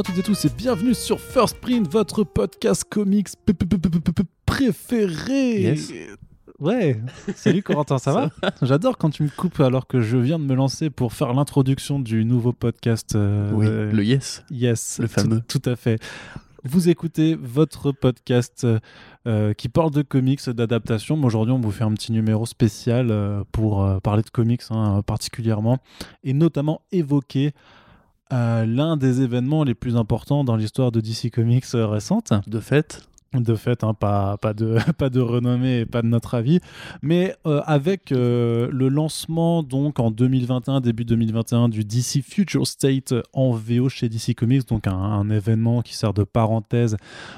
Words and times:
À 0.00 0.02
toutes 0.02 0.16
et 0.16 0.22
tous 0.22 0.46
et 0.46 0.48
bienvenue 0.56 0.94
sur 0.94 1.20
First 1.20 1.60
Print, 1.60 1.86
votre 1.92 2.24
podcast 2.24 2.84
comics 2.88 3.28
préféré. 4.46 5.60
Yes. 5.60 5.92
Ouais, 6.58 6.98
salut 7.36 7.62
Corentin, 7.62 7.98
ça 7.98 8.14
va 8.14 8.30
J'adore 8.62 8.96
quand 8.96 9.10
tu 9.10 9.24
me 9.24 9.28
coupes 9.28 9.60
alors 9.60 9.86
que 9.86 10.00
je 10.00 10.16
viens 10.16 10.38
de 10.38 10.44
me 10.44 10.54
lancer 10.54 10.88
pour 10.88 11.12
faire 11.12 11.34
l'introduction 11.34 11.98
du 11.98 12.24
nouveau 12.24 12.54
podcast. 12.54 13.14
euh, 13.14 13.52
Oui, 13.52 13.66
euh, 13.68 13.92
le 13.92 14.02
yes. 14.02 14.42
Yes, 14.50 15.00
Le 15.02 15.06
fameux. 15.06 15.42
Tout, 15.46 15.60
à 15.66 15.76
fait. 15.76 16.00
Vous 16.64 16.88
écoutez 16.88 17.34
votre 17.34 17.92
podcast 17.92 18.66
euh, 19.26 19.52
qui 19.52 19.68
parle 19.68 19.90
de 19.90 20.00
comics, 20.00 20.48
d'adaptation. 20.48 21.18
Mais 21.18 21.26
Aujourd'hui, 21.26 21.52
on 21.52 21.60
vous 21.60 21.72
fait 21.72 21.84
un 21.84 21.92
petit 21.92 22.12
numéro 22.12 22.46
spécial 22.46 23.10
euh, 23.10 23.44
pour 23.52 24.00
parler 24.00 24.22
de 24.22 24.30
comics 24.30 24.62
hein, 24.70 25.02
particulièrement 25.06 25.76
et 26.24 26.32
notamment 26.32 26.80
évoquer 26.90 27.52
l'un 28.30 28.96
des 28.96 29.22
événements 29.22 29.64
les 29.64 29.74
plus 29.74 29.96
importants 29.96 30.44
dans 30.44 30.56
l'histoire 30.56 30.92
de 30.92 31.00
DC 31.00 31.30
Comics 31.32 31.64
euh, 31.74 31.86
récente. 31.86 32.32
De 32.46 32.60
fait, 32.60 33.02
De 33.32 33.54
fait, 33.54 33.84
hein, 33.84 33.94
pas, 33.94 34.36
de, 34.54 35.20
renommée 35.20 35.80
et 35.80 35.86
pas 35.86 36.02
de 36.02 36.08
notre 36.08 36.34
avis, 36.34 36.58
mais 37.00 37.36
euh, 37.46 37.60
avec 37.64 38.10
euh, 38.10 38.68
le 38.72 38.88
lancement 38.88 39.62
donc 39.62 40.00
en 40.00 40.10
2021, 40.10 40.80
début 40.80 41.04
2021, 41.04 41.68
du 41.68 41.84
DC 41.84 42.24
Future 42.24 42.66
State 42.66 43.14
en 43.32 43.52
VO 43.52 43.88
chez 43.88 44.08
DC 44.08 44.34
Comics, 44.34 44.66
donc 44.66 44.88
un, 44.88 45.30
événement 45.30 45.80
qui 45.82 45.94
sert 45.94 46.12
de 46.12 46.24
parenthèse 46.24 46.96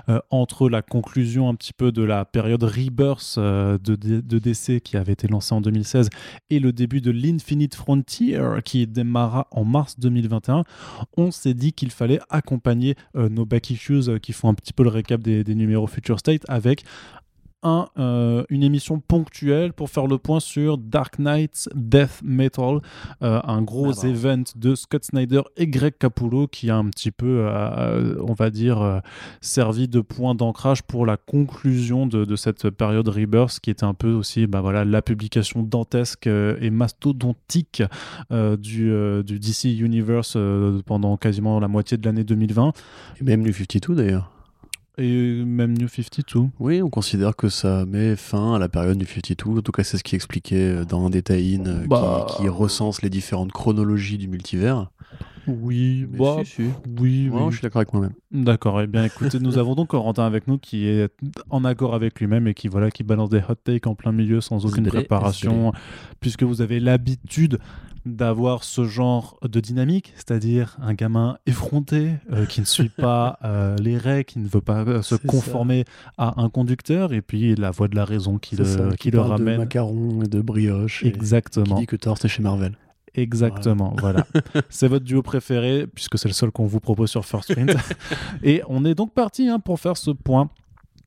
euh, 0.09 0.19
entre 0.31 0.71
la 0.71 0.81
conclusion 0.81 1.51
un 1.51 1.55
petit 1.55 1.75
peu 1.75 1.93
de 1.93 2.03
la 2.03 2.25
période 2.25 2.63
Rebirth 2.63 3.39
de, 3.39 4.39
DC 4.39 4.81
qui 4.81 4.97
avait 4.97 5.13
été 5.13 5.29
lancée 5.29 5.55
en 5.55 5.61
2016 5.61 6.09
et 6.49 6.59
le 6.59 6.73
début 6.73 7.03
de 7.03 7.11
l'Infinite 7.11 7.75
Frontier 7.75 8.41
qui 8.65 8.87
démarra 8.87 9.47
en 9.51 9.65
mars 9.65 9.99
2021 9.99 10.65
on 11.19 11.31
s'est 11.31 11.53
dit 11.53 11.75
qu'il 11.75 11.91
fallait 11.91 12.21
accompagner 12.31 12.95
nos 13.15 13.45
back 13.45 13.69
issues 13.69 14.19
qui 14.23 14.33
font 14.33 14.49
un 14.49 14.55
petit 14.55 14.73
peu 14.73 14.85
le 14.85 14.89
récap 14.89 15.21
des 15.21 15.45
numéros 15.55 15.82
Future 15.87 16.19
State 16.19 16.43
avec 16.49 16.85
un, 17.63 17.87
euh, 17.99 18.45
une 18.51 18.63
émission 18.63 19.01
ponctuelle 19.01 19.73
pour 19.73 19.91
faire 19.91 20.07
le 20.07 20.19
point 20.19 20.41
sur 20.41 20.79
Dark 20.79 21.17
Knight's 21.19 21.69
Death 21.75 22.21
Metal, 22.23 22.81
euh, 23.23 23.41
un 23.45 23.63
gros 23.63 23.93
Ah 23.93 24.03
bah. 24.03 24.09
event 24.09 24.45
de 24.57 24.75
Scott 24.75 25.05
Snyder 25.05 25.43
et 25.57 25.67
Greg 25.67 25.95
Capullo 25.99 26.49
qui 26.49 26.71
a 26.71 26.77
un 26.77 26.87
petit 26.87 27.11
peu, 27.11 27.45
euh, 27.47 28.17
on 28.27 28.33
va 28.33 28.51
dire, 28.51 29.01
servi 29.41 29.89
de 29.89 30.01
point 30.01 30.35
d'ancrage 30.35 30.83
pour 30.83 31.07
la 31.07 31.17
conclusion 31.17 32.07
de, 32.07 32.25
de 32.25 32.37
cette 32.37 32.71
période 32.71 33.09
Rebirth, 33.09 33.61
qui 33.61 33.71
était 33.71 33.85
un 33.85 33.95
peu 33.95 34.13
aussi 34.13 34.47
bah, 34.47 34.61
voilà, 34.61 34.85
la 34.85 35.03
publication 35.03 35.63
dantesque 35.63 36.27
et 36.27 36.71
mastodontique 36.71 37.83
du, 38.31 38.93
du 39.25 39.39
DC 39.39 39.65
Universe 39.65 40.37
pendant 40.87 41.17
quasiment 41.17 41.61
la 41.61 41.69
moitié 41.69 41.97
de 41.97 42.05
l'année 42.05 42.25
2020 42.25 42.73
et 43.21 43.25
même 43.25 43.43
New 43.43 43.53
52 43.53 43.95
d'ailleurs. 43.95 44.32
Et 44.99 45.45
même 45.45 45.77
New 45.77 45.89
52. 45.89 46.49
Oui, 46.61 46.83
on 46.83 46.91
considère 46.91 47.35
que 47.37 47.49
ça 47.49 47.85
met 47.87 48.17
fin 48.17 48.55
à 48.55 48.59
la 48.59 48.69
période 48.69 48.97
New 48.99 49.07
52. 49.07 49.59
En 49.59 49.63
tout 49.63 49.73
cas, 49.73 49.85
c'est 49.85 49.97
ce 49.99 50.05
qui 50.05 50.15
est 50.15 50.17
expliqué 50.17 50.57
euh, 50.57 50.85
dans 50.85 51.05
un 51.07 51.11
détail 51.11 51.57
in, 51.57 51.67
euh, 51.67 51.87
Bah. 51.87 52.27
qui, 52.31 52.43
qui 52.43 52.49
recense 52.49 53.03
les 53.03 53.11
différentes 53.11 53.53
chronologies 53.53 54.19
du 54.19 54.29
multivers. 54.29 54.91
Oui, 55.49 56.07
bah, 56.09 56.37
si, 56.45 56.51
si. 56.53 56.63
oui, 57.01 57.29
Ouais, 57.29 57.41
oui. 57.43 57.47
je 57.51 57.57
suis 57.57 57.63
d'accord 57.63 57.81
avec 57.81 57.93
moi-même. 57.93 58.13
D'accord. 58.31 58.81
Eh 58.81 58.87
bien, 58.87 59.05
écoutez, 59.05 59.41
nous 59.41 59.59
avons 59.59 59.75
donc 59.75 59.89
Corentin 59.89 60.25
avec 60.25 60.47
nous 60.47 60.57
qui 60.57 60.87
est 60.87 61.11
en 61.51 61.65
accord 61.65 61.97
avec 61.97 62.21
lui-même 62.21 62.47
et 62.47 62.55
qui 62.55 62.69
voilà, 62.69 62.93
qui 62.93 63.03
balance 63.03 63.29
des 63.29 63.39
hot 63.49 63.57
takes 63.65 63.89
en 63.89 63.97
plein 63.97 64.13
milieu 64.13 64.41
sans 64.41 64.65
aucune 64.67 64.87
préparation, 64.87 65.73
puisque 66.21 66.45
vous 66.45 66.61
avez 66.63 66.79
l'habitude 66.79 67.59
d'avoir 68.05 68.65
ce 68.65 68.85
genre 68.85 69.39
de 69.43 69.61
dynamique, 69.61 70.13
c'est-à-dire 70.17 70.77
un 70.81 70.95
gamin 70.95 71.39
effronté 71.47 72.15
euh, 72.33 72.47
qui 72.49 72.61
ne 72.61 72.67
suit 72.67 72.89
pas 72.89 73.39
euh, 73.45 73.77
les 73.77 73.97
règles, 73.97 74.25
qui 74.25 74.39
ne 74.39 74.49
veut 74.49 74.61
pas 74.61 74.81
euh, 74.81 75.03
se 75.03 75.15
conformer 75.15 75.85
à 76.19 76.41
un 76.41 76.49
conducteur, 76.49 77.13
et 77.13 77.23
puis 77.23 77.55
la 77.55 77.71
voix 77.71 77.89
de 77.89 77.97
la 77.97 78.05
raison 78.05 78.39
qui 78.39 78.57
le, 78.57 78.65
C'est 78.65 78.79
ça, 78.79 78.97
qui 78.97 79.11
le 79.11 79.19
parle 79.19 79.31
ramène. 79.33 79.55
De 79.55 79.61
macarons 79.61 80.23
et 80.23 80.29
de 80.29 80.41
brioche. 80.41 81.05
et 81.05 81.13
Qui 81.13 81.17
Exactement. 81.17 81.79
dit 81.79 81.87
que 81.87 81.97
Thor, 81.97 82.19
c'est 82.19 82.29
chez 82.29 82.43
Marvel. 82.43 82.77
Exactement, 83.15 83.95
voilà. 83.99 84.27
c'est 84.71 84.89
votre 84.89 85.05
duo 85.05 85.23
préféré, 85.23 85.87
puisque 85.87 86.19
c'est 86.19 86.29
le 86.29 86.35
seul 86.35 86.51
qu'on 86.51 86.67
vous 86.67 86.81
propose 86.81 87.11
sur 87.11 87.25
First 87.25 87.53
Print. 87.53 87.77
Et 88.43 88.63
on 88.69 88.85
est 88.85 88.95
donc 88.95 89.13
parti 89.13 89.49
hein, 89.49 89.59
pour 89.59 89.79
faire 89.79 89.97
ce 89.97 90.11
point. 90.11 90.49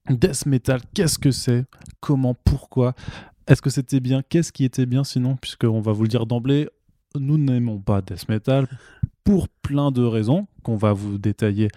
Death 0.09 0.45
Metal, 0.45 0.81
qu'est-ce 0.93 1.17
que 1.17 1.31
c'est? 1.31 1.65
Comment? 1.99 2.35
Pourquoi? 2.35 2.93
Est-ce 3.47 3.61
que 3.61 3.71
c'était 3.71 3.99
bien? 3.99 4.21
Qu'est-ce 4.27 4.51
qui 4.51 4.63
était 4.65 4.85
bien 4.85 5.03
sinon? 5.03 5.35
Puisqu'on 5.35 5.81
va 5.81 5.91
vous 5.91 6.03
le 6.03 6.09
dire 6.09 6.27
d'emblée, 6.27 6.67
nous 7.19 7.37
n'aimons 7.37 7.79
pas 7.79 8.01
Death 8.01 8.29
Metal 8.29 8.67
pour 9.23 9.49
plein 9.49 9.91
de 9.91 10.03
raisons 10.03 10.47
qu'on 10.63 10.77
va 10.77 10.93
vous 10.93 11.17
détailler 11.17 11.69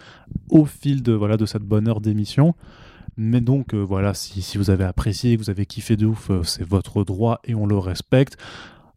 au 0.51 0.65
fil 0.67 1.03
de, 1.03 1.13
voilà, 1.13 1.37
de 1.37 1.47
cette 1.47 1.63
bonne 1.63 1.89
heure 1.89 2.01
d'émission. 2.01 2.55
Mais 3.17 3.41
donc 3.41 3.75
euh, 3.75 3.79
voilà, 3.79 4.15
si, 4.15 4.59
vous 4.59 4.71
avez 4.71 4.85
apprécié, 4.85 5.37
que 5.37 5.43
vous 5.43 5.51
avez 5.51 5.67
kiffé 5.67 5.97
de 5.97 6.07
ouf, 6.07 6.31
euh, 6.31 6.45
c'est 6.45 6.63
votre 6.63 7.03
droit 7.03 7.41
et 7.45 7.55
on 7.55 7.67
le 7.67 7.77
respecte. 7.77 8.37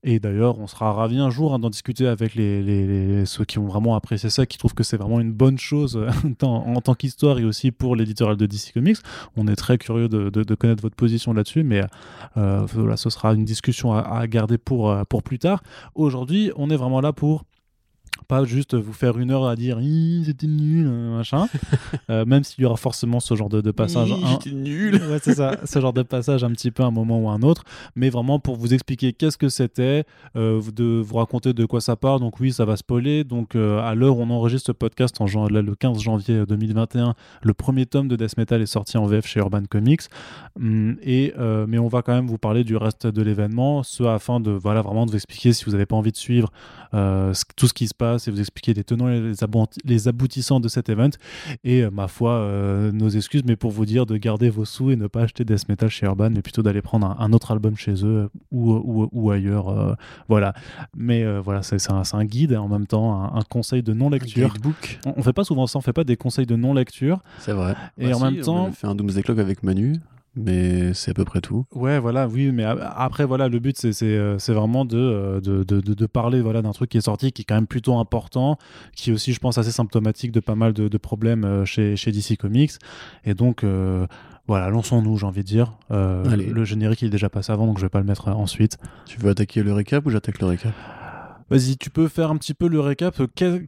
Et 0.04 0.20
d'ailleurs, 0.20 0.60
on 0.60 0.66
sera 0.66 0.94
ravis 0.94 1.20
un 1.20 1.30
jour 1.30 1.54
hein, 1.54 1.60
d'en 1.60 1.70
discuter 1.70 2.08
avec 2.08 2.34
les, 2.34 3.24
ceux 3.26 3.46
qui 3.46 3.60
ont 3.60 3.68
vraiment 3.68 3.96
apprécié 3.96 4.32
ça, 4.32 4.48
qui 4.48 4.58
trouvent 4.58 4.74
que 4.74 4.84
c'est 4.84 4.98
vraiment 4.98 5.20
une 5.20 5.32
bonne 5.32 5.60
chose 5.60 6.00
en 6.42 6.82
tant 6.82 6.96
qu'histoire 6.96 7.38
et 7.38 7.46
aussi 7.46 7.72
pour 7.72 7.96
l'éditorial 7.96 8.36
de 8.36 8.48
DC 8.48 8.74
Comics. 8.74 8.98
On 9.38 9.48
est 9.48 9.56
très 9.56 9.78
curieux 9.78 10.10
de 10.10 10.56
connaître 10.56 10.82
votre 10.82 10.96
position 10.96 11.34
là-dessus, 11.34 11.64
mais 11.64 11.84
euh, 12.38 12.66
voilà, 12.74 12.98
ce 12.98 13.12
sera 13.12 13.34
une 13.34 13.46
discussion 13.46 13.94
à, 13.94 14.00
à 14.00 14.28
garder 14.28 14.58
pour, 14.58 14.90
euh, 14.90 15.04
pour 15.04 15.22
plus 15.22 15.38
tard. 15.38 15.62
Aujourd'hui, 15.94 16.52
on 16.56 16.72
est 16.72 16.78
vraiment 16.78 17.02
là 17.02 17.14
pour 17.14 17.46
pas 18.28 18.46
juste 18.46 18.76
vous 18.76 18.94
faire 18.94 19.18
une 19.18 19.32
heure 19.32 19.46
à 19.46 19.56
dire 19.56 19.80
c'était 20.26 20.48
nul, 20.48 20.88
euh, 20.88 21.18
machin, 21.18 21.48
Euh, 22.10 22.26
même 22.26 22.44
s'il 22.44 22.64
y 22.64 22.66
aura 22.66 22.78
forcément 22.78 23.20
ce 23.20 23.36
genre 23.36 23.50
de, 23.50 23.62
de 23.62 23.72
passage. 23.72 24.14
J'étais 24.30 24.56
nul. 24.56 25.00
Ouais, 25.12 25.20
c'est 25.22 25.36
ça, 25.36 25.58
ce 25.66 25.80
genre 25.82 25.94
de 25.94 26.04
passage 26.04 26.44
un 26.44 26.52
petit 26.52 26.72
peu 26.72 26.84
à 26.84 26.86
un 26.86 26.92
moment 26.92 27.20
ou 27.20 27.30
à 27.30 27.34
un 27.34 27.42
autre, 27.42 27.64
mais 27.96 28.10
vraiment 28.10 28.40
pour 28.40 28.56
vous 28.56 28.74
expliquer 28.74 29.14
qu'est-ce 29.14 29.38
que 29.38 29.50
c'était, 29.50 30.06
euh, 30.36 30.62
de 30.74 31.02
vous 31.02 31.16
raconter 31.16 31.54
de 31.54 31.66
quoi 31.66 31.82
ça 31.82 31.96
parle. 31.96 32.20
Donc 32.20 32.40
oui, 32.40 32.54
ça 32.54 32.66
va 32.66 32.78
spoiler. 32.78 33.24
Donc 33.24 33.56
euh, 33.56 33.80
à 33.82 33.96
l'heure 33.96 34.18
où 34.18 34.22
on 34.22 34.30
enregistre 34.30 34.68
ce 34.68 34.72
podcast, 34.72 35.20
en 35.20 35.26
là, 35.48 35.62
le 35.62 35.76
15 35.76 36.00
janvier 36.00 36.46
2021, 36.46 37.16
le 37.42 37.54
premier 37.54 37.86
tome 37.86 38.08
de 38.08 38.16
Death 38.16 38.38
Metal 38.38 38.62
est 38.62 38.66
sorti 38.66 38.98
en 38.98 39.06
VF 39.06 39.26
chez 39.26 39.40
Urban 39.40 39.64
Comics. 39.70 40.04
Hum, 40.60 40.98
et, 41.02 41.34
mais 41.68 41.80
on 41.80 41.88
va 41.88 42.02
quand 42.02 42.14
même 42.14 42.28
vous 42.28 42.38
parler 42.38 42.64
du 42.64 42.78
reste 42.78 43.08
de 43.08 43.22
l'événement, 43.22 43.84
ce 43.84 44.04
afin 44.04 44.40
de 44.40 44.52
voilà, 44.52 44.82
vraiment 44.82 45.06
de 45.06 45.12
vous 45.12 45.18
expliquer 45.18 45.54
si 45.54 45.66
vous 45.66 45.72
n'avez 45.72 45.86
pas 45.86 45.96
envie 45.96 46.12
de 46.12 46.18
suivre 46.18 46.52
tout 46.92 47.68
ce 47.68 47.74
qui 47.74 47.88
se 47.88 47.96
passe 48.02 48.28
et 48.28 48.32
vous 48.32 48.40
expliquer 48.40 48.74
les 48.74 48.84
tenants 48.84 49.10
et 49.10 49.20
les, 49.20 49.44
abouti- 49.44 49.80
les 49.86 50.08
aboutissants 50.08 50.60
de 50.60 50.68
cet 50.68 50.90
event. 50.90 51.10
Et 51.64 51.84
euh, 51.84 51.90
ma 51.92 52.08
foi, 52.08 52.34
euh, 52.34 52.92
nos 52.92 53.10
excuses, 53.10 53.44
mais 53.46 53.56
pour 53.56 53.72
vous 53.72 53.86
dire 53.86 54.06
de 54.06 54.18
garder 54.18 54.50
vos 54.50 54.66
sous 54.66 54.92
et 54.92 54.96
ne 54.96 55.08
pas 55.08 55.22
acheter 55.24 55.46
Death 55.46 55.70
Metal 55.70 55.90
chez 55.90 56.06
Urban, 56.06 56.30
mais 56.32 56.42
plutôt 56.42 56.64
d'aller 56.64 56.82
prendre 56.82 57.06
un, 57.08 57.16
un 57.20 57.34
autre 57.34 57.52
album 57.52 57.76
chez 57.78 57.96
eux 58.06 58.30
ou, 58.52 58.72
ou, 58.74 59.10
ou 59.12 59.32
ailleurs. 59.32 59.70
euh, 59.70 59.94
voilà. 60.28 60.54
Mais 60.96 61.24
euh, 61.24 61.40
voilà, 61.42 61.62
c'est 61.64 61.92
un, 61.92 62.02
un 62.12 62.26
guide 62.26 62.52
et 62.54 62.58
en 62.58 62.68
même 62.68 62.88
temps 62.88 63.14
un, 63.14 63.38
un 63.40 63.44
conseil 63.44 63.84
de 63.84 63.94
non-lecture. 63.94 64.50
Guidebook. 64.54 65.00
On, 65.06 65.14
on 65.18 65.24
fait 65.24 65.34
pas 65.34 65.44
souvent 65.44 65.68
ça, 65.68 65.78
on 65.80 65.82
fait 65.82 65.94
pas 65.94 66.04
des 66.04 66.18
conseils 66.18 66.46
de 66.46 66.56
non-lecture. 66.56 67.20
C'est 67.40 67.54
vrai. 67.54 67.76
Et 67.98 68.08
Bah 68.10 68.16
en 68.16 68.18
si, 68.18 68.24
même 68.24 68.40
temps- 68.42 68.66
On 68.66 68.70
a 68.70 68.72
fait 68.72 68.88
un 68.88 68.96
Doomsday 68.96 69.24
Clock 69.24 69.40
avec 69.40 69.64
Manu, 69.64 69.96
mais 70.36 70.94
c'est 70.94 71.12
à 71.12 71.14
peu 71.14 71.26
près 71.26 71.42
tout. 71.42 71.66
Ouais, 71.74 72.00
voilà, 72.00 72.28
oui, 72.28 72.52
mais 72.52 72.64
après, 72.64 73.26
voilà, 73.26 73.48
le 73.50 73.60
but, 73.60 73.78
c'est- 73.78 74.04
euh, 74.04 74.38
vraiment 74.48 74.86
de, 74.86 74.98
euh, 74.98 75.42
de, 75.42 75.64
de, 75.64 75.82
de- 75.82 75.94
de 75.94 76.06
parler 76.06 76.42
voilà, 76.42 76.62
d'un 76.62 76.72
truc 76.72 76.90
qui 76.92 76.98
est 76.98 77.02
sorti, 77.02 77.32
qui 77.32 77.42
est 77.42 77.46
quand 77.46 77.56
même 77.56 77.68
plutôt 77.68 77.98
important, 77.98 78.58
qui 78.96 79.10
est 79.10 79.14
aussi, 79.14 79.34
je 79.34 79.40
pense, 79.40 79.58
assez 79.58 79.72
symptomatique 79.72 80.32
de 80.32 80.40
pas 80.40 80.56
mal 80.56 80.74
de, 80.74 80.88
de 80.88 80.98
problèmes 80.98 81.44
euh, 81.44 81.66
chez, 81.66 81.96
chez 81.96 82.12
DC 82.12 82.38
Comics. 82.38 82.72
Et 83.26 83.34
donc, 83.34 83.64
euh, 83.64 84.08
voilà, 84.48 84.70
lançons-nous, 84.70 85.18
j'ai 85.18 85.26
envie 85.26 85.42
de 85.42 85.48
dire. 85.48 85.74
Euh, 85.92 86.24
Allez. 86.30 86.46
le 86.48 86.64
générique, 86.66 87.02
il 87.02 87.08
est 87.08 87.12
déjà 87.12 87.30
passé 87.30 87.52
avant, 87.52 87.68
donc 87.68 87.78
je 87.78 87.84
vais 87.86 87.90
pas 87.90 88.00
le 88.00 88.06
mettre 88.06 88.28
ensuite. 88.30 88.78
Tu 89.06 89.20
veux 89.20 89.30
attaquer 89.30 89.64
le 89.64 89.74
récap 89.74 90.06
ou 90.06 90.10
j'attaque 90.10 90.40
le 90.42 90.48
récap? 90.48 90.74
Vas-y, 91.50 91.78
tu 91.78 91.90
peux 91.90 92.08
faire 92.08 92.32
un 92.32 92.38
petit 92.38 92.54
peu 92.54 92.68
le 92.70 92.80
récap. 92.80 93.22
Quel- 93.36 93.66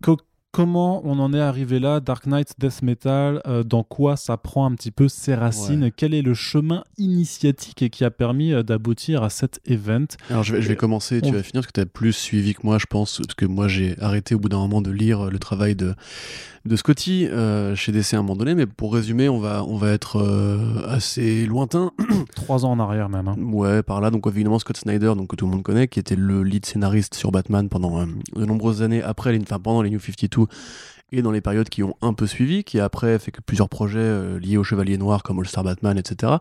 comment 0.53 1.01
on 1.03 1.19
en 1.19 1.33
est 1.33 1.41
arrivé 1.41 1.79
là 1.79 2.00
Dark 2.00 2.27
Knight, 2.27 2.53
Death 2.59 2.83
Metal, 2.83 3.41
euh, 3.45 3.63
dans 3.63 3.83
quoi 3.83 4.15
ça 4.15 4.38
prend 4.38 4.65
un 4.65 4.75
petit 4.75 4.91
peu 4.91 5.09
ses 5.09 5.35
racines? 5.35 5.83
Ouais. 5.83 5.94
Quel 5.94 6.13
est 6.13 6.21
le 6.21 6.35
chemin 6.35 6.83
initiatique 6.97 7.89
qui 7.89 8.05
a 8.05 8.11
permis 8.11 8.53
euh, 8.53 8.63
d'aboutir 8.63 9.23
à 9.23 9.29
cet 9.29 9.59
event? 9.65 10.05
Alors 10.29 10.44
je 10.44 10.55
vais, 10.55 10.61
je 10.61 10.69
vais 10.69 10.75
commencer, 10.77 11.21
tu 11.21 11.31
vas 11.31 11.44
finir 11.44 11.61
parce 11.61 11.67
que 11.67 11.73
tu 11.73 11.81
as 11.81 11.85
plus 11.85 12.13
suivi 12.13 12.53
que 12.53 12.61
moi, 12.63 12.77
je 12.77 12.85
pense, 12.85 13.17
parce 13.17 13.33
que 13.33 13.45
moi 13.45 13.67
j'ai 13.67 14.00
arrêté 14.00 14.35
au 14.35 14.39
bout 14.39 14.50
d'un 14.50 14.59
moment 14.59 14.81
de 14.81 14.91
lire 14.91 15.25
le 15.25 15.39
travail 15.39 15.75
de, 15.75 15.95
de 16.65 16.75
Scotty 16.77 17.27
euh, 17.27 17.75
chez 17.75 17.92
DC 17.92 18.13
à 18.13 18.18
un 18.18 18.21
moment 18.21 18.38
donné, 18.38 18.56
mais 18.56 18.65
pour 18.65 18.94
résumer, 18.94 19.27
on 19.27 19.39
va, 19.39 19.63
on 19.65 19.75
va 19.75 19.92
être 19.92 20.18
euh, 20.18 20.88
assez 20.88 21.45
lointain. 21.45 21.92
Trois 22.36 22.65
ans 22.65 22.71
en 22.71 22.80
arrière 22.80 23.10
même. 23.10 23.27
hein. 23.27 23.36
Ouais, 23.38 23.83
par 23.83 24.00
là, 24.00 24.12
donc 24.12 24.25
évidemment 24.27 24.60
Scott 24.60 24.77
Snyder, 24.77 25.13
donc 25.18 25.27
que 25.27 25.36
tout 25.36 25.45
le 25.45 25.51
monde 25.51 25.63
connaît, 25.63 25.88
qui 25.88 26.00
était 26.00 26.15
le 26.15 26.44
lead 26.44 26.65
scénariste 26.65 27.15
sur 27.15 27.31
Batman 27.31 27.68
pendant 27.68 28.00
euh, 28.00 28.06
de 28.36 28.45
nombreuses 28.45 28.81
années 28.81 29.04
après, 29.04 29.33
les, 29.33 29.42
enfin 29.42 29.60
pendant 29.60 29.81
les 29.81 29.89
New 29.89 30.00
52 30.00 30.45
et 31.12 31.21
dans 31.21 31.31
les 31.31 31.42
périodes 31.42 31.69
qui 31.69 31.83
ont 31.83 31.95
un 32.01 32.13
peu 32.13 32.25
suivi, 32.25 32.63
qui 32.63 32.80
après 32.80 33.19
fait 33.19 33.30
que 33.30 33.42
plusieurs 33.42 33.69
projets 33.69 34.39
liés 34.39 34.57
au 34.57 34.63
Chevalier 34.63 34.98
Noir 34.98 35.21
comme 35.21 35.38
All 35.38 35.45
Star 35.48 35.63
Batman, 35.63 35.95
etc., 35.95 36.38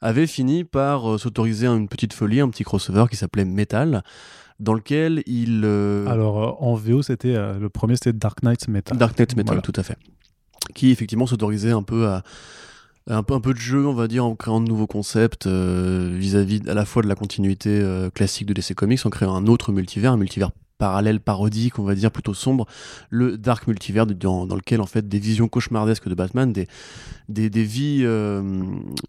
avait 0.00 0.28
fini 0.28 0.62
par 0.62 1.18
s'autoriser 1.18 1.66
une 1.66 1.88
petite 1.88 2.12
folie, 2.12 2.38
un 2.38 2.48
petit 2.48 2.62
crossover 2.62 3.06
qui 3.10 3.16
s'appelait 3.16 3.44
Metal, 3.44 4.04
dans 4.60 4.74
lequel 4.74 5.22
il... 5.26 5.62
euh, 5.64 6.06
Alors, 6.06 6.42
euh, 6.42 6.64
en 6.64 6.74
VO, 6.74 7.02
c'était 7.02 7.34
euh, 7.34 7.58
le 7.58 7.68
premier, 7.68 7.94
c'était 7.96 8.12
Dark 8.12 8.42
Knight 8.42 8.68
Metal. 8.68 8.96
Dark 8.96 9.18
Knight 9.18 9.36
Metal, 9.36 9.46
Voilà. 9.56 9.62
tout 9.62 9.72
à 9.76 9.82
fait. 9.82 9.96
Qui 10.74 10.90
effectivement 10.90 11.26
s'autorisait 11.26 11.72
un 11.72 11.82
peu 11.82 12.06
à 12.08 12.22
un 13.06 13.22
peu, 13.22 13.34
un 13.34 13.40
peu 13.40 13.52
de 13.52 13.58
jeu, 13.58 13.86
on 13.86 13.92
va 13.92 14.08
dire, 14.08 14.24
en 14.24 14.34
créant 14.34 14.62
de 14.62 14.66
nouveaux 14.66 14.86
concepts 14.86 15.46
euh, 15.46 16.14
vis-à-vis 16.16 16.62
à 16.68 16.72
la 16.72 16.86
fois 16.86 17.02
de 17.02 17.08
la 17.08 17.14
continuité 17.14 17.82
classique 18.14 18.46
de 18.46 18.54
DC 18.54 18.74
Comics, 18.74 19.04
en 19.04 19.10
créant 19.10 19.34
un 19.36 19.46
autre 19.46 19.72
multivers, 19.72 20.12
un 20.12 20.16
multivers 20.16 20.50
parallèle, 20.84 21.18
parodique, 21.18 21.78
on 21.78 21.82
va 21.82 21.94
dire, 21.94 22.10
plutôt 22.10 22.34
sombre, 22.34 22.66
le 23.08 23.38
Dark 23.38 23.66
Multivers, 23.66 24.06
dans, 24.06 24.44
lequel, 24.54 24.82
en 24.82 24.86
fait, 24.86 25.08
des 25.08 25.18
visions 25.18 25.48
cauchemardesques 25.48 26.10
de 26.10 26.14
Batman, 26.14 26.52
des, 26.52 26.66
des, 27.30 27.48
des 27.48 27.64
vies 27.64 28.02
euh, 28.02 28.42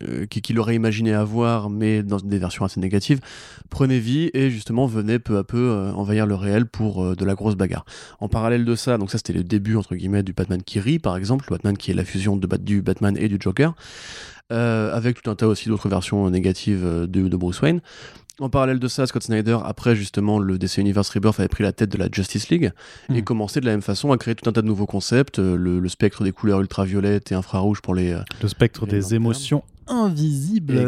euh, 0.08 0.26
qui- 0.26 0.42
qu'il 0.42 0.58
aurait 0.58 0.76
imaginé 0.76 1.14
avoir, 1.14 1.70
mais 1.70 2.02
dans 2.02 2.16
des 2.16 2.38
versions 2.38 2.64
assez 2.64 2.80
négatives, 2.80 3.20
prenaient 3.70 4.00
vie 4.00 4.30
et, 4.34 4.50
justement, 4.50 4.86
venaient 4.86 5.20
peu 5.20 5.38
à 5.38 5.44
peu 5.44 5.58
euh, 5.58 5.92
envahir 5.92 6.26
le 6.26 6.36
réel 6.36 6.66
pour 6.66 7.14
de 7.14 7.26
la 7.26 7.36
grosse 7.36 7.58
bagarre. 7.58 7.84
En 8.22 8.30
parallèle 8.30 8.64
de 8.64 8.76
ça, 8.76 8.98
donc 8.98 9.12
ça 9.12 9.18
c'était 9.18 9.34
le 9.34 9.44
début 9.44 9.76
entre 9.76 9.96
guillemets 9.96 10.24
du 10.24 10.32
Batman 10.32 10.64
qui 10.64 10.80
rit 10.80 11.00
par 11.00 11.18
exemple, 11.18 11.44
le 11.50 11.56
Batman 11.56 11.76
qui 11.76 11.92
est 11.92 11.94
la 11.94 12.06
fusion 12.06 12.38
de, 12.38 12.48
du 12.58 12.82
Batman 12.82 13.18
et 13.20 13.28
du 13.28 13.38
Joker, 13.38 13.76
avec 14.50 15.22
tout 15.22 15.30
un 15.30 15.36
tas 15.36 15.48
aussi 15.48 15.68
d'autres 15.68 15.90
versions 15.90 16.30
négatives 16.30 16.86
de 17.08 17.38
Bruce 17.38 17.62
Wayne. 17.62 17.82
En 18.42 18.50
parallèle 18.50 18.80
de 18.80 18.88
ça, 18.90 19.08
Scott 19.08 19.24
Snyder, 19.24 19.58
après 19.64 19.96
justement 19.96 20.40
le 20.40 20.58
DC 20.58 20.78
Universe 20.80 21.10
Rebirth, 21.10 21.40
avait 21.40 21.48
pris 21.48 21.64
la 21.64 21.72
tête 21.72 21.90
de 21.90 21.98
la 21.98 22.10
Justice 22.12 22.50
League 22.50 22.72
et 23.10 23.14
Mhm. 23.14 23.22
commençait 23.24 23.62
de 23.62 23.66
la 23.66 23.72
même 23.72 23.82
façon 23.82 24.12
à 24.12 24.18
créer 24.18 24.36
tout 24.36 24.50
un 24.50 24.52
tas 24.54 24.62
de 24.62 24.68
nouveaux 24.68 24.86
concepts, 24.86 25.40
euh, 25.40 25.56
le, 25.56 25.80
le 25.80 25.90
spectre 25.90 26.24
des 26.26 26.34
couleurs 26.34 26.60
ultraviolettes 26.60 27.32
et 27.32 27.36
infrarouges 27.36 27.82
pour 27.82 27.96
les, 27.96 28.12
euh, 28.12 28.20
Le 28.42 28.50
spectre 28.50 28.86
des 28.88 29.16
émotions 29.16 29.64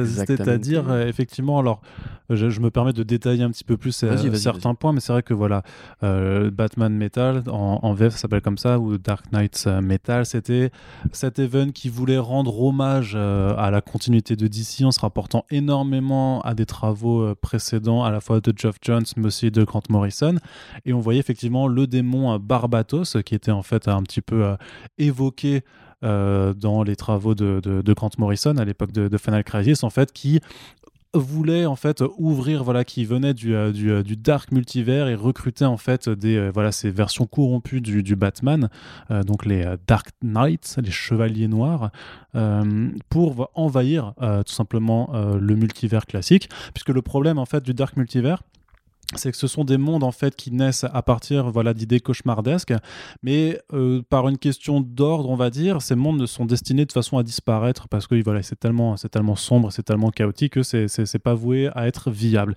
Exactement. 0.02 0.38
c'est-à-dire 0.38 0.90
euh, 0.90 1.08
effectivement, 1.08 1.60
alors 1.60 1.82
je, 2.30 2.50
je 2.50 2.60
me 2.60 2.70
permets 2.70 2.94
de 2.94 3.04
détailler 3.04 3.44
un 3.44 3.52
petit 3.52 3.64
peu 3.64 3.78
plus 3.78 4.04
euh, 4.04 4.34
certains 4.36 4.76
points, 4.76 4.92
mais 4.92 5.00
c'est 5.00 5.14
vrai 5.14 5.24
que 5.24 5.34
voilà, 5.34 5.64
euh, 6.04 6.52
Batman 6.52 6.94
Metal 6.94 7.44
en, 7.48 7.80
en 7.82 7.94
VF 7.94 8.16
s'appelle 8.16 8.42
comme 8.42 8.58
ça, 8.58 8.80
ou 8.80 8.98
Dark 8.98 9.32
Knight 9.32 9.64
euh, 9.68 9.82
Metal, 9.82 10.26
c'était 10.26 10.72
cet 11.12 11.40
event 11.40 11.70
qui 11.70 11.90
voulait 11.90 12.18
rendre 12.18 12.62
hommage 12.62 13.14
euh, 13.16 13.56
à 13.58 13.72
la 13.72 13.82
continuité 13.82 14.36
de 14.36 14.48
DC 14.48 14.84
en 14.84 14.92
se 14.92 15.00
rapportant 15.00 15.46
énormément 15.52 16.42
à 16.42 16.54
des 16.54 16.66
travaux 16.66 17.34
précédents, 17.36 18.04
à 18.04 18.12
la 18.12 18.20
fois 18.20 18.42
de 18.42 18.54
Geoff 18.56 18.78
Jones, 18.82 19.06
mais 19.16 19.28
aussi 19.28 19.52
de 19.52 19.64
Grant 19.64 19.84
Morrison, 19.90 20.36
et 20.86 20.94
on 20.94 21.00
voyait 21.00 21.20
effectivement 21.20 21.68
le 21.68 21.88
démon 21.88 22.38
Barbatos, 22.40 23.18
qui 23.26 23.36
était 23.36 23.52
en 23.52 23.64
fait 23.64 23.88
un 23.88 24.04
petit 24.04 24.22
peu 24.22 24.56
évoqué 24.98 25.64
dans 26.02 26.84
les 26.84 26.96
travaux 26.96 27.36
de, 27.36 27.94
Grant 27.94 28.12
Morrison 28.18 28.58
à 28.58 28.66
l'époque 28.66 28.92
de, 28.92 29.18
Final 29.18 29.44
Crisis, 29.44 29.84
en 29.84 29.90
fait, 29.90 30.12
qui 30.12 30.40
voulait 31.14 31.66
en 31.66 31.76
fait 31.76 32.04
ouvrir 32.18 32.64
voilà 32.64 32.84
qui 32.84 33.06
venait 33.06 33.34
du, 33.34 33.56
euh, 33.56 33.72
euh, 33.76 34.04
du 34.04 34.16
dark 34.16 34.52
multivers 34.52 35.08
et 35.08 35.16
recruter 35.16 35.66
en 35.66 35.78
fait 35.78 36.10
des 36.10 36.36
euh, 36.36 36.52
voilà 36.54 36.72
ces 36.72 36.92
versions 36.92 37.26
corrompues 37.26 37.82
du, 37.82 38.16
Batman 38.16 38.70
euh, 39.12 39.24
donc 39.24 39.46
les 39.46 39.64
euh, 39.64 39.78
Dark 39.88 40.10
Knights 40.22 40.78
les 40.82 40.92
chevaliers 40.92 41.48
noirs 41.48 41.92
euh, 42.36 42.90
pour 43.10 43.50
envahir 43.54 44.14
euh, 44.22 44.44
tout 44.44 44.54
simplement 44.54 45.12
euh, 45.14 45.38
le 45.40 45.56
multivers 45.56 46.06
classique 46.06 46.50
puisque 46.74 46.90
le 46.90 47.02
problème 47.02 47.38
en 47.38 47.46
fait 47.46 47.64
du 47.64 47.74
dark 47.74 47.96
multivers 47.98 48.44
c'est 49.16 49.32
que 49.32 49.38
ce 49.38 49.48
sont 49.48 49.64
des 49.64 49.78
mondes 49.78 50.04
en 50.04 50.12
fait 50.12 50.36
qui 50.36 50.52
naissent 50.52 50.84
à 50.84 51.02
partir 51.02 51.50
voilà 51.50 51.74
d'idées 51.74 52.00
cauchemardesques. 52.00 52.74
Mais 53.24 53.60
euh, 53.74 54.02
par 54.10 54.28
une 54.28 54.38
question 54.38 54.82
d'ordre 54.82 55.30
on 55.30 55.36
va 55.36 55.50
dire 55.50 55.82
ces 55.82 55.96
mondes 55.96 56.26
sont 56.26 56.46
destinés 56.46 56.86
de 56.86 56.92
façon 56.92 57.18
à 57.18 57.24
disparaître 57.24 57.88
parce 57.88 58.08
que 58.08 58.22
voilà 58.24 58.44
c'est 58.44 58.60
tellement 58.60 58.98
c'est 58.98 59.10
tellement 59.10 59.36
sombre 59.36 59.72
c'est 59.72 59.84
tellement 59.84 60.12
chaotique 60.12 60.54
que 60.54 60.64
c'est 60.64 60.88
c'est 60.88 61.06
c'est 61.06 61.20
pas 61.20 61.34
voué 61.34 61.70
à 61.74 61.88
être 61.88 62.12
viable 62.12 62.56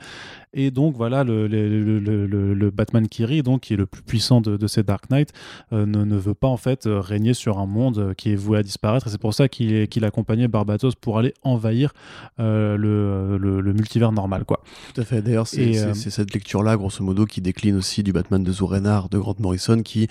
et 0.53 0.71
donc 0.71 0.97
voilà 0.97 1.23
le, 1.25 1.47
le, 1.47 1.69
le, 2.01 2.27
le- 2.55 2.71
Batman 2.71 3.07
qui 3.09 3.25
rit 3.25 3.43
donc 3.43 3.63
qui 3.63 3.75
est 3.75 3.77
le 3.77 3.87
plus 3.87 4.03
puissant 4.03 4.41
de, 4.41 4.57
de 4.57 4.67
ces 4.67 4.83
Dark 4.83 5.09
Knight 5.11 5.33
euh, 5.73 5.87
ne, 5.87 6.05
ne 6.05 6.17
veut 6.17 6.35
pas 6.35 6.49
en 6.49 6.57
fait 6.57 6.87
euh, 6.87 7.01
régner 7.01 7.35
sur 7.35 7.59
un 7.59 7.67
monde 7.67 7.99
euh, 7.99 8.15
qui 8.15 8.33
est 8.33 8.37
voué 8.37 8.59
à 8.59 8.63
disparaître 8.63 9.07
et 9.07 9.11
c'est 9.11 9.21
pour 9.21 9.35
ça 9.35 9.49
qu'il 9.49 9.87
qu'il 9.89 10.05
accompagnait 10.05 10.49
Barbatos 10.49 10.95
pour 10.95 11.19
aller 11.19 11.35
envahir 11.43 11.93
euh, 12.41 12.77
le, 12.77 13.73
multivers 13.73 14.13
normal 14.13 14.45
quoi 14.45 14.63
Tout 14.95 15.01
à 15.01 15.05
fait. 15.05 15.23
D'ailleurs, 15.23 15.47
c'est 15.47 15.79
euh, 15.79 15.95
c'est 15.95 16.11
cette 16.11 16.35
lecture-là, 16.35 16.77
grosso 16.77 17.05
modo, 17.05 17.25
qui 17.27 17.41
décline 17.41 17.77
aussi 17.77 18.03
du 18.03 18.13
Batman 18.13 18.43
de 18.43 18.53
Zoe 18.53 18.67
Renard 18.67 19.09
de 19.09 19.19
Grant 19.19 19.37
Morrison, 19.39 19.83
qui 19.83 20.09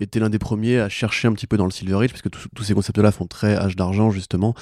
était 0.00 0.20
l'un 0.20 0.30
des 0.30 0.38
premiers 0.38 0.78
à 0.78 0.88
chercher 0.88 1.26
un 1.26 1.32
petit 1.32 1.46
peu 1.46 1.56
dans 1.56 1.64
le 1.64 1.70
Silver 1.70 2.04
Age, 2.04 2.10
parce 2.10 2.22
que 2.22 2.28
tous 2.28 2.62
ces 2.62 2.74
concepts-là 2.74 3.10
font 3.10 3.26
très 3.26 3.56
âge 3.56 3.74
d'argent, 3.74 4.10
justement. 4.10 4.54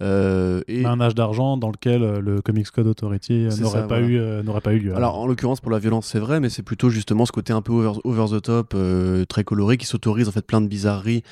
Euh, 0.00 0.62
et 0.66 0.86
un 0.86 1.00
âge 1.00 1.14
d'argent 1.14 1.56
dans 1.56 1.70
lequel 1.70 2.02
euh, 2.02 2.20
le 2.20 2.40
Comics 2.40 2.70
Code 2.70 2.86
Authority 2.86 3.46
euh, 3.46 3.56
n'aurait 3.56 3.86
pas, 3.86 3.98
voilà. 3.98 4.06
eu 4.06 4.18
euh, 4.18 4.42
n'aurait 4.42 4.60
pas 4.60 4.72
eu 4.72 4.78
lieu 4.78 4.96
Alors, 4.96 5.18
en 5.18 5.26
l'occurrence, 5.26 5.60
pour 5.60 5.72
la 5.72 5.78
violence, 5.78 6.06
c'est 6.06 6.20
vrai, 6.20 6.40
mais 6.40 6.48
c'est 6.48 6.62
plutôt 6.62 6.88
justement 6.88 7.26
ce 7.26 7.32
côté 7.32 7.52
un 7.52 7.60
peu 7.62 7.72
over, 7.72 8.00
over 8.04 8.36
the 8.36 8.42
top, 8.42 8.72
euh, 8.74 9.24
très 9.26 9.44
coloré, 9.44 9.76
qui 9.76 9.86
s'autorise 9.86 10.28
en 10.28 10.32
fait 10.32 10.46
plein 10.46 10.60
de 10.60 10.68
bizarreries, 10.68 11.22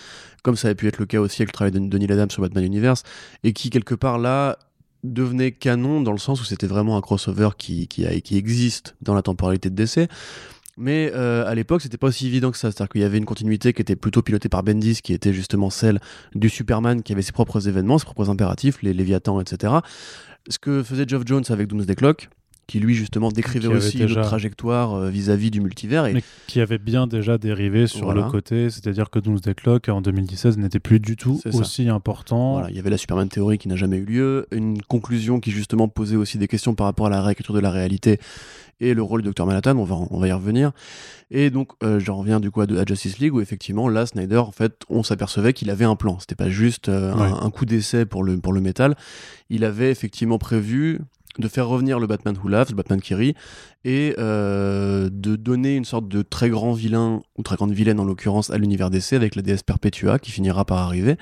comme 0.42 0.56
ça 0.56 0.68
avait 0.68 0.74
pu 0.74 0.88
être 0.88 0.98
le 0.98 1.06
cas 1.06 1.20
aussi 1.20 1.42
avec 1.42 1.48
le 1.50 1.54
travail 1.54 1.72
de 1.72 1.78
Denis 1.78 2.12
Adams 2.12 2.30
sur 2.30 2.42
Batman 2.42 2.64
Universe, 2.64 3.04
et 3.42 3.52
qui, 3.52 3.70
quelque 3.70 3.94
part, 3.94 4.18
là, 4.18 4.58
devenait 5.04 5.52
canon 5.52 6.00
dans 6.00 6.12
le 6.12 6.18
sens 6.18 6.40
où 6.40 6.44
c'était 6.44 6.66
vraiment 6.66 6.96
un 6.96 7.00
crossover 7.00 7.50
qui, 7.56 7.88
qui, 7.88 8.36
existe 8.36 8.96
dans 9.02 9.14
la 9.14 9.22
temporalité 9.22 9.70
de 9.70 9.74
DC. 9.74 10.08
Mais 10.78 11.10
euh, 11.14 11.46
à 11.46 11.54
l'époque, 11.54 11.80
c'était 11.80 11.96
pas 11.96 12.08
aussi 12.08 12.26
évident 12.26 12.50
que 12.50 12.58
ça. 12.58 12.70
C'est-à-dire 12.70 12.90
qu'il 12.90 13.00
y 13.00 13.04
avait 13.04 13.18
une 13.18 13.24
continuité 13.24 13.72
qui 13.72 13.80
était 13.80 13.96
plutôt 13.96 14.20
pilotée 14.22 14.48
par 14.50 14.62
Bendis, 14.62 15.00
qui 15.02 15.12
était 15.14 15.32
justement 15.32 15.70
celle 15.70 16.00
du 16.34 16.48
Superman, 16.48 17.02
qui 17.02 17.12
avait 17.12 17.22
ses 17.22 17.32
propres 17.32 17.66
événements, 17.68 17.98
ses 17.98 18.04
propres 18.04 18.28
impératifs, 18.28 18.82
les 18.82 18.92
Léviathans, 18.92 19.40
etc. 19.40 19.74
Ce 20.48 20.58
que 20.58 20.82
faisait 20.82 21.04
Geoff 21.08 21.22
Jones 21.24 21.44
avec 21.48 21.66
Doomsday 21.68 21.94
Clock, 21.94 22.28
qui 22.66 22.80
lui 22.80 22.94
justement 22.94 23.30
décrivait 23.30 23.68
aussi 23.68 23.96
déjà- 23.96 24.20
une 24.20 24.26
trajectoire 24.26 24.94
euh, 24.94 25.08
vis-à-vis 25.08 25.50
du 25.52 25.60
multivers. 25.60 26.06
Et 26.06 26.14
mais 26.14 26.22
qui 26.48 26.60
avait 26.60 26.78
bien 26.78 27.06
déjà 27.06 27.38
dérivé 27.38 27.86
sur 27.86 28.04
Voilà. 28.06 28.24
le 28.24 28.30
côté, 28.30 28.70
c'est-à-dire 28.70 29.08
que 29.08 29.18
Doomsday 29.20 29.54
Clock 29.54 29.88
en 29.88 30.00
2016 30.02 30.58
n'était 30.58 30.80
plus 30.80 30.98
du 31.00 31.16
tout 31.16 31.40
ça. 31.42 31.56
aussi 31.56 31.88
important. 31.88 32.54
Voilà, 32.54 32.70
il 32.70 32.76
y 32.76 32.80
avait 32.80 32.90
la 32.90 32.98
Superman 32.98 33.28
théorie 33.28 33.58
qui 33.58 33.68
n'a 33.68 33.76
jamais 33.76 33.98
eu 33.98 34.04
lieu, 34.04 34.46
une 34.50 34.82
conclusion 34.82 35.38
qui 35.40 35.52
justement 35.52 35.86
posait 35.88 36.16
aussi 36.16 36.38
des 36.38 36.48
questions 36.48 36.74
par 36.74 36.86
rapport 36.86 37.06
à 37.06 37.10
la 37.10 37.22
réécriture 37.22 37.54
de 37.54 37.60
la 37.60 37.70
réalité 37.70 38.18
et 38.80 38.94
le 38.94 39.02
rôle 39.02 39.22
du 39.22 39.30
Dr 39.30 39.46
Manhattan, 39.46 39.76
on 39.76 39.84
va, 39.84 39.96
on 40.10 40.18
va 40.18 40.28
y 40.28 40.32
revenir. 40.32 40.72
Et 41.30 41.50
donc, 41.50 41.70
euh, 41.82 41.98
j'en 41.98 42.16
reviens 42.18 42.40
du 42.40 42.50
coup 42.50 42.60
à, 42.60 42.64
à 42.64 42.84
Justice 42.86 43.18
League 43.18 43.34
où 43.34 43.40
effectivement, 43.40 43.88
là, 43.88 44.06
Snyder, 44.06 44.36
en 44.38 44.52
fait, 44.52 44.82
on 44.88 45.02
s'apercevait 45.02 45.52
qu'il 45.52 45.70
avait 45.70 45.84
un 45.84 45.96
plan. 45.96 46.18
C'était 46.20 46.34
pas 46.36 46.50
juste 46.50 46.88
euh, 46.88 47.12
un- 47.14 47.32
Ouais. 47.32 47.38
un, 47.42 47.50
coup 47.50 47.64
d'essai 47.64 48.04
pour 48.06 48.22
le, 48.22 48.36
pour 48.38 48.52
le 48.52 48.60
métal. 48.60 48.96
Il 49.50 49.64
avait 49.64 49.90
effectivement 49.90 50.38
prévu 50.38 51.00
de 51.38 51.48
faire 51.48 51.68
revenir 51.68 51.98
le 51.98 52.06
Batman 52.06 52.34
Who 52.42 52.48
Laughs, 52.48 52.70
le 52.70 52.76
Batman 52.76 52.98
qui 53.00 53.14
rit, 53.14 53.34
et 53.84 54.14
euh, 54.18 55.10
de 55.12 55.36
donner 55.36 55.76
une 55.76 55.84
sorte 55.84 56.08
de 56.08 56.22
très 56.22 56.48
grand 56.48 56.72
vilain, 56.72 57.20
ou 57.36 57.42
très 57.42 57.56
grande 57.56 57.72
vilaine 57.72 58.00
en 58.00 58.04
l'occurrence, 58.04 58.48
à 58.50 58.56
l'univers 58.56 58.88
DC 58.88 59.12
avec 59.12 59.34
la 59.36 59.42
déesse 59.42 59.62
Perpetua 59.62 60.18
qui 60.18 60.30
finira 60.30 60.64
par 60.64 60.78
arriver. 60.78 61.16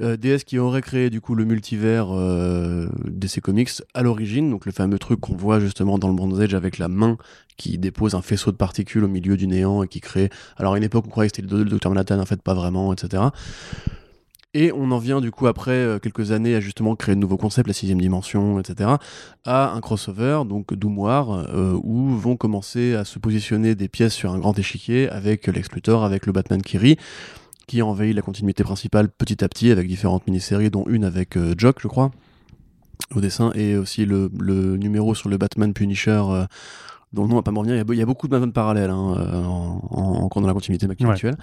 Euh, 0.00 0.16
DS 0.16 0.44
qui 0.44 0.58
aurait 0.60 0.80
créé 0.80 1.10
du 1.10 1.20
coup 1.20 1.34
le 1.34 1.44
multivers 1.44 2.08
euh, 2.12 2.88
DC 3.04 3.40
Comics 3.40 3.82
à 3.94 4.02
l'origine, 4.02 4.48
donc 4.48 4.64
le 4.64 4.70
fameux 4.70 4.98
truc 4.98 5.18
qu'on 5.20 5.34
voit 5.34 5.58
justement 5.58 5.98
dans 5.98 6.08
le 6.08 6.14
Bronze 6.14 6.40
Age 6.40 6.54
avec 6.54 6.78
la 6.78 6.86
main 6.86 7.18
qui 7.56 7.78
dépose 7.78 8.14
un 8.14 8.22
faisceau 8.22 8.52
de 8.52 8.56
particules 8.56 9.02
au 9.02 9.08
milieu 9.08 9.36
du 9.36 9.48
néant 9.48 9.82
et 9.82 9.88
qui 9.88 10.00
crée. 10.00 10.30
Alors 10.56 10.74
à 10.74 10.78
une 10.78 10.84
époque 10.84 11.04
on 11.08 11.10
croyait 11.10 11.28
que 11.28 11.36
c'était 11.36 11.52
le, 11.52 11.64
Dr 11.64 11.88
Manhattan, 11.88 12.20
en 12.20 12.26
fait 12.26 12.40
pas 12.40 12.54
vraiment, 12.54 12.92
etc. 12.92 13.24
Et 14.54 14.72
on 14.72 14.90
en 14.92 14.98
vient 14.98 15.20
du 15.20 15.30
coup 15.30 15.46
après 15.46 15.72
euh, 15.72 15.98
quelques 15.98 16.30
années 16.30 16.54
à 16.54 16.60
justement 16.60 16.96
créer 16.96 17.14
de 17.14 17.20
nouveaux 17.20 17.36
concepts, 17.36 17.66
la 17.66 17.74
sixième 17.74 18.00
dimension, 18.00 18.58
etc. 18.60 18.90
à 19.44 19.72
un 19.72 19.80
crossover, 19.80 20.42
donc 20.48 20.72
Doomoir, 20.74 21.30
euh, 21.32 21.78
où 21.82 22.16
vont 22.16 22.36
commencer 22.36 22.94
à 22.94 23.04
se 23.04 23.18
positionner 23.18 23.74
des 23.74 23.88
pièces 23.88 24.14
sur 24.14 24.32
un 24.32 24.38
grand 24.38 24.58
échiquier 24.58 25.08
avec 25.10 25.48
Lex 25.48 25.70
Luthor, 25.72 26.04
avec 26.04 26.24
le 26.24 26.32
Batman 26.32 26.62
qui 27.68 27.76
qui 27.76 27.82
envahit 27.82 28.14
la 28.16 28.22
continuité 28.22 28.64
principale 28.64 29.08
petit 29.10 29.44
à 29.44 29.48
petit 29.48 29.70
avec 29.70 29.86
différentes 29.86 30.26
mini-séries, 30.26 30.70
dont 30.70 30.84
une 30.88 31.04
avec 31.04 31.36
euh, 31.36 31.54
Jock, 31.56 31.76
je 31.80 31.86
crois, 31.88 32.10
au 33.14 33.20
dessin, 33.20 33.52
et 33.54 33.76
aussi 33.76 34.04
le, 34.06 34.30
le 34.40 34.76
numéro 34.76 35.14
sur 35.14 35.28
le 35.28 35.36
Batman 35.38 35.72
Punisher. 35.72 36.22
euh, 36.30 36.46
dont 37.12 37.22
le 37.22 37.28
nom 37.28 37.36
va 37.36 37.42
pas 37.42 37.52
me 37.52 37.58
revenir, 37.58 37.74
il 37.88 37.94
y 37.96 38.00
a, 38.00 38.02
a 38.02 38.06
beaucoup 38.06 38.26
de 38.26 38.32
Batman 38.32 38.52
parallèles 38.52 38.90
hein, 38.90 39.14
euh, 39.18 39.42
en, 39.44 39.80
en- 39.90 40.24
encore 40.24 40.42
dans 40.42 40.48
la 40.48 40.52
continuité 40.54 40.86
Ouais. 40.86 41.10
actuelle. 41.10 41.36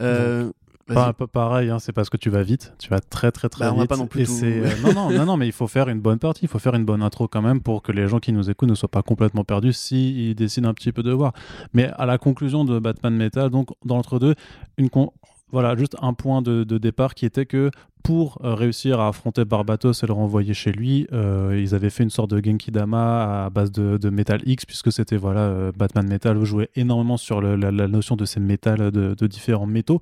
Euh, 0.00 0.50
vas-y. 0.88 0.94
Pas, 0.94 1.12
pas 1.12 1.26
pareil, 1.26 1.68
hein, 1.68 1.78
c'est 1.78 1.92
parce 1.92 2.08
que 2.10 2.16
tu 2.16 2.30
vas 2.30 2.42
vite, 2.42 2.72
tu 2.78 2.88
vas 2.88 3.00
très 3.00 3.30
très 3.32 3.48
très 3.50 3.64
Bah, 3.66 3.72
on 3.72 3.80
vite. 3.80 3.80
va 3.82 3.86
pas 3.88 3.96
non 3.96 4.06
plus 4.06 4.22
et 4.22 4.24
tout- 4.26 4.32
c'est, 4.32 4.60
euh, 4.60 4.68
non, 4.84 4.92
non, 4.94 5.10
non, 5.10 5.26
non, 5.26 5.36
mais 5.36 5.46
il 5.46 5.52
faut 5.52 5.66
faire 5.66 5.88
une 5.88 6.00
bonne 6.00 6.18
partie, 6.18 6.44
il 6.44 6.48
faut 6.48 6.58
faire 6.58 6.74
une 6.74 6.84
bonne 6.84 7.02
intro 7.02 7.28
quand 7.28 7.42
même 7.42 7.60
pour 7.60 7.82
que 7.82 7.92
les 7.92 8.06
gens 8.08 8.20
qui 8.20 8.32
nous 8.32 8.48
écoutent 8.50 8.68
ne 8.70 8.74
soient 8.74 8.88
pas 8.90 9.02
complètement 9.02 9.44
perdus 9.44 9.72
s'ils 9.74 10.34
décident 10.34 10.68
un 10.68 10.74
petit 10.74 10.92
peu 10.92 11.02
de 11.02 11.12
voir. 11.12 11.32
Mais 11.74 11.90
à 11.98 12.06
la 12.06 12.16
conclusion 12.18 12.64
de 12.64 12.78
Batman 12.78 13.14
Metal, 13.16 13.50
donc 13.50 13.68
dans 13.84 13.96
l'entre-deux, 13.96 14.34
une 14.78 14.88
con- 14.88 15.12
voilà, 15.50 15.76
juste 15.76 15.96
un 16.00 16.12
point 16.12 16.42
de, 16.42 16.64
départ 16.64 17.14
qui 17.14 17.24
était 17.26 17.46
que 17.46 17.70
pour 18.06 18.38
euh, 18.44 18.54
réussir 18.54 19.00
à 19.00 19.08
affronter 19.08 19.44
Barbatos 19.44 20.04
et 20.04 20.06
le 20.06 20.12
renvoyer 20.12 20.54
chez 20.54 20.70
lui, 20.70 21.08
euh, 21.12 21.60
ils 21.60 21.74
avaient 21.74 21.90
fait 21.90 22.04
une 22.04 22.10
sorte 22.10 22.30
de 22.30 22.38
Genki 22.44 22.70
Dama 22.70 23.46
à 23.46 23.50
base 23.50 23.72
de, 23.72 23.96
de 23.96 24.10
Metal 24.10 24.40
X, 24.46 24.64
puisque 24.64 24.92
c'était 24.92 25.16
voilà, 25.16 25.40
euh, 25.40 25.72
Batman 25.76 26.06
Metal 26.06 26.40
jouait 26.44 26.68
énormément 26.76 27.16
sur 27.16 27.40
le- 27.40 27.56
la, 27.56 27.72
la 27.72 27.88
notion 27.88 28.14
de 28.14 28.24
ces 28.24 28.38
métals 28.38 28.92
de, 28.92 29.14
de 29.14 29.26
différents 29.26 29.66
métaux, 29.66 30.00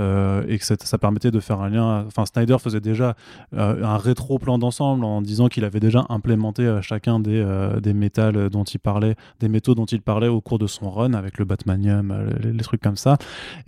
euh, 0.00 0.42
et 0.48 0.58
que 0.58 0.64
ça, 0.64 0.74
ça 0.80 0.98
permettait 0.98 1.30
de 1.30 1.38
faire 1.38 1.60
un 1.60 1.68
lien. 1.68 2.04
Enfin, 2.08 2.26
Snyder 2.26 2.56
faisait 2.58 2.80
déjà 2.80 3.14
un 3.56 3.98
rétro-plan 3.98 4.58
d'ensemble 4.58 5.04
en 5.04 5.22
disant 5.22 5.46
qu'il 5.46 5.64
avait 5.64 5.78
déjà 5.78 6.04
implémenté 6.08 6.80
chacun 6.82 7.20
des, 7.20 7.46
des 7.80 7.94
métals 7.94 8.50
dont 8.50 8.64
il 8.64 8.78
parlait, 8.80 9.14
des 9.38 9.48
métaux 9.48 9.76
dont 9.76 9.84
il 9.84 10.02
parlait 10.02 10.26
au 10.26 10.40
cours 10.40 10.58
de 10.58 10.66
son 10.66 10.90
run 10.90 11.14
avec 11.14 11.38
le 11.38 11.44
Batmanium, 11.44 12.12
les, 12.42 12.52
les 12.52 12.64
trucs 12.64 12.82
comme 12.82 12.96
ça. 12.96 13.16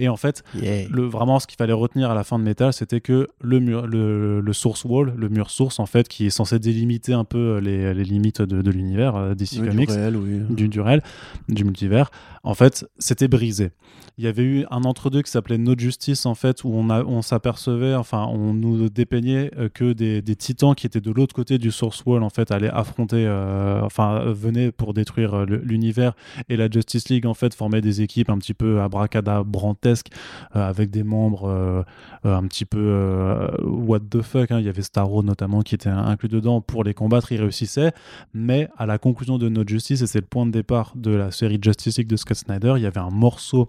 Et 0.00 0.08
en 0.08 0.16
fait, 0.16 0.42
le, 0.90 1.02
vraiment, 1.06 1.38
ce 1.38 1.46
qu'il 1.46 1.56
fallait 1.56 1.72
retenir 1.72 2.10
à 2.10 2.14
la 2.16 2.24
fin 2.24 2.40
de 2.40 2.44
Metal, 2.44 2.72
c'était 2.72 3.00
que 3.00 3.28
le, 3.40 3.60
mur, 3.60 3.75
le, 3.84 4.40
le 4.40 4.52
source 4.52 4.84
wall, 4.84 5.12
le 5.16 5.28
mur 5.28 5.50
source, 5.50 5.78
en 5.80 5.86
fait, 5.86 6.08
qui 6.08 6.26
est 6.26 6.30
censé 6.30 6.58
délimiter 6.58 7.12
un 7.12 7.24
peu 7.24 7.58
les, 7.58 7.92
les 7.92 8.04
limites 8.04 8.40
de, 8.40 8.62
de 8.62 8.70
l'univers 8.70 9.16
euh, 9.16 9.34
DC 9.34 9.48
Oui, 9.54 9.60
du 9.62 9.68
Comics, 9.68 9.90
réel, 9.90 10.16
oui. 10.16 10.40
du, 10.54 10.68
du 10.68 10.80
réel, 10.80 11.02
du 11.48 11.64
multivers, 11.64 12.10
en 12.44 12.54
fait, 12.54 12.86
c'était 12.98 13.28
brisé. 13.28 13.72
Il 14.18 14.24
y 14.24 14.28
avait 14.28 14.44
eu 14.44 14.64
un 14.70 14.84
entre-deux 14.84 15.20
qui 15.20 15.30
s'appelait 15.30 15.58
No 15.58 15.74
Justice, 15.76 16.24
en 16.24 16.34
fait, 16.34 16.64
où 16.64 16.70
on, 16.72 16.88
a- 16.88 17.04
on 17.04 17.20
s'apercevait, 17.20 17.94
enfin, 17.94 18.26
on 18.30 18.54
nous 18.54 18.88
dépeignait 18.88 19.50
euh, 19.58 19.68
que 19.68 19.92
des, 19.92 20.22
des 20.22 20.36
titans 20.36 20.74
qui 20.74 20.86
étaient 20.86 21.02
de 21.02 21.10
l'autre 21.10 21.34
côté 21.34 21.58
du 21.58 21.70
Source 21.70 22.02
Wall, 22.06 22.22
en 22.22 22.30
fait, 22.30 22.50
allaient 22.50 22.70
affronter, 22.70 23.26
euh, 23.26 23.82
enfin, 23.82 24.14
euh, 24.22 24.32
venaient 24.32 24.72
pour 24.72 24.94
détruire 24.94 25.34
euh, 25.34 25.44
l'univers. 25.62 26.14
Et 26.48 26.56
la 26.56 26.70
Justice 26.70 27.10
League, 27.10 27.26
en 27.26 27.34
fait, 27.34 27.52
formait 27.52 27.82
des 27.82 28.00
équipes 28.00 28.30
un 28.30 28.38
petit 28.38 28.54
peu 28.54 28.80
abracadabrantesques, 28.80 30.08
euh, 30.54 30.66
avec 30.66 30.90
des 30.90 31.02
membres 31.02 31.44
euh, 31.48 31.82
euh, 32.24 32.34
un 32.36 32.44
petit 32.46 32.64
peu 32.64 32.78
euh, 32.80 33.48
what 33.66 34.00
the 34.10 34.22
fuck. 34.22 34.50
hein. 34.50 34.60
Il 34.60 34.66
y 34.66 34.68
avait 34.68 34.82
Starro, 34.82 35.22
notamment, 35.22 35.62
qui 35.62 35.74
était 35.74 35.88
inclus 35.88 36.28
dedans 36.28 36.60
pour 36.60 36.84
les 36.84 36.94
combattre. 36.94 37.32
Ils 37.32 37.40
réussissaient. 37.40 37.92
Mais 38.34 38.68
à 38.76 38.86
la 38.86 38.98
conclusion 38.98 39.38
de 39.38 39.48
No 39.48 39.62
Justice, 39.66 40.02
et 40.02 40.06
c'est 40.06 40.20
le 40.20 40.26
point 40.26 40.46
de 40.46 40.50
départ 40.52 40.92
de 40.96 41.10
la 41.10 41.30
série 41.30 41.58
Justice 41.62 41.98
League 41.98 42.08
de 42.08 42.16
Scott 42.16 42.36
Snyder, 42.36 42.74
il 42.76 42.82
y 42.82 42.86
avait 42.86 43.00
un 43.00 43.10
morceau 43.10 43.68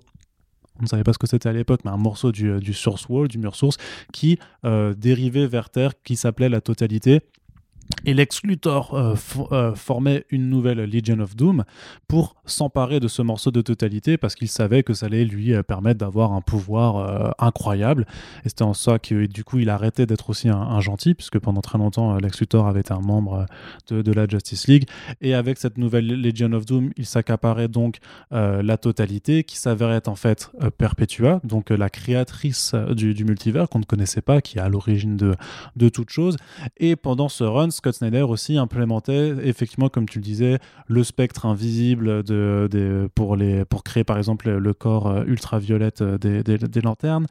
on 0.80 0.84
ne 0.84 0.88
savait 0.88 1.04
pas 1.04 1.14
ce 1.14 1.18
que 1.18 1.28
c'était 1.28 1.50
à 1.50 1.54
l'époque, 1.54 1.82
mais 1.86 1.92
un 1.92 1.98
morceau 1.98 2.32
du, 2.32 2.60
du 2.60 2.74
source 2.74 3.10
wall, 3.10 3.28
du 3.28 3.40
mur 3.40 3.56
source, 3.56 3.78
qui 4.14 4.38
euh, 4.64 4.94
dérivait 4.94 5.48
vers 5.48 5.70
Terre, 5.70 5.92
qui 6.04 6.16
s'appelait 6.16 6.50
la 6.50 6.62
totalité. 6.62 7.22
Et 8.06 8.14
Lex 8.14 8.44
Luthor 8.44 8.94
euh, 8.94 9.16
euh, 9.52 9.76
formait 9.76 10.26
une 10.30 10.50
nouvelle 10.50 10.78
Legion 10.78 11.20
of 11.20 11.36
Doom 11.36 11.64
pour 12.08 12.36
s'emparer 12.46 13.00
de 13.00 13.08
ce 13.08 13.22
morceau 13.22 13.52
de 13.52 13.62
totalité 13.62 14.18
parce 14.18 14.36
qu'il 14.36 14.48
savait 14.48 14.84
que 14.84 14.94
ça 14.94 15.08
allait 15.08 15.26
lui 15.26 15.54
euh, 15.54 15.64
permettre 15.64 16.00
d'avoir 16.00 16.34
un 16.34 16.42
pouvoir 16.42 17.36
incroyable. 17.40 18.06
Et 18.46 18.50
c'était 18.50 18.64
en 18.64 18.74
ça 18.74 19.00
que 19.00 19.26
du 19.26 19.44
coup 19.44 19.60
il 19.60 19.70
arrêtait 19.70 20.06
d'être 20.06 20.30
aussi 20.30 20.50
un, 20.50 20.80
gentil, 20.80 21.14
puisque 21.14 21.40
pendant 21.40 21.62
très 21.62 21.78
longtemps 21.78 22.16
Lex 22.18 22.40
Luthor 22.40 22.68
avait 22.68 22.82
été 22.82 22.94
un 22.94 23.00
membre 23.00 23.46
de, 23.90 24.12
la 24.12 24.28
Justice 24.28 24.68
League. 24.68 24.88
Et 25.22 25.34
avec 25.34 25.58
cette 25.58 25.78
nouvelle 25.78 26.08
Legion 26.08 26.52
of 26.54 26.66
Doom, 26.66 26.92
il 26.98 27.06
s'accaparait 27.06 27.68
donc 27.68 27.98
la 28.32 28.78
totalité 28.78 29.44
qui 29.44 29.58
s'avérait 29.58 30.08
en 30.08 30.16
fait 30.16 30.52
Perpetua, 30.78 31.42
donc 31.44 31.70
la 31.70 31.90
créatrice 31.90 32.74
du, 32.92 33.14
du 33.14 33.26
multivers 33.26 33.70
qu'on 33.70 33.80
ne 33.80 33.86
connaissait 33.86 34.22
pas, 34.22 34.42
qui 34.42 34.58
est 34.58 34.62
à 34.62 34.70
l'origine 34.70 35.18
de, 35.18 35.36
de 35.76 35.90
toute 35.90 36.10
chose. 36.10 36.38
Et 36.78 36.96
pendant 36.96 37.30
ce 37.30 37.44
run, 37.44 37.72
Scott 37.78 37.96
Snyder 37.96 38.22
aussi 38.24 38.58
implémentait 38.58 39.34
effectivement, 39.44 39.90
comme 39.90 40.08
tu 40.08 40.20
le 40.20 40.24
disais, 40.24 40.60
le 40.88 41.04
spectre 41.04 41.46
invisible 41.46 42.24
de, 42.24 43.10
pour, 43.16 43.36
les, 43.36 43.66
pour 43.66 43.84
créer 43.84 44.04
par 44.04 44.18
exemple 44.18 44.50
le 44.50 44.74
corps 44.74 45.08
euh, 45.08 45.24
ultraviolette 45.26 46.02
euh, 46.02 46.18
des, 46.18 46.44
des, 46.44 46.58
des 46.58 46.82
lanternes. 46.82 47.28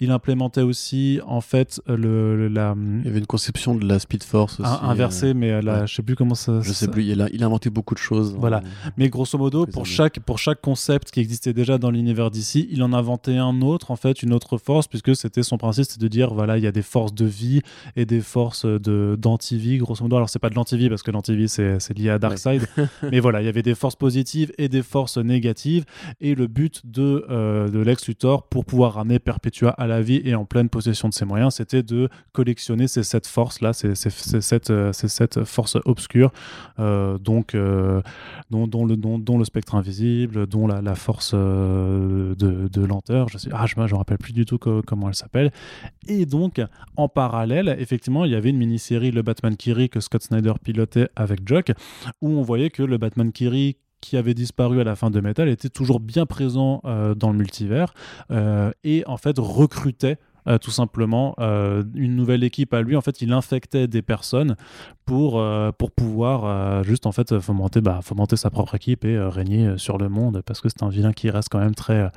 Il 0.00 0.10
implémentait 0.10 0.62
aussi 0.62 1.20
en 1.26 1.40
fait 1.40 1.80
le, 1.86 2.48
la 2.48 2.74
Il 3.00 3.06
y 3.06 3.08
avait 3.08 3.18
une 3.20 3.26
conception 3.26 3.74
de 3.74 3.86
la 3.86 3.98
Speed 3.98 4.22
Force 4.24 4.60
aussi. 4.60 4.68
un- 4.68 4.88
inversé, 4.88 5.34
mais 5.34 5.50
euh, 5.52 5.62
la, 5.62 5.80
ouais. 5.82 5.86
je 5.86 5.94
sais 5.94 6.02
plus 6.02 6.16
comment 6.16 6.34
ça. 6.34 6.60
Je 6.62 6.72
sais 6.72 6.86
ça- 6.86 6.90
plus, 6.90 7.04
il 7.04 7.20
a, 7.22 7.28
il 7.32 7.42
a 7.42 7.46
inventé 7.46 7.70
beaucoup 7.70 7.94
de 7.94 8.00
choses. 8.00 8.34
Voilà. 8.38 8.58
Euh, 8.58 8.90
Mais 8.96 9.08
grosso 9.08 9.36
modo, 9.38 9.66
pour 9.66 9.82
années. 9.82 9.90
chaque, 9.90 10.20
pour 10.20 10.38
chaque 10.38 10.60
concept 10.60 11.10
qui 11.10 11.20
existait 11.20 11.52
déjà 11.52 11.78
dans 11.78 11.90
l'univers 11.90 12.30
d'ici, 12.30 12.68
il 12.70 12.82
en 12.82 12.92
inventait 12.92 13.36
un 13.36 13.60
autre, 13.62 13.90
en 13.90 13.96
fait, 13.96 14.22
une 14.22 14.32
autre 14.32 14.58
force, 14.58 14.86
puisque 14.86 15.14
c'était 15.14 15.42
son 15.42 15.58
principe, 15.58 15.84
c'était 15.84 16.02
de 16.04 16.08
dire, 16.08 16.32
voilà, 16.34 16.56
il 16.58 16.64
y 16.64 16.66
a 16.66 16.72
des 16.72 16.82
forces 16.82 17.14
de 17.14 17.24
vie 17.26 17.60
et 17.96 18.06
des 18.06 18.20
forces 18.20 18.64
de, 18.64 19.16
d'anti-vie, 19.18 19.78
grosso 19.90 20.04
modo. 20.04 20.16
Alors, 20.16 20.28
c'est 20.30 20.38
pas 20.38 20.50
de 20.50 20.54
l'anti-vie, 20.54 20.88
parce 20.88 21.02
que 21.02 21.10
l'anti-vie, 21.10 21.48
c'est, 21.48 21.80
c'est 21.80 21.96
lié 21.98 22.10
à 22.10 22.18
Darkseid. 22.18 22.66
mais 23.10 23.20
voilà, 23.20 23.42
il 23.42 23.46
y 23.46 23.48
avait 23.48 23.62
des 23.62 23.74
forces 23.74 23.96
positives 23.96 24.52
et 24.58 24.68
des 24.68 24.82
forces 24.82 25.18
négatives. 25.18 25.84
Et 26.20 26.34
le 26.34 26.46
but 26.46 26.82
de, 26.84 27.26
euh, 27.30 27.68
de 27.68 27.78
Lex 27.80 28.06
Luthor, 28.08 28.44
pour 28.48 28.64
pouvoir 28.64 28.94
ramener 28.94 29.18
Perpetua 29.18 29.70
à 29.70 29.86
la 29.86 30.00
vie 30.00 30.20
et 30.24 30.34
en 30.34 30.44
pleine 30.44 30.68
possession 30.68 31.08
de 31.08 31.14
ses 31.14 31.24
moyens, 31.24 31.54
c'était 31.54 31.82
de 31.82 32.08
collectionner 32.32 32.86
ces 32.88 33.02
sept 33.02 33.26
forces-là, 33.26 33.72
ces, 33.72 33.94
ces, 33.94 34.10
ces 34.10 34.40
sept, 34.40 34.70
euh, 34.70 34.92
ces 34.92 35.08
sept 35.08 35.44
forces 35.44 35.76
obscures. 35.84 36.32
Euh, 36.78 37.18
donc, 37.18 37.54
euh, 37.54 38.00
dont, 38.50 38.66
dont 38.66 38.86
le, 38.86 38.96
dont, 38.96 39.18
dont 39.18 39.38
le 39.38 39.44
spectre 39.44 39.74
invisible, 39.74 40.46
dont 40.46 40.66
la, 40.66 40.80
la 40.80 40.94
force 40.94 41.34
de, 41.34 42.34
de 42.36 42.84
lenteur. 42.84 43.28
Je 43.28 43.38
sais, 43.38 43.50
ah, 43.52 43.66
je 43.66 43.78
ne 43.78 43.86
me 43.86 43.94
rappelle 43.94 44.18
plus 44.18 44.32
du 44.32 44.44
tout 44.44 44.58
co- 44.58 44.82
comment 44.86 45.08
elle 45.08 45.14
s'appelle. 45.14 45.50
Et 46.08 46.26
donc, 46.26 46.60
en 46.96 47.08
parallèle, 47.08 47.76
effectivement, 47.78 48.24
il 48.24 48.32
y 48.32 48.34
avait 48.34 48.50
une 48.50 48.56
mini-série, 48.58 49.10
le 49.10 49.22
Batman 49.22 49.56
Que 49.88 50.00
Scott 50.00 50.22
Snyder 50.22 50.54
pilotait 50.62 51.08
avec 51.16 51.46
Jock, 51.46 51.72
où 52.20 52.28
on 52.30 52.42
voyait 52.42 52.70
que 52.70 52.82
le 52.82 52.98
Batman 52.98 53.32
Kiri 53.32 53.76
qui 54.00 54.16
avait 54.16 54.34
disparu 54.34 54.80
à 54.80 54.84
la 54.84 54.96
fin 54.96 55.10
de 55.10 55.20
Metal 55.20 55.48
était 55.48 55.68
toujours 55.68 56.00
bien 56.00 56.26
présent 56.26 56.80
euh, 56.84 57.14
dans 57.14 57.30
le 57.30 57.38
multivers 57.38 57.92
euh, 58.30 58.70
et 58.82 59.04
en 59.06 59.16
fait 59.16 59.36
recrutait 59.38 60.18
euh, 60.48 60.56
tout 60.56 60.70
simplement 60.70 61.34
une 61.38 62.16
nouvelle 62.16 62.42
équipe 62.44 62.72
à 62.72 62.80
lui. 62.80 62.96
En 62.96 63.02
fait, 63.02 63.20
il 63.20 63.30
infectait 63.32 63.86
des 63.88 64.00
personnes 64.00 64.56
pour, 65.04 65.42
pour 65.76 65.90
pouvoir 65.90 66.82
juste 66.82 67.04
en 67.04 67.12
fait 67.12 67.38
fomenter, 67.40 67.82
bah, 67.82 68.00
fomenter 68.02 68.36
sa 68.36 68.48
propre 68.48 68.74
équipe 68.74 69.04
et 69.04 69.18
régner 69.18 69.76
sur 69.76 69.98
le 69.98 70.08
monde 70.08 70.42
parce 70.46 70.62
que 70.62 70.70
c'est 70.70 70.82
un 70.82 70.88
vilain 70.88 71.12
qui 71.12 71.28
reste 71.28 71.50
quand 71.50 71.58
même 71.58 71.74
très, 71.74 72.10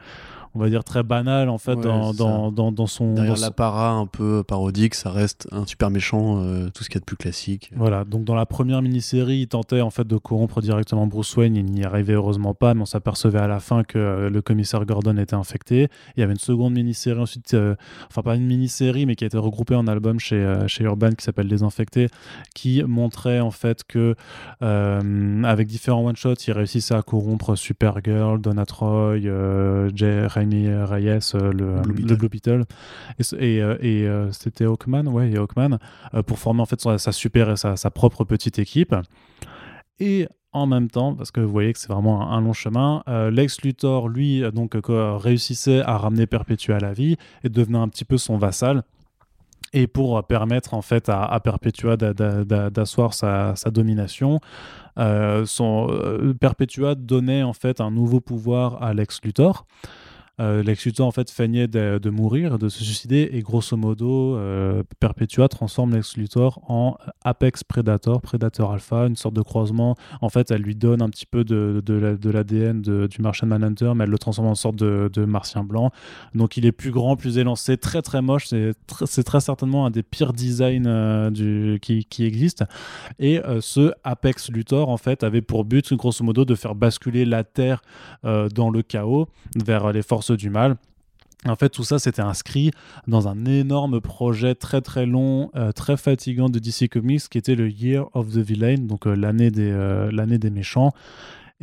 on 0.56 0.60
va 0.60 0.70
dire 0.70 0.84
très 0.84 1.04
banal 1.04 1.50
en 1.50 1.58
fait 1.58 1.74
Ouais, 1.76 1.84
dans, 1.84 2.14
dans, 2.14 2.52
dans, 2.52 2.72
dans 2.72 2.88
son. 2.88 3.14
Derrière 3.14 3.38
l'apparat 3.38 3.92
un 3.92 4.06
peu 4.06 4.44
parodique, 4.44 4.94
ça 4.96 5.10
reste 5.12 5.48
un 5.52 5.66
super 5.66 5.90
méchant, 5.90 6.42
euh, 6.44 6.70
tout 6.70 6.84
ce 6.84 6.90
qu'il 6.90 6.96
y 6.96 6.98
a 6.98 7.00
de 7.00 7.06
plus 7.06 7.16
classique. 7.18 7.72
Voilà, 7.76 8.04
donc 8.06 8.24
dans 8.24 8.36
la 8.36 8.46
première 8.46 8.82
mini-série, 8.82 9.40
il 9.40 9.48
tentait 9.48 9.82
en 9.82 9.90
fait 9.90 10.08
de 10.08 10.18
corrompre 10.18 10.62
directement 10.62 11.08
Bruce 11.08 11.36
Wayne, 11.36 11.56
il 11.56 11.66
n'y 11.66 11.84
arrivait 11.84 12.14
heureusement 12.14 12.54
pas, 12.54 12.74
mais 12.74 12.82
on 12.82 12.86
s'apercevait 12.86 13.40
à 13.40 13.48
la 13.48 13.60
fin 13.60 13.84
que 13.84 13.98
euh, 13.98 14.30
le 14.30 14.42
commissaire 14.42 14.86
Gordon 14.86 15.18
était 15.18 15.36
infecté. 15.36 15.88
Il 16.16 16.20
y 16.20 16.24
avait 16.24 16.34
une 16.34 16.40
seconde 16.40 16.74
mini-série 16.74 17.20
ensuite, 17.20 17.54
euh, 17.54 17.76
enfin 18.10 18.22
pas 18.22 18.36
une 18.36 18.46
mini-série, 18.46 19.06
mais 19.06 19.16
qui 19.16 19.24
a 19.24 19.28
été 19.28 19.38
regroupée 19.38 19.76
en 19.76 19.88
album 19.88 20.20
chez, 20.20 20.36
euh, 20.36 20.68
chez 20.68 20.84
Urban 20.84 21.12
qui 21.12 21.24
s'appelle 21.24 21.48
Les 21.48 21.64
Infectés, 21.64 22.08
qui 22.54 22.84
montrait 22.84 23.40
en 23.40 23.52
fait 23.52 23.84
que 23.84 24.16
avec 24.62 25.68
différents 25.68 26.06
one-shots, 26.06 26.36
il 26.48 26.54
réussissait 26.54 26.96
à 26.96 27.02
corrompre 27.02 27.56
Supergirl, 27.56 28.40
Donna 28.42 28.66
Troy, 28.66 29.18
euh, 29.26 29.90
J. 30.52 30.68
Raimi 30.68 30.84
Reyes, 30.84 31.20
euh, 31.36 31.52
le, 31.52 31.82
Blue 31.82 32.04
le. 32.04 32.16
Blue 32.16 32.30
Beetle, 32.30 32.64
et, 33.20 33.58
et, 33.58 33.62
euh, 33.62 33.78
et, 33.82 34.08
euh, 34.08 34.32
c'était 34.32 34.66
Hawkman, 34.66 35.08
ouais, 35.08 35.32
et 35.32 35.38
Hawkman, 35.38 35.80
pour 36.26 36.40
former 36.40 36.62
en 36.62 36.66
fait 36.66 36.82
sa, 36.82 36.98
sa 36.98 37.12
super 37.12 37.58
sa, 37.58 37.76
sa 37.76 37.92
propre 37.92 38.24
petite 38.24 38.60
équipe. 38.60 38.96
Et 40.00 40.28
en 40.52 40.68
même 40.68 40.90
temps, 40.90 41.16
parce 41.16 41.32
que 41.32 41.42
vous 41.42 41.52
voyez 41.52 41.74
que 41.74 41.80
c'est 41.80 41.92
vraiment 41.92 42.32
un, 42.32 42.38
un 42.38 42.42
long 42.42 42.54
chemin, 42.54 43.04
euh, 43.08 43.32
Lex 43.32 43.62
Luthor, 43.62 44.08
lui, 44.08 44.44
donc, 44.54 44.76
euh, 44.76 45.18
réussissait 45.18 45.82
à 45.82 45.98
ramener 45.98 46.28
Perpetua 46.28 46.76
à 46.76 46.80
la 46.80 46.94
vie 46.94 47.18
et 47.44 47.50
devenait 47.50 47.80
un 47.80 47.88
petit 47.88 48.06
peu 48.06 48.18
son 48.18 48.38
vassal. 48.38 48.84
Et 49.76 49.88
pour 49.88 50.24
permettre 50.28 50.76
en 50.76 50.84
fait 50.84 51.10
à, 51.10 51.24
à 51.24 51.40
d'a- 51.40 52.70
d'asseoir 52.70 53.16
sa, 53.16 53.56
sa 53.56 53.72
domination, 53.72 54.40
euh, 55.00 55.48
son, 55.48 55.90
Perpetua 56.40 56.94
donnait 56.94 57.42
en 57.42 57.54
fait 57.54 57.82
un 57.82 57.90
nouveau 57.90 58.20
pouvoir 58.20 58.84
à 58.84 58.94
Lex 58.94 59.20
Luthor. 59.24 59.66
Euh, 60.40 60.64
Lex 60.64 60.86
Luthor 60.86 61.06
en 61.06 61.12
fait 61.12 61.30
feignait 61.30 61.68
de, 61.68 62.00
de 62.00 62.10
mourir, 62.10 62.58
de 62.58 62.68
se 62.68 62.84
suicider, 62.84 63.30
et 63.34 63.42
grosso 63.44 63.78
modo, 63.78 64.36
euh, 64.36 64.82
Perpetua 65.00 65.48
transforme 65.48 65.94
Lex 65.94 66.18
Luthor 66.18 66.60
en 66.68 66.98
Apex 67.24 67.64
Predator, 67.64 68.20
Predator 68.20 68.72
Alpha, 68.74 69.06
une 69.06 69.16
sorte 69.16 69.36
de 69.36 69.44
croisement. 69.44 69.96
En 70.22 70.30
fait, 70.30 70.50
elle 70.50 70.64
lui 70.64 70.76
donne 70.76 71.04
un 71.04 71.10
petit 71.10 71.28
peu 71.28 71.44
de, 71.44 71.84
de, 71.86 71.94
la- 71.94 72.16
de 72.16 72.30
l'ADN 72.32 72.82
du 72.82 73.22
Martian 73.22 73.48
Manhunter, 73.48 73.92
mais 73.96 74.06
elle 74.06 74.10
le 74.10 74.18
transforme 74.18 74.48
en 74.48 74.56
sorte 74.56 74.76
de, 74.78 75.26
martien 75.26 75.64
blanc. 75.64 75.92
Donc 76.34 76.58
il 76.58 76.66
est 76.66 76.72
plus 76.72 76.90
grand, 76.90 77.16
plus 77.16 77.38
élancé, 77.38 77.78
très 77.78 78.02
très 78.02 78.24
moche. 78.24 78.48
C'est 78.48 78.72
tr- 78.90 79.24
très 79.24 79.40
certainement 79.40 79.86
un 79.86 79.92
des 79.92 80.02
pires 80.04 80.34
designs 80.34 80.88
euh, 80.88 81.78
qui, 81.78 82.06
qui 82.06 82.26
existe. 82.26 82.64
Et 83.20 83.38
euh, 83.46 83.62
ce 83.62 83.92
Apex 84.04 84.50
Luthor, 84.50 84.90
en 84.90 84.98
fait, 84.98 85.24
avait 85.24 85.42
pour 85.44 85.64
but, 85.64 85.94
grosso 85.94 86.24
modo, 86.26 86.44
de 86.44 86.56
faire 86.56 86.74
basculer 86.74 87.24
la 87.26 87.44
Terre 87.44 87.82
dans 88.24 88.70
le 88.72 88.82
chaos, 88.82 89.28
vers 89.56 89.92
les 89.92 90.02
forces 90.02 90.23
du 90.32 90.50
mal. 90.50 90.78
En 91.46 91.56
fait, 91.56 91.70
tout 91.70 91.84
ça, 91.84 92.00
c'était 92.00 92.22
inscrit 92.22 92.72
dans 93.08 93.28
un 93.28 93.46
énorme 93.46 94.00
projet 94.00 94.56
très 94.56 94.82
très 94.82 95.06
long, 95.06 95.52
euh, 95.56 95.72
très 95.74 95.98
fatigant 95.98 96.50
de 96.50 96.58
DC 96.60 96.88
Comics, 96.90 97.28
qui 97.30 97.38
était 97.38 97.56
le 97.56 97.70
Year 97.70 98.08
of 98.14 98.30
the 98.30 98.38
Villain, 98.38 98.78
donc 98.78 99.08
euh, 99.08 99.16
l'année 99.16 99.52
des, 99.52 99.72
euh, 99.72 100.10
l'année 100.12 100.38
des 100.38 100.50
méchants. 100.50 100.94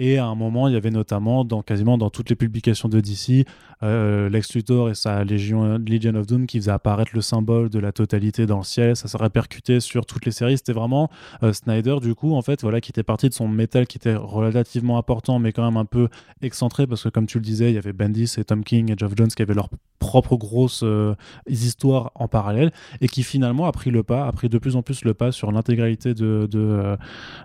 Et 0.03 0.17
à 0.17 0.25
un 0.25 0.35
moment, 0.35 0.67
il 0.67 0.73
y 0.73 0.79
avait 0.79 0.91
notamment, 0.91 1.45
dans, 1.45 1.61
quasiment 1.61 1.99
dans 1.99 2.09
toutes 2.09 2.31
les 2.31 2.35
publications 2.35 2.89
de 2.89 3.01
DC, 3.01 3.47
euh, 3.83 4.31
Lex 4.31 4.55
Luthor 4.55 4.89
et 4.89 4.95
sa 4.95 5.25
Légion, 5.25 5.77
Legion 5.77 6.15
of 6.15 6.27
Doom 6.27 6.47
qui 6.47 6.57
faisaient 6.57 6.71
apparaître 6.71 7.11
le 7.13 7.21
symbole 7.21 7.69
de 7.69 7.79
la 7.79 7.93
totalité 7.93 8.47
dans 8.47 8.57
le 8.57 8.65
ciel. 8.65 8.97
Ça 8.97 9.09
s'est 9.09 9.19
répercuté 9.19 9.79
sur 9.79 10.07
toutes 10.07 10.25
les 10.25 10.33
séries. 10.33 10.57
C'était 10.57 10.73
vraiment 10.73 11.11
euh, 11.43 11.53
Snyder, 11.53 11.97
du 12.01 12.15
coup, 12.15 12.35
en 12.35 12.41
fait, 12.41 12.63
voilà, 12.63 12.81
qui 12.81 12.91
était 12.93 13.03
parti 13.03 13.29
de 13.29 13.35
son 13.35 13.47
métal 13.47 13.87
qui 13.87 13.99
était 13.99 14.15
relativement 14.15 14.97
important, 14.97 15.39
mais 15.39 15.53
quand 15.53 15.67
même 15.67 15.77
un 15.77 15.85
peu 15.85 16.09
excentré, 16.41 16.87
parce 16.87 17.03
que 17.03 17.11
comme 17.11 17.27
tu 17.27 17.37
le 17.37 17.45
disais, 17.45 17.71
il 17.71 17.75
y 17.75 17.79
avait 17.79 17.93
Bendis 17.93 18.37
et 18.39 18.45
Tom 18.45 18.65
King 18.65 18.91
et 18.91 18.95
Geoff 18.97 19.13
Jones 19.15 19.29
qui 19.29 19.43
avaient 19.43 19.53
leur 19.53 19.69
propre 20.01 20.37
grosses 20.37 20.83
euh, 20.83 21.15
histoires 21.47 22.11
en 22.17 22.27
parallèle 22.27 22.73
et 23.01 23.07
qui 23.07 23.23
finalement 23.23 23.67
a 23.67 23.73
pris 23.73 23.91
le 23.91 24.03
pas, 24.03 24.27
a 24.27 24.33
pris 24.33 24.49
de 24.49 24.59
plus 24.59 24.75
en 24.75 24.83
plus 24.83 25.05
le 25.05 25.15
pas 25.15 25.31
sur 25.31 25.53
l'intégralité 25.53 26.15
de, 26.15 26.49
de, 26.51 26.59
euh, 26.59 26.97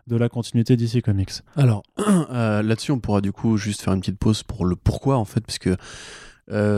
de, 0.07 0.15
la 0.15 0.29
continuité 0.29 0.75
DC 0.77 1.01
Comics. 1.03 1.43
Alors 1.57 1.83
euh, 2.45 2.61
là-dessus, 2.61 2.91
on 2.91 2.99
pourra 2.99 3.21
du 3.21 3.31
coup 3.31 3.57
juste 3.57 3.81
faire 3.81 3.93
une 3.93 3.99
petite 3.99 4.17
pause 4.17 4.43
pour 4.43 4.65
le 4.65 4.75
pourquoi 4.75 5.17
en 5.17 5.25
fait, 5.25 5.41
parce 5.41 5.59
que 5.59 5.75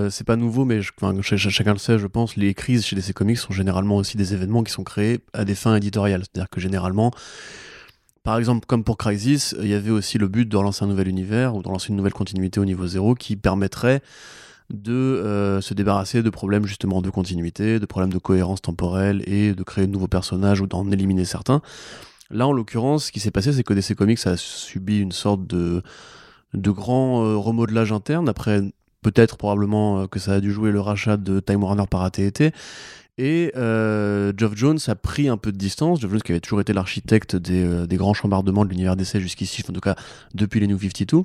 c'est 0.09 0.25
pas 0.25 0.38
nouveau, 0.38 0.63
mais 0.63 0.81
chacun 0.81 1.74
le 1.74 1.77
sait, 1.77 2.00
je 2.00 2.07
pense, 2.07 2.38
les 2.38 2.53
crises 2.53 2.86
chez 2.86 2.95
DC 2.95 3.13
Comics 3.13 3.38
sont 3.38 3.51
généralement 3.51 3.97
aussi 3.97 4.15
des 4.15 4.33
événements 4.33 4.63
qui 4.63 4.71
sont 4.71 4.86
créés 4.86 5.19
à 5.33 5.43
des 5.43 5.55
fins 5.55 5.75
éditoriales. 5.75 6.21
C'est-à-dire 6.21 6.50
que 6.50 6.62
généralement, 6.62 7.12
par 8.27 8.38
exemple, 8.38 8.65
comme 8.65 8.83
pour 8.83 8.97
Crisis, 8.97 9.55
il 9.62 9.69
y 9.69 9.74
avait 9.74 9.89
aussi 9.89 10.17
le 10.17 10.27
but 10.27 10.50
de 10.50 10.57
relancer 10.57 10.83
un 10.83 10.89
nouvel 10.89 11.07
univers 11.07 11.55
ou 11.55 11.62
de 11.62 11.67
relancer 11.69 11.89
une 11.91 11.95
nouvelle 11.95 12.12
continuité 12.12 12.59
au 12.59 12.65
niveau 12.65 12.86
zéro 12.86 13.15
qui 13.15 13.38
permettrait 13.38 14.01
de 14.69 14.91
euh, 14.91 15.62
se 15.62 15.74
débarrasser 15.74 16.21
de 16.24 16.29
problèmes 16.29 16.65
justement 16.65 17.01
de 17.01 17.09
continuité, 17.09 17.79
de 17.79 17.86
problèmes 17.86 18.12
de 18.12 18.17
cohérence 18.17 18.62
temporelle 18.62 19.24
et 19.27 19.53
de 19.53 19.63
créer 19.63 19.88
de 19.88 19.93
nouveaux 19.93 20.09
personnages 20.09 20.59
ou 20.59 20.67
d'en 20.67 20.91
éliminer 20.91 21.24
certains. 21.24 21.62
Là, 22.29 22.48
en 22.48 22.51
l'occurrence, 22.51 23.05
ce 23.05 23.12
qui 23.12 23.19
s'est 23.19 23.31
passé, 23.31 23.53
c'est 23.53 23.63
que 23.63 23.74
DC 23.74 23.96
Comics 23.96 24.25
a 24.27 24.38
subi 24.38 25.00
une 25.00 25.12
sorte 25.12 25.48
de, 25.48 25.81
de 26.53 26.72
grand 26.72 27.24
euh, 27.24 27.38
remodelage 27.38 27.91
interne. 27.91 28.27
Après, 28.29 28.62
peut-être 29.01 29.38
probablement 29.38 30.01
euh, 30.01 30.07
que 30.07 30.19
ça 30.19 30.34
a 30.34 30.39
dû 30.39 30.51
jouer 30.51 30.72
le 30.72 30.81
rachat 30.81 31.17
de 31.17 31.39
Time 31.39 31.63
Warner 31.63 31.86
par 31.89 32.01
AT&T. 32.03 32.51
Et 33.19 33.51
Geoff 33.55 34.55
Jones 34.55 34.77
a 34.86 34.96
pris 34.96 35.27
un 35.27 35.38
peu 35.38 35.51
de 35.51 35.57
distance. 35.57 36.00
Geoff 36.00 36.12
Jones 36.12 36.22
qui 36.22 36.34
avait 36.34 36.39
toujours 36.39 36.62
été 36.62 36.72
l'architecte 36.72 37.36
des, 37.36 37.88
des, 37.88 37.98
grands 37.98 38.13
chambardements 38.13 38.63
de 38.63 38.69
l'univers 38.69 38.96
DC 38.96 39.17
jusqu'ici, 39.17 39.63
en 39.67 39.74
tout 39.74 39.79
cas 39.79 39.96
depuis 40.36 40.60
les 40.60 40.67
New 40.67 40.79
52. 40.79 41.24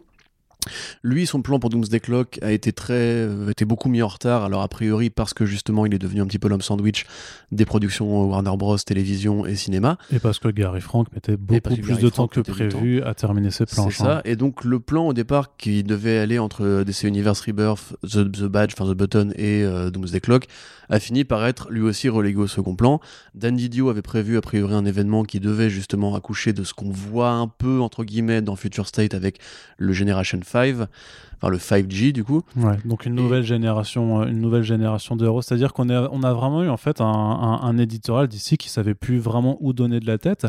Lui, 1.02 1.26
son 1.26 1.42
plan 1.42 1.58
pour 1.58 1.70
Doomsday 1.70 2.00
Clock 2.00 2.38
a 2.42 2.52
été 2.52 2.72
très, 2.72 2.94
euh, 2.94 3.50
été 3.50 3.64
beaucoup 3.64 3.88
mis 3.88 4.02
en 4.02 4.08
retard. 4.08 4.44
Alors 4.44 4.62
a 4.62 4.68
priori 4.68 5.10
parce 5.10 5.34
que 5.34 5.46
justement, 5.46 5.86
il 5.86 5.94
est 5.94 5.98
devenu 5.98 6.20
un 6.20 6.26
petit 6.26 6.38
peu 6.38 6.48
l'homme 6.48 6.62
sandwich 6.62 7.06
des 7.50 7.64
productions 7.64 8.24
Warner 8.26 8.56
Bros, 8.56 8.78
télévision 8.78 9.46
et 9.46 9.56
cinéma. 9.56 9.98
Et 10.12 10.18
parce 10.18 10.38
que 10.38 10.48
Gary 10.48 10.80
Frank 10.80 11.08
mettait 11.12 11.36
beaucoup 11.36 11.76
plus 11.76 11.98
de 11.98 12.08
temps 12.08 12.28
que 12.28 12.40
prévu 12.40 13.02
à 13.02 13.14
terminer 13.14 13.50
ses 13.50 13.66
plans. 13.66 13.90
C'est 13.90 14.02
ça. 14.02 14.22
Et 14.24 14.36
donc 14.36 14.64
le 14.64 14.80
plan 14.80 15.08
au 15.08 15.12
départ 15.12 15.56
qui 15.56 15.82
devait 15.82 16.18
aller 16.18 16.38
entre 16.38 16.84
DC 16.84 17.04
Universe 17.04 17.40
Rebirth, 17.40 17.94
The, 18.02 18.44
Badge, 18.44 18.72
enfin 18.78 18.90
The 18.90 18.96
Button 18.96 19.32
et 19.36 19.62
euh, 19.62 19.90
Doomsday 19.90 20.20
Clock 20.20 20.46
a 20.92 21.00
fini 21.00 21.24
par 21.24 21.46
être 21.46 21.70
lui 21.70 21.80
aussi 21.80 22.10
relégué 22.10 22.38
au 22.38 22.46
second 22.46 22.76
plan. 22.76 23.00
Dan 23.34 23.56
Didio 23.56 23.88
avait 23.88 24.02
prévu 24.02 24.36
a 24.36 24.42
priori 24.42 24.74
un 24.74 24.84
événement 24.84 25.24
qui 25.24 25.40
devait 25.40 25.70
justement 25.70 26.14
accoucher 26.14 26.52
de 26.52 26.64
ce 26.64 26.74
qu'on 26.74 26.90
voit 26.90 27.30
un 27.30 27.48
peu 27.48 27.80
entre 27.80 28.04
guillemets 28.04 28.42
dans 28.42 28.56
Future 28.56 28.86
State 28.86 29.14
avec 29.14 29.38
le 29.78 29.94
Generation 29.94 30.38
5, 30.44 30.86
enfin 31.42 31.50
le 31.50 31.58
5G 31.58 32.12
du 32.12 32.24
coup. 32.24 32.42
Ouais, 32.56 32.76
donc 32.84 33.06
une 33.06 33.14
nouvelle 33.14 33.42
génération, 33.42 34.22
euh, 34.22 34.26
une 34.26 34.40
nouvelle 34.40 34.62
génération 34.62 35.16
de 35.16 35.24
héros. 35.24 35.42
C'est-à-dire 35.42 35.72
qu'on 35.72 35.90
on 35.90 36.22
a 36.22 36.32
vraiment 36.32 36.62
eu 36.62 36.68
en 36.68 36.76
fait 36.76 37.00
un, 37.00 37.04
un, 37.06 37.78
éditorial 37.78 38.28
d'ici 38.28 38.56
qui 38.56 38.68
savait 38.68 38.94
plus 38.94 39.18
vraiment 39.18 39.56
où 39.60 39.72
donner 39.72 39.98
de 39.98 40.06
la 40.06 40.18
tête, 40.18 40.46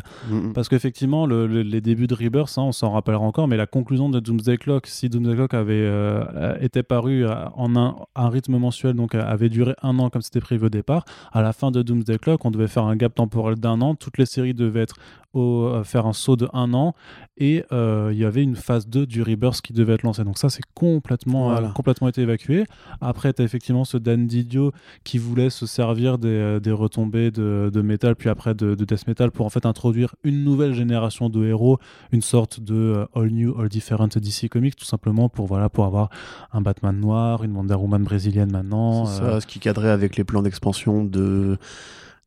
parce 0.53 0.69
qu'effectivement 0.69 1.25
les 1.25 1.81
débuts 1.81 2.07
de 2.07 2.13
Rebirth, 2.13 2.57
hein, 2.57 2.63
on 2.63 2.71
s'en 2.71 2.91
rappellera 2.91 3.23
encore, 3.23 3.47
mais 3.47 3.57
la 3.57 3.65
conclusion 3.65 4.09
de 4.09 4.19
Doomsday 4.19 4.57
Clock, 4.57 4.87
si 4.87 5.09
Doomsday 5.09 5.35
Clock 5.35 5.53
avait 5.53 5.73
euh, 5.73 6.55
été 6.59 6.83
paru 6.83 7.25
en 7.27 7.75
un, 7.75 7.95
un, 8.15 8.29
rythme 8.29 8.57
mensuel, 8.57 8.93
donc 8.93 9.15
avait 9.15 9.49
duré 9.49 9.73
un 9.81 9.97
an 9.99 10.09
comme 10.09 10.21
c'était 10.21 10.41
prévu 10.41 10.65
au 10.65 10.69
départ, 10.69 11.05
à 11.31 11.41
la 11.41 11.53
fin 11.53 11.71
de 11.71 11.81
Doomsday 11.81 12.19
Clock, 12.19 12.45
on 12.45 12.51
devait 12.51 12.67
faire 12.67 12.83
un 12.83 12.95
gap 12.95 13.15
temporel 13.15 13.55
d'un 13.55 13.81
an, 13.81 13.95
toutes 13.95 14.17
les 14.17 14.25
séries 14.25 14.53
devaient 14.53 14.81
être 14.81 14.95
au, 15.33 15.83
faire 15.83 16.05
un 16.05 16.13
saut 16.13 16.35
de 16.35 16.47
un 16.53 16.73
an 16.73 16.93
et 17.37 17.63
euh, 17.71 18.11
il 18.11 18.19
y 18.19 18.25
avait 18.25 18.43
une 18.43 18.55
phase 18.55 18.87
2 18.87 19.07
du 19.07 19.23
Rebirth 19.23 19.61
qui 19.61 19.73
devait 19.73 19.93
être 19.93 20.03
lancée. 20.03 20.23
Donc 20.23 20.37
ça, 20.37 20.49
c'est 20.49 20.63
complètement, 20.75 21.51
euh, 21.51 21.69
complètement 21.69 22.07
été 22.07 22.21
évacué. 22.21 22.65
Après, 23.01 23.33
tu 23.33 23.41
as 23.41 23.45
effectivement 23.45 23.85
ce 23.85 23.97
Dan 23.97 24.27
Didio 24.27 24.71
qui 25.03 25.17
voulait 25.17 25.49
se 25.49 25.65
servir 25.65 26.19
des, 26.19 26.27
euh, 26.27 26.59
des 26.59 26.71
retombées 26.71 27.31
de, 27.31 27.71
de, 27.73 27.81
métal, 27.81 28.15
puis 28.15 28.29
après 28.29 28.53
de, 28.53 28.75
de, 28.75 28.85
death 28.85 29.07
metal 29.07 29.31
pour 29.31 29.47
en 29.47 29.49
fait 29.49 29.65
introduire 29.65 30.15
une 30.23 30.43
nouvelle 30.43 30.73
génération 30.73 31.29
de 31.29 31.43
héros, 31.45 31.79
une 32.11 32.21
sorte 32.21 32.59
de 32.59 33.07
all 33.15 33.31
new, 33.31 33.59
all 33.59 33.67
different 33.67 34.09
DC 34.15 34.49
Comics, 34.49 34.75
tout 34.75 34.85
simplement 34.85 35.27
pour, 35.27 35.47
voilà, 35.47 35.69
pour 35.69 35.85
avoir 35.85 36.09
un 36.51 36.61
Batman 36.61 36.99
noir, 36.99 37.43
une 37.43 37.55
Wonder 37.55 37.75
Woman 37.75 38.03
brésilienne 38.03 38.51
maintenant. 38.51 39.05
C'est 39.05 39.21
ça, 39.21 39.41
ce 39.41 39.47
qui 39.47 39.59
cadrait 39.59 39.89
avec 39.89 40.17
les 40.17 40.23
plans 40.23 40.43
d'expansion 40.43 41.03
de 41.03 41.57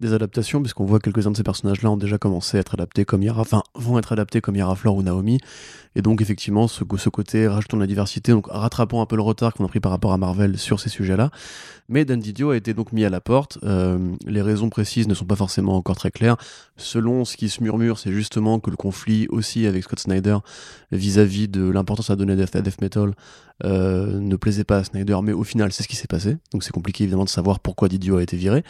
des 0.00 0.12
adaptations, 0.12 0.60
puisqu'on 0.60 0.84
voit 0.84 0.98
quelques-uns 0.98 1.30
de 1.30 1.36
ces 1.36 1.42
personnages-là 1.42 1.90
ont 1.90 1.96
déjà 1.96 2.18
commencé 2.18 2.56
à 2.56 2.60
être 2.60 2.74
adaptés 2.74 3.04
comme 3.04 3.22
Yara, 3.22 3.40
enfin, 3.40 3.62
vont 3.74 3.98
être 3.98 4.12
adaptés 4.12 4.40
comme 4.40 4.56
Yara 4.56 4.74
Flor 4.74 4.96
ou 4.96 5.02
Naomi. 5.02 5.38
Et 5.94 6.02
donc, 6.02 6.20
effectivement, 6.20 6.68
ce, 6.68 6.84
ce 6.98 7.08
côté 7.08 7.48
rajoutons 7.48 7.78
la 7.78 7.86
diversité, 7.86 8.32
donc 8.32 8.48
rattrapons 8.50 9.00
un 9.00 9.06
peu 9.06 9.16
le 9.16 9.22
retard 9.22 9.54
qu'on 9.54 9.64
a 9.64 9.68
pris 9.68 9.80
par 9.80 9.90
rapport 9.90 10.12
à 10.12 10.18
Marvel 10.18 10.58
sur 10.58 10.78
ces 10.78 10.90
sujets-là. 10.90 11.30
Mais 11.88 12.04
Dan 12.04 12.20
Didio 12.20 12.50
a 12.50 12.56
été 12.56 12.74
donc 12.74 12.92
mis 12.92 13.04
à 13.04 13.10
la 13.10 13.22
porte. 13.22 13.58
Euh, 13.62 14.14
les 14.26 14.42
raisons 14.42 14.68
précises 14.68 15.08
ne 15.08 15.14
sont 15.14 15.24
pas 15.24 15.36
forcément 15.36 15.76
encore 15.76 15.96
très 15.96 16.10
claires. 16.10 16.36
Selon 16.76 17.24
ce 17.24 17.38
qui 17.38 17.48
se 17.48 17.62
murmure, 17.62 17.98
c'est 17.98 18.12
justement 18.12 18.60
que 18.60 18.70
le 18.70 18.76
conflit 18.76 19.26
aussi 19.30 19.66
avec 19.66 19.84
Scott 19.84 20.00
Snyder 20.00 20.36
vis-à-vis 20.92 21.48
de 21.48 21.66
l'importance 21.66 22.10
à 22.10 22.16
donner 22.16 22.34
à 22.34 22.36
Death, 22.60 22.80
Metal 22.82 23.14
euh, 23.64 24.20
ne 24.20 24.36
plaisait 24.36 24.64
pas 24.64 24.78
à 24.78 24.84
Snyder, 24.84 25.16
mais 25.22 25.32
au 25.32 25.44
final, 25.44 25.72
c'est 25.72 25.82
ce 25.82 25.88
qui 25.88 25.96
s'est 25.96 26.08
passé. 26.08 26.36
Donc, 26.52 26.62
c'est 26.62 26.72
compliqué 26.72 27.04
évidemment 27.04 27.24
de 27.24 27.30
savoir 27.30 27.60
pourquoi 27.60 27.88
Didio 27.88 28.18
a 28.18 28.22
été 28.22 28.36
viré. 28.36 28.64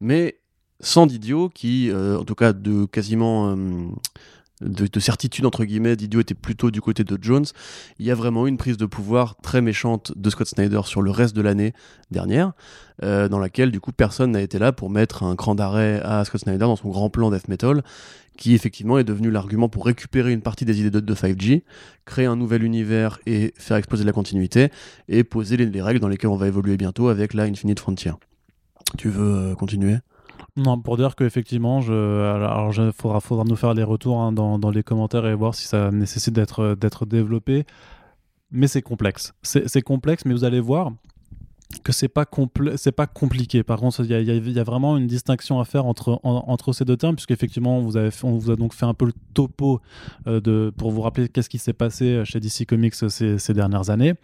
Mais 0.00 0.39
sans 0.80 1.06
Didio, 1.06 1.48
qui, 1.48 1.90
euh, 1.90 2.18
en 2.18 2.24
tout 2.24 2.34
cas, 2.34 2.52
de 2.52 2.84
quasiment. 2.86 3.50
Euh, 3.50 3.56
de, 4.60 5.00
certitude 5.00 5.46
entre 5.46 5.64
guillemets, 5.64 5.96
Didio 5.96 6.20
était 6.20 6.34
plutôt 6.34 6.70
du 6.70 6.80
côté 6.80 7.04
de 7.04 7.18
Jones. 7.20 7.46
Il 7.98 8.06
y 8.06 8.10
a 8.10 8.14
vraiment 8.14 8.46
une 8.46 8.58
prise 8.58 8.76
de 8.76 8.86
pouvoir 8.86 9.36
très 9.36 9.62
méchante 9.62 10.12
de 10.16 10.30
Scott 10.30 10.48
Snyder 10.48 10.82
sur 10.84 11.02
le 11.02 11.10
reste 11.10 11.34
de 11.34 11.40
l'année 11.40 11.72
dernière, 12.10 12.52
euh, 13.02 13.28
dans 13.28 13.38
laquelle 13.38 13.70
du 13.70 13.80
coup 13.80 13.92
personne 13.92 14.32
n'a 14.32 14.42
été 14.42 14.58
là 14.58 14.72
pour 14.72 14.90
mettre 14.90 15.22
un 15.22 15.34
cran 15.34 15.54
d'arrêt 15.54 16.00
à 16.04 16.24
Scott 16.24 16.42
Snyder 16.42 16.58
dans 16.58 16.76
son 16.76 16.90
grand 16.90 17.08
plan 17.08 17.30
death 17.30 17.48
metal, 17.48 17.82
qui 18.36 18.54
effectivement 18.54 18.98
est 18.98 19.04
devenu 19.04 19.30
l'argument 19.30 19.68
pour 19.68 19.86
récupérer 19.86 20.32
une 20.32 20.42
partie 20.42 20.64
des 20.64 20.80
idées 20.80 20.90
de, 20.90 21.14
5G, 21.14 21.62
créer 22.04 22.26
un 22.26 22.36
nouvel 22.36 22.62
univers 22.62 23.18
et 23.26 23.54
faire 23.56 23.78
exploser 23.78 24.04
la 24.04 24.12
continuité, 24.12 24.70
et 25.08 25.24
poser 25.24 25.56
les, 25.56 25.66
les 25.66 25.82
règles 25.82 26.00
dans 26.00 26.08
lesquelles 26.08 26.30
on 26.30 26.36
va 26.36 26.48
évoluer 26.48 26.76
bientôt 26.76 27.08
avec 27.08 27.32
la 27.34 27.44
Infinite 27.44 27.80
Frontier. 27.80 28.12
Tu 28.98 29.08
veux 29.08 29.54
continuer? 29.54 29.96
Non, 30.60 30.78
pour 30.78 30.96
dire 30.96 31.16
qu'effectivement, 31.16 31.80
je, 31.80 31.92
alors, 31.92 32.72
il 32.76 32.92
faudra, 32.92 33.44
nous 33.44 33.56
faire 33.56 33.74
les 33.74 33.82
retours 33.82 34.20
hein, 34.20 34.32
dans, 34.32 34.70
les 34.70 34.82
commentaires 34.82 35.26
et 35.26 35.34
voir 35.34 35.54
si 35.54 35.66
ça 35.66 35.90
nécessite 35.90 36.34
d'être, 36.34 37.04
développé. 37.06 37.64
Mais 38.50 38.66
c'est 38.66 38.82
complexe. 38.82 39.32
C'est, 39.42 39.82
complexe, 39.82 40.24
mais 40.24 40.34
vous 40.34 40.44
allez 40.44 40.60
voir 40.60 40.92
que 41.84 41.92
c'est 41.92 42.08
pas 42.08 42.26
pas 42.26 43.06
compliqué. 43.06 43.62
Par 43.62 43.78
contre, 43.78 44.00
il 44.04 44.10
y, 44.10 44.58
a 44.58 44.64
vraiment 44.64 44.96
une 44.96 45.06
distinction 45.06 45.60
à 45.60 45.64
faire 45.64 45.86
entre, 45.86 46.72
ces 46.72 46.84
deux 46.84 46.96
termes, 46.96 47.14
puisqu'effectivement, 47.14 47.78
on 47.78 47.82
vous, 47.82 48.50
a 48.50 48.56
donc 48.56 48.74
fait 48.74 48.86
un 48.86 48.94
peu 48.94 49.06
le 49.06 49.14
topo 49.34 49.80
euh, 50.26 50.70
pour 50.76 50.90
vous 50.90 51.00
rappeler 51.00 51.28
qu'est-ce 51.28 51.48
qui 51.48 51.58
s'est 51.58 51.72
passé 51.72 52.22
chez 52.24 52.40
DC 52.40 52.66
Comics 52.66 52.94
ces, 52.94 53.38
ces 53.38 53.54
dernières 53.54 53.88
années. 53.88 54.14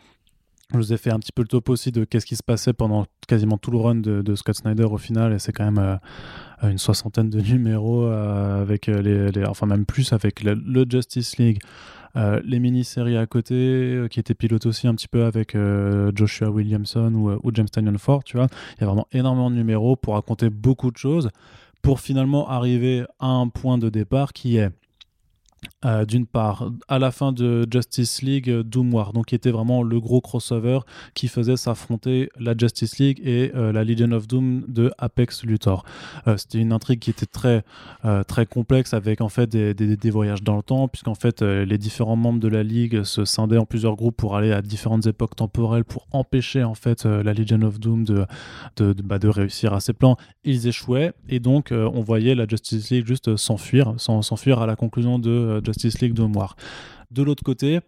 Je 0.73 0.79
vous 0.79 0.93
ai 0.93 0.97
fait 0.97 1.13
un 1.13 1.21
petit 1.21 1.31
peu 1.33 1.43
le 1.43 1.49
top 1.49 1.69
aussi 1.69 1.93
de 1.93 2.05
qu'est-ce 2.05 2.27
qui 2.27 2.35
se 2.35 2.43
passait 2.43 2.73
pendant 2.73 3.07
quasiment 3.29 3.57
tout 3.57 3.71
le 3.71 3.79
run 3.79 3.97
de, 3.97 4.35
Scott 4.35 4.57
Snyder 4.57 4.85
au 4.85 4.99
final, 4.99 5.33
et 5.33 5.39
c'est 5.39 5.53
quand 5.53 5.71
même 5.71 5.79
euh, 5.79 6.69
une 6.69 6.79
soixantaine 6.79 7.31
de 7.31 7.41
numéros 7.53 8.05
euh, 8.05 8.63
avec 8.63 8.89
les, 8.89 9.31
enfin 9.47 9.67
même 9.67 9.87
plus 9.87 10.13
avec 10.13 10.43
le, 10.43 10.85
Justice 10.91 11.39
League, 11.39 11.61
euh, 12.17 12.41
les 12.45 12.59
mini-séries 12.59 13.17
à 13.17 13.27
côté 13.27 14.07
qui 14.11 14.19
étaient 14.19 14.35
pilotes 14.35 14.67
aussi 14.67 14.89
un 14.89 14.95
petit 14.97 15.09
peu 15.09 15.25
avec 15.25 15.57
Joshua 16.17 16.51
Williamson 16.51 17.13
ou, 17.15 17.31
ou 17.31 17.51
James 17.55 17.69
Tynion 17.69 17.97
Ford, 17.99 18.25
tu 18.25 18.37
vois. 18.37 18.49
Il 18.77 18.81
y 18.81 18.85
a 18.85 18.87
vraiment 18.87 19.07
énormément 19.13 19.51
de 19.51 19.57
numéros 19.57 19.95
pour 19.95 20.15
raconter 20.15 20.51
beaucoup 20.51 20.91
de 20.91 20.97
choses, 20.97 21.31
pour 21.81 22.01
finalement 22.01 22.49
arriver 22.49 23.05
à 23.21 23.29
un 23.29 23.47
point 23.49 23.79
de 23.79 23.89
départ 23.89 24.33
qui 24.33 24.57
est 24.57 24.71
euh, 25.87 26.05
d'une 26.05 26.27
part, 26.27 26.69
à 26.89 26.99
la 26.99 27.13
fin 27.13 27.33
de 27.33 27.65
Justice 27.71 28.23
League, 28.23 28.51
euh, 28.51 28.65
Doom 28.65 28.93
War, 28.93 29.13
donc 29.13 29.27
qui 29.27 29.37
était 29.37 29.53
vraiment 29.53 29.85
le 29.85 30.01
gros 30.01 30.21
crossover 30.21 30.81
qui 31.15 31.29
faisait 31.29 31.57
s'affronter 31.57 32.29
la 32.41 32.55
Justice 32.59 32.99
League 32.99 33.21
et 33.23 33.53
euh, 33.55 33.73
la 33.73 33.85
Legion 33.85 34.11
of 34.11 34.27
Doom 34.27 34.65
de 34.67 34.91
Apex 34.99 35.45
Luthor. 35.45 35.85
C'était 36.37 36.59
une 36.59 36.73
intrigue 36.73 36.99
qui 36.99 37.11
était 37.11 37.27
très 37.27 37.63
très 38.27 38.47
complexe 38.47 38.95
avec 38.95 39.21
en 39.21 39.29
fait 39.29 39.49
des, 39.49 39.75
des, 39.75 40.11
voyages 40.11 40.43
dans 40.43 40.57
le 40.57 40.63
temps, 40.63 40.89
puisqu'en 40.89 41.15
fait 41.15 41.43
les 41.43 41.79
différents 41.79 42.17
membres 42.17 42.41
de 42.41 42.49
la 42.49 42.63
Ligue 42.63 43.05
se 43.05 43.25
scindaient 43.25 43.59
en 43.59 43.67
plusieurs 43.67 43.97
groupes 43.97 44.17
pour 44.17 44.37
aller 44.37 44.53
à 44.53 44.63
différentes 44.63 45.07
époques 45.07 45.37
temporelles 45.37 45.85
pour 45.85 46.07
empêcher 46.13 46.65
en 46.65 46.75
fait 46.75 47.05
la 47.05 47.33
Legion 47.33 47.63
of 47.63 47.79
Doom 47.79 48.05
de 48.05 48.27
de, 48.77 48.95
bah, 49.03 49.19
de, 49.19 49.29
réussir 49.29 49.73
à 49.73 49.81
ses 49.81 49.93
plans. 49.93 50.17
Ils 50.45 50.67
échouaient 50.67 51.13
et 51.29 51.39
donc 51.39 51.73
on 51.73 52.01
voyait 52.01 52.35
la 52.35 52.47
Justice 52.47 52.91
League 52.91 53.07
juste 53.07 53.37
s'enfuir, 53.37 53.95
s'enfuir 53.99 54.61
à 54.61 54.67
la 54.67 54.77
conclusion 54.77 55.19
de 55.19 55.61
Justice 55.65 55.76
League 56.01 56.15
de 56.15 56.23
Moire. 56.23 56.57
De 57.11 57.23
l'autre 57.23 57.43
côté, 57.43 57.81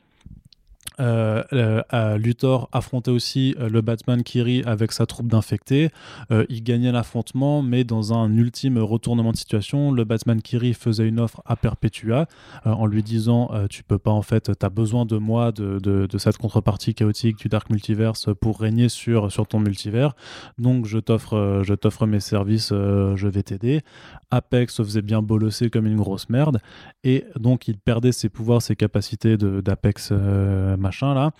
euh, 1.00 1.42
euh, 1.52 2.18
Luthor 2.18 2.68
affrontait 2.72 3.10
aussi 3.10 3.54
euh, 3.58 3.68
le 3.68 3.80
Batman 3.80 4.22
Kiri 4.22 4.62
avec 4.66 4.92
sa 4.92 5.06
troupe 5.06 5.28
d'infectés. 5.28 5.90
Euh, 6.30 6.44
il 6.48 6.62
gagnait 6.62 6.92
l'affrontement, 6.92 7.62
mais 7.62 7.84
dans 7.84 8.12
un 8.12 8.34
ultime 8.36 8.78
retournement 8.78 9.32
de 9.32 9.36
situation, 9.36 9.92
le 9.92 10.04
Batman 10.04 10.42
Kiri 10.42 10.74
faisait 10.74 11.06
une 11.06 11.20
offre 11.20 11.42
à 11.46 11.56
Perpetua 11.56 12.26
euh, 12.66 12.70
en 12.70 12.86
lui 12.86 13.02
disant 13.02 13.50
euh, 13.52 13.66
Tu 13.68 13.82
peux 13.82 13.98
pas, 13.98 14.10
en 14.10 14.22
fait, 14.22 14.50
tu 14.58 14.66
as 14.66 14.70
besoin 14.70 15.04
de 15.04 15.16
moi, 15.16 15.52
de, 15.52 16.08
cette 16.18 16.38
contrepartie 16.38 16.94
chaotique 16.94 17.38
du 17.38 17.48
Dark 17.48 17.70
Multiverse 17.70 18.28
pour 18.40 18.58
régner 18.58 18.88
sur, 18.88 19.30
ton 19.48 19.60
multivers. 19.60 20.14
Donc, 20.58 20.86
je 20.86 20.98
t'offre 20.98 21.38
euh, 21.48 21.62
je 21.62 21.74
t'offre 21.74 22.06
mes 22.06 22.20
services, 22.20 22.70
euh, 22.72 23.16
je 23.16 23.28
vais 23.28 23.42
t'aider. 23.42 23.82
Apex 24.30 24.74
se 24.74 24.82
faisait 24.82 25.02
bien 25.02 25.22
bolosser 25.22 25.70
comme 25.70 25.86
une 25.86 25.96
grosse 25.96 26.28
merde. 26.28 26.60
Et 27.04 27.24
donc, 27.38 27.68
il 27.68 27.78
perdait 27.78 28.12
ses 28.12 28.28
pouvoirs, 28.28 28.62
ses 28.62 28.76
capacités 28.76 29.36
d'Apex 29.36 30.10
euh, 30.12 30.76
machin 30.78 31.14
là. 31.14 31.32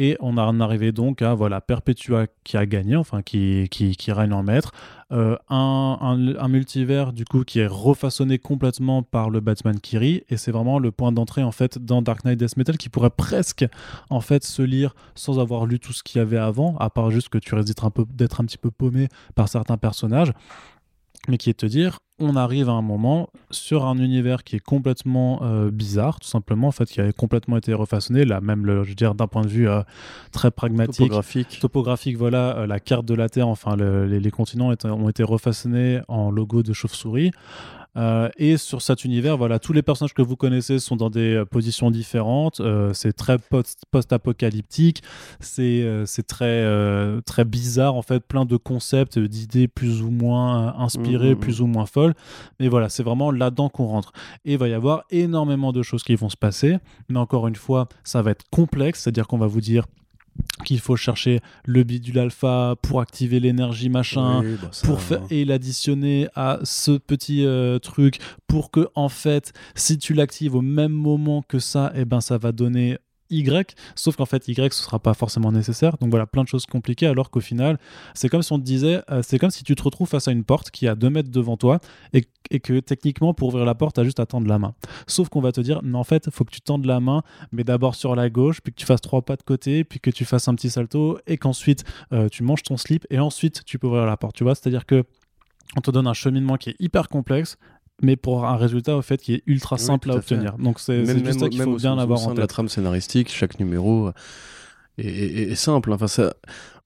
Et 0.00 0.16
on 0.20 0.36
en 0.38 0.60
arrivait 0.60 0.92
donc 0.92 1.22
à 1.22 1.34
voilà, 1.34 1.60
Perpetua 1.60 2.26
qui 2.44 2.56
a 2.56 2.66
gagné, 2.66 2.94
enfin 2.94 3.20
qui, 3.20 3.66
qui, 3.68 3.96
qui 3.96 4.12
règne 4.12 4.32
en 4.32 4.44
maître. 4.44 4.70
Euh, 5.10 5.36
un, 5.48 5.98
un- 6.38 6.48
multivers 6.48 7.12
du 7.12 7.24
coup 7.24 7.42
qui 7.42 7.58
est 7.58 7.66
refaçonné 7.66 8.38
complètement 8.38 9.02
par 9.02 9.28
le 9.28 9.40
Batman 9.40 9.80
Kiri. 9.80 10.22
Et 10.28 10.36
c'est 10.36 10.52
vraiment 10.52 10.78
le 10.78 10.92
point 10.92 11.10
d'entrée 11.10 11.42
en 11.42 11.50
fait 11.50 11.78
dans 11.84 12.00
Dark 12.00 12.24
Knight 12.24 12.38
Death 12.38 12.56
Metal 12.56 12.76
qui 12.78 12.90
pourrait 12.90 13.10
presque 13.10 13.66
en 14.08 14.20
fait 14.20 14.44
se 14.44 14.62
lire 14.62 14.94
sans 15.16 15.40
avoir 15.40 15.66
lu 15.66 15.80
tout 15.80 15.92
ce 15.92 16.04
qu'il 16.04 16.20
y 16.20 16.22
avait 16.22 16.38
avant, 16.38 16.76
à 16.78 16.90
part 16.90 17.10
juste 17.10 17.28
que 17.28 17.38
tu 17.38 17.56
risques 17.56 17.66
d'être 17.66 17.84
un, 17.84 17.90
peu, 17.90 18.04
d'être 18.08 18.40
un 18.40 18.44
petit 18.44 18.58
peu 18.58 18.70
paumé 18.70 19.08
par 19.34 19.48
certains 19.48 19.78
personnages 19.78 20.32
mais 21.28 21.36
qui 21.38 21.50
est 21.50 21.52
de 21.52 21.58
te 21.58 21.66
dire, 21.66 21.98
on 22.18 22.34
arrive 22.34 22.68
à 22.68 22.72
un 22.72 22.82
moment 22.82 23.28
sur 23.50 23.84
un 23.84 23.96
univers 23.98 24.42
qui 24.42 24.56
est 24.56 24.60
complètement 24.60 25.40
euh, 25.42 25.70
bizarre, 25.70 26.18
tout 26.18 26.26
simplement, 26.28 26.66
en 26.68 26.72
fait, 26.72 26.86
qui 26.86 27.00
a 27.00 27.12
complètement 27.12 27.56
été 27.58 27.72
refaçonné, 27.74 28.24
là, 28.24 28.40
même, 28.40 28.66
le, 28.66 28.82
je 28.82 28.88
veux 28.88 28.94
dire, 28.96 29.14
d'un 29.14 29.28
point 29.28 29.42
de 29.42 29.48
vue 29.48 29.68
euh, 29.68 29.82
très 30.32 30.50
pragmatique, 30.50 30.96
Topographique. 30.96 31.58
topographique, 31.60 32.16
voilà, 32.16 32.56
euh, 32.56 32.66
la 32.66 32.80
carte 32.80 33.04
de 33.04 33.14
la 33.14 33.28
Terre, 33.28 33.46
enfin, 33.46 33.76
le- 33.76 34.06
les, 34.06 34.18
les 34.18 34.30
continents 34.32 34.72
ont 34.84 35.08
été 35.08 35.22
refaçonnés 35.22 36.00
en 36.08 36.30
logo 36.32 36.64
de 36.64 36.72
chauve-souris. 36.72 37.30
Euh, 37.96 38.28
et 38.36 38.56
sur 38.58 38.82
cet 38.82 39.04
univers, 39.04 39.36
voilà, 39.36 39.58
tous 39.58 39.72
les 39.72 39.82
personnages 39.82 40.14
que 40.14 40.22
vous 40.22 40.36
connaissez 40.36 40.78
sont 40.78 40.94
dans 40.96 41.10
des 41.10 41.34
euh, 41.34 41.44
positions 41.44 41.90
différentes. 41.90 42.60
Euh, 42.60 42.92
c'est 42.92 43.12
très 43.12 43.38
post- 43.38 43.82
post-apocalyptique. 43.90 45.02
c'est 45.40 45.84
c'est 46.06 46.26
très 46.26 46.64
très 47.22 47.44
bizarre 47.44 47.94
en 47.94 48.02
fait, 48.02 48.20
plein 48.20 48.44
de 48.44 48.56
concepts, 48.56 49.18
d'idées 49.18 49.68
plus 49.68 50.02
ou 50.02 50.10
moins 50.10 50.74
inspirées, 50.78 51.34
Mhm. 51.34 51.40
plus 51.40 51.60
ou 51.60 51.66
moins 51.66 51.86
folles. 51.86 52.14
Mais 52.60 52.68
voilà, 52.68 52.88
c'est 52.88 53.02
vraiment 53.02 53.30
là-dedans 53.30 53.68
qu'on 53.68 53.86
rentre. 53.86 54.12
Et 54.44 54.52
il 54.52 54.58
va 54.58 54.68
y 54.68 54.74
avoir 54.74 55.04
énormément 55.10 55.72
de 55.72 55.82
choses 55.82 56.02
qui 56.02 56.14
vont 56.14 56.28
se 56.28 56.36
passer. 56.36 56.78
Mais 57.08 57.18
encore 57.18 57.48
une 57.48 57.56
fois, 57.56 57.88
ça 58.04 58.22
va 58.22 58.30
être 58.32 58.44
complexe, 58.50 59.02
c'est-à-dire 59.02 59.26
qu'on 59.26 59.38
va 59.38 59.46
vous 59.46 59.60
dire 59.60 59.86
qu'il 60.64 60.80
faut 60.80 60.96
chercher 60.96 61.40
le 61.64 61.82
bidule 61.84 62.18
alpha 62.18 62.74
pour 62.82 63.00
activer 63.00 63.40
l'énergie 63.40 63.88
machin 63.88 64.40
Oui, 64.42 64.56
bah, 64.60 64.68
ça- 64.72 64.86
pour 64.86 65.00
faire 65.00 65.20
et 65.30 65.44
l'additionner 65.44 66.28
à 66.34 66.58
ce 66.64 66.92
petit 66.98 67.44
euh, 67.44 67.78
truc 67.78 68.18
pour 68.46 68.70
que 68.70 68.88
en 68.94 69.08
fait 69.08 69.52
si 69.74 69.98
tu 69.98 70.14
l'actives 70.14 70.54
au 70.54 70.62
même 70.62 70.92
moment 70.92 71.42
que 71.42 71.58
ça 71.58 71.92
et 71.94 72.04
ben 72.04 72.20
ça 72.20 72.38
va 72.38 72.52
donner 72.52 72.98
Y, 73.30 73.74
sauf 73.94 74.16
qu'en 74.16 74.26
fait 74.26 74.48
Y 74.48 74.72
ce 74.72 74.82
sera 74.82 74.98
pas 74.98 75.14
forcément 75.14 75.52
nécessaire. 75.52 75.96
Donc 75.98 76.10
voilà, 76.10 76.26
plein 76.26 76.42
de 76.42 76.48
choses 76.48 76.66
compliquées 76.66 77.06
alors 77.06 77.30
qu'au 77.30 77.40
final, 77.40 77.78
c'est 78.14 78.28
comme 78.28 78.42
si 78.42 78.52
on 78.52 78.58
te 78.58 78.64
disait, 78.64 79.02
euh, 79.10 79.22
c'est 79.22 79.38
comme 79.38 79.50
si 79.50 79.64
tu 79.64 79.74
te 79.74 79.82
retrouves 79.82 80.08
face 80.08 80.28
à 80.28 80.32
une 80.32 80.44
porte 80.44 80.70
qui 80.70 80.88
à 80.88 80.94
2 80.94 81.10
mètres 81.10 81.30
devant 81.30 81.56
toi 81.56 81.80
et, 82.12 82.24
et 82.50 82.60
que 82.60 82.80
techniquement 82.80 83.34
pour 83.34 83.48
ouvrir 83.48 83.64
la 83.64 83.74
porte, 83.74 83.94
tu 83.94 84.00
as 84.00 84.04
juste 84.04 84.20
à 84.20 84.26
tendre 84.26 84.48
la 84.48 84.58
main. 84.58 84.74
Sauf 85.06 85.28
qu'on 85.28 85.40
va 85.40 85.52
te 85.52 85.60
dire, 85.60 85.80
non 85.82 85.98
en 85.98 86.04
fait, 86.04 86.30
faut 86.30 86.44
que 86.44 86.52
tu 86.52 86.60
tendes 86.60 86.86
la 86.86 87.00
main, 87.00 87.22
mais 87.52 87.64
d'abord 87.64 87.94
sur 87.94 88.14
la 88.14 88.30
gauche, 88.30 88.60
puis 88.60 88.72
que 88.72 88.78
tu 88.78 88.86
fasses 88.86 89.00
trois 89.00 89.22
pas 89.22 89.36
de 89.36 89.42
côté, 89.42 89.84
puis 89.84 90.00
que 90.00 90.10
tu 90.10 90.24
fasses 90.24 90.48
un 90.48 90.54
petit 90.54 90.70
salto 90.70 91.18
et 91.26 91.36
qu'ensuite 91.36 91.84
euh, 92.12 92.28
tu 92.28 92.42
manges 92.42 92.62
ton 92.62 92.76
slip 92.76 93.06
et 93.10 93.18
ensuite 93.18 93.64
tu 93.64 93.78
peux 93.78 93.86
ouvrir 93.86 94.06
la 94.06 94.16
porte. 94.16 94.36
Tu 94.36 94.44
vois, 94.44 94.54
c'est-à-dire 94.54 94.86
que 94.86 95.04
on 95.76 95.80
te 95.80 95.90
donne 95.90 96.06
un 96.06 96.14
cheminement 96.14 96.56
qui 96.56 96.70
est 96.70 96.76
hyper 96.78 97.08
complexe, 97.08 97.58
mais 98.02 98.16
pour 98.16 98.44
un 98.46 98.56
résultat 98.56 98.96
au 98.96 99.02
fait 99.02 99.18
qui 99.20 99.34
est 99.34 99.42
ultra 99.46 99.76
simple 99.78 100.10
à 100.10 100.14
obtenir. 100.16 100.56
Donc 100.58 100.78
c'est 100.80 101.04
juste 101.04 101.40
ça 101.40 101.48
qu'il 101.48 101.62
faut 101.62 101.70
au- 101.72 101.76
bien 101.76 101.98
avoir 101.98 102.20
en 102.26 102.32
de 102.32 102.36
la 102.40 102.42
tête. 102.42 102.50
trame 102.50 102.68
scénaristique, 102.68 103.28
chaque 103.30 103.58
numéro 103.58 104.10
est, 104.98 105.06
est- 105.08 105.50
est 105.52 105.54
simple. 105.54 105.92
Enfin, 105.92 106.06
ça... 106.08 106.34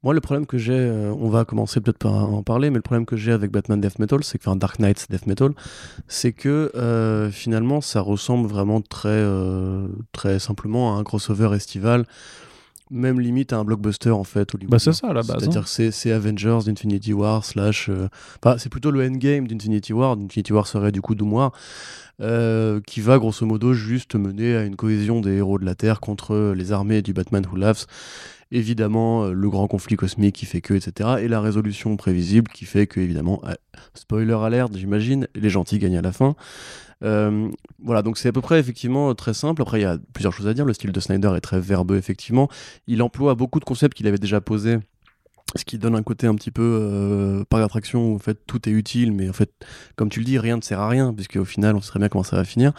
Moi, 0.04 0.14
le 0.14 0.20
problème 0.20 0.46
que 0.46 0.58
j'ai, 0.58 0.72
euh, 0.72 1.12
on 1.16 1.28
va 1.28 1.44
commencer 1.44 1.80
peut-être 1.80 1.98
par 1.98 2.12
en 2.12 2.42
parler, 2.42 2.70
mais 2.70 2.76
le 2.76 2.82
problème 2.82 3.06
que 3.06 3.16
j'ai 3.16 3.30
avec 3.30 3.52
Batman 3.52 3.80
Death 3.80 4.00
Metal, 4.00 4.24
c'est 4.24 4.36
que, 4.38 4.42
enfin, 4.48 4.56
Dark 4.56 4.80
Knight 4.80 5.06
Death 5.10 5.28
Metal, 5.28 5.52
c'est 6.08 6.32
que 6.32 6.72
euh, 6.74 7.30
finalement, 7.30 7.80
ça 7.80 8.00
ressemble 8.00 8.48
vraiment 8.48 8.80
très, 8.80 9.08
euh, 9.10 9.86
très 10.10 10.40
simplement 10.40 10.96
à 10.96 10.98
un 11.00 11.04
crossover 11.04 11.54
estival, 11.54 12.04
même 12.92 13.18
limite 13.18 13.52
à 13.52 13.58
un 13.58 13.64
blockbuster 13.64 14.10
en 14.10 14.24
fait. 14.24 14.50
Bah 14.68 14.78
c'est 14.78 14.92
ça 14.92 15.08
à 15.08 15.12
la 15.12 15.22
base. 15.22 15.38
C'est-à-dire 15.38 15.62
hein. 15.62 15.64
que 15.64 15.90
c'est, 15.90 16.12
Avengers 16.12 16.60
d'Infinity 16.66 17.12
War 17.12 17.44
slash... 17.44 17.88
euh, 17.88 18.08
Enfin, 18.44 18.58
c'est 18.58 18.68
plutôt 18.68 18.90
le 18.90 19.04
endgame 19.04 19.48
d'Infinity 19.48 19.92
War. 19.92 20.16
Infinity 20.16 20.52
War 20.52 20.66
serait 20.66 20.92
du 20.92 21.00
coup 21.00 21.14
Doom 21.14 21.32
War. 21.32 21.52
euh, 22.20 22.80
qui 22.86 23.00
va 23.00 23.18
grosso 23.18 23.44
modo 23.46 23.72
juste 23.72 24.14
mener 24.14 24.54
à 24.56 24.64
une 24.64 24.76
cohésion 24.76 25.20
des 25.20 25.36
héros 25.36 25.58
de 25.58 25.64
la 25.64 25.74
Terre 25.74 26.00
contre 26.00 26.52
les 26.56 26.72
armées 26.72 27.02
du 27.02 27.12
Batman 27.12 27.44
Who 27.50 27.56
Laughs. 27.56 27.86
Évidemment, 28.54 29.24
euh, 29.24 29.32
le 29.32 29.48
grand 29.48 29.66
conflit 29.66 29.96
cosmique 29.96 30.34
qui 30.36 30.44
fait 30.44 30.60
que, 30.60 30.74
etc. 30.74 31.14
Et 31.22 31.28
la 31.28 31.40
résolution 31.40 31.96
prévisible 31.96 32.50
qui 32.52 32.66
fait 32.66 32.86
que, 32.86 33.00
évidemment, 33.00 33.40
euh, 33.46 33.54
spoiler 33.94 34.34
alert, 34.34 34.76
j'imagine, 34.76 35.26
les 35.34 35.48
gentils 35.48 35.78
gagnent 35.78 35.96
à 35.96 36.02
la 36.02 36.12
fin. 36.12 36.36
Euh, 37.02 37.48
voilà, 37.82 38.02
donc 38.02 38.18
c'est 38.18 38.28
à 38.28 38.32
peu 38.32 38.40
près 38.40 38.60
effectivement 38.60 39.14
très 39.14 39.34
simple. 39.34 39.62
Après, 39.62 39.80
il 39.80 39.82
y 39.82 39.86
a 39.86 39.98
plusieurs 40.12 40.32
choses 40.32 40.46
à 40.46 40.54
dire. 40.54 40.64
Le 40.64 40.72
style 40.72 40.92
de 40.92 41.00
Snyder 41.00 41.32
est 41.36 41.40
très 41.40 41.60
verbeux, 41.60 41.96
effectivement. 41.96 42.48
Il 42.86 43.02
emploie 43.02 43.34
beaucoup 43.34 43.60
de 43.60 43.64
concepts 43.64 43.96
qu'il 43.96 44.06
avait 44.06 44.18
déjà 44.18 44.40
posés, 44.40 44.78
ce 45.56 45.64
qui 45.64 45.78
donne 45.78 45.94
un 45.94 46.02
côté 46.02 46.26
un 46.26 46.34
petit 46.34 46.50
peu 46.50 46.62
euh, 46.62 47.44
parc 47.44 47.62
d'attraction 47.62 48.12
où 48.12 48.14
en 48.14 48.18
fait 48.18 48.38
tout 48.46 48.68
est 48.68 48.72
utile, 48.72 49.12
mais 49.12 49.28
en 49.28 49.32
fait, 49.32 49.50
comme 49.96 50.08
tu 50.08 50.20
le 50.20 50.24
dis, 50.24 50.38
rien 50.38 50.56
ne 50.56 50.62
sert 50.62 50.80
à 50.80 50.88
rien, 50.88 51.12
puisque 51.12 51.36
au 51.36 51.44
final, 51.44 51.76
on 51.76 51.80
sait 51.80 51.88
très 51.88 51.98
bien 51.98 52.08
comment 52.08 52.24
ça 52.24 52.36
va 52.36 52.44
finir. 52.44 52.72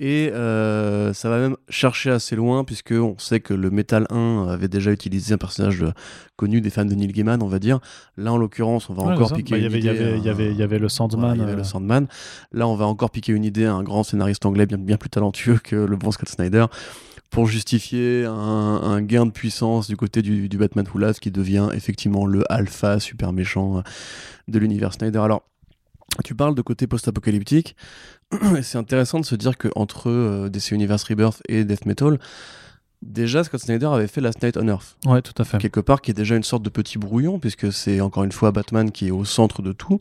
Et 0.00 0.30
euh, 0.32 1.12
ça 1.12 1.28
va 1.28 1.38
même 1.40 1.56
chercher 1.68 2.10
assez 2.10 2.36
loin, 2.36 2.62
puisque 2.62 2.92
on 2.92 3.16
sait 3.18 3.40
que 3.40 3.52
le 3.52 3.68
Metal 3.70 4.06
1 4.10 4.46
avait 4.48 4.68
déjà 4.68 4.92
utilisé 4.92 5.34
un 5.34 5.38
personnage 5.38 5.80
de- 5.80 5.92
connu 6.36 6.60
des 6.60 6.70
fans 6.70 6.84
de 6.84 6.94
Neil 6.94 7.08
Gaiman, 7.12 7.42
on 7.42 7.48
va 7.48 7.58
dire. 7.58 7.80
Là, 8.16 8.32
en 8.32 8.36
l'occurrence, 8.36 8.88
on 8.90 8.94
va 8.94 9.02
Ouais, 9.02 9.14
encore 9.14 9.32
piquer 9.32 9.50
Bah, 9.52 9.58
il 9.58 9.62
y 9.62 9.66
une 9.66 9.72
avait- 9.72 9.78
idée 9.80 10.16
il 10.18 10.24
y 10.24 10.28
avait- 10.28 10.50
il 10.52 10.56
y 10.56 10.62
avait 10.62 10.78
le 10.78 10.88
Sandman, 10.88 11.34
il 11.34 11.40
y 11.40 11.42
avait 11.42 11.52
euh. 11.52 11.56
le 11.56 11.64
Sandman. 11.64 12.06
Là, 12.52 12.68
on 12.68 12.76
va 12.76 12.86
encore 12.86 13.10
piquer 13.10 13.32
une 13.32 13.44
idée 13.44 13.64
à 13.64 13.74
un 13.74 13.82
grand 13.82 14.04
scénariste 14.04 14.46
anglais 14.46 14.66
bien, 14.66 14.78
bien 14.78 14.96
plus 14.98 15.10
talentueux 15.10 15.58
que 15.62 15.74
le 15.74 15.96
bon 15.96 16.12
Scott 16.12 16.28
Snyder 16.28 16.66
pour 17.30 17.46
justifier 17.48 18.24
un, 18.24 18.32
un 18.32 19.02
gain 19.02 19.26
de 19.26 19.32
puissance 19.32 19.88
du 19.88 19.96
côté 19.96 20.22
du, 20.22 20.48
du 20.48 20.56
Batman 20.58 20.86
Who 20.94 21.00
qui 21.20 21.30
devient 21.32 21.68
effectivement 21.74 22.24
le 22.24 22.44
alpha 22.50 23.00
super 23.00 23.32
méchant 23.32 23.78
euh, 23.78 23.82
de 24.46 24.58
l'univers 24.60 24.94
Snyder. 24.94 25.18
Alors, 25.18 25.42
tu 26.24 26.34
parles 26.34 26.54
de 26.54 26.62
côté 26.62 26.86
post-apocalyptique, 26.86 27.76
c'est 28.62 28.78
intéressant 28.78 29.20
de 29.20 29.24
se 29.24 29.34
dire 29.34 29.56
qu'entre 29.58 30.08
euh, 30.10 30.48
DC 30.48 30.72
Universe 30.72 31.04
Rebirth 31.04 31.42
et 31.48 31.64
Death 31.64 31.86
Metal, 31.86 32.18
déjà 33.00 33.44
Scott 33.44 33.60
Snyder 33.60 33.86
avait 33.86 34.08
fait 34.08 34.20
Last 34.20 34.42
Night 34.42 34.56
on 34.56 34.66
Earth. 34.66 34.96
Ouais, 35.06 35.22
tout 35.22 35.34
à 35.40 35.44
fait. 35.44 35.58
quelque 35.58 35.78
part 35.80 36.00
qui 36.00 36.10
est 36.10 36.14
déjà 36.14 36.34
une 36.34 36.42
sorte 36.42 36.64
de 36.64 36.68
petit 36.70 36.98
brouillon 36.98 37.38
puisque 37.38 37.72
c'est 37.72 38.00
encore 38.00 38.24
une 38.24 38.32
fois 38.32 38.50
Batman 38.50 38.90
qui 38.90 39.06
est 39.08 39.10
au 39.12 39.24
centre 39.24 39.62
de 39.62 39.70
tout 39.72 40.00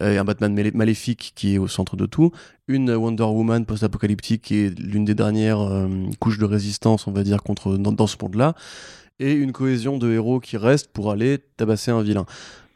euh, 0.00 0.14
et 0.14 0.18
un 0.18 0.24
Batman 0.24 0.54
malé- 0.54 0.74
maléfique 0.74 1.32
qui 1.36 1.54
est 1.54 1.58
au 1.58 1.68
centre 1.68 1.96
de 1.96 2.06
tout 2.06 2.32
une 2.66 2.90
Wonder 2.92 3.24
Woman 3.24 3.66
post-apocalyptique 3.66 4.40
qui 4.42 4.56
est 4.56 4.78
l'une 4.78 5.04
des 5.04 5.14
dernières 5.14 5.60
euh, 5.60 5.88
couches 6.18 6.38
de 6.38 6.46
résistance 6.46 7.06
on 7.06 7.12
va 7.12 7.24
dire 7.24 7.42
contre 7.42 7.76
dans, 7.76 7.92
dans 7.92 8.06
ce 8.06 8.16
monde 8.22 8.36
là 8.36 8.54
et 9.18 9.32
une 9.32 9.52
cohésion 9.52 9.98
de 9.98 10.10
héros 10.10 10.40
qui 10.40 10.56
reste 10.56 10.88
pour 10.94 11.10
aller 11.10 11.40
tabasser 11.58 11.90
un 11.90 12.00
vilain 12.00 12.24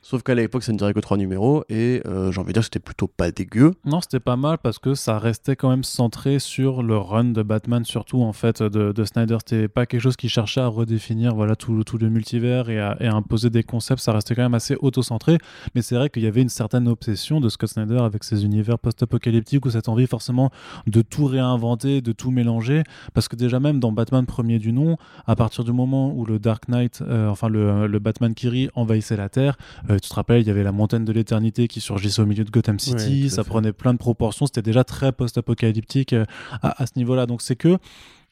sauf 0.05 0.23
qu'à 0.23 0.35
l'époque 0.35 0.63
ça 0.63 0.73
ne 0.73 0.79
dirait 0.79 0.93
que 0.93 1.01
trois 1.01 1.17
numéros 1.17 1.65
et 1.71 2.03
euh, 2.07 2.31
j'ai 2.31 2.41
envie 2.41 2.49
de 2.49 2.53
dire 2.53 2.61
que 2.61 2.67
c'était 2.67 2.79
plutôt 2.79 3.09
pas 3.09 3.31
dégueu 3.31 3.73
Non, 3.85 4.01
c'était 4.03 4.21
pas 4.21 4.37
mal 4.37 4.59
parce 4.59 4.79
que 4.79 4.95
ça 4.95 5.19
restait 5.19 5.57
quand 5.57 5.71
même 5.71 5.83
centré 5.83 6.39
sur 6.39 6.83
le 6.83 6.97
run 6.97 7.25
de 7.25 7.43
Batman, 7.43 7.85
surtout 7.85 8.23
en 8.23 8.35
fait 8.35 8.63
de, 8.63 8.93
de 8.93 9.05
Snyder. 9.05 9.39
C'était 9.45 9.67
pas 9.67 9.87
quelque 9.87 10.03
chose 10.03 10.17
qui 10.17 10.29
cherchait 10.29 10.61
à 10.61 10.67
redéfinir 10.67 11.35
voilà 11.35 11.57
tout, 11.57 11.83
tout 11.85 11.97
le 11.97 12.11
multivers 12.11 12.69
et 12.69 12.79
à, 12.79 12.97
imposer 13.01 13.49
des 13.49 13.63
concepts. 13.63 14.01
Ça 14.01 14.13
restait 14.13 14.35
quand 14.35 14.43
même 14.43 14.55
assez 14.55 14.77
auto-centré. 14.81 15.39
Mais 15.75 15.83
c'est 15.83 15.95
vrai 15.95 16.11
qu'il 16.11 16.23
y 16.23 16.27
avait 16.27 16.43
une 16.43 16.49
certaine 16.49 16.87
obsession 16.87 17.41
de 17.41 17.49
Scott 17.49 17.71
Snyder 17.71 17.99
avec 17.99 18.25
ses 18.25 18.45
univers 18.45 18.79
post-apocalyptiques 18.79 19.65
ou 19.65 19.71
cette 19.71 19.89
envie 19.89 20.07
forcément 20.07 20.51
de 20.87 21.01
tout 21.01 21.25
réinventer, 21.25 22.03
de 22.03 22.13
tout 22.13 22.31
mélanger. 22.31 22.83
Parce 23.15 23.29
que 23.29 23.37
déjà 23.37 23.59
même 23.59 23.81
dans 23.81 23.93
Batman 23.93 24.27
premier 24.27 24.59
du 24.59 24.73
nom, 24.73 24.97
à 25.27 25.35
partir 25.35 25.65
du 25.65 25.73
moment 25.73 26.13
où 26.15 26.27
le 26.27 26.39
Dark 26.39 26.69
Knight, 26.69 27.03
euh, 27.03 27.29
enfin 27.29 27.49
le, 27.49 27.87
le 27.87 27.99
Batman 27.99 28.35
Kiri 28.35 28.69
envahissait 28.75 29.17
la 29.17 29.29
Terre, 29.29 29.57
tu 29.99 30.09
te 30.09 30.15
rappelles, 30.15 30.41
il 30.41 30.47
y 30.47 30.51
avait 30.51 30.63
la 30.63 30.73
montagne 30.73 31.05
de 31.05 31.13
l'éternité 31.13 31.69
qui 31.69 31.81
surgissait 31.81 32.23
au 32.23 32.27
milieu 32.27 32.45
de 32.45 32.51
Gotham 32.51 32.79
City, 32.79 33.31
ça 33.31 33.43
fait. 33.45 33.51
prenait 33.51 33.73
plein 33.73 33.93
de 33.93 33.99
proportions, 33.99 34.47
c'était 34.47 34.63
déjà 34.63 34.85
très 34.85 35.13
post-apocalyptique 35.13 36.13
euh, 36.13 36.25
à, 36.63 36.83
à 36.83 36.87
ce 36.87 36.93
niveau-là. 36.97 37.27
Donc 37.27 37.43
c'est 37.43 37.57
que, 37.57 37.79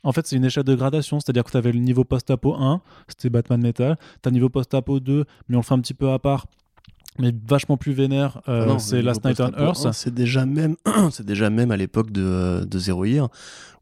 en 0.04 0.12
fait, 0.12 0.26
c'est 0.26 0.36
une 0.36 0.44
échelle 0.44 0.64
de 0.64 0.74
gradation, 0.74 1.20
c'est-à-dire 1.20 1.44
que 1.44 1.50
tu 1.50 1.56
avais 1.56 1.72
le 1.72 1.78
niveau 1.78 2.04
post-apo 2.04 2.54
1, 2.54 2.80
c'était 3.08 3.30
Batman 3.30 3.60
Metal, 3.60 3.96
tu 4.22 4.28
as 4.28 4.30
le 4.30 4.34
niveau 4.34 4.48
post-apo 4.48 5.00
2, 5.00 5.24
mais 5.48 5.56
on 5.56 5.60
le 5.60 5.64
fait 5.64 5.74
un 5.74 5.80
petit 5.80 5.94
peu 5.94 6.10
à 6.10 6.18
part. 6.18 6.46
Mais 7.18 7.32
vachement 7.46 7.76
plus 7.76 7.92
vénère, 7.92 8.40
euh, 8.48 8.62
Ah 8.64 8.66
non, 8.66 8.78
c'est 8.78 9.02
Last 9.02 9.24
Night 9.24 9.40
on 9.40 9.50
Earth. 9.58 9.84
hein, 9.86 9.92
C'est 9.92 10.14
déjà 10.14 10.46
même, 10.46 10.76
c'est 11.10 11.26
déjà 11.26 11.50
même 11.50 11.70
à 11.70 11.76
l'époque 11.76 12.10
de, 12.10 12.22
euh, 12.24 12.64
de 12.64 12.78
Zero 12.78 13.04
Year, 13.04 13.28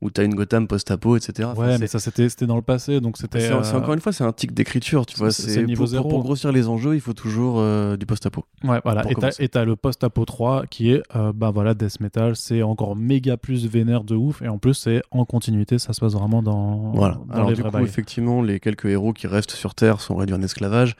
où 0.02 0.10
t'as 0.10 0.24
une 0.24 0.34
Gotham 0.34 0.66
post-apo, 0.66 1.16
etc. 1.16 1.50
Enfin, 1.52 1.60
ouais, 1.62 1.78
mais 1.78 1.86
ça 1.86 1.98
c'était 1.98 2.28
c'était 2.30 2.46
dans 2.46 2.56
le 2.56 2.62
passé, 2.62 3.00
donc 3.00 3.18
c'était. 3.18 3.40
c'est 3.40 3.52
euh, 3.52 3.78
encore 3.78 3.92
une 3.94 4.00
fois, 4.00 4.12
c'est 4.12 4.24
un 4.24 4.32
tic 4.32 4.54
d'écriture, 4.54 5.04
tu 5.06 5.16
vois. 5.18 5.30
c'est- 5.30 5.62
niveau 5.62 5.82
pour, 5.82 5.86
zéro. 5.88 6.02
pour, 6.04 6.10
pour 6.12 6.22
grossir 6.22 6.50
les 6.52 6.68
enjeux, 6.68 6.94
il 6.94 7.00
faut 7.02 7.12
toujours 7.12 7.56
euh, 7.58 7.96
du 7.98 8.06
post-apo. 8.06 8.46
Ouais, 8.64 8.80
voilà. 8.82 9.04
Et 9.38 9.48
t'as- 9.48 9.64
le 9.64 9.76
post-apo 9.76 10.24
3 10.24 10.64
qui 10.66 10.90
est, 10.92 11.02
euh, 11.14 11.32
bah 11.34 11.50
voilà, 11.50 11.74
Death 11.74 12.00
Metal, 12.00 12.34
c'est 12.34 12.62
encore 12.62 12.96
méga 12.96 13.36
plus 13.36 13.66
vénère 13.68 14.02
de 14.04 14.14
ouf, 14.16 14.40
et 14.42 14.48
en 14.48 14.56
plus 14.58 14.74
c'est 14.74 15.02
en 15.10 15.24
continuité, 15.26 15.78
ça 15.78 15.92
se 15.92 16.00
passe 16.00 16.14
vraiment 16.14 16.42
dans, 16.42 16.92
Voilà. 16.94 17.18
dans 17.28 17.34
Alors 17.34 17.50
les 17.50 17.56
du 17.56 17.62
coup, 17.62 17.70
bails. 17.70 17.84
effectivement, 17.84 18.40
les 18.42 18.58
quelques 18.58 18.86
héros 18.86 19.12
qui 19.12 19.26
restent 19.26 19.50
sur 19.52 19.74
Terre 19.74 20.00
sont 20.00 20.16
réduits 20.16 20.34
en 20.34 20.42
esclavage. 20.42 20.96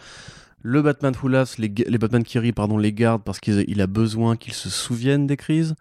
Le 0.63 0.83
Batman 0.83 1.15
Laughs, 1.25 1.59
les, 1.59 1.69
les 1.69 1.99
Batman 1.99 2.23
rient, 2.35 2.53
pardon, 2.53 2.77
les 2.77 2.93
garde 2.93 3.23
parce 3.23 3.41
qu'il 3.41 3.65
il 3.67 3.81
a 3.81 3.87
besoin 3.87 4.37
qu'ils 4.37 4.55
se 4.55 4.69
souviennent 4.69 5.27
des 5.27 5.37
crises. 5.37 5.75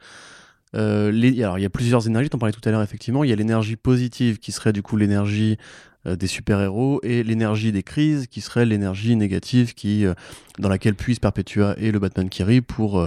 Euh, 0.76 1.10
alors, 1.39 1.58
il 1.58 1.62
y 1.62 1.65
a 1.65 1.70
plusieurs 1.70 2.08
énergies, 2.08 2.30
t'en 2.30 2.38
parlais 2.38 2.54
tout 2.54 2.68
à 2.68 2.72
l'heure, 2.72 2.82
effectivement. 2.82 3.24
Il 3.24 3.30
y 3.30 3.34
a 3.34 3.36
l'énergie 3.36 3.76
positive 3.76 4.39
qui 4.39 4.52
serait 4.52 4.74
du 4.74 4.82
coup 4.82 4.98
l'énergie 4.98 5.58
euh, 6.06 6.15
des 6.15 6.28
super-héros 6.28 7.00
et 7.04 7.24
l'énergie 7.24 7.72
des 7.72 7.84
crises 7.84 8.28
qui 8.28 8.42
serait 8.42 8.65
l'énergie 8.65 9.15
négative 9.15 9.74
qui, 9.74 10.06
euh, 10.06 10.13
dans 10.60 10.70
laquelle 10.70 10.96
puissent 10.96 11.20
Perpetua 11.20 11.76
et 11.78 11.92
le 11.92 12.00
Batman 12.00 12.30
qui 12.30 12.44
rit 12.44 12.62
pour 12.62 13.06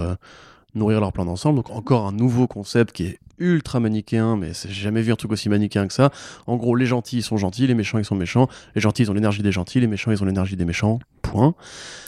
nourrir 0.75 1.01
leur 1.01 1.13
plan 1.13 1.25
d'ensemble. 1.25 1.57
Donc, 1.57 1.71
encore 1.71 2.07
un 2.07 2.13
nouveau 2.13 2.47
concept 2.47 2.93
qui 2.93 3.05
est 3.05 3.19
ultra 3.39 3.81
manichéen, 3.81 4.37
mais 4.37 4.53
j'ai 4.55 4.83
jamais 4.83 5.03
vu 5.03 5.13
un 5.13 5.17
truc 5.17 5.33
aussi 5.33 5.49
manichéen 5.49 5.87
que 5.87 5.93
ça. 5.93 6.11
En 6.47 6.57
gros, 6.57 6.75
les 6.77 6.87
gentils 6.87 7.19
ils 7.19 7.23
sont 7.23 7.37
gentils, 7.37 7.67
les 7.67 7.75
méchants 7.75 7.99
ils 7.99 8.05
sont 8.05 8.15
méchants. 8.15 8.49
Les 8.75 8.81
gentils 8.81 9.03
ils 9.03 9.11
ont 9.11 9.15
l'énergie 9.15 9.43
des 9.43 9.53
gentils, 9.53 9.81
les 9.81 9.87
méchants 9.87 10.11
ils 10.13 10.23
ont 10.23 10.27
l'énergie 10.27 10.57
des 10.57 10.65
méchants. 10.65 10.99
Point. 11.23 11.55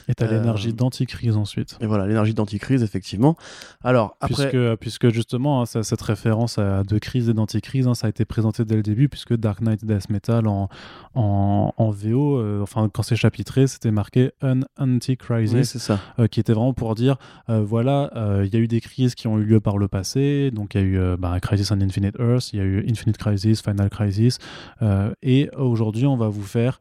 Et 0.08 0.14
t'as 0.14 0.26
euh, 0.26 0.32
l'énergie 0.38 0.72
d'anticrise 0.74 1.36
ensuite. 1.36 1.78
Et 1.80 1.86
voilà, 1.86 2.06
l'énergie 2.06 2.34
d'anticrise, 2.34 2.82
effectivement. 2.82 3.36
Alors, 3.82 4.16
après. 4.20 4.50
Puisque, 4.50 4.74
puisque 4.80 5.08
justement, 5.10 5.62
hein, 5.62 5.66
ça- 5.66 5.82
cette 5.82 6.02
référence 6.02 6.58
à, 6.58 6.82
de 6.82 6.98
crise 6.98 7.28
et 7.30 7.32
d'anticrise, 7.32 7.86
hein, 7.86 7.94
ça 7.94 8.08
a 8.08 8.10
été 8.10 8.24
présenté 8.26 8.64
dès 8.64 8.74
le 8.76 8.82
début, 8.82 9.08
puisque 9.08 9.34
Dark 9.34 9.60
Knight 9.62 9.84
Death 9.84 10.10
Metal 10.10 10.46
en, 10.46 10.68
en, 11.14 11.72
en 11.76 11.90
VO, 11.90 12.38
euh, 12.38 12.60
enfin 12.62 12.90
quand 12.92 13.02
c'est 13.02 13.16
chapitré, 13.16 13.66
c'était 13.66 13.92
marqué 13.92 14.32
An 14.42 14.60
Anti-Crisis, 14.78 15.54
Oui, 15.54 15.64
c'est 15.64 15.78
ça. 15.78 15.98
euh, 16.18 16.26
qui 16.26 16.40
était 16.40 16.52
vraiment 16.52 16.74
pour 16.74 16.94
dire, 16.94 17.16
euh, 17.48 17.62
voilà, 17.64 18.10
il 18.44 18.52
y 18.52 18.56
a 18.56 18.60
eu 18.60 18.68
des 18.68 18.80
crises 18.80 19.14
qui 19.14 19.26
ont 19.26 19.38
eu 19.38 19.44
lieu 19.44 19.60
par 19.60 19.78
le 19.78 19.88
passé, 19.88 20.50
donc 20.50 20.74
il 20.74 20.80
y 20.80 20.84
a 20.84 20.86
eu 20.86 21.13
bah, 21.16 21.38
Crisis 21.40 21.70
on 21.70 21.80
Infinite 21.80 22.16
Earth, 22.18 22.52
il 22.52 22.58
y 22.58 22.62
a 22.62 22.64
eu 22.64 22.84
Infinite 22.88 23.16
Crisis, 23.18 23.62
Final 23.62 23.90
Crisis, 23.90 24.38
euh, 24.82 25.12
et 25.22 25.50
aujourd'hui 25.56 26.06
on 26.06 26.16
va 26.16 26.28
vous 26.28 26.42
faire 26.42 26.80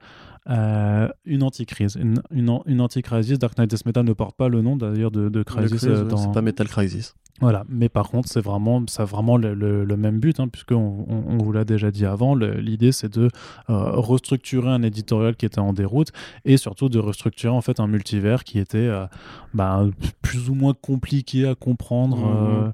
euh, 0.50 1.08
une 1.26 1.43
anti-crise, 1.43 1.96
une, 2.00 2.22
une, 2.32 2.50
an- 2.50 2.63
une 2.65 2.82
anti-crisis. 2.82 3.39
Dark 3.39 3.58
Knight 3.58 3.69
Death 3.69 3.86
Metal 3.86 4.04
ne 4.04 4.13
porte 4.13 4.36
pas 4.36 4.50
le 4.50 4.62
nom 4.62 4.76
d'ailleurs 4.76 5.12
de, 5.12 5.30
Crisis 5.43 5.84
euh, 5.86 6.04
dans... 6.04 6.17
C'est 6.17 6.32
pas 6.34 6.41
Metal 6.41 6.67
Crisis. 6.67 7.15
Voilà, 7.43 7.63
mais 7.69 7.89
par 7.89 8.10
contre, 8.10 8.29
c'est 8.29 8.41
vraiment, 8.41 8.82
ça 8.88 9.03
a 9.03 9.06
vraiment 9.06 9.38
le, 9.38 9.53
le- 9.53 9.84
le 9.84 9.97
même 9.97 10.19
but, 10.19 10.39
hein, 10.39 10.47
puisqu'on 10.47 11.06
on, 11.10 11.23
on 11.27 11.38
vous 11.38 11.51
l'a 11.51 11.65
déjà 11.65 11.91
dit 11.91 12.06
avant. 12.06 12.36
L'idée, 12.36 12.91
c'est 12.91 13.13
de 13.13 13.27
euh, 13.69 13.91
restructurer 13.91 14.69
un 14.69 14.82
éditorial 14.82 15.36
qui 15.36 15.45
était 15.45 15.60
en 15.60 15.73
déroute 15.73 16.10
et 16.45 16.58
surtout 16.58 16.89
de 16.89 16.99
restructurer 16.99 17.53
en 17.53 17.62
fait 17.62 17.79
un 17.79 17.88
multivers 17.88 18.43
qui 18.45 18.60
était 18.60 18.77
euh, 18.77 19.06
bah, 19.53 19.86
plus 20.21 20.49
ou 20.49 20.56
moins 20.56 20.73
compliqué 20.73 21.47
à 21.47 21.56
comprendre, 21.56 22.17
Mhm. 22.17 22.25
euh, 22.25 22.71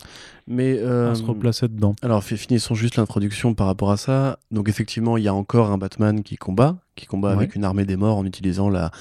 Mais. 0.48 0.80
à 0.82 1.16
se 1.16 1.24
replacer 1.24 1.68
dedans. 1.68 1.96
Alors, 2.02 2.24
fi- 2.24 2.38
finissons 2.38 2.76
juste 2.76 2.96
l'introduction 2.96 3.54
par 3.54 3.68
rapport 3.68 3.92
à 3.92 3.98
ça. 3.98 4.40
Donc, 4.52 4.70
effectivement, 4.70 5.18
il 5.18 5.24
y 5.24 5.28
a 5.28 5.34
encore 5.34 5.72
un 5.72 5.78
Batman 5.78 6.24
qui 6.24 6.36
combat, 6.38 6.78
qui 6.96 7.06
combat 7.06 7.30
Ouais. 7.30 7.36
avec 7.36 7.56
une 7.56 7.64
armée 7.64 7.86
des 7.86 7.98
morts 7.98 8.18
en 8.18 8.26
utilisant 8.26 8.70
la, 8.70 8.92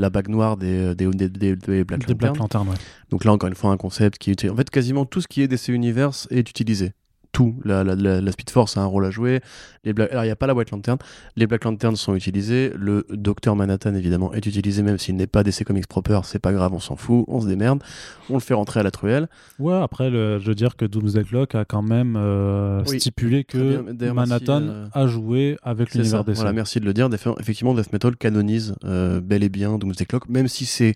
la 0.00 0.10
bague 0.10 0.28
noire 0.28 0.56
des, 0.56 0.94
des, 0.94 1.06
des, 1.08 1.28
des- 1.28 1.56
des 1.56 1.84
Black. 1.84 2.36
Lantern, 2.38 2.68
ouais. 2.68 2.74
Donc 3.10 3.24
là, 3.24 3.32
encore 3.32 3.48
une 3.48 3.54
fois, 3.54 3.70
un 3.70 3.76
concept 3.76 4.18
qui 4.18 4.30
est. 4.30 4.48
En 4.50 4.56
fait, 4.56 4.68
quasiment 4.70 5.04
tout 5.04 5.20
ce 5.20 5.28
qui 5.28 5.42
est 5.42 5.48
DC 5.48 5.68
Universe 5.68 6.26
est 6.30 6.48
utilisé. 6.50 6.92
Tout. 7.32 7.54
La, 7.64 7.84
la, 7.84 7.94
la, 8.20 8.32
Speed 8.32 8.50
Force 8.50 8.76
a 8.76 8.80
un 8.80 8.86
rôle 8.86 9.04
à 9.06 9.10
jouer. 9.10 9.40
Les 9.84 9.92
Black... 9.92 10.10
Alors, 10.10 10.24
il 10.24 10.26
n'y 10.26 10.32
a 10.32 10.36
pas 10.36 10.46
la 10.46 10.54
White 10.54 10.72
Lantern. 10.72 10.98
Les 11.36 11.46
Black 11.46 11.64
Lanterns 11.64 11.96
sont 11.96 12.14
utilisés. 12.14 12.72
Le 12.76 13.06
Docteur 13.10 13.54
Manhattan, 13.56 13.94
évidemment, 13.94 14.32
est 14.32 14.44
utilisé, 14.44 14.82
même 14.82 14.98
s'il 14.98 15.14
n'est 15.16 15.26
pas 15.28 15.42
DC 15.44 15.64
Comics 15.64 15.86
proper. 15.86 16.20
C'est 16.24 16.38
pas 16.40 16.52
grave, 16.52 16.72
on 16.74 16.80
s'en 16.80 16.96
fout. 16.96 17.24
On 17.28 17.40
se 17.40 17.46
démerde. 17.46 17.82
On 18.28 18.34
le 18.34 18.40
fait 18.40 18.54
rentrer 18.54 18.80
à 18.80 18.82
la 18.82 18.90
truelle. 18.90 19.28
Ouais, 19.58 19.76
après, 19.76 20.10
le- 20.10 20.38
je 20.40 20.46
veux 20.46 20.54
dire 20.54 20.76
que 20.76 20.84
Doomsday 20.84 21.24
Clock 21.24 21.54
a 21.54 21.64
quand 21.64 21.82
même 21.82 22.16
euh, 22.16 22.82
Oui, 22.88 22.98
stipulé 23.00 23.44
que 23.44 23.92
bien. 23.92 24.12
Manhattan 24.12 24.60
merci, 24.60 24.74
euh, 24.74 24.86
a 24.92 25.06
joué 25.06 25.56
avec 25.62 25.94
l'univers. 25.94 26.24
DC. 26.24 26.34
Voilà, 26.36 26.52
merci 26.52 26.80
de 26.80 26.84
le 26.84 26.92
dire. 26.92 27.08
Effectivement, 27.38 27.74
Death 27.74 27.92
Metal 27.92 28.16
canonise 28.16 28.74
euh, 28.84 29.20
bel 29.20 29.42
et 29.44 29.48
bien 29.48 29.78
Doomsday 29.78 30.04
Clock, 30.04 30.28
même 30.28 30.48
si 30.48 30.66
c'est 30.66 30.94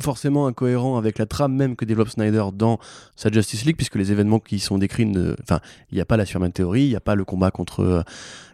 forcément 0.00 0.46
incohérent 0.46 0.98
avec 0.98 1.18
la 1.18 1.26
trame 1.26 1.54
même 1.54 1.74
que 1.76 1.84
développe 1.84 2.08
Snyder 2.10 2.44
dans 2.54 2.78
sa 3.14 3.30
Justice 3.30 3.64
League, 3.64 3.76
puisque 3.76 3.96
les 3.96 4.12
événements 4.12 4.38
qui 4.40 4.58
sont 4.58 4.78
décrits, 4.78 5.06
ne... 5.06 5.34
enfin, 5.42 5.60
il 5.90 5.94
n'y 5.94 6.00
a 6.00 6.04
pas 6.04 6.16
la 6.16 6.26
Superman 6.26 6.52
Theory, 6.52 6.82
il 6.84 6.88
n'y 6.90 6.96
a 6.96 7.00
pas 7.00 7.14
le 7.14 7.24
combat 7.24 7.50
contre 7.50 7.80
euh, 7.80 8.02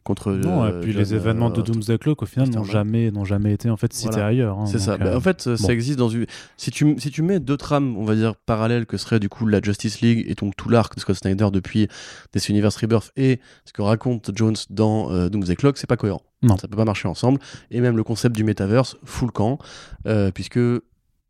contre. 0.05 0.33
Non, 0.33 0.63
euh, 0.65 0.79
et 0.79 0.81
puis 0.81 0.93
John, 0.93 1.01
les 1.03 1.15
événements 1.15 1.51
de 1.51 1.61
euh, 1.61 1.65
Doomsday 1.65 1.99
Clock, 1.99 2.23
au 2.23 2.27
final, 2.27 2.49
n'ont 2.51 2.65
jamais, 2.65 3.11
n'ont 3.11 3.25
jamais 3.25 3.53
été 3.53 3.71
en 3.71 3.77
fait 3.77 3.93
cités 3.93 4.11
Voilà. 4.11 4.27
ailleurs. 4.27 4.59
hein, 4.59 4.67
C'est 4.67 4.79
ça. 4.79 4.97
Bah, 4.97 5.07
euh, 5.07 5.17
en 5.17 5.21
fait, 5.21 5.47
euh, 5.47 5.57
bon. 5.57 5.67
ça 5.67 5.73
existe 5.73 5.99
dans 5.99 6.09
une. 6.09 6.27
Si 6.57 6.71
tu, 6.71 6.95
si 6.99 7.11
tu 7.11 7.23
mets 7.23 7.41
deux 7.41 7.57
trames, 7.57 7.97
on 7.97 8.05
va 8.05 8.15
dire 8.15 8.35
parallèles, 8.37 8.87
que 8.87 8.97
serait 8.97 9.21
du 9.21 9.29
coup 9.29 9.47
la 9.47 9.61
Justice 9.61 10.01
League 10.01 10.25
et 10.29 10.35
donc 10.35 10.55
tout 10.57 10.69
l'arc 10.69 10.95
de 10.95 11.01
Scott 11.01 11.17
Snyder 11.17 11.49
depuis 11.53 11.89
DC 12.33 12.49
Universe 12.51 12.77
Rebirth 12.77 13.11
et 13.17 13.41
ce 13.65 13.73
que 13.73 13.83
raconte 13.83 14.31
Jones 14.35 14.57
dans 14.71 15.11
euh, 15.11 15.29
Doomsday 15.29 15.57
Clock, 15.57 15.77
c'est 15.79 15.89
pas 15.89 15.97
cohérent. 15.97 16.23
Non. 16.43 16.57
Ça 16.57 16.67
peut 16.67 16.77
pas 16.77 16.85
marcher 16.85 17.07
ensemble. 17.07 17.39
Et 17.71 17.81
même 17.81 17.97
le 17.97 18.03
concept 18.03 18.35
du 18.35 18.43
metaverse 18.43 18.97
fout 19.05 19.29
le 19.29 19.33
camp, 19.33 19.59
euh, 20.07 20.33
puisque 20.33 20.59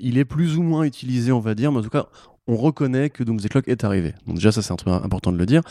il 0.02 0.18
est 0.18 0.24
plus 0.26 0.56
ou 0.58 0.62
moins 0.62 0.82
utilisé, 0.84 1.32
on 1.32 1.40
va 1.40 1.54
dire, 1.54 1.72
mais 1.72 1.78
en 1.78 1.82
tout 1.82 1.88
cas, 1.90 2.06
on 2.48 2.56
reconnaît 2.56 3.08
que 3.08 3.22
Doomsday 3.22 3.48
Clock 3.48 3.68
est 3.68 3.84
arrivé. 3.84 4.14
Donc 4.26 4.34
déjà, 4.36 4.50
ça 4.52 4.62
c'est 4.62 4.72
un 4.72 4.76
truc 4.76 4.92
important 4.92 5.32
de 5.32 5.38
le 5.38 5.46
dire. 5.46 5.62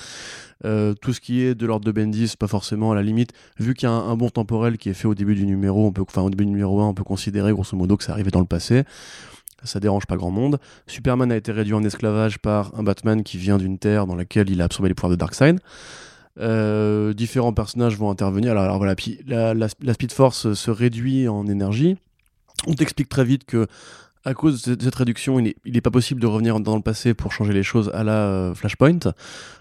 Euh, 0.63 0.94
tout 0.94 1.12
ce 1.13 1.20
qui 1.20 1.41
est 1.41 1.54
de 1.54 1.65
l'ordre 1.65 1.86
de 1.86 1.91
Bendis, 1.91 2.34
pas 2.39 2.48
forcément 2.48 2.91
à 2.91 2.96
la 2.96 3.04
limite, 3.04 3.32
vu 3.60 3.74
qu'il 3.74 3.88
y 3.88 3.91
a 3.91 3.94
un, 3.94 4.10
un 4.10 4.15
bon 4.15 4.30
temporel 4.30 4.78
qui 4.78 4.89
est 4.89 4.94
fait 4.94 5.08
au 5.08 5.15
début 5.15 5.36
du 5.36 5.46
numéro, 5.46 5.86
on 5.86 5.91
peut, 5.91 6.02
enfin 6.08 6.22
au 6.22 6.30
début 6.30 6.46
du 6.46 6.52
numéro 6.52 6.80
1, 6.82 6.88
on 6.88 6.94
peut 6.94 7.04
considérer 7.04 7.52
grosso 7.52 7.76
modo 7.76 7.98
que 7.98 8.04
c'est 8.04 8.12
arrivé 8.12 8.32
dans 8.32 8.39
le 8.39 8.46
passé. 8.46 8.84
Ça 9.63 9.80
dérange 9.80 10.06
pas 10.08 10.15
grand 10.17 10.32
monde. 10.32 10.60
Superman 10.88 11.32
a 11.32 11.36
été 11.36 11.52
réduit 11.52 11.74
en 11.74 11.84
esclavage 11.84 12.39
par 12.39 12.74
un 12.80 12.84
Batman 12.84 13.22
qui 13.24 13.38
vient 13.38 13.58
d'une 13.60 13.78
terre 13.78 14.08
dans 14.08 14.15
laquelle 14.15 14.50
il 14.50 14.60
a 14.62 14.65
absorbé 14.65 14.88
les 14.89 14.96
pouvoirs 14.96 15.12
de 15.12 15.17
Darkseid. 15.17 15.60
Euh, 16.39 17.13
différents 17.13 17.54
personnages 17.54 17.98
vont 17.98 18.10
intervenir. 18.10 18.58
Alors, 18.58 18.78
voilà, 18.78 18.96
la, 19.28 19.54
la- 19.54 19.67
la 19.82 19.94
Speed 19.94 20.13
Force 20.13 20.54
se 20.54 20.72
réduit 20.72 21.28
en 21.28 21.48
énergie. 21.48 21.98
On 22.67 22.74
t'explique 22.74 23.10
très 23.10 23.26
vite 23.26 23.44
que 23.46 23.67
à 24.24 24.34
cause 24.34 24.62
de 24.64 24.82
cette- 24.84 24.96
réduction, 24.96 25.40
il 25.40 25.54
n'est 25.66 25.82
pas 25.82 25.92
possible 25.92 26.22
de 26.22 26.28
revenir 26.28 26.60
dans 26.60 26.76
le 26.76 26.82
passé 26.82 27.14
pour 27.14 27.32
changer 27.32 27.54
les 27.54 27.64
choses 27.64 27.90
à 27.94 28.04
la 28.04 28.14
euh, 28.28 28.54
Flashpoint. 28.54 29.00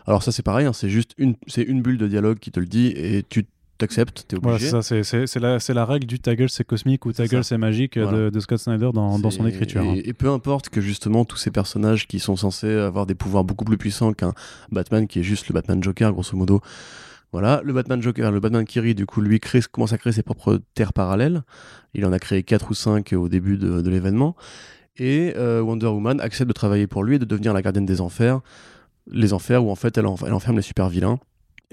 Alors 0.06 0.22
ça 0.22 0.32
c'est 0.32 0.42
pareil, 0.42 0.66
hein, 0.66 0.72
c'est 0.72 0.90
juste 0.90 1.12
une, 1.18 1.34
c'est 1.46 1.62
une 1.62 1.82
bulle 1.82 1.98
de 1.98 2.06
dialogue 2.08 2.38
qui 2.38 2.50
te 2.50 2.60
le 2.60 2.66
dit 2.66 2.88
et 2.88 3.24
tu 3.28 3.46
t'acceptes, 3.78 4.26
t'es 4.28 4.36
Voilà, 4.36 4.56
obligé. 4.56 4.70
c'est 4.82 5.02
ça, 5.02 5.26
c'est- 5.58 5.72
la, 5.72 5.84
règle 5.86 6.06
du 6.06 6.20
ta 6.20 6.36
gueule 6.36 6.50
c'est 6.50 6.64
cosmique 6.64 7.06
ou 7.06 7.12
ta 7.12 7.24
C'est 7.24 7.30
gueule 7.30 7.44
c'est 7.44 7.56
magique 7.56 7.96
euh, 7.96 8.02
Voilà. 8.02 8.18
de, 8.24 8.30
de 8.30 8.40
Scott 8.40 8.58
Snyder 8.58 8.90
dans, 8.92 9.18
dans 9.18 9.30
son 9.30 9.46
écriture. 9.46 9.82
Et, 9.82 9.88
hein. 9.88 10.00
et 10.04 10.12
peu 10.12 10.28
importe 10.28 10.68
que 10.68 10.82
justement 10.82 11.24
tous 11.24 11.38
ces 11.38 11.50
personnages 11.50 12.06
qui 12.06 12.18
sont 12.18 12.36
censés 12.36 12.70
avoir 12.74 13.06
des 13.06 13.14
pouvoirs 13.14 13.44
beaucoup 13.44 13.64
plus 13.64 13.78
puissants 13.78 14.12
qu'un 14.12 14.34
Batman 14.70 15.06
qui 15.06 15.20
est 15.20 15.22
juste 15.22 15.48
le 15.48 15.54
Batman 15.54 15.82
Joker, 15.82 16.12
grosso 16.12 16.36
modo. 16.36 16.60
Voilà, 17.32 17.60
le 17.64 17.72
Batman 17.72 18.02
Joker, 18.02 18.32
le 18.32 18.40
Batman 18.40 18.64
Kiri, 18.64 18.94
du 18.94 19.06
coup, 19.06 19.20
lui 19.20 19.40
commence 19.70 19.92
à 19.92 19.98
créer 19.98 20.12
ses 20.12 20.22
propres 20.22 20.60
terres 20.74 20.92
parallèles. 20.92 21.42
Il 21.94 22.04
en 22.04 22.12
a 22.12 22.18
créé 22.18 22.42
4 22.42 22.70
ou 22.70 22.74
5 22.74 23.12
au 23.12 23.28
début 23.28 23.56
de, 23.56 23.88
l'événement. 23.88 24.34
Et 24.96 25.34
euh, 25.36 25.60
Wonder 25.60 25.86
Woman 25.86 26.20
accepte 26.20 26.48
de 26.48 26.52
travailler 26.52 26.86
pour 26.86 27.04
lui 27.04 27.16
et 27.16 27.18
de 27.18 27.24
devenir 27.24 27.52
la 27.52 27.62
gardienne 27.62 27.86
des 27.86 28.00
enfers. 28.00 28.40
Les 29.06 29.32
enfers 29.32 29.64
où 29.64 29.70
en 29.70 29.76
fait 29.76 29.96
elle 29.96 30.06
enferme 30.06 30.56
les 30.56 30.62
super 30.62 30.88
vilains 30.88 31.18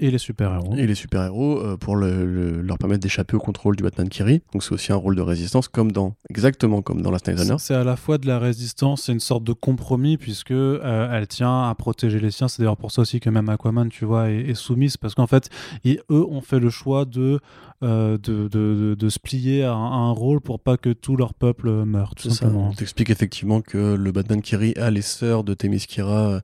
Et 0.00 0.10
les 0.10 0.18
super-héros. 0.18 0.74
et 0.76 0.86
les 0.86 0.94
super-héros 0.94 1.58
euh, 1.58 1.76
pour 1.76 1.96
le- 1.96 2.24
le- 2.24 2.60
leur 2.62 2.78
permettre 2.78 3.00
d'échapper 3.02 3.34
au 3.36 3.40
contrôle 3.40 3.74
du 3.76 3.82
Batman 3.82 4.08
Kiri. 4.08 4.42
Donc 4.52 4.62
c'est 4.62 4.72
aussi 4.72 4.92
un 4.92 4.96
rôle 4.96 5.16
de 5.16 5.22
résistance, 5.22 5.66
comme 5.68 5.90
dans, 5.90 6.14
exactement 6.30 6.82
comme 6.82 7.02
dans 7.02 7.10
la 7.10 7.18
Snyder. 7.18 7.42
C'est 7.44 7.58
c'est 7.58 7.74
à 7.74 7.82
la 7.84 7.96
fois 7.96 8.16
de 8.18 8.26
la 8.26 8.38
résistance, 8.38 9.02
c'est 9.02 9.12
une 9.12 9.18
sorte 9.20 9.42
de 9.44 9.52
compromis 9.52 10.16
puisque 10.16 10.52
euh, 10.52 11.10
elle 11.12 11.26
tient 11.26 11.68
à 11.68 11.74
protéger 11.74 12.20
les 12.20 12.30
siens. 12.30 12.46
C'est 12.48 12.62
d'ailleurs 12.62 12.76
pour 12.76 12.92
ça 12.92 13.02
aussi 13.02 13.18
que 13.20 13.28
même 13.30 13.48
Aquaman, 13.48 13.88
tu 13.88 14.04
vois, 14.04 14.30
est, 14.30 14.50
est 14.50 14.54
soumise 14.54 14.96
parce 14.96 15.14
qu'en 15.14 15.26
fait, 15.26 15.48
ils- 15.84 16.00
eux 16.10 16.24
ont 16.30 16.40
fait 16.42 16.60
le 16.60 16.70
choix 16.70 17.04
de 17.04 17.40
euh, 17.82 18.18
de, 18.18 18.48
de, 18.48 18.48
de- 18.48 18.96
de 18.98 19.08
se 19.08 19.18
plier 19.20 19.62
à 19.64 19.72
un, 19.72 19.90
à 19.90 19.96
un 19.96 20.10
rôle 20.10 20.40
pour 20.40 20.58
pas 20.60 20.76
que 20.76 20.90
tout 20.92 21.16
leur 21.16 21.32
peuple 21.34 21.70
meure, 21.84 22.14
tout 22.16 22.28
ça. 22.28 22.34
simplement. 22.36 22.68
On 22.70 22.72
t'explique 22.74 23.10
effectivement 23.10 23.60
que 23.60 23.94
le 23.94 24.12
Batman 24.12 24.42
Kiri 24.42 24.74
a 24.76 24.90
les 24.90 25.02
sœurs 25.02 25.44
de 25.44 25.54
Themyscira 25.54 26.40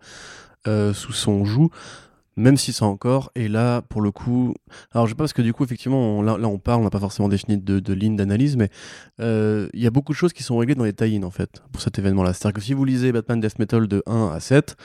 sous 0.67 1.13
son 1.13 1.45
joug, 1.45 1.71
même 2.37 2.57
si 2.57 2.73
ça 2.73 2.87
encore. 2.87 3.31
Et 3.35 3.49
là, 3.49 3.83
pour 3.83 4.01
le 4.01 4.11
coup, 4.11 4.55
alors 4.93 5.07
je 5.07 5.13
sais 5.13 5.15
pas 5.15 5.25
parce 5.25 5.33
que 5.33 5.43
du 5.43 5.53
coup, 5.53 5.65
effectivement, 5.65 6.23
là, 6.23 6.37
là, 6.39 6.49
on 6.49 6.59
parle, 6.59 6.81
on 6.81 6.85
n'a 6.85 6.91
pas 6.91 7.01
forcément 7.01 7.29
défini 7.29 7.59
de, 7.59 7.81
de 7.81 7.93
ligne 7.93 8.17
d'analyse, 8.17 8.57
mais 8.57 8.71
euh, 9.21 9.69
il 9.73 9.83
y 9.83 9.87
a 9.87 9.91
beaucoup 9.91 10.13
de 10.13 10.17
choses 10.17 10.33
qui 10.33 10.43
sont 10.43 10.57
réglées 10.57 10.75
dans 10.75 10.85
les 10.85 10.93
tie 10.93 11.21
en 11.23 11.31
fait 11.31 11.63
pour 11.73 11.81
cet 11.81 11.99
événement-là. 11.99 12.33
C'est-à-dire 12.33 12.55
que 12.55 12.61
si 12.61 12.75
vous 12.75 12.85
lisez 12.85 13.13
Batman 13.13 13.41
Death 13.41 13.59
Metal 13.59 13.87
de 13.87 14.03
1 14.07 14.29
à 14.29 14.41
7, 14.41 14.77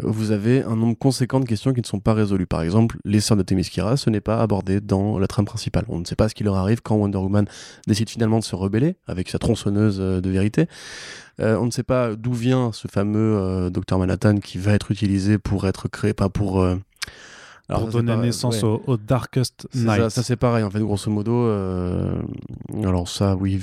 vous 0.00 0.30
avez 0.30 0.62
un 0.62 0.76
nombre 0.76 0.96
conséquent 0.96 1.40
de 1.40 1.44
questions 1.44 1.72
qui 1.72 1.80
ne 1.80 1.86
sont 1.86 1.98
pas 1.98 2.14
résolues. 2.14 2.46
Par 2.46 2.62
exemple, 2.62 2.98
les 3.04 3.20
sœurs 3.20 3.36
de 3.36 3.42
Themyscira, 3.42 3.96
ce 3.96 4.10
n'est 4.10 4.20
pas 4.20 4.40
abordé 4.40 4.80
dans 4.80 5.18
la 5.18 5.26
trame 5.26 5.44
principale. 5.44 5.84
On 5.88 5.98
ne 5.98 6.04
sait 6.04 6.14
pas 6.14 6.28
ce 6.28 6.34
qui 6.34 6.44
leur 6.44 6.56
arrive 6.56 6.82
quand 6.82 6.96
Wonder 6.96 7.18
Woman 7.18 7.46
décide 7.86 8.08
finalement 8.08 8.38
de 8.38 8.44
se 8.44 8.54
rebeller 8.54 8.96
avec 9.06 9.28
sa 9.28 9.38
tronçonneuse 9.38 9.98
euh, 10.00 10.20
de 10.20 10.30
vérité. 10.30 10.66
Euh, 11.40 11.56
on 11.58 11.66
ne 11.66 11.70
sait 11.70 11.82
pas 11.82 12.14
d'où 12.14 12.32
vient 12.32 12.70
ce 12.72 12.88
fameux 12.88 13.36
euh, 13.38 13.70
Docteur 13.70 13.98
Manhattan 13.98 14.36
qui 14.38 14.58
va 14.58 14.72
être 14.72 14.90
utilisé 14.90 15.38
pour 15.38 15.66
être 15.66 15.88
créé, 15.88 16.12
pas 16.12 16.28
pour... 16.28 16.64
alors, 16.64 17.82
pour 17.82 17.88
donner 17.88 18.16
naissance 18.16 18.62
ouais. 18.62 18.68
au, 18.68 18.82
au 18.86 18.96
Darkest 18.96 19.68
Night. 19.74 20.00
Ça, 20.00 20.10
ça, 20.10 20.22
c'est 20.22 20.36
pareil, 20.36 20.64
en 20.64 20.70
fait, 20.70 20.80
grosso 20.80 21.10
modo. 21.10 21.32
euh, 21.32 22.20
Alors 22.82 23.08
ça, 23.08 23.36
oui, 23.36 23.60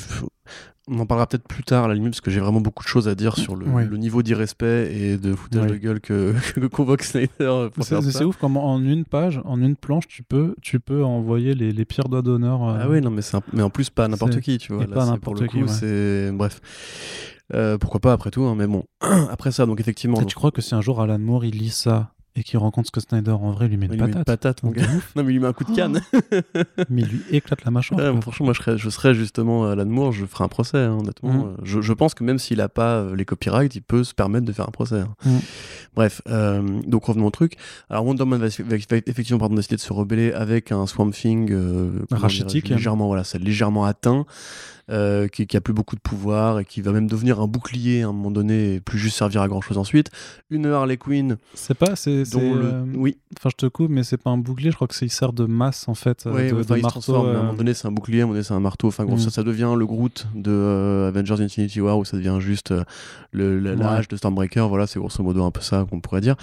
on 0.88 1.00
en 1.00 1.06
parlera 1.06 1.28
peut-être 1.28 1.48
plus 1.48 1.64
tard 1.64 1.86
à 1.86 1.88
la 1.88 1.94
limite, 1.96 2.12
parce 2.12 2.22
que 2.22 2.32
j'ai 2.32 2.40
vraiment 2.40 2.62
beaucoup 2.62 2.84
de 2.84 2.88
choses 2.88 3.08
à 3.08 3.16
dire 3.16 3.38
sur 3.38 3.56
le, 3.56 3.66
niveau 3.98 4.22
d'irrespect 4.22 4.92
et 4.94 5.18
de 5.18 5.34
foutage 5.34 5.72
de 5.72 5.76
gueule 5.78 6.00
que, 6.00 6.34
que 6.56 6.68
convoque 6.68 7.04
Snyder 7.04 7.70
C'est 7.82 8.24
ouf 8.24 8.38
comment 8.38 8.72
en 8.72 8.84
une 8.84 9.06
page, 9.06 9.42
en 9.46 9.60
une 9.62 9.76
planche, 9.76 10.08
tu 10.08 10.24
peux, 10.24 10.56
tu 10.62 10.80
peux 10.80 11.04
envoyer 11.04 11.54
les, 11.56 11.72
les 11.72 11.86
pires 11.86 12.08
doigts 12.10 12.22
d'honneur. 12.22 12.64
euh, 12.68 12.78
Ah 12.82 12.90
oui, 12.90 13.02
non, 13.02 13.10
mais, 13.10 13.22
un- 13.34 13.42
mais 13.54 13.62
en 13.64 13.70
plus, 13.70 13.90
pas 13.90 14.08
n'importe 14.08 14.40
qui, 14.42 14.58
tu 14.58 14.74
vois. 14.74 14.84
et 14.84 14.88
Là, 14.88 14.94
pas 14.96 15.06
n'importe 15.06 15.48
qui, 15.48 15.60
coup, 15.60 15.66
ouais. 15.66 15.68
c'est... 15.68 16.32
Bref. 16.32 16.62
Euh, 17.54 17.78
pourquoi 17.78 18.00
pas, 18.00 18.14
après 18.14 18.32
tout, 18.32 18.44
hein, 18.44 18.56
mais 18.58 18.68
bon. 18.68 18.84
après 19.30 19.52
ça, 19.52 19.66
donc 19.66 19.80
effectivement... 19.80 20.18
Donc, 20.18 20.28
tu 20.28 20.36
crois 20.36 20.52
que 20.52 20.62
si 20.62 20.74
un 20.76 20.82
jour 20.82 21.02
Alan 21.02 21.20
Moore 21.20 21.46
il 21.46 21.58
lit 21.58 21.70
ça 21.70 22.12
et 22.38 22.44
qu'il 22.44 22.60
rencontre 22.60 22.88
Scott 22.90 23.06
Snyder 23.10 23.32
en 23.32 23.52
vrai, 23.52 23.66
il 23.68 23.70
lui 23.70 23.78
met 23.78 23.86
il 23.86 23.94
une 23.94 23.96
lui 23.96 24.02
met 24.02 24.08
une 24.08 24.14
patate. 24.24 24.42
patate, 24.42 24.64
mon 24.64 24.72
gars. 24.72 24.84
Non, 25.16 25.24
mais 25.24 25.32
il 25.32 25.36
lui 25.36 25.40
met 25.40 25.48
un 25.48 25.54
coup 25.54 25.64
de 25.64 25.74
canne. 25.76 26.02
mais 26.90 27.02
il 27.04 27.08
lui 27.08 27.22
éclate 27.32 27.64
la 27.64 27.72
mâchoire. 27.72 28.00
Ouais, 28.14 28.22
franchement, 28.22 28.46
moi, 28.48 28.54
je 28.54 28.62
serais, 28.62 28.78
je 28.78 28.90
serais 28.90 29.14
justement 29.16 29.66
Alan 29.66 29.86
Moore, 29.86 30.12
je 30.12 30.26
ferais 30.26 30.44
un 30.44 30.48
procès, 30.50 30.80
hein, 30.80 30.98
honnêtement. 31.00 31.48
Euh, 31.48 31.56
Je, 31.64 31.82
je 31.82 31.94
pense 31.94 32.14
que 32.14 32.24
même 32.24 32.38
s'il 32.40 32.60
a 32.62 32.68
pas 32.70 32.96
euh, 32.98 33.16
les 33.16 33.24
copyrights, 33.26 33.76
il 33.76 33.82
peut 33.82 34.04
se 34.04 34.14
permettre 34.14 34.46
de 34.46 34.52
faire 34.52 34.68
un 34.68 34.72
procès. 34.72 35.00
hein. 35.00 35.16
Mhm. 35.26 35.40
Bref, 35.96 36.22
euh, 36.28 36.82
donc 36.88 37.06
revenons 37.06 37.28
au 37.28 37.32
truc. 37.32 37.54
Alors 37.90 38.06
Wonder 38.06 38.24
Woman 38.24 38.40
va, 38.42 38.48
va- 38.48 38.76
va 38.90 38.98
effectivement 39.06 39.40
pardon, 39.40 39.56
décider 39.56 39.78
de 39.78 39.82
se 39.82 39.94
rebeller 39.94 40.34
avec 40.34 40.72
un 40.74 40.86
Swamp 40.88 41.12
Thing 41.12 41.52
euh, 41.54 41.92
Rachitique. 42.12 42.68
légèrement, 42.70 43.08
voilà, 43.08 43.24
légèrement 43.40 43.86
atteint, 43.86 44.26
euh, 44.92 45.28
qui, 45.28 45.48
qui 45.48 45.58
a 45.58 45.62
plus 45.62 45.74
beaucoup 45.74 45.96
de 45.96 46.02
pouvoir 46.02 46.60
et 46.60 46.66
qui 46.66 46.82
va 46.82 46.92
même 46.92 47.08
devenir 47.08 47.40
un 47.40 47.48
bouclier 47.48 48.04
à 48.04 48.08
un 48.10 48.12
moment 48.14 48.30
donné 48.32 48.76
et 48.76 48.80
plus 48.80 49.00
juste 49.00 49.18
servir 49.18 49.42
à 49.42 49.48
grand 49.48 49.62
chose 49.62 49.78
ensuite. 49.78 50.12
Une 50.50 50.68
Harley 50.68 50.98
Quinn 50.98 51.38
C'est 51.56 51.74
pas, 51.74 51.96
c'est, 51.96 52.18
le... 52.24 52.26
euh, 52.36 52.84
Oui, 52.96 53.18
Enfin, 53.38 53.50
je 53.52 53.56
te 53.58 53.66
coupe, 53.66 53.90
mais 53.90 54.04
c'est 54.04 54.18
pas 54.18 54.30
un 54.30 54.38
bouclier. 54.38 54.70
Je 54.72 54.76
crois 54.76 54.88
que 54.88 54.96
c'est 54.96 55.06
il 55.06 55.10
sert 55.10 55.34
de 55.34 55.46
masse 55.46 55.88
en 55.88 55.96
fait, 55.96 56.26
euh, 56.26 56.32
Ouais, 56.34 56.50
de, 56.50 56.54
ouais, 56.56 56.60
de 56.60 56.66
enfin, 56.66 56.76
il 56.76 56.80
se 56.80 56.84
marteau. 56.84 57.00
transforme. 57.02 57.28
À 57.28 57.32
un 57.32 57.44
moment 57.44 57.54
donné, 57.54 57.74
c'est 57.74 57.88
un 57.88 57.92
bouclier, 57.92 58.20
à 58.22 58.24
un 58.24 58.26
moment 58.28 58.34
donné, 58.36 58.44
c'est 58.44 58.54
un 58.54 58.60
marteau. 58.60 58.88
Enfin, 58.88 59.06
gros, 59.06 59.16
Mm. 59.16 59.20
ça, 59.20 59.30
ça 59.32 59.44
devient 59.44 59.74
le 59.78 59.86
Groot 59.86 60.28
de 60.36 61.06
Avengers 61.10 61.42
Infinity 61.44 61.82
War, 61.82 61.98
où 61.98 62.06
ça 62.06 62.18
devient 62.18 62.38
juste 62.40 62.74
le, 63.32 63.60
Ouais. 63.62 63.76
l'âge 63.76 64.08
de 64.08 64.16
Stormbreaker. 64.16 64.70
Voilà, 64.70 64.88
c'est 64.88 65.00
grosso 65.00 65.22
modo 65.24 65.44
un 65.44 65.52
peu 65.52 65.62
ça 65.62 65.86
qu'on 65.90 66.00
pourrait 66.00 66.22
dire. 66.22 66.36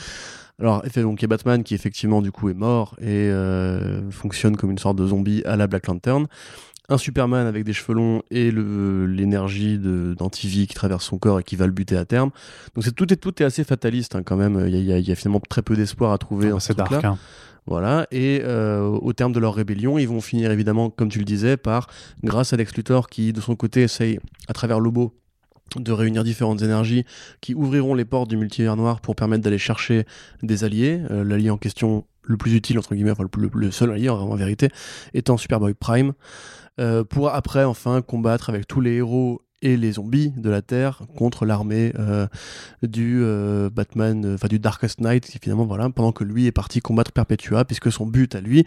Alors, 0.61 0.83
donc, 0.97 1.21
il 1.21 1.23
y 1.23 1.25
a 1.25 1.29
Batman 1.29 1.65
qui, 1.65 1.75
effectivement, 1.75 2.23
du 2.23 2.31
coup, 2.31 2.49
est 2.49 2.55
mort 2.55 2.95
et 3.01 3.07
euh, 3.31 4.09
fonctionne 4.11 4.57
comme 4.57 4.71
une 4.71 4.79
sorte 4.79 4.97
de 4.97 5.07
zombie 5.07 5.43
à 5.45 5.57
la 5.57 5.67
Black 5.67 5.87
Lantern. 5.87 6.27
Un 6.88 6.99
Superman 6.99 7.47
avec 7.47 7.64
des 7.64 7.73
cheveux 7.73 7.95
longs 7.95 8.23
et 8.31 8.51
l'énergie 8.51 9.79
d'antivie 9.79 10.66
qui 10.66 10.75
traverse 10.75 11.05
son 11.05 11.18
corps 11.18 11.40
et 11.40 11.42
qui 11.45 11.57
va 11.57 11.66
le 11.66 11.73
buter 11.73 11.97
à 11.97 12.05
terme. 12.05 12.31
Donc, 12.75 12.85
c'est, 12.85 12.95
tout, 12.95 13.11
est, 13.12 13.16
tout 13.16 13.40
est 13.42 13.47
assez 13.47 13.64
fataliste 13.64 14.16
hein, 14.16 14.23
quand 14.25 14.37
même. 14.37 14.62
Il 14.68 14.77
y, 14.77 14.92
a- 14.92 14.99
il 14.99 15.09
y 15.09 15.14
finalement 15.16 15.40
très 15.40 15.62
peu 15.62 15.77
d'espoir 15.77 16.12
à 16.12 16.18
trouver. 16.18 16.47
ah, 16.47 16.51
dans 16.51 16.57
bah, 16.57 16.61
ce 16.61 16.66
c'est 16.68 16.77
dark. 16.77 16.92
hein. 17.05 17.18
Voilà, 17.66 18.09
et 18.11 18.40
euh, 18.42 18.83
au 18.88 19.12
terme 19.12 19.33
de 19.33 19.38
leur 19.38 19.55
rébellion, 19.55 19.97
ils 19.97 20.09
vont 20.09 20.21
finir 20.21 20.51
évidemment, 20.51 20.90
comme 20.90 21.09
tu 21.09 21.21
le 21.21 21.25
disais, 21.25 21.57
par, 21.57 21.87
grâce 22.25 22.53
à 22.53 22.57
Lex 22.57 22.75
Luthor 22.75 23.09
qui 23.09 23.33
de 23.33 23.40
son 23.40 23.55
côté 23.55 23.83
essaye, 23.83 24.18
à 24.49 24.53
travers 24.53 24.81
Lobo, 24.81 25.14
de 25.77 25.92
réunir 25.92 26.25
différentes 26.25 26.61
énergies 26.62 27.05
qui 27.40 27.55
ouvriront 27.55 27.95
les 27.95 28.05
portes 28.05 28.29
du 28.29 28.37
multivers 28.37 28.75
noir 28.77 29.01
pour 29.01 29.14
permettre 29.14 29.45
d'aller 29.45 29.59
chercher 29.59 30.07
des 30.42 30.64
alliés. 30.64 31.03
Euh, 31.12 31.23
L'allié 31.23 31.51
en 31.51 31.57
question 31.57 32.05
le 32.25 32.37
plus 32.37 32.53
utile, 32.57 32.81
entre 32.81 32.97
guillemets, 32.97 33.12
enfin 33.12 33.25
le, 33.37 33.51
le 33.55 33.71
seul 33.71 33.92
allié 33.92 34.09
en, 34.09 34.16
en 34.18 34.35
vérité, 34.35 34.68
étant 35.14 35.37
Superboy 35.37 35.75
Prime, 35.75 36.14
euh, 36.81 37.05
pour 37.05 37.29
après 37.31 37.65
enfin 37.65 38.03
combattre 38.03 38.49
avec 38.51 38.67
tous 38.67 38.81
les 38.81 38.93
héros 38.95 39.43
et 39.65 39.77
les 39.77 39.93
zombies 39.93 40.33
de 40.37 40.51
la 40.51 40.61
Terre 40.61 41.03
contre 41.17 41.45
l'armée 41.47 41.93
euh, 41.99 42.27
du 42.83 43.21
euh, 43.23 43.71
Batman, 43.71 44.35
enfin 44.35 44.49
du 44.49 44.59
Darkest 44.59 45.01
Knight, 45.01 45.25
qui 45.27 45.39
finalement, 45.41 45.65
voilà, 45.67 45.89
pendant 45.91 46.11
que 46.13 46.25
lui 46.25 46.47
est 46.47 46.53
parti 46.53 46.81
combattre 46.81 47.13
Perpetua, 47.13 47.65
puisque 47.65 47.93
son 47.93 48.05
but 48.07 48.35
à 48.35 48.41
lui 48.41 48.67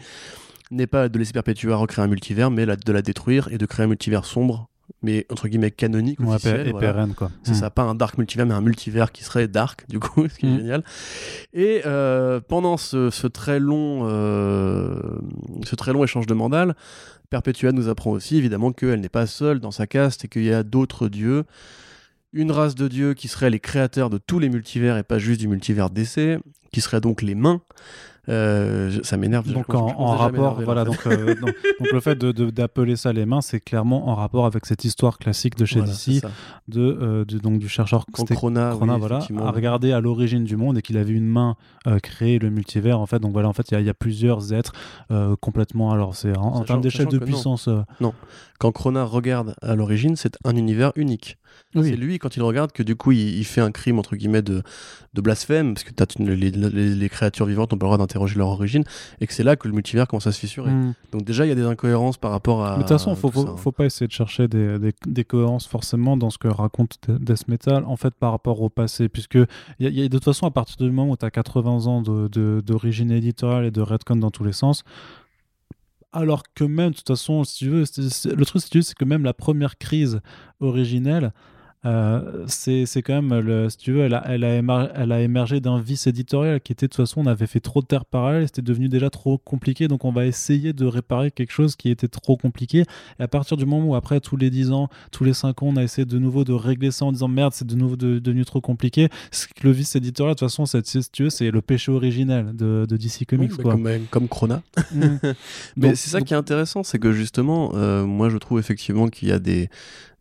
n'est 0.72 0.88
pas 0.88 1.10
de 1.10 1.20
laisser 1.20 1.34
Perpetua 1.34 1.76
recréer 1.76 2.06
un 2.06 2.08
multivers, 2.08 2.50
mais 2.50 2.66
la- 2.66 2.78
de 2.78 2.92
la 2.94 3.02
détruire 3.02 3.50
et 3.52 3.58
de 3.58 3.66
créer 3.66 3.84
un 3.86 3.90
multivers 3.90 4.24
sombre, 4.24 4.70
mais 5.02 5.26
entre 5.30 5.48
guillemets 5.50 5.70
canonique, 5.72 6.20
Ouais, 6.22 6.36
officiel, 6.36 6.68
et 6.68 6.72
voilà. 6.72 6.94
pérenne 6.94 7.14
quoi. 7.14 7.30
C'est 7.44 7.52
Mm. 7.52 7.56
ça, 7.56 7.70
pas 7.72 7.82
un 7.84 7.94
dark 7.96 8.18
multivers, 8.18 8.46
mais 8.46 8.54
un 8.54 8.62
multivers 8.62 9.12
qui 9.12 9.24
serait 9.26 9.48
dark, 9.50 9.84
du 9.90 10.00
coup, 10.00 10.28
ce 10.30 10.38
qui 10.40 10.46
est 10.46 10.50
Mm. 10.50 10.58
génial. 10.58 10.84
Et 11.54 11.82
euh, 11.86 12.40
pendant 12.40 12.78
ce, 12.78 13.10
ce 13.10 13.28
très 13.28 13.60
long, 13.60 14.06
ce 15.66 15.76
très 15.76 15.92
long 15.94 16.04
échange 16.04 16.26
de 16.28 16.34
mandales, 16.34 16.76
Perpetua 17.30 17.72
nous 17.72 17.90
apprend 17.90 18.12
aussi, 18.12 18.38
évidemment, 18.38 18.72
qu'elle 18.72 19.02
n'est 19.02 19.10
pas 19.10 19.28
seule 19.28 19.60
dans 19.60 19.72
sa 19.72 19.88
caste 19.88 20.26
et 20.26 20.28
qu'il 20.28 20.44
y 20.44 20.54
a 20.54 20.64
d'autres 20.64 21.10
dieux. 21.10 21.44
Une 22.34 22.52
race 22.52 22.76
de 22.76 22.88
dieux 22.88 23.14
qui 23.14 23.28
seraient 23.28 23.50
les 23.50 23.60
créateurs 23.60 24.10
de 24.10 24.18
tous 24.18 24.40
les 24.40 24.50
multivers 24.50 24.98
et 24.98 25.04
pas 25.04 25.20
juste 25.20 25.40
du 25.40 25.48
multivers 25.48 25.90
d'essai, 25.90 26.40
qui 26.72 26.82
seraient 26.82 27.02
donc 27.02 27.22
les 27.22 27.36
mains. 27.36 27.62
Euh, 28.30 28.92
ça 29.04 29.18
m'énerve. 29.18 29.52
Donc 29.52 29.66
je- 29.70 29.76
en, 29.76 30.12
à 30.14 30.16
rapport, 30.16 30.60
voilà, 30.62 30.84
donc, 30.84 31.06
euh, 31.06 31.36
donc, 31.36 31.54
donc 31.80 31.92
le 31.92 32.00
fait 32.00 32.16
de- 32.16 32.32
de- 32.32 32.50
d'appeler 32.50 32.96
ça 32.96 33.14
les 33.14 33.26
mains, 33.26 33.42
c'est 33.42 33.60
clairement 33.60 34.10
en 34.10 34.16
rapport 34.16 34.46
avec 34.46 34.66
cette 34.66 34.84
histoire 34.84 35.18
classique 35.20 35.56
de 35.58 35.66
chez 35.66 35.80
Voilà, 35.80 35.94
DC, 35.94 36.22
de, 36.68 36.82
euh, 36.82 37.26
de- 37.26 37.38
donc 37.38 37.60
du 37.60 37.68
chercheur 37.70 38.06
Crona, 38.12 38.36
Crona, 38.36 38.94
oui, 38.96 39.00
voilà, 39.00 39.20
a 39.48 39.52
regardé 39.52 39.92
à 39.92 40.00
l'origine 40.00 40.44
du 40.44 40.56
monde 40.58 40.78
et 40.78 40.82
qu'il 40.82 40.98
avait 40.98 41.14
une 41.14 41.28
main 41.28 41.56
créé 42.02 42.40
le 42.40 42.50
multivers 42.50 43.00
en 43.00 43.06
fait. 43.06 43.20
Donc 43.20 43.32
voilà, 43.34 43.48
en 43.50 43.54
fait, 43.54 43.70
il 43.70 43.74
y 43.76 43.78
a- 43.78 43.82
il 43.82 43.86
y, 43.86 43.90
a 43.90 43.94
plusieurs 43.94 44.54
êtres 44.54 44.74
complètement. 45.42 45.92
Alors 45.92 46.16
c'est 46.16 46.36
en, 46.38 46.42
en 46.56 46.64
termes 46.64 46.82
d'échelle 46.82 47.08
de 47.08 47.20
non. 47.20 47.26
puissance. 47.26 47.68
euh, 47.68 47.82
Quand 48.60 48.72
Crona 48.72 49.04
regarde 49.04 49.56
à 49.62 49.76
l'origine, 49.76 50.16
c'est 50.16 50.38
un 50.46 50.56
univers 50.56 50.92
unique. 50.96 51.38
C'est 51.74 51.96
lui, 51.96 52.20
quand 52.20 52.36
il 52.38 52.42
regarde, 52.44 52.72
que 52.72 52.84
du 52.84 52.96
coup, 52.96 53.12
il, 53.12 53.38
il 53.38 53.44
fait 53.46 53.62
un 53.62 53.72
crime, 53.72 54.00
entre 54.00 54.16
guillemets, 54.16 54.42
de, 54.42 54.64
de 55.14 55.22
blasphème, 55.22 55.74
parce 55.74 55.84
que 55.84 55.92
t'as 55.92 56.06
une- 56.20 56.32
les, 56.32 56.52
les- 56.52 56.96
les 56.96 57.10
créatures 57.10 57.46
vivantes 57.46 57.72
n'ont 57.72 57.78
pas 57.78 57.86
le 57.86 57.90
droit 57.90 57.98
d'interroger 57.98 58.38
leur 58.38 58.48
origine, 58.48 58.84
et 59.20 59.28
que 59.28 59.34
c'est 59.34 59.44
là 59.44 59.56
que 59.56 59.68
le 59.68 59.74
multivers 59.74 60.08
commence 60.08 60.28
à 60.28 60.32
se 60.32 60.40
fissurer. 60.40 60.72
Mm. 60.72 60.94
Donc 61.12 61.24
déjà, 61.24 61.46
il 61.46 61.50
y 61.50 61.52
a 61.52 61.56
des 61.56 61.64
incohérences 61.66 62.18
par 62.18 62.32
rapport 62.32 62.66
à... 62.66 62.72
Mais 62.72 62.78
de 62.78 62.82
toute 62.84 62.90
façon, 62.90 63.16
faut, 63.16 63.30
tout 63.30 63.42
faut, 63.42 63.48
hein. 63.50 63.56
faut 63.58 63.72
pas 63.72 63.86
essayer 63.86 64.08
de 64.08 64.12
chercher 64.14 64.48
des, 64.48 64.80
des, 64.80 64.94
des 65.06 65.24
cohérences 65.26 65.68
forcément 65.68 66.16
dans 66.18 66.30
ce 66.30 66.38
que 66.38 66.48
raconte 66.48 66.98
De- 67.08 67.18
Death 67.18 67.48
Metal, 67.48 67.84
en 67.86 67.96
fait, 67.98 68.14
par 68.14 68.32
rapport 68.32 68.62
au 68.62 68.70
passé. 68.70 69.10
Puisque, 69.10 69.36
y 69.80 69.86
a- 69.86 69.90
y 69.90 70.02
a- 70.02 70.04
de 70.04 70.08
toute 70.10 70.24
façon, 70.24 70.46
à 70.48 70.52
partir 70.52 70.78
du 70.78 70.90
moment 70.92 71.12
où 71.12 71.18
tu 71.18 71.26
as 71.26 71.32
80 71.32 71.88
ans 71.88 72.02
de- 72.02 72.28
de- 72.30 72.62
d'origine 72.66 73.12
éditoriale 73.12 73.66
et 73.66 73.72
de 73.72 73.82
redcon 73.82 74.16
dans 74.16 74.32
tous 74.32 74.44
les 74.44 74.54
sens, 74.54 74.84
alors 76.16 76.44
que 76.56 76.64
même, 76.64 76.92
de 76.92 76.96
toute 76.96 77.08
façon, 77.08 77.44
si 77.44 77.58
tu 77.58 77.70
veux, 77.70 77.84
le 77.84 78.46
truc, 78.46 78.62
c'est 78.62 78.94
que 78.96 79.06
même 79.06 79.24
la 79.24 79.34
première 79.34 79.78
crise 79.78 80.22
originelle, 80.62 81.34
euh, 81.86 82.44
c'est 82.48 82.86
quand 83.04 83.22
même, 83.22 83.40
le, 83.40 83.70
si 83.70 83.78
tu 83.78 83.92
veux, 83.92 84.02
elle 84.02 84.14
a, 84.16 84.24
elle 84.28 84.44
a, 85.12 85.22
émergé 85.22 85.60
d'un 85.60 85.80
vice 85.80 86.08
éditorial 86.08 86.60
qui 86.62 86.72
était, 86.72 86.88
de 86.88 86.92
toute 86.92 86.98
façon, 86.98 87.22
on 87.22 87.26
avait 87.28 87.48
fait 87.48 87.60
trop 87.60 87.82
de 87.82 87.86
terres 87.86 88.06
parallèles, 88.06 88.48
c'était 88.48 88.62
devenu 88.62 88.90
déjà 88.90 89.10
trop 89.10 89.38
compliqué, 89.38 89.88
donc 89.88 90.04
on 90.06 90.12
va 90.12 90.26
essayer 90.26 90.74
de 90.74 90.86
réparer 90.86 91.32
quelque 91.32 91.52
chose 91.52 91.76
qui 91.76 91.90
était 91.90 92.08
trop 92.08 92.38
compliqué. 92.38 92.86
Et 93.20 93.24
à 93.24 93.28
partir 93.28 93.58
du 93.58 93.66
moment 93.66 93.86
où, 93.90 93.96
après, 93.96 94.20
tous 94.20 94.38
les 94.38 94.50
10 94.50 94.72
ans, 94.72 94.90
tous 95.12 95.24
les 95.24 95.34
5 95.34 95.62
ans, 95.64 95.68
on 95.68 95.76
a 95.78 95.84
essayé 95.84 96.06
de 96.06 96.18
nouveau 96.20 96.44
de 96.44 96.54
régler 96.54 96.92
ça 96.92 97.06
en 97.06 97.12
disant 97.12 97.28
merde, 97.28 97.54
c'est 97.54 97.68
de 97.68 97.76
nouveau 97.76 97.96
de- 97.96 98.20
devenu 98.20 98.46
trop 98.46 98.62
compliqué, 98.62 99.10
le 99.64 99.72
vice 99.72 99.96
éditorial, 99.96 100.36
de 100.36 100.40
toute 100.40 100.48
façon, 100.50 100.66
c'est- 100.66 100.86
si 100.86 101.02
tu 101.12 101.24
veux, 101.24 101.30
c'est 101.30 101.52
le 101.52 101.62
péché 101.62 101.92
originel 101.92 102.56
de, 102.56 102.86
de 102.90 102.98
DC 102.98 103.26
Comics. 103.28 103.52
quoi. 103.54 103.74
comme, 103.74 103.90
comme 104.10 104.28
Crona. 104.28 104.64
Mm. 104.94 105.06
Mais 105.78 105.96
c'est 105.96 106.10
ça 106.10 106.20
donc- 106.20 106.28
qui 106.28 106.34
est 106.34 106.38
intéressant, 106.38 106.84
c'est 106.84 107.00
que 107.00 107.12
justement, 107.12 107.72
euh, 107.76 108.06
moi 108.06 108.30
je 108.30 108.38
trouve 108.38 108.60
effectivement 108.60 109.08
qu'il 109.08 109.30
y 109.30 109.32
a 109.32 109.40
des, 109.40 109.70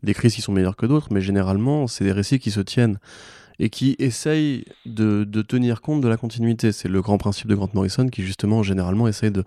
des 0.05 0.13
crises 0.13 0.33
qui 0.35 0.41
sont 0.41 0.51
meilleures 0.53 0.75
que 0.77 0.85
d'autres, 0.85 1.07
mais 1.11 1.21
généralement, 1.21 1.87
c'est 1.87 2.03
des 2.05 2.11
récits 2.13 2.39
qui 2.39 2.51
se 2.51 2.61
tiennent 2.61 2.97
et 3.59 3.69
qui 3.69 3.95
essayent 3.99 4.65
de, 4.85 5.23
de 5.23 5.41
tenir 5.41 5.81
compte 5.81 6.01
de 6.01 6.07
la 6.07 6.17
continuité. 6.17 6.71
C'est 6.71 6.89
le 6.89 7.01
grand 7.01 7.17
principe 7.17 7.47
de 7.47 7.55
Grant 7.55 7.69
Morrison 7.73 8.07
qui 8.07 8.21
justement, 8.23 8.63
généralement, 8.63 9.07
essaye 9.07 9.31
de 9.31 9.43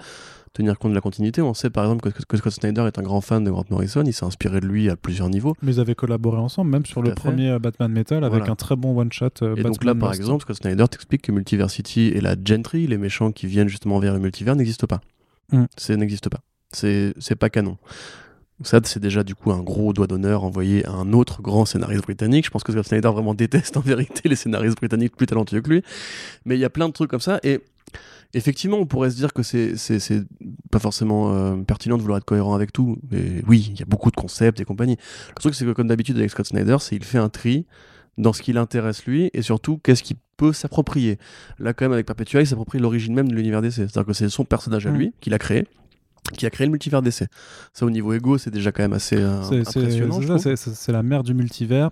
tenir 0.55 0.79
compte 0.79 0.92
de 0.92 0.94
la 0.94 1.03
continuité. 1.03 1.42
On 1.42 1.53
sait 1.53 1.68
par 1.68 1.85
exemple 1.85 2.11
que, 2.11 2.23
que 2.25 2.37
Scott 2.38 2.53
Snyder 2.55 2.83
est 2.87 2.99
un 2.99 3.03
grand 3.03 3.21
fan 3.21 3.44
de 3.44 3.51
Grant 3.51 3.66
Morrison, 3.68 4.03
il 4.07 4.14
s'est 4.14 4.25
inspiré 4.25 4.61
de 4.61 4.66
lui 4.66 4.88
à 4.88 4.97
plusieurs 4.97 5.29
niveaux. 5.29 5.55
Mais 5.61 5.75
ils 5.75 5.81
avaient 5.81 5.94
collaboré 5.94 6.38
ensemble, 6.38 6.71
même 6.71 6.87
sur 6.87 7.02
le 7.02 7.11
fait. 7.11 7.15
premier 7.17 7.50
euh, 7.50 7.59
Batman 7.59 7.92
Metal, 7.92 8.25
avec 8.25 8.38
Voilà. 8.38 8.52
un 8.52 8.56
très 8.56 8.75
bon 8.77 8.98
one-shot. 8.98 9.27
euh, 9.42 9.54
Et 9.56 9.63
donc 9.63 9.75
Batman 9.75 9.94
là, 9.96 10.00
par 10.00 10.15
exemple, 10.15 10.42
Scott 10.42 10.56
Snyder 10.56 10.87
t'explique 10.90 11.21
que 11.23 11.31
Multiversity 11.33 12.06
et 12.09 12.21
la 12.23 12.35
Gentry, 12.42 12.87
les 12.87 12.96
méchants 12.98 13.31
qui 13.31 13.46
viennent 13.46 13.69
justement 13.69 13.98
vers 13.98 14.15
le 14.15 14.21
multivers, 14.21 14.56
n'existent 14.56 14.87
pas. 14.87 15.00
Mm. 15.52 15.65
C'est 15.77 15.96
n'existe 15.98 16.31
pas. 16.31 16.40
C'est 16.73 17.15
pas 17.38 17.50
canon. 17.50 17.77
Ça, 18.63 18.81
c'est 18.85 18.98
déjà 19.00 19.23
du 19.23 19.35
coup 19.35 19.52
un 19.52 19.63
gros 19.63 19.92
doigt 19.92 20.06
d'honneur 20.09 20.42
envoyé 20.42 20.85
à 20.87 20.92
un 20.92 21.13
autre 21.13 21.42
grand 21.42 21.65
scénariste 21.65 22.02
britannique. 22.02 22.44
Je 22.46 22.50
pense 22.50 22.65
que 22.65 22.73
Scott 22.73 22.87
Snyder 22.87 23.09
vraiment 23.09 23.35
déteste 23.35 23.77
en 23.77 23.81
vérité 23.81 24.29
les 24.29 24.37
scénaristes 24.37 24.77
britanniques 24.77 25.17
plus 25.17 25.27
talentueux 25.27 25.61
que 25.61 25.71
lui. 25.71 25.83
Mais 26.44 26.56
il 26.56 26.61
y 26.61 26.65
a 26.65 26.71
plein 26.71 26.88
de 26.88 26.92
trucs 26.92 27.11
comme 27.11 27.21
ça. 27.21 27.38
Et 27.44 27.61
effectivement, 28.35 28.79
on 28.79 28.87
pourrait 28.87 29.11
se 29.11 29.17
dire 29.17 29.33
que 29.33 29.42
c'est 29.42 29.75
pas 30.71 30.81
forcément 30.81 31.33
euh, 31.33 31.56
pertinent 31.56 31.96
de 31.96 32.02
vouloir 32.02 32.19
être 32.19 32.25
cohérent 32.25 32.54
avec 32.54 32.73
tout. 32.73 32.98
Mais 33.11 33.42
oui, 33.46 33.69
il 33.73 33.79
y 33.79 33.83
a 33.83 33.87
beaucoup 33.87 34.11
de 34.11 34.17
concepts 34.17 34.61
et 34.61 34.65
compagnie. 34.65 34.96
Le 35.29 35.40
truc, 35.40 35.54
c'est 35.54 35.65
que 35.65 35.71
comme 35.73 35.88
d'habitude 35.88 36.17
avec 36.19 36.31
Scott 36.31 36.46
Snyder, 36.46 36.79
c'est 36.81 36.96
il 36.96 37.04
fait 37.04 37.19
un 37.19 37.29
tri 37.29 37.65
dans 38.17 38.33
ce 38.33 38.42
qui 38.42 38.52
l'intéresse 38.52 39.06
lui, 39.06 39.31
et 39.33 39.42
surtout 39.42 39.79
qu'est-ce 39.79 40.02
qu'il 40.02 40.17
peut 40.37 40.52
s'approprier. 40.52 41.19
Là, 41.61 41.73
quand 41.73 41.85
même, 41.85 41.92
avec 41.92 42.04
Perpetua, 42.04 42.40
il 42.40 42.48
s'approprie 42.48 42.81
l'origine 42.81 43.15
même 43.15 43.29
de 43.29 43.35
l'univers 43.37 43.63
DC. 43.63 43.75
C'est-à-dire 43.75 44.04
que 44.04 44.13
c'est 44.13 44.29
son 44.29 44.44
personnage 44.44 44.88
à 44.88 44.90
Mm. 44.90 44.96
lui 44.96 45.13
qu'il 45.21 45.35
a 45.35 45.38
créé, 45.38 45.69
qui 46.33 46.46
a 46.46 46.50
créé 46.50 46.66
le 46.66 46.70
multivers 46.70 47.02
DC. 47.02 47.24
Ça, 47.72 47.87
au 47.87 47.90
niveau 47.90 48.12
ego, 48.12 48.38
c'est 48.38 48.50
déjà 48.50 48.72
quand 48.72 48.83
même 48.83 48.92
assez 48.92 49.16
euh, 49.16 49.42
impressionnant. 49.42 50.38
c'est 50.38 50.92
la 50.92 51.02
mère 51.02 51.22
du 51.22 51.35
multivers. 51.35 51.90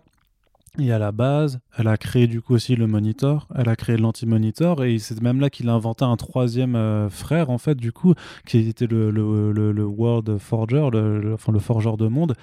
Et 0.79 0.93
à 0.93 0.99
la 0.99 1.11
base, 1.11 1.59
elle 1.79 1.89
a 1.89 1.97
créé 1.97 2.27
du 2.27 2.43
coup 2.43 2.55
aussi 2.55 2.77
le 2.77 2.87
monitor, 2.87 3.49
elle 3.55 3.69
a 3.71 3.77
créé 3.77 3.97
l'anti-monitor, 3.97 4.85
et 4.85 4.99
c'est 4.99 5.23
même 5.23 5.41
là 5.41 5.49
qu'il 5.49 5.71
a 5.71 5.73
inventé 5.73 6.05
un 6.05 6.17
troisième 6.17 6.77
euh, 6.77 7.09
frère, 7.09 7.49
en 7.49 7.57
fait, 7.57 7.77
du 7.77 7.93
coup, 7.93 8.13
qui 8.47 8.59
était 8.59 8.87
le, 8.87 9.11
le, 9.11 9.53
le- 9.53 9.73
le 9.73 9.85
World 9.87 10.37
Forger, 10.39 10.89
le, 10.93 11.33
enfin, 11.35 11.51
le 11.53 11.61
forgeur 11.61 11.97
de 11.97 12.09
monde, 12.09 12.35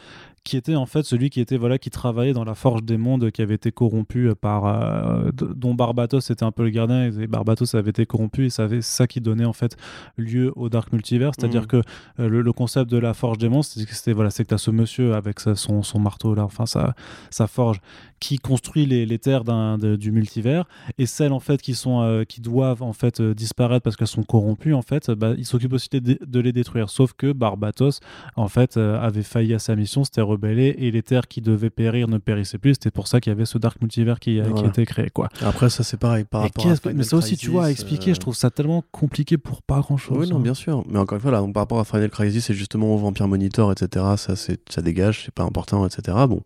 qui 0.44 0.58
était 0.58 0.76
en 0.76 0.86
fait 0.86 1.04
celui 1.04 1.30
qui 1.30 1.40
était 1.40 1.56
voilà 1.56 1.78
qui 1.78 1.90
travaillait 1.90 2.34
dans 2.34 2.44
la 2.44 2.54
forge 2.54 2.84
des 2.84 2.98
mondes 2.98 3.32
qui 3.32 3.42
avait 3.42 3.56
été 3.56 3.72
corrompu 3.72 4.30
par 4.42 4.66
euh, 4.66 5.32
dont 5.32 5.74
Barbatos 5.74 6.30
était 6.32 6.44
un 6.44 6.52
peu 6.52 6.64
le 6.66 6.70
gardien 6.70 7.06
et 7.18 7.28
Barbatos 7.28 7.74
avait 7.76 7.92
été 7.92 8.06
corrompu 8.06 8.48
et 8.48 8.50
ça 8.50 8.66
avait 8.66 8.82
c'est 8.82 8.98
ça 8.98 9.08
qui 9.08 9.22
donnait 9.22 9.46
en 9.46 9.54
fait 9.54 9.78
lieu 10.18 10.52
au 10.58 10.68
Dark 10.68 10.92
Multiverse 10.92 11.38
c'est-à-dire 11.40 11.62
Mhm. 11.62 11.68
que 11.68 11.78
euh, 12.20 12.28
le, 12.28 12.42
le 12.42 12.52
concept 12.52 12.92
de 12.92 12.98
la 12.98 13.14
forge 13.14 13.38
des 13.38 13.48
que 13.48 13.96
c'était 13.96 14.12
voilà 14.12 14.32
c'est 14.32 14.44
que 14.44 14.50
tu 14.50 14.54
as 14.54 14.58
ce 14.58 14.70
monsieur 14.70 15.14
avec 15.16 15.40
sa- 15.40 15.56
son, 15.56 15.82
son 15.82 16.00
marteau 16.00 16.36
là 16.36 16.44
enfin 16.44 16.66
sa, 16.66 16.94
sa 17.30 17.48
forge 17.48 17.80
qui 18.24 18.38
construit 18.38 18.86
les, 18.86 19.06
les 19.06 19.20
terres 19.20 19.44
de- 19.44 19.96
du 19.98 20.12
multivers 20.12 20.66
et 20.98 21.06
celles 21.06 21.34
en 21.34 21.40
fait 21.42 21.62
qui 21.62 21.74
sont 21.76 22.02
euh, 22.02 22.24
qui 22.24 22.40
doivent 22.40 22.82
en 22.82 22.94
fait 22.94 23.20
euh, 23.20 23.34
disparaître 23.36 23.84
parce 23.84 23.96
qu'elles 23.98 24.08
sont 24.08 24.24
corrompues 24.24 24.74
en 24.74 24.82
fait 24.82 25.12
bah, 25.12 25.34
il 25.38 25.46
s'occupe 25.46 25.74
aussi 25.74 25.90
de, 25.90 26.18
de 26.26 26.40
les 26.40 26.54
détruire 26.54 26.90
sauf 26.90 27.12
que 27.14 27.34
Barbatos 27.34 28.00
en 28.38 28.48
fait 28.48 28.78
euh, 28.78 28.98
avait 29.08 29.24
failli 29.24 29.54
à 29.54 29.60
sa 29.60 29.76
mission 29.76 30.06
c'était 30.06 30.22
rebellé 30.22 30.74
et 30.78 30.90
les 30.92 31.04
terres 31.04 31.28
qui 31.28 31.42
devaient 31.42 31.70
périr 31.70 32.08
ne 32.08 32.18
périssaient 32.18 32.58
plus 32.60 32.76
c'était 32.76 32.92
pour 32.92 33.08
ça 33.08 33.20
qu'il 33.20 33.32
y 33.32 33.36
avait 33.36 33.46
ce 33.46 33.58
dark 33.58 33.82
multivers 33.82 34.20
qui, 34.22 34.36
qui 34.36 34.42
Voilà. 34.42 34.70
était 34.70 34.86
créé 34.86 35.10
quoi 35.10 35.28
Après, 35.42 35.70
ça, 35.70 35.84
c'est 35.84 35.98
pareil 35.98 36.24
par 36.24 36.42
Et 36.42 36.44
rapport 36.46 36.66
à 36.68 36.76
Final 36.78 36.96
mais 36.96 37.04
ça 37.04 37.18
aussi 37.18 37.36
tu 37.36 37.50
vois 37.50 37.66
à 37.66 37.72
expliquer 37.72 38.14
je 38.14 38.20
trouve 38.20 38.36
ça 38.36 38.50
tellement 38.52 38.84
compliqué 38.92 39.38
pour 39.38 39.62
pas 39.62 39.80
grand 39.82 39.98
chose 39.98 40.18
Oui, 40.28 40.30
non, 40.34 40.40
bien 40.40 40.54
sûr. 40.54 40.84
Mais 40.88 41.00
encore 41.00 41.18
une 41.18 41.22
fois, 41.22 41.32
là, 41.32 41.40
donc, 41.40 41.54
par 41.54 41.64
rapport 41.64 41.80
à 41.80 41.84
Final 41.84 42.10
Crisis, 42.10 42.46
c'est 42.46 42.54
justement 42.54 42.94
au 42.94 42.98
Vampire 42.98 43.28
Monitor, 43.28 43.72
etc. 43.72 44.06
Ça, 44.18 44.36
c'est, 44.36 44.60
ça 44.70 44.82
dégage, 44.82 45.24
c'est 45.26 45.34
pas 45.34 45.44
important, 45.44 45.86
etc. 45.86 46.18
Bon, 46.30 46.42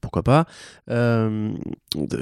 pourquoi 0.00 0.22
pas. 0.22 0.46
Euh, 0.94 1.52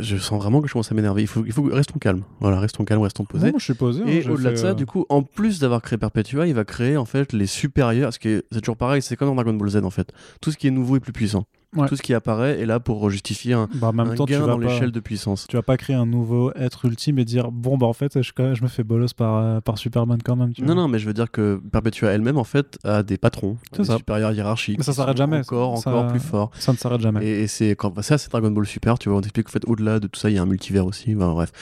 je 0.01 0.17
sens 0.17 0.43
vraiment 0.43 0.63
que 0.63 0.69
je 0.69 0.73
commence 0.73 0.91
à 0.91 0.95
m'énerver. 0.95 1.23
Il 1.23 1.29
faut, 1.29 1.45
il 1.45 1.53
faut 1.53 1.63
restons 1.65 1.99
calmes. 1.99 2.23
Voilà, 2.41 2.59
restons 2.59 2.85
calmes, 2.85 3.03
restons 3.03 3.25
posés. 3.25 3.53
je 3.57 3.63
suis 3.63 3.75
posé 3.75 4.03
hein, 4.03 4.07
Et 4.07 4.27
au-delà 4.27 4.53
de 4.53 4.57
ça, 4.57 4.69
euh, 4.69 4.75
du 4.75 4.87
coup, 4.87 5.05
en 5.09 5.23
plus 5.23 5.61
d'avoir 5.61 5.83
créé 5.83 5.99
Perpetua, 5.99 6.47
il 6.47 6.55
va 6.55 6.65
créer 6.65 6.97
en 6.97 7.05
fait 7.05 7.33
les 7.33 7.47
supérieurs. 7.47 8.07
Parce 8.07 8.19
que 8.19 8.45
c'est 8.51 8.61
toujours 8.61 8.77
pareil, 8.77 9.03
c'est 9.03 9.17
comme 9.17 9.29
dans 9.29 9.35
Dragon 9.35 9.55
Ball 9.55 9.69
Z 9.69 9.77
en 9.85 9.91
fait. 9.91 10.13
Tout 10.41 10.51
ce 10.51 10.57
qui 10.57 10.69
est 10.69 10.71
nouveau 10.71 10.97
est 10.97 11.01
plus 11.01 11.13
puissant. 11.13 11.45
Ouais. 11.75 11.89
Tout 11.89 11.97
ce 11.97 12.03
qui 12.03 12.13
apparaît 12.13 12.61
est 12.61 12.67
là 12.67 12.81
pour 12.81 13.09
justifier 13.09 13.55
un, 13.55 13.67
bah, 13.77 13.89
en 13.89 13.93
même 13.95 14.09
un 14.11 14.15
temps 14.15 14.27
tu 14.27 14.33
gain 14.35 14.41
vas 14.41 14.47
dans 14.49 14.59
pas 14.59 14.65
l'échelle 14.67 14.93
de 14.93 15.01
puissance. 15.01 15.47
tu 15.49 15.57
vas 15.57 15.63
pas 15.63 15.79
créer 15.79 15.97
un 15.97 16.05
nouveau 16.05 16.53
être 16.55 16.85
ultime 16.85 17.19
et 17.19 17.25
dire 17.25 17.51
bon 17.51 17.79
bah 17.79 17.87
en 17.87 17.95
fait 17.95 18.21
je, 18.21 18.31
je 18.55 18.63
me 18.63 18.69
fais 18.69 18.85
bolos 18.85 19.15
par, 19.17 19.37
euh, 19.37 19.61
par 19.63 19.79
Superman 19.79 20.19
quand 20.23 20.37
même 20.37 20.53
tu 20.53 20.61
Non, 20.61 20.67
vois. 20.75 20.75
non, 20.83 20.89
mais 20.89 20.99
je 20.99 21.07
veux 21.07 21.15
dire 21.15 21.31
que 21.31 21.63
Perpetua 21.73 22.11
elle-même, 22.11 22.37
en 22.37 22.45
fait, 22.45 22.79
a 22.85 23.03
des 23.03 23.17
patrons, 23.17 23.57
des 23.77 23.85
ça. 23.85 23.97
supérieurs 23.97 24.33
hiérarchiques. 24.33 24.77
Mais 24.77 24.85
ça 24.85 24.93
s'arrête 24.93 25.17
jamais, 25.17 25.39
Encore, 25.39 25.79
ça- 25.79 25.91
encore 25.91 26.09
plus 26.09 26.21
forts. 26.21 26.51
ça 26.59 26.73
ne 26.73 26.77
s'arrête 26.77 27.01
jamais 27.01 27.25
Et, 27.25 27.43
et 27.45 27.47
c'est 27.47 27.71
quand 27.75 27.91
bah, 27.91 28.03
ça, 28.03 28.19
c'est 28.19 28.31
Dragon 28.31 28.51
Ball 28.51 28.67
Super. 28.67 28.99
Tu 28.99 29.09
vois, 29.09 29.17
on 29.17 29.21
t'explique 29.23 29.47
qu'en 29.47 29.53
fait, 29.53 29.65
au-delà 29.67 29.99
de 29.99 30.07
tout 30.09 30.21
ça, 30.21 30.29
il 30.29 30.35
y 30.35 30.39
a 30.39 30.43
un 30.43 30.47
multivers 30.47 30.85
aussi. 30.85 31.15
Bref, 31.15 31.53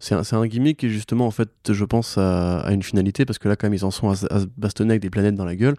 c'est 0.00 0.14
un, 0.14 0.22
c'est 0.24 0.36
un 0.36 0.46
gimmick 0.46 0.78
qui 0.78 0.88
justement, 0.88 1.26
en 1.26 1.30
fait, 1.30 1.50
je 1.68 1.84
pense 1.84 2.16
à, 2.16 2.60
à 2.60 2.72
une 2.72 2.82
finalité 2.82 3.26
parce 3.26 3.38
que 3.38 3.48
là, 3.48 3.56
quand 3.56 3.66
même, 3.66 3.74
ils 3.74 3.84
en 3.84 3.90
sont 3.90 4.08
à, 4.08 4.16
se- 4.16 4.32
à 4.32 4.40
se 4.40 4.46
bastonner 4.56 4.92
avec 4.92 5.02
des 5.02 5.10
planètes 5.10 5.34
dans 5.34 5.44
la 5.44 5.56
gueule. 5.56 5.74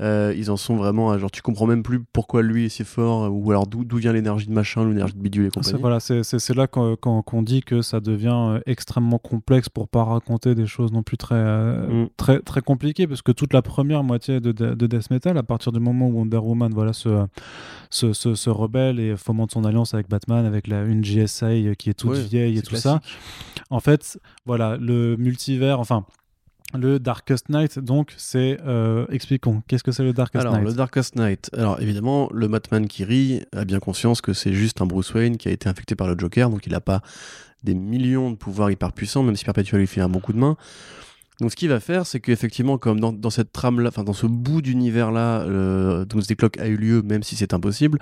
Euh, 0.00 0.32
ils 0.36 0.48
en 0.52 0.56
sont 0.56 0.76
vraiment 0.76 1.10
à 1.10 1.18
genre, 1.18 1.28
tu 1.30 1.42
comprends 1.42 1.66
même 1.66 1.82
plus 1.82 1.98
pourquoi 2.12 2.40
lui 2.42 2.66
est 2.66 2.68
si 2.68 2.84
fort 2.84 3.17
ou 3.26 3.50
alors 3.50 3.66
d'où 3.66 3.84
d'où 3.84 3.96
vient 3.96 4.12
l'énergie 4.12 4.46
de 4.46 4.52
machin, 4.52 4.86
l'énergie 4.86 5.14
de 5.14 5.20
bidule 5.20 5.46
et 5.46 5.50
compagnie. 5.50 5.80
Voilà, 5.80 5.98
c'est 6.00 6.54
là 6.54 6.66
qu'on 6.66 6.96
qu'on 6.96 7.42
dit 7.42 7.62
que 7.62 7.82
ça 7.82 8.00
devient 8.00 8.28
euh, 8.32 8.60
extrêmement 8.66 9.18
complexe 9.18 9.68
pour 9.68 9.88
pas 9.88 10.04
raconter 10.04 10.54
des 10.54 10.66
choses 10.66 10.92
non 10.92 11.02
plus 11.02 11.16
très, 11.16 11.34
euh, 11.36 12.04
Mm. 12.04 12.08
très, 12.16 12.40
très 12.40 12.60
compliquées, 12.60 13.06
parce 13.06 13.22
que 13.22 13.32
toute 13.32 13.52
la 13.52 13.62
première 13.62 14.02
moitié 14.02 14.40
de, 14.40 14.52
de, 14.52 14.74
de 14.74 14.86
Death 14.86 15.10
Metal, 15.10 15.36
à 15.38 15.42
partir 15.42 15.72
du 15.72 15.80
moment 15.80 16.08
où 16.08 16.18
Wonder 16.18 16.36
Woman 16.38 16.72
voilà, 16.74 16.92
se, 16.92 17.26
se, 17.90 18.12
se, 18.12 18.34
se 18.34 18.50
rebelle 18.50 19.00
et 19.00 19.16
fomente 19.16 19.52
son 19.52 19.64
alliance 19.64 19.94
avec 19.94 20.08
Batman, 20.08 20.44
avec 20.44 20.66
la, 20.66 20.82
une 20.84 21.02
GSA 21.02 21.74
qui 21.78 21.90
est 21.90 21.94
toute 21.94 22.10
Ouais, 22.10 22.20
vieille 22.22 22.58
et 22.58 22.62
tout 22.62 22.76
ça, 22.76 23.00
en 23.70 23.80
fait, 23.80 24.18
voilà, 24.46 24.76
le 24.76 25.16
multivers, 25.16 25.80
enfin, 25.80 26.04
le 26.74 26.98
Darkest 26.98 27.48
Night, 27.48 27.78
donc, 27.78 28.12
c'est. 28.16 28.58
euh, 28.66 29.06
expliquons, 29.10 29.62
qu'est-ce 29.66 29.82
que 29.82 29.92
c'est 29.92 30.02
le 30.02 30.12
Darkest 30.12 30.42
Alors, 30.44 30.58
Night 30.58 30.68
le 30.68 30.74
Darkest 30.74 31.16
Knight. 31.16 31.50
Alors, 31.54 31.80
évidemment, 31.80 32.28
le 32.32 32.46
Batman 32.48 32.86
qui 32.86 33.04
rit 33.04 33.42
a 33.56 33.64
bien 33.64 33.78
conscience 33.78 34.20
que 34.20 34.32
c'est 34.34 34.52
juste 34.52 34.82
un 34.82 34.86
Bruce 34.86 35.14
Wayne 35.14 35.38
qui 35.38 35.48
a 35.48 35.50
été 35.50 35.68
infecté 35.68 35.94
par 35.94 36.08
le 36.08 36.18
Joker, 36.18 36.50
donc 36.50 36.66
il 36.66 36.72
n'a 36.72 36.80
pas 36.80 37.00
des 37.64 37.74
millions 37.74 38.30
de 38.30 38.36
pouvoirs 38.36 38.70
hyper 38.70 38.92
puissants, 38.92 39.22
même 39.22 39.34
si 39.34 39.44
Perpetua 39.44 39.78
lui 39.78 39.86
fait 39.86 40.00
un 40.02 40.08
bon 40.08 40.20
coup 40.20 40.32
de 40.32 40.38
main. 40.38 40.56
Donc, 41.40 41.52
ce 41.52 41.56
qu'il 41.56 41.68
va 41.68 41.80
faire, 41.80 42.04
c'est 42.04 42.20
qu'effectivement, 42.20 42.78
comme 42.78 43.00
dans, 43.00 43.12
dans 43.12 43.30
cette 43.30 43.52
trame-là, 43.52 43.88
enfin, 43.88 44.04
dans 44.04 44.12
ce 44.12 44.26
bout 44.26 44.60
d'univers-là, 44.60 45.46
le 45.46 46.04
Doomsday 46.04 46.34
Clock 46.36 46.58
a 46.58 46.66
eu 46.66 46.76
lieu, 46.76 47.00
même 47.02 47.22
si 47.22 47.36
c'est 47.36 47.54
impossible, 47.54 47.98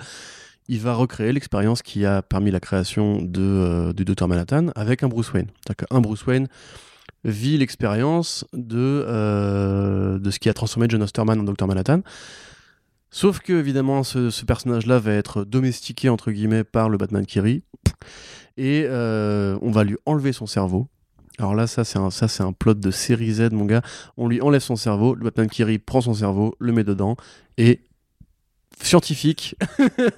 il 0.69 0.81
va 0.81 0.95
recréer 0.95 1.33
l'expérience 1.33 1.83
qui 1.83 2.05
a 2.05 2.23
permis 2.23 2.51
la 2.51 2.61
création 2.61 3.21
de, 3.23 3.43
euh, 3.43 3.93
du 3.93 4.05
Dr. 4.05 4.27
Manhattan 4.27 4.69
avec 4.75 5.03
un 5.03 5.09
Bruce 5.09 5.33
Wayne. 5.33 5.47
C'est-à-dire 5.65 5.87
qu'un 5.87 6.01
Bruce 6.01 6.27
Wayne 6.27 6.49
vit 7.27 7.59
l'expérience 7.59 8.47
de, 8.53 9.05
euh, 9.07 10.19
de 10.19 10.31
ce 10.31 10.39
qui 10.39 10.49
a 10.49 10.55
transformé 10.55 10.87
John 10.89 11.03
Osterman 11.03 11.41
en 11.41 11.43
Dr. 11.43 11.67
Manhattan. 11.67 12.01
Sauf 13.11 13.41
que, 13.41 13.53
évidemment, 13.53 14.03
ce, 14.05 14.45
personnage-là 14.45 14.99
va 14.99 15.13
être 15.13 15.45
domestiqué, 15.45 16.09
entre 16.09 16.31
guillemets, 16.31 16.65
par 16.65 16.89
le 16.89 16.99
Batman 16.99 17.27
qui 17.27 17.41
rit. 17.41 17.63
Et 18.57 18.85
euh, 18.87 19.59
on 19.61 19.71
va 19.71 19.85
lui 19.85 19.97
enlever 20.07 20.33
son 20.33 20.47
cerveau. 20.47 20.89
Alors 21.39 21.55
là, 21.55 21.67
ça, 21.67 21.85
c'est 21.85 21.99
un, 21.99 22.11
ça, 22.11 22.29
c'est 22.29 22.43
un 22.43 22.53
plot 22.53 22.75
de 22.75 22.91
série 22.91 23.33
Z, 23.33 23.51
mon 23.53 23.67
gars. 23.67 23.83
On 24.17 24.29
lui 24.29 24.41
enlève 24.41 24.63
son 24.63 24.77
cerveau, 24.77 25.15
le 25.15 25.25
Batman 25.25 25.49
qui 25.49 25.65
rit 25.65 25.79
prend 25.79 26.01
son 26.01 26.15
cerveau, 26.15 26.55
le 26.59 26.73
met 26.73 26.85
dedans, 26.85 27.17
et 27.59 27.81
scientifique, 28.81 29.57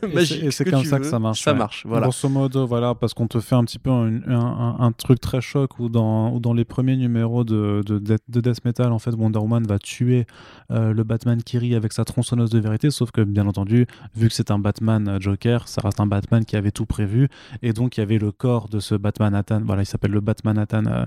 Et 0.03 0.07
magique. 0.15 0.41
c'est- 0.41 0.47
et 0.47 0.51
c'est 0.51 0.65
comme 0.65 0.85
ça 0.85 0.99
que 0.99 1.07
ça 1.07 1.19
marche, 1.19 1.43
Ça 1.43 1.53
ouais. 1.53 1.59
marche, 1.59 1.87
voilà. 1.87 2.07
Grosso 2.09 2.29
modo, 2.29 2.67
voilà, 2.67 2.95
parce 2.95 3.15
qu'on 3.15 3.29
te 3.29 3.41
fait 3.41 3.55
un 3.55 3.65
petit 3.65 3.79
peu 3.79 3.91
un, 3.91 4.21
un- 4.27 4.35
un- 4.35 4.77
un 4.81 4.93
truc 4.93 5.21
très 5.21 5.41
choc 5.41 5.79
où 5.79 5.89
dans, 5.89 6.33
où 6.35 6.41
dans 6.41 6.53
les 6.55 6.65
premiers 6.65 6.97
numéros 6.97 7.45
de, 7.45 7.83
de, 7.87 7.99
Death- 7.99 8.19
de 8.29 8.41
Death 8.41 8.65
Metal, 8.65 8.93
en 8.93 8.99
fait, 8.99 9.13
Wonder 9.13 9.39
Woman 9.39 9.65
va 9.67 9.79
tuer 9.79 10.27
euh, 10.71 10.93
le 10.93 11.05
Batman 11.05 11.43
qui 11.43 11.57
rit 11.59 11.75
avec 11.75 11.93
sa 11.93 12.05
tronçonneuse 12.05 12.51
de 12.51 12.59
vérité, 12.59 12.91
sauf 12.91 13.11
que, 13.11 13.21
bien 13.23 13.47
entendu, 13.47 13.87
vu 14.17 14.29
que 14.29 14.35
c'est 14.35 14.51
un 14.51 14.59
Batman 14.59 15.09
euh, 15.09 15.21
Joker, 15.21 15.69
ça 15.69 15.81
reste 15.83 16.01
un 16.01 16.07
Batman 16.07 16.45
qui 16.45 16.57
avait 16.57 16.73
tout 16.73 16.87
prévu, 16.87 17.29
et 17.63 17.73
donc 17.73 17.97
il 17.97 18.01
y 18.01 18.03
avait 18.03 18.19
le 18.19 18.33
corps 18.33 18.69
de 18.69 18.81
ce 18.81 18.95
Batman 18.97 19.33
Nathan, 19.33 19.61
voilà, 19.65 19.83
il 19.83 19.87
s'appelle 19.87 20.11
le 20.13 20.21
Batman 20.21 20.57
Nathan. 20.57 20.85
euh, 20.87 21.05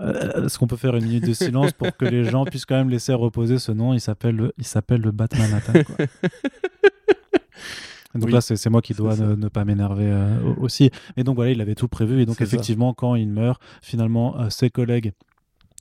euh, 0.00 0.44
Est-ce 0.46 0.58
qu'on 0.58 0.66
peut 0.66 0.76
faire 0.76 0.94
une 0.96 1.04
minute 1.04 1.26
de 1.26 1.32
silence 1.32 1.72
pour 1.72 1.96
que 1.96 2.04
les 2.04 2.24
gens 2.24 2.44
puissent 2.44 2.66
quand 2.66 2.76
même 2.76 2.90
laisser 2.90 3.12
reposer 3.14 3.58
ce 3.58 3.72
nom? 3.72 3.94
Il 3.94 4.00
s'appelle 4.00 4.36
le, 4.36 4.52
il 4.58 4.64
s'appelle 4.64 5.00
le 5.00 5.10
Batman. 5.10 5.60
Quoi. 5.64 6.06
Donc 8.14 8.24
Oui. 8.26 8.32
là, 8.32 8.40
c'est 8.40 8.70
moi 8.70 8.80
qui 8.80 8.94
dois 8.94 9.16
ne, 9.16 9.34
ne 9.34 9.48
pas 9.48 9.64
m'énerver 9.64 10.06
euh, 10.10 10.40
au- 10.42 10.62
aussi. 10.64 10.90
Et 11.16 11.24
donc 11.24 11.36
voilà, 11.36 11.50
il 11.50 11.60
avait 11.60 11.74
tout 11.74 11.88
prévu. 11.88 12.22
Et 12.22 12.26
donc 12.26 12.36
ça. 12.36 12.44
effectivement, 12.44 12.94
quand 12.94 13.14
il 13.16 13.28
meurt, 13.28 13.60
finalement, 13.82 14.40
euh, 14.40 14.48
ses 14.50 14.70
collègues, 14.70 15.12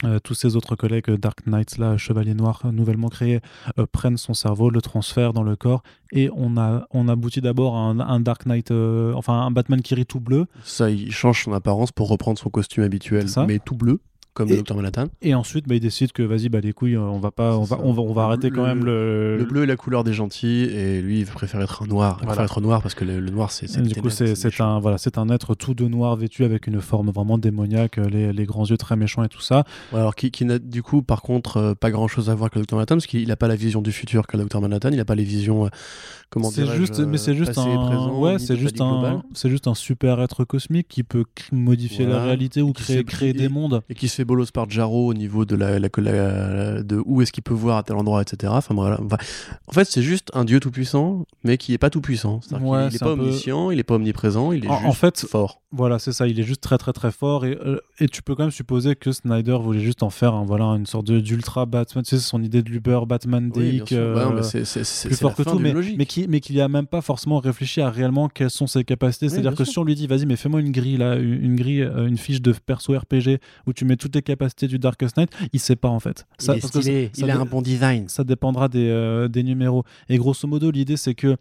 euh, 0.03 0.19
tous 0.19 0.35
ses 0.35 0.55
autres 0.55 0.75
collègues 0.75 1.09
euh, 1.09 1.17
Dark 1.17 1.47
Knights, 1.47 1.77
là, 1.77 1.97
Chevalier 1.97 2.35
Noir, 2.35 2.61
euh, 2.65 2.71
nouvellement 2.71 3.09
créés, 3.09 3.41
euh, 3.79 3.85
prennent 3.91 4.17
son 4.17 4.33
cerveau, 4.33 4.69
le 4.69 4.81
transfèrent 4.81 5.33
dans 5.33 5.43
le 5.43 5.55
corps. 5.55 5.81
Et 6.11 6.29
on, 6.35 6.57
a, 6.57 6.87
on 6.91 7.07
aboutit 7.07 7.41
d'abord 7.41 7.75
à 7.75 7.79
un, 7.79 7.99
un 7.99 8.19
Dark 8.19 8.45
Knight, 8.45 8.71
enfin 8.71 9.41
un 9.41 9.51
Batman 9.51 9.81
qui 9.81 9.95
rit 9.95 10.05
tout 10.05 10.19
bleu. 10.19 10.45
Ça, 10.63 10.89
il 10.89 11.11
change 11.11 11.43
son 11.45 11.53
apparence 11.53 11.91
pour 11.91 12.09
reprendre 12.09 12.37
son 12.37 12.49
costume 12.49 12.83
habituel, 12.83 13.25
mais 13.47 13.59
tout 13.59 13.75
bleu, 13.75 13.99
comme 14.37 14.49
Et- 14.49 14.55
le 14.55 14.61
Dr. 14.61 14.75
Manhattan. 14.75 15.05
Et 15.23 15.33
ensuite, 15.33 15.67
bah, 15.67 15.73
il 15.75 15.79
décide 15.81 16.11
que 16.11 16.21
vas-y, 16.21 16.47
bah, 16.49 16.59
les 16.61 16.71
couilles, 16.73 16.95
euh, 16.95 17.01
on 17.01 17.17
va, 17.19 17.31
pas, 17.31 17.57
on 17.57 17.63
va, 17.63 17.79
on 17.83 17.91
va, 17.91 18.01
on 18.03 18.13
va 18.13 18.23
arrêter 18.25 18.51
quand 18.51 18.61
Le- 18.61 18.67
même 18.67 18.85
le. 18.85 19.37
Le 19.37 19.45
bleu 19.45 19.63
est 19.63 19.65
la 19.65 19.75
couleur 19.75 20.03
des 20.03 20.13
gentils, 20.13 20.63
et 20.63 21.01
lui, 21.01 21.19
il 21.21 21.25
préfère 21.25 21.59
être 21.61 21.81
un 21.83 21.87
noir. 21.87 22.17
Il 22.21 22.25
Voilà. 22.25 22.27
préfère 22.27 22.43
être 22.45 22.61
noir 22.61 22.81
parce 22.83 22.93
que 22.93 23.03
le, 23.03 23.19
le 23.19 23.31
noir, 23.31 23.51
c'est. 23.51 23.65
du 23.81 24.01
coup, 24.01 24.09
c'est 24.11 24.61
un, 24.61 24.79
voilà, 24.79 24.97
c'est 24.99 25.17
un 25.17 25.27
être 25.29 25.55
tout 25.55 25.73
de 25.73 25.87
noir 25.87 26.15
vêtu 26.15 26.43
avec 26.43 26.67
une 26.67 26.79
forme 26.81 27.09
vraiment 27.09 27.37
démoniaque, 27.39 27.97
euh, 27.97 28.07
les, 28.09 28.31
les 28.31 28.45
grands 28.45 28.65
yeux 28.65 28.77
très 28.77 28.95
méchants 28.95 29.23
et 29.23 29.29
tout 29.29 29.41
ça. 29.41 29.63
Ouais, 29.91 29.99
alors, 29.99 30.13
qui, 30.15 30.29
qui 30.31 30.45
n'a 30.45 30.59
du 30.59 30.83
coup, 30.83 31.01
par 31.01 31.21
contre, 31.23 31.57
euh, 31.57 31.73
pas 31.73 31.89
grand 31.91 32.07
chose 32.07 32.29
à 32.29 32.35
voir 32.35 32.45
avec 32.45 32.55
le 32.55 32.61
Dr. 32.61 32.75
Manhattan, 32.75 32.95
parce 32.95 33.07
qu'il 33.07 33.27
n'a 33.27 33.35
pas 33.35 33.47
la 33.47 33.55
vision 33.55 33.81
du 33.81 33.91
futur 33.91 34.27
qu'a 34.27 34.37
le 34.37 34.45
Dr. 34.45 34.61
Manhattan, 34.61 34.89
il 34.91 34.97
n'a 34.97 35.05
pas 35.05 35.15
les 35.15 35.23
visions. 35.23 35.65
euh, 35.65 35.69
comment 36.29 36.49
C'est 36.51 36.65
juste, 36.75 36.99
mais 36.99 37.17
c'est 37.17 37.31
euh, 37.31 37.35
juste 37.35 37.57
un, 37.57 37.63
présent, 37.85 38.19
ouais, 38.19 38.39
c'est 38.39 38.55
juste 38.57 38.81
un, 38.81 39.23
c'est 39.33 39.49
juste 39.49 39.67
un 39.67 39.73
super 39.73 40.19
être 40.21 40.43
cosmique 40.45 40.87
qui 40.87 41.03
peut 41.03 41.23
modifier 41.51 42.05
la 42.05 42.23
réalité 42.23 42.61
ou 42.61 42.73
créer, 42.73 43.03
créer 43.03 43.33
des 43.33 43.49
mondes. 43.49 43.81
Et 43.89 43.95
qui 43.95 44.07
se 44.07 44.15
fait 44.15 44.25
bolos 44.25 44.51
par 44.51 44.69
Jaro 44.69 45.07
au 45.07 45.13
niveau 45.13 45.45
de 45.45 45.55
la, 45.55 45.79
la- 45.79 45.89
la- 45.97 46.83
de 46.83 47.01
où 47.05 47.21
est-ce 47.21 47.31
qu'il 47.31 47.43
peut 47.43 47.53
voir 47.53 47.77
à 47.77 47.83
tel 47.83 47.95
endroit, 47.95 48.21
etc. 48.21 48.51
Enfin 48.55 48.73
voilà. 48.75 48.99
Enfin, 49.03 49.17
en 49.67 49.71
fait, 49.71 49.85
c'est 49.85 50.01
juste 50.01 50.29
un 50.33 50.45
dieu 50.45 50.59
tout 50.59 50.71
puissant, 50.71 51.25
mais 51.43 51.57
qui 51.57 51.73
est 51.73 51.77
pas 51.77 51.89
tout 51.89 52.01
puissant. 52.01 52.39
Ouais, 52.61 52.85
est- 52.85 52.89
il 52.89 52.95
est 52.95 52.99
pas 52.99 53.05
peu- 53.05 53.11
omniscient, 53.21 53.71
il 53.71 53.79
est 53.79 53.83
pas 53.83 53.95
omniprésent, 53.95 54.51
il 54.51 54.65
est 54.65 54.69
En- 54.69 54.73
en 54.73 54.79
juste 54.91 54.97
fait, 54.99 55.25
fort. 55.27 55.61
Voilà, 55.71 55.99
c'est 55.99 56.13
ça. 56.13 56.27
Il 56.27 56.39
est 56.39 56.43
juste 56.43 56.61
très 56.61 56.77
très 56.77 56.93
très 56.93 57.11
fort 57.11 57.45
et, 57.45 57.57
euh, 57.65 57.79
et 57.99 58.07
tu 58.07 58.21
peux 58.21 58.35
quand 58.35 58.43
même 58.43 58.51
supposer 58.51 58.95
que 58.95 59.11
Snyder 59.11 59.57
voulait 59.61 59.81
juste 59.81 60.01
en 60.01 60.09
faire 60.09 60.33
voilà 60.45 60.63
une 60.65 60.85
sorte 60.85 61.11
d'ultra 61.11 61.65
Batman. 61.65 62.03
Tu 62.05 62.11
sais, 62.11 62.17
c'est 62.21 62.27
son 62.29 62.41
idée 62.41 62.61
de 62.61 62.69
l'Uber 62.69 63.01
Batman 63.07 63.51
Oui. 63.55 63.81
Ouais, 63.81 63.97
euh, 63.97 64.41
plus 64.41 65.15
fort 65.17 65.35
que 65.35 65.43
tout, 65.43 65.59
mais, 65.59 65.73
mais 65.97 66.05
qui 66.05 66.16
mais 66.27 66.39
qu'il 66.39 66.59
a 66.61 66.67
même 66.67 66.87
pas 66.87 67.01
forcément 67.01 67.39
réfléchi 67.39 67.81
à 67.81 67.89
réellement 67.91 68.29
quelles 68.29 68.49
sont 68.49 68.65
ses 68.65 68.83
capacités. 68.83 69.25
Oui, 69.27 69.31
C'est-à-dire 69.31 69.51
que 69.55 69.63
sûr. 69.65 69.73
si 69.73 69.79
on 69.79 69.83
lui 69.83 69.93
dit, 69.93 70.07
vas-y, 70.07 70.25
mais 70.25 70.35
fais-moi 70.37 70.61
une 70.61 70.71
grille 70.71 70.97
là, 70.97 71.15
une, 71.17 71.55
grille, 71.55 71.81
euh, 71.83 72.07
une 72.07 72.17
fiche 72.17 72.41
de 72.41 72.53
perso 72.53 72.97
RPG 72.97 73.39
où 73.67 73.73
tu 73.73 73.85
mets 73.85 73.97
toutes 73.97 74.15
les 74.15 74.21
capacités 74.21 74.67
du 74.67 74.79
Darkest 74.79 75.17
Knight, 75.17 75.29
il 75.53 75.59
sait 75.59 75.75
pas 75.75 75.89
en 75.89 75.99
fait. 75.99 76.25
Ça- 76.39 76.53
parce 76.53 76.71
que 76.71 76.81
ça- 76.81 76.89
ça 77.13 77.43
dé- 77.43 77.49
bon 77.51 77.61
design. 77.61 78.07
ça 78.07 78.23
dépendra 78.23 78.67
des, 78.69 78.87
euh, 78.89 79.27
des 79.27 79.43
numéros. 79.43 79.83
Et 80.09 80.17
grosso 80.17 80.47
modo, 80.47 80.71
l'idée, 80.71 80.97
c'est 80.97 81.13
que 81.13 81.35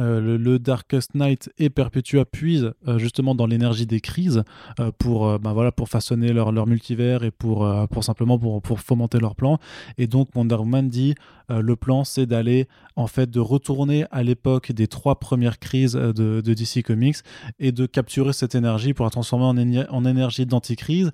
euh, 0.00 0.38
le, 0.38 0.58
Darkest 0.58 1.14
Night 1.14 1.50
et 1.58 1.70
Perpetua 1.70 2.24
puisent 2.24 2.72
euh, 2.88 2.98
justement 2.98 3.34
dans 3.34 3.46
l'énergie 3.46 3.86
des 3.86 4.00
crises 4.00 4.42
euh, 4.78 4.90
pour, 4.98 5.38
ben 5.38 5.52
voilà, 5.52 5.72
pour 5.72 5.88
façonner 5.88 6.32
leur, 6.32 6.50
multivers 6.66 7.22
et 7.24 7.30
pour, 7.30 7.70
pour 7.90 8.04
simplement 8.04 8.38
pour, 8.38 8.60
pour 8.62 8.80
fomenter 8.80 9.18
leur 9.18 9.34
plan. 9.34 9.58
Et 9.98 10.06
donc 10.06 10.28
Wonder 10.34 10.56
Woman 10.56 10.88
dit 10.88 11.14
le 11.48 11.74
plan 11.74 12.04
c'est 12.04 12.26
d'aller 12.26 12.68
en 12.94 13.08
fait 13.08 13.28
de 13.28 13.40
retourner 13.40 14.04
à 14.12 14.22
l'époque 14.22 14.70
des 14.72 14.86
trois 14.86 15.18
premières 15.18 15.58
crises 15.58 15.94
de, 15.94 16.40
DC 16.40 16.84
Comics 16.84 17.16
et 17.58 17.72
de 17.72 17.86
capturer 17.86 18.32
cette 18.32 18.54
énergie 18.54 18.94
pour 18.94 19.04
la 19.04 19.10
transformer 19.10 19.86
en 19.88 20.04
énergie 20.04 20.46
d'anticrise 20.46 21.10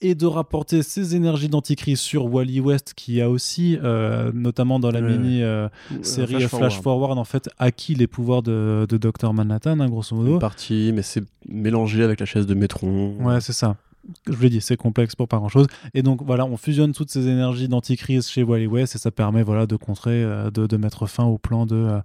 et 0.00 0.14
de 0.14 0.26
rapporter 0.26 0.82
ces 0.82 1.14
énergies 1.16 1.48
d'anticrise 1.48 1.98
sur 2.00 2.26
Wally 2.32 2.60
West 2.60 2.92
qui 2.96 3.20
a 3.20 3.30
aussi 3.30 3.78
euh, 3.82 4.30
notamment 4.34 4.78
dans 4.80 4.90
la 4.90 5.00
Ouais, 5.00 5.16
mini 5.16 5.42
euh, 5.42 5.68
série 6.02 6.34
Flash, 6.40 6.46
Flash 6.50 6.80
Forward. 6.80 7.18
en 7.18 7.24
fait 7.24 7.48
acquis 7.58 7.94
les 7.94 8.06
pouvoirs 8.06 8.42
de, 8.42 8.86
de 8.88 8.96
Dr 8.96 9.32
Manhattan 9.32 9.80
hein, 9.80 9.88
grosso 9.88 10.14
modo 10.16 10.34
Une 10.34 10.38
partie, 10.38 10.92
mais 10.94 11.02
c'est 11.02 11.22
mélangé 11.48 12.02
avec 12.02 12.20
la 12.20 12.26
chaise 12.26 12.46
de 12.46 12.54
Métron. 12.54 13.14
ouais 13.20 13.40
c'est 13.40 13.52
ça 13.52 13.76
je 14.28 14.32
vous 14.32 14.42
l'ai 14.42 14.50
dit, 14.50 14.60
c'est 14.60 14.76
complexe 14.76 15.14
pour 15.14 15.28
pas 15.28 15.38
grand 15.38 15.48
chose. 15.48 15.66
Et 15.94 16.02
donc 16.02 16.22
voilà, 16.24 16.44
on 16.46 16.56
fusionne 16.56 16.92
toutes 16.92 17.10
ces 17.10 17.26
énergies 17.28 17.68
d'anticrise 17.68 18.28
chez 18.28 18.42
Wally 18.42 18.66
West 18.66 18.94
et 18.94 18.98
ça 18.98 19.10
permet 19.10 19.42
voilà 19.42 19.66
de 19.66 19.76
contrer, 19.76 20.22
euh, 20.22 20.50
de, 20.50 20.66
de 20.66 20.76
mettre 20.76 21.06
fin 21.06 21.24
au 21.24 21.38
plan 21.38 21.66
de, 21.66 21.74
euh, 21.76 21.98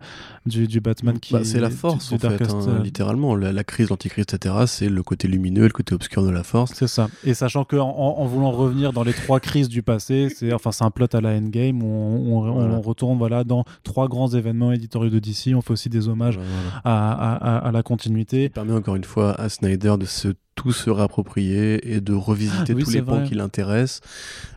du, 0.45 0.68
du 0.68 0.80
Batman 0.82 1.20
qui. 1.20 1.34
Bah, 1.34 1.41
c'est 1.43 1.60
la 1.60 1.70
force 1.70 2.10
du 2.10 2.16
en 2.16 2.30
fait, 2.30 2.41
hein, 2.52 2.80
littéralement. 2.84 3.36
La, 3.36 3.52
la 3.54 3.64
crise, 3.64 3.89
l'anticrise, 3.89 4.26
etc. 4.28 4.56
C'est 4.68 4.89
le 4.89 5.04
côté 5.04 5.28
lumineux, 5.28 5.64
le 5.64 5.70
côté 5.70 5.93
obscur 5.95 6.24
de 6.24 6.30
la 6.30 6.43
force. 6.43 6.72
C'est 6.76 6.88
ça. 6.88 7.08
Et 7.24 7.34
sachant 7.34 7.64
que 7.64 7.76
en, 7.76 7.89
en 7.89 8.26
voulant 8.26 8.52
revenir 8.52 8.93
dans 8.93 9.04
les 9.04 9.14
trois 9.14 9.39
crises 9.39 9.70
du 9.70 9.84
passé, 9.84 10.30
c'est 10.36 10.54
enfin 10.54 10.72
c'est 10.72 10.84
un 10.84 10.91
plot 10.91 11.08
à 11.14 11.22
la 11.22 11.30
Endgame 11.32 11.82
où 11.84 11.86
on, 11.88 12.38
on- 12.38 12.47
on 12.47 12.54
Voilà. 12.54 12.78
retourne 12.78 13.18
voilà 13.18 13.43
dans 13.43 13.64
trois 13.84 14.08
grands 14.08 14.30
événements 14.30 14.72
éditoriaux 14.72 15.10
de 15.10 15.20
DC. 15.20 15.54
On 15.56 15.62
fait 15.62 15.72
aussi 15.74 15.89
des 15.89 16.08
hommages 16.08 16.38
Voilà. 16.38 16.82
à, 16.84 17.12
à- 17.34 17.58
à- 17.58 17.68
à 17.68 17.72
la 17.72 17.84
continuité. 17.84 18.43
Il 18.45 18.49
permet 18.52 18.74
encore 18.74 18.95
une 18.95 19.04
fois 19.04 19.39
à 19.39 19.49
Snyder 19.49 19.95
de 19.99 20.06
se 20.06 20.30
tout 20.56 20.72
se 20.74 20.89
réapproprier 20.89 21.93
et 21.95 22.02
de 22.02 22.14
revisiter 22.14 22.74
Ah, 22.74 22.76
oui, 22.76 22.84
tous 22.84 22.91
les 22.91 23.02
pans 23.02 23.18
vrai. 23.20 23.28
qui 23.28 23.36
l'intéressent 23.36 24.02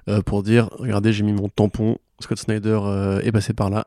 euh, 0.08 0.20
pour 0.22 0.42
dire 0.42 0.68
regardez 0.78 1.12
j'ai 1.12 1.22
mis 1.22 1.32
mon 1.32 1.48
tampon 1.48 1.98
Scott 2.20 2.38
Snyder 2.38 2.78
euh, 2.84 3.20
est 3.22 3.32
passé 3.32 3.52
par 3.52 3.70
là 3.70 3.86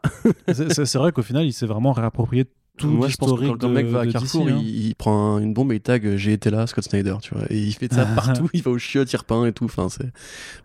c'est 0.54 0.96
vrai 0.96 1.12
qu'au 1.12 1.22
final, 1.24 1.46
il 1.46 1.54
s'est 1.54 1.66
vraiment 1.66 1.92
réapproprié 1.94 2.46
tout 2.78 2.88
moi 2.88 3.08
je 3.08 3.18
pense 3.18 3.32
que 3.32 3.46
quand 3.48 3.64
le 3.64 3.70
mec 3.70 3.88
va 3.88 4.02
à 4.02 4.08
Carrefour 4.08 4.48
hein. 4.48 4.60
il, 4.62 4.88
il 4.88 4.96
prend 4.96 5.36
un- 5.36 5.40
une 5.40 5.54
bombe 5.54 5.72
et 5.72 5.76
il 5.76 5.82
tag 5.82 6.06
euh, 6.06 6.18
j'ai 6.18 6.34
été 6.34 6.50
là 6.50 6.66
Scott 6.68 6.84
Snyder 6.84 7.16
tu 7.22 7.34
vois 7.34 7.44
et 7.50 7.58
il 7.60 7.74
fait 7.74 7.92
ça 7.92 8.06
partout 8.06 8.50
il 8.54 8.62
va 8.64 8.72
au 8.72 8.78
chiottes 8.78 9.12
il 9.12 9.18
repeint 9.18 9.46
et 9.46 9.52
tout 9.52 9.66
enfin 9.66 9.90
c'est 9.90 10.12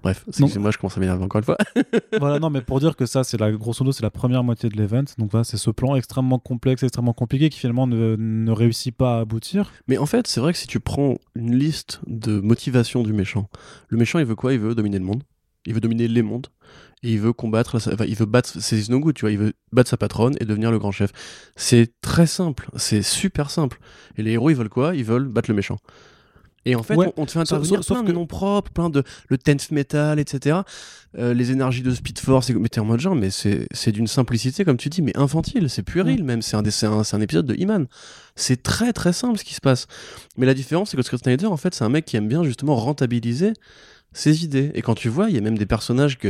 bref 0.02 0.24
excusez-moi 0.28 0.70
je 0.70 0.78
commence 0.78 0.96
à 0.96 1.00
m'énerver 1.00 1.24
encore 1.24 1.38
une 1.38 1.44
fois 1.44 1.56
voilà, 2.18 2.38
non, 2.38 2.50
mais 2.50 2.60
pour 2.60 2.78
dire 2.80 2.96
que 2.96 3.06
ça, 3.06 3.24
c'est 3.24 3.38
la 3.38 3.50
grosso 3.52 3.82
modo, 3.84 3.92
c'est 3.92 4.02
la 4.02 4.10
première 4.10 4.44
moitié 4.44 4.68
de 4.68 4.76
l'event. 4.76 5.04
Donc 5.18 5.30
voilà, 5.30 5.44
c'est 5.44 5.56
ce 5.56 5.70
plan 5.70 5.96
extrêmement 5.96 6.38
complexe, 6.38 6.82
extrêmement 6.82 7.12
compliqué 7.14 7.48
qui 7.48 7.58
finalement 7.58 7.86
ne, 7.86 8.16
ne 8.16 8.50
réussit 8.52 8.94
pas 8.94 9.16
à 9.16 9.20
aboutir. 9.20 9.72
Mais 9.88 9.98
en 9.98 10.06
fait, 10.06 10.26
c'est 10.26 10.40
vrai 10.40 10.52
que 10.52 10.58
si 10.58 10.66
tu 10.66 10.78
prends 10.80 11.16
une 11.34 11.56
liste 11.56 12.00
de 12.06 12.40
motivations 12.40 13.02
du 13.02 13.12
méchant, 13.12 13.48
le 13.88 13.98
méchant, 13.98 14.18
il 14.18 14.24
veut 14.26 14.34
quoi? 14.34 14.52
Il 14.52 14.58
veut 14.60 14.74
dominer 14.74 14.98
le 14.98 15.04
monde. 15.04 15.22
Il 15.66 15.74
veut 15.74 15.80
dominer 15.80 16.08
les 16.08 16.22
mondes. 16.22 16.48
Et 17.04 17.12
il 17.12 17.20
veut 17.20 17.32
combattre, 17.32 17.76
enfin, 17.76 18.04
il 18.06 18.14
veut 18.14 18.26
battre, 18.26 18.60
c'est 18.60 18.88
no 18.88 19.00
good, 19.00 19.14
tu 19.16 19.22
vois, 19.22 19.32
il 19.32 19.38
veut 19.38 19.52
battre 19.72 19.90
sa 19.90 19.96
patronne 19.96 20.34
et 20.40 20.44
devenir 20.44 20.70
le 20.70 20.78
grand 20.78 20.92
chef. 20.92 21.10
C'est 21.56 21.90
très 22.00 22.26
simple, 22.28 22.68
c'est 22.76 23.02
super 23.02 23.50
simple. 23.50 23.80
Et 24.16 24.22
les 24.22 24.32
héros, 24.32 24.50
ils 24.50 24.56
veulent 24.56 24.68
quoi? 24.68 24.94
Ils 24.94 25.04
veulent 25.04 25.26
battre 25.26 25.50
le 25.50 25.56
méchant. 25.56 25.78
Et 26.64 26.76
en 26.76 26.84
fait, 26.84 26.94
Ouais. 26.94 27.12
on, 27.16 27.22
on 27.22 27.26
te 27.26 27.32
fait 27.32 27.40
intervenir 27.40 27.78
sauf- 27.78 27.86
sauf 27.86 27.96
plein 27.96 28.02
que- 28.04 28.08
de 28.10 28.12
noms 28.12 28.26
propres, 28.28 28.70
plein 28.70 28.88
de 28.88 29.02
le 29.28 29.36
tenth 29.36 29.72
metal, 29.72 30.20
etc. 30.20 30.58
Euh, 31.18 31.34
les 31.34 31.50
énergies 31.50 31.82
de 31.82 31.90
Speed 31.92 32.20
Force, 32.20 32.50
et- 32.50 32.54
mais 32.54 32.68
t'es 32.68 32.78
en 32.78 32.84
mode 32.84 33.00
genre, 33.00 33.16
mais 33.16 33.30
c'est 33.30 33.66
d'une 33.90 34.06
simplicité, 34.06 34.64
comme 34.64 34.76
tu 34.76 34.88
dis, 34.88 35.02
mais 35.02 35.16
infantile, 35.16 35.68
c'est 35.68 35.82
puéril 35.82 36.22
même, 36.22 36.40
c'est 36.40 36.54
un, 36.54 36.62
un, 36.62 37.02
un 37.12 37.20
épisode 37.20 37.46
de 37.46 37.54
He-Man. 37.60 37.88
C'est 38.36 38.62
très 38.62 38.92
très 38.92 39.12
simple 39.12 39.40
ce 39.40 39.44
qui 39.44 39.54
se 39.54 39.60
passe. 39.60 39.88
Mais 40.36 40.46
la 40.46 40.54
différence, 40.54 40.90
c'est 40.90 40.96
que 40.96 41.02
Scott 41.02 41.24
Snyder, 41.24 41.46
en 41.46 41.56
fait, 41.56 41.74
c'est 41.74 41.82
un 41.82 41.88
mec 41.88 42.04
qui 42.04 42.16
aime 42.16 42.28
bien 42.28 42.44
justement 42.44 42.76
rentabiliser 42.76 43.54
ses 44.12 44.44
idées. 44.44 44.70
Et 44.74 44.82
quand 44.82 44.94
tu 44.94 45.08
vois, 45.08 45.28
il 45.30 45.34
y 45.34 45.38
a 45.38 45.40
même 45.40 45.56
des 45.58 45.66
personnages 45.66 46.18
que. 46.18 46.28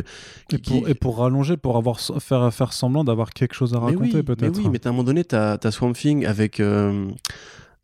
Et 0.53 0.59
qui- 0.59 0.81
pour, 0.81 0.89
et 0.89 0.95
pour 0.95 1.19
rallonger, 1.19 1.57
pour 1.57 1.77
avoir, 1.77 1.99
faire, 2.01 2.53
faire 2.53 2.73
semblant 2.73 3.05
d'avoir 3.05 3.31
quelque 3.33 3.55
chose 3.55 3.75
à 3.75 3.79
mais 3.81 3.87
raconter 3.87 4.17
oui, 4.19 4.23
peut-être. 4.23 4.41
Mais 4.59 4.65
oui, 4.65 4.69
mais 4.71 4.87
à 4.87 4.89
un 4.89 4.93
moment 4.93 5.05
donné, 5.05 5.25
t'as 5.25 5.59
as 5.63 5.71
Swamp 5.71 5.93
Thing 5.93 6.25
avec, 6.27 6.61
euh, 6.61 7.09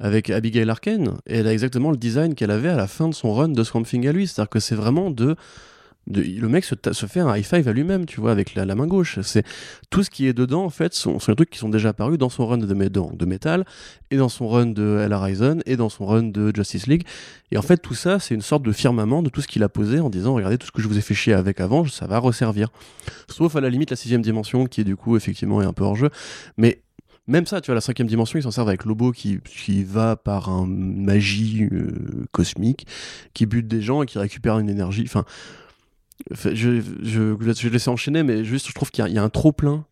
avec 0.01 0.31
Abigail 0.31 0.69
Arken, 0.71 1.13
et 1.27 1.39
elle 1.39 1.47
a 1.49 1.53
exactement 1.53 1.91
le 1.91 1.97
design 1.97 2.35
qu'elle 2.35 2.51
avait 2.53 2.69
à 2.69 2.77
la 2.77 2.87
fin 2.87 3.09
de 3.09 3.15
son 3.15 3.33
run 3.35 3.49
de 3.49 3.65
Swamp 3.65 3.83
Thing 3.83 4.07
à 4.07 4.13
lui. 4.13 4.27
C'est-à-dire 4.27 4.51
que 4.51 4.61
c'est 4.61 4.75
vraiment 4.77 5.11
de. 5.11 5.35
Le 6.11 6.49
mec 6.49 6.65
se, 6.65 7.07
fait 7.07 7.21
un 7.21 7.35
high 7.35 7.45
five 7.45 7.69
à 7.69 7.73
lui-même, 7.73 8.07
tu 8.07 8.21
vois, 8.21 8.31
avec 8.31 8.55
la, 8.55 8.75
main 8.75 8.87
gauche. 8.87 9.19
C'est 9.23 9.45
tout 9.91 10.03
ce 10.03 10.11
qui 10.11 10.27
est 10.27 10.33
dedans, 10.33 10.65
en 10.65 10.71
fait, 10.71 10.95
sont, 10.95 11.17
des 11.17 11.35
trucs 11.35 11.51
qui 11.51 11.59
sont 11.59 11.69
déjà 11.69 11.91
apparus 11.91 12.19
dans 12.19 12.29
son 12.29 12.47
run 12.47 12.59
de, 12.59 12.67
de, 12.67 13.25
Metal, 13.27 13.65
et 14.11 14.17
dans 14.17 14.29
son 14.29 14.49
run 14.49 14.67
de 14.67 15.01
Hell 15.05 15.13
Horizon, 15.13 15.59
et 15.67 15.77
dans 15.77 15.89
son 15.89 16.07
run 16.07 16.25
de 16.25 16.53
Justice 16.55 16.87
League. 16.87 17.05
Et 17.51 17.59
en 17.59 17.63
fait, 17.63 17.79
tout 17.79 17.95
ça, 17.95 18.19
c'est 18.19 18.35
une 18.35 18.43
sorte 18.43 18.63
de 18.63 18.73
firmament 18.73 19.23
de 19.23 19.29
tout 19.29 19.41
ce 19.41 19.49
qu'il 19.49 19.63
a 19.63 19.69
posé 19.69 20.01
en 20.01 20.11
disant, 20.11 20.35
regardez, 20.35 20.59
tout 20.59 20.67
ce 20.67 20.73
que 20.73 20.83
je 20.83 20.89
vous 20.89 20.99
ai 20.99 21.03
fait 21.03 21.15
chier 21.15 21.35
avec 21.35 21.61
avant, 21.61 21.85
ça 21.87 22.07
va 22.07 22.19
resservir. 22.19 22.69
Sauf 23.29 23.57
à 23.57 23.61
la 23.61 23.71
limite 23.71 23.91
la 23.91 23.97
sixième 23.97 24.23
dimension, 24.23 24.67
qui 24.67 24.81
est 24.81 24.85
du 24.85 24.97
coup, 24.97 25.17
effectivement, 25.17 25.61
est 25.63 25.67
un 25.67 25.73
peu 25.73 25.85
hors 25.85 25.97
jeu. 25.97 26.11
Mais 26.57 26.81
même 27.29 27.47
ça, 27.47 27.61
tu 27.61 27.67
vois, 27.67 27.75
la 27.75 27.83
cinquième 27.83 28.09
dimension, 28.09 28.39
ils 28.39 28.43
s'en 28.43 28.51
servent 28.51 28.69
avec 28.69 28.87
Lobo 28.87 29.13
qui, 29.13 29.39
qui 29.45 29.85
va 29.85 30.17
par 30.17 30.49
un 30.49 30.67
magie 30.67 31.69
euh, 31.71 32.27
cosmique, 32.33 32.87
qui 33.35 33.45
bute 33.45 33.69
des 33.69 33.83
gens 33.83 34.03
et 34.03 34.07
qui 34.07 34.19
récupère 34.19 34.59
une 34.59 34.71
énergie. 34.71 35.05
Enfin, 35.05 35.27
je, 36.31 36.53
je, 36.55 36.81
je 37.03 37.35
vais 37.37 37.71
laisser 37.71 37.91
enchaîner, 37.91 38.23
mais 38.23 38.45
juste, 38.45 38.69
je 38.69 38.75
trouve 38.75 38.91
qu'il 38.91 39.03
y 39.03 39.07
a- 39.07 39.09
il 39.11 39.15
y, 39.15 39.19
a 39.19 39.23
un 39.23 39.29
trop 39.31 39.53
plein 39.53 39.85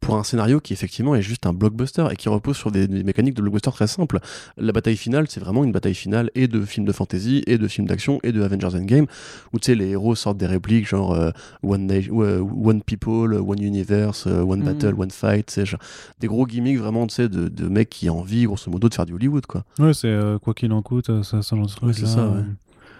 pour 0.00 0.16
un 0.16 0.22
scénario 0.24 0.60
qui 0.60 0.72
effectivement 0.74 1.14
est 1.16 1.22
juste 1.22 1.46
un 1.46 1.52
blockbuster 1.54 2.06
et 2.12 2.16
qui 2.16 2.28
repose 2.28 2.56
sur 2.56 2.70
des, 2.70 2.86
des 2.86 3.02
mécaniques 3.02 3.34
de 3.34 3.40
blockbuster 3.42 3.72
très 3.72 3.86
simples. 3.88 4.20
La 4.56 4.70
bataille 4.72 4.96
finale, 4.96 5.26
c'est 5.28 5.40
vraiment 5.40 5.64
une 5.64 5.72
bataille 5.72 5.94
finale 5.94 6.30
et 6.36 6.46
de 6.48 6.60
films 6.64 6.86
de 6.86 6.92
fantasy 6.92 7.42
et 7.46 7.58
de 7.58 7.66
films 7.66 7.88
d'action 7.88 8.20
et 8.22 8.30
de 8.30 8.42
Avengers 8.42 8.76
Endgame 8.76 9.06
où 9.52 9.58
tu 9.58 9.66
sais 9.66 9.74
les 9.74 9.88
héros 9.88 10.14
sortent 10.14 10.36
des 10.36 10.46
répliques 10.46 10.86
genre 10.86 11.12
euh, 11.14 11.30
one, 11.64 11.90
euh, 11.90 12.40
one 12.40 12.82
people, 12.82 13.34
one 13.34 13.60
universe, 13.60 14.26
euh, 14.28 14.42
one 14.42 14.60
Mhm. 14.60 14.64
battle, 14.66 14.94
one 14.96 15.10
fight, 15.10 15.64
genre, 15.64 15.80
des 16.20 16.26
gros 16.28 16.46
gimmicks 16.46 16.78
vraiment 16.78 17.06
tu 17.08 17.14
sais 17.16 17.28
de, 17.28 17.48
de 17.48 17.66
mecs 17.68 17.88
qui 17.90 18.08
ont 18.10 18.20
envie 18.20 18.44
grosso 18.44 18.70
modo 18.70 18.88
de 18.88 18.94
faire 18.94 19.06
du 19.06 19.14
Hollywood 19.14 19.46
quoi. 19.46 19.64
Ouais, 19.80 19.94
c'est 19.94 20.08
euh, 20.08 20.38
quoi 20.38 20.54
qu'il 20.54 20.70
en 20.72 20.82
coûte, 20.82 21.06
ça, 21.24 21.42
ça, 21.42 21.56
Ouais, 21.56 21.92
c'est 21.92 22.06
ça, 22.06 22.28
ouais. 22.28 22.42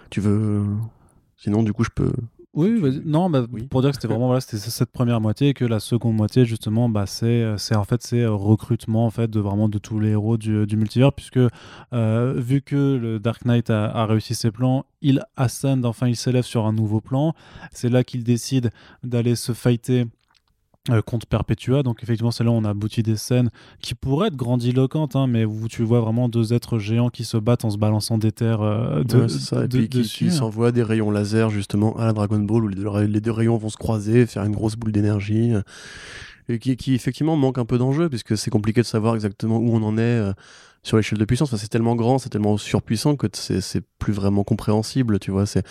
Tu 0.09 0.19
veux 0.19 0.63
Sinon 1.37 1.61
du 1.63 1.71
coup 1.71 1.83
je 1.85 1.91
peux 1.93 2.11
Oui, 2.57 3.01
non, 3.05 3.29
bah, 3.29 3.45
Oui. 3.53 3.67
pour 3.67 3.81
dire 3.81 3.91
que 3.91 3.97
c'était 3.97 4.07
vraiment 4.07 4.25
voilà, 4.25 4.41
c'était 4.41 4.57
cette 4.57 4.91
première 4.91 5.21
moitié 5.21 5.49
et 5.49 5.53
que 5.53 5.63
la 5.63 5.79
seconde 5.79 6.15
moitié 6.15 6.43
justement, 6.43 6.89
bah, 6.89 7.05
c'est 7.05 7.25
euh, 7.27 7.55
c'est 7.57 7.75
en 7.75 7.83
fait 7.83 8.01
c'est 8.01 8.21
euh, 8.21 8.31
recrutement 8.31 9.05
en 9.05 9.11
fait 9.11 9.29
de 9.29 9.39
vraiment 9.39 9.69
de 9.69 9.77
tous 9.77 9.99
les 9.99 10.09
héros 10.09 10.37
du, 10.37 10.65
du 10.65 10.75
multivers 10.75 11.13
puisque 11.13 11.39
euh, 11.93 12.33
vu 12.35 12.63
que 12.63 12.97
le 12.99 13.19
Dark 13.19 13.45
Knight 13.45 13.69
a, 13.69 13.85
a 13.91 14.07
réussi 14.07 14.33
ses 14.33 14.49
plans, 14.49 14.85
il 15.03 15.21
ascend, 15.35 15.85
enfin 15.85 16.07
il 16.07 16.15
s'élève 16.15 16.45
sur 16.45 16.65
un 16.65 16.73
nouveau 16.73 16.99
plan. 16.99 17.35
C'est 17.71 17.89
là 17.89 18.03
qu'il 18.03 18.23
décide 18.23 18.71
d'aller 19.03 19.35
se 19.35 19.51
fighter. 19.53 20.05
Euh, 20.89 21.01
contre 21.01 21.27
Perpetua, 21.27 21.83
donc 21.83 22.01
effectivement 22.03 22.31
c'est 22.31 22.43
là 22.43 22.51
où 22.51 22.53
on 22.53 22.63
a 22.63 22.69
abouti 22.69 23.03
des 23.03 23.17
scènes 23.17 23.49
qui 23.81 23.93
pourraient 23.95 24.27
être 24.27 24.35
grandiloquentes, 24.35 25.15
hein, 25.15 25.27
mais 25.27 25.43
où 25.45 25.67
tu 25.67 25.83
vois 25.83 25.99
vraiment 26.01 26.29
deux 26.29 26.53
êtres 26.53 26.79
géants 26.79 27.09
qui 27.09 27.23
se 27.25 27.37
battent 27.37 27.65
en 27.65 27.69
se 27.69 27.77
balançant 27.77 28.17
des 28.17 28.31
terres 28.31 28.61
euh, 28.61 29.03
de, 29.03 29.21
Ouais, 29.21 29.29
ça. 29.29 29.65
Et 29.65 29.67
de- 29.67 29.77
puis 29.77 29.89
qui, 29.89 29.97
dessus. 29.99 30.25
qui 30.25 30.31
s'envoie 30.31 30.71
des 30.71 30.83
rayons 30.83 31.11
laser 31.11 31.49
justement 31.49 31.97
à 31.97 32.05
la 32.05 32.13
Dragon 32.13 32.39
Ball 32.39 32.63
où 32.63 32.67
les 32.67 32.75
deux, 32.75 32.89
les 33.05 33.21
deux 33.21 33.31
rayons 33.31 33.57
vont 33.57 33.69
se 33.69 33.77
croiser, 33.77 34.25
faire 34.25 34.43
une 34.43 34.53
grosse 34.53 34.75
boule 34.75 34.91
d'énergie. 34.91 35.53
euh, 35.53 35.61
Et 36.49 36.59
qui, 36.59 36.77
qui 36.77 36.93
effectivement 36.95 37.35
manque 37.35 37.57
un 37.57 37.65
peu 37.65 37.77
d'enjeu 37.77 38.07
puisque 38.09 38.37
c'est 38.37 38.49
compliqué 38.49 38.79
de 38.81 38.85
savoir 38.85 39.15
exactement 39.15 39.57
où 39.57 39.69
on 39.75 39.83
en 39.83 39.97
est 39.97 40.01
euh, 40.01 40.31
sur 40.83 40.95
l'échelle 40.95 41.19
de 41.19 41.25
puissance. 41.25 41.49
Enfin, 41.49 41.57
c'est 41.57 41.67
tellement 41.67 41.95
grand, 41.97 42.17
c'est 42.19 42.29
tellement 42.29 42.55
surpuissant 42.57 43.17
que 43.17 43.27
c'est 43.33 43.59
c'est 43.59 43.81
plus 43.99 44.13
vraiment 44.13 44.45
compréhensible, 44.45 45.19
tu 45.19 45.31
vois. 45.31 45.45
C'est 45.45 45.65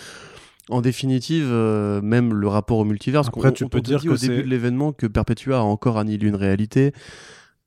en 0.69 0.81
définitive, 0.81 1.47
euh, 1.49 2.01
même 2.01 2.33
le 2.33 2.47
rapport 2.47 2.77
au 2.79 2.85
multivers. 2.85 3.21
parce 3.21 3.29
Après, 3.29 3.49
qu'on- 3.49 3.53
tu 3.55 3.63
on 3.65 3.69
peux 3.69 3.81
dire 3.81 3.99
dit 3.99 4.07
que 4.07 4.13
au 4.13 4.17
début 4.17 4.35
c'est- 4.37 4.43
de 4.43 4.47
l'événement 4.49 4.91
que 4.93 5.07
Perpetua 5.07 5.57
a 5.59 5.61
encore 5.61 5.97
annihilé 5.97 6.27
une 6.27 6.35
réalité, 6.35 6.91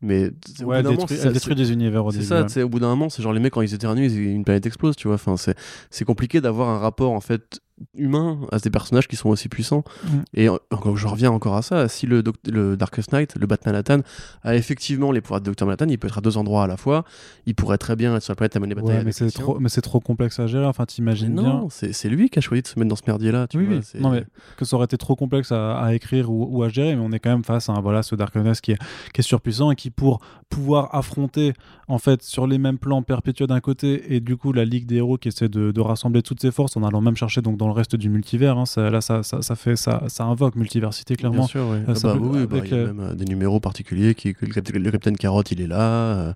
mais 0.02 0.30
c'est- 0.46 0.62
au 0.64 0.68
Ouais, 0.68 0.76
bout 0.78 0.82
d'un 0.82 0.88
moment, 0.90 1.00
détruit, 1.02 1.16
ça- 1.18 1.26
elle 1.28 1.32
détruit 1.32 1.54
des 1.54 1.72
univers 1.72 2.04
au 2.06 2.10
c'est 2.10 2.18
début. 2.18 2.28
ça, 2.28 2.40
ouais. 2.40 2.46
tu 2.46 2.52
sais, 2.52 2.62
au 2.62 2.68
bout 2.68 2.78
d'un 2.80 2.88
moment, 2.88 3.08
c'est 3.08 3.22
genre 3.22 3.32
les 3.32 3.40
mecs 3.40 3.52
quand 3.52 3.62
ils 3.62 3.74
éternuent, 3.74 4.06
une 4.12 4.44
planète 4.44 4.66
explose, 4.66 4.96
tu 4.96 5.08
vois. 5.08 5.14
Enfin, 5.16 5.36
c'est 5.36 5.56
c'est 5.90 6.04
compliqué 6.04 6.40
d'avoir 6.40 6.68
un 6.68 6.78
rapport 6.78 7.12
en 7.12 7.20
fait 7.20 7.60
humain 7.94 8.40
à 8.52 8.58
des 8.58 8.70
personnages 8.70 9.08
qui 9.08 9.16
sont 9.16 9.28
aussi 9.28 9.48
puissants. 9.48 9.84
Mm. 10.04 10.08
Et 10.34 10.48
encore, 10.48 10.96
je 10.96 11.06
reviens 11.06 11.30
encore 11.30 11.56
à 11.56 11.62
ça. 11.62 11.88
Si 11.88 12.06
le, 12.06 12.22
le 12.46 12.76
Darkest 12.76 13.12
Knight, 13.12 13.34
le 13.36 13.46
Batman 13.46 13.70
Manhattan, 13.70 14.00
a 14.42 14.56
effectivement 14.56 15.12
les 15.12 15.20
pouvoirs 15.20 15.40
de 15.40 15.50
Dr 15.50 15.64
Manhattan, 15.64 15.86
il 15.88 15.98
peut 15.98 16.08
être 16.08 16.18
à 16.18 16.20
deux 16.20 16.36
endroits 16.36 16.64
à 16.64 16.66
la 16.66 16.76
fois. 16.76 17.04
Il 17.46 17.54
pourrait 17.54 17.78
très 17.78 17.96
bien 17.96 18.14
être 18.16 18.22
sur 18.22 18.32
la 18.32 18.36
planète 18.36 18.56
à 18.56 18.60
mener 18.60 18.74
bataille. 18.74 18.98
Ouais, 18.98 19.04
mais 19.04 19.12
c'est 19.12 19.30
trop, 19.30 19.58
mais 19.58 19.68
c'est 19.68 19.80
trop 19.80 20.00
complexe 20.00 20.38
à 20.40 20.46
gérer. 20.46 20.66
Enfin, 20.66 20.86
t'imagines 20.86 21.34
bien. 21.34 21.42
non, 21.42 21.68
c'est 21.70 22.08
lui 22.08 22.30
qui 22.30 22.38
a 22.38 22.42
choisi 22.42 22.62
de 22.62 22.66
se 22.66 22.78
mettre 22.78 22.88
dans 22.88 22.96
ce 22.96 23.02
merdier-là. 23.06 23.46
Oui, 23.54 23.66
vois, 23.66 23.76
oui. 23.76 24.00
Non, 24.00 24.10
mais 24.10 24.24
que 24.56 24.64
ça 24.64 24.76
aurait 24.76 24.86
été 24.86 24.98
trop 24.98 25.16
complexe 25.16 25.52
à, 25.52 25.78
à 25.78 25.94
écrire 25.94 26.30
ou, 26.30 26.46
ou 26.50 26.62
à 26.62 26.68
gérer, 26.68 26.94
mais 26.96 27.02
on 27.02 27.12
est 27.12 27.20
quand 27.20 27.30
même 27.30 27.44
face 27.44 27.68
à 27.68 27.72
un, 27.72 27.80
voilà, 27.80 28.02
ce 28.02 28.14
Darkness 28.14 28.60
qui 28.60 28.72
est, 28.72 28.78
qui 29.12 29.20
est 29.20 29.22
surpuissant 29.22 29.70
et 29.70 29.76
qui, 29.76 29.90
pour 29.90 30.20
pouvoir 30.48 30.94
affronter, 30.94 31.52
en 31.88 31.98
fait, 31.98 32.22
sur 32.22 32.46
les 32.46 32.58
mêmes 32.58 32.78
plans, 32.78 33.02
Perpetua 33.02 33.46
d'un 33.46 33.60
côté 33.60 34.14
et 34.14 34.20
du 34.20 34.36
coup 34.36 34.52
la 34.52 34.64
Ligue 34.64 34.86
des 34.86 34.96
héros 34.96 35.16
qui 35.16 35.28
essaie 35.28 35.48
de, 35.48 35.72
de 35.72 35.80
rassembler 35.80 36.22
toutes 36.22 36.40
ses 36.40 36.50
forces 36.50 36.76
en 36.76 36.82
allant 36.82 37.00
même 37.00 37.16
chercher 37.16 37.40
donc 37.40 37.56
dans 37.56 37.68
le 37.70 37.74
reste 37.76 37.96
du 37.96 38.08
multivers. 38.10 38.56
hein, 38.58 38.66
ça, 38.66 38.90
là, 38.90 39.00
ça, 39.00 39.22
ça, 39.22 39.42
ça 39.42 39.56
fait, 39.56 39.74
ça, 39.76 40.04
ça 40.08 40.24
invoque 40.24 40.54
multiversité, 40.56 41.14
Bien 41.16 41.30
clairement. 41.30 41.46
sûr, 41.46 41.66
oui. 41.68 41.78
Euh, 41.78 41.84
Ah 41.88 41.92
bah 42.02 42.12
peut- 42.14 42.18
oui, 42.20 42.46
bah, 42.46 42.58
il 42.64 42.70
y 42.70 42.74
a 42.74 42.76
euh, 42.76 42.86
même 42.92 43.00
euh, 43.00 43.14
des 43.14 43.24
numéros 43.24 43.58
particuliers 43.60 44.14
qui 44.14 44.34
que 44.34 44.44
le, 44.46 44.52
Cap- 44.52 44.68
le 44.68 44.90
Capitaine 44.90 45.16
Carotte, 45.16 45.50
il 45.52 45.60
est 45.60 45.66
là. 45.66 46.34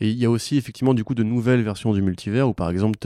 et 0.00 0.08
il 0.10 0.18
y 0.18 0.24
a 0.24 0.30
aussi 0.30 0.56
effectivement 0.56 0.92
du 0.92 1.04
coup 1.04 1.14
de 1.14 1.22
nouvelles 1.22 1.62
versions 1.62 1.92
du 1.94 2.02
multivers 2.02 2.48
où 2.48 2.52
par 2.52 2.68
exemple 2.68 2.98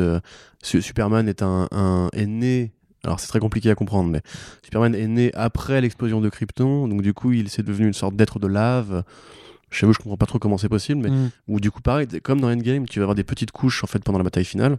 Superman 0.63 1.29
est 1.29 1.43
un, 1.43 1.69
un- 1.71 2.09
est 2.13 2.27
né. 2.27 2.73
Alors 3.05 3.21
c'est 3.21 3.29
très 3.29 3.39
compliqué 3.39 3.71
à 3.71 3.75
comprendre, 3.77 4.11
mais 4.11 4.23
Superman 4.65 4.95
est 4.95 5.07
né 5.07 5.31
après 5.35 5.81
l'explosion 5.81 6.21
de 6.21 6.29
Krypton, 6.29 6.89
donc 6.89 7.03
du 7.03 7.15
coup 7.15 7.33
il 7.33 7.49
s'est 7.49 7.63
devenu 7.63 7.87
une 7.87 7.93
sorte 7.95 8.17
d'être 8.17 8.39
de 8.41 8.47
lave. 8.49 9.05
Je 9.71 9.81
t'avoue, 9.81 9.93
je 9.93 9.99
comprends 9.99 10.17
pas 10.17 10.27
trop 10.27 10.39
comment 10.39 10.57
c'est 10.59 10.69
possible, 10.71 11.03
mais 11.03 11.11
Mm. 11.11 11.31
ou 11.49 11.61
du 11.61 11.71
coup 11.71 11.81
pareil, 11.83 12.07
comme 12.23 12.41
dans 12.41 12.51
Endgame, 12.51 12.87
tu 12.87 12.99
vas 12.99 13.05
avoir 13.05 13.15
des 13.15 13.23
petites 13.23 13.53
couches 13.53 13.85
en 13.85 13.87
fait 13.87 14.03
pendant 14.03 14.19
la 14.19 14.25
bataille 14.25 14.45
finale. 14.47 14.79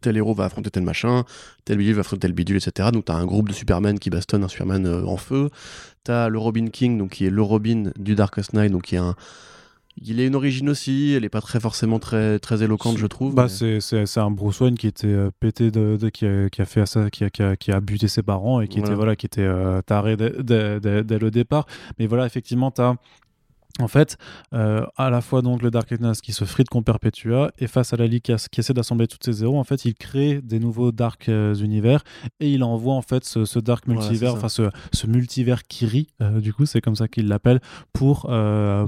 Tel 0.00 0.16
héros 0.16 0.34
va 0.34 0.44
affronter 0.46 0.70
tel 0.70 0.82
machin, 0.82 1.24
tel 1.64 1.78
bidule 1.78 1.94
va 1.94 2.00
affronter 2.00 2.22
tel 2.22 2.32
bidule, 2.32 2.56
etc. 2.56 2.90
Donc 2.92 3.04
t'as 3.06 3.14
un 3.14 3.24
groupe 3.24 3.48
de 3.48 3.54
Superman 3.54 3.98
qui 3.98 4.10
bastonne 4.10 4.42
un 4.44 4.48
Superman 4.48 4.84
euh, 4.86 5.04
en 5.06 5.16
feu. 5.16 5.50
T'as 6.04 6.28
le 6.28 6.38
Robin 6.38 6.66
King, 6.68 6.98
donc 6.98 7.10
qui 7.10 7.24
est 7.26 7.30
le 7.30 7.42
Robin 7.42 7.90
du 7.98 8.14
Darkest 8.14 8.52
Knight, 8.52 8.72
donc 8.72 8.82
qui 8.82 8.96
est 8.96 8.98
un. 8.98 9.14
Il 10.02 10.20
a 10.20 10.24
une 10.26 10.34
origine 10.34 10.68
aussi, 10.68 11.14
elle 11.16 11.24
est 11.24 11.30
pas 11.30 11.40
très 11.40 11.58
forcément 11.58 11.98
très 11.98 12.38
très 12.38 12.62
éloquente, 12.62 12.98
je 12.98 13.06
trouve. 13.06 13.34
Bah, 13.34 13.46
mais- 13.62 13.80
c'est, 13.80 14.18
un 14.18 14.30
Bruce 14.30 14.60
Wayne 14.60 14.76
qui 14.76 14.88
était 14.88 15.06
euh, 15.06 15.30
pété 15.40 15.70
de, 15.70 15.96
de- 15.98 16.08
qui, 16.10 16.26
a, 16.26 16.50
qui 16.50 16.60
a 16.60 16.66
fait 16.66 16.84
ça, 16.84 17.08
qui 17.08 17.24
a, 17.24 17.30
qui 17.30 17.42
a, 17.42 17.56
qui 17.56 17.72
a 17.72 17.80
buté 17.80 18.06
ses 18.06 18.22
parents 18.22 18.60
et 18.60 18.68
qui 18.68 18.78
Voilà. 18.80 18.92
était 18.92 18.96
voilà, 18.96 19.16
qui 19.16 19.24
était 19.24 19.40
euh, 19.40 19.80
taré 19.80 20.18
dès, 20.18 20.30
dès- 20.42 20.80
dès- 20.80 21.02
dès 21.02 21.18
le 21.18 21.30
départ. 21.30 21.64
Mais 21.98 22.06
voilà, 22.06 22.26
effectivement, 22.26 22.70
tu 22.70 22.82
as 22.82 22.96
en 23.80 23.88
fait 23.88 24.16
euh, 24.54 24.84
à 24.96 25.10
la 25.10 25.20
fois 25.20 25.42
donc 25.42 25.62
le 25.62 25.70
Dark 25.70 25.90
Knight 25.92 26.20
qui 26.20 26.32
se 26.32 26.44
frite 26.44 26.68
contre 26.68 26.84
Perpetua 26.86 27.50
et 27.58 27.66
face 27.66 27.92
à 27.92 27.96
la 27.96 28.06
Ligue 28.06 28.22
qui, 28.22 28.32
qui 28.50 28.60
essaie 28.60 28.72
d'assembler 28.74 29.06
tous 29.06 29.18
ses 29.20 29.42
héros, 29.42 29.58
en 29.58 29.64
fait, 29.64 29.84
il 29.84 29.94
crée 29.94 30.40
des 30.42 30.58
nouveaux 30.58 30.92
Dark 30.92 31.28
euh, 31.28 31.54
univers 31.54 32.02
et 32.40 32.50
il 32.50 32.62
envoie 32.64 32.94
en 32.94 33.02
fait 33.02 33.24
ce, 33.24 33.44
ce 33.44 33.58
Dark 33.58 33.86
multivers, 33.86 34.30
enfin 34.38 34.48
ce, 34.48 34.70
ce 34.92 35.06
multivers 35.06 35.62
Kiri, 35.64 36.06
euh, 36.22 36.40
du 36.40 36.52
coup, 36.52 36.66
c'est 36.66 36.80
comme 36.80 36.96
ça 36.96 37.08
qu'il 37.08 37.28
l'appelle, 37.28 37.60
pour, 37.92 38.30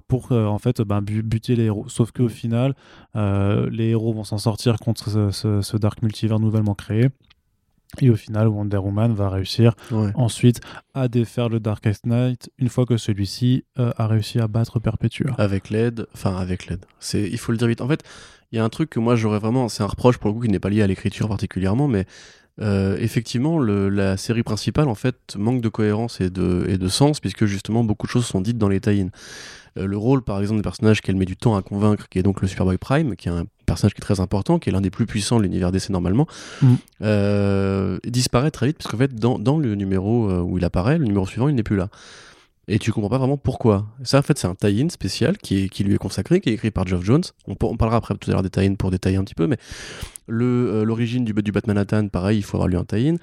pour 0.09 0.33
en 0.33 0.59
fait 0.59 0.81
ben, 0.83 1.01
bu- 1.03 1.23
buter 1.23 1.57
les 1.57 1.65
héros. 1.65 1.89
Sauf 1.89 2.11
qu'au 2.13 2.29
final, 2.29 2.75
euh, 3.17 3.69
les 3.71 3.89
héros 3.89 4.13
vont 4.13 4.25
s'en 4.25 4.39
sortir 4.39 4.79
contre 4.79 5.09
ce, 5.11 5.31
ce- 5.31 5.61
ce 5.63 5.77
Dark 5.77 6.03
multivers 6.03 6.39
nouvellement 6.41 6.75
créé. 6.75 7.09
Et 8.01 8.11
au 8.11 8.17
final, 8.17 8.49
Wonder 8.49 8.77
Woman 8.77 9.15
va 9.15 9.31
réussir 9.31 9.75
Ouais. 9.91 10.11
ensuite 10.15 10.61
à 10.95 11.09
défaire 11.09 11.49
le 11.49 11.59
Darkest 11.59 12.05
Knight 12.07 12.51
une 12.59 12.69
fois 12.69 12.85
que 12.87 12.97
celui-ci 12.97 13.65
euh, 13.79 13.93
a 13.97 14.07
réussi 14.07 14.39
à 14.41 14.47
battre 14.47 14.79
Perpetua. 14.79 15.33
Avec 15.39 15.71
l'aide, 15.71 16.07
enfin 16.15 16.37
avec 16.37 16.67
l'aide. 16.67 16.85
C'est, 17.01 17.23
il 17.29 17.39
faut 17.39 17.51
le 17.53 17.59
dire 17.59 17.67
vite. 17.69 17.81
En 17.81 17.89
fait, 17.89 18.03
il 18.53 18.57
y 18.57 18.59
a 18.59 18.65
un 18.65 18.69
truc 18.69 18.91
que 18.91 19.01
moi 19.01 19.17
j'aurais 19.17 19.39
vraiment, 19.39 19.69
c'est 19.69 19.83
un 19.83 19.87
reproche 19.87 20.19
pour 20.19 20.29
le 20.31 20.35
coup 20.35 20.41
qui 20.41 20.49
n'est 20.51 20.59
pas 20.61 20.71
lié 20.71 20.83
à 20.83 20.87
l'écriture 20.87 21.29
particulièrement, 21.29 21.89
mais 21.89 22.05
euh, 22.61 22.97
effectivement, 22.99 23.59
le- 23.59 23.89
la 23.89 24.17
série 24.17 24.43
principale 24.43 24.89
en 24.89 24.95
fait 24.95 25.37
manque 25.39 25.61
de 25.63 25.69
cohérence 25.69 26.21
et 26.21 26.29
de, 26.29 26.67
et 26.69 26.77
de 26.77 26.89
sens 26.89 27.21
puisque 27.21 27.47
justement 27.47 27.85
beaucoup 27.85 28.07
de 28.07 28.11
choses 28.13 28.27
sont 28.27 28.41
dites 28.41 28.59
dans 28.59 28.69
les 28.69 28.81
tie-ins. 28.81 29.11
Euh, 29.77 29.87
le 29.87 29.97
rôle, 29.97 30.23
par 30.23 30.41
exemple, 30.41 30.59
des 30.59 30.63
personnages 30.63 31.01
qu'elle 31.01 31.17
met 31.17 31.25
du 31.25 31.37
temps 31.37 31.57
à 31.57 31.63
convaincre, 31.63 32.09
qui 32.09 32.19
est 32.19 32.23
donc 32.23 32.41
le 32.41 32.49
Superboy 32.49 32.79
Prime, 32.79 33.17
qui 33.17 33.29
est 33.29 33.33
un 33.33 33.45
personnage 33.67 33.93
qui 33.95 33.99
est 33.99 34.03
très 34.03 34.21
important, 34.21 34.59
qui 34.59 34.71
est 34.71 34.73
l'un 34.73 34.81
des 34.81 34.91
plus 34.91 35.05
puissants 35.07 35.39
de 35.39 35.43
l'univers 35.43 35.73
DC 35.73 35.91
normalement, 35.91 36.27
Mm. 36.63 36.75
euh, 37.03 37.99
disparaît 38.07 38.51
très 38.51 38.67
vite 38.69 38.79
parce 38.79 38.91
qu'en 38.91 38.99
fait, 38.99 39.15
dans, 39.15 39.39
dans 39.39 39.59
le 39.59 39.75
numéro 39.75 40.31
euh, 40.31 40.41
où 40.41 40.59
il 40.59 40.65
apparaît, 40.65 40.99
le 40.99 41.05
numéro 41.05 41.27
suivant, 41.27 41.49
il 41.49 41.55
n'est 41.55 41.63
plus 41.63 41.77
là. 41.77 41.89
Et 42.71 42.79
tu 42.79 42.93
comprends 42.93 43.09
pas 43.09 43.17
vraiment 43.19 43.39
pourquoi. 43.39 43.87
Ça, 44.05 44.19
en 44.19 44.23
fait, 44.23 44.37
c'est 44.39 44.47
un 44.47 44.55
tie-in 44.55 44.91
spécial 44.91 45.39
qui, 45.39 45.65
est, 45.65 45.69
qui 45.71 45.85
lui 45.85 45.95
est 45.95 45.99
consacré, 45.99 46.41
qui 46.43 46.51
est 46.51 46.53
écrit 46.53 46.71
par 46.71 46.87
Geoff 46.87 47.03
Jones. 47.03 47.23
On, 47.47 47.55
par- 47.55 47.71
on 47.71 47.77
parlera 47.79 47.97
après 47.97 48.15
tout 48.15 48.31
à 48.31 48.35
l'heure 48.35 48.43
des 48.43 48.51
tie-in 48.51 48.75
pour 48.75 48.91
détailler 48.91 49.17
un 49.17 49.25
petit 49.25 49.35
peu, 49.35 49.47
mais 49.47 49.57
euh, 50.31 50.85
l'origine 50.85 51.25
du, 51.25 51.33
du 51.33 51.51
Batman 51.53 51.77
Manhattan, 51.77 52.09
pareil, 52.09 52.39
il 52.39 52.43
faut 52.43 52.59
avoir 52.59 52.69
lu 52.69 52.77
un 52.77 52.85
tie-in. 52.85 53.17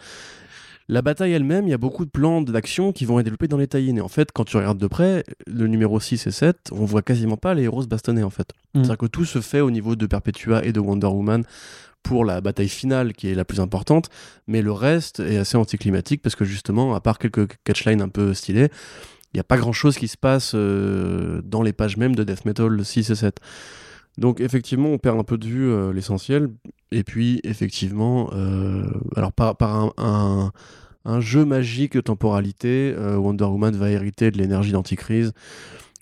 La 0.88 1.02
bataille 1.02 1.32
elle-même, 1.32 1.68
il 1.68 1.72
y 1.72 1.74
a 1.74 1.80
beaucoup 1.80 2.06
de 2.06 2.12
plans 2.12 2.42
d'action 2.42 2.92
qui 2.92 3.06
vont 3.06 3.20
être 3.20 3.26
développés 3.26 3.48
dans 3.48 3.58
les 3.58 3.68
tie-in. 3.68 3.96
Et 3.96 4.02
en 4.02 4.08
fait, 4.08 4.32
quand 4.32 4.44
tu 4.44 4.56
regardes 4.58 4.78
de 4.78 4.88
près, 4.88 5.24
le 5.48 5.66
numéro 5.68 6.00
6 6.00 6.28
et 6.28 6.32
7, 6.32 6.70
on 6.72 6.86
voit 6.86 7.02
quasiment 7.02 7.38
pas 7.38 7.56
les 7.56 7.64
héros 7.64 7.82
se 7.82 7.88
bastonner, 7.88 8.24
en 8.24 8.30
fait. 8.30 8.52
Mm. 8.74 8.80
C'est-à-dire 8.80 8.98
que 8.98 9.06
tout 9.08 9.26
se 9.26 9.42
fait 9.42 9.62
au 9.62 9.72
niveau 9.72 9.96
de 9.96 10.06
Perpetua 10.06 10.64
et 10.64 10.72
de 10.72 10.80
Wonder 10.80 11.08
Woman 11.08 11.44
pour 12.04 12.24
la 12.24 12.40
bataille 12.40 12.70
finale 12.70 13.14
qui 13.14 13.30
est 13.30 13.34
la 13.34 13.46
plus 13.46 13.60
importante, 13.60 14.10
mais 14.48 14.62
le 14.62 14.72
reste 14.72 15.20
est 15.20 15.38
assez 15.38 15.58
anticlimatique 15.58 16.22
parce 16.22 16.36
que 16.36 16.46
justement, 16.46 16.94
à 16.94 17.02
part 17.02 17.18
quelques 17.18 17.48
catchlines 17.64 18.02
un 18.02 18.10
peu 18.10 18.36
stylés, 18.36 18.70
il 19.34 19.38
n'y 19.38 19.40
a 19.40 19.44
pas 19.44 19.58
grand-chose 19.58 19.98
qui 19.98 20.08
se 20.08 20.16
passe 20.16 20.52
euh, 20.54 21.42
dans 21.44 21.64
les 21.64 21.74
pages 21.74 21.98
même 21.98 22.16
de 22.16 22.24
Death 22.24 22.46
Metal 22.46 22.86
6 22.86 23.10
et 23.10 23.16
7. 23.16 23.40
Donc 24.20 24.40
effectivement, 24.40 24.90
on 24.90 24.98
perd 24.98 25.20
un 25.20 25.24
peu 25.24 25.38
de 25.38 25.46
vue 25.46 25.68
euh, 25.68 25.92
l'essentiel. 25.92 26.50
Et 26.92 27.04
puis 27.04 27.42
effectivement, 27.44 28.30
euh, 28.34 28.84
alors 29.16 29.32
par, 29.32 29.56
par 29.58 29.76
un, 29.76 29.92
un- 29.98 30.52
un 31.08 31.20
jeu 31.20 31.46
magique 31.46 31.94
de 31.94 32.02
temporalité, 32.02 32.94
euh, 32.98 33.16
Wonder 33.18 33.44
Woman 33.46 33.76
va 33.76 33.90
hériter 33.92 34.32
de 34.32 34.38
l'énergie 34.38 34.72
d'anticrise, 34.72 35.34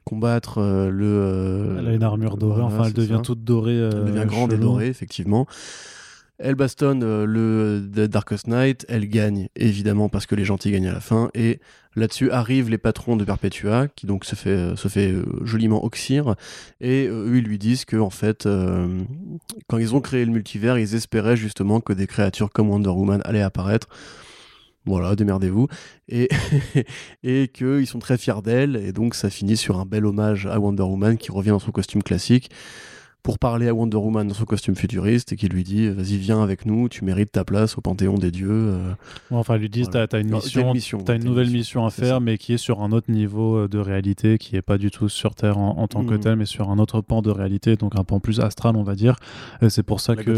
combattre 0.05 0.59
euh, 0.59 0.89
le... 0.89 1.77
Elle 1.79 1.87
a 1.87 1.93
une 1.93 2.03
armure 2.03 2.37
dorée, 2.37 2.61
enfin 2.61 2.83
elle 2.85 2.93
devient 2.93 3.15
ça. 3.15 3.21
toute 3.21 3.43
dorée. 3.43 3.77
Elle 3.77 4.05
devient 4.05 4.25
grande 4.25 4.51
et 4.53 4.57
dorée, 4.57 4.87
effectivement. 4.87 5.45
Elle 6.39 6.55
bastonne 6.55 7.03
euh, 7.03 7.25
le 7.25 7.87
The 7.93 8.09
Darkest 8.09 8.47
Knight, 8.47 8.85
elle 8.89 9.07
gagne, 9.07 9.49
évidemment, 9.55 10.09
parce 10.09 10.25
que 10.25 10.33
les 10.33 10.45
gentils 10.45 10.71
gagnent 10.71 10.87
à 10.87 10.93
la 10.93 10.99
fin, 10.99 11.29
et 11.35 11.59
là-dessus 11.95 12.31
arrivent 12.31 12.69
les 12.69 12.79
patrons 12.79 13.15
de 13.15 13.23
Perpetua, 13.23 13.87
qui 13.87 14.07
donc 14.07 14.25
se 14.25 14.35
fait, 14.35 14.49
euh, 14.49 14.75
se 14.75 14.87
fait 14.87 15.11
euh, 15.11 15.25
joliment 15.43 15.85
oxyre, 15.85 16.35
et 16.81 17.07
euh, 17.07 17.29
eux, 17.29 17.37
ils 17.37 17.43
lui 17.43 17.59
disent 17.59 17.85
que, 17.85 17.97
en 17.97 18.09
fait, 18.09 18.47
euh, 18.47 19.03
quand 19.67 19.77
ils 19.77 19.93
ont 19.93 20.01
créé 20.01 20.25
le 20.25 20.31
multivers, 20.31 20.79
ils 20.79 20.95
espéraient 20.95 21.37
justement 21.37 21.81
que 21.81 21.93
des 21.93 22.07
créatures 22.07 22.51
comme 22.51 22.69
Wonder 22.69 22.89
Woman 22.89 23.21
allaient 23.25 23.41
apparaître. 23.41 23.87
Voilà, 24.85 25.15
démerdez-vous. 25.15 25.67
Et, 26.09 26.29
et 27.23 27.47
qu'ils 27.47 27.87
sont 27.87 27.99
très 27.99 28.17
fiers 28.17 28.41
d'elle, 28.43 28.75
et 28.75 28.91
donc 28.91 29.13
ça 29.13 29.29
finit 29.29 29.55
sur 29.55 29.79
un 29.79 29.85
bel 29.85 30.05
hommage 30.05 30.47
à 30.47 30.59
Wonder 30.59 30.83
Woman 30.83 31.17
qui 31.17 31.31
revient 31.31 31.51
dans 31.51 31.59
son 31.59 31.71
costume 31.71 32.01
classique 32.01 32.49
pour 33.23 33.39
parler 33.39 33.67
à 33.69 33.73
Wonder 33.73 33.97
Woman 33.97 34.27
dans 34.27 34.33
son 34.33 34.43
costume 34.45 34.75
futuriste 34.75 35.31
et 35.31 35.35
qui 35.37 35.47
lui 35.47 35.63
dit 35.63 35.87
vas-y 35.89 36.17
viens 36.17 36.43
avec 36.43 36.65
nous 36.65 36.89
tu 36.89 37.05
mérites 37.05 37.31
ta 37.31 37.43
place 37.45 37.77
au 37.77 37.81
panthéon 37.81 38.15
des 38.15 38.31
dieux 38.31 38.49
euh. 38.51 38.93
Enfin, 39.31 39.57
lui 39.57 39.69
disent 39.69 39.87
Voilà. 39.91 40.07
t'as, 40.07 40.19
une 40.19 40.29
mission, 40.29 40.67
une 40.67 40.73
mission, 40.73 40.97
nouvelle 41.23 41.45
mission, 41.49 41.85
mission 41.85 41.85
à 41.85 41.89
faire, 41.89 42.21
mais 42.21 42.37
qui 42.37 42.53
est 42.53 42.57
sur 42.57 42.81
un 42.81 42.91
autre 42.91 43.09
niveau 43.11 43.55
euh, 43.59 43.67
de 43.67 43.79
réalité, 43.79 44.37
qui 44.37 44.55
est 44.57 44.61
pas 44.61 44.77
du 44.77 44.91
tout 44.91 45.07
sur 45.09 45.35
Terre 45.35 45.57
en, 45.57 45.77
en 45.79 45.87
tant 45.87 46.03
que 46.03 46.13
Mhm. 46.15 46.19
tel, 46.19 46.35
mais 46.35 46.45
sur 46.45 46.69
un 46.69 46.77
autre 46.79 47.01
pan 47.01 47.21
de 47.21 47.31
réalité, 47.31 47.75
donc 47.77 47.97
un 47.97 48.03
pan 48.03 48.19
plus 48.19 48.39
astral, 48.41 48.75
on 48.75 48.83
va 48.83 48.95
dire. 48.95 49.15
C'est 49.69 49.83
pour 49.83 49.99
ça 50.01 50.15
la 50.15 50.23
que. 50.23 50.37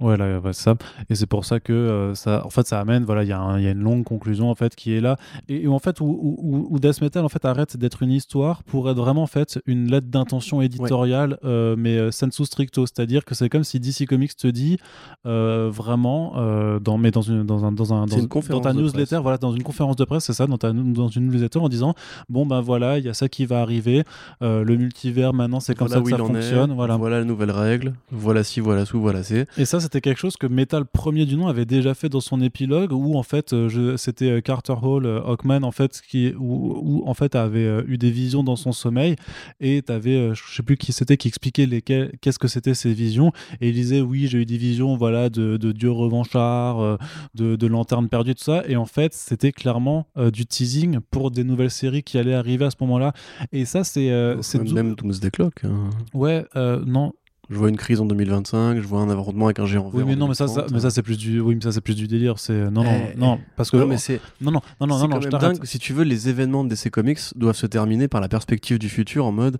Ouais, 0.00 0.16
là, 0.16 0.38
ouais, 0.38 0.52
c'est 0.52 0.62
ça. 0.62 0.74
Et 1.10 1.16
c'est 1.16 1.26
pour 1.26 1.44
ça 1.44 1.58
que 1.58 1.72
euh, 1.72 2.14
ça, 2.14 2.46
en 2.46 2.50
fait, 2.50 2.64
ça 2.68 2.78
amène, 2.78 3.04
voilà, 3.04 3.24
il 3.24 3.26
y, 3.26 3.30
y 3.30 3.32
a 3.32 3.70
une 3.72 3.82
longue 3.82 4.04
conclusion 4.04 4.48
en 4.48 4.54
fait 4.54 4.76
qui 4.76 4.92
est 4.92 5.00
là, 5.00 5.16
et, 5.48 5.64
et 5.64 5.68
en 5.68 5.80
fait 5.80 6.00
où, 6.00 6.04
où, 6.06 6.68
où- 6.70 6.78
Death 6.78 7.00
Metal 7.00 7.24
en 7.24 7.28
fait 7.28 7.44
arrête 7.44 7.76
d'être 7.76 8.04
une 8.04 8.12
histoire 8.12 8.62
pour 8.62 8.88
être 8.88 8.96
vraiment 8.96 9.22
en 9.22 9.26
fait 9.26 9.58
une 9.66 9.90
lettre 9.90 10.06
d'intention 10.06 10.62
éditoriale, 10.62 11.38
euh, 11.44 11.74
mais 11.76 11.98
euh, 11.98 12.12
sensu 12.12 12.44
stricto, 12.44 12.86
c'est-à-dire 12.86 13.24
que 13.24 13.34
c'est 13.34 13.48
comme 13.48 13.64
si 13.64 13.80
DC 13.80 14.06
Comics 14.06 14.36
te 14.36 14.46
dit 14.46 14.78
euh, 15.26 15.68
vraiment 15.72 16.34
dans, 16.80 16.96
mais 16.96 17.10
dans 17.10 17.22
une 17.22 17.44
dans 17.44 17.64
un 17.64 17.72
dans 17.72 17.92
un 17.92 18.06
dans, 18.06 18.18
une 18.18 18.28
conférence 18.28 18.62
dans 18.62 18.70
ta 18.70 18.74
newsletter, 18.78 19.18
voilà, 19.20 19.38
dans 19.38 19.52
une 19.52 19.64
conférence 19.64 19.96
de 19.96 20.04
presse, 20.04 20.24
c'est 20.24 20.32
ça, 20.32 20.46
dans 20.46 20.58
ta 20.58 20.72
dans 20.72 21.08
une 21.08 21.26
newsletter 21.28 21.58
en 21.58 21.68
disant 21.68 21.94
bon 22.28 22.46
ben 22.46 22.60
voilà, 22.60 22.98
il 22.98 23.04
y 23.04 23.08
a 23.08 23.14
ça 23.14 23.28
qui 23.28 23.46
va 23.46 23.60
arriver, 23.62 24.04
le 24.40 24.76
multivers 24.76 25.34
maintenant 25.34 25.58
c'est 25.58 25.74
comme 25.74 25.88
voilà 25.88 26.04
ça 26.04 26.10
que 26.10 26.16
ça 26.16 26.18
fonctionne, 26.18 26.70
est, 26.70 26.74
voilà. 26.74 26.96
la 26.96 27.24
nouvelle 27.24 27.50
règle. 27.50 27.94
Voilà 28.12 28.44
ci 28.44 28.60
voilà 28.60 28.84
sous 28.84 29.00
voilà 29.00 29.24
c'est 29.24 29.46
Et 29.58 29.64
ça, 29.64 29.80
c'était 29.88 30.02
quelque 30.02 30.18
chose 30.18 30.36
que 30.36 30.46
Metal 30.46 30.84
premier 30.84 31.24
du 31.24 31.36
nom 31.36 31.46
avait 31.46 31.64
déjà 31.64 31.94
fait 31.94 32.10
dans 32.10 32.20
son 32.20 32.42
épilogue, 32.42 32.92
où 32.92 33.16
en 33.16 33.22
fait, 33.22 33.54
euh, 33.54 33.96
c'était 33.96 34.30
euh, 34.30 34.40
Carter 34.42 34.74
Hall, 34.82 35.06
euh, 35.06 35.22
Hawkman, 35.22 35.64
en 35.64 35.70
fait, 35.70 36.02
qui, 36.06 36.34
où, 36.38 36.78
où, 36.82 37.08
en 37.08 37.14
fait 37.14 37.34
avait 37.34 37.82
eu 37.86 37.96
des 37.96 38.10
visions 38.10 38.44
dans 38.44 38.56
son 38.56 38.72
sommeil, 38.72 39.16
et 39.60 39.80
t'avais, 39.80 40.34
je 40.34 40.42
sais 40.54 40.62
plus 40.62 40.76
qui 40.76 40.92
c'était, 40.92 41.16
qui 41.16 41.28
expliquait 41.28 41.82
qu'est-ce 42.20 42.38
que 42.38 42.48
c'était 42.48 42.74
ces 42.74 42.92
visions, 42.92 43.32
et 43.62 43.68
il 43.68 43.74
disait 43.74 44.02
oui, 44.02 44.26
j'ai 44.26 44.38
eu 44.38 44.44
des 44.44 44.58
visions, 44.58 44.94
voilà, 44.94 45.30
de, 45.30 45.56
de 45.56 45.72
dieux 45.72 45.90
revanchards, 45.90 46.80
euh, 46.80 46.96
de, 47.34 47.56
de 47.56 47.66
lanternes 47.66 48.10
perdues, 48.10 48.34
tout 48.34 48.44
ça, 48.44 48.64
et 48.68 48.76
en 48.76 48.84
fait, 48.86 49.14
c'était 49.14 49.52
clairement 49.52 50.06
euh, 50.18 50.30
du 50.30 50.44
teasing 50.44 51.00
pour 51.10 51.30
des 51.30 51.44
nouvelles 51.44 51.70
séries 51.70 52.02
qui 52.02 52.18
allaient 52.18 52.34
arriver 52.34 52.66
à 52.66 52.70
ce 52.70 52.76
moment-là, 52.80 53.14
et 53.52 53.64
ça, 53.64 53.84
c'est, 53.84 54.10
euh, 54.10 54.42
c'est 54.42 54.62
même 54.70 54.94
Doomsday 54.96 55.30
Clock 55.30 55.64
hein. 55.64 55.88
ouais, 56.12 56.44
euh, 56.56 56.84
non. 56.84 57.14
Je 57.50 57.56
vois 57.56 57.70
une 57.70 57.76
crise 57.78 57.98
en 58.00 58.04
2025, 58.04 58.76
je 58.80 58.86
vois 58.86 59.00
un 59.00 59.08
affrontement 59.08 59.46
avec 59.46 59.58
un 59.58 59.64
géant 59.64 59.90
Oui, 59.94 60.02
mais 60.06 60.12
en 60.14 60.16
non, 60.16 60.28
mais 60.28 60.34
ça, 60.34 60.46
ça, 60.48 60.54
2030. 60.66 60.72
mais 60.74 60.80
ça 60.80 60.90
c'est 60.90 61.02
plus 61.02 61.16
du, 61.16 61.40
oui, 61.40 61.54
mais 61.54 61.62
ça 61.62 61.72
c'est 61.72 61.80
plus 61.80 61.94
du 61.94 62.06
délire. 62.06 62.38
C'est 62.38 62.70
non, 62.70 62.84
non, 62.84 62.92
Eh, 63.14 63.18
non, 63.18 63.38
parce 63.56 63.70
que 63.70 63.78
Non, 63.78 63.86
mais 63.86 63.96
c'est 63.96 64.20
non, 64.42 64.50
non, 64.50 64.60
non, 64.80 64.86
non, 64.86 64.98
non, 64.98 65.08
non, 65.08 65.08
quand 65.14 65.20
je 65.22 65.28
même 65.28 65.30
t'arrête. 65.40 65.56
dingue. 65.58 65.64
Si 65.64 65.78
tu 65.78 65.94
veux, 65.94 66.04
les 66.04 66.28
événements 66.28 66.62
de 66.64 66.68
DC 66.68 66.90
Comics 66.90 67.20
doivent 67.36 67.56
se 67.56 67.66
terminer 67.66 68.06
par 68.06 68.20
la 68.20 68.28
perspective 68.28 68.78
du 68.78 68.90
futur 68.90 69.24
en 69.24 69.32
mode 69.32 69.56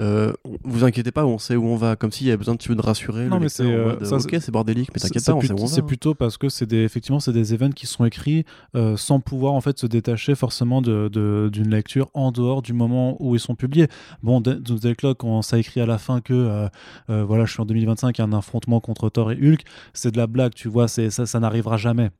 euh, 0.00 0.32
vous 0.64 0.84
inquiétez 0.84 1.10
pas, 1.10 1.24
on 1.26 1.38
sait 1.38 1.56
où 1.56 1.64
on 1.66 1.76
va. 1.76 1.96
Comme 1.96 2.12
s'il 2.12 2.26
y 2.26 2.30
avait 2.30 2.36
besoin 2.36 2.54
un 2.54 2.56
petit 2.56 2.68
peu 2.68 2.74
de 2.74 2.80
rassurer 2.82 3.26
Non, 3.26 3.36
le 3.36 3.42
mais 3.42 3.48
c'est, 3.48 3.64
euh, 3.64 4.02
ça, 4.04 4.16
ok, 4.16 4.36
c'est 4.40 4.50
bordélique, 4.50 4.90
mais 4.94 5.00
t'inquiète 5.00 5.24
pas, 5.24 5.34
on 5.34 5.40
sait 5.40 5.52
où 5.52 5.56
on 5.58 5.66
va. 5.66 5.66
C'est 5.66 5.82
plutôt 5.82 6.14
parce 6.14 6.36
que 6.38 6.48
c'est 6.48 6.66
des, 6.66 6.78
effectivement, 6.84 7.20
c'est 7.20 7.32
des 7.32 7.54
événements 7.54 7.72
qui 7.74 7.86
sont 7.86 8.04
écrits 8.04 8.44
euh, 8.76 8.96
sans 8.96 9.20
pouvoir 9.20 9.54
en 9.54 9.60
fait 9.60 9.78
se 9.78 9.86
détacher 9.86 10.34
forcément 10.34 10.80
de- 10.82 11.08
de- 11.12 11.48
d'une 11.52 11.68
lecture 11.70 12.08
en 12.14 12.30
dehors 12.32 12.62
du 12.62 12.72
moment 12.72 13.16
où 13.20 13.34
ils 13.34 13.40
sont 13.40 13.54
publiés. 13.54 13.88
Bon, 14.22 14.40
De- 14.40 14.54
Doomsday 14.54 14.94
Clock, 14.94 15.24
on 15.24 15.42
ça 15.42 15.58
écrit 15.58 15.80
à 15.80 15.86
la 15.86 15.98
fin 15.98 16.20
que 16.20 16.32
euh, 16.34 16.68
euh, 17.10 17.24
voilà, 17.24 17.44
je 17.44 17.52
suis 17.52 17.60
en 17.60 17.66
2025, 17.66 18.16
il 18.16 18.20
y 18.20 18.22
a 18.22 18.26
un 18.26 18.32
affrontement 18.32 18.80
contre 18.80 19.08
Thor 19.10 19.32
et 19.32 19.36
Hulk, 19.36 19.62
c'est 19.94 20.10
de 20.12 20.16
la 20.16 20.26
blague, 20.26 20.54
tu 20.54 20.68
vois, 20.68 20.88
c'est 20.88 21.10
ça, 21.10 21.26
ça 21.26 21.40
n'arrivera 21.40 21.76
jamais. 21.76 22.10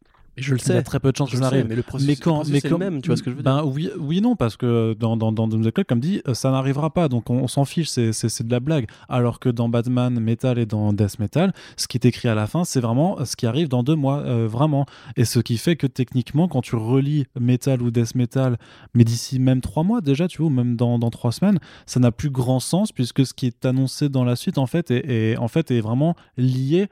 Je 0.41 0.55
le 0.55 0.61
Il 0.61 0.69
y 0.69 0.73
a 0.73 0.75
sais. 0.77 0.83
très 0.83 1.01
peu 1.01 1.13
de 1.13 1.17
chances 1.17 1.31
que 1.31 1.37
ça 1.37 1.43
sais, 1.51 1.55
arrive. 1.57 1.67
mais 1.69 1.77
le 1.77 1.83
processus, 1.83 2.09
mais 2.09 2.17
quand, 2.17 2.45
le 2.45 2.51
mais 2.53 2.61
quand- 2.61 2.79
même, 2.79 3.01
tu 3.03 3.09
vois 3.09 3.17
ce 3.17 3.23
que 3.23 3.31
je 3.31 3.37
veux 3.37 3.43
ben, 3.43 3.57
dire 3.63 3.69
oui, 3.69 3.91
oui, 3.99 4.21
non, 4.21 4.37
parce 4.37 4.57
que 4.57 4.95
dans, 4.99 5.17
dans, 5.17 5.33
dans 5.33 5.49
Doomsday 5.49 5.73
Clock, 5.73 5.87
comme 5.87 6.01
dit, 6.01 6.23
ça 6.33 6.51
n'arrivera 6.51 6.91
pas, 6.91 7.09
donc 7.09 7.29
on, 7.31 7.39
on 7.39 7.49
s'en 7.49 7.65
fiche, 7.65 7.89
c'est, 7.89 8.11
de 8.11 8.51
la 8.51 8.61
blague. 8.61 8.87
Alors 9.09 9.41
que 9.41 9.49
dans 9.49 9.69
Batman 9.69 10.19
Metal 10.21 10.59
et 10.59 10.67
dans 10.67 10.93
Death 10.93 11.19
Metal, 11.19 11.53
ce 11.77 11.87
qui 11.89 11.97
est 11.97 12.05
écrit 12.07 12.29
à 12.29 12.35
la 12.35 12.47
fin, 12.47 12.65
c'est 12.65 12.81
vraiment 12.81 13.25
ce 13.25 13.37
qui 13.37 13.47
arrive 13.47 13.69
dans 13.69 13.83
deux 13.83 13.97
mois, 13.97 14.19
euh, 14.21 14.47
vraiment. 14.49 14.87
Et 15.17 15.25
ce 15.25 15.41
qui 15.41 15.59
fait 15.59 15.77
que 15.77 15.87
techniquement, 15.87 16.49
quand 16.49 16.63
tu 16.63 16.77
relis 16.77 17.27
Metal 17.39 17.83
ou 17.83 17.91
Death 17.91 18.15
Metal, 18.15 18.57
mais 18.95 19.05
d'ici 19.05 19.39
même 19.39 19.61
trois 19.61 19.83
mois 19.83 20.01
déjà, 20.01 20.29
tu 20.29 20.39
vois, 20.39 20.47
ou 20.47 20.51
même 20.55 20.77
dans, 20.77 20.99
dans 20.99 21.11
trois 21.11 21.33
semaines, 21.33 21.59
ça 21.87 22.01
n'a 22.01 22.13
plus 22.13 22.31
grand 22.31 22.61
sens 22.61 22.93
puisque 22.93 23.27
ce 23.27 23.35
qui 23.35 23.47
est 23.47 23.65
annoncé 23.65 24.09
dans 24.09 24.25
la 24.25 24.37
suite, 24.37 24.59
en 24.59 24.67
fait, 24.67 24.91
est, 24.91 25.09
est- 25.33 25.37
en 25.39 25.49
fait, 25.49 25.71
est 25.71 25.81
vraiment 25.81 26.15
lié 26.37 26.89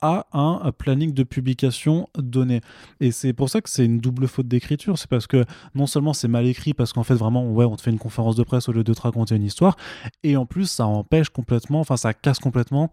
à 0.00 0.26
un 0.32 0.72
planning 0.72 1.12
de 1.12 1.22
publication 1.22 2.08
donné. 2.16 2.60
Et 3.00 3.10
c'est 3.10 3.32
pour 3.32 3.50
ça 3.50 3.60
que 3.60 3.68
c'est 3.68 3.84
une 3.84 3.98
double 3.98 4.28
faute 4.28 4.48
d'écriture. 4.48 4.98
C'est 4.98 5.08
parce 5.08 5.26
que 5.26 5.44
non 5.74 5.86
seulement 5.86 6.12
c'est 6.12 6.28
mal 6.28 6.46
écrit, 6.46 6.74
parce 6.74 6.92
qu'en 6.92 7.02
fait, 7.04 7.14
vraiment, 7.14 7.50
ouais, 7.50 7.64
on 7.64 7.76
te 7.76 7.82
fait 7.82 7.90
une 7.90 7.98
conférence 7.98 8.36
de 8.36 8.42
presse 8.42 8.68
au 8.68 8.72
lieu 8.72 8.84
de 8.84 8.94
te 8.94 9.00
raconter 9.02 9.36
une 9.36 9.44
histoire, 9.44 9.76
et 10.22 10.36
en 10.36 10.46
plus, 10.46 10.70
ça 10.70 10.86
empêche 10.86 11.28
complètement, 11.28 11.80
enfin, 11.80 11.96
ça 11.96 12.14
casse 12.14 12.38
complètement 12.38 12.90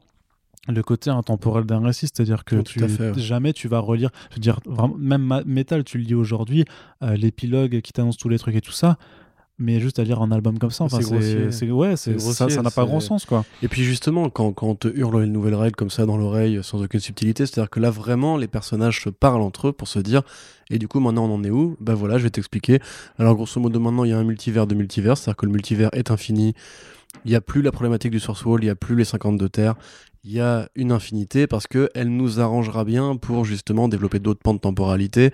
le 0.67 0.83
côté 0.83 1.09
intemporel 1.09 1.63
d'un 1.63 1.79
récit, 1.79 2.07
c'est-à-dire 2.07 2.43
que 2.43 2.57
Oh, 2.57 2.63
tu, 2.63 2.79
fait, 2.79 3.11
ouais. 3.11 3.19
jamais 3.19 3.53
tu 3.53 3.69
vas 3.69 3.79
relire, 3.79 4.09
je 4.31 4.35
veux 4.35 4.41
dire, 4.41 4.59
vraiment, 4.65 4.95
même 4.97 5.43
Metal, 5.45 5.83
tu 5.85 5.97
le 5.97 6.03
lis 6.03 6.13
aujourd'hui, 6.15 6.65
euh, 7.03 7.15
l'épilogue 7.15 7.79
qui 7.81 7.93
t'annonce 7.93 8.17
tous 8.17 8.27
les 8.27 8.37
trucs 8.37 8.55
et 8.55 8.61
tout 8.61 8.73
ça, 8.73 8.97
mais 9.59 9.79
juste 9.79 9.97
à 9.97 10.03
lire 10.03 10.21
un 10.21 10.31
album 10.31 10.59
comme 10.59 10.69
ça, 10.69 10.83
enfin, 10.83 10.99
C'est 11.01 11.71
ouais, 11.71 11.95
c'est, 11.95 12.19
ça, 12.19 12.47
n'a 12.61 12.69
pas 12.69 12.85
grand 12.85 12.99
sens, 12.99 13.25
quoi. 13.25 13.43
Et 13.63 13.67
puis 13.67 13.83
justement, 13.83 14.29
quand, 14.29 14.53
quand 14.53 14.67
on 14.67 14.75
te 14.75 14.87
hurle 14.87 15.23
une 15.23 15.31
nouvelle 15.31 15.55
règle 15.55 15.75
comme 15.75 15.89
ça 15.89 16.05
dans 16.05 16.17
l'oreille 16.17 16.59
sans 16.63 16.81
aucune 16.83 16.99
subtilité, 16.99 17.45
c'est-à-dire 17.45 17.69
que 17.69 17.79
là 17.79 17.89
vraiment 17.89 18.37
les 18.37 18.47
personnages 18.47 19.01
se 19.01 19.09
parlent 19.09 19.41
entre 19.41 19.69
eux 19.69 19.71
pour 19.71 19.87
se 19.87 19.99
dire 19.99 20.21
et 20.69 20.77
du 20.77 20.87
coup 20.87 20.99
maintenant 20.99 21.25
on 21.25 21.35
en 21.35 21.43
est 21.43 21.49
où? 21.49 21.75
Bah 21.79 21.95
voilà, 21.95 22.17
je 22.17 22.23
vais 22.23 22.29
t'expliquer. 22.29 22.79
Alors 23.17 23.35
grosso 23.35 23.59
modo 23.59 23.79
maintenant 23.79 24.03
il 24.03 24.11
y 24.11 24.13
a 24.13 24.17
un 24.19 24.23
multivers 24.23 24.67
de 24.67 24.75
multivers, 24.75 25.17
c'est-à-dire 25.17 25.37
que 25.37 25.45
le 25.45 25.51
multivers 25.51 25.89
est 25.93 26.11
infini. 26.11 26.53
Il 27.25 27.31
n'y 27.31 27.35
a 27.35 27.41
plus 27.41 27.63
la 27.63 27.71
problématique 27.71 28.11
du 28.11 28.19
source 28.19 28.45
wall, 28.45 28.61
il 28.61 28.65
n'y 28.65 28.71
a 28.71 28.75
plus 28.75 28.95
les 28.95 29.05
52 29.05 29.49
terres. 29.49 29.75
Il 30.29 30.33
y 30.33 30.41
a 30.41 30.67
une 30.75 30.91
infinité 30.91 31.47
parce 31.47 31.67
que 31.67 31.89
elle 31.95 32.09
nous 32.09 32.41
arrangera 32.41 32.83
bien 32.83 33.15
pour 33.15 33.45
justement 33.45 33.87
développer 33.87 34.19
d'autres 34.19 34.41
pans 34.41 34.53
de 34.53 34.59
temporalité 34.59 35.31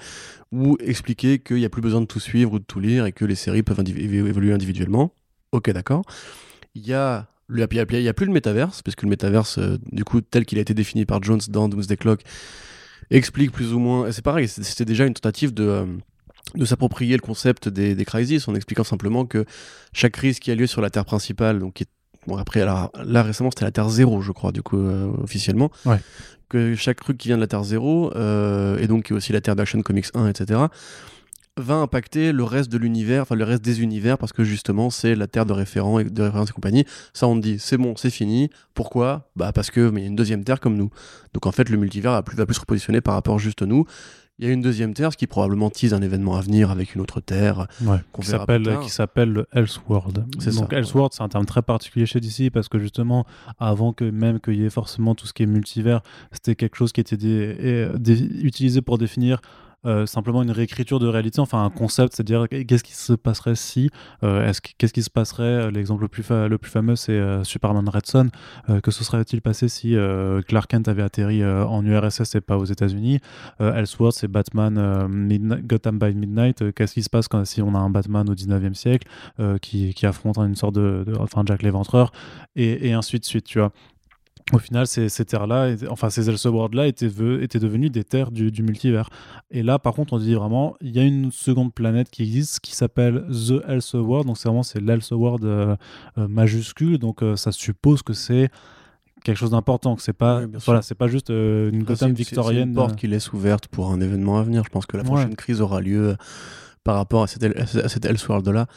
ou 0.52 0.78
expliquer 0.80 1.40
qu'il 1.40 1.58
n'y 1.58 1.66
a 1.66 1.70
plus 1.70 1.82
besoin 1.82 2.00
de 2.00 2.06
tout 2.06 2.20
suivre 2.20 2.54
ou 2.54 2.60
de 2.60 2.64
tout 2.64 2.80
lire 2.80 3.08
et 3.08 3.12
que 3.12 3.26
les 3.26 3.34
séries 3.34 3.64
peuvent 3.64 3.84
évoluer 3.88 4.54
individuellement. 4.54 5.12
Ok, 5.52 5.72
d'accord. 5.72 6.04
Il 6.76 6.86
y 6.86 6.94
a 6.94 7.28
le- 7.48 7.68
il 7.72 8.02
y 8.04 8.08
a- 8.08 8.14
plus 8.14 8.28
le 8.28 8.32
métaverse, 8.32 8.84
parce 8.84 8.96
que 8.96 9.08
le 9.08 9.10
métaverse, 9.10 9.58
euh, 9.58 9.80
du 9.92 10.04
coup, 10.04 10.22
tel 10.22 10.46
qu'il 10.46 10.60
a 10.60 10.62
été 10.62 10.76
défini 10.76 11.06
par 11.06 11.24
Jones 11.24 11.42
dans 11.50 11.68
Doomsday 11.70 11.98
Clock, 11.98 12.22
explique 13.10 13.52
plus 13.52 13.74
ou 13.74 13.80
moins. 13.80 14.12
C'est 14.12 14.24
pareil, 14.24 14.48
c'était 14.48 14.86
déjà 14.86 15.08
une 15.08 15.16
tentative 15.16 15.56
de, 15.56 15.64
euh, 15.64 15.86
de 16.54 16.66
s'approprier 16.66 17.16
le 17.16 17.22
concept 17.22 17.68
des, 17.68 17.96
des 17.96 18.06
crises 18.06 18.48
en 18.48 18.54
expliquant 18.54 18.84
simplement 18.84 19.26
que 19.26 19.44
chaque 19.92 20.14
crise 20.14 20.38
qui 20.38 20.52
a 20.52 20.56
lieu 20.56 20.68
sur 20.68 20.82
la 20.82 20.92
Terre 20.92 21.06
principale, 21.06 21.58
donc 21.58 21.74
qui 21.74 21.84
est- 21.84 21.88
bon 22.28 22.38
après 22.38 22.62
alors, 22.62 22.92
là 23.04 23.24
récemment 23.24 23.50
c'était 23.52 23.66
la 23.66 23.72
Terre 23.72 23.90
zéro, 23.90 24.22
je 24.22 24.32
crois, 24.32 24.52
du 24.52 24.62
coup 24.62 24.78
euh, 24.78 25.12
officiellement, 25.22 25.72
Ouais. 25.86 26.00
que 26.50 26.76
chaque 26.76 27.00
truc 27.00 27.18
qui 27.18 27.30
vient 27.30 27.38
de 27.38 27.42
la 27.42 27.48
Terre 27.48 27.64
zéro 27.64 28.12
euh, 28.16 28.78
et 28.80 28.88
donc 28.88 29.06
qui 29.06 29.14
est 29.14 29.16
aussi 29.16 29.34
la 29.34 29.42
Terre 29.42 29.56
d'Action 29.56 29.82
Comics 29.82 30.08
1, 30.14 30.28
etc 30.28 30.68
va 31.58 31.76
impacter 31.76 32.32
le 32.32 32.44
reste 32.44 32.72
de 32.72 32.78
l'univers, 32.78 33.22
enfin 33.24 33.36
le 33.36 33.44
reste 33.44 33.64
des 33.64 33.82
univers, 33.82 34.18
parce 34.18 34.34
que 34.34 34.44
justement 34.44 34.90
c'est 34.90 35.16
la 35.16 35.28
terre 35.28 35.46
de, 35.46 35.54
référent 35.54 36.00
et, 36.00 36.04
de 36.06 36.24
référence 36.24 36.50
et 36.50 36.54
compagnie. 36.54 36.86
Ça 37.14 37.28
on 37.28 37.36
dit, 37.36 37.60
c'est 37.60 37.78
bon, 37.78 37.96
c'est 37.96 38.10
fini. 38.10 38.50
Pourquoi? 38.74 39.30
Bah 39.36 39.52
parce 39.54 39.70
que 39.70 39.90
mais 39.90 40.02
il 40.02 40.04
y 40.04 40.08
a 40.08 40.10
une 40.10 40.16
deuxième 40.16 40.44
terre 40.44 40.60
comme 40.60 40.76
nous. 40.76 40.90
Donc 41.34 41.46
en 41.46 41.52
fait 41.52 41.70
le 41.70 41.78
multivers 41.78 42.12
va 42.12 42.24
plus, 42.24 42.36
va 42.36 42.46
plus 42.46 42.56
se 42.56 42.60
repositionner 42.60 43.02
par 43.02 43.14
rapport 43.14 43.38
juste 43.40 43.62
à 43.62 43.66
nous. 43.66 43.86
Il 44.40 44.48
y 44.48 44.50
a 44.50 44.52
une 44.52 44.62
deuxième 44.62 44.94
terre, 44.96 45.12
ce 45.12 45.18
qui 45.18 45.28
probablement 45.28 45.70
tease 45.70 45.94
un 45.94 46.02
événement 46.02 46.36
à 46.36 46.42
venir 46.42 46.72
avec 46.72 46.96
une 46.96 47.02
autre 47.02 47.20
terre. 47.22 47.68
Ouais, 47.82 47.98
qu'on 48.12 48.24
qui 48.24 48.30
s'appelle 48.30 48.64
qui 48.82 48.90
s'appelle 48.90 49.46
Elseworld. 49.54 50.26
C'est 50.40 50.56
Donc 50.56 50.72
ça, 50.72 50.78
Elseworld, 50.78 51.14
c'est 51.14 51.22
un 51.22 51.30
terme 51.30 51.46
très 51.46 51.62
particulier 51.62 52.08
chez 52.08 52.20
DC 52.20 52.50
parce 52.52 52.68
que 52.68 52.80
justement, 52.80 53.26
avant 53.60 53.94
que 53.94 54.06
même 54.06 54.40
qu'il 54.40 54.56
y 54.56 54.66
ait 54.66 54.72
forcément 54.72 55.14
tout 55.14 55.28
ce 55.28 55.34
qui 55.34 55.44
est 55.44 55.48
multivers, 55.48 56.02
c'était 56.32 56.56
quelque 56.56 56.76
chose 56.78 56.92
qui 56.92 57.00
était 57.02 57.16
dé- 57.18 57.56
et, 57.94 58.00
dé- 58.00 58.28
utilisé 58.42 58.82
pour 58.82 58.98
définir 58.98 59.40
euh, 59.86 60.06
simplement 60.06 60.44
une 60.44 60.52
réécriture 60.52 61.00
de 61.00 61.08
réalité, 61.08 61.40
enfin 61.40 61.64
un 61.66 61.70
concept, 61.70 62.14
c'est-à-dire 62.16 62.48
qu'est-ce 62.50 62.84
qui 62.84 62.94
se 62.94 63.14
passerait 63.14 63.56
si, 63.56 63.90
euh, 64.24 64.48
est-ce 64.48 64.62
que- 64.62 64.70
qu'est-ce 64.78 64.94
qui 64.94 65.04
se 65.04 65.10
passerait, 65.10 65.44
euh, 65.44 65.72
l'exemple 65.72 66.02
le 66.04 66.08
plus, 66.08 66.24
le 66.30 66.58
plus 66.58 66.72
fameux 66.72 66.96
c'est 66.96 67.22
Superman 67.44 67.88
Red 67.90 68.06
Son, 68.06 68.30
que 68.82 68.92
se 68.92 69.04
serait-il 69.04 69.42
passé 69.42 69.68
si 69.70 69.96
Clark 70.48 70.70
Kent 70.70 70.88
avait 70.88 71.02
atterri 71.04 71.44
en 71.46 71.86
URSS 71.86 72.36
et 72.36 72.42
pas 72.42 72.58
aux 72.58 72.66
États-Unis 72.66 73.20
Elseworld, 73.60 74.14
c'est 74.14 74.28
Batman 74.28 74.78
Gotham 75.66 76.00
by 76.00 76.14
Midnight. 76.16 76.74
Qu'est-ce 76.74 76.94
qui 76.94 77.04
se 77.04 77.10
passe 77.10 77.28
quand, 77.28 77.46
si 77.46 77.62
on 77.62 77.76
a 77.76 77.80
un 77.80 77.90
Batman 77.90 78.30
au 78.30 78.36
19e 78.36 78.74
siècle 78.76 79.08
qui, 79.62 79.94
qui 79.94 80.06
affronte 80.06 80.38
une 80.38 80.56
sorte 80.56 80.76
de, 80.76 81.04
de- 81.06 81.16
Enfin, 81.20 81.44
Jack 81.46 81.62
l'Éventreur, 81.64 82.12
et, 82.56 82.88
et 82.90 82.94
ainsi 82.94 83.20
de 83.20 83.26
suite, 83.26 83.46
tu 83.46 83.60
vois. 83.60 83.72
Au 84.52 84.58
final, 84.58 84.86
ces, 84.88 85.08
ces 85.08 85.24
terres-là, 85.24 85.74
enfin 85.90 86.10
ces 86.10 86.30
Elseworlds-là 86.30 86.88
étaient, 86.88 87.10
étaient 87.42 87.60
devenues 87.60 87.90
des 87.90 88.04
terres 88.04 88.30
du, 88.30 88.52
du 88.52 88.62
multivers. 88.62 89.10
Et 89.52 89.64
là, 89.64 89.80
par 89.80 89.94
contre, 89.94 90.14
on 90.14 90.20
dit 90.20 90.34
vraiment, 90.36 90.76
il 90.82 90.92
y 90.92 91.00
a 91.00 91.04
une 91.04 91.32
seconde 91.32 91.74
planète 91.74 92.10
qui 92.10 92.24
existe 92.24 92.60
qui 92.60 92.76
s'appelle 92.76 93.26
The 93.30 93.64
Elseworld. 93.68 94.28
Donc, 94.28 94.38
c'est 94.38 94.50
vraiment 94.50 94.64
c'est 94.64 94.82
l'Elseworld 94.82 95.46
euh, 95.46 95.76
euh, 96.18 96.28
majuscule. 96.28 96.98
Donc, 96.98 97.24
euh, 97.24 97.36
ça 97.38 97.52
suppose 97.54 98.02
que 98.04 98.12
c'est 98.14 98.50
quelque 99.24 99.38
chose 99.38 99.52
d'important, 99.52 99.96
que 99.96 100.02
c'est 100.02 100.12
pas, 100.12 100.42
Oui, 100.42 100.48
voilà, 100.66 100.82
c'est 100.82 100.96
pas 100.96 101.08
juste 101.08 101.30
une 101.30 101.84
Gotham 101.84 102.10
c'est- 102.10 102.24
C'est 102.24 102.30
victorienne. 102.30 102.70
une 102.70 102.76
porte 102.76 102.98
qui 102.98 103.08
laisse 103.08 103.32
ouverte 103.32 103.68
pour 103.68 103.92
un 103.92 104.02
événement 104.02 104.38
à 104.40 104.44
venir. 104.44 104.64
Je 104.66 104.70
pense 104.70 104.86
que 104.86 104.98
la 104.98 105.04
Ouais. 105.04 105.10
prochaine 105.10 105.36
crise 105.36 105.62
aura 105.62 105.80
lieu 105.80 106.18
par 106.84 106.96
rapport 106.96 107.24
à 107.24 107.28
cette, 107.28 107.44
à 107.44 107.88
cette 107.88 108.04
Elseworld-là. 108.04 108.68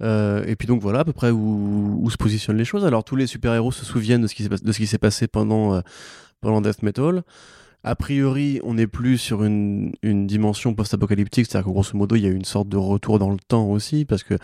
Euh, 0.00 0.44
et 0.46 0.54
puis 0.54 0.68
donc 0.68 0.80
voilà 0.80 1.00
à 1.00 1.04
peu 1.04 1.12
près 1.12 1.30
où, 1.30 2.08
se 2.10 2.16
positionnent 2.16 2.56
les 2.56 2.64
choses. 2.64 2.84
Alors 2.84 3.04
tous 3.04 3.16
les 3.16 3.26
super-héros 3.26 3.72
se 3.72 3.84
souviennent 3.84 4.22
de 4.22 4.26
ce 4.26 4.78
qui 4.78 4.86
s'est 4.86 4.98
passé 4.98 5.26
pendant, 5.26 5.74
euh, 5.74 5.80
pendant 6.40 6.60
Death 6.60 6.82
Metal. 6.82 7.22
A 7.84 7.94
priori, 7.94 8.60
on 8.64 8.74
n'est 8.74 8.88
plus 8.88 9.18
sur 9.18 9.44
une, 9.44 9.92
dimension 10.02 10.74
post-apocalyptique, 10.74 11.46
c'est-à-dire 11.46 11.66
que 11.66 11.70
grosso 11.70 11.96
modo, 11.96 12.16
il 12.16 12.22
y 12.22 12.26
a 12.26 12.28
eu 12.28 12.34
une 12.34 12.44
sorte 12.44 12.68
de 12.68 12.76
retour 12.76 13.20
dans 13.20 13.30
le 13.30 13.38
temps 13.46 13.66
aussi, 13.66 14.04
parce 14.04 14.24
que 14.24 14.34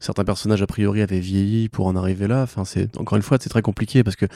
certains 0.00 0.24
personnages 0.24 0.62
a 0.62 0.66
priori 0.66 1.00
avaient 1.00 1.20
vieilli 1.20 1.68
pour 1.68 1.86
en 1.86 1.94
arriver 1.94 2.26
là. 2.26 2.42
Enfin, 2.42 2.64
encore 2.96 3.16
une 3.16 3.22
fois, 3.22 3.38
c'est 3.40 3.48
très 3.48 3.62
compliqué 3.62 4.02
parce 4.02 4.16
que 4.16 4.26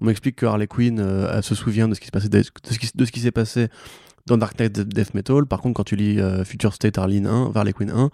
on 0.00 0.06
m'explique 0.06 0.36
que 0.36 0.46
Harley 0.46 0.68
Quinn 0.68 1.00
euh, 1.00 1.42
se 1.42 1.56
souvient 1.56 1.88
de 1.88 1.94
ce 1.94 2.00
qui 3.10 3.20
s'est 3.20 3.32
passé 3.32 3.68
dans 4.26 4.38
Dark 4.38 4.56
Knight 4.60 4.72
Death 4.72 5.14
Metal. 5.14 5.44
Par 5.44 5.60
contre, 5.60 5.74
quand 5.74 5.84
tu 5.84 5.96
lis 5.96 6.20
Future 6.44 6.74
State 6.74 6.98
Harleen 6.98 7.26
1, 7.26 7.52
Harley 7.56 7.72
Quinn 7.72 7.90
1, 7.90 8.10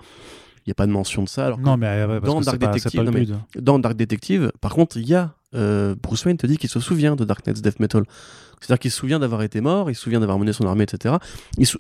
il 0.67 0.69
n'y 0.69 0.73
a 0.73 0.75
pas 0.75 0.87
de 0.87 0.93
mention 0.93 1.23
de 1.23 1.29
ça. 1.29 1.47
Alors 1.47 1.59
Non, 1.59 1.77
mais 1.77 1.87
ouais, 2.05 2.21
dans 2.21 2.41
Dark 2.41 2.59
pas, 2.59 2.69
Detective, 2.69 3.03
non, 3.03 3.11
mais- 3.13 3.27
dans 3.61 3.79
Dark 3.79 3.97
Detective, 3.97 4.53
par 4.61 4.75
contre, 4.75 4.97
il 4.97 5.09
y 5.09 5.15
a 5.15 5.35
euh, 5.55 5.95
Bruce 6.03 6.25
Wayne 6.25 6.39
te 6.39 6.47
dit 6.47 6.57
qu'il 6.57 6.71
se 6.71 6.81
souvient 6.81 7.15
de 7.15 7.25
Dark 7.25 7.45
Knight's 7.45 7.61
Death 7.61 7.79
Metal. 7.79 8.05
C'est-à-dire 8.61 8.79
qu'il 8.79 8.91
se 8.91 8.97
souvient 8.97 9.19
d'avoir 9.19 9.43
été 9.43 9.61
mort, 9.61 9.91
il 9.91 9.95
se 9.95 10.01
souvient 10.03 10.21
d'avoir 10.21 10.39
mené 10.39 10.53
son 10.53 10.67
armée, 10.67 10.85
etc. 10.85 11.17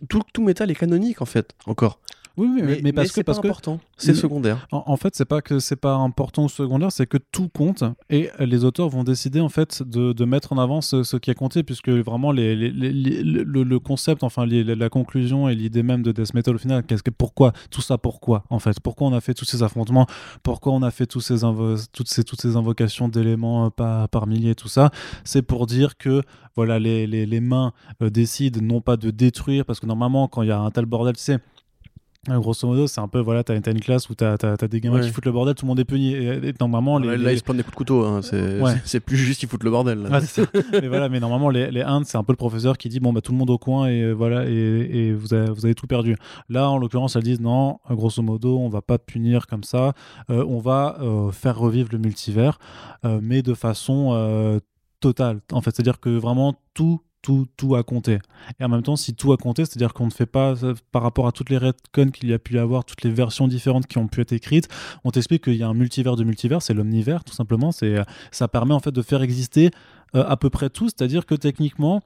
Tout, 0.08 0.20
tout 0.32 0.42
métal 0.42 0.70
est 0.70 0.74
canonique 0.74 1.22
en 1.22 1.26
fait, 1.26 1.54
encore. 1.66 2.00
Oui, 2.38 2.48
oui, 2.54 2.62
mais, 2.64 2.80
mais 2.82 2.92
parce 2.92 3.08
que 3.08 3.14
c'est 3.14 3.24
pas 3.24 3.32
parce 3.32 3.40
que 3.42 3.46
important, 3.48 3.78
c'est 3.98 4.12
Mais- 4.12 4.18
secondaire. 4.18 4.66
En, 4.72 4.84
en 4.86 4.96
fait, 4.96 5.14
c'est 5.14 5.24
pas 5.26 5.42
que 5.42 5.58
c'est 5.58 5.76
pas 5.76 5.94
important 5.96 6.44
ou 6.44 6.48
secondaire, 6.48 6.90
c'est 6.90 7.06
que 7.06 7.18
tout 7.18 7.48
compte 7.48 7.84
et 8.08 8.30
les 8.38 8.64
auteurs 8.64 8.88
vont 8.88 9.04
décider 9.04 9.40
en 9.40 9.48
fait 9.50 9.82
de, 9.82 10.12
de 10.12 10.24
mettre 10.24 10.52
en 10.52 10.58
avant 10.58 10.80
ce, 10.80 11.02
ce 11.02 11.16
qui 11.18 11.30
a 11.30 11.34
compté, 11.34 11.62
puisque 11.62 11.90
vraiment 11.90 12.32
les, 12.32 12.56
les- 12.56 12.70
les- 12.70 12.92
les- 12.92 13.22
le, 13.22 13.62
le 13.64 13.78
concept, 13.78 14.22
enfin 14.24 14.46
les- 14.46 14.64
la 14.64 14.88
conclusion 14.88 15.48
et 15.48 15.54
l'idée 15.54 15.82
même 15.82 16.02
de 16.02 16.10
Death 16.12 16.32
Metal 16.34 16.54
au 16.54 16.58
final, 16.58 16.84
qu'est-ce 16.84 17.02
que 17.02 17.10
pourquoi 17.10 17.52
tout 17.70 17.82
ça, 17.82 17.98
pourquoi 17.98 18.44
en 18.50 18.58
fait, 18.58 18.80
pourquoi 18.80 19.08
on 19.08 19.12
a 19.12 19.20
fait 19.20 19.34
tous 19.34 19.44
ces 19.44 19.62
affrontements, 19.62 20.06
pourquoi 20.42 20.72
on 20.72 20.82
a 20.82 20.90
fait 20.90 21.06
tous 21.06 21.20
ces 21.20 21.42
invo- 21.44 21.86
toutes 21.92 22.08
ces 22.08 22.24
toutes 22.24 22.40
ces 22.40 22.56
invocations 22.56 23.08
d'éléments 23.08 23.66
euh, 23.66 23.70
par, 23.70 24.08
par 24.08 24.26
milliers, 24.26 24.54
tout 24.54 24.68
ça, 24.68 24.90
c'est 25.24 25.42
pour 25.42 25.66
dire 25.66 25.96
que 25.98 26.22
voilà 26.56 26.78
les, 26.78 27.06
les, 27.06 27.26
les 27.26 27.40
mains 27.40 27.72
euh, 28.02 28.08
décident 28.10 28.60
non 28.62 28.80
pas 28.80 28.96
de 28.96 29.10
détruire, 29.10 29.64
parce 29.66 29.80
que 29.80 29.86
normalement 29.86 30.28
quand 30.28 30.42
il 30.42 30.48
y 30.48 30.52
a 30.52 30.58
un 30.60 30.70
tel 30.70 30.86
bordel, 30.86 31.14
tu 31.16 31.22
sais 31.22 31.38
grosso 32.28 32.68
modo, 32.68 32.86
c'est 32.86 33.00
un 33.00 33.08
peu, 33.08 33.18
voilà, 33.18 33.42
t'as 33.42 33.56
une 33.56 33.80
classe 33.80 34.08
où 34.08 34.14
t'as 34.14 34.34
as, 34.40 34.68
des 34.68 34.80
gamins 34.80 34.98
Ouais. 34.98 35.02
qui 35.02 35.10
foutent 35.10 35.26
le 35.26 35.32
bordel, 35.32 35.56
tout 35.56 35.64
le 35.64 35.68
monde 35.68 35.80
est 35.80 35.84
puni. 35.84 36.12
Et, 36.14 36.48
et 36.48 36.54
normalement, 36.60 36.98
les, 36.98 37.08
là, 37.08 37.16
les- 37.16 37.32
ils 37.34 37.38
se 37.38 37.42
prennent 37.42 37.56
des 37.56 37.64
coups 37.64 37.72
de 37.74 37.78
couteau. 37.78 38.04
hein, 38.04 38.20
C'est 38.22 38.60
Ouais. 38.60 39.00
plus 39.00 39.16
juste, 39.16 39.42
ils 39.42 39.48
foutent 39.48 39.64
le 39.64 39.70
bordel. 39.72 39.98
là. 40.02 40.10
Ouais, 40.10 40.20
c'est 40.20 40.42
ça. 40.44 40.48
mais 40.72 40.86
voilà, 40.86 41.08
mais 41.08 41.18
normalement, 41.18 41.50
les, 41.50 41.70
les 41.72 41.82
Indes, 41.82 42.04
c'est 42.06 42.16
un 42.18 42.22
peu 42.22 42.32
le 42.32 42.36
professeur 42.36 42.78
qui 42.78 42.88
dit 42.88 43.00
bon, 43.00 43.12
bah, 43.12 43.20
tout 43.22 43.32
le 43.32 43.38
monde 43.38 43.50
au 43.50 43.58
coin 43.58 43.88
et 43.88 44.02
euh, 44.02 44.12
voilà, 44.12 44.44
et, 44.48 44.52
et 44.52 45.12
vous, 45.12 45.34
avez, 45.34 45.50
vous 45.50 45.64
avez 45.64 45.74
tout 45.74 45.88
perdu. 45.88 46.16
Là, 46.48 46.70
en 46.70 46.78
l'occurrence, 46.78 47.16
elles 47.16 47.24
disent 47.24 47.40
non, 47.40 47.80
euh, 47.90 47.94
grosso 47.96 48.22
modo, 48.22 48.56
on 48.58 48.68
va 48.68 48.82
pas 48.82 48.98
punir 48.98 49.48
comme 49.48 49.64
ça, 49.64 49.92
euh, 50.30 50.44
on 50.48 50.60
va 50.60 50.98
euh, 51.00 51.32
faire 51.32 51.58
revivre 51.58 51.88
le 51.90 51.98
multivers, 51.98 52.60
euh, 53.04 53.18
mais 53.20 53.42
de 53.42 53.54
façon 53.54 54.10
euh, 54.12 54.60
totale. 55.00 55.40
En 55.50 55.60
fait, 55.60 55.74
c'est-à-dire 55.74 55.98
que 55.98 56.10
vraiment 56.10 56.54
tout. 56.74 57.00
Tout, 57.22 57.46
tout 57.56 57.76
a 57.76 57.84
compté. 57.84 58.18
Et 58.58 58.64
en 58.64 58.68
même 58.68 58.82
temps, 58.82 58.96
si 58.96 59.14
tout 59.14 59.32
a 59.32 59.36
compté, 59.36 59.64
c'est-à-dire 59.64 59.94
qu'on 59.94 60.06
ne 60.06 60.10
fait 60.10 60.26
pas, 60.26 60.64
euh, 60.64 60.74
par 60.90 61.02
rapport 61.02 61.28
à 61.28 61.32
toutes 61.32 61.50
les 61.50 61.58
retcons 61.58 62.10
qu'il 62.10 62.28
y 62.28 62.32
a 62.32 62.38
pu 62.38 62.54
y 62.54 62.58
avoir, 62.58 62.84
toutes 62.84 63.02
les 63.02 63.12
versions 63.12 63.46
différentes 63.46 63.86
qui 63.86 63.98
ont 63.98 64.08
pu 64.08 64.20
être 64.20 64.32
écrites, 64.32 64.68
on 65.04 65.10
t'explique 65.10 65.44
qu'il 65.44 65.54
y 65.54 65.62
a 65.62 65.68
un 65.68 65.74
multivers 65.74 66.16
de 66.16 66.24
multivers, 66.24 66.62
c'est 66.62 66.74
l'omnivers, 66.74 67.22
tout 67.22 67.34
simplement. 67.34 67.70
C'est, 67.70 67.98
euh, 67.98 68.04
ça 68.32 68.48
permet 68.48 68.74
en 68.74 68.80
fait 68.80 68.90
de 68.90 69.02
faire 69.02 69.22
exister 69.22 69.70
euh, 70.16 70.24
à 70.26 70.36
peu 70.36 70.50
près 70.50 70.68
tout, 70.68 70.88
c'est-à-dire 70.88 71.24
que 71.24 71.36
techniquement, 71.36 72.02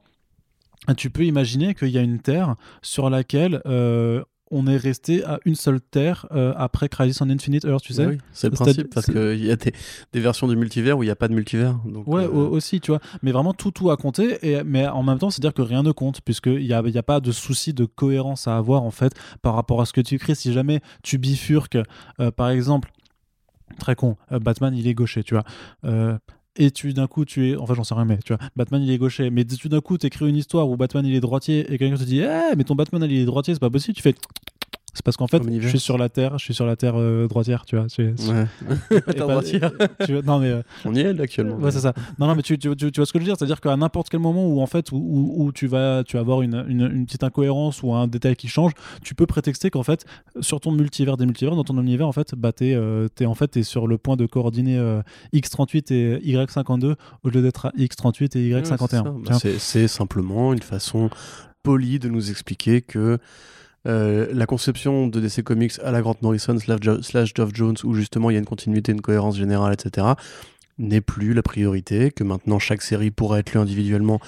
tu 0.99 1.09
peux 1.09 1.25
imaginer 1.25 1.75
qu'il 1.75 1.89
y 1.89 1.99
a 1.99 2.03
une 2.03 2.21
Terre 2.21 2.55
sur 2.83 3.09
laquelle 3.09 3.62
on 4.51 4.66
est 4.66 4.76
resté 4.76 5.24
à 5.24 5.38
une 5.44 5.55
seule 5.57 5.80
Terre 5.80 6.26
euh, 6.32 6.53
après 6.57 6.88
Crisis 6.88 7.20
on 7.20 7.28
Infinite 7.30 7.64
Earth, 7.64 7.82
tu 7.82 7.92
sais 7.92 8.07
Oui, 8.07 8.18
c'est 8.32 8.49
le 8.49 8.53
principe, 8.55 8.94
parce 8.94 9.07
qu'il 9.07 9.44
y 9.44 9.51
a 9.51 9.57
des, 9.57 9.72
des 10.12 10.20
versions 10.20 10.47
du 10.47 10.55
multivers 10.57 10.97
où 10.97 11.03
il 11.03 11.07
n'y 11.07 11.11
a 11.11 11.16
pas 11.16 11.26
de 11.28 11.34
multivers. 11.34 11.74
Donc, 11.84 12.07
Ouais, 12.07 12.24
euh, 12.24 12.28
au- 12.28 12.49
aussi, 12.51 12.80
tu 12.80 12.92
vois. 12.92 13.01
Mais 13.22 13.32
vraiment, 13.32 13.53
tout, 13.55 13.70
tout 13.72 13.90
a 13.90 13.97
compté. 13.97 14.38
Et, 14.49 14.62
mais 14.62 14.86
en 14.86 15.03
même 15.03 15.18
temps, 15.18 15.30
c'est-à-dire 15.30 15.53
que 15.55 15.62
rien 15.62 15.82
ne 15.82 15.90
compte, 15.92 16.20
puisqu'il 16.20 16.59
n'y 16.64 16.72
a, 16.72 16.80
il 16.86 16.94
y 16.94 16.99
a 16.99 17.03
pas 17.03 17.20
de 17.20 17.32
souci 17.32 17.72
de 17.74 17.84
cohérence 17.86 18.47
à 18.47 18.57
avoir, 18.57 18.82
en 18.84 18.90
fait, 18.92 19.12
par 19.42 19.55
rapport 19.55 19.80
à 19.80 19.86
ce 19.86 19.92
que 19.92 20.01
tu 20.01 20.14
écris. 20.14 20.36
Si 20.36 20.53
jamais 20.53 20.80
tu 21.03 21.18
bifurques, 21.18 21.78
euh, 22.20 22.30
par 22.30 22.51
exemple, 22.51 22.92
très 23.80 23.97
con, 23.97 24.16
Batman, 24.30 24.74
il 24.76 24.86
est 24.86 24.94
gaucher, 24.94 25.24
tu 25.24 25.34
vois. 25.34 25.44
Et 26.59 26.70
tu 26.70 26.92
d'un 26.92 27.07
coup 27.07 27.24
tu 27.24 27.50
es 27.50 27.57
enfin 27.57 27.74
j'en 27.74 27.84
sais 27.84 27.94
rien 27.94 28.07
mais 28.07 28.18
tu 28.18 28.34
vois 28.34 28.42
Batman 28.57 28.82
il 28.82 28.90
est 28.90 28.98
gaucher. 28.98 29.30
Mais 29.30 29.44
tu 29.44 29.68
d'un 29.68 29.80
coup 29.80 29.98
t'écris 29.98 30.28
une 30.28 30.36
histoire 30.36 30.68
où 30.68 30.76
Batman 30.76 31.04
il 31.04 31.14
est 31.14 31.20
droitier 31.20 31.72
et 31.72 31.78
quelqu'un 31.78 31.96
te 31.96 32.04
dit 32.04 32.20
eh 32.20 32.57
mais 32.57 32.64
ton 32.64 32.74
Batman 32.74 33.02
il 33.04 33.20
est 33.20 33.24
droitier 33.24 33.54
c'est 33.54 33.61
pas 33.61 33.70
possible. 33.70 33.96
Tu 33.96 34.02
fais 34.02 34.14
c'est 34.97 35.05
parce 35.05 35.16
qu'en 35.16 35.26
fait 35.28 35.40
je 35.61 35.68
suis 35.68 35.78
sur 35.78 35.99
la 35.99 36.09
terre 36.09 36.38
je 36.38 36.44
suis 36.44 36.55
sur 36.55 36.66
la 36.66 36.74
terre 36.74 36.94
euh, 36.97 37.28
droitière 37.28 37.64
tu 37.64 37.76
vois 37.76 37.86
tu, 37.86 38.03
Ouais. 38.28 38.47
et 38.90 39.01
T'as 39.07 39.12
pas- 39.12 39.26
droitière. 39.26 39.70
tu 40.07 40.12
vois, 40.14 40.22
non 40.22 40.38
mais 40.40 40.49
euh, 40.51 40.62
On 40.84 40.94
y 40.94 41.01
est 41.01 41.12
là, 41.12 41.22
actuellement. 41.22 41.57
Ouais, 41.57 41.70
c'est 41.70 41.80
ça. 41.80 41.92
Non, 42.18 42.26
non, 42.26 42.34
mais 42.34 42.42
tu, 42.42 42.59
tu, 42.59 42.74
tu- 42.76 42.90
tu 42.90 43.01
vois 43.01 43.07
ce 43.07 43.12
que 43.12 43.18
je 43.18 43.24
veux 43.24 43.28
dire? 43.28 43.36
C'est-à-dire 43.38 43.61
qu'à 43.61 43.76
n'importe 43.76 44.09
quel 44.09 44.20
moment 44.20 44.47
où, 44.49 44.61
en 44.61 44.66
fait, 44.66 44.90
où, 44.92 44.97
où- 44.97 45.44
où 45.44 45.53
tu, 45.53 45.66
vas, 45.66 46.03
tu 46.05 46.16
vas 46.16 46.20
avoir 46.20 46.42
une, 46.42 46.64
une, 46.68 46.80
une 46.82 47.07
petite 47.07 47.22
incohérence 47.24 47.82
ou 47.82 47.92
un 47.94 48.07
détail 48.09 48.34
qui 48.36 48.49
change, 48.49 48.72
tu 49.03 49.14
peux 49.14 49.26
prétexter 49.26 49.70
qu'en 49.70 49.82
fait, 49.82 50.05
sur 50.40 50.61
ton 50.61 50.72
multivers 50.72 51.16
des 51.16 51.26
multivers, 51.26 51.55
dans 51.57 51.64
ton 51.64 51.80
univers, 51.80 52.09
en 52.09 52.12
fait, 52.12 52.34
bah, 52.34 52.53
t'es, 52.53 52.74
euh, 52.74 53.09
t'es, 53.14 53.26
en 53.26 53.34
fait, 53.34 53.49
t'es 53.49 53.62
sur 53.62 53.86
le 53.86 53.99
point 53.99 54.16
de 54.16 54.26
coordonner 54.26 54.76
euh, 54.78 55.03
X38 55.34 55.92
et 55.92 56.18
Y52 56.34 56.94
au 57.22 57.28
lieu 57.28 57.42
d'être 57.42 57.66
à 57.66 57.70
X38 57.70 58.38
et 58.38 58.55
Ouais, 58.55 58.62
Y51. 58.62 58.64
c'est 58.78 58.97
ça. 58.97 59.03
Bah, 59.03 59.12
tu 59.24 59.30
vois? 59.30 59.38
c'est- 59.38 59.59
C'est 59.59 59.88
simplement 59.88 60.53
une 60.53 60.62
façon 60.62 61.11
polie 61.62 61.99
de 61.99 62.09
nous 62.09 62.30
expliquer 62.30 62.80
que 62.82 63.18
euh, 63.87 64.26
la 64.32 64.47
conception 64.47 65.07
de 65.07 65.20
DC 65.20 65.43
Comics 65.43 65.74
à 65.84 65.91
la 65.93 66.01
Grant 66.03 66.16
Morrison 66.22 66.59
slash, 66.59 67.32
Geoff 67.34 67.51
Jones, 67.55 67.76
où 67.84 67.95
justement 67.95 68.30
il 68.30 68.34
y 68.34 68.37
a 68.37 68.41
une 68.41 68.45
continuité, 68.47 68.93
une 68.93 69.01
cohérence 69.01 69.37
générale, 69.37 69.72
etc., 69.72 70.07
n'est 70.78 71.01
plus 71.01 71.32
la 71.34 71.43
priorité, 71.43 72.11
que 72.11 72.24
maintenant 72.24 72.59
chaque 72.59 72.82
série 72.82 73.11
pourra 73.11 73.39
être 73.39 73.53
lue 73.55 73.61
individuellement 73.61 74.20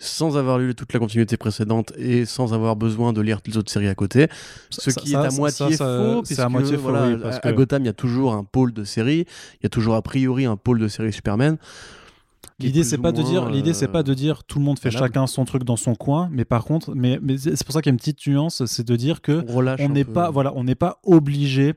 sans 0.00 0.36
avoir 0.36 0.58
lu 0.58 0.76
toute 0.76 0.92
la 0.92 1.00
continuité 1.00 1.36
précédente 1.36 1.92
et 1.98 2.24
sans 2.24 2.54
avoir 2.54 2.76
besoin 2.76 3.12
de 3.12 3.20
lire 3.20 3.40
les 3.46 3.56
autres 3.56 3.72
séries 3.72 3.88
à 3.88 3.96
côté. 3.96 4.28
Ce 4.70 4.92
Ça- 4.92 5.00
qui 5.00 5.10
ça- 5.10 5.22
est 5.24 5.26
à 5.26 5.30
moitié 5.32 5.72
ça- 5.74 5.86
faux, 5.86 6.18
à 6.18 6.22
puisque, 6.22 6.40
faux, 6.76 6.90
oui, 6.92 7.16
parce 7.20 7.36
à- 7.36 7.40
que- 7.40 7.48
à 7.48 7.52
Gotham, 7.52 7.82
il 7.82 7.86
y 7.86 7.88
a 7.88 7.92
toujours 7.94 8.32
un 8.34 8.44
pôle 8.44 8.72
de 8.72 8.84
séries, 8.84 9.26
il 9.54 9.64
y 9.64 9.66
a 9.66 9.68
toujours 9.70 9.96
a 9.96 10.02
priori 10.02 10.44
un 10.44 10.56
pôle 10.56 10.78
de 10.78 10.86
séries 10.86 11.12
Superman. 11.12 11.56
L'idée 12.60 12.82
c'est 12.82 12.98
pas 12.98 13.12
de 13.12 13.22
dire, 13.22 13.48
l'idée 13.48 13.72
c'est 13.72 13.88
euh, 13.88 13.92
pas 13.92 14.02
de 14.02 14.14
dire 14.14 14.42
tout 14.42 14.58
le 14.58 14.64
monde 14.64 14.80
fait 14.80 14.90
chacun 14.90 15.28
son 15.28 15.44
truc 15.44 15.62
dans 15.62 15.76
son 15.76 15.94
coin, 15.94 16.28
mais 16.32 16.44
par 16.44 16.64
contre, 16.64 16.92
mais, 16.92 17.20
mais 17.22 17.38
c'est 17.38 17.62
pour 17.64 17.72
ça 17.72 17.80
qu'il 17.80 17.90
y 17.90 17.92
a 17.92 17.94
une 17.94 17.98
petite 17.98 18.26
nuance, 18.26 18.64
c'est 18.66 18.86
de 18.86 18.96
dire 18.96 19.22
que 19.22 19.44
on 19.80 19.88
n'est 19.88 20.04
pas 20.04 20.30
voilà 20.30 20.52
on 20.56 20.64
n'est 20.64 20.74
pas 20.74 20.98
obligé 21.04 21.74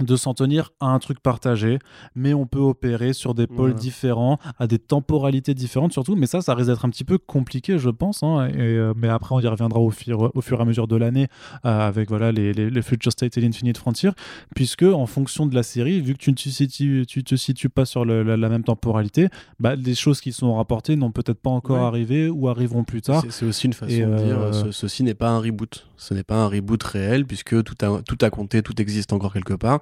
de 0.00 0.16
s'en 0.16 0.32
tenir 0.32 0.70
à 0.80 0.86
un 0.86 0.98
truc 0.98 1.20
partagé, 1.20 1.78
mais 2.14 2.32
on 2.32 2.46
peut 2.46 2.58
opérer 2.58 3.12
sur 3.12 3.34
des 3.34 3.46
pôles 3.46 3.56
Voilà. 3.58 3.74
différents, 3.74 4.38
à 4.58 4.66
des 4.66 4.78
temporalités 4.78 5.52
différentes 5.52 5.92
surtout, 5.92 6.16
mais 6.16 6.26
ça, 6.26 6.40
ça 6.40 6.54
risque 6.54 6.70
d'être 6.70 6.84
un 6.86 6.88
petit 6.88 7.04
peu 7.04 7.18
compliqué, 7.18 7.78
je 7.78 7.90
pense, 7.90 8.22
hein, 8.22 8.48
et, 8.48 8.56
euh, 8.58 8.94
mais 8.96 9.08
après 9.08 9.34
on 9.34 9.40
y 9.40 9.46
reviendra 9.46 9.80
au 9.80 9.90
fur, 9.90 10.30
au 10.34 10.40
fur 10.40 10.58
et 10.58 10.62
à 10.62 10.64
mesure 10.64 10.88
de 10.88 10.96
l'année 10.96 11.28
euh, 11.66 11.88
avec 11.88 12.08
voilà 12.08 12.32
les, 12.32 12.54
les, 12.54 12.70
les 12.70 12.82
Future 12.82 13.12
State 13.12 13.36
et 13.36 13.42
l'Infinite 13.42 13.76
Frontier, 13.76 14.10
puisque 14.56 14.82
en 14.82 15.04
fonction 15.06 15.44
de 15.44 15.54
la 15.54 15.62
série, 15.62 16.00
vu 16.00 16.14
que 16.14 16.18
tu 16.18 16.30
ne 16.30 16.36
te 16.36 16.48
situes, 16.48 17.04
tu 17.06 17.22
te 17.22 17.34
situes 17.36 17.68
pas 17.68 17.84
sur 17.84 18.06
le- 18.06 18.22
la, 18.22 18.38
la 18.38 18.48
même 18.48 18.64
temporalité, 18.64 19.28
bah, 19.60 19.74
les 19.76 19.94
choses 19.94 20.22
qui 20.22 20.32
sont 20.32 20.54
rapportées 20.54 20.96
n'ont 20.96 21.12
peut-être 21.12 21.38
pas 21.40 21.50
encore 21.50 21.76
Ouais. 21.76 21.82
arrivé 21.86 22.28
ou 22.30 22.48
arriveront 22.48 22.84
plus 22.84 23.02
tard. 23.02 23.22
C'est- 23.28 23.44
aussi 23.44 23.66
une 23.66 23.72
façon 23.74 23.92
Et, 23.92 24.00
de 24.06 24.16
dire 24.16 24.40
euh, 24.40 24.52
ce- 24.52 24.70
ceci 24.72 25.02
n'est 25.02 25.14
pas 25.14 25.28
un 25.28 25.38
reboot. 25.38 25.86
Ce 25.98 26.14
n'est 26.14 26.24
pas 26.24 26.36
un 26.36 26.48
reboot 26.48 26.82
réel 26.82 27.26
puisque 27.26 27.62
tout 27.62 27.76
a, 27.84 28.00
tout 28.02 28.18
a 28.22 28.30
compté, 28.30 28.62
tout 28.62 28.80
existe 28.80 29.12
encore 29.12 29.32
quelque 29.34 29.54
part. 29.54 29.80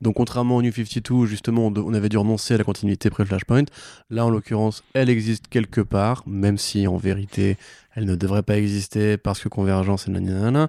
Donc 0.00 0.16
contrairement 0.16 0.56
au 0.56 0.62
New 0.62 0.72
52, 0.72 1.14
où 1.14 1.26
justement 1.26 1.66
on 1.66 1.94
avait 1.94 2.08
dû 2.08 2.18
renoncer 2.18 2.54
à 2.54 2.58
la 2.58 2.64
continuité 2.64 3.08
pré-Flashpoint, 3.10 3.64
là 4.10 4.26
en 4.26 4.30
l'occurrence 4.30 4.82
elle 4.94 5.10
existe 5.10 5.48
quelque 5.48 5.80
part, 5.80 6.22
même 6.26 6.58
si 6.58 6.86
en 6.86 6.96
vérité 6.96 7.56
elle 7.94 8.04
ne 8.06 8.16
devrait 8.16 8.42
pas 8.42 8.56
exister 8.56 9.16
parce 9.16 9.40
que 9.40 9.48
convergence 9.48 10.08
et 10.08 10.10
nanana. 10.10 10.68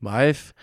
Bref. 0.00 0.54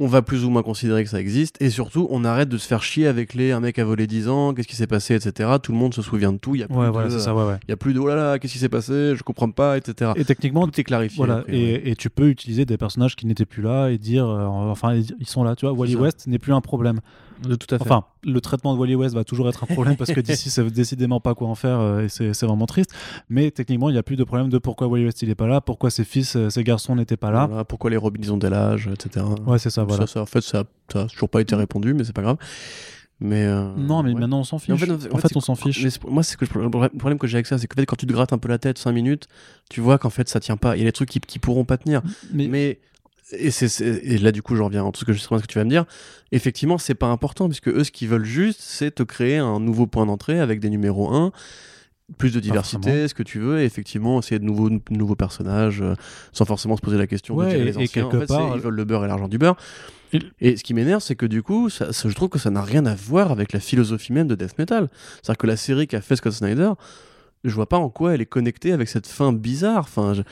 On 0.00 0.08
va 0.08 0.22
plus 0.22 0.44
ou 0.44 0.50
moins 0.50 0.64
considérer 0.64 1.04
que 1.04 1.10
ça 1.10 1.20
existe, 1.20 1.56
et 1.62 1.70
surtout, 1.70 2.08
on 2.10 2.24
arrête 2.24 2.48
de 2.48 2.58
se 2.58 2.66
faire 2.66 2.82
chier 2.82 3.06
avec 3.06 3.32
les 3.32 3.52
un 3.52 3.60
mec 3.60 3.78
a 3.78 3.84
volé 3.84 4.08
10 4.08 4.28
ans, 4.28 4.52
qu'est-ce 4.52 4.66
qui 4.66 4.74
s'est 4.74 4.88
passé, 4.88 5.14
etc. 5.14 5.48
Tout 5.62 5.70
le 5.70 5.78
monde 5.78 5.94
se 5.94 6.02
souvient 6.02 6.32
de 6.32 6.38
tout, 6.38 6.56
il 6.56 6.62
y 6.62 6.64
a 6.64 6.66
plus 6.66 6.76
Ouais, 6.76 6.86
de, 6.86 6.90
voilà, 6.90 7.08
ouais, 7.34 7.44
ouais. 7.52 7.72
a 7.72 7.76
plus 7.76 7.94
de 7.94 8.00
oh 8.00 8.08
là 8.08 8.16
là, 8.16 8.38
qu'est-ce 8.40 8.54
qui 8.54 8.58
s'est 8.58 8.68
passé, 8.68 9.14
je 9.14 9.22
comprends 9.22 9.50
pas, 9.52 9.76
etc. 9.78 10.10
Et 10.16 10.24
techniquement, 10.24 10.66
Tout 10.66 10.80
est 10.80 10.84
clarifié. 10.84 11.16
Voilà, 11.18 11.38
après, 11.38 11.56
et, 11.56 11.90
et 11.90 11.94
tu 11.94 12.10
peux 12.10 12.28
utiliser 12.28 12.64
des 12.64 12.76
personnages 12.76 13.14
qui 13.14 13.26
n'étaient 13.26 13.44
plus 13.46 13.62
là 13.62 13.88
et 13.90 13.98
dire, 13.98 14.26
euh, 14.28 14.44
enfin, 14.46 14.94
ils 14.94 15.26
sont 15.28 15.44
là, 15.44 15.54
tu 15.54 15.64
vois. 15.64 15.72
Wally. 15.72 15.94
West 15.94 16.26
n'est 16.26 16.40
plus 16.40 16.52
un 16.52 16.60
problème. 16.60 17.00
De 17.48 17.54
tout 17.56 17.72
à 17.74 17.78
fait. 17.78 17.84
Enfin, 17.84 18.04
le 18.22 18.40
traitement 18.40 18.74
de 18.74 18.78
Wally 18.78 18.94
West 18.94 19.14
va 19.14 19.24
toujours 19.24 19.48
être 19.48 19.64
un 19.64 19.66
problème 19.66 19.96
parce 19.96 20.12
que 20.12 20.20
d'ici, 20.20 20.50
ça 20.50 20.62
veut 20.62 20.70
décidément 20.70 21.20
pas 21.20 21.34
quoi 21.34 21.48
en 21.48 21.54
faire 21.54 21.80
euh, 21.80 22.02
et 22.04 22.08
c'est 22.08 22.46
vraiment 22.46 22.66
triste. 22.66 22.90
Mais 23.28 23.50
techniquement, 23.50 23.88
il 23.90 23.92
n'y 23.92 23.98
a 23.98 24.02
plus 24.02 24.16
de 24.16 24.24
problème 24.24 24.48
de 24.48 24.58
pourquoi 24.58 24.86
Wally 24.88 25.04
West 25.06 25.22
il 25.22 25.30
est 25.30 25.34
pas 25.34 25.46
là, 25.46 25.60
pourquoi 25.60 25.90
ses 25.90 26.04
fils, 26.04 26.36
euh, 26.36 26.50
ses 26.50 26.64
garçons 26.64 26.96
n'étaient 26.96 27.16
pas 27.16 27.30
là. 27.30 27.46
Voilà, 27.46 27.64
pourquoi 27.64 27.90
les 27.90 27.96
Robins 27.96 28.20
ils 28.22 28.32
ont 28.32 28.38
tel 28.38 28.54
âge, 28.54 28.88
etc. 28.92 29.24
Ouais, 29.46 29.58
c'est 29.58 29.70
ça, 29.70 29.82
Donc 29.82 29.90
voilà. 29.90 30.06
ça, 30.06 30.14
ça, 30.14 30.22
en 30.22 30.26
fait, 30.26 30.40
ça, 30.40 30.64
ça 30.92 31.00
a 31.02 31.06
toujours 31.06 31.28
pas 31.28 31.40
été 31.40 31.54
répondu, 31.54 31.94
mais 31.94 32.04
c'est 32.04 32.12
pas 32.14 32.22
grave. 32.22 32.36
Mais 33.20 33.44
euh, 33.44 33.68
Non, 33.76 34.02
mais 34.02 34.12
ouais. 34.12 34.20
maintenant 34.20 34.40
on 34.40 34.44
s'en 34.44 34.58
fiche. 34.58 34.70
en 34.70 34.74
En 34.74 34.78
fait, 34.78 34.86
fait, 34.86 35.12
en 35.14 35.18
fait, 35.18 35.36
on 35.36 35.40
s'en 35.40 35.54
fiche. 35.54 35.82
Mais 35.84 36.10
moi, 36.10 36.22
c'est 36.24 36.36
que 36.36 36.44
je- 36.46 36.58
le 36.58 36.68
problème 36.68 37.18
que 37.18 37.26
j'ai 37.28 37.36
avec 37.36 37.46
ça, 37.46 37.58
c'est 37.58 37.66
que 37.68 37.74
en 37.74 37.80
fait, 37.80 37.86
quand 37.86 37.96
tu 37.96 38.06
te 38.06 38.12
grattes 38.12 38.32
un 38.32 38.38
peu 38.38 38.48
la 38.48 38.58
tête 38.58 38.76
5 38.76 38.90
minutes, 38.92 39.28
tu 39.70 39.80
vois 39.80 39.98
qu'en 39.98 40.10
fait, 40.10 40.28
ça 40.28 40.40
tient 40.40 40.56
pas. 40.56 40.76
Il 40.76 40.80
y 40.80 40.82
a 40.82 40.86
des 40.86 40.92
trucs 40.92 41.08
qui, 41.10 41.20
qui 41.20 41.38
pourront 41.38 41.64
pas 41.64 41.76
tenir. 41.78 42.02
Mais, 42.32 42.48
Mais 42.48 42.80
et, 43.32 43.50
c'est, 43.50 43.68
c'est- 43.68 44.00
et 44.04 44.18
là, 44.18 44.32
du 44.32 44.42
coup, 44.42 44.54
je 44.56 44.62
reviens 44.62 44.86
à 44.86 44.90
tout 44.92 45.00
ce 45.00 45.04
que, 45.04 45.12
justement, 45.12 45.38
ce 45.38 45.42
que 45.44 45.48
tu 45.52 45.58
vas 45.58 45.64
me 45.64 45.70
dire. 45.70 45.84
Effectivement, 46.32 46.78
c'est 46.78 46.94
pas 46.94 47.06
important, 47.08 47.48
puisque 47.48 47.68
eux, 47.68 47.84
ce 47.84 47.90
qu'ils 47.90 48.08
veulent 48.08 48.24
juste, 48.24 48.60
c'est 48.60 48.90
te 48.94 49.02
créer 49.02 49.38
un 49.38 49.60
nouveau 49.60 49.86
point 49.86 50.06
d'entrée 50.06 50.40
avec 50.40 50.60
des 50.60 50.70
numéros 50.70 51.12
1, 51.14 51.32
plus 52.18 52.32
de 52.34 52.40
diversité, 52.40 53.08
ce 53.08 53.14
que 53.14 53.22
tu 53.22 53.38
veux, 53.40 53.60
et 53.60 53.64
effectivement, 53.64 54.18
essayer 54.18 54.38
de 54.38 54.44
nouveaux, 54.44 54.68
de 54.68 54.80
nouveaux 54.90 55.14
personnages, 55.16 55.80
euh, 55.80 55.94
sans 56.32 56.44
forcément 56.44 56.76
se 56.76 56.82
poser 56.82 56.98
la 56.98 57.06
question 57.06 57.34
Ouais, 57.36 57.54
de 57.54 57.60
et- 57.60 57.64
les 57.64 57.78
anciens. 57.78 58.06
en 58.06 58.10
fait, 58.10 58.26
part- 58.26 58.56
ils 58.56 58.60
veulent 58.60 58.74
le 58.74 58.84
beurre 58.84 59.04
et 59.06 59.08
l'argent 59.08 59.28
du 59.28 59.38
beurre. 59.38 59.56
Et- 60.12 60.20
Et 60.40 60.56
ce 60.58 60.62
qui 60.62 60.74
m'énerve, 60.74 61.00
c'est 61.02 61.16
que 61.16 61.24
du 61.26 61.42
coup, 61.42 61.70
ça, 61.70 61.92
ça- 61.94 62.08
je 62.10 62.14
trouve 62.14 62.28
que 62.28 62.38
ça 62.38 62.50
n'a 62.50 62.62
rien 62.62 62.84
à 62.84 62.94
voir 62.94 63.32
avec 63.32 63.52
la 63.54 63.58
philosophie 63.58 64.12
même 64.12 64.28
de 64.28 64.34
Death 64.34 64.58
Metal. 64.58 64.88
C'est-à-dire 65.22 65.38
que 65.38 65.46
la 65.46 65.56
série 65.56 65.86
qu'a 65.88 66.02
fait 66.02 66.16
Scott 66.16 66.32
Snyder, 66.34 66.72
je 67.42 67.54
vois 67.54 67.68
pas 67.68 67.78
en 67.78 67.88
quoi 67.88 68.14
elle 68.14 68.20
est 68.20 68.26
connectée 68.26 68.72
avec 68.72 68.88
cette 68.88 69.06
fin 69.06 69.32
bizarre. 69.32 69.80
Enfin, 69.88 70.12
je- 70.14 70.22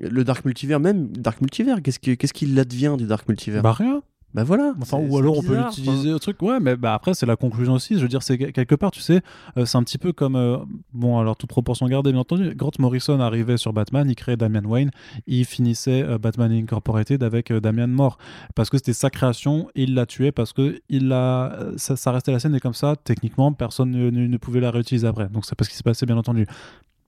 le 0.00 0.24
Dark 0.24 0.44
Multivers, 0.44 0.80
même 0.80 1.08
Dark 1.08 1.40
Multivers, 1.40 1.82
qu'est-ce 1.82 1.98
qui- 1.98 2.16
qu'est-ce 2.16 2.32
qu'il 2.32 2.58
advient 2.58 2.94
du 2.98 3.06
Dark 3.06 3.28
Multivers 3.28 3.62
bah 3.62 3.72
rien. 3.72 4.02
Bah 4.32 4.44
voilà. 4.44 4.74
Enfin, 4.80 4.96
ou 4.96 5.18
alors 5.18 5.36
on 5.38 5.42
peut 5.42 5.56
l'utiliser 5.56 6.12
au 6.12 6.20
truc. 6.20 6.40
Ouais, 6.40 6.60
mais 6.60 6.76
bah, 6.76 6.94
après, 6.94 7.14
c'est 7.14 7.26
la 7.26 7.34
conclusion 7.34 7.72
aussi. 7.72 7.96
Je 7.96 8.02
veux 8.02 8.06
dire, 8.06 8.22
c'est 8.22 8.38
que- 8.38 8.44
quelque 8.52 8.76
part, 8.76 8.92
tu 8.92 9.00
sais, 9.00 9.22
euh, 9.56 9.66
c'est 9.66 9.76
un 9.76 9.82
petit 9.82 9.98
peu 9.98 10.12
comme. 10.12 10.36
euh, 10.36 10.56
bon, 10.92 11.18
alors, 11.18 11.36
toute 11.36 11.50
proportion 11.50 11.88
gardée, 11.88 12.12
bien 12.12 12.20
entendu. 12.20 12.54
Grant 12.54 12.70
Morrison 12.78 13.18
arrivait 13.18 13.56
sur 13.56 13.72
Batman, 13.72 14.08
il 14.08 14.14
créait 14.14 14.36
Damian 14.36 14.62
Wayne, 14.64 14.92
il 15.26 15.44
finissait 15.44 16.04
euh, 16.04 16.16
Batman 16.16 16.52
Incorporated 16.52 17.24
avec 17.24 17.52
Damian 17.52 17.88
mort. 17.88 18.18
Parce 18.54 18.70
que 18.70 18.76
c'était 18.76 18.92
sa 18.92 19.10
création, 19.10 19.68
il 19.74 19.94
l'a 19.94 20.06
tué 20.06 20.30
parce 20.30 20.52
que 20.52 20.80
il 20.88 21.10
a, 21.12 21.58
ça, 21.76 21.96
ça 21.96 22.12
restait 22.12 22.30
la 22.30 22.38
scène 22.38 22.54
et 22.54 22.60
comme 22.60 22.72
ça, 22.74 22.94
techniquement, 23.02 23.52
personne 23.52 23.90
ne, 23.90 24.10
ne- 24.10 24.28
ne 24.28 24.36
pouvait 24.36 24.60
la 24.60 24.70
réutiliser 24.70 25.08
après. 25.08 25.28
Donc, 25.28 25.44
c'est 25.44 25.56
pas 25.56 25.64
ce 25.64 25.70
qui 25.70 25.76
s'est 25.76 25.82
passé, 25.82 26.06
bien 26.06 26.16
entendu. 26.16 26.46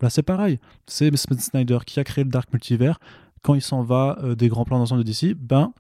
Là, 0.03 0.11
c'est 0.11 0.22
pareil. 0.22 0.59
C'est 0.86 1.14
Scott 1.16 1.40
Snyder 1.40 1.78
qui 1.86 1.98
a 2.00 2.05
créé 2.05 2.24
le 2.24 2.30
Dark 2.30 2.53
Multivers. 2.53 2.98
Quand 3.42 3.55
il 3.55 3.62
s'en 3.62 3.82
va 3.82 4.18
euh, 4.22 4.34
des 4.34 4.48
grands 4.48 4.64
plans 4.64 4.78
d'ensemble 4.78 5.03
de 5.05 5.09
DC, 5.11 5.34
ben, 5.36 5.72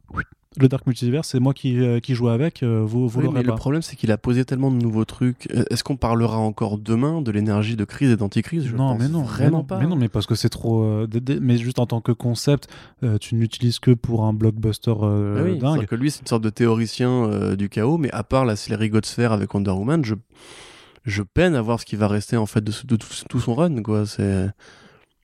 le 0.58 0.68
Dark 0.68 0.86
Multiverse, 0.86 1.28
c'est 1.28 1.40
moi 1.40 1.54
qui, 1.54 1.78
euh, 1.80 1.98
qui 2.00 2.14
joue 2.14 2.28
avec, 2.28 2.62
euh, 2.62 2.82
vous, 2.84 3.08
vous 3.08 3.18
Oui, 3.20 3.24
l'aurez 3.24 3.38
mais 3.38 3.44
pas. 3.44 3.52
le 3.52 3.56
problème, 3.56 3.82
c'est 3.82 3.96
qu'il 3.96 4.10
a 4.12 4.18
posé 4.18 4.44
tellement 4.44 4.70
de 4.70 4.76
nouveaux 4.76 5.04
trucs. 5.04 5.48
Est-ce 5.70 5.82
qu'on 5.82 5.96
parlera 5.96 6.36
encore 6.38 6.76
demain 6.78 7.22
de 7.22 7.30
l'énergie 7.30 7.74
de 7.76 7.84
crise 7.84 8.10
et 8.10 8.16
d'anticrise 8.16 8.70
non, 8.72 8.92
pense 8.94 8.98
mais 9.00 9.08
non, 9.08 9.22
vraiment 9.22 9.44
mais 9.50 9.50
non, 9.58 9.64
pas. 9.64 9.78
Mais 9.78 9.86
non, 9.86 9.96
mais 9.96 10.08
parce 10.08 10.26
que 10.26 10.34
c'est 10.34 10.50
trop. 10.50 10.82
euh, 10.82 11.06
mais 11.40 11.56
juste 11.56 11.78
en 11.78 11.86
tant 11.86 12.00
que 12.00 12.12
concept, 12.12 12.68
tu 13.20 13.34
n'utilises 13.34 13.78
que 13.78 13.92
pour 13.92 14.24
un 14.24 14.32
blockbuster 14.32 14.92
Ah 15.02 15.42
oui, 15.44 15.58
dingue. 15.58 15.86
que 15.86 15.94
lui, 15.94 16.10
c'est 16.10 16.20
une 16.20 16.26
sorte 16.26 16.42
de 16.44 16.50
théoricien 16.50 17.54
du 17.56 17.68
chaos, 17.68 17.96
mais 17.96 18.10
à 18.12 18.22
part 18.24 18.44
la 18.44 18.56
série 18.56 18.88
Godsphere 18.90 19.32
avec 19.32 19.52
Wonder 19.54 19.70
Woman, 19.70 20.04
je, 20.04 20.14
je 21.04 21.22
peine 21.22 21.54
à 21.54 21.62
voir 21.62 21.80
ce 21.80 21.84
qui 21.84 21.96
va 21.96 22.08
rester 22.08 22.36
en 22.36 22.46
fait 22.46 22.62
de, 22.62 22.96
tout 22.96 23.40
son 23.40 23.54
run. 23.54 23.82
Quoi. 23.82 24.06
C'est 24.06 24.48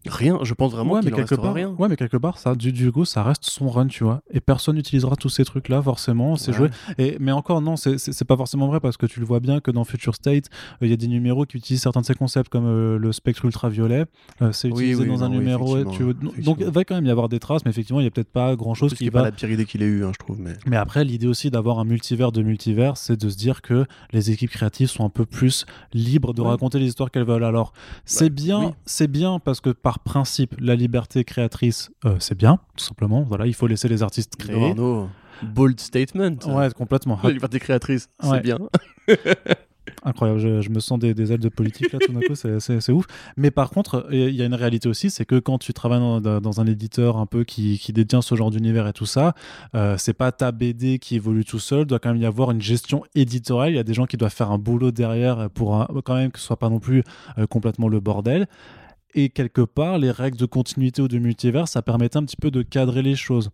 rien. 0.06 0.38
Je 0.42 0.54
pense 0.54 0.72
vraiment 0.72 0.94
ouais, 0.94 1.00
qu'il 1.00 1.12
quelque 1.12 1.34
part, 1.34 1.54
rien. 1.54 1.70
ouais, 1.78 1.88
mais 1.88 1.96
quelque 1.96 2.16
part, 2.16 2.38
ça, 2.38 2.54
du, 2.54 2.92
coup, 2.92 3.04
ça 3.04 3.22
reste 3.22 3.44
son 3.44 3.68
run, 3.68 3.86
tu 3.88 4.04
vois. 4.04 4.22
Et 4.30 4.40
personne 4.40 4.76
n'utilisera 4.76 5.16
tous 5.16 5.28
ces 5.28 5.44
trucs-là, 5.44 5.82
forcément. 5.82 6.36
C'est 6.36 6.52
Ouais. 6.52 6.56
joué. 6.56 6.68
Et, 6.98 7.16
mais 7.20 7.32
encore, 7.32 7.60
non, 7.60 7.76
c'est- 7.76 8.24
pas 8.24 8.36
forcément 8.36 8.66
vrai 8.68 8.80
parce 8.80 8.96
que 8.96 9.06
tu 9.06 9.20
le 9.20 9.26
vois 9.26 9.40
bien 9.40 9.60
que 9.60 9.70
dans 9.70 9.84
Future 9.84 10.14
State, 10.14 10.46
euh, 10.82 10.86
il 10.86 10.90
y 10.90 10.92
a 10.92 10.96
des 10.96 11.08
numéros 11.08 11.46
qui 11.46 11.56
utilisent 11.56 11.82
certains 11.82 12.00
de 12.02 12.06
ces 12.06 12.14
concepts, 12.14 12.48
comme 12.50 12.66
euh, 12.66 12.98
le 12.98 13.12
spectre 13.12 13.44
ultraviolet. 13.46 14.04
Euh, 14.42 14.52
c'est 14.52 14.68
Oui, 14.68 14.84
utilisé 14.90 15.02
oui, 15.02 15.08
dans 15.08 15.24
un 15.24 15.30
oui, 15.30 15.38
numéro. 15.38 15.82
Donc, 15.84 16.58
il 16.60 16.66
va 16.66 16.84
quand 16.84 16.94
même 16.94 17.06
y 17.06 17.10
avoir 17.10 17.28
des 17.28 17.38
traces, 17.38 17.64
mais 17.64 17.70
effectivement, 17.70 18.00
il 18.00 18.04
y 18.04 18.06
a 18.06 18.10
peut-être 18.10 18.30
pas 18.32 18.54
grand-chose 18.56 18.92
qui 18.92 18.98
qu'il 19.04 19.10
va. 19.10 19.20
pas 19.20 19.26
la 19.26 19.32
pire 19.32 19.50
idée 19.50 19.64
qu'il 19.64 19.82
ait 19.82 19.86
eue, 19.86 20.04
hein, 20.04 20.12
je 20.12 20.18
trouve. 20.18 20.38
Mais... 20.40 20.52
Mais 20.66 20.76
après, 20.76 21.04
l'idée 21.04 21.26
aussi 21.26 21.50
d'avoir 21.50 21.78
un 21.78 21.84
multivers 21.84 22.32
de 22.32 22.42
multivers, 22.42 22.96
c'est 22.96 23.16
de 23.20 23.28
se 23.28 23.36
dire 23.36 23.62
que 23.62 23.86
les 24.12 24.30
équipes 24.30 24.50
créatives 24.50 24.88
sont 24.88 25.04
un 25.04 25.08
peu 25.10 25.24
plus 25.26 25.64
libres 25.92 26.34
de 26.34 26.42
Ouais. 26.42 26.48
raconter 26.48 26.78
les 26.78 26.86
histoires 26.86 27.10
qu'elles 27.10 27.24
veulent. 27.24 27.44
Alors, 27.44 27.72
c'est 28.04 28.30
bien, 28.30 28.60
oui. 28.60 28.72
c'est 28.86 29.08
bien 29.08 29.38
parce 29.38 29.60
que 29.60 29.70
par 29.88 30.00
principe, 30.00 30.54
la 30.60 30.74
liberté 30.76 31.24
créatrice, 31.24 31.90
euh, 32.04 32.16
c'est 32.18 32.36
bien, 32.36 32.58
tout 32.76 32.84
simplement. 32.84 33.22
Voilà, 33.22 33.46
il 33.46 33.54
faut 33.54 33.66
laisser 33.66 33.88
les 33.88 34.02
artistes 34.02 34.36
créer. 34.36 34.68
Arnaud, 34.72 35.08
bold 35.42 35.80
statement. 35.80 36.36
Ouais, 36.46 36.68
complètement. 36.76 37.18
La 37.24 37.30
liberté 37.30 37.58
créatrice, 37.58 38.10
Ouais. 38.22 38.28
c'est 38.32 38.40
bien. 38.42 38.58
Incroyable, 40.04 40.38
je, 40.38 40.60
je 40.60 40.68
me 40.68 40.80
sens 40.80 40.98
des, 40.98 41.14
des 41.14 41.32
ailes 41.32 41.40
de 41.40 41.48
politique 41.48 41.90
là 41.92 41.98
tout 41.98 42.12
d'un 42.12 42.20
coup, 42.20 42.34
c'est- 42.34 42.92
ouf. 42.92 43.06
Mais 43.38 43.50
par 43.50 43.70
contre, 43.70 44.06
il 44.12 44.34
y 44.34 44.42
a 44.42 44.44
une 44.44 44.54
réalité 44.54 44.86
aussi, 44.86 45.08
c'est 45.08 45.24
que 45.24 45.38
quand 45.38 45.56
tu 45.56 45.72
travailles 45.72 45.98
dans, 46.00 46.20
dans- 46.20 46.40
dans 46.42 46.60
un 46.60 46.66
éditeur 46.66 47.16
un 47.16 47.24
peu 47.24 47.42
qui, 47.44 47.78
qui 47.78 47.94
détient 47.94 48.20
ce 48.20 48.34
genre 48.34 48.50
d'univers 48.50 48.86
et 48.86 48.92
tout 48.92 49.06
ça, 49.06 49.34
euh, 49.74 49.94
c'est 49.96 50.12
pas 50.12 50.30
ta 50.30 50.52
BD 50.52 50.98
qui 50.98 51.16
évolue 51.16 51.46
tout 51.46 51.58
seul, 51.58 51.80
il 51.80 51.86
doit 51.86 51.98
quand 51.98 52.10
même 52.12 52.20
y 52.22 52.26
avoir 52.26 52.50
une 52.50 52.60
gestion 52.60 53.02
éditoriale. 53.14 53.72
Il 53.72 53.76
y 53.76 53.80
a 53.80 53.82
des 53.84 53.94
gens 53.94 54.04
qui 54.04 54.18
doivent 54.18 54.34
faire 54.34 54.50
un 54.50 54.58
boulot 54.58 54.90
derrière 54.90 55.48
pour 55.50 55.74
un- 55.76 55.88
quand 56.04 56.14
même 56.16 56.30
que 56.30 56.38
ce 56.38 56.44
soit 56.44 56.58
pas 56.58 56.68
non 56.68 56.80
plus 56.80 57.02
euh, 57.38 57.46
complètement 57.46 57.88
le 57.88 57.98
bordel. 58.00 58.46
Et 59.14 59.30
quelque 59.30 59.62
part, 59.62 59.98
les 59.98 60.10
règles 60.10 60.36
de 60.36 60.46
continuité 60.46 61.02
ou 61.02 61.08
de 61.08 61.18
multivers, 61.18 61.68
ça 61.68 61.82
permettait 61.82 62.18
un 62.18 62.24
petit 62.24 62.36
peu 62.36 62.50
de 62.50 62.62
cadrer 62.62 63.02
les 63.02 63.16
choses. 63.16 63.50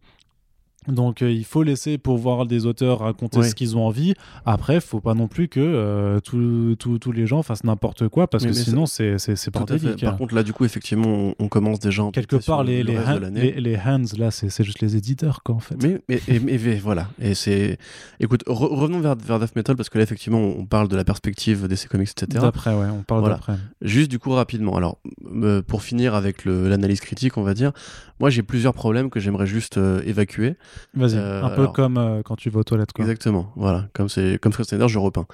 Donc 0.89 1.23
euh, 1.23 1.31
il 1.31 1.45
faut 1.45 1.63
laisser 1.63 1.99
pouvoir 1.99 2.47
des 2.47 2.67
auteurs 2.67 3.01
raconter 3.01 3.43
ce 3.43 3.55
qu'ils 3.55 3.77
ont 3.77 3.87
envie. 3.87 4.15
Après, 4.45 4.81
faut 4.81 5.01
pas 5.01 5.15
non 5.15 5.29
plus 5.29 5.49
que 5.49 5.61
euh, 5.61 6.21
tous- 6.21 7.13
les 7.13 7.27
gens 7.27 7.43
fassent 7.43 7.65
n'importe 7.65 8.09
quoi 8.09 8.27
parce 8.27 8.45
Mais- 8.45 8.51
que 8.51 8.57
mais 8.57 8.63
sinon 8.63 8.87
c'est 8.87 9.19
c'est 9.19 9.51
bordélique. 9.53 10.05
Par 10.05 10.17
contre, 10.17 10.35
là, 10.35 10.43
du 10.43 10.53
coup, 10.53 10.65
effectivement, 10.65 11.09
on, 11.09 11.35
on 11.39 11.49
commence 11.49 11.79
déjà 11.81 12.03
à 12.05 12.11
Quelque 12.11 12.37
part, 12.37 12.65
le- 12.65 12.71
les, 12.71 12.83
le 12.83 12.93
les, 12.93 12.99
hand- 12.99 13.31
les, 13.35 13.53
les 13.61 13.77
hands, 13.77 14.03
là, 14.19 14.31
c'est 14.31 14.63
juste 14.65 14.81
les 14.81 14.97
éditeurs, 14.97 15.43
quoi, 15.43 15.55
en 15.55 15.59
fait. 15.61 15.77
Mais, 15.83 16.01
mais, 16.09 16.21
et- 16.29 16.39
mais- 16.41 16.77
voilà. 16.79 17.09
Et 17.21 17.35
c'est. 17.35 17.79
Écoute, 18.21 18.45
re- 18.47 18.75
revenons 18.75 19.01
vers, 19.01 19.15
vers 19.17 19.39
Death 19.41 19.57
Metal 19.57 19.77
parce 19.77 19.89
que 19.89 19.99
là, 19.99 20.05
effectivement, 20.05 20.41
on 20.41 20.67
parle 20.67 20.89
de 20.89 20.97
la 20.97 21.05
perspective 21.05 21.67
d'essai 21.69 21.89
comics, 21.89 22.09
etc. 22.11 22.27
D'après, 22.43 22.75
ouais, 22.75 22.87
on 22.93 23.03
parle 23.03 23.21
Voilà. 23.21 23.37
d'après. 23.37 23.55
Juste 23.83 24.11
du 24.11 24.19
coup, 24.19 24.31
rapidement. 24.33 24.77
Alors, 24.77 24.99
euh, 25.35 25.63
pour 25.63 25.83
finir 25.83 26.15
avec 26.15 26.45
l'analyse 26.45 27.01
critique, 27.01 27.37
on 27.39 27.43
va 27.43 27.55
dire, 27.55 27.73
moi, 28.21 28.31
j'ai 28.31 28.43
plusieurs 28.43 28.75
problèmes 28.75 29.11
que 29.11 29.21
j'aimerais 29.21 29.47
juste 29.47 29.77
euh, 29.79 30.03
évacuer. 30.05 30.57
Vas-y, 30.95 31.17
Euh, 31.17 31.43
un 31.43 31.51
peu 31.51 31.63
alors- 31.63 31.73
comme 31.73 31.99
euh, 31.99 32.23
quand 32.23 32.37
tu 32.37 32.51
vas 32.51 32.61
aux 32.61 32.65
toilettes, 32.65 32.93
quoi. 32.93 33.05
Exactement. 33.05 33.53
Voilà. 33.57 33.89
Comme 33.93 34.09
c'est 34.09 34.39
comme 34.41 34.53
Snyder, 34.53 34.89
je 34.89 34.99
repeins. 34.99 35.27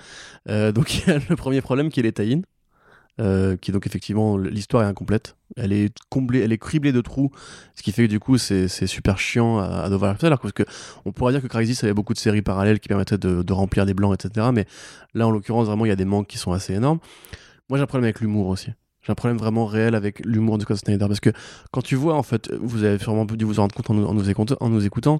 Donc, 0.48 0.94
il 1.06 1.08
y 1.08 1.10
a 1.12 1.18
le 1.28 1.36
premier 1.36 1.60
problème 1.60 1.90
qui 1.90 2.00
est 2.00 2.02
les 2.02 2.12
tie 2.12 2.42
qui 3.60 3.70
donc 3.70 3.86
effectivement 3.86 4.38
l'histoire 4.38 4.82
est 4.82 4.86
incomplète. 4.86 5.36
Elle 5.58 5.74
est 5.74 5.94
comblée, 6.08 6.40
elle 6.40 6.52
est 6.52 6.58
criblée 6.58 6.90
de 6.90 7.02
trous, 7.02 7.30
ce 7.74 7.82
qui 7.82 7.92
fait 7.92 8.04
que 8.04 8.08
du 8.08 8.18
coup 8.18 8.38
c'est 8.38 8.66
super 8.86 9.18
chiant 9.18 9.58
à, 9.58 9.66
à 9.82 9.90
devoir 9.90 10.16
faire. 10.16 10.28
Alors 10.28 10.38
parce 10.40 10.54
que 10.54 10.62
on 11.04 11.12
pourrait 11.12 11.34
dire 11.34 11.42
que 11.42 11.46
Crysis 11.46 11.84
avait 11.84 11.92
beaucoup 11.92 12.14
de 12.14 12.18
séries 12.18 12.40
parallèles 12.40 12.80
qui 12.80 12.88
permettaient 12.88 13.18
de, 13.18 13.42
de 13.42 13.52
remplir 13.52 13.84
des 13.84 13.92
blancs, 13.92 14.14
etc. 14.24 14.46
Mais 14.54 14.64
là 15.12 15.26
en 15.28 15.30
l'occurrence 15.32 15.66
vraiment 15.66 15.84
il 15.84 15.90
y 15.90 15.92
a 15.92 15.96
des 15.96 16.06
manques 16.06 16.28
qui 16.28 16.38
sont 16.38 16.52
assez 16.52 16.72
énormes. 16.72 16.98
Moi 17.68 17.76
j'ai 17.76 17.82
un 17.82 17.86
problème 17.86 18.04
avec 18.06 18.20
l'humour 18.20 18.46
aussi. 18.46 18.70
Un 19.10 19.14
problème 19.14 19.38
vraiment 19.38 19.66
réel 19.66 19.94
avec 19.94 20.24
l'humour 20.24 20.56
de 20.56 20.62
Scott 20.62 20.78
Snyder 20.78 21.06
parce 21.06 21.20
que 21.20 21.30
quand 21.72 21.82
tu 21.82 21.96
vois 21.96 22.14
en 22.14 22.22
fait, 22.22 22.50
vous 22.60 22.84
avez 22.84 22.98
sûrement 22.98 23.24
dû 23.24 23.44
vous 23.44 23.58
en 23.58 23.62
rendre 23.62 23.74
compte 23.74 23.90
en 24.60 24.68
nous, 24.68 24.86
écoutant, 24.86 25.18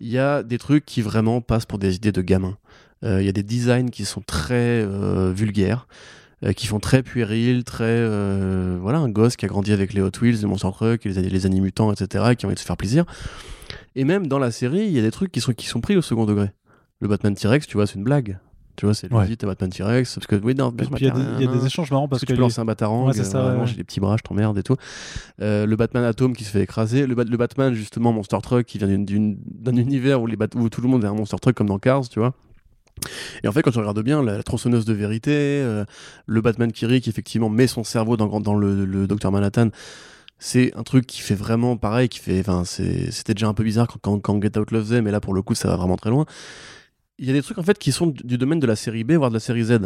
il 0.00 0.08
y 0.08 0.18
a 0.18 0.42
des 0.42 0.58
trucs 0.58 0.84
qui 0.84 1.02
vraiment 1.02 1.40
passent 1.40 1.66
pour 1.66 1.78
des 1.78 1.96
idées 1.96 2.12
de 2.12 2.22
gamins. 2.22 2.56
Euh, 3.04 3.20
Il 3.20 3.26
y 3.26 3.28
a 3.28 3.32
des 3.32 3.42
designs 3.42 3.90
qui 3.90 4.04
sont 4.04 4.22
très 4.22 4.54
euh, 4.82 5.32
vulgaires 5.34 5.86
euh, 6.44 6.52
qui 6.52 6.66
font 6.66 6.80
très 6.80 7.02
puéril, 7.02 7.64
très 7.64 8.06
voilà 8.78 8.98
un 8.98 9.08
gosse 9.08 9.36
qui 9.36 9.44
a 9.44 9.48
grandi 9.48 9.72
avec 9.72 9.92
les 9.92 10.00
Hot 10.00 10.10
Wheels, 10.20 10.40
les 10.40 10.46
Monster 10.46 10.70
Truck, 10.72 11.04
les, 11.04 11.14
les 11.14 11.46
animutants, 11.46 11.92
etc. 11.92 12.24
et 12.30 12.36
qui 12.36 12.46
ont 12.46 12.48
envie 12.48 12.54
de 12.54 12.60
se 12.60 12.64
faire 12.64 12.76
plaisir. 12.76 13.04
Et 13.94 14.04
même 14.04 14.26
dans 14.26 14.38
la 14.38 14.50
série, 14.50 14.86
il 14.86 14.92
y 14.92 14.98
a 14.98 15.02
des 15.02 15.10
trucs 15.10 15.32
qui 15.32 15.40
sont 15.40 15.52
qui 15.52 15.66
sont 15.66 15.80
pris 15.80 15.96
au 15.96 16.02
second 16.02 16.24
degré. 16.26 16.50
Le 17.00 17.08
Batman 17.08 17.34
T-Rex, 17.34 17.66
tu 17.66 17.76
vois, 17.76 17.86
c'est 17.86 17.96
une 17.96 18.04
blague. 18.04 18.38
Tu 18.76 18.84
vois, 18.86 18.94
c'est 18.94 19.08
lui 19.08 19.16
Ouais. 19.16 19.26
dit 19.26 19.36
Batman 19.42 19.70
T-Rex 19.70 20.14
parce 20.14 20.26
que 20.26 20.36
oui, 20.36 20.54
non, 20.54 20.70
Puis 20.70 20.86
il 20.98 21.04
y, 21.04 21.08
a 21.08 21.10
des- 21.10 21.20
il 21.40 21.44
y 21.46 21.48
a 21.48 21.52
des 21.52 21.64
échanges 21.66 21.90
marrants 21.90 22.08
parce 22.08 22.20
parce 22.20 22.28
que 22.28 22.32
que. 22.32 22.36
tu 22.36 22.40
lancer 22.40 22.60
un 22.60 22.64
batarang, 22.64 23.06
Ouais, 23.06 23.12
c'est 23.14 23.24
ça, 23.24 23.38
euh, 23.38 23.60
ouais, 23.60 23.66
j'ai 23.66 23.76
des 23.76 23.84
petits 23.84 24.00
bras, 24.00 24.16
je 24.18 24.22
t'emmerde 24.22 24.56
et 24.58 24.62
tout. 24.62 24.76
Euh, 25.40 25.64
le 25.66 25.76
Batman 25.76 26.04
Atom 26.04 26.34
qui 26.36 26.44
se 26.44 26.50
fait 26.50 26.60
écraser, 26.62 27.06
le, 27.06 27.14
Bat- 27.14 27.24
le 27.30 27.36
Batman 27.36 27.72
justement 27.74 28.12
Monster 28.12 28.38
Truck 28.42 28.64
qui 28.66 28.78
vient 28.78 28.88
d'un 28.88 29.76
univers 29.76 30.20
où, 30.22 30.26
les 30.26 30.36
Bat- 30.36 30.54
où 30.56 30.68
tout 30.68 30.80
le 30.82 30.88
monde 30.88 31.04
est 31.04 31.08
un 31.08 31.14
Monster 31.14 31.36
Truck 31.40 31.54
comme 31.56 31.68
dans 31.68 31.78
Cars, 31.78 32.08
tu 32.08 32.18
vois. 32.18 32.34
Et 33.44 33.48
en 33.48 33.52
fait, 33.52 33.62
quand 33.62 33.70
tu 33.70 33.78
regardes 33.78 34.02
bien, 34.02 34.22
la, 34.22 34.36
la 34.38 34.42
tronçonneuse 34.42 34.84
de 34.86 34.94
vérité, 34.94 35.32
euh, 35.34 35.84
le 36.26 36.40
Batman 36.40 36.72
Kiri 36.72 37.00
qui 37.00 37.10
effectivement 37.10 37.48
met 37.50 37.66
son 37.66 37.84
cerveau 37.84 38.16
dans, 38.16 38.40
dans 38.40 38.54
le, 38.54 38.84
le 38.86 39.06
Docteur 39.06 39.30
Manhattan, 39.32 39.68
c'est 40.38 40.74
un 40.76 40.82
truc 40.82 41.06
qui 41.06 41.20
fait 41.22 41.34
vraiment 41.34 41.76
pareil, 41.76 42.08
qui 42.08 42.18
fait, 42.18 42.40
enfin, 42.40 42.64
c'était 42.64 43.34
déjà 43.34 43.48
un 43.48 43.54
peu 43.54 43.64
bizarre 43.64 43.86
quand, 43.86 43.98
quand, 44.00 44.18
quand 44.20 44.42
Get 44.42 44.58
Out 44.58 44.70
le 44.70 44.80
faisait, 44.80 45.02
mais 45.02 45.10
là 45.10 45.20
pour 45.20 45.32
le 45.34 45.42
coup, 45.42 45.54
ça 45.54 45.68
va 45.68 45.76
vraiment 45.76 45.96
très 45.96 46.10
loin. 46.10 46.24
Il 47.18 47.26
y 47.26 47.30
a 47.30 47.32
des 47.32 47.42
trucs 47.42 47.58
en 47.58 47.62
fait 47.62 47.78
qui 47.78 47.92
sont 47.92 48.06
du, 48.08 48.36
domaine 48.38 48.60
de 48.60 48.66
la 48.66 48.76
série 48.76 49.04
B, 49.04 49.12
voire 49.12 49.30
de 49.30 49.34
la 49.34 49.40
série 49.40 49.64
Z. 49.64 49.78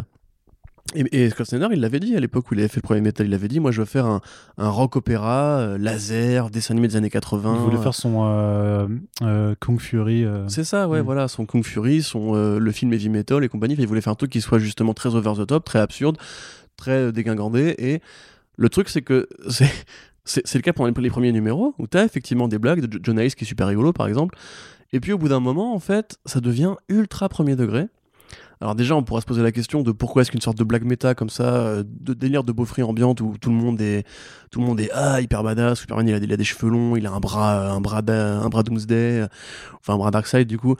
Et, 0.95 1.05
et 1.25 1.29
Scott 1.29 1.45
Snyder, 1.47 1.67
il 1.71 1.79
l'avait 1.79 1.99
dit 2.01 2.15
à 2.17 2.19
l'époque 2.19 2.49
où 2.51 2.53
il 2.55 2.59
avait 2.59 2.67
fait 2.67 2.77
le 2.77 2.81
premier 2.81 2.99
Metal, 3.01 3.25
il 3.25 3.33
avait 3.33 3.47
dit 3.47 3.59
Moi, 3.61 3.71
je 3.71 3.79
veux 3.79 3.85
faire 3.85 4.05
un, 4.07 4.19
un 4.57 4.69
rock 4.69 4.97
opéra, 4.97 5.59
euh, 5.59 5.77
laser, 5.77 6.49
dessin 6.49 6.73
animé 6.73 6.87
des 6.89 6.95
années 6.97 7.09
80. 7.09 7.53
Il 7.55 7.61
voulait 7.61 7.77
faire 7.81 7.93
son 7.95 8.23
euh, 8.25 8.87
euh, 9.21 9.55
Kung 9.61 9.79
Fury. 9.79 10.25
euh, 10.25 10.45
C'est 10.49 10.65
ça, 10.65 10.89
ouais, 10.89 10.99
Mm. 11.01 11.05
voilà, 11.05 11.27
son 11.29 11.45
Kung 11.45 11.63
Fury, 11.63 12.01
son, 12.01 12.35
euh, 12.35 12.59
le 12.59 12.71
film 12.73 12.91
Heavy 12.91 13.07
Metal 13.09 13.41
et 13.43 13.47
compagnie. 13.47 13.75
Il 13.77 13.87
voulait 13.87 14.01
faire 14.01 14.11
un 14.11 14.15
truc 14.15 14.31
qui 14.31 14.41
soit 14.41 14.59
justement 14.59 14.93
très 14.93 15.15
over 15.15 15.33
the 15.37 15.47
top, 15.47 15.63
très 15.63 15.79
absurde, 15.79 16.17
très 16.75 16.91
euh, 16.91 17.11
dégingandé. 17.13 17.75
Et 17.77 18.01
le 18.57 18.67
truc, 18.69 18.89
c'est 18.89 19.03
que 19.03 19.29
c'est. 20.25 20.53
Le 20.55 20.61
cas 20.61 20.73
pour 20.73 20.85
les, 20.87 21.09
premiers 21.09 21.31
numéros 21.31 21.73
où 21.79 21.87
tu 21.87 21.97
as 21.97 22.03
effectivement 22.03 22.47
des 22.47 22.59
blagues 22.59 22.81
de 22.85 22.91
Jo- 22.91 22.99
John 23.01 23.17
Hayes 23.19 23.31
qui 23.31 23.43
est 23.45 23.47
super 23.47 23.67
rigolo 23.67 23.93
par 23.93 24.07
exemple. 24.07 24.35
Et 24.93 24.99
puis 24.99 25.13
au 25.13 25.17
bout 25.17 25.29
d'un 25.29 25.39
moment, 25.39 25.73
en 25.73 25.79
fait, 25.79 26.17
ça 26.25 26.39
devient 26.41 26.75
ultra 26.89 27.29
premier 27.29 27.55
degré. 27.55 27.87
Alors 28.59 28.75
déjà, 28.75 28.95
on 28.95 29.01
pourra 29.01 29.21
se 29.21 29.25
poser 29.25 29.41
la 29.41 29.51
question 29.51 29.81
de 29.81 29.91
pourquoi 29.91 30.21
est-ce 30.21 30.29
qu'une 30.29 30.41
sorte 30.41 30.57
de 30.57 30.63
blague 30.63 30.83
méta 30.83 31.15
comme 31.15 31.31
ça, 31.31 31.55
euh, 31.55 31.83
de 31.83 32.13
délire 32.13 32.43
de 32.43 32.51
beaufry 32.51 32.83
ambiante 32.83 33.19
où 33.19 33.35
tout 33.41 33.49
le 33.49 33.55
monde 33.55 33.81
est, 33.81 34.05
tout 34.51 34.59
le 34.59 34.65
monde 34.67 34.79
est 34.79 34.91
ah 34.93 35.19
hyper 35.19 35.41
badass, 35.41 35.79
Superman 35.79 36.07
il 36.07 36.13
a, 36.13 36.19
des- 36.19 36.27
il 36.27 36.33
a 36.33 36.37
des 36.37 36.43
cheveux 36.43 36.69
longs, 36.69 36.95
il 36.95 37.07
a 37.07 37.11
un 37.11 37.19
bras, 37.19 37.71
un 37.71 37.81
bras, 37.81 38.01
un 38.07 38.49
bras 38.49 38.61
Doomsday, 38.61 39.21
euh, 39.21 39.27
enfin 39.79 39.95
un 39.95 39.97
bras 39.97 40.11
Darkseid 40.11 40.47
du 40.47 40.59
coup, 40.59 40.75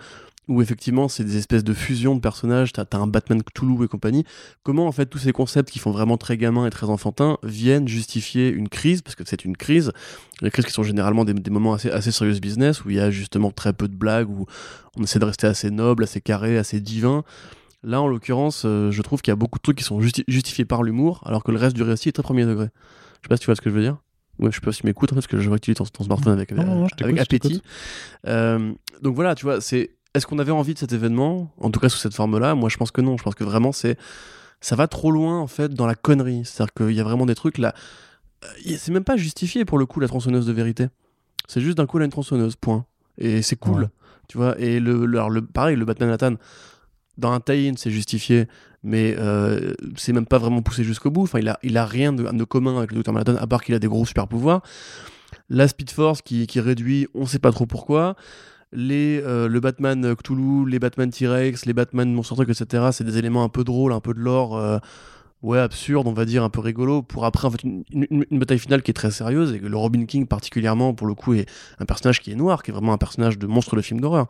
où 0.47 0.61
effectivement 0.61 1.07
c'est 1.07 1.23
des 1.23 1.37
espèces 1.37 1.63
de 1.63 1.73
fusions 1.73 2.15
de 2.15 2.19
personnages, 2.19 2.73
t'as 2.73 2.83
as 2.91 2.97
un 2.97 3.07
Batman 3.07 3.41
Cthulhu 3.43 3.85
et 3.85 3.87
compagnie. 3.87 4.25
Comment 4.63 4.87
en 4.87 4.91
fait 4.91 5.05
tous 5.05 5.19
ces 5.19 5.31
concepts 5.31 5.69
qui 5.69 5.79
font 5.79 5.91
vraiment 5.91 6.17
très 6.17 6.35
gamin 6.37 6.65
et 6.65 6.69
très 6.69 6.87
enfantin 6.87 7.37
viennent 7.43 7.87
justifier 7.87 8.49
une 8.49 8.67
crise, 8.67 9.01
parce 9.01 9.15
que 9.15 9.23
c'est 9.25 9.45
une 9.45 9.55
crise, 9.55 9.91
les 10.41 10.49
crises 10.51 10.65
qui 10.65 10.71
sont 10.73 10.83
généralement 10.83 11.25
des, 11.25 11.33
des 11.33 11.51
moments 11.51 11.73
assez, 11.73 11.91
assez 11.91 12.11
serious 12.11 12.39
business, 12.39 12.83
où 12.83 12.89
il 12.89 12.95
y 12.97 12.99
a 12.99 13.11
justement 13.11 13.51
très 13.51 13.71
peu 13.71 13.87
de 13.87 13.95
blagues, 13.95 14.29
où 14.29 14.45
on 14.97 15.03
essaie 15.03 15.19
de 15.19 15.25
rester 15.25 15.47
assez 15.47 15.69
noble, 15.71 16.03
assez 16.03 16.21
carré, 16.21 16.57
assez 16.57 16.81
divin. 16.81 17.23
Là, 17.83 18.01
en 18.01 18.07
l'occurrence, 18.07 18.63
euh, 18.65 18.91
je 18.91 19.01
trouve 19.01 19.21
qu'il 19.21 19.31
y 19.31 19.33
a 19.33 19.35
beaucoup 19.35 19.57
de 19.57 19.63
trucs 19.63 19.77
qui 19.77 19.83
sont 19.83 19.99
justi- 20.01 20.23
justifiés 20.27 20.65
par 20.65 20.83
l'humour, 20.83 21.21
alors 21.25 21.43
que 21.43 21.51
le 21.51 21.57
reste 21.57 21.75
du 21.75 21.81
récit 21.83 22.09
est 22.09 22.11
très 22.11 22.23
premier 22.23 22.45
degré. 22.45 22.65
Je 23.21 23.25
sais 23.25 23.29
pas 23.29 23.37
si 23.37 23.41
tu 23.41 23.45
vois 23.47 23.55
ce 23.55 23.61
que 23.61 23.69
je 23.69 23.75
veux 23.75 23.81
dire. 23.81 23.97
Ouais, 24.39 24.49
je 24.51 24.55
sais 24.55 24.61
pas 24.61 24.71
si 24.71 24.81
tu 24.81 24.87
m'écoutes, 24.87 25.13
parce 25.13 25.27
que 25.27 25.39
je 25.39 25.47
vois 25.47 25.57
que 25.57 25.65
tu 25.65 25.73
ton, 25.73 25.85
ton 25.85 26.03
smartphone 26.03 26.33
avec, 26.33 26.51
Non, 26.51 26.63
non, 26.63 26.75
non, 26.75 26.87
je 26.87 26.95
t'écoute, 26.95 27.03
avec 27.03 27.17
je 27.17 27.21
appétit. 27.21 27.61
Euh, 28.27 28.73
donc 29.01 29.15
voilà, 29.15 29.35
tu 29.35 29.45
vois, 29.45 29.61
c'est. 29.61 29.91
Est-ce 30.13 30.27
qu'on 30.27 30.39
avait 30.39 30.51
envie 30.51 30.73
de 30.73 30.79
cet 30.79 30.91
événement 30.91 31.51
En 31.59 31.71
tout 31.71 31.79
cas, 31.79 31.87
sous 31.89 31.97
cette 31.97 32.13
forme-là, 32.13 32.53
moi, 32.55 32.69
je 32.69 32.77
pense 32.77 32.91
que 32.91 33.01
non. 33.01 33.17
Je 33.17 33.23
pense 33.23 33.35
que 33.35 33.43
vraiment, 33.43 33.71
c'est. 33.71 33.97
Ça 34.59 34.75
va 34.75 34.87
trop 34.87 35.09
loin, 35.11 35.39
en 35.39 35.47
fait, 35.47 35.73
dans 35.73 35.87
la 35.87 35.95
connerie. 35.95 36.43
C'est-à-dire 36.45 36.73
qu'il 36.73 36.91
y 36.95 36.99
a 36.99 37.03
vraiment 37.03 37.25
des 37.25 37.33
trucs 37.35 37.57
là. 37.57 37.73
Euh, 38.43 38.47
C'est 38.77 38.91
même 38.91 39.03
pas 39.03 39.17
justifié 39.17 39.65
pour 39.65 39.77
le 39.79 39.85
coup, 39.85 39.99
la 39.99 40.07
tronçonneuse 40.07 40.45
de 40.45 40.51
vérité. 40.53 40.87
C'est 41.47 41.61
juste 41.61 41.77
d'un 41.77 41.85
coup, 41.87 41.97
a 41.97 42.03
une 42.03 42.11
tronçonneuse, 42.11 42.55
point. 42.55 42.85
Et 43.17 43.41
c'est 43.41 43.55
cool. 43.55 43.81
Ouais. 43.83 43.87
Tu 44.27 44.37
vois, 44.37 44.57
et 44.59 44.79
le, 44.79 45.05
le, 45.05 45.17
alors, 45.17 45.29
le- 45.29 45.45
pareil, 45.45 45.75
le 45.75 45.83
Batman 45.85 46.09
Nathan, 46.09 46.33
dans 47.17 47.31
un 47.31 47.39
tie-in, 47.39 47.73
c'est 47.75 47.91
justifié, 47.91 48.47
mais 48.83 49.15
euh, 49.17 49.73
c'est 49.97 50.13
même 50.13 50.25
pas 50.27 50.37
vraiment 50.37 50.61
poussé 50.61 50.83
jusqu'au 50.83 51.09
bout. 51.11 51.23
Enfin, 51.23 51.39
il 51.39 51.49
a, 51.49 51.57
il 51.63 51.75
a 51.77 51.85
rien 51.85 52.13
de, 52.13 52.23
de 52.23 52.43
commun 52.43 52.77
avec 52.77 52.91
le 52.91 52.97
Docteur 52.97 53.13
Manhattan, 53.13 53.35
à 53.35 53.47
part 53.47 53.63
qu'il 53.63 53.73
a 53.75 53.79
des 53.79 53.87
gros 53.87 54.05
super 54.05 54.27
pouvoirs. 54.27 54.61
La 55.49 55.67
Speed 55.67 55.89
Force 55.91 56.21
qui, 56.21 56.47
qui 56.47 56.59
réduit, 56.59 57.07
on 57.13 57.25
sait 57.25 57.39
pas 57.39 57.51
trop 57.51 57.65
pourquoi. 57.65 58.15
Les, 58.73 59.21
euh, 59.23 59.47
le 59.47 59.59
Batman 59.59 60.03
euh, 60.05 60.15
Cthulhu, 60.15 60.69
les 60.69 60.79
Batman 60.79 61.09
T-Rex, 61.09 61.65
les 61.65 61.73
Batman 61.73 62.11
Monster 62.13 62.35
Truck, 62.35 62.49
etc. 62.49 62.89
C'est 62.91 63.03
des 63.03 63.17
éléments 63.17 63.43
un 63.43 63.49
peu 63.49 63.63
drôles, 63.63 63.91
un 63.93 63.99
peu 63.99 64.13
de 64.13 64.19
lore, 64.19 64.57
euh, 64.57 64.77
ouais, 65.41 65.59
absurde, 65.59 66.07
on 66.07 66.13
va 66.13 66.25
dire, 66.25 66.43
un 66.43 66.49
peu 66.49 66.61
rigolo, 66.61 67.01
pour 67.01 67.25
après, 67.25 67.47
une, 67.63 67.83
bataille 68.31 68.59
finale 68.59 68.81
qui 68.81 68.91
est 68.91 68.93
très 68.93 69.11
sérieuse, 69.11 69.53
et 69.53 69.59
le 69.59 69.77
Robin 69.77 70.05
King, 70.05 70.25
particulièrement, 70.27 70.93
pour 70.93 71.07
le 71.07 71.15
coup, 71.15 71.33
est 71.33 71.47
un 71.79 71.85
personnage 71.85 72.21
qui 72.21 72.31
est 72.31 72.35
noir, 72.35 72.63
qui 72.63 72.71
est 72.71 72.73
vraiment 72.73 72.93
un 72.93 72.97
personnage 72.97 73.37
de 73.37 73.47
monstre 73.47 73.75
de 73.75 73.81
film 73.81 73.99
d'horreur. 73.99 74.27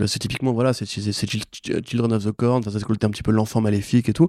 Euh, 0.00 0.06
C'est 0.06 0.18
typiquement, 0.18 0.52
voilà, 0.52 0.72
c'est 0.72 0.86
c'est- 0.86 1.12
c'est 1.12 1.26
Chil- 1.26 1.44
Children 1.84 2.12
of 2.12 2.24
the 2.24 2.32
Corn, 2.32 2.62
ça, 2.62 2.70
c'est 2.70 3.04
un 3.04 3.10
petit 3.10 3.22
peu 3.22 3.32
l'enfant 3.32 3.60
maléfique 3.60 4.08
et 4.08 4.12
tout. 4.12 4.28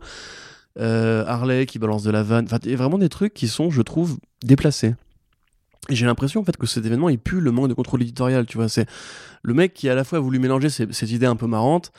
Harley 0.77 1.65
qui 1.65 1.77
balance 1.79 2.03
de 2.03 2.11
la 2.11 2.23
vanne, 2.23 2.45
enfin, 2.45 2.59
y 2.63 2.73
a 2.73 2.77
vraiment 2.77 2.97
des 2.97 3.09
trucs 3.09 3.33
qui 3.33 3.49
sont, 3.49 3.69
je 3.69 3.81
trouve, 3.81 4.17
déplacés. 4.43 4.95
Et 5.89 5.95
j'ai 5.95 6.05
l'impression 6.05 6.41
en 6.41 6.43
fait 6.43 6.55
que 6.55 6.67
cet 6.67 6.85
événement 6.85 7.09
il 7.09 7.17
pue 7.17 7.39
le 7.41 7.51
manque 7.51 7.69
de 7.69 7.73
contrôle 7.73 8.01
éditorial, 8.01 8.45
tu 8.45 8.57
vois. 8.57 8.69
C'est 8.69 8.85
le 9.43 9.53
mec 9.53 9.73
qui 9.73 9.89
à 9.89 9.95
la 9.95 10.03
fois 10.03 10.17
a 10.17 10.21
voulu 10.21 10.39
mélanger 10.39 10.69
ces, 10.69 11.13
idées 11.13 11.25
un 11.25 11.35
peu 11.35 11.47
marrantes 11.47 11.91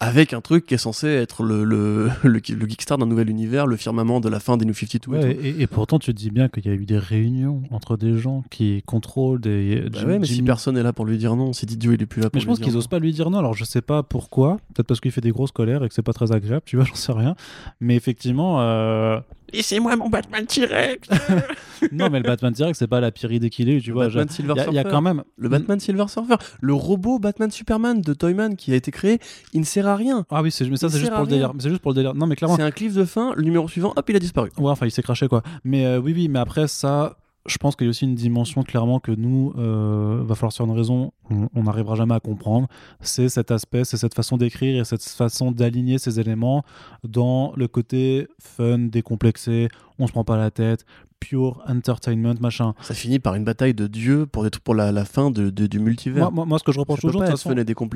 avec 0.00 0.32
un 0.32 0.40
truc 0.40 0.64
qui 0.64 0.74
est 0.74 0.78
censé 0.78 1.08
être 1.08 1.42
le, 1.42 1.64
le, 1.64 2.08
le, 2.22 2.40
le 2.54 2.68
Geekstar 2.68 2.98
d'un 2.98 3.06
nouvel 3.06 3.28
univers, 3.28 3.66
le 3.66 3.76
firmament 3.76 4.20
de 4.20 4.28
la 4.28 4.38
fin 4.38 4.56
des 4.56 4.64
New 4.64 4.72
52 4.72 4.96
et 4.96 5.00
tout. 5.00 5.40
et, 5.42 5.60
et 5.60 5.66
pourtant, 5.66 5.98
tu 5.98 6.14
te 6.14 6.16
dis 6.16 6.30
bien 6.30 6.48
qu'il 6.48 6.66
y 6.66 6.68
a 6.68 6.72
eu 6.72 6.86
des 6.86 6.98
réunions 6.98 7.62
entre 7.72 7.96
des 7.96 8.16
gens 8.16 8.44
qui 8.48 8.82
contrôlent 8.86 9.40
des. 9.40 9.88
Bah 9.90 9.98
Jim- 10.00 10.06
ouais, 10.06 10.18
mais 10.20 10.26
si 10.26 10.42
personne 10.42 10.76
est 10.76 10.84
là 10.84 10.92
pour 10.92 11.04
lui 11.04 11.18
dire 11.18 11.34
non, 11.34 11.52
si 11.52 11.66
Didio 11.66 11.92
il 11.92 12.00
est 12.02 12.06
plus 12.06 12.22
là 12.22 12.30
pour 12.30 12.36
Mais 12.36 12.40
je 12.40 12.46
lui 12.46 12.50
pense 12.52 12.60
qu'ils 12.60 12.76
osent 12.76 12.86
pas 12.86 13.00
lui 13.00 13.12
dire 13.12 13.28
non. 13.30 13.38
Alors 13.38 13.54
je 13.54 13.64
sais 13.64 13.82
pas 13.82 14.04
pourquoi. 14.04 14.58
Peut-être 14.72 14.86
parce 14.86 15.00
qu'il 15.00 15.10
fait 15.10 15.20
des 15.20 15.32
grosses 15.32 15.50
colères 15.50 15.82
et 15.82 15.88
que 15.88 15.94
c'est 15.94 16.02
pas 16.02 16.12
très 16.12 16.30
agréable. 16.30 16.62
Tu 16.64 16.76
vois, 16.76 16.84
j'en 16.88 16.94
sais 16.94 17.12
rien. 17.12 17.34
Mais 17.80 17.96
effectivement, 17.96 18.60
euh, 18.60 19.18
Laissez-moi 19.52 19.96
mon 19.96 20.08
Batman 20.08 20.44
T-Rex 20.46 21.08
non, 21.92 22.10
mais 22.10 22.18
le 22.18 22.24
Batman 22.24 22.52
T-Rex, 22.52 22.78
c'est 22.78 22.86
pas 22.88 23.00
la 23.00 23.10
pire 23.10 23.30
idée 23.32 23.50
qu'il 23.50 23.68
ait 23.68 23.74
eu. 23.74 23.80
Tu 23.80 23.88
Le 23.88 23.94
vois, 23.94 24.06
Batman 24.06 24.26
je- 24.28 24.34
Silver 24.34 24.52
il 24.56 24.58
y, 24.58 24.60
a- 24.60 24.66
il 24.70 24.74
y 24.74 24.78
a 24.78 24.82
Surfer. 24.82 24.94
quand 24.94 25.02
même. 25.02 25.22
Le 25.36 25.48
Batman 25.48 25.78
Silver 25.80 26.04
Surfer, 26.08 26.34
le 26.60 26.74
robot 26.74 27.18
Batman 27.18 27.50
Superman 27.50 28.00
de 28.00 28.14
Toyman 28.14 28.56
qui 28.56 28.72
a 28.72 28.76
été 28.76 28.90
créé, 28.90 29.18
il 29.52 29.60
ne 29.60 29.64
sert 29.64 29.86
à 29.86 29.96
rien. 29.96 30.26
Ah 30.30 30.42
oui, 30.42 30.50
c'est 30.50 30.68
mais 30.68 30.76
ça 30.76 30.88
c'est 30.88 30.98
juste 30.98 31.12
pour 31.12 31.22
le 31.22 31.28
délire. 31.28 31.52
C'est 31.58 31.70
juste 31.70 31.80
pour 31.82 31.92
le 31.92 31.96
délire. 31.96 32.14
Non, 32.14 32.26
mais 32.26 32.36
clairement. 32.36 32.56
C'est 32.56 32.62
un 32.62 32.70
cliff 32.70 32.94
de 32.94 33.04
fin, 33.04 33.32
le 33.36 33.42
numéro 33.42 33.68
suivant, 33.68 33.92
hop, 33.96 34.08
il 34.10 34.16
a 34.16 34.18
disparu. 34.18 34.50
Ouais, 34.58 34.70
enfin, 34.70 34.86
il 34.86 34.90
s'est 34.90 35.02
craché 35.02 35.28
quoi. 35.28 35.42
Mais 35.64 35.86
euh, 35.86 35.98
oui, 36.00 36.12
oui, 36.14 36.28
mais 36.28 36.38
après 36.40 36.66
ça, 36.68 37.16
je 37.48 37.58
pense 37.58 37.76
qu'il 37.76 37.86
y 37.86 37.88
a 37.88 37.90
aussi 37.90 38.04
une 38.04 38.14
dimension 38.14 38.62
clairement 38.62 39.00
que 39.00 39.10
nous, 39.12 39.52
euh, 39.58 40.22
va 40.24 40.34
falloir 40.34 40.52
sur 40.52 40.64
une 40.64 40.72
raison, 40.72 41.12
on 41.30 41.62
n'arrivera 41.62 41.94
jamais 41.94 42.14
à 42.14 42.20
comprendre. 42.20 42.68
C'est 43.00 43.28
cet 43.28 43.50
aspect, 43.50 43.84
c'est 43.84 43.96
cette 43.96 44.14
façon 44.14 44.36
d'écrire 44.36 44.80
et 44.80 44.84
cette 44.84 45.02
façon 45.02 45.50
d'aligner 45.50 45.98
ces 45.98 46.20
éléments 46.20 46.62
dans 47.04 47.52
le 47.56 47.68
côté 47.68 48.28
fun, 48.40 48.78
décomplexé, 48.78 49.68
on 49.98 50.06
se 50.06 50.12
prend 50.12 50.24
pas 50.24 50.36
la 50.36 50.50
tête, 50.50 50.84
pure 51.20 51.62
entertainment, 51.66 52.34
machin. 52.40 52.74
Ça 52.80 52.94
finit 52.94 53.18
par 53.18 53.34
une 53.34 53.44
bataille 53.44 53.74
de 53.74 53.86
dieux 53.86 54.26
pour, 54.26 54.44
des 54.44 54.50
pour 54.62 54.74
la, 54.74 54.92
la 54.92 55.04
fin 55.04 55.30
de, 55.30 55.50
de- 55.50 55.66
du 55.66 55.78
multivers. 55.80 56.24
Moi, 56.24 56.30
moi, 56.30 56.44
moi, 56.46 56.58
ce 56.58 56.64
que 56.64 56.72
je 56.72 56.78
reproche 56.80 57.00
toujours, 57.08 57.20
de 57.22 57.26
façon, 57.32 57.48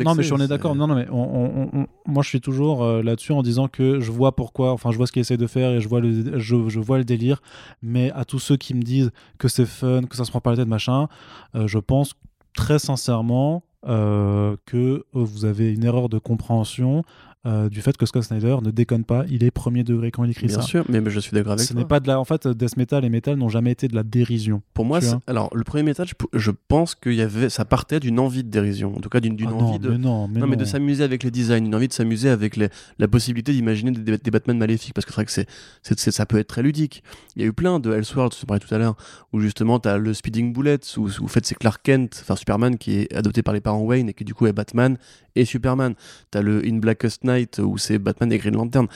Non, 0.05 0.15
mais 0.15 0.23
je 0.23 0.29
suis 0.45 0.49
d'accord. 0.49 0.75
Non, 0.77 0.87
non, 0.87 0.95
mais 0.95 1.07
on- 1.11 1.71
on- 1.75 1.81
on- 1.83 1.87
moi, 2.07 2.23
je 2.23 2.29
suis 2.29 2.41
toujours 2.41 2.83
euh, 2.83 3.03
là-dessus 3.03 3.33
en 3.33 3.43
disant 3.43 3.69
que 3.69 4.01
je 4.01 4.11
vois 4.11 4.35
pourquoi, 4.35 4.73
enfin, 4.73 4.91
je 4.91 4.97
vois 4.97 5.07
ce 5.07 5.13
qu'il 5.13 5.21
essaie 5.21 5.37
de 5.37 5.47
faire 5.47 5.71
et 5.71 5.81
je 5.81 5.89
vois 5.89 6.01
le, 6.01 6.39
je, 6.39 6.69
je 6.69 6.81
vois 6.81 6.99
le 6.99 7.05
délire. 7.05 7.41
Mais 7.83 8.11
à 8.13 8.25
tous 8.25 8.39
ceux 8.39 8.57
qui 8.57 8.75
me 8.75 8.83
disent 8.83 9.11
que 9.39 9.49
c'est 9.49 9.67
fun, 9.67 10.03
que 10.03 10.17
ça 10.17 10.25
se 10.25 10.31
prend 10.31 10.41
pas 10.41 10.51
la 10.51 10.57
tête, 10.59 10.69
machin, 10.69 11.09
euh, 11.55 11.67
je 11.67 11.79
pense 11.79 12.15
très 12.55 12.79
sincèrement 12.79 13.65
euh, 13.89 14.57
que 14.67 14.77
euh, 14.77 15.03
vous 15.15 15.45
avez 15.45 15.73
une 15.73 15.85
erreur 15.85 16.09
de 16.09 16.19
compréhension 16.19 17.03
euh, 17.45 17.69
du 17.69 17.81
fait 17.83 17.97
que 17.97 18.07
Scott 18.07 18.23
Snyder 18.23 18.57
ne 18.63 18.71
déconne 18.71 19.05
pas. 19.05 19.25
Il 19.29 19.43
est 19.43 19.51
premier 19.51 19.83
degré 19.83 20.11
quand 20.13 20.23
il 20.25 20.31
écrit 20.31 20.47
Bien 20.47 20.57
ça. 20.61 20.63
sûr, 20.63 20.85
mais, 20.89 21.01
mais 21.01 21.11
je 21.11 21.19
suis 21.19 21.33
d'accord 21.33 21.53
avec 21.55 21.65
Ce 21.67 21.73
toi. 21.73 21.81
n'est 21.83 21.89
pas 21.89 21.99
de 21.99 22.07
la. 22.07 22.21
En 22.21 22.25
fait, 22.25 22.47
Death 22.47 22.77
Metal 22.77 23.05
et 23.05 23.09
Metal 23.09 23.37
n'ont 23.37 23.49
jamais 23.49 23.73
été 23.73 23.89
de 23.89 23.95
la 23.97 24.05
dérision. 24.05 24.63
Pour 24.75 24.85
moi, 24.85 25.01
alors 25.27 25.51
le 25.55 25.65
premier 25.65 25.83
métal, 25.83 26.07
je, 26.07 26.15
je 26.39 26.51
pense 26.69 26.95
qu'il 26.95 27.15
y 27.15 27.21
avait, 27.23 27.49
ça 27.51 27.65
partait 27.65 27.99
d'une 28.01 28.21
envie 28.21 28.45
de 28.45 28.49
dérision, 28.51 28.97
en 28.97 29.01
tout 29.01 29.09
cas 29.09 29.21
d'une 29.21 29.37
Ah 29.45 29.53
envie 29.53 29.73
non, 29.73 29.79
de, 29.79 29.89
mais 29.91 29.99
non, 29.99 30.29
mais 30.29 30.41
non, 30.41 30.47
mais 30.47 30.57
de 30.57 30.65
s'amuser 30.65 31.03
avec 31.03 31.23
les 31.25 31.31
designs, 31.33 31.65
une 31.67 31.75
envie 31.75 31.89
de 31.89 31.93
s'amuser 31.93 32.29
avec 32.29 32.57
les- 32.57 32.69
la 32.99 33.09
possibilité 33.09 33.53
d'imaginer 33.53 33.91
des, 33.91 34.19
des 34.19 34.31
Batman 34.31 34.57
maléfiques, 34.59 34.95
parce 34.95 35.05
que 35.05 35.11
c'est 35.13 35.17
vrai 35.17 35.25
que 35.25 35.33
c'est, 35.33 36.11
ça 36.13 36.27
peut 36.27 36.39
être 36.39 36.47
très 36.49 36.63
ludique. 36.63 37.03
Il 37.35 37.43
y 37.43 37.45
a 37.45 37.49
eu 37.49 37.53
plein 37.53 37.81
de 37.81 37.93
Elseworlds, 37.93 38.37
je 38.41 38.47
parlais 38.47 38.61
tout 38.61 38.73
à 38.75 38.79
l'heure, 38.79 38.97
où 39.33 39.41
justement 39.41 39.81
tu 39.81 39.89
as 39.89 39.99
le 39.99 40.15
Speeding 40.15 40.53
Bullet, 40.53 40.79
où, 40.97 41.09
où 41.09 41.25
en 41.25 41.29
fait 41.29 41.45
c'est 41.45 41.57
Clark 41.57 41.81
Kent, 41.83 42.19
enfin 42.23 42.37
Superman, 42.37 42.79
qui 42.79 42.99
est 43.01 43.15
adopté 43.15 43.43
par 43.43 43.53
les 43.55 43.61
parents 43.61 43.81
Wayne 43.83 44.09
et 44.11 44.15
qui 44.15 44.25
du 44.25 44.35
coup 44.35 44.47
est 44.47 44.53
Batman 44.53 44.97
et 45.35 45.45
Superman. 45.45 45.95
Tu 46.31 46.39
as 46.39 46.43
le 46.43 46.63
In 46.67 46.77
Blackest 46.79 47.25
Night, 47.25 47.32
où 47.59 47.79
c'est 47.79 47.99
Batman 47.99 48.33
et 48.33 48.39
Green 48.39 48.55
Lantern. 48.55 48.87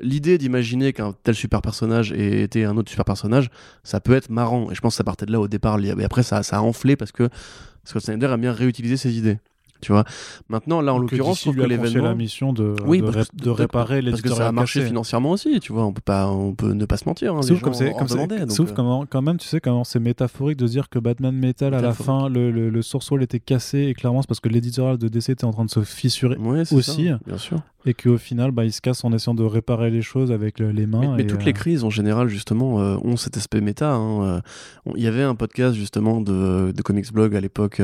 L'idée 0.00 0.38
d'imaginer 0.38 0.92
qu'un 0.92 1.14
tel 1.22 1.34
super 1.34 1.62
personnage 1.62 2.12
ait 2.12 2.42
été 2.42 2.64
un 2.64 2.76
autre 2.76 2.90
super 2.90 3.04
personnage, 3.04 3.48
ça 3.84 4.00
peut 4.00 4.14
être 4.14 4.28
marrant. 4.28 4.70
Et 4.70 4.74
je 4.74 4.80
pense 4.80 4.94
que 4.94 4.96
ça 4.96 5.04
partait 5.04 5.26
de 5.26 5.32
là 5.32 5.40
au 5.40 5.46
départ. 5.46 5.78
Et 5.78 6.04
après, 6.04 6.24
ça, 6.24 6.42
ça 6.42 6.58
a 6.58 6.60
enflé 6.60 6.96
parce 6.96 7.12
que 7.12 7.28
Scott 7.84 8.02
Snyder 8.02 8.26
a 8.26 8.36
bien 8.36 8.52
réutilisé 8.52 8.96
ses 8.96 9.16
idées. 9.16 9.38
Tu 9.84 9.92
vois. 9.92 10.04
Maintenant, 10.48 10.80
là, 10.80 10.92
en 10.94 10.96
Que 10.96 11.02
l'occurrence, 11.02 11.36
je 11.38 11.42
trouve 11.42 11.54
lui 11.56 11.60
que 11.62 11.66
a 11.66 11.76
confié 11.76 11.88
l'événement. 11.90 12.08
la 12.08 12.14
mission 12.14 12.52
de, 12.52 12.74
Oui, 12.86 12.98
de, 13.00 13.04
parce 13.04 13.16
ré- 13.16 13.24
que- 13.38 13.44
de 13.44 13.50
réparer 13.50 14.02
Parce 14.02 14.22
que 14.22 14.28
ça 14.30 14.48
a 14.48 14.52
marché 14.52 14.84
financièrement 14.84 15.30
aussi, 15.32 15.60
tu 15.60 15.72
vois. 15.72 15.84
On 15.84 15.92
peut, 15.92 16.00
pas, 16.04 16.28
on 16.28 16.54
peut 16.54 16.72
ne 16.72 16.84
pas 16.86 16.96
se 16.96 17.04
mentir. 17.08 17.34
Hein, 17.34 17.40
les 17.42 17.48
Sauf 17.48 17.60
comme 17.60 17.74
c'est 17.74 17.92
sauf 18.48 18.70
euh, 18.70 18.72
comment- 18.74 19.06
quand 19.06 19.22
même 19.22 19.38
tu 19.38 19.46
sais 19.48 19.60
comment 19.60 19.84
c'est 19.84 20.00
métaphorique 20.00 20.56
de 20.58 20.66
dire 20.66 20.88
que 20.88 20.98
Batman 20.98 21.34
Metal 21.34 21.74
à 21.74 21.80
la 21.80 21.92
fin 21.92 22.28
le, 22.28 22.50
le, 22.50 22.70
le 22.70 22.80
était 23.22 23.40
cassé 23.40 23.78
et 23.80 23.94
clairement 23.94 24.22
c'est 24.22 24.28
parce 24.28 24.40
que 24.40 24.48
l'éditorial 24.48 24.98
de 24.98 25.08
DC 25.08 25.30
était 25.30 25.44
en 25.44 25.52
train 25.52 25.64
de 25.64 25.70
se 25.70 25.80
fissurer 25.82 26.36
ouais, 26.36 26.62
aussi. 26.72 27.06
ça, 27.08 27.18
bien 27.26 27.38
sûr. 27.38 27.60
et 27.86 27.94
qu'au 27.94 28.16
final 28.18 28.50
bah, 28.50 28.64
il 28.64 28.72
se 28.72 28.80
casse 28.80 29.04
en 29.04 29.12
essayant 29.12 29.34
de 29.34 29.44
réparer 29.44 29.90
les 29.90 30.02
choses 30.02 30.32
avec 30.32 30.58
le- 30.58 30.70
les 30.70 30.86
mains 30.86 31.14
Mais, 31.16 31.26
toutes 31.26 31.42
euh, 31.42 31.44
les 31.46 31.52
crises 31.52 31.84
en 31.84 31.90
général 31.90 32.28
justement 32.28 32.80
euh, 32.80 32.96
ont 33.04 33.16
cet 33.16 33.36
aspect 33.36 33.60
méta. 33.60 33.92
hein, 33.94 34.40
Il 34.96 35.02
y 35.02 35.06
avait 35.06 35.22
un 35.22 35.34
podcast 35.34 35.74
justement 35.74 36.20
de, 36.20 36.72
de 36.74 36.82
Comics 36.82 37.12
Blog 37.12 37.34
à 37.36 37.40
l'époque, 37.40 37.80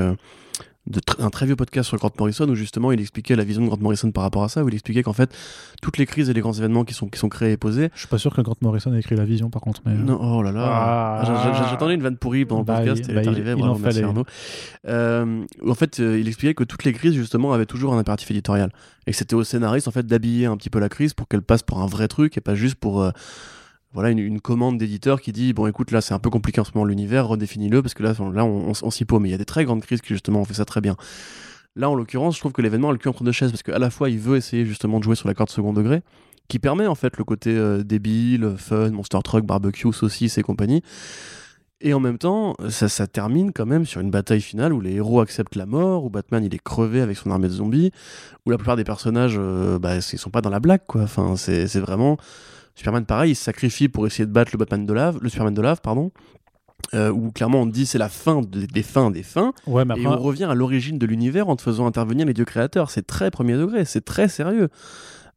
de 0.87 0.99
tr- 0.99 1.22
un 1.22 1.28
très 1.31 1.45
vieux 1.47 1.57
podcast 1.57 1.89
sur 1.89 1.99
Grant 1.99 2.11
Morrison 2.18 2.49
où 2.49 2.55
justement 2.55 2.91
il 2.91 3.01
expliquait 3.01 3.37
la 3.37 3.45
vision 3.45 3.62
de 3.62 3.68
Grant 3.68 3.76
Morrison 3.81 4.11
par 4.12 4.22
rapport 4.24 4.43
à 4.45 4.49
ça, 4.49 4.64
où 4.64 4.68
il 4.68 4.74
expliquait 4.74 5.03
qu'en 5.03 5.12
fait 5.12 5.31
toutes 5.83 5.99
les 5.99 6.07
crises 6.07 6.31
et 6.31 6.33
les 6.33 6.41
grands 6.41 6.55
événements 6.55 6.85
qui 6.85 6.95
sont, 6.95 7.07
qui 7.09 7.18
sont 7.18 7.28
créés 7.28 7.53
et 7.53 7.57
posés. 7.59 7.91
je 7.95 7.99
suis 8.01 8.09
pas 8.09 8.16
sûr 8.18 8.35
que 8.35 8.41
Grant 8.41 8.57
Morrison 8.62 8.93
ait 8.95 8.99
écrit 8.99 9.14
la 9.14 9.24
vision 9.26 9.51
par 9.51 9.61
contre 9.62 9.83
mais 9.85 9.93
euh, 9.93 9.97
Non, 9.97 10.18
oh 10.20 10.43
là 10.43 10.53
là, 10.53 10.62
Ah. 10.64 11.22
J'a- 11.26 11.53
j'a- 11.53 11.68
j'attendais 11.70 11.95
une 11.95 12.03
vanne 12.03 12.16
pourrie 12.16 12.45
pendant 12.47 12.62
le 12.62 12.66
Bah, 12.66 12.78
podcast 12.78 13.03
il- 13.05 13.11
et 13.11 13.14
bah, 13.14 13.20
elle 13.20 13.28
est 13.28 13.31
il- 13.31 13.35
arrivée, 13.35 13.51
il 13.53 13.57
bravo, 13.59 13.74
en 13.74 13.78
merci. 13.78 14.03
Arnaud. 14.03 14.24
Euh, 14.89 15.45
en 15.66 15.74
fait, 15.74 16.01
euh, 16.01 16.18
il 16.18 16.26
expliquait 16.28 16.55
que 16.55 16.64
toutes 16.64 16.85
les 16.85 16.93
crises 16.93 17.14
justement 17.14 17.53
avaient 17.53 17.66
toujours 17.66 17.93
un 17.95 17.99
impératif 17.99 18.31
éditorial 18.31 18.72
et 19.07 19.11
que 19.12 19.16
c'était 19.16 19.35
au 19.35 19.45
scénariste 19.45 19.87
en 19.87 19.91
fait 19.93 20.07
d'habiller 20.07 20.47
un 20.47 20.57
petit 20.57 20.70
peu 20.70 20.78
la 20.78 20.89
crise 20.89 21.12
pour 21.14 21.28
qu'elle 21.28 21.43
passe 21.43 21.62
pour 21.62 21.81
un 21.81 21.87
vrai 21.87 22.09
truc 22.09 22.37
et 22.39 22.41
pas 22.41 22.55
juste 22.55 22.76
pour 22.76 23.03
euh, 23.03 23.11
voilà 23.93 24.11
une, 24.11 24.41
commande 24.41 24.78
d'éditeur 24.78 25.20
qui 25.20 25.32
dit 25.32 25.53
bon 25.53 25.66
écoute 25.66 25.91
là 25.91 26.01
c'est 26.01 26.14
un 26.14 26.18
peu 26.18 26.30
compliqué 26.30 26.61
en 26.61 26.64
ce 26.64 26.70
moment 26.74 26.84
l'univers 26.84 27.26
redéfinis-le 27.26 27.82
parce 27.82 27.95
que 27.95 28.03
là 28.03 28.14
on- 28.20 28.30
là 28.30 28.45
on, 28.45 28.91
s'y 28.91 29.05
paume 29.05 29.22
mais 29.22 29.28
il 29.28 29.32
y 29.32 29.34
a 29.34 29.38
des 29.38 29.45
très 29.45 29.64
grandes 29.64 29.82
crises 29.82 30.01
qui 30.01 30.14
justement 30.14 30.41
ont 30.41 30.45
fait 30.45 30.55
ça 30.55 30.64
très 30.64 30.80
bien. 30.80 30.97
Là 31.76 31.91
en 31.91 31.95
l'occurrence 31.95 32.34
je 32.34 32.41
trouve 32.41 32.53
que 32.53 32.62
l'événement 32.62 32.91
a 32.91 32.93
le 32.93 32.99
cul 32.99 33.09
entre 33.09 33.24
deux 33.24 33.32
chaises 33.32 33.51
parce 33.51 33.62
qu'à 33.62 33.78
la 33.78 33.91
fois 33.91 34.11
il 34.11 34.18
veut 34.18 34.36
essayer 34.36 34.64
justement 34.64 34.99
de 34.99 35.05
jouer 35.05 35.16
sur 35.16 35.28
la 35.28 35.34
corde 35.34 35.51
second 35.51 35.72
degré 35.72 36.03
qui 36.49 36.59
permet 36.59 36.86
en 36.86 36.95
fait 36.95 37.16
le 37.16 37.24
côté 37.24 37.57
euh, 37.57 37.82
débile 37.82 38.55
fun 38.59 38.91
monster 38.91 39.18
truck 39.24 39.45
barbecue 39.45 39.93
saucisse 39.93 40.36
et 40.36 40.43
compagnie. 40.43 40.82
Et 41.82 41.95
en 41.95 42.01
même 42.01 42.18
temps, 42.18 42.57
ça, 42.68 42.91
ça 42.91 43.07
termine 43.07 43.53
quand 43.53 43.64
même 43.64 43.86
sur 43.86 44.03
une 44.03 44.11
bataille 44.11 44.43
finale 44.43 44.74
où 44.74 44.82
les 44.82 44.97
héros 44.97 45.20
acceptent 45.20 45.57
la 45.57 45.64
mort, 45.64 46.05
où 46.05 46.11
Batman 46.11 46.45
il 46.45 46.55
est 46.55 46.62
crevé 46.62 47.01
avec 47.01 47.16
son 47.16 47.30
armée 47.30 47.49
de 47.49 47.55
zombies, 47.55 47.91
où 48.45 48.51
la 48.51 48.59
plupart 48.59 48.76
des 48.76 48.84
personnages, 48.84 49.36
euh, 49.38 49.78
bah, 49.78 49.97
ils 49.97 50.18
sont 50.18 50.28
pas 50.28 50.43
dans 50.43 50.51
la 50.51 50.61
blague 50.61 50.82
quoi. 50.86 51.03
Enfin, 51.03 51.36
c'est 51.36 51.80
vraiment 51.80 52.18
Superman 52.75 53.05
pareil, 53.05 53.33
il 53.33 53.35
se 53.37 53.45
sacrifie 53.45 53.89
pour 53.89 54.07
essayer 54.07 54.27
de 54.27 54.33
battre 54.33 54.53
le 54.53 54.59
Batman 54.59 54.87
de 54.87 54.93
lave, 54.93 55.18
le 55.21 55.29
Superman 55.29 55.55
de 55.55 55.61
lave, 55.62 55.81
pardon. 55.83 56.11
Euh, 56.95 57.11
où 57.11 57.31
clairement 57.31 57.61
on 57.61 57.66
dit 57.66 57.85
c'est 57.85 57.99
la 57.99 58.09
fin 58.09 58.41
de- 58.41 58.64
des 58.64 58.83
fins 58.83 59.11
des 59.11 59.23
fins 59.23 59.53
ouais 59.66 59.85
mais 59.85 60.01
et 60.01 60.07
on 60.07 60.16
revient 60.16 60.45
à 60.45 60.55
l'origine 60.55 60.99
de 60.99 61.05
l'univers 61.05 61.49
en 61.51 61.55
te 61.55 61.61
faisant 61.61 61.87
intervenir 61.87 62.25
les 62.25 62.33
dieux 62.33 62.47
créateurs 62.47 62.91
c'est 62.91 63.07
très 63.07 63.31
premier 63.31 63.53
degré 63.55 63.85
c'est 63.85 64.05
très 64.05 64.29
sérieux 64.29 64.68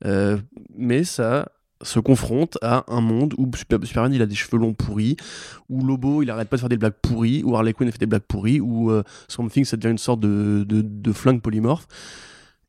Euh, 0.06 0.38
mais 0.78 1.04
ça 1.04 1.50
se 1.82 2.00
confronte 2.00 2.58
à 2.62 2.86
un 2.88 3.02
monde 3.02 3.34
où 3.38 3.50
Super- 3.56 3.80
Superman 3.86 4.14
il 4.14 4.22
a 4.22 4.26
des 4.26 4.36
cheveux 4.36 4.58
longs 4.58 4.74
pourris, 4.74 5.18
où 5.70 5.84
Lobo 5.86 6.22
il 6.24 6.30
arrête 6.30 6.48
pas 6.50 6.56
de 6.56 6.62
faire 6.62 6.70
des 6.70 6.78
blagues 6.78 6.96
pourries, 7.02 7.44
où 7.44 7.56
Harley 7.58 7.74
Quinn 7.74 7.92
fait 7.92 7.98
des 8.00 8.06
blagues 8.06 8.22
pourries, 8.28 8.60
où 8.62 8.90
euh, 8.90 9.04
Swamp 9.28 9.50
Thing 9.50 9.66
ça 9.66 9.76
devient 9.78 9.92
une 9.92 9.98
sorte 9.98 10.22
de, 10.22 10.64
de, 10.68 10.82
de 10.82 11.12
flingue 11.14 11.42
polymorphe. 11.42 11.88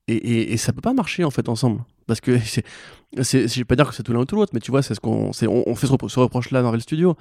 Et, 0.09 0.15
et, 0.17 0.53
et 0.53 0.57
ça 0.59 0.73
peut 0.73 0.81
pas 0.83 0.93
marcher 0.93 1.23
en 1.25 1.31
fait 1.31 1.49
ensemble. 1.49 1.83
Parce 2.07 2.21
que 2.21 2.39
c'est, 3.23 3.49
je 3.49 3.57
vais 3.57 3.65
pas 3.65 3.77
dire 3.77 3.89
que 3.89 3.95
c'est 3.95 4.03
tout 4.03 4.13
l'un 4.13 4.21
ou 4.21 4.25
tout 4.25 4.37
l'autre, 4.37 4.53
mais 4.55 4.61
tu 4.61 4.71
vois, 4.71 4.83
c'est 4.83 4.95
ce 4.95 5.01
qu'on, 5.01 5.33
c'est, 5.33 5.47
on, 5.47 5.69
on 5.69 5.75
fait 5.75 5.87
ce, 5.87 5.93
repro- 5.93 6.09
ce 6.09 6.21
reproche-là 6.21 6.61
à 6.61 6.63
Marvel 6.63 6.81
Studios. 6.81 7.17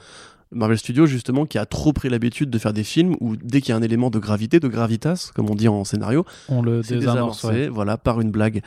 Marvel 0.51 0.77
Studios, 0.77 1.07
justement, 1.07 1.45
qui 1.45 1.57
a 1.57 1.65
trop 1.65 1.93
pris 1.93 2.09
l'habitude 2.09 2.49
de 2.49 2.57
faire 2.59 2.73
des 2.73 2.83
films 2.83 3.15
où 3.19 3.35
dès 3.35 3.59
qu'il 3.61 3.69
y 3.69 3.71
a 3.73 3.75
un 3.77 3.81
élément 3.81 4.09
de 4.09 4.19
gravité, 4.19 4.59
de 4.59 4.67
gravitas, 4.67 5.31
comme 5.35 5.49
on 5.49 5.55
dit 5.55 5.67
en 5.67 5.83
scénario, 5.83 6.25
on 6.47 6.61
le 6.61 6.83
c'est 6.83 6.97
désamorce 6.97 7.43
ouais. 7.43 7.69
voilà, 7.69 7.97
par 7.97 8.21
une 8.21 8.29
blague. 8.31 8.61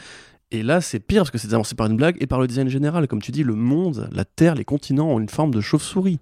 Et 0.53 0.63
là, 0.63 0.81
c'est 0.81 1.01
pire 1.01 1.23
parce 1.23 1.31
que 1.31 1.39
c'est 1.39 1.49
désamorcé 1.49 1.75
par 1.75 1.89
une 1.89 1.97
blague 1.97 2.17
et 2.21 2.27
par 2.27 2.41
le 2.41 2.47
design 2.47 2.69
général. 2.69 3.09
Comme 3.09 3.23
tu 3.23 3.33
dis, 3.33 3.43
le 3.43 3.55
monde, 3.55 4.09
la 4.13 4.25
Terre, 4.25 4.55
les 4.55 4.65
continents 4.65 5.11
ont 5.11 5.21
une 5.21 5.29
forme 5.29 5.53
de 5.53 5.61
chauve-souris. 5.61 6.21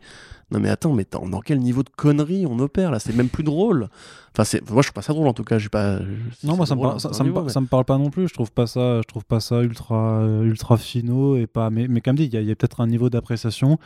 Non 0.55 0.61
mais 0.61 0.69
attends, 0.71 0.93
mais 0.93 1.05
dans, 1.11 1.41
quel 1.41 1.59
niveau 1.59 1.83
de 1.83 1.91
connerie 1.91 2.47
on 2.47 2.59
opère 2.61 2.91
là? 2.93 3.01
C'est 3.01 3.15
même 3.15 3.29
plus 3.29 3.43
drôle. 3.43 3.89
Enfin, 4.33 4.45
c'est, 4.45 4.69
moi 4.71 4.83
je 4.83 4.89
trouve 4.89 4.95
pas 4.95 5.03
ça 5.03 5.13
drôle 5.13 5.27
en 5.29 5.33
tout 5.33 5.43
cas. 5.45 5.59
J'ai 5.59 5.69
pas. 5.69 5.99
Non, 6.45 6.57
moi 6.57 6.65
ça 6.65 6.75
me, 6.75 6.79
drôle 6.81 6.89
par- 6.91 6.97
à 6.97 7.01
ça, 7.01 7.09
un 7.09 7.13
ça 7.13 7.23
me, 7.25 7.29
niveau, 7.29 7.41
par- 7.41 7.45
mais- 7.47 7.53
ça 7.53 7.61
me 7.61 7.67
parle 7.67 7.85
pas 7.85 7.99
non 7.99 8.11
plus. 8.11 8.29
Je 8.29 8.35
trouve 8.35 8.53
pas 8.53 8.67
ça, 8.69 8.99
je 8.99 9.07
trouve 9.09 9.25
pas 9.25 9.41
ça 9.41 9.63
ultra, 9.63 10.21
euh, 10.21 10.45
ultra 10.45 10.77
finaux 10.77 11.37
et 11.37 11.47
pas. 11.49 11.71
Mais, 11.71 11.89
mais 11.89 12.01
comme 12.01 12.15
dit, 12.17 12.25
il 12.33 12.45
y 12.45 12.51
a, 12.51 12.55
peut-être 12.55 12.81
un 12.81 12.87
niveau 12.87 13.11
d'appréciation, 13.11 13.79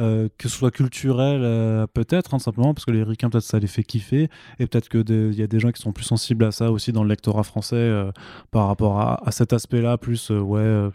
euh, 0.00 0.28
que 0.36 0.48
ce 0.48 0.56
soit 0.58 0.70
culturel 0.72 1.42
euh, 1.44 1.86
peut-être, 1.86 2.34
hein, 2.34 2.38
simplement 2.40 2.74
parce 2.74 2.84
que 2.84 2.90
les 2.90 3.04
ricains 3.04 3.30
peut-être 3.30 3.44
ça 3.44 3.58
les 3.60 3.66
fait 3.68 3.84
kiffer 3.84 4.28
et 4.58 4.66
peut-être 4.66 4.88
que 4.88 5.04
il 5.08 5.38
y 5.38 5.42
a 5.42 5.46
des 5.46 5.60
gens 5.60 5.70
qui 5.70 5.80
sont 5.80 5.92
plus 5.92 6.04
sensibles 6.04 6.44
à 6.44 6.50
ça 6.52 6.72
aussi 6.72 6.90
dans 6.90 7.04
le 7.04 7.08
lectorat 7.08 7.44
français 7.44 7.76
euh, 7.76 8.10
par 8.50 8.66
rapport 8.66 9.00
à, 9.00 9.26
à 9.26 9.30
cet 9.30 9.52
aspect-là, 9.52 9.96
plus 9.96 10.30
ouais. 10.30 10.88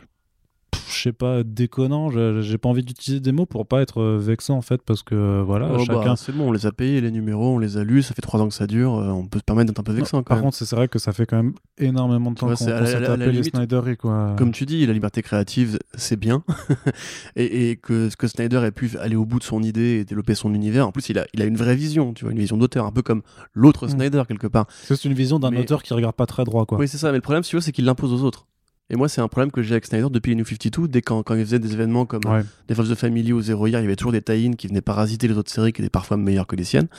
Je 0.91 1.01
sais 1.01 1.11
pas, 1.13 1.43
déconnant, 1.43 2.09
j'ai 2.41 2.57
pas 2.57 2.69
envie 2.69 2.83
d'utiliser 2.83 3.19
des 3.21 3.31
mots 3.31 3.45
pour 3.45 3.65
pas 3.65 3.81
être 3.81 4.01
euh, 4.01 4.17
vexant 4.19 4.57
en 4.57 4.61
fait, 4.61 4.81
parce 4.83 5.03
que 5.03 5.15
euh, 5.15 5.43
voilà, 5.45 5.69
Oh, 5.71 5.77
bah, 5.77 5.83
chacun, 5.87 6.15
c'est 6.15 6.31
bon, 6.31 6.49
on 6.49 6.51
les 6.51 6.65
a 6.65 6.71
payés, 6.71 7.01
les 7.01 7.11
numéros, 7.11 7.55
on 7.55 7.59
les 7.59 7.77
a 7.77 7.83
lus, 7.83 8.03
ça 8.03 8.13
fait 8.13 8.21
trois 8.21 8.41
ans 8.41 8.47
que 8.47 8.53
ça 8.53 8.67
dure, 8.67 8.95
euh, 8.95 9.09
on 9.09 9.25
peut 9.25 9.39
se 9.39 9.43
permettre 9.43 9.67
d'être 9.71 9.79
un 9.79 9.83
peu 9.83 9.93
vexant 9.93 10.17
quand 10.19 10.23
Par 10.25 10.37
même. 10.37 10.45
contre, 10.45 10.57
c'est 10.57 10.75
vrai 10.75 10.87
que 10.87 10.99
ça 10.99 11.13
fait 11.13 11.25
quand 11.25 11.37
même 11.37 11.53
énormément 11.77 12.31
de 12.31 12.35
temps 12.35 12.47
qu'on 12.47 12.55
s'est 12.55 12.65
tapé 13.01 13.31
les 13.31 13.43
Snyder 13.43 13.81
quoi. 13.99 14.35
Comme 14.37 14.51
tu 14.51 14.65
dis, 14.65 14.85
la 14.85 14.93
liberté 14.93 15.21
créative, 15.21 15.79
c'est 15.95 16.17
bien. 16.17 16.43
et, 17.35 17.71
et 17.71 17.75
que, 17.77 18.09
que 18.15 18.27
Snyder 18.27 18.61
ait 18.65 18.71
pu 18.71 18.91
aller 18.99 19.15
au 19.15 19.25
bout 19.25 19.39
de 19.39 19.43
son 19.43 19.63
idée 19.63 19.99
et 19.99 20.05
développer 20.05 20.35
son 20.35 20.53
univers. 20.53 20.87
En 20.87 20.91
plus, 20.91 21.09
il 21.09 21.17
a, 21.19 21.25
il 21.33 21.41
a 21.41 21.45
une 21.45 21.57
vraie 21.57 21.75
vision, 21.75 22.13
tu 22.13 22.25
vois, 22.25 22.31
une 22.31 22.39
vision 22.39 22.57
d'auteur, 22.57 22.85
un 22.85 22.91
peu 22.91 23.01
comme 23.01 23.21
l'autre 23.53 23.87
Mm. 23.87 23.89
Snyder, 23.89 24.23
quelque 24.27 24.47
part. 24.47 24.65
C'est 24.83 25.05
une 25.05 25.13
vision 25.13 25.39
d'un 25.39 25.51
Mais- 25.51 25.59
auteur 25.61 25.81
qui 25.83 25.93
regarde 25.93 26.15
pas 26.15 26.25
très 26.25 26.43
droit, 26.43 26.65
quoi. 26.65 26.77
Oui, 26.77 26.87
c'est 26.87 26.97
ça. 26.97 27.09
Mais 27.11 27.17
le 27.17 27.21
problème, 27.21 27.43
si 27.43 27.49
tu 27.51 27.55
veux, 27.55 27.61
c'est 27.61 27.71
qu'il 27.71 27.85
l'impose 27.85 28.13
aux 28.13 28.23
autres. 28.25 28.45
Et 28.91 28.97
moi, 28.97 29.07
c'est 29.07 29.21
un 29.21 29.29
problème 29.29 29.51
que 29.51 29.63
j'ai 29.63 29.71
avec 29.71 29.85
Snyder 29.85 30.07
depuis 30.11 30.31
les 30.31 30.35
New 30.35 30.45
52. 30.45 30.87
Dès 30.89 31.01
quand, 31.01 31.23
quand 31.23 31.33
il 31.35 31.45
faisait 31.45 31.59
des 31.59 31.71
événements 31.73 32.05
comme 32.05 32.21
Ouais. 32.25 32.43
des 32.67 32.77
of 32.77 32.89
the 32.89 32.95
Family 32.95 33.31
ou 33.31 33.41
Zero 33.41 33.65
Year, 33.65 33.79
il 33.79 33.83
y 33.83 33.85
avait 33.87 33.95
toujours 33.95 34.11
des 34.11 34.21
tie 34.21 34.51
qui 34.57 34.67
venaient 34.67 34.81
parasiter 34.81 35.29
les 35.29 35.37
autres 35.37 35.49
séries 35.49 35.71
qui 35.71 35.81
étaient 35.81 35.89
parfois 35.89 36.17
meilleures 36.17 36.45
que 36.45 36.57
les 36.57 36.65
siennes. 36.65 36.89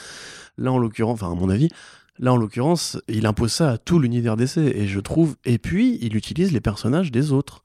Là, 0.57 0.73
en 0.73 0.79
l'occurrence, 0.79 1.21
enfin, 1.23 1.31
à 1.31 1.35
mon 1.35 1.51
avis, 1.51 1.69
là, 2.19 2.33
en 2.33 2.37
l'occurrence, 2.39 2.99
il 3.09 3.27
impose 3.27 3.53
ça 3.53 3.73
à 3.73 3.79
tout 3.79 3.99
l'univers 3.99 4.37
d'essai. 4.37 4.73
Et 4.75 4.89
je 4.89 5.01
trouve. 5.01 5.37
Et 5.45 5.59
puis, 5.59 5.99
il 6.01 6.17
utilise 6.17 6.51
les 6.53 6.61
personnages 6.63 7.13
des 7.13 7.31
autres. 7.31 7.63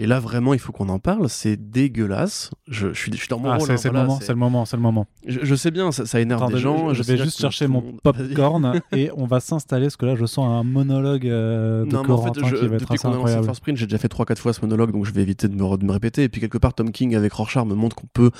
Et 0.00 0.06
là, 0.06 0.20
vraiment, 0.20 0.54
il 0.54 0.60
faut 0.60 0.70
qu'on 0.70 0.88
en 0.90 1.00
parle. 1.00 1.28
C'est 1.28 1.56
dégueulasse. 1.56 2.50
Je, 2.68 2.92
je 2.92 3.00
suis, 3.00 3.10
je 3.12 3.16
suis 3.16 3.28
dans 3.28 3.40
mon 3.40 3.50
Ah, 3.50 3.56
rôle. 3.56 3.66
c'est 3.78 3.88
hein, 3.88 3.92
le 3.92 3.98
moment, 3.98 4.20
c'est- 4.20 4.28
le 4.28 4.34
moment, 4.38 4.64
c'est 4.64 4.76
le 4.76 4.82
moment. 4.82 5.06
Je, 5.26 5.40
je 5.42 5.54
sais 5.56 5.72
bien, 5.72 5.90
ça, 5.90 6.06
ça 6.06 6.20
énerve 6.20 6.40
Attendez, 6.42 6.54
des 6.54 6.60
gens. 6.60 6.94
je, 6.94 7.02
vais 7.02 7.16
juste 7.16 7.40
chercher 7.40 7.66
mon 7.66 7.82
popcorn 8.04 8.80
et 8.92 9.10
on 9.16 9.26
va 9.26 9.40
s'installer 9.40 9.86
parce 9.86 9.96
que 9.96 10.06
là, 10.06 10.14
je 10.14 10.24
sens 10.24 10.46
un 10.46 10.62
monologue 10.62 11.26
euh, 11.26 11.84
de 11.84 11.90
Non, 11.92 12.02
mais 12.04 12.10
en 12.12 12.16
fait, 12.18 12.40
Corentin 12.40 12.46
je- 12.48 12.56
qui 12.56 12.66
va 12.68 12.76
être 12.76 12.92
assez 12.92 13.08
incroyable. 13.08 13.44
First 13.44 13.60
Print, 13.60 13.76
j'ai 13.76 13.86
déjà 13.86 13.98
fait 13.98 14.08
3-4 14.08 14.38
fois 14.38 14.52
ce 14.52 14.60
monologue, 14.60 14.92
donc 14.92 15.04
je 15.04 15.12
vais 15.12 15.22
éviter 15.22 15.48
de 15.48 15.54
me, 15.54 15.76
de 15.76 15.84
me 15.84 15.92
répéter. 15.92 16.22
Et 16.22 16.28
puis 16.28 16.40
quelque 16.40 16.58
part, 16.58 16.74
Tom 16.74 16.92
King 16.92 17.16
avec 17.16 17.32
Rorschach 17.32 17.64
me 17.66 17.74
montre 17.74 17.96
qu'on 17.96 18.06
peut 18.12 18.30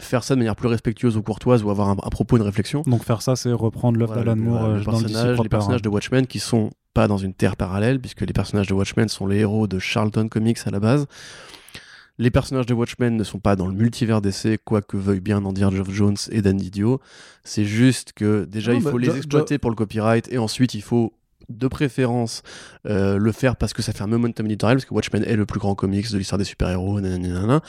faire 0.00 0.24
ça 0.24 0.34
de 0.34 0.40
manière 0.40 0.56
plus 0.56 0.68
respectueuse 0.68 1.16
ou 1.16 1.22
courtoise 1.22 1.62
ou 1.62 1.70
avoir 1.70 1.88
un, 1.88 1.96
à 2.02 2.10
propos 2.10 2.36
une 2.36 2.42
réflexion. 2.42 2.82
Donc 2.86 3.04
faire 3.04 3.22
ça, 3.22 3.36
c'est 3.36 3.52
reprendre 3.52 3.98
l'œuvre 3.98 4.14
Voilà, 4.14 4.34
d'Alan 4.34 4.42
Moore 4.44 4.68
le 4.68 4.74
euh, 4.80 4.84
dans 4.84 4.92
le 4.92 5.04
DC 5.04 5.12
personnage- 5.12 5.40
les 5.42 5.48
personnages 5.48 5.82
de 5.82 5.88
Watchmen 5.88 6.26
qui 6.26 6.38
sont 6.38 6.70
pas 6.94 7.06
dans 7.06 7.18
une 7.18 7.34
terre 7.34 7.56
parallèle, 7.56 8.00
puisque 8.00 8.22
les 8.22 8.32
personnages 8.32 8.66
de 8.66 8.74
Watchmen 8.74 9.08
sont 9.08 9.26
les 9.26 9.38
héros 9.38 9.66
de 9.68 9.78
Charlton 9.78 10.28
Comics 10.28 10.58
à 10.66 10.70
la 10.70 10.80
base. 10.80 11.06
Les 12.18 12.30
personnages 12.30 12.66
de 12.66 12.74
Watchmen 12.74 13.16
ne 13.16 13.24
sont 13.24 13.38
pas 13.38 13.56
dans 13.56 13.66
le 13.66 13.72
multivers 13.72 14.20
d'essai, 14.20 14.58
quoi 14.62 14.82
que 14.82 14.96
veuille 14.98 15.20
bien 15.20 15.42
en 15.44 15.52
dire 15.52 15.70
Geoff 15.70 15.90
Jones 15.90 16.16
et 16.30 16.42
Dan 16.42 16.56
Didio. 16.58 17.00
C'est 17.44 17.64
juste 17.64 18.12
que 18.12 18.44
déjà, 18.44 18.72
Non, 18.72 18.78
il 18.78 18.84
bah, 18.84 18.90
faut 18.90 18.98
les 18.98 19.16
exploiter 19.16 19.56
pour 19.58 19.70
le 19.70 19.76
copyright, 19.76 20.30
et 20.30 20.36
ensuite, 20.38 20.74
il 20.74 20.82
faut 20.82 21.14
de 21.48 21.66
préférence 21.66 22.42
euh, 22.86 23.16
le 23.18 23.32
faire 23.32 23.56
parce 23.56 23.72
que 23.72 23.82
ça 23.82 23.92
fait 23.92 24.02
un 24.02 24.06
momentum 24.06 24.44
éditorial, 24.46 24.76
parce 24.76 24.84
que 24.84 24.92
Watchmen 24.94 25.24
est 25.24 25.34
le 25.36 25.46
plus 25.46 25.58
grand 25.60 25.74
comics 25.74 26.10
de 26.12 26.18
l'histoire 26.18 26.38
des 26.38 26.44
super-héros, 26.44 27.00
nanana, 27.00 27.28
nanana. 27.28 27.60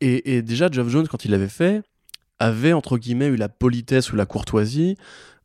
Et, 0.00 0.42
déjà, 0.42 0.70
Geoff 0.70 0.88
Jones, 0.88 1.08
quand 1.08 1.24
il 1.24 1.30
l'avait 1.30 1.48
fait, 1.48 1.82
avait, 2.38 2.72
entre 2.72 2.98
guillemets, 2.98 3.26
eu 3.26 3.36
la 3.36 3.48
politesse 3.48 4.12
ou 4.12 4.16
la 4.16 4.26
courtoisie 4.26 4.96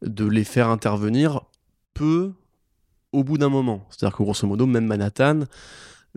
de 0.02 0.26
les 0.26 0.44
faire 0.44 0.70
intervenir 0.70 1.42
peu 1.94 2.32
au 3.12 3.24
bout 3.24 3.38
d'un 3.38 3.50
moment. 3.50 3.86
C'est-à-dire 3.90 4.18
que 4.18 4.24
grosso 4.24 4.48
modo, 4.48 4.66
même 4.66 4.86
Manhattan 4.86 5.42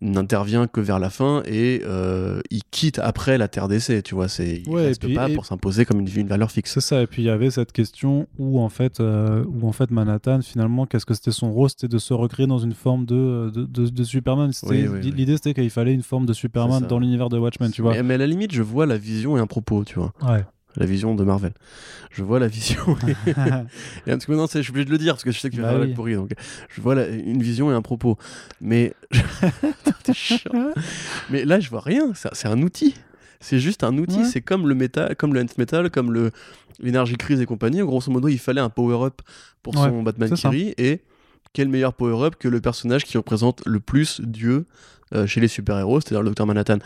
n'intervient 0.00 0.66
que 0.66 0.80
vers 0.80 0.98
la 0.98 1.10
fin 1.10 1.42
et 1.46 1.82
euh, 1.84 2.40
il 2.50 2.62
quitte 2.70 2.98
après 2.98 3.38
la 3.38 3.46
terre 3.48 3.68
d'essai, 3.68 4.02
tu 4.02 4.14
vois. 4.14 4.26
C'est, 4.28 4.62
il 4.66 4.68
Ouais, 4.72 4.86
reste 4.86 5.04
puis- 5.04 5.14
pas 5.14 5.28
pour 5.28 5.44
s'imposer 5.46 5.84
comme 5.84 6.00
une, 6.00 6.08
une 6.16 6.26
valeur 6.26 6.50
fixe. 6.50 6.72
C'est 6.72 6.80
ça, 6.80 7.02
et 7.02 7.06
puis 7.06 7.22
il 7.22 7.26
y 7.26 7.30
avait 7.30 7.50
cette 7.50 7.72
question 7.72 8.26
où 8.38 8.58
en 8.60 8.68
fait, 8.68 9.00
euh, 9.00 9.44
où 9.46 9.68
en 9.68 9.72
fait 9.72 9.90
Manhattan, 9.90 10.40
finalement, 10.42 10.86
qu'est-ce 10.86 11.06
que 11.06 11.14
c'était 11.14 11.30
son 11.30 11.52
rôle? 11.52 11.68
C'était 11.70 11.88
de 11.88 11.98
se 11.98 12.14
recréer 12.14 12.46
dans 12.46 12.58
une 12.58 12.72
forme 12.74 13.04
de, 13.04 13.50
de, 13.54 13.64
de- 13.64 13.88
de 13.90 14.04
Superman. 14.04 14.50
Oui, 14.64 14.86
oui. 14.90 15.10
L'idée 15.12 15.36
c'était 15.36 15.54
qu'il 15.54 15.70
fallait 15.70 15.94
une 15.94 16.02
forme 16.02 16.26
de 16.26 16.32
Superman 16.32 16.86
dans 16.88 16.98
l'univers 16.98 17.28
de 17.28 17.38
Watchmen, 17.38 17.70
tu 17.70 17.82
vois. 17.82 17.92
Mais, 17.92 18.02
mais 18.02 18.14
à 18.14 18.18
la 18.18 18.26
limite, 18.26 18.52
je 18.52 18.62
vois 18.62 18.86
la 18.86 18.96
vision 18.96 19.36
et 19.36 19.40
un 19.40 19.46
propos, 19.46 19.84
tu 19.84 19.98
vois. 19.98 20.12
Ouais. 20.22 20.44
La 20.76 20.86
vision 20.86 21.14
de 21.14 21.22
Marvel. 21.24 21.52
Je 22.10 22.22
vois 22.22 22.38
la 22.38 22.46
vision 22.48 22.96
et, 23.08 23.30
et 23.30 23.34
parce 24.06 24.24
que 24.26 24.32
non, 24.32 24.46
c'est- 24.46 24.58
je 24.58 24.62
suis 24.64 24.70
obligé 24.70 24.86
de 24.86 24.90
le 24.90 24.98
dire 24.98 25.14
parce 25.14 25.24
que 25.24 25.30
je 25.32 25.38
sais 25.38 25.50
que 25.50 25.54
tu 25.54 25.60
vas 25.60 25.66
Bah 25.68 25.72
faire 25.72 25.78
la 25.80 25.84
oui. 25.84 25.88
blague 25.88 25.96
pourrie. 25.96 26.14
Donc, 26.14 26.30
je 26.74 26.80
vois 26.80 26.94
la- 26.94 27.08
une 27.08 27.42
vision 27.42 27.70
et 27.70 27.74
un 27.74 27.82
propos. 27.82 28.16
Mais. 28.60 28.94
Mais 31.30 31.44
là, 31.44 31.60
je 31.60 31.68
vois 31.70 31.80
rien. 31.80 32.12
C'est 32.14 32.48
un 32.48 32.60
outil. 32.62 32.94
C'est 33.40 33.58
juste 33.58 33.82
un 33.84 33.96
outil. 33.98 34.18
Ouais. 34.18 34.24
C'est 34.24 34.40
comme 34.40 34.68
le 34.68 34.74
métal, 34.74 35.16
comme 35.16 35.34
le 35.34 35.44
metal, 35.58 35.90
comme 35.90 36.12
le 36.12 36.30
l'énergie 36.80 37.16
crise 37.16 37.40
et 37.40 37.46
compagnie. 37.46 37.80
Grosso 37.80 38.10
modo, 38.10 38.28
il 38.28 38.38
fallait 38.38 38.60
un 38.60 38.70
power 38.70 39.06
up 39.06 39.20
pour 39.62 39.76
Ouais, 39.76 39.88
son 39.88 40.02
Batman. 40.02 40.30
Kiri. 40.32 40.74
Et 40.78 41.00
quel 41.52 41.68
meilleur 41.68 41.92
power 41.94 42.24
up 42.26 42.36
que 42.38 42.48
le 42.48 42.60
personnage 42.60 43.04
qui 43.04 43.16
représente 43.18 43.62
le 43.66 43.80
plus 43.80 44.20
Dieu 44.22 44.64
euh, 45.14 45.26
chez 45.26 45.40
les 45.40 45.48
super 45.48 45.78
héros, 45.78 46.00
c'est-à-dire 46.00 46.22
le 46.22 46.28
Docteur 46.28 46.46
Manhattan. 46.46 46.78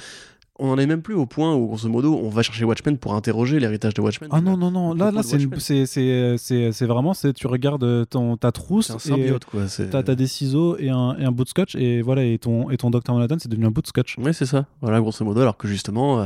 On 0.59 0.71
en 0.71 0.79
est 0.79 0.87
même 0.87 1.03
plus 1.03 1.15
au 1.15 1.27
point 1.27 1.55
où, 1.55 1.67
grosso 1.67 1.89
modo, 1.89 2.15
on 2.15 2.31
va 2.31 2.43
chercher 2.43 2.65
Watchmen 2.65 2.97
pour 2.97 3.15
interroger 3.15 3.61
l'héritage 3.61 3.93
de 3.95 4.01
Watchmen. 4.01 4.31
Ah 4.33 4.41
non, 4.41 4.57
non, 4.57 4.71
non, 4.71 4.95
là, 4.95 5.11
là 5.11 5.23
c'est 5.23 6.87
vraiment, 6.87 7.13
tu 7.35 7.47
regardes 7.47 8.09
ton, 8.09 8.37
ta 8.37 8.53
trousse 8.53 8.91
un 8.91 8.97
et 8.97 9.01
symbiote, 9.01 9.45
quoi. 9.45 9.63
t'as 9.91 10.15
des 10.15 10.27
ciseaux 10.27 10.77
et 10.79 10.89
un, 10.89 11.17
et 11.19 11.25
un 11.25 11.33
bout 11.33 11.45
de 11.45 11.49
scotch 11.49 11.75
et 11.75 12.01
voilà, 12.01 12.25
et 12.25 12.39
ton, 12.39 12.71
et 12.71 12.77
ton 12.77 12.91
Dr 12.91 13.13
Manhattan 13.13 13.37
c'est 13.39 13.51
devenu 13.51 13.67
un 13.67 13.71
bout 13.71 13.83
de 13.83 13.87
scotch. 13.87 14.17
Ouais, 14.19 14.33
c'est 14.33 14.47
ça. 14.47 14.67
Voilà, 14.81 15.01
grosso 15.01 15.25
modo. 15.25 15.41
Alors 15.41 15.57
que 15.57 15.69
justement, 15.69 16.21
euh, 16.21 16.25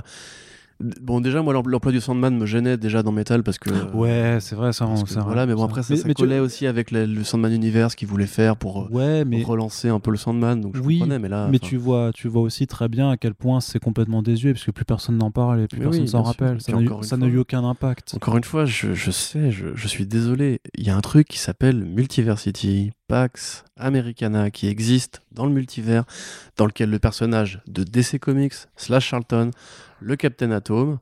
bon, 1.01 1.21
déjà, 1.21 1.43
moi, 1.43 1.53
l'em- 1.53 1.63
l'emploi 1.67 1.93
du 1.93 2.01
Sandman 2.01 2.37
me 2.37 2.47
gênait 2.47 2.77
déjà 2.77 3.03
dans 3.03 3.13
Metal 3.13 3.43
parce 3.43 3.59
que. 3.59 3.71
Ouais, 3.95 4.39
c'est 4.41 4.55
vrai, 4.57 4.73
ça. 4.73 4.87
parce 4.87 5.03
que 5.05 5.13
vrai, 5.15 5.23
voilà, 5.25 5.47
mais 5.47 5.55
bon, 5.55 5.65
après, 5.65 5.83
ça, 5.83 5.95
Mais- 5.95 6.01
ça 6.01 6.09
mais 6.09 6.15
tu- 6.15 6.23
collait 6.23 6.39
aussi 6.39 6.67
avec 6.67 6.91
le, 6.91 7.07
le 7.07 7.25
Sandman 7.25 7.53
Universe 7.53 7.95
qu'ils 7.95 8.09
voulaient 8.09 8.27
faire 8.27 8.57
pour 8.57 8.83
euh, 8.83 8.89
Ouais, 8.91 9.25
mais 9.25 9.43
relancer 9.43 9.89
un 9.89 10.01
peu 10.01 10.11
le 10.11 10.17
Sandman. 10.17 10.61
Donc 10.61 10.77
je 10.77 10.83
Oui, 10.83 10.99
comprenais, 10.99 11.19
mais 11.19 11.29
là. 11.29 11.49
Mais 11.51 11.59
tu 11.59 11.77
vois, 11.77 12.11
tu 12.15 12.29
vois 12.29 12.43
aussi 12.43 12.67
très 12.67 12.89
bien 12.89 13.11
à 13.11 13.17
quel 13.17 13.35
point 13.35 13.61
c'est 13.61 13.79
complètement 13.79 14.23
désuet, 14.23 14.53
puisque 14.53 14.73
plus 14.73 14.85
personne 14.85 15.17
n'en 15.19 15.31
parle 15.31 15.61
et 15.63 15.69
plus 15.69 15.79
Mais 15.79 15.85
personne 15.85 16.03
oui, 16.03 16.09
s'en 16.09 16.23
rappelle. 16.23 16.61
Ça 16.61 16.73
n'a 16.73 16.81
eu- 16.81 16.85
eu 16.85 16.89
fois- 16.89 17.41
aucun 17.41 17.65
impact. 17.65 18.13
Encore 18.17 18.37
une 18.37 18.45
fois, 18.45 18.65
je, 18.65 18.95
je 18.95 19.11
sais, 19.11 19.51
je, 19.51 19.67
je 19.75 19.89
suis 19.89 20.07
désolé. 20.07 20.61
Il 20.77 20.87
y 20.87 20.91
a 20.91 20.97
un 20.97 21.01
truc 21.01 21.29
qui 21.29 21.39
s'appelle 21.39 21.85
Multiversity, 21.85 22.93
Pax 23.11 23.65
Americana, 23.77 24.53
qui 24.53 24.69
existe 24.69 25.21
dans 25.33 25.45
le 25.45 25.51
multivers, 25.51 26.05
dans 26.57 26.67
lequel 26.67 26.91
le 26.91 27.01
personnage 27.01 27.61
de 27.67 27.83
DC 27.83 28.21
Comics, 28.21 28.55
slash 28.77 29.09
Charlton, 29.09 29.51
le 29.99 30.15
Captain 30.15 30.53
Atom, 30.53 31.01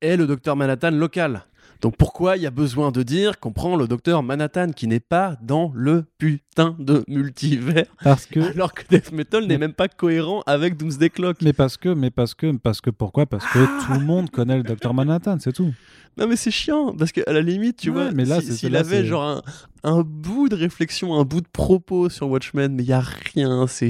est 0.00 0.16
le 0.16 0.26
Docteur 0.26 0.56
Manhattan 0.56 0.92
local. 0.92 1.44
Donc 1.80 1.96
pourquoi 1.96 2.36
il 2.36 2.42
y 2.42 2.46
a 2.46 2.50
besoin 2.50 2.90
de 2.90 3.02
dire 3.02 3.40
qu'on 3.40 3.52
prend 3.52 3.74
le 3.76 3.88
Docteur 3.88 4.22
Manhattan 4.22 4.72
qui 4.72 4.86
n'est 4.86 5.00
pas 5.00 5.36
dans 5.40 5.72
le 5.74 6.04
putain 6.18 6.76
de 6.78 7.02
multivers 7.08 7.86
Parce 8.04 8.26
que, 8.26 8.40
alors 8.40 8.74
que 8.74 8.82
Death 8.90 9.12
Metal 9.12 9.46
n'est 9.46 9.56
même 9.58 9.72
pas 9.72 9.88
cohérent 9.88 10.42
avec 10.46 10.76
Doomsday 10.76 11.08
Clock? 11.08 11.38
mais 11.42 11.52
parce 11.54 11.76
que, 11.78 11.88
mais 11.88 12.10
parce 12.10 12.34
que, 12.34 12.54
parce 12.56 12.80
que 12.82 12.90
pourquoi? 12.90 13.24
Parce 13.26 13.46
que 13.46 13.86
tout 13.86 13.98
le 13.98 14.04
monde 14.04 14.28
connaît 14.30 14.58
le 14.58 14.62
Docteur 14.62 14.92
Manhattan, 14.92 15.38
c'est 15.40 15.52
tout. 15.54 15.72
Non 16.18 16.26
mais 16.26 16.36
c'est 16.36 16.50
chiant 16.50 16.92
parce 16.94 17.12
qu'à 17.12 17.32
la 17.32 17.40
limite 17.40 17.76
tu 17.78 17.88
Ouais, 17.90 18.02
vois 18.02 18.10
mais 18.12 18.24
là, 18.24 18.40
s'il 18.40 18.74
avait 18.76 19.04
genre 19.06 19.22
un, 19.22 19.42
un 19.84 20.02
bout 20.02 20.48
de 20.48 20.56
réflexion 20.56 21.14
un 21.14 21.22
bout 21.24 21.40
de 21.40 21.46
propos 21.50 22.08
sur 22.10 22.28
Watchmen 22.28 22.74
mais 22.74 22.82
il 22.82 22.88
y 22.88 22.92
a 22.92 23.00
rien 23.34 23.66
c'est 23.68 23.88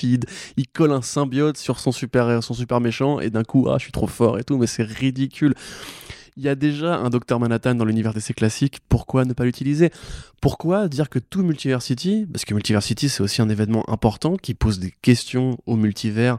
vide. 0.00 0.26
Il 0.56 0.68
colle 0.68 0.92
un 0.92 1.02
symbiote 1.02 1.56
sur 1.58 1.80
son 1.80 1.90
super 1.90 2.40
son 2.42 2.54
super 2.54 2.80
méchant 2.80 3.18
et 3.18 3.30
d'un 3.30 3.42
coup 3.42 3.66
ah 3.68 3.74
je 3.78 3.82
suis 3.82 3.92
trop 3.92 4.06
fort 4.06 4.38
et 4.38 4.44
tout 4.44 4.58
mais 4.58 4.68
c'est 4.68 4.84
ridicule 4.84 5.54
il 6.36 6.42
y 6.42 6.48
a 6.48 6.54
déjà 6.54 6.96
un 6.96 7.10
Docteur 7.10 7.40
Manhattan 7.40 7.74
dans 7.74 7.84
l'univers 7.84 8.14
d'essai 8.14 8.34
classique, 8.34 8.78
pourquoi 8.88 9.24
ne 9.24 9.32
pas 9.32 9.44
l'utiliser? 9.44 9.90
Pourquoi 10.40 10.88
dire 10.88 11.08
que 11.08 11.18
tout 11.18 11.42
Multiversity, 11.42 12.26
parce 12.32 12.44
que 12.44 12.54
Multiversity 12.54 13.08
c'est 13.08 13.22
aussi 13.22 13.42
un 13.42 13.48
événement 13.48 13.88
important 13.90 14.36
qui 14.36 14.54
pose 14.54 14.78
des 14.78 14.92
questions 15.02 15.58
au 15.66 15.76
multivers 15.76 16.38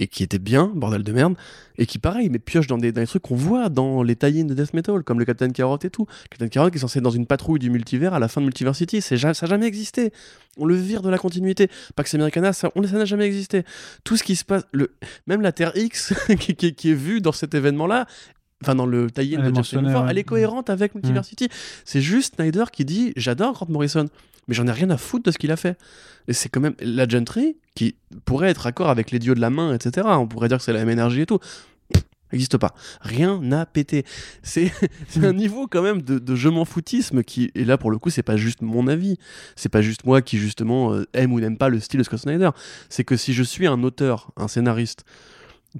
et 0.00 0.06
qui 0.06 0.22
était 0.22 0.38
bien, 0.38 0.70
bordel 0.74 1.02
de 1.02 1.12
merde, 1.12 1.34
et 1.76 1.84
qui 1.86 1.98
pareil, 1.98 2.28
mais 2.28 2.38
pioche 2.38 2.68
dans 2.68 2.78
des, 2.78 2.92
trucs 2.92 3.22
qu'on 3.22 3.34
voit 3.34 3.68
dans 3.68 4.02
les 4.02 4.14
tie 4.14 4.44
de 4.44 4.54
Death 4.54 4.72
Metal, 4.72 5.02
comme 5.02 5.18
le 5.18 5.24
Captain 5.24 5.50
Carrot 5.50 5.78
et 5.82 5.90
tout. 5.90 6.06
Captain 6.30 6.48
Carrot 6.48 6.70
qui 6.70 6.76
est 6.76 6.80
censé 6.80 7.00
être 7.00 7.04
dans 7.04 7.10
une 7.10 7.26
patrouille 7.26 7.58
du 7.58 7.68
multivers 7.68 8.14
à 8.14 8.20
la 8.20 8.28
fin 8.28 8.40
de 8.40 8.46
Multiversity, 8.46 9.00
ça 9.00 9.16
n'a 9.16 9.32
jamais 9.32 9.66
existé. 9.66 10.12
On 10.56 10.66
le 10.66 10.76
vire 10.76 11.02
de 11.02 11.10
la 11.10 11.18
continuité. 11.18 11.68
Pax 11.96 12.14
Americana, 12.14 12.52
ça, 12.52 12.70
on, 12.76 12.82
ça 12.84 12.96
n'a 12.96 13.04
jamais 13.04 13.26
existé. 13.26 13.64
Tout 14.04 14.16
ce 14.16 14.22
qui 14.22 14.36
se 14.36 14.44
passe, 14.44 14.64
même 15.26 15.40
la 15.40 15.50
Terre 15.52 15.72
X 15.76 16.14
qui, 16.38 16.54
qui- 16.54 16.74
qui 16.74 16.90
est 16.90 16.94
vue 16.94 17.20
dans 17.20 17.32
cet 17.32 17.54
événement-là, 17.54 18.06
enfin 18.62 18.74
dans 18.74 18.86
le 18.86 19.06
est 19.06 19.24
de 19.24 19.76
Lemire, 19.76 20.02
ouais. 20.02 20.06
elle 20.10 20.18
est 20.18 20.24
cohérente 20.24 20.70
avec 20.70 20.94
Multiversity. 20.94 21.48
C'est 21.84 22.00
juste 22.00 22.36
Snyder 22.36 22.64
qui 22.72 22.84
dit 22.84 23.12
J'adore 23.16 23.52
Grant 23.52 23.66
Morrison, 23.68 24.08
mais 24.46 24.54
j'en 24.54 24.66
ai 24.66 24.72
rien 24.72 24.90
à 24.90 24.96
foutre 24.96 25.24
de 25.24 25.30
ce 25.30 25.38
qu'il 25.38 25.52
a 25.52 25.56
fait. 25.56 25.78
Et 26.26 26.32
c'est 26.32 26.48
quand 26.48 26.60
même 26.60 26.74
la 26.80 27.06
Gentry 27.08 27.56
qui 27.74 27.96
pourrait 28.24 28.50
être 28.50 28.66
accord 28.66 28.90
avec 28.90 29.10
les 29.10 29.18
dieux 29.18 29.34
de 29.34 29.40
la 29.40 29.50
main, 29.50 29.74
etc. 29.74 30.06
On 30.10 30.26
pourrait 30.26 30.48
dire 30.48 30.58
que 30.58 30.64
c'est 30.64 30.72
la 30.72 30.80
même 30.80 30.90
énergie 30.90 31.22
et 31.22 31.26
tout. 31.26 31.38
N'existe 32.32 32.58
pas. 32.58 32.74
Rien 33.00 33.40
n'a 33.40 33.64
pété. 33.64 34.04
C'est 34.42 34.70
c'est 35.08 35.24
un 35.24 35.32
niveau 35.32 35.66
quand 35.66 35.82
même 35.82 36.02
de, 36.02 36.18
de 36.18 36.34
je 36.34 36.48
m'en 36.48 36.64
foutisme 36.64 37.22
qui, 37.22 37.50
et 37.54 37.64
là 37.64 37.78
pour 37.78 37.90
le 37.90 37.98
coup, 37.98 38.10
c'est 38.10 38.22
pas 38.22 38.36
juste 38.36 38.60
mon 38.60 38.86
avis. 38.86 39.16
C'est 39.56 39.70
pas 39.70 39.80
juste 39.80 40.04
moi 40.04 40.20
qui 40.20 40.38
justement 40.38 40.92
euh, 40.92 41.06
aime 41.14 41.32
ou 41.32 41.40
n'aime 41.40 41.56
pas 41.56 41.68
le 41.68 41.80
style 41.80 41.98
de 41.98 42.04
Scott 42.04 42.20
Snyder. 42.20 42.50
C'est 42.88 43.04
que 43.04 43.16
si 43.16 43.32
je 43.32 43.42
suis 43.42 43.66
un 43.66 43.82
auteur, 43.82 44.30
un 44.36 44.48
scénariste, 44.48 45.04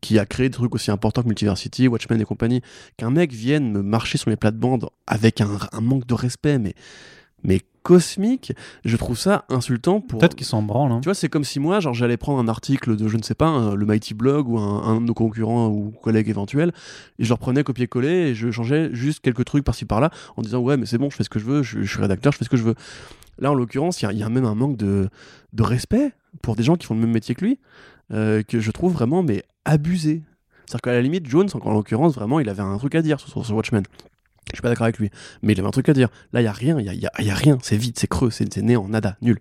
qui 0.01 0.19
a 0.19 0.27
créé 0.27 0.49
des 0.49 0.55
trucs 0.55 0.75
aussi 0.75 0.91
importants 0.91 1.23
que 1.23 1.29
Multiversity, 1.29 1.89
Watchmen 1.89 2.21
et 2.21 2.25
compagnie, 2.25 2.61
qu'un 2.97 3.11
mec 3.11 3.33
vienne 3.33 3.73
me 3.73 3.83
marcher 3.83 4.19
sur 4.19 4.29
mes 4.29 4.37
plates-bandes 4.37 4.89
avec 5.07 5.41
un, 5.41 5.49
un 5.73 5.81
manque 5.81 6.07
de 6.07 6.15
respect, 6.15 6.59
mais, 6.59 6.75
mais 7.43 7.63
cosmique, 7.83 8.53
je 8.85 8.97
trouve 8.99 9.19
ça 9.19 9.47
insultant 9.49 10.03
pour. 10.03 10.19
Peut-être 10.19 10.35
qu'ils 10.35 10.47
s'en 10.47 10.61
branlent. 10.61 10.93
hein. 10.93 11.01
Tu 11.01 11.07
vois, 11.07 11.15
c'est 11.15 11.31
comme 11.31 11.45
si 11.45 11.59
moi, 11.59 11.81
genre, 11.81 11.95
j'allais 11.95 12.19
prendre 12.19 12.39
un 12.39 12.49
article 12.49 12.97
de, 12.97 13.09
je 13.09 13.17
ne 13.17 13.23
sais 13.23 13.35
pas, 13.35 13.47
un- 13.47 13.75
le 13.75 13.87
Mighty 13.87 14.13
Blog 14.13 14.47
ou 14.49 14.59
un, 14.59 14.83
un 14.83 15.01
de 15.01 15.07
nos 15.07 15.15
concurrents 15.15 15.69
ou 15.69 15.93
collègues 16.03 16.29
éventuels, 16.29 16.73
et 17.19 17.25
je 17.25 17.29
leur 17.31 17.39
prenais 17.39 17.65
copier-coller 17.65 18.09
et 18.29 18.35
je 18.35 18.51
changeais 18.51 18.91
juste 18.93 19.21
quelques 19.21 19.47
trucs 19.47 19.65
par-ci 19.65 19.87
par-là 19.87 20.11
en 20.37 20.43
disant, 20.43 20.59
ouais, 20.59 20.77
mais 20.77 20.85
c'est 20.85 20.99
bon, 20.99 21.09
je 21.09 21.17
fais 21.17 21.25
ce 21.25 21.31
que 21.31 21.39
je 21.39 21.47
veux, 21.47 21.63
je, 21.63 21.81
je 21.83 21.91
suis 21.91 22.01
rédacteur, 22.03 22.33
je 22.33 22.39
fais 22.39 22.45
ce 22.45 22.51
que 22.51 22.59
je 22.59 22.65
veux. 22.65 22.75
Là, 23.39 23.51
en 23.53 23.55
l'occurrence, 23.55 24.03
il 24.03 24.11
y 24.13 24.17
y, 24.19 24.23
a 24.23 24.29
même 24.29 24.45
un 24.45 24.55
manque 24.57 24.77
de, 24.77 25.09
de 25.55 25.63
respect 25.63 26.13
pour 26.43 26.57
des 26.57 26.65
gens 26.65 26.77
qui 26.77 26.87
font 26.87 26.95
le 26.95 27.01
même 27.01 27.13
métier 27.13 27.35
que 27.35 27.45
lui, 27.45 27.59
euh, 28.13 28.43
que 28.43 28.61
je 28.61 28.71
trouve 28.71 28.93
vraiment, 28.93 29.23
mais 29.23 29.43
abusé. 29.65 30.23
C'est-à-dire 30.67 30.83
qu'à 30.83 30.93
la 30.93 31.03
limite, 31.03 31.27
Jones, 31.27 31.49
en 31.61 31.73
l'occurrence, 31.73 32.15
vraiment, 32.15 32.41
il 32.41 32.49
avait 32.49 32.63
un 32.63 32.77
truc 32.79 32.95
à 32.95 33.03
dire 33.03 33.21
sur, 33.21 33.45
sur 33.45 33.57
Watchmen. 33.57 33.85
Je 34.53 34.57
suis 34.57 34.63
pas 34.63 34.69
d'accord 34.71 34.85
avec 34.85 34.99
lui, 34.99 35.11
mais 35.43 35.53
il 35.53 35.59
avait 35.61 35.69
un 35.69 35.73
truc 35.73 35.89
à 35.89 35.93
dire. 35.93 36.09
Là, 36.33 36.41
il 36.41 36.45
y 36.45 36.47
a 36.49 36.53
rien, 36.53 36.79
il 36.81 36.87
y 36.87 36.89
a, 36.89 36.95
y 36.95 37.07
a- 37.07 37.23
y 37.23 37.31
a 37.31 37.35
rien, 37.35 37.59
c'est 37.63 37.77
vide, 37.77 37.95
c'est 37.99 38.07
creux, 38.07 38.31
c'est 38.31 38.57
néant, 38.59 38.89
nada, 38.89 39.17
nul. 39.23 39.39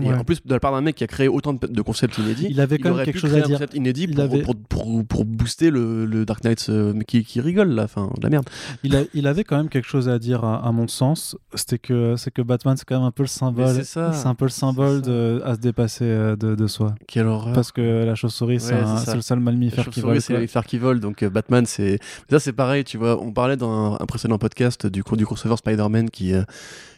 Et 0.00 0.12
en 0.12 0.24
plus, 0.24 0.44
de 0.44 0.52
la 0.52 0.60
part 0.60 0.72
d'un 0.72 0.80
mec 0.80 0.96
qui 0.96 1.04
a 1.04 1.06
créé 1.06 1.28
autant 1.28 1.52
de, 1.54 1.66
de 1.66 1.82
concepts 1.82 2.18
inédits, 2.18 2.48
Il 2.50 2.60
avait 2.60 2.78
quand 2.78 2.94
même 2.94 3.04
quelque 3.04 3.18
chose 3.18 3.32
à 3.34 3.38
un 3.38 3.40
dire. 3.40 3.56
concept 3.56 3.74
inédit 3.74 4.08
pour, 4.08 4.22
avait- 4.24 4.42
pour, 4.42 4.54
pour, 4.56 5.04
pour 5.06 5.24
booster 5.24 5.70
le, 5.70 6.04
le 6.06 6.24
Dark 6.24 6.44
Knight 6.44 6.66
euh, 6.68 6.92
qui, 7.06 7.24
qui 7.24 7.40
rigole 7.40 7.68
là, 7.70 7.84
enfin, 7.84 8.10
de 8.18 8.22
la 8.22 8.28
merde. 8.30 8.48
Il, 8.82 8.94
a- 8.96 9.02
il 9.14 9.26
avait 9.26 9.44
quand 9.44 9.56
même 9.56 9.68
quelque 9.68 9.88
chose 9.88 10.08
à 10.08 10.18
dire, 10.18 10.44
à, 10.44 10.66
à 10.66 10.72
mon 10.72 10.86
sens. 10.88 11.36
C'était 11.54 11.78
que, 11.78 12.16
c'est 12.16 12.30
que 12.32 12.42
Batman, 12.42 12.76
c'est 12.76 12.84
quand 12.84 12.96
même 12.98 13.06
un 13.06 13.10
peu 13.10 13.22
le 13.22 13.28
symbole. 13.28 13.74
c'est 13.74 13.84
ça, 13.84 14.12
un 14.28 14.34
peu 14.34 14.44
le 14.44 14.50
symbole 14.50 15.02
de, 15.02 15.40
à 15.44 15.54
se 15.54 15.60
dépasser 15.60 16.04
euh, 16.04 16.36
de, 16.36 16.54
de 16.54 16.66
soi. 16.66 16.94
Quelle 17.08 17.26
horreur. 17.26 17.54
Parce 17.54 17.72
que 17.72 18.04
la 18.04 18.14
chauve-souris, 18.14 18.60
c'est 18.60 18.74
Ouais, 18.74 18.80
un- 18.82 19.14
le 19.14 19.20
seul 19.22 19.40
mammifère 19.40 19.88
qui 19.88 20.00
vole. 20.00 20.20
c'est 20.20 20.38
les 20.38 20.46
fers 20.46 20.64
qui 20.64 20.78
volent, 20.78 21.00
donc 21.00 21.22
euh, 21.22 21.30
Batman, 21.30 21.64
c'est. 21.66 21.98
Ça, 22.30 22.38
c'est 22.40 22.52
pareil, 22.52 22.84
tu 22.84 22.98
vois. 22.98 23.20
On 23.22 23.32
parlait 23.32 23.56
dans 23.56 23.70
un, 23.70 23.98
un 24.00 24.06
précédent 24.06 24.38
podcast 24.42 24.88
du, 24.88 25.02
du 25.12 25.24
crossover 25.24 25.56
Spider-Man 25.56 26.10
qui, 26.10 26.34
euh, 26.34 26.42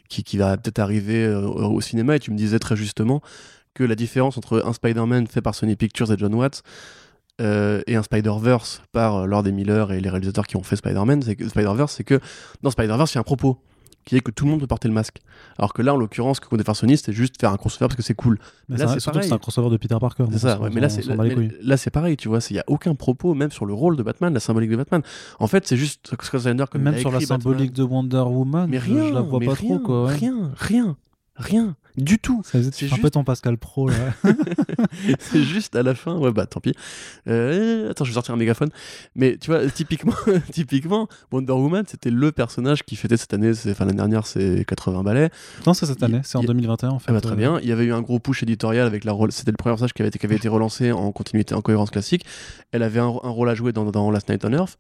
qui, 0.08 0.24
qui 0.24 0.38
va 0.38 0.56
peut-être 0.56 0.78
arriver 0.78 1.26
euh, 1.26 1.42
au, 1.42 1.80
cinéma, 1.82 2.16
et 2.16 2.18
tu 2.18 2.30
me 2.30 2.38
disais 2.38 2.58
très 2.58 2.74
justement 2.74 3.20
que 3.74 3.84
la 3.84 3.94
différence 3.94 4.38
entre 4.38 4.62
un 4.64 4.72
Spider-Man 4.72 5.26
fait 5.26 5.42
par 5.42 5.54
Sony 5.54 5.76
Pictures 5.76 6.10
et 6.10 6.16
John 6.16 6.34
Watts 6.34 6.62
euh, 7.42 7.82
et 7.86 7.96
un 7.96 8.02
Spider-Verse 8.02 8.80
par 8.92 9.26
Lord 9.26 9.46
et 9.46 9.52
Miller 9.52 9.92
et 9.92 10.00
les 10.00 10.08
réalisateurs 10.08 10.46
qui 10.46 10.56
ont 10.56 10.62
fait 10.62 10.76
Spider-Man, 10.76 11.20
c'est 11.20 11.36
que 11.36 11.46
Spider-Verse, 11.46 11.92
c'est 11.92 12.04
que 12.04 12.18
dans 12.62 12.70
Spider-Verse, 12.70 13.12
il 13.12 13.16
y 13.16 13.18
a 13.18 13.20
un 13.20 13.24
propos 13.24 13.58
qui 14.04 14.16
est 14.16 14.20
que 14.20 14.30
tout 14.30 14.44
le 14.44 14.50
monde 14.50 14.60
peut 14.60 14.66
porter 14.66 14.88
le 14.88 14.94
masque. 14.94 15.20
Alors 15.58 15.72
que 15.72 15.82
là, 15.82 15.94
en 15.94 15.96
l'occurrence, 15.96 16.36
ce 16.36 16.40
que 16.40 16.62
faire 16.62 16.76
Sony, 16.76 16.96
c'était 16.96 17.12
juste 17.12 17.40
faire 17.40 17.50
un 17.52 17.56
crossover 17.56 17.86
parce 17.88 17.96
que 17.96 18.02
c'est 18.02 18.14
cool. 18.14 18.38
Mais 18.68 18.76
Là, 18.76 18.86
c'est- 18.88 18.94
c'est 18.94 19.00
surtout 19.00 19.22
c'est 19.22 19.32
un 19.32 19.38
crossover 19.38 19.70
de 19.70 19.76
Peter 19.76 19.96
Parker. 20.00 20.24
C'est 20.32 20.38
ça, 20.38 20.60
ouais, 20.60 20.70
mais 20.72 20.80
là, 20.80 20.88
c'est, 20.88 21.02
là, 21.62 21.76
c'est 21.76 21.90
pareil, 21.90 22.16
tu 22.16 22.28
vois, 22.28 22.38
il 22.50 22.52
n'y 22.54 22.58
a 22.58 22.64
aucun 22.66 22.94
propos, 22.94 23.34
même 23.34 23.50
sur 23.50 23.66
le 23.66 23.72
rôle 23.74 23.96
de 23.96 24.02
Batman, 24.02 24.32
la 24.34 24.40
symbolique 24.40 24.70
de 24.70 24.76
Batman. 24.76 25.02
En 25.38 25.46
fait, 25.46 25.66
c'est 25.66 25.76
juste 25.76 26.14
Scott 26.22 26.40
Snyder, 26.40 26.64
comme 26.70 26.82
il 26.82 26.84
Même 26.84 26.98
sur 26.98 27.10
la 27.10 27.18
Batman- 27.18 27.40
symbolique 27.40 27.72
de 27.72 27.82
Wonder 27.82 28.18
Woman, 28.26 28.68
mais 28.70 28.78
je- 28.78 28.92
rien, 28.92 29.08
je 29.08 29.14
la 29.14 29.20
vois 29.22 29.40
pas 29.40 29.52
rien, 29.54 29.54
trop. 29.54 29.78
Quoi, 29.78 30.04
ouais. 30.06 30.14
Rien, 30.16 30.50
rien, 30.56 30.96
rien, 31.36 31.76
du 31.96 32.18
tout. 32.18 32.42
Ça- 32.44 32.62
C'est 32.62 32.70
Tu 32.70 32.86
fais 32.88 32.94
un 32.94 32.96
peu 32.96 33.02
juste- 33.02 33.14
ton 33.14 33.24
Pascal 33.24 33.56
Pro 33.58 33.88
là. 33.88 33.94
c'est 35.18 35.42
juste 35.42 35.76
à 35.76 35.82
la 35.82 35.94
fin, 35.94 36.16
ouais, 36.16 36.32
bah 36.32 36.46
tant 36.46 36.60
pis. 36.60 36.74
Euh, 37.28 37.90
attends, 37.90 38.04
je 38.04 38.10
vais 38.10 38.14
sortir 38.14 38.34
un 38.34 38.36
mégaphone. 38.36 38.70
Mais 39.14 39.36
tu 39.38 39.50
vois, 39.50 39.66
typiquement, 39.70 40.14
typiquement 40.52 41.08
Wonder 41.32 41.52
Woman, 41.52 41.84
c'était 41.86 42.10
le 42.10 42.32
personnage 42.32 42.82
qui 42.84 42.96
fêtait 42.96 43.16
cette 43.16 43.32
année, 43.34 43.54
c'est- 43.54 43.70
enfin 43.72 43.84
l'année 43.84 43.96
dernière, 43.96 44.26
c'est 44.26 44.64
80 44.66 45.02
balais. 45.02 45.30
non, 45.66 45.74
c'est 45.74 45.86
cette 45.86 46.02
année, 46.02 46.20
c'est 46.24 46.36
en 46.38 46.42
il- 46.42 46.46
2021 46.48 46.90
en 46.90 46.98
fait. 46.98 47.06
Ah 47.08 47.12
bah, 47.12 47.20
très 47.20 47.32
euh, 47.32 47.36
bien. 47.36 47.58
Il 47.62 47.68
y 47.68 47.72
avait 47.72 47.84
eu 47.84 47.92
un 47.92 48.02
gros 48.02 48.18
push 48.18 48.42
éditorial 48.42 48.86
avec 48.86 49.04
la 49.04 49.12
rôle. 49.12 49.32
C'était 49.32 49.50
le 49.50 49.56
premier 49.56 49.72
personnage 49.72 49.92
qui 49.94 50.02
avait 50.02 50.08
été, 50.08 50.18
qui 50.18 50.26
avait 50.26 50.36
été 50.36 50.48
relancé 50.48 50.92
en 50.92 51.10
continuité, 51.12 51.54
en 51.54 51.60
cohérence 51.62 51.90
classique. 51.90 52.24
Elle 52.72 52.82
avait 52.82 53.00
un, 53.00 53.06
un 53.22 53.30
rôle 53.30 53.48
à 53.48 53.54
jouer 53.54 53.72
dans, 53.72 53.84
dans 53.90 54.10
Last 54.10 54.28
Night 54.28 54.44
on 54.44 54.52
Earth. 54.52 54.78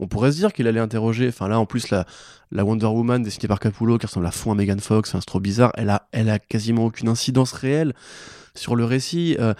On 0.00 0.06
pourrait 0.06 0.32
se 0.32 0.36
dire 0.36 0.52
qu'il 0.52 0.66
allait 0.66 0.80
interroger. 0.80 1.28
Enfin 1.28 1.48
là, 1.48 1.58
en 1.58 1.66
plus, 1.66 1.90
la, 1.90 2.04
Wonder 2.52 2.86
Woman 2.86 3.22
dessinée 3.22 3.48
par 3.48 3.60
Capullo, 3.60 3.98
qui 3.98 4.06
ressemble 4.06 4.26
à 4.26 4.30
fond 4.30 4.52
à 4.52 4.54
Megan 4.54 4.80
Fox, 4.80 5.12
c'est 5.12 5.26
trop 5.26 5.40
bizarre. 5.40 5.72
Elle 5.74 5.90
a, 5.90 6.08
elle 6.12 6.30
a 6.30 6.38
quasiment 6.38 6.86
aucune 6.86 7.08
incidence 7.08 7.52
réelle 7.52 7.94
sur 8.54 8.76
le 8.76 8.84
récit. 8.84 9.36
Euh, 9.38 9.54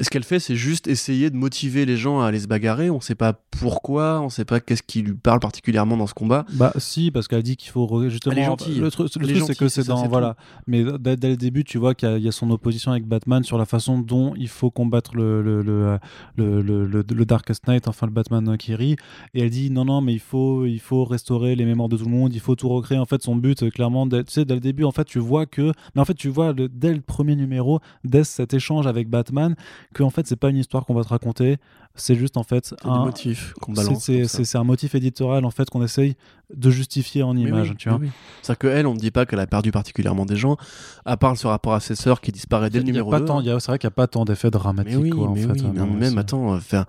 ce 0.00 0.10
qu'elle 0.10 0.24
fait, 0.24 0.40
c'est 0.40 0.56
juste 0.56 0.86
essayer 0.88 1.30
de 1.30 1.36
motiver 1.36 1.84
les 1.86 1.96
gens 1.96 2.20
à 2.20 2.26
aller 2.26 2.40
se 2.40 2.46
bagarrer. 2.46 2.90
On 2.90 3.00
sait 3.00 3.14
pas 3.14 3.34
pourquoi, 3.50 4.20
on 4.20 4.28
sait 4.28 4.44
pas 4.44 4.60
qu'est-ce 4.60 4.82
qui 4.82 5.02
lui 5.02 5.14
parle 5.14 5.40
particulièrement 5.40 5.96
dans 5.96 6.06
ce 6.06 6.14
combat. 6.14 6.46
Bah 6.54 6.72
si, 6.78 7.10
parce 7.10 7.28
qu'elle 7.28 7.42
dit 7.42 7.56
qu'il 7.56 7.70
faut 7.70 7.86
re- 7.86 8.08
justement. 8.08 8.32
Elle 8.34 8.42
est 8.42 8.44
gentille. 8.46 8.78
Le, 8.78 8.90
truc- 8.90 9.14
le 9.16 9.40
c'est 9.40 9.54
que 9.56 9.68
c'est 9.68 9.86
dans 9.86 10.06
voilà. 10.08 10.36
Mais 10.66 10.84
dès, 10.98 11.16
dès 11.16 11.28
le 11.30 11.36
début, 11.36 11.64
tu 11.64 11.78
vois 11.78 11.94
qu'il 11.94 12.08
y, 12.08 12.12
a- 12.12 12.16
il 12.18 12.24
y 12.24 12.28
a 12.28 12.32
son 12.32 12.50
opposition 12.50 12.92
avec 12.92 13.06
Batman 13.06 13.42
sur 13.44 13.58
la 13.58 13.64
façon 13.66 13.98
dont 13.98 14.34
il 14.36 14.48
faut 14.48 14.70
combattre 14.70 15.14
le 15.16 15.42
le, 15.42 15.62
le, 15.62 15.98
le, 16.36 16.62
le- 16.62 16.86
le- 16.86 17.04
le 17.14 17.24
Darkest 17.24 17.66
Knight, 17.66 17.88
enfin 17.88 18.06
le 18.06 18.12
Batman 18.12 18.56
qui 18.56 18.74
rit. 18.74 18.96
Et 19.34 19.42
elle 19.42 19.50
dit 19.50 19.70
non 19.70 19.84
non, 19.84 20.00
mais 20.00 20.12
il 20.14 20.20
faut 20.20 20.64
il 20.66 20.80
faut 20.80 21.04
restaurer 21.04 21.56
les 21.56 21.64
mémoires 21.64 21.88
de 21.88 21.96
tout 21.96 22.04
le 22.04 22.10
monde, 22.10 22.32
il 22.34 22.40
faut 22.40 22.54
tout 22.56 22.68
recréer. 22.68 22.98
En 22.98 23.06
fait, 23.06 23.22
son 23.22 23.36
but, 23.36 23.62
euh, 23.62 23.70
clairement, 23.70 24.06
dès, 24.06 24.24
tu 24.24 24.32
sais, 24.32 24.44
dès 24.44 24.54
le 24.54 24.60
début, 24.60 24.84
en 24.84 24.92
fait, 24.92 25.04
tu 25.04 25.18
vois 25.18 25.46
que, 25.46 25.72
mais 25.94 26.00
en 26.00 26.04
fait, 26.04 26.14
tu 26.14 26.28
vois 26.28 26.52
le- 26.52 26.68
dès 26.68 26.94
le 26.94 27.00
premier 27.00 27.36
numéro, 27.36 27.80
dès 28.04 28.24
cet 28.24 28.54
échange 28.54 28.86
avec 28.86 29.08
Batman, 29.08 29.54
que 29.94 30.02
en 30.02 30.10
fait, 30.10 30.26
c'est 30.26 30.36
pas 30.36 30.50
une 30.50 30.56
histoire 30.56 30.86
qu'on 30.86 30.94
va 30.94 31.02
te 31.02 31.08
raconter. 31.08 31.56
C'est 31.96 32.14
juste 32.14 32.36
en 32.36 32.44
fait 32.44 32.74
un, 32.84 33.04
motifs 33.04 33.52
qu'on 33.60 33.74
c'est- 33.74 33.84
balance. 34.22 34.54
un 34.54 34.64
motif 34.64 34.94
éditorial 34.94 35.44
en 35.44 35.50
fait 35.50 35.68
qu'on 35.68 35.82
essaye 35.82 36.14
de 36.54 36.70
justifier 36.70 37.24
en 37.24 37.34
Mais 37.34 37.40
image, 37.42 37.70
oui, 37.70 37.76
tu 37.76 37.88
vois. 37.88 37.98
mais 37.98 38.06
oui. 38.06 38.12
C'est-à-dire 38.42 38.58
qu'elle, 38.58 38.86
on 38.86 38.94
ne 38.94 38.98
dit 39.00 39.10
pas 39.10 39.26
qu'elle 39.26 39.40
a 39.40 39.46
perdu 39.48 39.72
particulièrement 39.72 40.24
des 40.24 40.36
gens, 40.36 40.56
à 41.04 41.16
part 41.16 41.36
ce 41.36 41.48
rapport 41.48 41.74
à 41.74 41.80
ses 41.80 41.96
sœurs 41.96 42.20
qui 42.20 42.30
disparaît 42.30 42.70
dès 42.70 42.78
le 42.78 42.84
numéro 42.84 43.10
pas 43.10 43.18
2. 43.18 43.24
tant, 43.26 43.40
il 43.40 43.46
y 43.46 43.50
a- 43.50 43.58
c'est 43.58 43.72
vrai 43.72 43.78
qu'il 43.80 43.88
n'y 43.88 43.92
a 43.92 43.96
pas 43.96 44.06
tant 44.06 44.24
d'effets 44.24 44.50
dramatiques. 44.52 44.94
mais 44.94 45.02
oui, 45.02 45.10
quoi, 45.10 45.28
en 45.28 45.34
mais 45.34 45.42
fait, 45.42 45.52
oui, 45.52 45.62
hein, 45.66 45.70
mais 45.74 45.80
non, 45.80 45.86
même, 45.88 46.18
attends, 46.18 46.60
faire... 46.60 46.84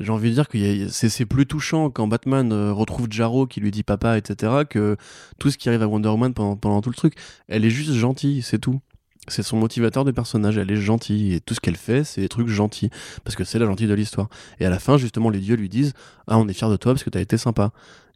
j'ai 0.00 0.10
envie 0.10 0.30
de 0.30 0.34
dire 0.34 0.48
que 0.48 0.88
c'est 0.88 1.26
plus 1.26 1.46
touchant 1.46 1.90
quand 1.90 2.08
Batman 2.08 2.50
euh, 2.52 2.72
retrouve 2.72 3.06
Jarro 3.08 3.46
qui 3.46 3.60
lui 3.60 3.70
dit 3.70 3.84
papa, 3.84 4.18
etc., 4.18 4.52
que 4.68 4.96
tout 5.38 5.50
ce 5.52 5.56
qui 5.58 5.68
arrive 5.68 5.82
à 5.82 5.86
Wonder 5.86 6.08
Woman 6.08 6.34
pendant, 6.34 6.56
pendant 6.56 6.80
tout 6.80 6.90
le 6.90 6.96
truc. 6.96 7.14
Elle 7.46 7.64
est 7.64 7.70
juste 7.70 7.92
gentille, 7.92 8.42
c'est 8.42 8.58
tout. 8.58 8.80
C'est 9.28 9.42
son 9.44 9.56
motivateur 9.56 10.04
de 10.04 10.10
personnage, 10.10 10.58
elle 10.58 10.70
est 10.70 10.76
gentille, 10.76 11.34
et 11.34 11.40
tout 11.40 11.54
ce 11.54 11.60
qu'elle 11.60 11.76
fait, 11.76 12.02
c'est 12.02 12.20
des 12.20 12.28
trucs 12.28 12.48
gentils, 12.48 12.90
parce 13.24 13.36
que 13.36 13.44
c'est 13.44 13.58
la 13.60 13.66
gentille 13.66 13.86
de 13.86 13.94
l'histoire. 13.94 14.28
Et 14.58 14.66
à 14.66 14.70
la 14.70 14.80
fin, 14.80 14.98
justement, 14.98 15.30
les 15.30 15.38
dieux 15.38 15.54
lui 15.54 15.68
disent 15.68 15.92
Ah, 16.26 16.38
on 16.38 16.48
est 16.48 16.52
fiers 16.52 16.68
de 16.68 16.76
toi 16.76 16.92
parce 16.92 17.04
que 17.04 17.10
t'as 17.10 17.20
été 17.20 17.36
sympa. 17.36 17.70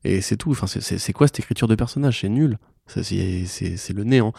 Et 0.05 0.21
c'est 0.21 0.37
tout. 0.37 0.51
Enfin, 0.51 0.67
c'est- 0.67 1.13
quoi 1.13 1.27
cette 1.29 1.39
écriture 1.39 1.69
de 1.69 1.75
personnage? 1.75 2.21
C'est 2.21 2.29
nul. 2.29 2.59
C'est 2.87 3.93
le 3.93 4.05
néant. 4.05 4.33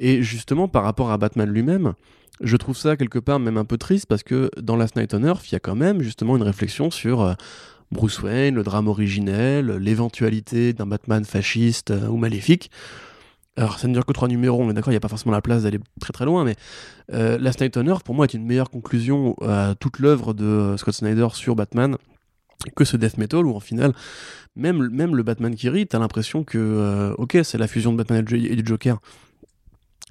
Et 0.00 0.22
justement, 0.22 0.68
par 0.68 0.82
rapport 0.84 1.10
à 1.10 1.18
Batman 1.18 1.48
lui-même, 1.48 1.94
je 2.42 2.56
trouve 2.56 2.76
ça 2.76 2.96
quelque 2.96 3.18
part 3.18 3.38
même 3.38 3.56
un 3.56 3.64
peu 3.64 3.78
triste 3.78 4.06
parce 4.06 4.22
que 4.22 4.50
dans 4.60 4.76
Last 4.76 4.96
Night 4.96 5.14
on 5.14 5.22
Earth, 5.24 5.48
il 5.50 5.52
y 5.52 5.56
a 5.56 5.60
quand 5.60 5.76
même 5.76 6.02
justement 6.02 6.36
une 6.36 6.42
réflexion 6.42 6.90
sur 6.90 7.20
euh, 7.22 7.34
Bruce 7.92 8.20
Wayne, 8.22 8.56
le 8.56 8.62
drame 8.62 8.88
originel, 8.88 9.76
l'éventualité 9.76 10.72
d'un 10.72 10.86
Batman 10.86 11.24
fasciste 11.24 11.92
euh, 11.92 12.08
ou 12.08 12.16
maléfique. 12.16 12.70
Alors, 13.56 13.78
ça 13.78 13.86
ne 13.86 13.92
dure 13.92 14.04
que 14.04 14.12
trois 14.12 14.26
numéros, 14.28 14.60
on 14.62 14.68
est 14.70 14.74
d'accord, 14.74 14.90
il 14.90 14.94
n'y 14.94 14.98
a 14.98 15.00
pas 15.00 15.08
forcément 15.08 15.32
la 15.32 15.40
place 15.42 15.62
d'aller 15.62 15.78
très 16.00 16.12
très 16.12 16.24
loin, 16.24 16.44
mais 16.44 16.56
euh, 17.12 17.38
Last 17.38 17.60
Night 17.60 17.76
on 17.76 17.98
pour 17.98 18.14
moi, 18.14 18.24
est 18.24 18.34
une 18.34 18.44
meilleure 18.44 18.70
conclusion 18.70 19.36
à 19.42 19.74
toute 19.78 20.00
l'œuvre 20.00 20.34
de 20.34 20.44
euh, 20.44 20.76
Scott 20.76 20.94
Snyder 20.94 21.28
sur 21.34 21.54
Batman 21.54 21.96
que 22.76 22.84
ce 22.84 22.96
death 22.96 23.18
metal 23.18 23.44
où 23.46 23.54
en 23.54 23.60
final 23.60 23.92
même, 24.56 24.82
le 25.14 25.22
Batman 25.22 25.54
qui 25.54 25.68
rit 25.68 25.86
t'as 25.86 25.98
l'impression 25.98 26.44
que 26.44 26.56
euh, 26.58 27.14
ok 27.18 27.38
c'est 27.42 27.58
la 27.58 27.66
fusion 27.68 27.92
de 27.92 27.98
Batman 27.98 28.20
et 28.32 28.56
du- 28.56 28.62
Joker 28.64 29.00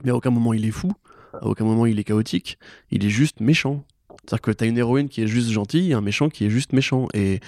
mais 0.03 0.11
à 0.11 0.15
aucun 0.15 0.29
moment 0.29 0.53
il 0.53 0.65
est 0.65 0.71
fou 0.71 0.91
à 1.33 1.47
aucun 1.47 1.65
moment 1.65 1.85
il 1.87 1.97
est 1.99 2.03
chaotique 2.03 2.59
il 2.91 3.05
est 3.05 3.09
juste 3.09 3.39
méchant. 3.39 3.83
C'est 4.25 4.35
à 4.35 4.37
dire 4.37 4.41
que 4.41 4.51
t'as 4.51 4.67
une 4.67 4.77
héroïne 4.77 5.09
qui 5.09 5.23
est 5.23 5.27
juste 5.27 5.49
gentille 5.49 5.91
et 5.91 5.93
un 5.93 6.01
méchant 6.01 6.29
qui 6.29 6.45
est 6.45 6.49
juste 6.49 6.73
méchant 6.73 7.07
et, 7.13 7.39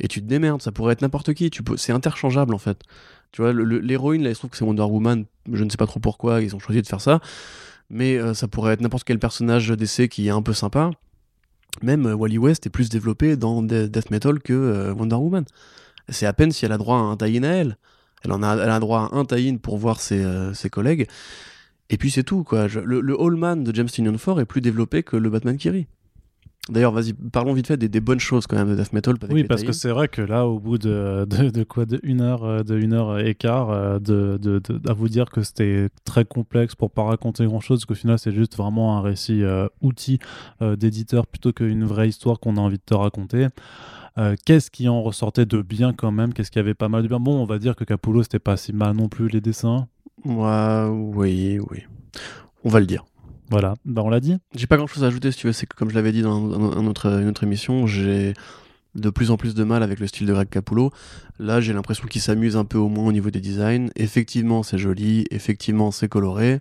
et 0.00 0.08
tu 0.08 0.20
te 0.20 0.26
démerdes 0.26 0.60
ça 0.60 0.70
pourrait 0.70 0.92
être 0.92 1.02
n'importe 1.02 1.32
qui 1.32 1.50
c'est 1.76 1.92
interchangeable 1.92 2.52
en 2.54 2.58
fait 2.58 2.82
tu 3.32 3.42
vois 3.42 3.52
l'héroïne 3.52 4.22
là 4.22 4.30
il 4.30 4.34
se 4.34 4.40
trouve 4.40 4.50
que 4.50 4.56
c'est 4.56 4.64
Wonder 4.64 4.82
Woman 4.82 5.24
je 5.50 5.64
ne 5.64 5.70
sais 5.70 5.76
pas 5.76 5.86
trop 5.86 6.00
pourquoi 6.00 6.42
ils 6.42 6.54
ont 6.54 6.58
choisi 6.58 6.82
de 6.82 6.86
faire 6.86 7.00
ça 7.00 7.20
mais 7.90 8.16
euh, 8.16 8.34
ça 8.34 8.48
pourrait 8.48 8.74
être 8.74 8.80
n'importe 8.80 9.04
quel 9.04 9.18
personnage 9.18 9.68
d'essai 9.68 10.08
qui 10.08 10.28
est 10.28 10.30
un 10.30 10.42
peu 10.42 10.52
sympa 10.52 10.90
même 11.80 12.06
euh, 12.06 12.14
Wally 12.14 12.38
West 12.38 12.66
est 12.66 12.70
plus 12.70 12.88
développé 12.90 13.36
dans 13.36 13.62
de- 13.62 13.86
Death 13.86 14.10
Metal 14.10 14.40
que 14.40 14.52
euh, 14.52 14.92
Wonder 14.92 15.16
Woman. 15.16 15.44
C'est 16.08 16.26
à 16.26 16.32
peine 16.32 16.52
si 16.52 16.64
elle 16.64 16.72
a 16.72 16.78
droit 16.78 16.96
à 16.96 17.00
un 17.00 17.16
tie-in 17.16 17.44
à 17.44 17.48
elle. 17.48 17.78
Elle, 18.24 18.32
en 18.32 18.42
a, 18.42 18.54
elle 18.54 18.70
a 18.70 18.80
droit 18.80 19.10
à 19.12 19.16
un 19.16 19.24
tie-in 19.24 19.56
pour 19.56 19.78
voir 19.78 20.00
ses, 20.00 20.24
collègues. 20.70 21.08
Et 21.90 21.96
puis 21.96 22.10
c'est 22.10 22.22
tout, 22.22 22.44
quoi. 22.44 22.66
Le, 22.68 23.02
de 23.56 23.74
James 23.74 23.88
Tynion 23.88 24.16
Ford 24.18 24.40
est 24.40 24.44
plus 24.44 24.60
développé 24.60 25.02
que 25.02 25.16
le 25.16 25.30
Batman 25.30 25.56
qui 25.56 25.70
rit. 25.70 25.86
D'ailleurs, 26.68 26.92
vas-y, 26.92 27.12
parlons 27.12 27.54
vite 27.54 27.66
fait 27.66 27.76
des, 27.76 27.88
des, 27.88 28.00
bonnes 28.00 28.20
choses 28.20 28.46
quand 28.46 28.54
même 28.54 28.68
de 28.68 28.76
death 28.76 28.92
metal. 28.92 29.16
oui, 29.30 29.42
parce 29.42 29.64
que 29.64 29.72
c'est 29.72 29.90
vrai 29.90 30.06
que 30.06 30.22
là, 30.22 30.46
au 30.46 30.60
bout 30.60 30.78
de, 30.78 31.26
de, 31.28 31.50
de, 31.50 31.64
quoi, 31.64 31.86
de 31.86 31.98
une 32.04 32.20
heure, 32.20 32.44
euh, 32.44 32.62
de 32.62 32.78
une 32.78 32.92
heure 32.92 33.18
et 33.18 33.34
quart, 33.34 33.70
euh, 33.70 33.98
de, 33.98 34.38
de, 34.40 34.62
à 34.88 34.92
vous 34.92 35.08
dire 35.08 35.28
que 35.30 35.42
c'était 35.42 35.88
très 36.04 36.24
complexe 36.24 36.76
pour 36.76 36.92
pas 36.92 37.02
raconter 37.02 37.46
grand 37.46 37.58
chose, 37.58 37.84
qu'au 37.84 37.96
final, 37.96 38.16
c'est 38.16 38.30
juste 38.30 38.56
vraiment 38.56 38.96
un 38.96 39.00
récit 39.00 39.42
euh, 39.42 39.66
outil 39.80 40.20
euh, 40.60 40.76
d'éditeur 40.76 41.26
plutôt 41.26 41.52
qu'une 41.52 41.84
vraie 41.84 42.08
histoire 42.08 42.38
qu'on 42.38 42.56
a 42.56 42.60
envie 42.60 42.78
de 42.78 42.84
te 42.86 42.94
raconter. 42.94 43.48
Euh, 44.18 44.36
Qu'est-ce 44.44 44.70
qui 44.70 44.88
en 44.88 45.02
ressortait 45.02 45.46
de 45.46 45.62
bien 45.62 45.92
quand 45.92 46.12
même? 46.12 46.32
Qu'est-ce 46.32 46.52
qui 46.52 46.60
avait 46.60 46.74
pas 46.74 46.88
mal 46.88 47.02
de 47.02 47.08
bien? 47.08 47.18
Bon, 47.18 47.40
on 47.40 47.44
va 47.44 47.58
dire 47.58 47.74
que 47.74 47.82
Capullo, 47.82 48.22
c'était 48.22 48.38
pas 48.38 48.56
si 48.56 48.72
mal 48.72 48.94
non 48.94 49.08
plus 49.08 49.26
les 49.26 49.40
dessins. 49.40 49.88
Ouais, 50.24 50.86
oui, 50.88 51.58
oui. 51.70 51.80
On 52.62 52.68
va 52.68 52.78
le 52.78 52.86
dire. 52.86 53.04
Voilà, 53.52 53.74
bah, 53.84 54.00
on 54.02 54.08
l'a 54.08 54.20
dit. 54.20 54.38
J'ai 54.54 54.66
pas 54.66 54.78
grand 54.78 54.86
chose 54.86 55.04
à 55.04 55.08
ajouter 55.08 55.30
si 55.30 55.36
tu 55.36 55.46
veux, 55.46 55.52
c'est 55.52 55.66
que 55.66 55.76
comme 55.76 55.90
je 55.90 55.94
l'avais 55.94 56.10
dit 56.10 56.22
dans 56.22 56.72
une 56.72 56.88
autre 56.88 57.44
émission, 57.44 57.86
j'ai 57.86 58.32
de 58.94 59.10
plus 59.10 59.30
en 59.30 59.36
plus 59.36 59.54
de 59.54 59.62
mal 59.62 59.82
avec 59.82 60.00
le 60.00 60.06
style 60.06 60.26
de 60.26 60.32
Greg 60.32 60.48
Capullo. 60.48 60.90
Là, 61.38 61.60
j'ai 61.60 61.74
l'impression 61.74 62.06
qu'il 62.06 62.22
s'amuse 62.22 62.56
un 62.56 62.64
peu 62.64 62.78
au 62.78 62.88
moins 62.88 63.06
au 63.06 63.12
niveau 63.12 63.30
des 63.30 63.40
designs. 63.40 63.88
Effectivement, 63.94 64.62
c'est 64.62 64.78
joli, 64.78 65.26
effectivement, 65.30 65.90
c'est 65.90 66.08
coloré. 66.08 66.60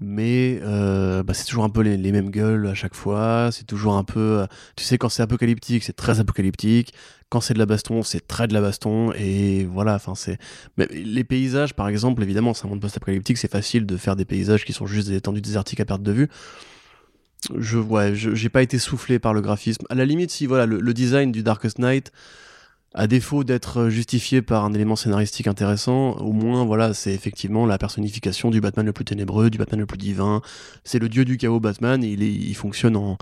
Mais 0.00 0.60
euh, 0.62 1.24
bah, 1.24 1.34
c'est 1.34 1.44
toujours 1.44 1.64
un 1.64 1.70
peu 1.70 1.80
les, 1.80 2.12
mêmes 2.12 2.30
gueules 2.30 2.68
à 2.68 2.74
chaque 2.74 2.94
fois. 2.94 3.50
C'est 3.50 3.66
toujours 3.66 3.94
un 3.94 4.04
peu. 4.04 4.46
Tu 4.76 4.84
sais, 4.84 4.96
quand 4.96 5.08
c'est 5.08 5.22
apocalyptique, 5.22 5.82
c'est 5.82 5.96
très 5.96 6.20
apocalyptique. 6.20 6.94
Quand 7.30 7.40
c'est 7.40 7.54
de 7.54 7.58
la 7.58 7.66
baston, 7.66 8.02
c'est 8.02 8.26
très 8.26 8.46
de 8.46 8.54
la 8.54 8.60
baston. 8.60 9.12
Et 9.12 9.64
voilà, 9.64 9.96
enfin, 9.96 10.14
c'est. 10.14 10.38
Les 10.76 11.24
paysages, 11.24 11.74
par 11.74 11.88
exemple, 11.88 12.22
évidemment, 12.22 12.54
c'est 12.54 12.66
un 12.66 12.70
monde 12.70 12.80
post-apocalyptique. 12.80 13.38
C'est 13.38 13.50
facile 13.50 13.86
de 13.86 13.96
faire 13.96 14.14
des 14.14 14.24
paysages 14.24 14.64
qui 14.64 14.72
sont 14.72 14.86
juste 14.86 15.08
des 15.08 15.16
étendues 15.16 15.40
désertiques 15.40 15.80
à 15.80 15.84
perte 15.84 16.02
de 16.02 16.12
vue. 16.12 16.28
Je 17.56 17.78
ouais, 17.78 18.14
j'ai 18.14 18.48
pas 18.48 18.62
été 18.62 18.78
soufflé 18.78 19.18
par 19.18 19.34
le 19.34 19.40
graphisme. 19.40 19.84
À 19.90 19.94
la 19.94 20.04
limite, 20.04 20.30
si 20.30 20.46
voilà, 20.46 20.66
le, 20.66 20.80
le 20.80 20.94
design 20.94 21.32
du 21.32 21.42
Darkest 21.42 21.78
Night 21.78 22.12
à 22.94 23.06
défaut 23.06 23.44
d'être 23.44 23.88
justifié 23.88 24.40
par 24.42 24.64
un 24.64 24.72
élément 24.72 24.96
scénaristique 24.96 25.46
intéressant, 25.46 26.12
au 26.16 26.32
moins 26.32 26.64
voilà, 26.64 26.94
c'est 26.94 27.12
effectivement 27.12 27.66
la 27.66 27.78
personnification 27.78 28.50
du 28.50 28.60
Batman 28.60 28.86
le 28.86 28.92
plus 28.92 29.04
ténébreux, 29.04 29.50
du 29.50 29.58
Batman 29.58 29.80
le 29.80 29.86
plus 29.86 29.98
divin. 29.98 30.40
C'est 30.84 30.98
le 30.98 31.08
dieu 31.08 31.24
du 31.24 31.36
chaos 31.36 31.60
Batman 31.60 32.02
et 32.02 32.08
il, 32.08 32.22
est, 32.22 32.32
il 32.32 32.54
fonctionne 32.54 32.96
en, 32.96 33.18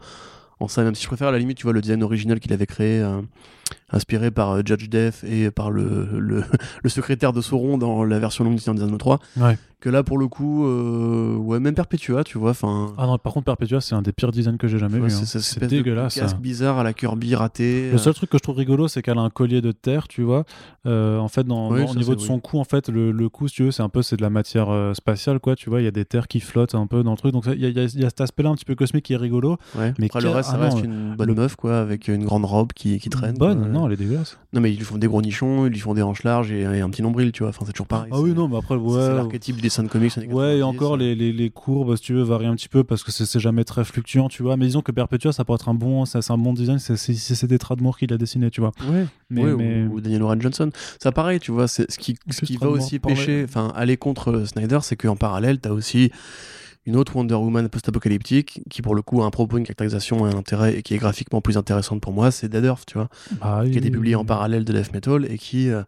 en 0.61 0.69
ça. 0.69 0.85
Même 0.85 0.95
si 0.95 1.03
je 1.03 1.09
préfère 1.09 1.29
à 1.29 1.33
la 1.33 1.39
limite, 1.39 1.59
tu 1.59 1.65
vois, 1.65 1.73
le 1.73 1.81
design 1.81 2.03
original 2.03 2.39
qu'il 2.39 2.53
avait 2.53 2.67
créé, 2.67 3.01
euh, 3.01 3.21
inspiré 3.91 4.31
par 4.31 4.51
euh, 4.51 4.63
Judge 4.65 4.89
Death 4.89 5.25
et 5.25 5.51
par 5.51 5.71
le, 5.71 6.09
le, 6.19 6.43
le, 6.83 6.89
secrétaire 6.91 7.33
de 7.33 7.41
Sauron 7.41 7.79
dans 7.79 8.05
la 8.05 8.19
version 8.19 8.45
longue 8.45 8.59
Anno 8.67 8.97
3. 8.97 9.19
Ouais. 9.37 9.59
Que 9.79 9.91
là, 9.91 10.03
pour 10.03 10.17
le 10.17 10.27
coup, 10.27 10.67
euh, 10.67 11.37
ouais, 11.37 11.61
même 11.61 11.75
Perpetua, 11.75 12.25
tu 12.25 12.39
vois. 12.39 12.51
Enfin. 12.51 12.95
Ah 12.97 13.07
non, 13.07 13.19
par 13.19 13.35
contre, 13.35 13.45
Perpetua, 13.45 13.83
c'est 13.83 13.95
un 13.95 14.01
des 14.01 14.13
pires 14.13 14.33
designs 14.33 14.57
que 14.57 14.69
j'ai 14.69 14.79
jamais 14.79 14.99
vu. 14.99 15.05
Hein. 15.05 15.25
C'est 15.25 15.67
dégueulasse. 15.67 16.15
C'est 16.15 16.21
casque 16.21 16.39
bizarre 16.39 16.79
à 16.79 16.83
la 16.83 16.95
Kirby 16.95 17.35
raté. 17.35 17.91
Le 17.93 17.99
seul 17.99 18.15
truc 18.15 18.31
que 18.31 18.39
je 18.39 18.43
trouve 18.43 18.57
rigolo, 18.57 18.89
c'est 18.89 19.03
qu'elle 19.03 19.19
a 19.19 19.21
un 19.21 19.29
collier 19.29 19.61
de 19.61 19.73
terre, 19.73 20.09
tu 20.09 20.23
vois. 20.23 20.45
Euh, 20.87 21.19
en 21.19 21.29
fait, 21.29 21.45
dans, 21.45 21.71
Oui, 21.71 21.85
dans- 21.85 21.93
au 21.93 21.95
niveau 21.95 22.15
de 22.15 22.21
son 22.21 22.41
cou, 22.41 22.59
en 22.59 22.65
fait, 22.65 22.89
le, 22.89 23.13
le 23.13 23.29
cou, 23.29 23.49
si 23.49 23.57
tu 23.57 23.63
veux, 23.65 23.71
c'est 23.71 23.83
un 23.83 23.91
peu 23.91 24.01
c'est 24.01 24.17
de 24.17 24.23
la 24.23 24.31
matière 24.31 24.71
euh, 24.71 24.95
spatiale, 24.95 25.41
quoi. 25.41 25.57
Tu 25.57 25.69
vois, 25.69 25.83
il 25.83 25.85
y 25.85 25.89
a 25.89 25.93
des 25.93 26.07
terres 26.07 26.27
qui 26.27 26.41
flottent 26.41 26.75
un 26.75 26.87
peu 26.87 27.03
dans 27.03 27.11
le 27.11 27.19
truc. 27.19 27.33
Donc, 27.33 27.45
il 27.47 27.63
y, 27.63 27.69
y 27.69 28.01
y 28.01 28.05
a 28.05 28.09
cet 28.09 28.23
aspect-là 28.23 28.49
un 28.49 28.55
petit 28.55 28.65
peu 28.65 28.77
cosmique 28.77 29.05
qui 29.05 29.13
est 29.13 29.19
rigolo. 29.19 29.59
Ouais. 29.77 29.93
Mais 29.99 30.07
Après, 30.07 30.23
le 30.23 30.31
reste, 30.31 30.49
ça 30.51 30.57
ah 30.59 30.69
non, 30.69 30.75
reste 30.75 30.85
une 30.85 31.17
bonne 31.17 31.35
meuf, 31.35 31.55
quoi, 31.55 31.79
avec 31.81 32.09
une 32.09 32.25
grande 32.25 32.47
robe 32.47 32.73
qui, 32.73 32.99
qui 32.99 33.11
traîne. 33.11 33.37
Bonne. 33.37 33.76
Non, 33.77 33.87
elle 33.87 33.93
est 33.95 33.97
dégueulasse. 33.97 34.39
Non, 34.53 34.61
mais 34.61 34.73
ils 34.73 34.77
lui 34.79 34.85
font 34.85 34.99
des 34.99 35.07
gros 35.07 35.23
nichons, 35.23 35.67
ils 35.67 35.73
lui 35.73 35.79
font 35.81 35.95
des 35.95 36.03
hanches 36.03 36.23
larges 36.25 36.51
et, 36.53 36.61
et 36.61 36.81
un 36.81 36.91
petit 36.91 37.03
nombril, 37.03 37.33
tu 37.33 37.43
vois. 37.43 37.51
Enfin, 37.51 37.65
c'est 37.67 37.73
toujours 37.73 37.87
pareil. 37.87 38.11
Ah 38.13 38.21
oui, 38.21 38.33
non, 38.33 38.49
mais 38.49 38.57
après, 38.57 38.77
c'est- 38.77 38.81
C'est 38.91 39.09
ouais. 39.09 39.15
l'archétype 39.15 39.57
du 39.57 39.63
dessin 39.63 39.83
de 39.83 39.89
comics. 39.89 40.13
Ouais, 40.17 40.57
et 40.57 40.61
90, 40.61 40.63
encore 40.63 40.97
les, 40.97 41.15
les, 41.15 41.33
les 41.33 41.51
courbes, 41.51 41.97
si 41.97 42.03
tu 42.03 42.15
veux, 42.15 42.23
varient 42.23 42.47
un 42.47 42.55
petit 42.57 42.69
peu 42.69 42.85
parce 42.85 43.03
que 43.03 43.13
c'est 43.13 43.41
jamais 43.41 43.65
très 43.65 43.85
fluctuant, 43.85 44.29
tu 44.29 44.43
vois. 44.43 44.57
Mais 44.57 44.67
disons 44.67 44.83
que 44.83 44.93
Perpetua, 44.93 45.33
ça 45.33 45.45
pourrait 45.45 45.57
être 45.57 45.69
un 45.69 45.75
bon, 45.75 46.05
c'est 46.05 46.31
un 46.31 46.39
bon 46.39 46.53
design, 46.53 46.79
c'est 46.79 47.47
des 47.47 47.59
traits 47.59 47.79
de 47.79 47.87
qu'il 47.99 48.13
a 48.13 48.19
dessiné, 48.19 48.51
tu 48.51 48.61
vois. 48.61 48.73
Ouais, 48.91 49.07
Mais, 49.31 49.45
ouais, 49.45 49.55
mais... 49.57 49.85
Ou, 49.87 49.95
ou 49.95 50.01
Daniel 50.01 50.23
Warren 50.23 50.41
Johnson. 50.41 50.71
Ça, 51.01 51.13
pareil, 51.13 51.41
tu 51.41 51.53
vois, 51.53 51.69
ce 51.69 51.83
qui, 51.99 52.17
ce 52.31 52.45
qui 52.45 52.57
va 52.57 52.69
aussi 52.69 52.99
pêcher, 52.99 53.45
enfin, 53.49 53.73
aller 53.75 53.97
contre 53.97 54.31
euh, 54.33 54.45
Snyder, 54.47 54.79
c'est 54.83 54.97
qu'en 54.97 55.17
parallèle, 55.17 55.59
t'as 55.59 55.71
aussi 55.71 56.11
une 56.87 56.97
autre 56.97 57.17
Wonder 57.17 57.35
Woman 57.35 57.69
post-apocalyptique 57.69 58.61
qui, 58.71 58.81
pour 58.83 58.95
le 58.95 59.03
coup, 59.03 59.23
a 59.23 59.27
un 59.27 59.31
propos, 59.31 59.59
une 59.59 59.65
caractérisation 59.65 60.27
et 60.27 60.33
un 60.33 60.37
intérêt 60.39 60.77
et 60.77 60.83
qui 60.83 60.95
est 60.95 60.99
graphiquement 60.99 61.41
plus 61.41 61.57
intéressante 61.57 62.01
pour 62.01 62.13
moi, 62.13 62.31
c'est 62.31 62.49
Dead 62.49 62.65
Earth, 62.65 62.85
tu 62.87 62.95
vois, 62.99 63.09
Ah, 63.41 63.63
qui 63.65 63.75
a 63.75 63.79
été 63.79 63.89
oui, 63.89 63.91
publié 63.91 64.15
oui. 64.17 64.21
en 64.23 64.25
parallèle 64.25 64.65
de 64.65 64.73
Death 64.73 64.93
Metal 64.93 65.27
et 65.31 65.39
qui. 65.39 65.69
euh, 65.71 65.83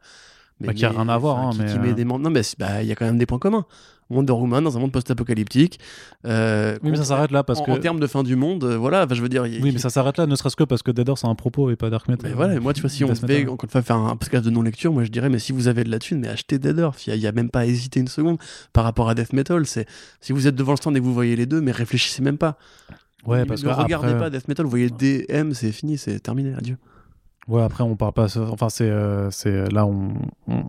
Bah, 0.61 0.75
qui 0.75 0.85
a 0.85 0.91
rien 0.91 1.09
à 1.09 1.17
voir, 1.19 1.39
hein, 1.39 1.51
qui, 1.53 1.59
mais, 1.61 1.73
qui 1.73 1.79
met 1.79 1.91
euh, 1.91 1.95
des 1.95 2.05
Non, 2.05 2.19
mais 2.31 2.43
bah, 2.59 2.83
il 2.83 2.89
y 2.89 2.93
a 2.93 2.97
quand 2.97 3.05
même 3.07 3.19
des 3.19 3.27
points 3.27 3.39
communs. 3.39 3.65
Wonder 4.11 4.33
Woman 4.33 4.65
dans 4.65 4.75
un 4.77 4.81
monde 4.81 4.91
post-apocalyptique. 4.91 5.79
euh, 6.25 6.79
Oui, 6.83 6.91
mais 6.93 6.97
ça 6.97 7.05
s'arrête 7.05 7.31
là 7.31 7.45
parce 7.45 7.61
en, 7.61 7.65
que. 7.65 7.71
en 7.73 7.77
termes 7.79 8.01
de 8.01 8.07
fin 8.07 8.23
du 8.23 8.37
monde, 8.37 8.65
euh, 8.65 8.77
voilà, 8.79 9.05
enfin, 9.05 9.15
je 9.15 9.21
veux 9.21 9.29
dire. 9.29 9.47
y 9.47 9.61
Oui, 9.63 9.71
mais 9.71 9.79
ça 9.79 9.91
s'arrête 9.91 10.17
là, 10.17 10.27
ne 10.27 10.35
serait-ce 10.35 10.57
que 10.57 10.65
parce 10.65 10.83
que 10.83 10.91
Dead 10.91 11.07
Horse 11.09 11.25
a 11.25 11.29
un 11.29 11.35
propos 11.35 11.71
et 11.71 11.77
pas 11.77 11.91
Dark 11.91 12.09
Metal. 12.09 12.29
mais 12.31 12.35
voilà, 12.35 12.59
moi, 12.59 12.73
tu 12.73 12.81
vois, 12.81 12.89
si 12.91 13.05
on 13.05 13.13
devait 13.13 13.47
encore 13.47 13.69
faire 13.71 13.97
un 13.97 14.17
podcast 14.17 14.45
de 14.47 14.51
non-lecture, 14.51 14.93
moi 14.93 15.05
je 15.05 15.11
dirais, 15.11 15.29
mais 15.29 15.39
si 15.39 15.53
vous 15.53 15.69
avez 15.69 15.85
de 15.85 15.91
la 15.91 15.99
thune, 15.99 16.21
mais 16.21 16.29
achetez 16.29 16.59
Dead 16.59 16.79
Earth. 16.79 17.07
Il 17.07 17.19
n'y 17.19 17.27
a, 17.27 17.33
même 17.33 17.51
pas 17.51 17.61
à 17.61 17.67
hésiter 17.67 18.01
une 18.01 18.09
seconde 18.09 18.39
par 18.73 18.85
rapport 18.85 19.09
à 19.11 19.15
Death 19.15 19.33
Metal. 19.35 19.67
C'est 19.67 19.87
si 20.23 20.33
vous 20.33 20.47
êtes 20.47 20.55
devant 20.57 20.73
le 20.73 20.79
stand 20.79 20.97
et 20.97 21.01
que 21.01 21.05
vous 21.05 21.15
voyez 21.15 21.37
les 21.37 21.47
deux, 21.47 21.61
mais 21.61 21.71
réfléchissez 21.73 22.23
même 22.23 22.39
pas. 22.39 22.57
Ouais, 23.27 23.41
ne 23.41 23.45
parce 23.45 23.63
ne 23.63 23.69
que 23.69 23.75
regardez 23.75 24.09
après- 24.09 24.19
pas 24.19 24.31
Death 24.31 24.49
Metal, 24.49 24.65
vous 24.65 24.71
voyez 24.71 24.89
DM, 24.89 25.53
c'est 25.53 25.71
fini, 25.73 25.99
c'est 25.99 26.19
terminé, 26.21 26.55
adieu. 26.57 26.79
Ouais, 27.49 27.63
après, 27.63 27.83
on 27.83 27.97
parle 27.97 28.13
pas. 28.13 28.27
Enfin, 28.51 28.69
c'est. 28.69 28.91
euh, 28.91 29.31
c'est 29.31 29.73
là, 29.73 29.87
on, 29.87 30.11
on, 30.49 30.63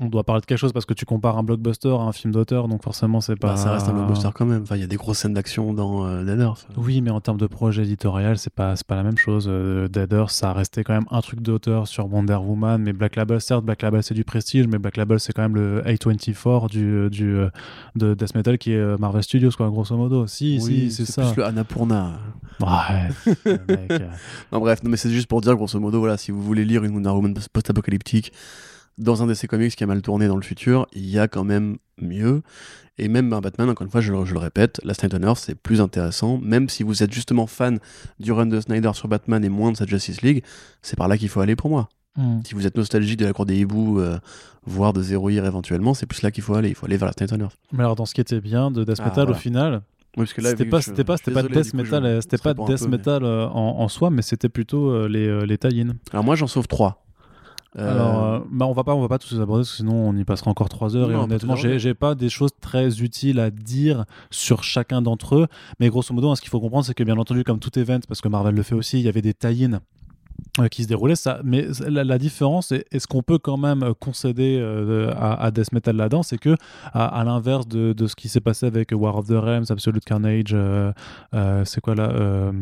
on 0.00 0.06
doit 0.06 0.22
parler 0.24 0.40
de 0.40 0.46
quelque 0.46 0.58
chose 0.58 0.72
parce 0.72 0.86
que 0.86 0.94
tu 0.94 1.04
compares 1.04 1.36
un 1.36 1.42
blockbuster 1.42 1.88
à 1.90 2.02
un 2.02 2.12
film 2.12 2.32
d'auteur, 2.32 2.68
donc 2.68 2.82
forcément, 2.82 3.20
c'est 3.20 3.34
pas. 3.36 3.48
Bah, 3.48 3.56
ça 3.56 3.72
reste 3.72 3.88
un 3.88 3.92
blockbuster 3.92 4.28
quand 4.34 4.46
même. 4.46 4.62
Enfin, 4.62 4.76
il 4.76 4.80
y 4.80 4.84
a 4.84 4.86
des 4.86 4.96
grosses 4.96 5.18
scènes 5.18 5.34
d'action 5.34 5.74
dans 5.74 6.06
euh, 6.06 6.24
Dead 6.24 6.38
Earth. 6.40 6.66
Oui, 6.76 7.00
mais 7.00 7.10
en 7.10 7.20
termes 7.20 7.38
de 7.38 7.46
projet 7.46 7.82
éditorial, 7.82 8.38
c'est 8.38 8.52
pas, 8.52 8.76
c'est 8.76 8.86
pas 8.86 8.96
la 8.96 9.02
même 9.02 9.16
chose. 9.18 9.46
Euh, 9.48 9.88
Dead 9.88 10.12
Earth, 10.12 10.30
ça 10.30 10.50
a 10.50 10.52
resté 10.52 10.84
quand 10.84 10.94
même 10.94 11.06
un 11.10 11.20
truc 11.20 11.40
d'auteur 11.40 11.88
sur 11.88 12.12
Wonder 12.12 12.36
Woman, 12.36 12.80
mais 12.82 12.92
Black 12.92 13.16
Label, 13.16 13.40
certes, 13.40 13.64
Black 13.64 13.82
Label 13.82 14.02
c'est 14.02 14.14
du 14.14 14.24
prestige, 14.24 14.66
mais 14.68 14.78
Black 14.78 14.96
Label 14.96 15.18
c'est 15.18 15.32
quand 15.32 15.42
même 15.42 15.56
le 15.56 15.82
A24 15.82 16.68
du, 16.70 17.10
du, 17.10 17.34
euh, 17.36 17.48
de 17.96 18.14
Death 18.14 18.34
Metal 18.34 18.58
qui 18.58 18.72
est 18.72 18.76
euh, 18.76 18.96
Marvel 18.98 19.22
Studios, 19.22 19.50
quoi, 19.56 19.68
grosso 19.70 19.96
modo. 19.96 20.26
Si, 20.26 20.58
Oui, 20.62 20.90
si, 20.90 21.04
c'est 21.04 21.04
ça. 21.12 21.22
plus 21.32 21.36
le 21.38 21.44
Annapurna. 21.46 22.12
Ouais, 22.60 23.08
mec, 23.68 23.90
euh, 23.90 23.98
Non, 24.52 24.60
bref, 24.60 24.82
non, 24.84 24.90
mais 24.90 24.96
c'est 24.96 25.10
juste 25.10 25.26
pour 25.26 25.40
dire, 25.40 25.56
grosso 25.56 25.80
modo, 25.80 25.98
voilà, 25.98 26.11
si 26.16 26.30
vous 26.30 26.42
voulez 26.42 26.64
lire 26.64 26.84
une 26.84 26.94
Wonder 26.94 27.10
Woman 27.10 27.34
post-apocalyptique 27.52 28.32
dans 28.98 29.22
un 29.22 29.26
DC 29.26 29.46
Comics 29.46 29.74
qui 29.74 29.84
a 29.84 29.86
mal 29.86 30.02
tourné 30.02 30.28
dans 30.28 30.36
le 30.36 30.42
futur, 30.42 30.86
il 30.92 31.08
y 31.08 31.18
a 31.18 31.26
quand 31.28 31.44
même 31.44 31.78
mieux. 32.00 32.42
Et 32.98 33.08
même 33.08 33.32
un 33.32 33.40
Batman, 33.40 33.70
encore 33.70 33.86
une 33.86 33.90
fois, 33.90 34.02
je, 34.02 34.12
le- 34.12 34.24
je 34.26 34.34
le 34.34 34.38
répète, 34.38 34.80
la 34.84 34.92
Snyder 34.92 35.18
Earth, 35.22 35.38
c'est 35.38 35.54
plus 35.54 35.80
intéressant. 35.80 36.38
Même 36.38 36.68
si 36.68 36.82
vous 36.82 37.02
êtes 37.02 37.10
justement 37.12 37.46
fan 37.46 37.78
du 38.20 38.32
run 38.32 38.46
de 38.46 38.60
Snyder 38.60 38.90
sur 38.92 39.08
Batman 39.08 39.42
et 39.44 39.48
moins 39.48 39.72
de 39.72 39.76
sa 39.78 39.86
Justice 39.86 40.20
League, 40.20 40.44
c'est 40.82 40.96
par 40.96 41.08
là 41.08 41.16
qu'il 41.16 41.30
faut 41.30 41.40
aller 41.40 41.56
pour 41.56 41.70
moi. 41.70 41.88
hmm. 42.16 42.40
Si 42.44 42.54
vous 42.54 42.66
êtes 42.66 42.76
nostalgique 42.76 43.18
de 43.18 43.24
la 43.24 43.32
cour 43.32 43.46
des 43.46 43.56
hiboux, 43.58 43.98
euh, 43.98 44.18
voire 44.66 44.92
de 44.92 45.02
Zero 45.02 45.30
Year 45.30 45.46
éventuellement, 45.46 45.94
c'est 45.94 46.04
plus 46.06 46.20
là 46.20 46.30
qu'il 46.30 46.42
faut 46.44 46.54
aller. 46.54 46.68
Il 46.68 46.74
faut 46.74 46.84
aller 46.84 46.98
vers 46.98 47.06
la 47.08 47.12
Snyder 47.14 47.36
Earth. 47.44 47.56
Mais 47.72 47.80
alors, 47.82 47.96
dans 47.96 48.04
ce 48.04 48.12
qui 48.12 48.20
était 48.20 48.42
bien 48.42 48.70
de 48.70 48.84
Death 48.84 48.98
Ah, 49.00 49.06
Metal, 49.06 49.30
au 49.30 49.34
final, 49.34 49.80
Oui, 50.16 50.26
c'était 50.26 50.66
pas, 50.66 50.82
c'était 50.82 51.04
pas, 51.04 51.16
c'était 51.16 51.30
pas 51.30 51.42
Death 51.42 51.72
Metal, 51.72 52.22
c'était 52.22 52.38
pas 52.38 52.52
Death 52.52 52.86
Metal 52.86 53.24
en, 53.24 53.88
soi, 53.88 54.10
mais 54.10 54.22
c'était 54.22 54.50
plutôt 54.50 54.90
euh, 54.90 55.08
les, 55.08 55.26
euh, 55.26 55.46
les 55.46 55.56
tie-in. 55.56 55.94
Alors 56.12 56.24
moi, 56.24 56.36
j'en 56.36 56.46
sauve 56.46 56.68
trois. 56.68 57.02
Euh, 57.78 57.90
Alors, 57.90 58.46
bah, 58.50 58.66
on 58.66 58.72
va 58.72 58.84
pas, 58.84 58.94
on 58.94 59.00
va 59.00 59.08
pas 59.08 59.18
tous 59.18 59.34
les 59.34 59.40
aborder, 59.40 59.60
parce 59.60 59.70
que 59.70 59.76
sinon 59.78 59.94
on 59.94 60.14
y 60.14 60.24
passera 60.24 60.50
encore 60.50 60.68
trois 60.68 60.94
heures. 60.94 61.10
et 61.10 61.14
Non, 61.14 61.20
on 61.20 61.28
peut 61.28 61.34
honnêtement, 61.34 61.56
j'ai, 61.56 61.94
pas 61.94 62.14
des 62.14 62.28
choses 62.28 62.50
très 62.60 63.00
utiles 63.00 63.40
à 63.40 63.50
dire 63.50 64.04
sur 64.30 64.62
chacun 64.62 65.00
d'entre 65.00 65.36
eux. 65.36 65.46
Mais 65.80 65.88
grosso 65.88 66.12
modo, 66.12 66.30
hein, 66.30 66.36
ce 66.36 66.42
qu'il 66.42 66.50
faut 66.50 66.60
comprendre, 66.60 66.84
c'est 66.84 66.94
que 66.94 67.04
bien 67.04 67.16
entendu, 67.16 67.44
comme 67.44 67.60
tout 67.60 67.78
event, 67.78 68.00
parce 68.06 68.20
que 68.20 68.28
Marvel 68.28 68.54
le 68.54 68.62
fait 68.62 68.74
aussi, 68.74 68.98
il 68.98 69.04
y 69.04 69.08
avait 69.08 69.22
des 69.22 69.32
tie-in 69.32 69.80
qui 70.70 70.82
se 70.82 70.88
déroulaient. 70.88 71.16
Ça, 71.16 71.40
mais 71.44 71.66
la, 71.88 72.04
la 72.04 72.18
différence, 72.18 72.72
est, 72.72 72.84
est-ce 72.92 73.06
qu'on 73.06 73.22
peut 73.22 73.38
quand 73.38 73.56
même 73.56 73.82
euh, 73.82 73.94
concéder 73.98 74.58
euh, 74.60 75.10
à, 75.16 75.42
à 75.44 75.50
Death 75.50 75.72
Metal 75.72 75.96
là-dedans, 75.96 76.22
c'est 76.22 76.38
que 76.38 76.56
à, 76.92 77.06
à 77.06 77.24
l'inverse 77.24 77.66
de, 77.66 77.92
de 77.94 78.06
ce 78.06 78.14
qui 78.14 78.28
s'est 78.28 78.40
passé 78.40 78.66
avec 78.66 78.90
War 78.92 79.16
of 79.16 79.26
the 79.28 79.32
Realms, 79.32 79.64
Absolute 79.70 80.04
Carnage, 80.04 80.52
euh, 80.52 80.92
euh, 81.34 81.64
c'est 81.64 81.80
quoi 81.80 81.94
là, 81.94 82.10
euh, 82.10 82.52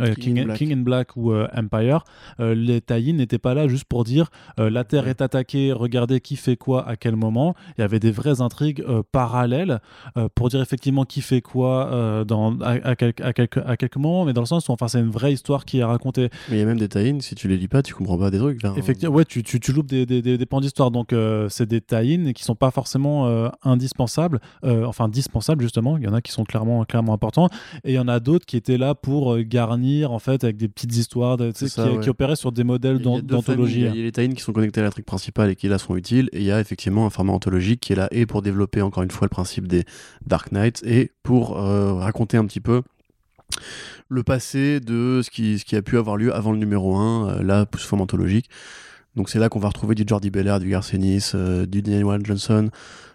euh, 0.00 0.14
King 0.14 0.34
King, 0.34 0.38
in 0.38 0.44
Black. 0.44 0.58
King 0.58 0.72
in 0.72 0.82
Black 0.82 1.16
ou 1.16 1.32
euh, 1.32 1.48
Empire, 1.56 2.04
euh, 2.38 2.54
les 2.54 2.80
tie-in 2.80 3.14
n'étaient 3.14 3.38
pas 3.38 3.54
là 3.54 3.66
juste 3.66 3.84
pour 3.84 4.04
dire 4.04 4.30
euh, 4.60 4.70
la 4.70 4.84
Terre 4.84 5.08
est 5.08 5.20
attaquée, 5.20 5.72
regardez 5.72 6.20
qui 6.20 6.36
fait 6.36 6.56
quoi 6.56 6.86
à 6.86 6.94
quel 6.96 7.16
moment. 7.16 7.54
Il 7.76 7.80
y 7.80 7.84
avait 7.84 7.98
des 8.00 8.12
vraies 8.12 8.40
intrigues 8.40 8.84
euh, 8.88 9.02
parallèles 9.10 9.80
euh, 10.16 10.28
pour 10.34 10.50
dire 10.50 10.60
effectivement 10.60 11.04
qui 11.04 11.20
fait 11.20 11.40
quoi 11.40 11.88
euh, 11.88 12.24
dans, 12.24 12.58
à, 12.60 12.72
à, 12.90 12.96
quelques, 12.96 13.20
à, 13.22 13.32
quelques, 13.32 13.58
à 13.58 13.76
quelques 13.76 13.96
moments, 13.96 14.24
mais 14.24 14.32
dans 14.32 14.42
le 14.42 14.46
sens 14.46 14.68
où 14.68 14.72
enfin, 14.72 14.86
c'est 14.88 15.00
une 15.00 15.10
vraie 15.10 15.32
histoire 15.32 15.64
qui 15.64 15.78
est 15.78 15.84
racontée. 15.84 16.30
Mais 16.48 16.56
il 16.56 16.60
y 16.60 16.62
a 16.62 16.66
même 16.66 16.78
des 16.78 16.88
tie 16.88 17.00
si 17.20 17.34
tu 17.34 17.39
les 17.48 17.56
lis 17.56 17.68
pas, 17.68 17.82
tu 17.82 17.94
comprends 17.94 18.18
pas 18.18 18.30
des 18.30 18.38
trucs. 18.38 18.64
Enfin, 18.64 18.74
Effectivement, 18.76 19.14
ouais, 19.14 19.24
tu, 19.24 19.42
tu, 19.42 19.60
tu 19.60 19.72
loupes 19.72 19.86
des, 19.86 20.06
des, 20.06 20.22
des, 20.22 20.38
des 20.38 20.46
pans 20.46 20.60
d'histoire. 20.60 20.90
Donc, 20.90 21.12
euh, 21.12 21.48
c'est 21.48 21.66
des 21.66 21.80
tie-in 21.80 22.32
qui 22.32 22.42
sont 22.42 22.54
pas 22.54 22.70
forcément 22.70 23.26
euh, 23.26 23.48
indispensables, 23.62 24.40
euh, 24.64 24.84
enfin 24.84 25.08
dispensables 25.08 25.62
justement. 25.62 25.96
Il 25.96 26.04
y 26.04 26.08
en 26.08 26.14
a 26.14 26.20
qui 26.20 26.32
sont 26.32 26.44
clairement, 26.44 26.84
clairement 26.84 27.12
importants, 27.12 27.48
et 27.84 27.92
il 27.92 27.94
y 27.94 27.98
en 27.98 28.08
a 28.08 28.20
d'autres 28.20 28.46
qui 28.46 28.56
étaient 28.56 28.78
là 28.78 28.94
pour 28.94 29.38
garnir 29.38 30.12
en 30.12 30.18
fait 30.18 30.44
avec 30.44 30.56
des 30.56 30.68
petites 30.68 30.96
histoires 30.96 31.36
de, 31.36 31.52
tu 31.52 31.68
ça, 31.68 31.84
qui, 31.84 31.96
ouais. 31.96 32.00
qui 32.00 32.10
opéraient 32.10 32.36
sur 32.36 32.52
des 32.52 32.64
modèles 32.64 33.00
d'anthologie. 33.00 33.42
familles. 33.42 33.90
Il 33.94 33.98
y 33.98 34.02
a 34.02 34.04
les 34.04 34.12
tie 34.12 34.28
qui 34.34 34.42
sont 34.42 34.52
connectés 34.52 34.80
à 34.80 34.84
la 34.84 34.90
trique 34.90 35.06
principale 35.06 35.50
et 35.50 35.56
qui 35.56 35.68
là 35.68 35.78
sont 35.78 35.96
utiles. 35.96 36.28
Et 36.32 36.38
il 36.38 36.44
y 36.44 36.52
a 36.52 36.60
effectivement 36.60 37.06
un 37.06 37.10
format 37.10 37.32
anthologique 37.32 37.80
qui 37.80 37.92
est 37.92 37.96
là 37.96 38.08
et 38.10 38.26
pour 38.26 38.42
développer 38.42 38.82
encore 38.82 39.02
une 39.02 39.10
fois 39.10 39.26
le 39.26 39.30
principe 39.30 39.68
des 39.68 39.84
Dark 40.26 40.52
Knights 40.52 40.82
et 40.84 41.10
pour 41.22 41.56
raconter 41.56 42.36
un 42.36 42.44
petit 42.44 42.60
peu 42.60 42.82
le 44.08 44.22
passé 44.22 44.80
de 44.80 45.20
ce 45.22 45.30
qui, 45.30 45.76
a 45.76 45.82
pu 45.82 45.96
avoir 45.98 46.16
lieu 46.16 46.34
avant 46.34 46.52
le 46.52 46.58
numéro 46.58 46.96
1, 46.96 47.28
euh, 47.28 47.42
là, 47.42 47.66
sous 47.76 47.86
forme 47.86 48.02
anthologique. 48.02 48.50
Donc 49.16 49.28
c'est 49.28 49.38
là 49.38 49.48
qu'on 49.48 49.58
va 49.58 49.68
retrouver 49.68 49.94
du 49.94 50.04
Jordi 50.06 50.30
Belair, 50.30 50.60
du 50.60 50.68
Garcenis, 50.68 51.32
euh, 51.34 51.66
du 51.66 51.82
Daniel 51.82 52.24
Johnson, 52.24 52.70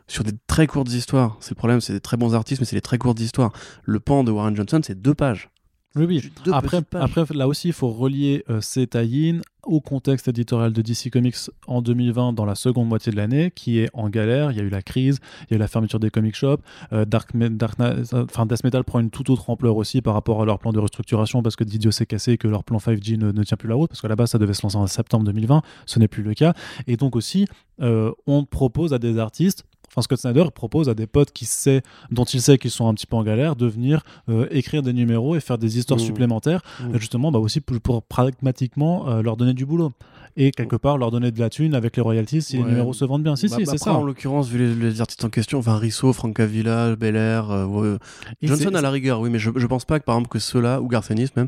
sur 0.08 0.24
des 0.24 0.34
très 0.48 0.68
courtes 0.68 0.92
histoires. 0.92 1.38
C'est 1.40 1.52
le 1.52 1.56
problème, 1.56 1.82
c'est 1.82 1.94
des 1.94 2.02
très 2.02 2.18
bons 2.18 2.36
artistes, 2.36 2.62
mais 2.62 2.66
c'est 2.66 2.76
des 2.76 2.82
très 2.82 2.98
courtes 2.98 3.20
histoires. 3.20 3.52
Le 3.84 4.00
pan 4.00 4.24
de 4.24 4.32
Warren 4.32 4.56
Johnson, 4.56 4.82
c'est 4.84 5.02
deux 5.02 5.14
pages. 5.14 5.50
Oui, 5.96 6.06
oui. 6.06 6.32
Après, 6.54 6.82
après, 7.00 7.24
là 7.34 7.48
aussi, 7.48 7.70
il 7.70 7.74
faut 7.74 7.90
relier 7.90 8.44
euh, 8.50 8.60
ces 8.62 8.86
tie 8.88 9.40
au 9.66 9.80
contexte 9.82 10.28
éditorial 10.28 10.74
de 10.74 10.82
DC 10.82 11.10
Comics 11.12 11.36
en 11.68 11.82
2020 11.82 12.34
dans 12.34 12.46
la 12.46 12.54
seconde 12.54 12.88
moitié 12.88 13.12
de 13.12 13.18
l'année, 13.18 13.50
qui 13.56 13.80
est 13.80 13.90
en 13.94 14.10
galère. 14.10 14.52
Il 14.52 14.58
y 14.58 14.60
a 14.60 14.64
eu 14.64 14.70
la 14.70 14.82
crise, 14.84 15.20
il 15.44 15.52
y 15.52 15.54
a 15.54 15.56
eu 15.56 15.60
la 15.60 15.68
fermeture 15.68 16.00
des 16.00 16.10
comic 16.12 16.36
shops. 16.36 16.60
Euh, 16.94 17.06
Dark, 17.06 17.34
Me- 17.34 17.50
Dark 17.50 17.80
Knight- 17.80 18.14
enfin, 18.14 18.46
Death 18.46 18.64
Metal 18.64 18.84
prend 18.84 19.00
une 19.00 19.10
toute 19.10 19.30
autre 19.30 19.50
ampleur 19.50 19.76
aussi 19.78 20.02
par 20.02 20.14
rapport 20.14 20.42
à 20.42 20.46
leur 20.46 20.60
plan 20.60 20.72
de 20.72 20.80
restructuration 20.80 21.42
parce 21.42 21.56
que 21.56 21.64
Didio 21.64 21.90
s'est 21.92 22.06
cassé 22.06 22.34
et 22.34 22.38
que 22.38 22.48
leur 22.48 22.64
plan 22.64 22.78
5G 22.78 23.18
ne, 23.18 23.32
ne 23.32 23.44
tient 23.44 23.58
plus 23.58 23.70
la 23.70 23.76
route 23.76 23.90
parce 23.90 24.02
qu'à 24.02 24.08
la 24.08 24.16
base 24.16 24.32
ça 24.32 24.38
devait 24.38 24.54
se 24.54 24.62
lancer 24.64 24.78
en 24.78 24.86
septembre 24.88 25.24
2020. 25.26 25.62
Ce 25.88 25.98
n'est 25.98 26.08
plus 26.10 26.22
le 26.24 26.34
cas. 26.36 26.54
Et 26.88 26.96
donc 26.98 27.16
aussi, 27.16 27.48
euh, 27.82 28.12
on 28.28 28.44
propose 28.46 28.94
à 28.94 29.00
des 29.00 29.18
artistes 29.18 29.64
Enfin, 29.96 30.02
Scott 30.02 30.20
Snyder 30.20 30.44
propose 30.54 30.90
à 30.90 30.94
des 30.94 31.08
potes 31.08 31.32
qui 31.32 31.46
sait, 31.46 31.82
dont 32.12 32.26
il 32.26 32.42
sait 32.42 32.58
qu'ils 32.58 32.72
sont 32.72 32.88
un 32.90 32.94
petit 32.94 33.08
peu 33.08 33.16
en 33.16 33.24
galère 33.24 33.56
de 33.56 33.66
venir 33.66 34.02
euh, 34.28 34.46
écrire 34.52 34.82
des 34.84 34.92
numéros 34.92 35.36
et 35.38 35.40
faire 35.40 35.58
des 35.58 35.78
histoires 35.78 36.00
Mmh. 36.00 36.04
supplémentaires, 36.04 36.62
Mmh. 36.82 36.96
euh, 36.96 37.00
justement 37.00 37.32
bah 37.32 37.40
aussi 37.40 37.62
pour, 37.62 37.80
pour 37.80 38.04
pragmatiquement 38.04 39.08
euh, 39.08 39.22
leur 39.22 39.38
donner 39.38 39.54
du 39.54 39.66
boulot 39.66 39.94
et 40.38 40.52
quelque 40.52 40.76
part 40.76 40.98
leur 40.98 41.12
donner 41.12 41.32
de 41.32 41.40
la 41.40 41.50
thune 41.50 41.74
avec 41.76 41.96
les 41.96 42.02
royalties 42.02 42.42
si 42.42 42.58
les 42.58 42.64
numéros 42.64 42.92
se 42.94 43.06
vendent 43.06 43.24
bien. 43.24 43.38
Si, 43.38 43.48
Bah, 43.48 43.56
si, 43.58 43.64
bah, 43.64 43.72
c'est 43.72 43.78
ça. 43.78 43.94
En 43.94 44.04
l'occurrence, 44.04 44.50
vu 44.50 44.58
les, 44.58 44.76
les 44.76 45.00
artistes 45.00 45.24
en 45.24 45.30
question, 45.30 45.60
enfin 45.60 45.78
Risso, 45.78 46.12
Francavilla, 46.12 46.96
Belair, 46.98 47.50
euh, 47.52 47.98
Johnson 48.42 48.76
à 48.76 48.82
la 48.82 48.92
rigueur, 48.92 49.22
oui, 49.22 49.30
mais 49.30 49.40
je, 49.40 49.50
je 49.56 49.68
pense 49.68 49.86
pas 49.86 50.00
que 50.00 50.04
par 50.06 50.16
exemple 50.16 50.30
que 50.32 50.40
ceux-là, 50.40 50.82
ou 50.82 50.88
Garcenis 50.90 51.30
même, 51.38 51.48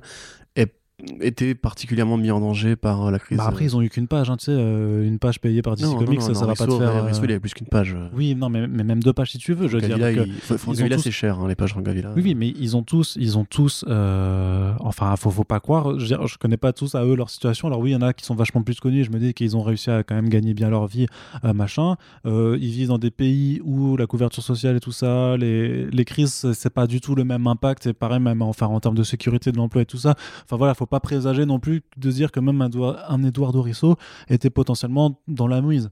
été 1.21 1.53
particulièrement 1.53 2.17
mis 2.17 2.31
en 2.31 2.39
danger 2.39 2.75
par 2.75 3.05
euh, 3.05 3.11
la 3.11 3.19
crise. 3.19 3.37
Bah, 3.37 3.45
après, 3.47 3.65
ils 3.65 3.75
ont 3.75 3.81
eu 3.83 3.89
qu'une 3.89 4.07
page, 4.07 4.29
hein, 4.31 4.37
tu 4.37 4.45
sais, 4.45 4.51
euh, 4.51 5.05
une 5.05 5.19
page 5.19 5.39
payée 5.39 5.61
par 5.61 5.75
DC 5.75 5.85
Non, 5.85 5.95
Comics, 5.97 6.19
non, 6.19 6.25
ça, 6.25 6.31
non, 6.31 6.39
ça 6.39 6.45
va 6.47 6.55
pas 6.55 6.65
te 6.65 6.71
Risso, 6.71 6.79
faire. 6.79 6.93
ouais, 6.95 6.99
euh, 7.01 7.03
Risso, 7.03 7.21
il 7.23 7.29
avait 7.31 7.39
plus 7.39 7.53
qu'une 7.53 7.67
page. 7.67 7.95
Oui, 8.15 8.33
non, 8.33 8.49
mais, 8.49 8.67
mais 8.67 8.83
même 8.83 9.03
deux 9.03 9.13
pages 9.13 9.31
si 9.31 9.37
tu 9.37 9.53
veux, 9.53 9.67
je 9.67 9.77
veux 9.77 9.81
dire. 9.81 9.97
Ils 10.09 10.21
ont 10.83 10.87
tous- 10.89 10.97
c'est 10.97 11.11
cher, 11.11 11.39
hein, 11.39 11.47
les 11.47 11.53
pages 11.55 11.71
Francavilla. 11.71 12.11
Oui, 12.15 12.21
oui, 12.23 12.33
mais 12.35 12.49
ils 12.49 12.75
ont 12.75 12.81
tous, 12.81 13.15
ils 13.19 13.37
ont 13.37 13.45
tous, 13.45 13.85
euh, 13.87 14.73
enfin, 14.79 15.15
faut, 15.17 15.29
faut 15.29 15.43
pas 15.43 15.59
croire. 15.59 15.99
Je, 15.99 16.05
dire, 16.07 16.25
je 16.25 16.37
connais 16.39 16.57
pas 16.57 16.73
tous 16.73 16.95
à 16.95 17.05
eux 17.05 17.15
leur 17.15 17.29
situation. 17.29 17.67
Alors 17.67 17.79
oui, 17.79 17.91
il 17.91 17.93
y 17.93 17.95
en 17.95 18.01
a 18.01 18.13
qui 18.13 18.25
sont 18.25 18.35
vachement 18.35 18.63
plus 18.63 18.79
connus. 18.79 19.03
Je 19.03 19.11
me 19.11 19.19
dis 19.19 19.35
qu'ils 19.35 19.55
ont 19.55 19.61
réussi 19.61 19.91
à 19.91 20.01
quand 20.01 20.15
même 20.15 20.29
gagner 20.29 20.55
bien 20.55 20.69
leur 20.71 20.87
vie, 20.87 21.05
euh, 21.45 21.53
machin. 21.53 21.95
Ils 22.25 22.57
vivent 22.71 22.87
dans 22.87 22.97
des 22.97 23.11
pays 23.11 23.61
où 23.63 23.97
la 23.97 24.07
couverture 24.07 24.41
sociale 24.41 24.77
et 24.77 24.79
tout 24.79 24.91
ça, 24.91 25.37
les, 25.37 25.85
les 25.91 26.05
crises, 26.05 26.33
c'est- 26.33 26.53
c'est 26.53 26.69
pas 26.71 26.87
du 26.87 27.01
tout 27.01 27.13
le 27.13 27.23
même 27.23 27.45
impact. 27.45 27.85
Et 27.85 27.93
pareil, 27.93 28.19
même 28.19 28.41
enfin 28.41 28.65
en 28.65 28.79
termes 28.79 28.95
de 28.97 29.03
sécurité 29.03 29.51
de 29.51 29.57
l'emploi 29.57 29.83
et 29.83 29.85
tout 29.85 29.97
ça. 29.97 30.15
Enfin 30.43 30.57
voilà, 30.57 30.73
faut 30.73 30.86
pas 30.87 30.99
présager 30.99 31.45
non 31.45 31.59
plus 31.59 31.83
de 31.97 32.11
dire 32.11 32.31
que 32.31 32.39
même 32.39 32.61
un, 32.61 32.69
un 33.07 33.23
Eduardo 33.23 33.61
Risso 33.61 33.95
était 34.29 34.49
potentiellement 34.49 35.19
dans 35.27 35.47
la 35.47 35.61
mouise. 35.61 35.89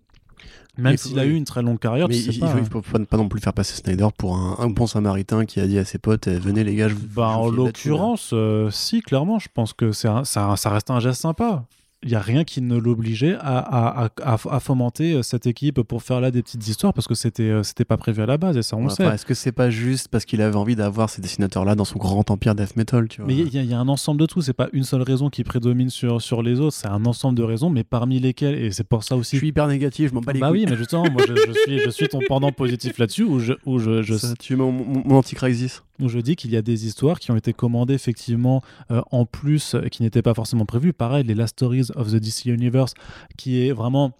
Même 0.77 0.97
s'il 0.97 1.17
a 1.19 1.25
eu 1.25 1.33
une 1.33 1.45
très 1.45 1.61
longue 1.61 1.79
carrière, 1.79 2.09
Mais 2.09 2.15
tu 2.15 2.23
sais 2.33 2.39
il, 2.39 2.43
hein. 2.43 2.63
faut, 2.69 2.81
faut 2.81 2.99
pas 2.99 3.15
non 3.17 3.29
plus 3.29 3.39
faire 3.39 3.53
passer 3.53 3.75
Snyder 3.75 4.07
pour 4.17 4.35
un, 4.35 4.57
un 4.59 4.67
bon 4.69 4.87
samaritain 4.87 5.45
qui 5.45 5.61
a 5.61 5.67
dit 5.67 5.77
à 5.79 5.85
ses 5.85 5.97
potes 5.99 6.27
eh, 6.27 6.37
Venez 6.37 6.65
les 6.65 6.75
gars, 6.75 6.89
je 6.89 6.95
vous. 6.95 7.07
Bah, 7.15 7.29
en 7.29 7.47
l'occurrence, 7.47 8.31
euh, 8.33 8.69
si, 8.71 9.01
clairement, 9.01 9.39
je 9.39 9.47
pense 9.53 9.71
que 9.71 9.91
un- 10.07 10.25
ça, 10.25 10.55
ça 10.57 10.69
reste 10.69 10.91
un 10.91 10.99
geste 10.99 11.21
sympa. 11.21 11.65
Il 12.05 12.09
n'y 12.11 12.15
a 12.15 12.19
rien 12.21 12.43
qui 12.43 12.61
ne 12.61 12.77
l'obligeait 12.77 13.35
à, 13.39 14.03
à, 14.03 14.09
à- 14.23 14.59
fomenter 14.59 15.13
euh, 15.13 15.23
cette 15.23 15.47
équipe 15.47 15.81
pour 15.81 16.03
faire 16.03 16.21
là 16.21 16.29
des 16.29 16.43
petites 16.43 16.67
histoires 16.67 16.93
parce 16.93 17.07
que 17.07 17.15
c'était 17.15 17.43
euh, 17.49 17.63
c'était 17.63 17.83
pas 17.83 17.97
prévu 17.97 18.21
à 18.21 18.27
la 18.27 18.37
base 18.37 18.55
et 18.57 18.61
ça 18.61 18.75
on 18.77 18.81
Ouais, 18.81 18.85
le 18.85 18.89
sait. 18.91 19.05
Est-ce 19.07 19.25
que 19.25 19.33
c'est 19.33 19.51
pas 19.51 19.71
juste 19.71 20.07
parce 20.09 20.23
qu'il 20.23 20.41
avait 20.43 20.55
envie 20.55 20.75
d'avoir 20.75 21.09
ces 21.09 21.19
dessinateurs-là 21.21 21.73
dans 21.73 21.83
son 21.83 21.97
grand 21.97 22.29
empire 22.29 22.53
death 22.53 22.75
metal 22.75 23.07
tu 23.07 23.21
vois? 23.21 23.27
Mais 23.27 23.35
il 23.35 23.53
y, 23.53 23.57
a- 23.57 23.63
il 23.63 23.69
y 23.69 23.73
a 23.73 23.79
un 23.79 23.87
ensemble 23.87 24.21
de 24.21 24.27
tout, 24.27 24.41
c'est 24.43 24.53
pas 24.53 24.69
une 24.71 24.83
seule 24.83 25.01
raison 25.01 25.29
qui 25.31 25.43
prédomine 25.43 25.89
sur, 25.89 26.21
sur 26.21 26.43
les 26.43 26.59
autres, 26.59 26.75
c'est 26.77 26.87
un 26.87 27.05
ensemble 27.05 27.35
de 27.37 27.43
raisons, 27.43 27.71
mais 27.71 27.83
parmi 27.83 28.19
lesquelles, 28.19 28.55
et 28.55 28.71
c'est 28.71 28.83
pour 28.87 29.03
ça 29.03 29.15
Je 29.15 29.21
aussi. 29.21 29.37
suis 29.37 29.47
hyper 29.47 29.67
négatif, 29.67 30.09
je 30.11 30.13
m'en 30.13 30.21
bats 30.21 30.31
les 30.31 30.39
Bah 30.39 30.49
couilles. 30.49 30.65
oui, 30.65 30.65
mais 30.69 30.77
justement, 30.77 31.09
moi 31.09 31.23
je, 31.27 31.33
je 31.33 31.51
suis, 31.53 31.79
je 31.79 31.89
suis 31.89 32.07
ton 32.07 32.19
pendant 32.27 32.51
positif 32.51 32.99
là-dessus 32.99 33.23
où 33.23 33.39
je, 33.39 33.53
où 33.65 33.79
je, 33.79 34.03
je, 34.03 34.13
Ça, 34.15 34.33
tu 34.39 34.53
es 34.53 34.55
mon, 34.55 34.71
mon, 34.71 35.01
mon 35.05 35.15
anti-crisis. 35.17 35.81
Où 35.99 36.09
je 36.09 36.19
dis 36.19 36.35
qu'il 36.35 36.51
y 36.51 36.57
a 36.57 36.61
des 36.61 36.85
histoires 36.85 37.19
qui 37.19 37.31
ont 37.31 37.35
été 37.35 37.53
commandées 37.53 37.93
effectivement 37.93 38.61
euh, 38.91 39.01
en 39.11 39.25
plus 39.25 39.75
euh, 39.75 39.87
qui 39.87 40.03
n'étaient 40.03 40.21
pas 40.21 40.33
forcément 40.33 40.65
prévues. 40.65 40.93
Pareil, 40.93 41.23
les 41.23 41.35
Last 41.35 41.53
Stories 41.53 41.87
of 41.95 42.11
the 42.11 42.15
DC 42.15 42.45
Universe, 42.45 42.93
qui 43.37 43.67
est 43.67 43.71
vraiment 43.71 44.13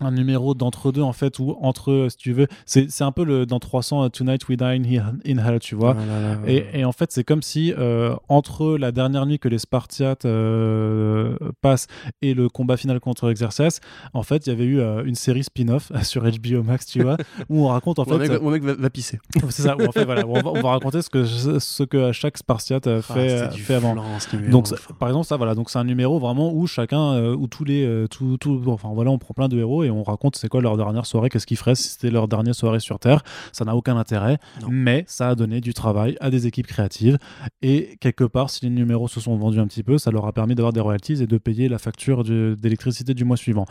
un 0.00 0.10
numéro 0.12 0.54
d'entre-deux 0.54 1.02
en 1.02 1.12
fait, 1.12 1.38
où 1.38 1.56
entre, 1.60 2.06
si 2.10 2.16
tu 2.16 2.32
veux, 2.32 2.46
c'est 2.66 2.90
c'est 2.90 3.04
un 3.04 3.12
peu 3.12 3.24
le, 3.24 3.46
dans 3.46 3.58
300 3.58 4.04
euh, 4.04 4.08
Tonight 4.08 4.48
We 4.48 4.56
Die 4.56 4.64
in, 4.64 4.82
He- 4.84 5.00
in 5.26 5.38
Hell, 5.38 5.58
tu 5.60 5.74
vois. 5.74 5.96
Ah 5.98 6.06
là 6.06 6.20
là. 6.36 6.38
Et, 6.46 6.64
et 6.80 6.84
en 6.84 6.92
fait, 6.92 7.12
c'est 7.12 7.24
comme 7.24 7.42
si 7.42 7.72
euh, 7.76 8.14
entre 8.28 8.76
la 8.78 8.92
dernière 8.92 9.26
nuit 9.26 9.38
que 9.38 9.48
les 9.48 9.58
Spartiates 9.58 10.24
euh, 10.24 11.36
passent 11.60 11.86
et 12.22 12.34
le 12.34 12.48
combat 12.48 12.76
final 12.76 13.00
contre 13.00 13.30
Exercès, 13.30 13.68
en 14.14 14.22
fait, 14.22 14.46
il 14.46 14.50
y 14.50 14.52
avait 14.52 14.64
eu 14.64 14.80
euh, 14.80 15.04
une 15.04 15.14
série 15.14 15.44
spin-off 15.44 15.92
sur 16.02 16.22
HBO 16.22 16.62
Max, 16.62 16.86
tu 16.86 17.02
vois, 17.02 17.16
où 17.48 17.64
on 17.64 17.68
raconte 17.68 17.98
en 17.98 18.04
mon, 18.06 18.18
fait. 18.18 18.28
mec, 18.28 18.42
mon 18.42 18.50
mec 18.50 18.62
va, 18.62 18.74
va 18.74 18.90
pisser. 18.90 19.18
C'est 19.50 19.62
ça, 19.62 19.76
où 19.76 19.84
en 19.86 19.92
fait, 19.92 20.04
voilà, 20.04 20.26
on, 20.26 20.34
va, 20.40 20.50
on 20.50 20.60
va 20.60 20.70
raconter 20.70 21.02
ce 21.02 21.10
que, 21.10 21.24
ce 21.24 21.82
que 21.82 22.12
chaque 22.12 22.38
Spartiate 22.38 22.86
Ah, 22.86 23.02
fait, 23.02 23.50
fait 23.52 23.74
avant. 23.74 23.94
numéro, 23.94 24.50
Donc, 24.50 24.68
enfin. 24.72 24.94
par 24.98 25.08
exemple, 25.08 25.26
ça, 25.26 25.36
voilà, 25.36 25.54
donc 25.54 25.70
c'est 25.70 25.78
un 25.78 25.84
numéro 25.84 26.18
vraiment 26.18 26.52
où 26.52 26.66
chacun, 26.66 27.22
où 27.32 27.46
tous 27.46 27.64
les, 27.64 28.06
tout, 28.10 28.36
tout, 28.38 28.62
enfin 28.66 28.90
voilà, 28.94 29.10
on 29.10 29.18
prend 29.18 29.34
plein 29.34 29.48
de 29.48 29.58
héros 29.58 29.84
et 29.84 29.89
on 29.90 30.02
raconte 30.02 30.36
c'est 30.36 30.48
quoi 30.48 30.60
leur 30.60 30.76
dernière 30.76 31.06
soirée, 31.06 31.28
qu'est-ce 31.28 31.46
qu'ils 31.46 31.56
feraient 31.56 31.74
si 31.74 31.88
c'était 31.88 32.10
leur 32.10 32.28
dernière 32.28 32.54
soirée 32.54 32.80
sur 32.80 32.98
Terre. 32.98 33.22
Ça 33.52 33.64
n'a 33.64 33.74
aucun 33.76 33.96
intérêt, 33.96 34.38
Non. 34.62 34.68
mais 34.70 35.04
ça 35.06 35.28
a 35.30 35.34
donné 35.34 35.60
du 35.60 35.74
travail 35.74 36.16
à 36.20 36.30
des 36.30 36.46
équipes 36.46 36.66
créatives 36.66 37.18
et 37.62 37.96
quelque 38.00 38.24
part, 38.24 38.50
si 38.50 38.64
les 38.64 38.70
numéros 38.70 39.08
se 39.08 39.20
sont 39.20 39.36
vendus 39.36 39.60
un 39.60 39.66
petit 39.66 39.82
peu, 39.82 39.98
ça 39.98 40.10
leur 40.10 40.26
a 40.26 40.32
permis 40.32 40.54
d'avoir 40.54 40.72
des 40.72 40.80
royalties 40.80 41.22
et 41.22 41.26
de 41.26 41.38
payer 41.38 41.68
la 41.68 41.78
facture 41.78 42.24
d'électricité 42.24 43.14
du 43.14 43.24
mois 43.24 43.36
suivant. 43.36 43.66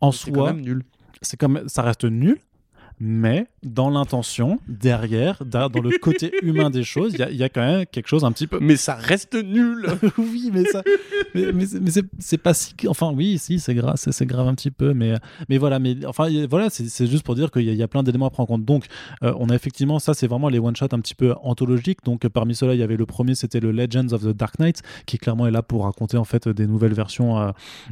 En 0.00 0.12
C'est 0.12 0.30
quand 0.30 0.36
soi, 0.40 0.52
même 0.52 0.62
nul. 0.62 0.84
c'est 1.22 1.36
comme 1.38 1.62
ça 1.66 1.82
reste 1.82 2.04
nul 2.04 2.38
mais 3.00 3.46
dans 3.62 3.90
l'intention 3.90 4.58
derrière 4.68 5.44
da- 5.44 5.68
dans 5.68 5.80
le 5.80 5.96
côté 5.98 6.32
humain 6.42 6.70
des 6.70 6.82
choses 6.84 7.12
il 7.14 7.20
y 7.20 7.22
a- 7.22 7.30
il 7.30 7.36
y, 7.36 7.42
a 7.44 7.48
quand 7.48 7.60
même 7.60 7.86
quelque 7.86 8.08
chose 8.08 8.24
un 8.24 8.32
petit 8.32 8.46
peu. 8.46 8.58
Mais 8.60 8.76
ça 8.76 8.94
reste 8.94 9.34
nul. 9.34 9.86
Oui 10.18 10.50
mais 10.52 10.64
ça 10.64 10.82
mais, 11.34 11.52
mais 11.52 11.66
c'est- 11.66 11.80
mais 11.80 11.90
c'est 11.90 12.04
c'est 12.18 12.38
pas 12.38 12.54
si 12.54 12.74
enfin 12.88 13.12
oui 13.14 13.38
si 13.38 13.58
c'est 13.60 13.74
grave 13.74 13.94
c'est 13.96 14.26
grave 14.26 14.46
un 14.48 14.54
petit 14.54 14.70
peu 14.70 14.94
mais 14.94 15.14
mais 15.48 15.58
voilà 15.58 15.78
mais 15.78 16.04
enfin 16.06 16.28
voilà 16.48 16.68
c'est 16.70 17.06
juste 17.06 17.24
pour 17.24 17.34
dire 17.34 17.50
qu'il 17.50 17.62
y, 17.62 17.68
a- 17.70 17.72
il 17.72 17.78
y 17.78 17.82
a 17.82 17.88
plein 17.88 18.02
d'éléments 18.02 18.26
à 18.26 18.30
prendre 18.30 18.50
en 18.50 18.56
compte. 18.56 18.64
Donc 18.64 18.86
euh, 19.22 19.32
on 19.38 19.48
a 19.50 19.54
effectivement 19.54 19.98
ça 19.98 20.14
c'est 20.14 20.26
vraiment 20.26 20.48
les 20.48 20.58
one 20.58 20.74
shot 20.76 20.88
un 20.92 21.00
petit 21.00 21.14
peu 21.14 21.34
anthologiques. 21.42 22.04
Donc 22.04 22.26
parmi 22.28 22.54
ceux-là 22.54 22.74
il 22.74 22.80
y 22.80 22.82
avait 22.82 22.96
le 22.96 23.06
premier 23.06 23.34
c'était 23.34 23.60
le 23.60 23.70
Legends 23.72 24.12
of 24.12 24.22
the 24.22 24.28
Dark 24.36 24.58
Knight 24.58 24.82
qui 25.06 25.18
clairement 25.18 25.46
est 25.46 25.50
là 25.50 25.62
pour 25.62 25.84
raconter 25.84 26.16
en 26.16 26.24
fait 26.24 26.48
des 26.48 26.66
nouvelles 26.66 26.94
versions 26.94 27.38
euh, 27.38 27.50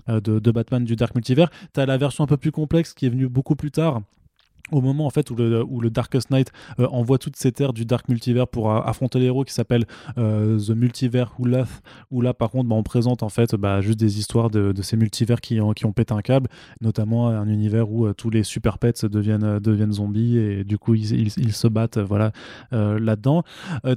euh, 0.09 0.21
de, 0.21 0.39
de 0.39 0.51
Batman 0.51 0.85
du 0.85 0.97
Dark 0.97 1.15
Multiverse. 1.15 1.51
T'as 1.73 1.87
la 1.87 1.97
version 1.97 2.25
un 2.25 2.27
peu 2.27 2.37
plus 2.37 2.53
complexe 2.53 2.93
qui 2.95 3.07
est 3.07 3.11
venue 3.11 3.29
beaucoup 3.29 3.57
plus 3.57 3.71
tard 3.71 4.01
au 4.73 4.81
moment 4.81 5.07
en 5.07 5.11
fait 5.11 5.31
où 5.31 5.37
le, 5.37 5.63
où 5.65 5.81
le 5.81 5.91
Darkest 5.91 6.31
Knight 6.31 6.51
euh, 6.81 6.87
envoie 6.89 7.19
toutes 7.19 7.37
ces 7.37 7.53
terres 7.53 7.73
du 7.73 7.85
Dark 7.85 8.09
Multiverse 8.09 8.49
pour 8.51 8.71
euh, 8.71 8.81
affronter 8.81 9.19
les 9.21 9.27
héros 9.27 9.45
qui 9.45 9.53
s'appelle 9.55 9.85
euh, 10.19 10.59
The 10.59 10.71
Multiverse 10.71 11.31
Wrath 11.39 11.69
où 12.11 12.21
là 12.21 12.35
par 12.35 12.51
contre 12.51 12.69
bah, 12.69 12.75
on 12.77 12.83
présente 12.83 13.23
en 13.23 13.29
fait 13.29 13.55
bah, 13.55 13.81
juste 13.81 13.99
des 14.01 14.19
histoires 14.19 14.51
de, 14.51 14.73
de 14.73 14.83
ces 14.83 14.97
multivers 14.97 15.41
qui 15.41 15.61
ont, 15.61 15.73
qui 15.73 15.87
ont 15.87 15.93
pété 15.93 16.15
un 16.15 16.23
câble 16.23 16.49
notamment 16.81 17.29
un 17.29 17.49
univers 17.49 17.91
où 17.91 18.07
euh, 18.07 18.13
tous 18.13 18.31
les 18.31 18.43
super 18.43 18.79
pets 18.79 19.05
deviennent, 19.05 19.59
deviennent 19.61 19.93
zombies 19.93 20.37
et 20.39 20.65
du 20.65 20.79
coup 20.79 20.95
ils, 20.95 21.13
ils, 21.13 21.33
ils 21.37 21.53
se 21.53 21.69
battent 21.69 21.99
voilà 21.99 22.33
là-dedans 22.73 23.45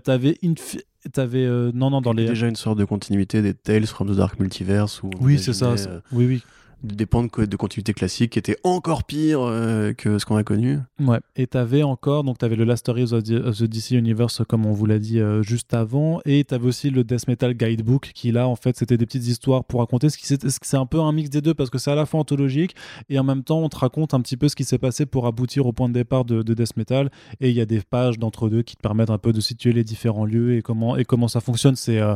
t'avais 0.03 0.37
Infi- 0.43 0.81
T'avais 1.13 1.45
euh, 1.45 1.71
non 1.73 1.89
non 1.89 2.01
dans 2.01 2.11
les 2.11 2.25
Déjà 2.27 2.47
une 2.49 2.57
sorte 2.57 2.77
de 2.77 2.83
continuité 2.83 3.41
des 3.41 3.53
Tales 3.53 3.85
from 3.85 4.09
the 4.11 4.17
Dark 4.17 4.37
Multiverse. 4.37 5.01
Où 5.01 5.09
oui 5.21 5.39
c'est 5.39 5.53
ça 5.53 5.71
euh, 5.71 6.01
oui 6.11 6.25
oui 6.27 6.43
de, 6.83 7.05
co- 7.05 7.45
de 7.45 7.55
continuité 7.57 7.93
classique 7.93 8.31
qui 8.31 8.39
étaient 8.39 8.57
encore 8.63 9.03
pires 9.03 9.41
euh, 9.41 9.93
que 9.93 10.17
ce 10.19 10.25
qu'on 10.25 10.35
a 10.37 10.43
connu. 10.43 10.79
Ouais, 10.99 11.19
et 11.35 11.47
t'avais 11.47 11.83
encore, 11.83 12.23
donc 12.23 12.37
t'avais 12.37 12.55
le 12.55 12.63
Last 12.63 12.81
Stories 12.81 13.13
of 13.13 13.23
the, 13.23 13.63
DC 13.63 13.91
Universe, 13.91 14.41
comme 14.47 14.65
on 14.65 14.71
vous 14.71 14.85
l'a 14.85 14.99
dit 14.99 15.19
euh, 15.19 15.41
juste 15.43 15.73
avant, 15.73 16.21
et 16.25 16.43
t'avais 16.43 16.67
aussi 16.67 16.89
le 16.89 17.03
Death 17.03 17.27
Metal 17.27 17.53
Guidebook, 17.53 18.11
qui 18.13 18.31
là, 18.31 18.47
en 18.47 18.55
fait, 18.55 18.77
c'était 18.77 18.97
des 18.97 19.05
petites 19.05 19.27
histoires 19.27 19.63
pour 19.65 19.79
raconter 19.81 20.09
ce 20.09 20.17
qui 20.17 20.25
c'est 20.25 20.77
un 20.77 20.85
peu 20.85 20.99
un 20.99 21.11
mix 21.11 21.29
des 21.29 21.41
deux, 21.41 21.53
parce 21.53 21.69
que 21.69 21.77
c'est 21.77 21.91
à 21.91 21.95
la 21.95 22.05
fois 22.05 22.19
anthologique, 22.19 22.75
et 23.09 23.19
en 23.19 23.23
même 23.23 23.43
temps, 23.43 23.59
on 23.59 23.69
te 23.69 23.77
raconte 23.77 24.13
un 24.13 24.21
petit 24.21 24.37
peu 24.37 24.47
ce 24.47 24.55
qui 24.55 24.63
s'est 24.63 24.77
passé 24.77 25.05
pour 25.05 25.27
aboutir 25.27 25.65
au 25.65 25.73
point 25.73 25.89
de 25.89 25.93
départ 25.93 26.23
de, 26.25 26.41
de 26.43 26.53
Death 26.53 26.77
Metal, 26.77 27.09
et 27.41 27.49
il 27.49 27.55
y 27.55 27.61
a 27.61 27.65
des 27.65 27.81
pages 27.81 28.19
d'entre-deux 28.19 28.61
qui 28.61 28.75
te 28.75 28.81
permettent 28.81 29.09
un 29.09 29.17
peu 29.17 29.33
de 29.33 29.41
situer 29.41 29.73
les 29.73 29.83
différents 29.83 30.25
lieux 30.25 30.55
et 30.55 30.61
comment, 30.61 30.95
et 30.95 31.03
comment 31.05 31.27
ça 31.27 31.41
fonctionne. 31.41 31.75
C'est. 31.75 31.99
euh, 31.99 32.15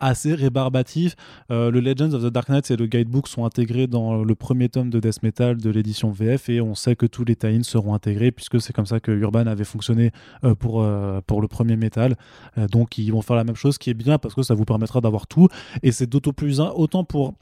assez 0.00 0.34
rébarbatif. 0.34 1.14
Euh, 1.50 1.70
le 1.70 1.80
Legends 1.80 2.12
of 2.12 2.22
the 2.22 2.26
Dark 2.32 2.48
Knight 2.48 2.70
et 2.70 2.76
le 2.76 2.86
guidebook 2.86 3.28
sont 3.28 3.44
intégrés 3.44 3.86
dans 3.86 4.22
le 4.24 4.34
premier 4.34 4.68
tome 4.68 4.90
de 4.90 5.00
Death 5.00 5.22
Metal 5.22 5.56
de 5.56 5.70
l'édition 5.70 6.10
VF 6.10 6.48
et 6.48 6.60
on 6.60 6.74
sait 6.74 6.96
que 6.96 7.06
tous 7.06 7.24
les 7.24 7.36
tie 7.36 7.62
seront 7.64 7.94
intégrés 7.94 8.30
puisque 8.32 8.60
c'est 8.60 8.72
comme 8.72 8.86
ça 8.86 9.00
que 9.00 9.10
Urban 9.12 9.46
avait 9.46 9.64
fonctionné 9.64 10.10
euh, 10.44 10.54
pour, 10.54 10.82
euh, 10.82 11.20
pour 11.26 11.40
le 11.40 11.48
premier 11.48 11.76
métal. 11.76 12.16
Euh, 12.58 12.66
donc 12.68 12.98
ils 12.98 13.10
vont 13.12 13.22
faire 13.22 13.36
la 13.36 13.44
même 13.44 13.56
chose, 13.56 13.78
qui 13.78 13.90
est 13.90 13.94
bien 13.94 14.18
parce 14.18 14.34
que 14.34 14.42
ça 14.42 14.54
vous 14.54 14.64
permettra 14.64 15.00
d'avoir 15.00 15.26
tout 15.26 15.48
et 15.82 15.92
c'est 15.92 16.06
d'autant 16.06 16.32
plus 16.32 16.60
un- 16.60 16.70
autant 16.74 17.04
pour 17.04 17.34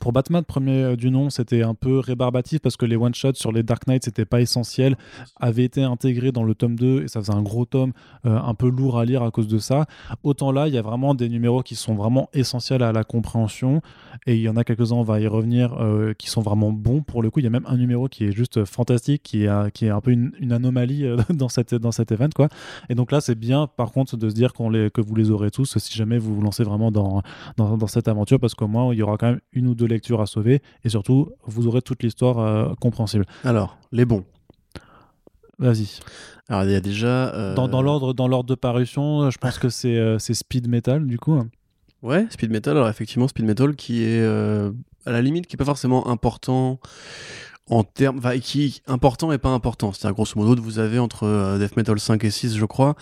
pour 0.00 0.12
Batman, 0.12 0.44
premier 0.44 0.82
euh, 0.82 0.96
du 0.96 1.10
nom, 1.10 1.30
c'était 1.30 1.62
un 1.62 1.74
peu 1.74 1.98
rébarbatif 1.98 2.60
parce 2.60 2.76
que 2.76 2.84
les 2.84 2.96
one-shots 2.96 3.34
sur 3.34 3.52
les 3.52 3.62
Dark 3.62 3.86
Knight, 3.86 4.04
c'était 4.04 4.24
pas 4.24 4.40
essentiel, 4.40 4.96
avaient 5.40 5.64
été 5.64 5.82
intégrés 5.82 6.32
dans 6.32 6.44
le 6.44 6.54
tome 6.54 6.76
2 6.76 7.04
et 7.04 7.08
ça 7.08 7.20
faisait 7.20 7.34
un 7.34 7.42
gros 7.42 7.64
tome 7.64 7.92
euh, 8.26 8.38
un 8.38 8.54
peu 8.54 8.68
lourd 8.68 8.98
à 8.98 9.04
lire 9.04 9.22
à 9.22 9.30
cause 9.30 9.48
de 9.48 9.58
ça. 9.58 9.86
Autant 10.22 10.52
là, 10.52 10.68
il 10.68 10.74
y 10.74 10.78
a 10.78 10.82
vraiment 10.82 11.14
des 11.14 11.28
numéros 11.28 11.62
qui 11.62 11.74
sont 11.74 11.94
vraiment 11.94 12.28
essentiels 12.32 12.82
à 12.82 12.92
la 12.92 13.04
compréhension 13.04 13.80
et 14.26 14.34
il 14.34 14.42
y 14.42 14.48
en 14.48 14.56
a 14.56 14.64
quelques-uns, 14.64 14.96
on 14.96 15.02
va 15.02 15.20
y 15.20 15.26
revenir, 15.26 15.74
euh, 15.80 16.12
qui 16.14 16.28
sont 16.28 16.42
vraiment 16.42 16.72
bons 16.72 17.02
pour 17.02 17.22
le 17.22 17.30
coup. 17.30 17.40
Il 17.40 17.44
y 17.44 17.48
a 17.48 17.50
même 17.50 17.66
un 17.66 17.76
numéro 17.76 18.08
qui 18.08 18.24
est 18.24 18.32
juste 18.32 18.64
fantastique, 18.64 19.22
qui 19.22 19.44
est, 19.44 19.70
qui 19.72 19.86
est 19.86 19.90
un 19.90 20.00
peu 20.00 20.10
une, 20.10 20.52
anomalie 20.52 21.04
dans, 21.30 21.48
cette, 21.48 21.74
dans 21.74 21.92
cet 21.92 22.12
event. 22.12 22.28
Quoi. 22.34 22.48
Et 22.88 22.94
donc 22.94 23.10
là, 23.10 23.20
c'est 23.20 23.34
bien 23.34 23.66
par 23.66 23.92
contre 23.92 24.16
de 24.16 24.28
se 24.28 24.34
dire 24.34 24.52
que 24.52 25.00
vous 25.00 25.14
les 25.14 25.30
aurez 25.30 25.50
tous 25.50 25.78
si 25.78 25.96
jamais 25.96 26.18
vous 26.18 26.34
vous 26.34 26.42
lancez 26.42 26.62
vraiment 26.62 26.90
dans, 26.90 27.22
dans, 27.56 27.76
dans 27.76 27.86
cette 27.86 28.08
aventure 28.08 28.38
parce 28.38 28.54
qu'au 28.54 28.68
moins, 28.68 28.92
il 28.92 28.98
y 28.98 29.02
aura 29.02 29.16
quand 29.16 29.28
même 29.28 29.40
une 29.54 29.66
ou 29.66 29.74
deux 29.74 29.86
lectures 29.86 30.20
à 30.20 30.26
sauver 30.26 30.62
et 30.84 30.88
surtout, 30.88 31.30
vous 31.44 31.66
aurez 31.66 31.82
toute 31.82 32.02
l'histoire 32.02 32.38
euh, 32.38 32.74
compréhensible. 32.80 33.26
Alors, 33.44 33.78
les 33.92 34.04
bons. 34.04 34.24
Vas-y. 35.58 36.00
Alors, 36.48 36.64
il 36.64 36.72
y 36.72 36.74
a 36.74 36.80
déjà. 36.80 37.34
Euh, 37.34 37.54
dans, 37.54 37.68
dans 37.68 37.82
l'ordre 37.82 38.44
de 38.44 38.54
parution, 38.54 39.30
je 39.30 39.38
pense 39.38 39.58
que 39.58 39.68
c'est 39.68 39.96
euh, 39.96 40.18
Speed 40.18 40.68
Metal, 40.68 41.06
du 41.06 41.18
coup. 41.18 41.40
Ouais, 42.02 42.26
Speed 42.30 42.50
Metal. 42.50 42.76
Alors, 42.76 42.88
effectivement, 42.88 43.28
Speed 43.28 43.46
Metal 43.46 43.74
qui 43.76 44.02
est 44.02 44.22
à 45.06 45.12
la 45.12 45.22
limite, 45.22 45.46
qui 45.46 45.54
n'est 45.54 45.58
pas 45.58 45.64
forcément 45.64 46.08
important 46.08 46.80
en 47.70 47.82
termes, 47.82 48.20
qui 48.40 48.82
important 48.86 49.32
et 49.32 49.38
pas 49.38 49.50
important. 49.50 49.92
C'est-à-dire, 49.92 50.14
grosso 50.14 50.32
modo, 50.36 50.60
vous 50.60 50.78
avez 50.78 50.98
entre 50.98 51.56
Death 51.58 51.76
Metal 51.76 51.98
5 51.98 52.22
et 52.24 52.30
6, 52.30 52.56
je 52.56 52.64
crois, 52.66 52.94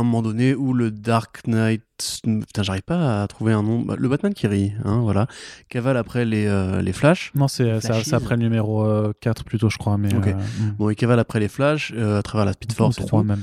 un 0.00 0.02
moment 0.02 0.22
donné 0.22 0.54
où 0.54 0.72
le 0.72 0.90
Dark 0.90 1.46
Knight, 1.46 1.82
putain, 2.22 2.62
j'arrive 2.62 2.82
pas 2.82 3.22
à 3.22 3.26
trouver 3.28 3.52
un 3.52 3.62
nom, 3.62 3.80
bah, 3.80 3.94
le 3.96 4.08
Batman 4.08 4.34
qui 4.34 4.46
rit, 4.46 4.72
hein, 4.84 5.00
voilà, 5.00 5.26
cavale 5.68 5.96
après 5.96 6.24
les, 6.24 6.46
euh, 6.46 6.82
les 6.82 6.92
Flash. 6.92 7.32
Non, 7.34 7.48
c'est 7.48 7.70
après 8.12 8.36
le 8.36 8.42
numéro 8.42 8.84
4 9.20 9.40
euh, 9.40 9.44
plutôt, 9.44 9.70
je 9.70 9.78
crois. 9.78 9.96
Mais, 9.96 10.12
euh, 10.12 10.18
hmm. 10.18 10.74
Bon, 10.78 10.90
il 10.90 10.96
cavale 10.96 11.20
après 11.20 11.40
les 11.40 11.48
Flash, 11.48 11.92
à 11.92 12.22
travers 12.22 12.44
la 12.44 12.52
Speed 12.52 12.72
Force. 12.72 12.98
et, 12.98 13.22
même, 13.22 13.42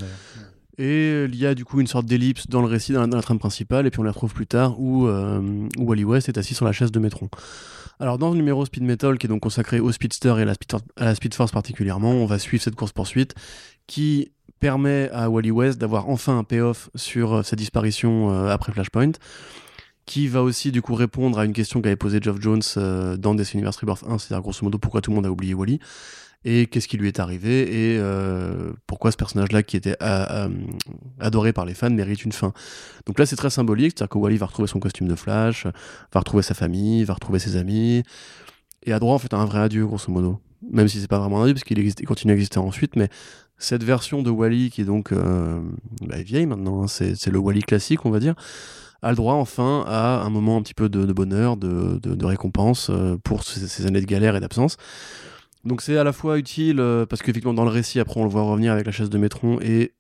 et 0.78 1.26
il 1.26 1.36
y 1.36 1.46
a 1.46 1.56
du 1.56 1.64
coup 1.64 1.80
une 1.80 1.88
sorte 1.88 2.06
d'ellipse 2.06 2.48
dans 2.48 2.62
le 2.62 2.68
récit, 2.68 2.94
dans 2.94 3.06
la, 3.06 3.22
trame 3.22 3.40
principale, 3.40 3.88
et 3.88 3.92
puis 3.92 4.00
on 4.00 4.04
la 4.04 4.12
retrouve 4.12 4.34
plus 4.34 4.48
tard 4.48 4.80
où, 4.80 5.08
où 5.08 5.84
Wally 5.84 6.04
West 6.04 6.28
est 6.28 6.38
assis 6.38 6.54
sur 6.54 6.66
la 6.66 6.72
chaise 6.72 6.92
de 6.92 7.00
Metron. 7.00 7.30
Alors 8.02 8.18
dans 8.18 8.32
le 8.32 8.36
numéro 8.36 8.66
Speed 8.66 8.82
Metal, 8.82 9.20
qui 9.20 9.28
est 9.28 9.30
donc 9.30 9.42
consacré 9.42 9.80
au 9.80 9.92
Speedster 9.92 10.34
et 10.40 10.42
à 10.42 10.46
la 10.46 10.56
Speed, 10.56 10.80
à 10.98 11.06
la 11.06 11.14
Speed 11.14 11.36
Force 11.36 11.52
particulièrement, 11.52 12.10
on 12.10 12.26
va 12.26 12.40
suivre 12.40 12.64
cette 12.64 12.76
course-poursuite 12.76 13.36
qui 13.86 14.32
permet 14.62 15.10
à 15.12 15.30
Wally 15.30 15.52
West 15.52 15.80
d'avoir 15.80 16.08
enfin 16.08 16.38
un 16.38 16.44
payoff 16.46 16.90
sur 16.96 17.34
euh, 17.34 17.44
sa 17.44 17.58
disparition 17.58 18.32
euh, 18.32 18.48
après 18.48 18.72
Flashpoint 18.72 19.14
qui 20.06 20.28
va 20.28 20.44
aussi 20.44 20.72
du 20.72 20.82
coup 20.82 20.94
répondre 20.94 21.40
à 21.40 21.46
une 21.46 21.54
question 21.54 21.82
qu'avait 21.82 21.96
posée 21.96 22.20
Geoff 22.22 22.40
Jones 22.40 22.62
euh, 22.78 23.18
dans 23.18 23.34
DC 23.36 23.56
Universe 23.56 23.78
Rebirth 23.78 24.04
1, 24.08 24.20
c'est-à-dire 24.20 24.42
grosso 24.42 24.64
modo 24.64 24.78
pourquoi 24.78 25.02
tout 25.02 25.12
le 25.12 25.16
monde 25.16 25.26
a 25.26 25.32
oublié 25.32 25.54
Wally 25.54 25.80
et 26.44 26.68
qu'est-ce 26.68 26.88
qui 26.88 26.98
lui 26.98 27.08
est 27.08 27.20
arrivé 27.20 27.94
et 27.94 28.02
pourquoi 28.88 29.12
ce 29.12 29.18
personnage-là 29.18 29.62
qui 29.62 29.78
était 29.78 29.96
adoré 31.20 31.54
par 31.54 31.66
les 31.66 31.76
fans 31.76 31.92
mérite 31.92 32.26
une 32.26 32.32
fin. 32.32 32.52
Donc 33.06 33.20
là 33.20 33.28
c'est 33.28 33.36
très 33.36 33.52
symbolique, 33.52 33.94
c'est-à-dire 33.96 34.10
que 34.10 34.18
Wally 34.18 34.38
va 34.38 34.48
retrouver 34.48 34.68
son 34.68 34.80
costume 34.80 35.08
de 35.08 35.14
Flash, 35.14 35.68
va 36.12 36.20
retrouver 36.20 36.42
sa 36.42 36.56
famille, 36.56 37.04
va 37.04 37.14
retrouver 37.14 37.38
ses 37.38 37.58
amis 37.58 38.02
et 38.82 38.92
a 38.92 38.98
droit 38.98 39.14
en 39.14 39.20
fait 39.20 39.32
à 39.36 39.38
un 39.38 39.46
vrai 39.46 39.60
adieu 39.60 39.86
grosso 39.86 40.12
modo. 40.12 40.40
Même 40.68 40.88
si 40.88 41.00
c'est 41.00 41.08
pas 41.08 41.20
vraiment 41.20 41.42
un 41.42 41.44
adieu 41.44 41.54
parce 41.54 41.64
qu'il 41.64 42.08
continue 42.08 42.34
à 42.34 42.36
exister 42.36 42.58
ensuite, 42.58 42.96
mais 42.96 43.10
cette 43.62 43.84
version 43.84 44.24
de 44.24 44.30
Wally, 44.30 44.72
qui 44.72 44.82
est 44.82 44.86
donc 44.86 45.12
euh, 45.12 45.62
bah, 46.02 46.22
vieille 46.22 46.48
maintenant, 46.48 46.84
hein, 46.84 46.88
c'est 46.88 47.28
le 47.28 47.38
Wally 47.38 47.62
classique, 47.62 48.06
on 48.06 48.10
va 48.10 48.20
dire, 48.20 48.34
a 49.02 49.10
le 49.10 49.16
droit 49.16 49.36
enfin 49.36 49.84
à 49.88 50.22
un 50.24 50.30
moment 50.30 50.58
un 50.58 50.62
petit 50.62 50.74
peu 50.74 50.90
de, 50.90 51.12
bonheur, 51.14 51.58
de, 51.58 52.26
récompense 52.26 52.90
euh, 52.90 53.18
pour 53.24 53.44
ces, 53.44 53.86
années 53.86 54.02
de 54.02 54.06
galère 54.06 54.36
et 54.36 54.40
d'absence. 54.40 54.78
Donc 55.64 55.82
c'est 55.82 55.96
à 55.96 56.04
la 56.04 56.12
fois 56.12 56.40
utile 56.40 56.80
euh, 56.80 57.06
parce 57.06 57.22
qu'effectivement 57.22 57.54
dans 57.54 57.64
le 57.64 57.70
récit 57.70 58.00
après 58.00 58.20
on 58.20 58.24
le 58.24 58.32
voit 58.32 58.42
revenir 58.42 58.74
avec 58.74 58.88
la 58.88 58.92
chaise 58.92 59.12
de 59.12 59.18
Métron 59.20 59.60
et 59.62 59.94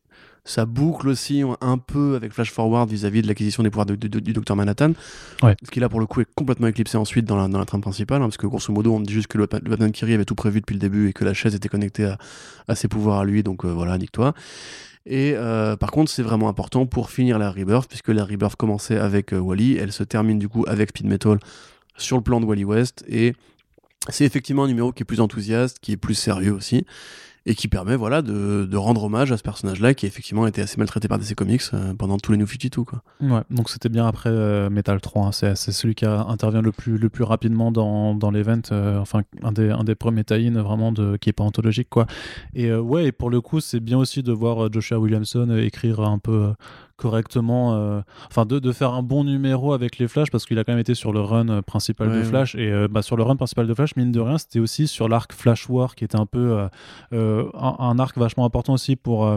ça 0.43 0.65
boucle 0.65 1.07
aussi 1.07 1.43
un 1.61 1.77
peu 1.77 2.15
avec 2.15 2.33
Flash 2.33 2.51
Forward 2.51 2.89
vis-à-vis 2.89 3.21
de 3.21 3.27
l'acquisition 3.27 3.61
des 3.61 3.69
pouvoirs 3.69 3.85
du 3.85 4.33
Docteur 4.33 4.55
Manhattan. 4.55 4.93
Ce 5.41 5.71
qui 5.71 5.79
là 5.79 5.87
pour 5.87 5.99
le 5.99 6.07
coup 6.07 6.21
est 6.21 6.27
complètement 6.35 6.67
éclipsé 6.67 6.97
ensuite 6.97 7.25
dans 7.25 7.37
la, 7.37 7.47
dans 7.47 7.59
la 7.59 7.65
trame 7.65 7.81
principale, 7.81 8.21
hein, 8.21 8.25
parce 8.25 8.37
que 8.37 8.47
grosso 8.47 8.73
modo 8.73 8.93
on 8.93 8.99
dit 8.99 9.13
juste 9.13 9.27
que 9.27 9.37
le, 9.37 9.45
Batman 9.45 9.91
Kiri 9.91 10.13
avait 10.13 10.25
tout 10.25 10.35
prévu 10.35 10.59
depuis 10.61 10.73
le 10.73 10.79
début 10.79 11.09
et 11.09 11.13
que 11.13 11.23
la 11.23 11.33
chaise 11.33 11.53
était 11.53 11.69
connectée 11.69 12.11
à, 12.67 12.75
ses 12.75 12.87
pouvoirs 12.87 13.19
à 13.19 13.25
lui, 13.25 13.43
donc 13.43 13.65
euh, 13.65 13.69
voilà, 13.69 13.97
nique-toi. 13.97 14.33
Et 15.05 15.33
euh, 15.35 15.75
par 15.75 15.91
contre, 15.91 16.11
c'est 16.11 16.21
vraiment 16.21 16.47
important 16.47 16.85
pour 16.85 17.09
finir 17.09 17.39
la 17.39 17.51
Rebirth, 17.51 17.87
puisque 17.87 18.09
la 18.09 18.23
Rebirth 18.23 18.55
commençait 18.55 18.97
avec 18.97 19.33
euh, 19.33 19.39
Wally, 19.39 19.77
elle 19.77 19.91
se 19.91 20.03
termine 20.03 20.37
du 20.37 20.47
coup 20.47 20.63
avec 20.67 20.89
Speed 20.89 21.07
Metal 21.07 21.39
sur 21.97 22.17
le 22.17 22.23
plan 22.23 22.39
de 22.39 22.45
Wally 22.45 22.65
West, 22.65 23.03
et 23.07 23.33
c'est 24.09 24.25
effectivement 24.25 24.63
un 24.63 24.67
numéro 24.67 24.91
qui 24.91 25.03
est 25.03 25.05
plus 25.05 25.19
enthousiaste, 25.19 25.79
qui 25.79 25.91
est 25.91 25.97
plus 25.97 26.15
sérieux 26.15 26.53
aussi, 26.53 26.85
et 27.45 27.55
qui 27.55 27.67
permet 27.67 27.95
voilà 27.95 28.21
de, 28.21 28.67
de, 28.69 28.77
rendre 28.77 29.03
hommage 29.03 29.31
à 29.31 29.37
ce 29.37 29.41
personnage-là 29.43 29.93
qui 29.93 30.05
effectivement 30.05 30.43
a 30.43 30.49
été 30.49 30.61
assez 30.61 30.77
maltraité 30.77 31.07
par 31.07 31.17
DC 31.17 31.33
Comics 31.33 31.61
euh, 31.73 31.93
pendant 31.95 32.17
tous 32.17 32.31
les 32.31 32.37
New 32.37 32.45
52 32.45 32.83
quoi. 32.83 33.01
Ouais, 33.19 33.41
donc 33.49 33.69
c'était 33.69 33.89
bien 33.89 34.05
après 34.05 34.29
euh, 34.29 34.69
Metal 34.69 35.01
3, 35.01 35.25
hein. 35.25 35.31
c'est, 35.31 35.55
celui 35.55 35.95
qui 35.95 36.05
intervient 36.05 36.61
le 36.61 36.71
plus 36.71 36.97
le 36.97 37.09
plus 37.09 37.23
rapidement 37.23 37.71
dans, 37.71 38.13
dans 38.13 38.29
l'event, 38.29 38.61
euh, 38.71 38.99
enfin 38.99 39.23
un 39.41 39.51
des 39.51 39.71
un 39.71 39.83
des 39.83 39.95
premiers 39.95 40.23
tie 40.23 40.49
vraiment 40.49 40.91
de 40.91 41.17
qui 41.17 41.29
est 41.29 41.33
pas 41.33 41.43
anthologique 41.43 41.89
quoi. 41.89 42.05
Et 42.53 42.73
ouais, 42.73 43.05
et 43.05 43.11
pour 43.11 43.29
le 43.29 43.41
coup, 43.41 43.59
c'est 43.59 43.79
bien 43.79 43.97
aussi 43.97 44.21
de 44.21 44.31
voir 44.31 44.71
Joshua 44.71 44.99
Williamson 44.99 45.49
écrire 45.57 46.01
un 46.01 46.19
peu 46.19 46.53
correctement, 47.01 47.73
euh, 47.73 48.01
enfin 48.27 48.45
de, 48.45 48.59
de, 48.59 48.71
faire 48.71 48.93
un 48.93 49.01
bon 49.01 49.23
numéro 49.23 49.73
avec 49.73 49.97
les 49.97 50.07
Flash 50.07 50.29
parce 50.29 50.45
qu'il 50.45 50.59
a 50.59 50.63
quand 50.63 50.71
même 50.71 50.79
été 50.79 50.93
sur 50.93 51.11
le 51.11 51.19
run 51.19 51.49
euh, 51.49 51.61
principal 51.63 52.11
de 52.11 52.23
Flash 52.23 52.53
et 52.53 52.71
euh, 52.71 52.87
bah, 52.87 53.01
sur 53.01 53.17
le 53.17 53.23
run 53.23 53.35
principal 53.35 53.65
de 53.65 53.73
Flash, 53.73 53.95
mine 53.95 54.11
de 54.11 54.19
rien, 54.19 54.37
c'était 54.37 54.59
aussi 54.59 54.87
sur 54.87 55.09
l'arc 55.09 55.33
Flash 55.33 55.67
War 55.67 55.95
qui 55.95 56.03
était 56.03 56.19
un 56.19 56.27
peu 56.27 56.67
un, 57.11 57.99
arc 57.99 58.17
vachement 58.17 58.45
important 58.45 58.73
aussi 58.73 58.95
pour 58.95 59.35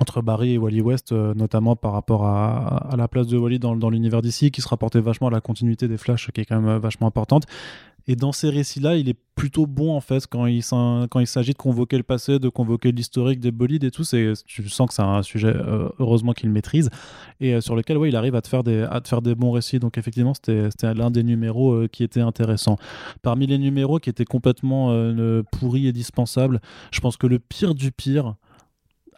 entre 0.00 0.20
Barry 0.20 0.52
et 0.52 0.58
Wally 0.58 0.82
West, 0.82 1.12
notamment 1.12 1.76
par 1.76 1.92
rapport 1.92 2.26
à, 2.26 2.92
à, 2.92 2.96
la 2.96 3.08
place 3.08 3.26
de 3.26 3.38
Wally 3.38 3.58
dans, 3.58 3.74
dans 3.74 3.88
l'univers 3.88 4.20
d'ici, 4.20 4.50
qui 4.50 4.60
se 4.60 4.68
rapportait 4.68 5.00
vachement 5.00 5.28
à 5.28 5.30
la 5.30 5.40
continuité 5.40 5.88
des 5.88 5.96
Flash, 5.96 6.30
qui 6.32 6.42
est 6.42 6.44
quand 6.44 6.60
même 6.60 6.76
vachement 6.76 7.06
importante. 7.06 7.44
Et 8.08 8.14
dans 8.14 8.32
ces 8.32 8.50
récits-là, 8.50 8.96
il 8.96 9.08
est 9.08 9.16
plutôt 9.34 9.66
bon 9.66 9.94
en 9.94 10.00
fait 10.00 10.26
quand 10.26 10.46
il, 10.46 10.62
s'agit 10.62 11.52
de 11.52 11.58
convoquer 11.58 11.96
le 11.96 12.02
passé, 12.02 12.38
de 12.38 12.48
convoquer 12.48 12.92
l'historique 12.92 13.40
des 13.40 13.50
bolides 13.50 13.84
et 13.84 13.90
tout. 13.90 14.04
Tu 14.04 14.68
sens 14.68 14.88
que 14.88 14.94
c'est 14.94 15.02
un 15.02 15.22
sujet 15.22 15.52
euh, 15.54 15.88
heureusement 15.98 16.32
qu'il 16.32 16.50
maîtrise 16.50 16.88
et 17.40 17.54
euh, 17.54 17.60
sur 17.60 17.74
lequel 17.76 17.98
ouais, 17.98 18.08
il 18.08 18.16
arrive 18.16 18.34
à 18.34 18.42
te 18.42 18.48
faire 18.48 18.62
des, 18.62 18.82
à 18.82 19.00
te 19.00 19.08
faire 19.08 19.22
des 19.22 19.34
bons 19.34 19.50
récits. 19.50 19.78
Donc 19.78 19.98
effectivement, 19.98 20.34
c'était, 20.34 20.70
c'était 20.70 20.94
l'un 20.94 21.10
des 21.10 21.24
numéros 21.24 21.72
euh, 21.72 21.88
qui 21.88 22.04
était 22.04 22.20
intéressant. 22.20 22.78
Parmi 23.22 23.46
les 23.46 23.58
numéros 23.58 23.98
qui 23.98 24.08
étaient 24.08 24.24
complètement 24.24 24.66
pourris 25.52 25.86
et 25.86 25.92
dispensables, 25.92 26.60
je 26.92 27.00
pense 27.00 27.16
que 27.16 27.26
le 27.26 27.38
pire 27.38 27.74
du 27.74 27.90
pire, 27.90 28.36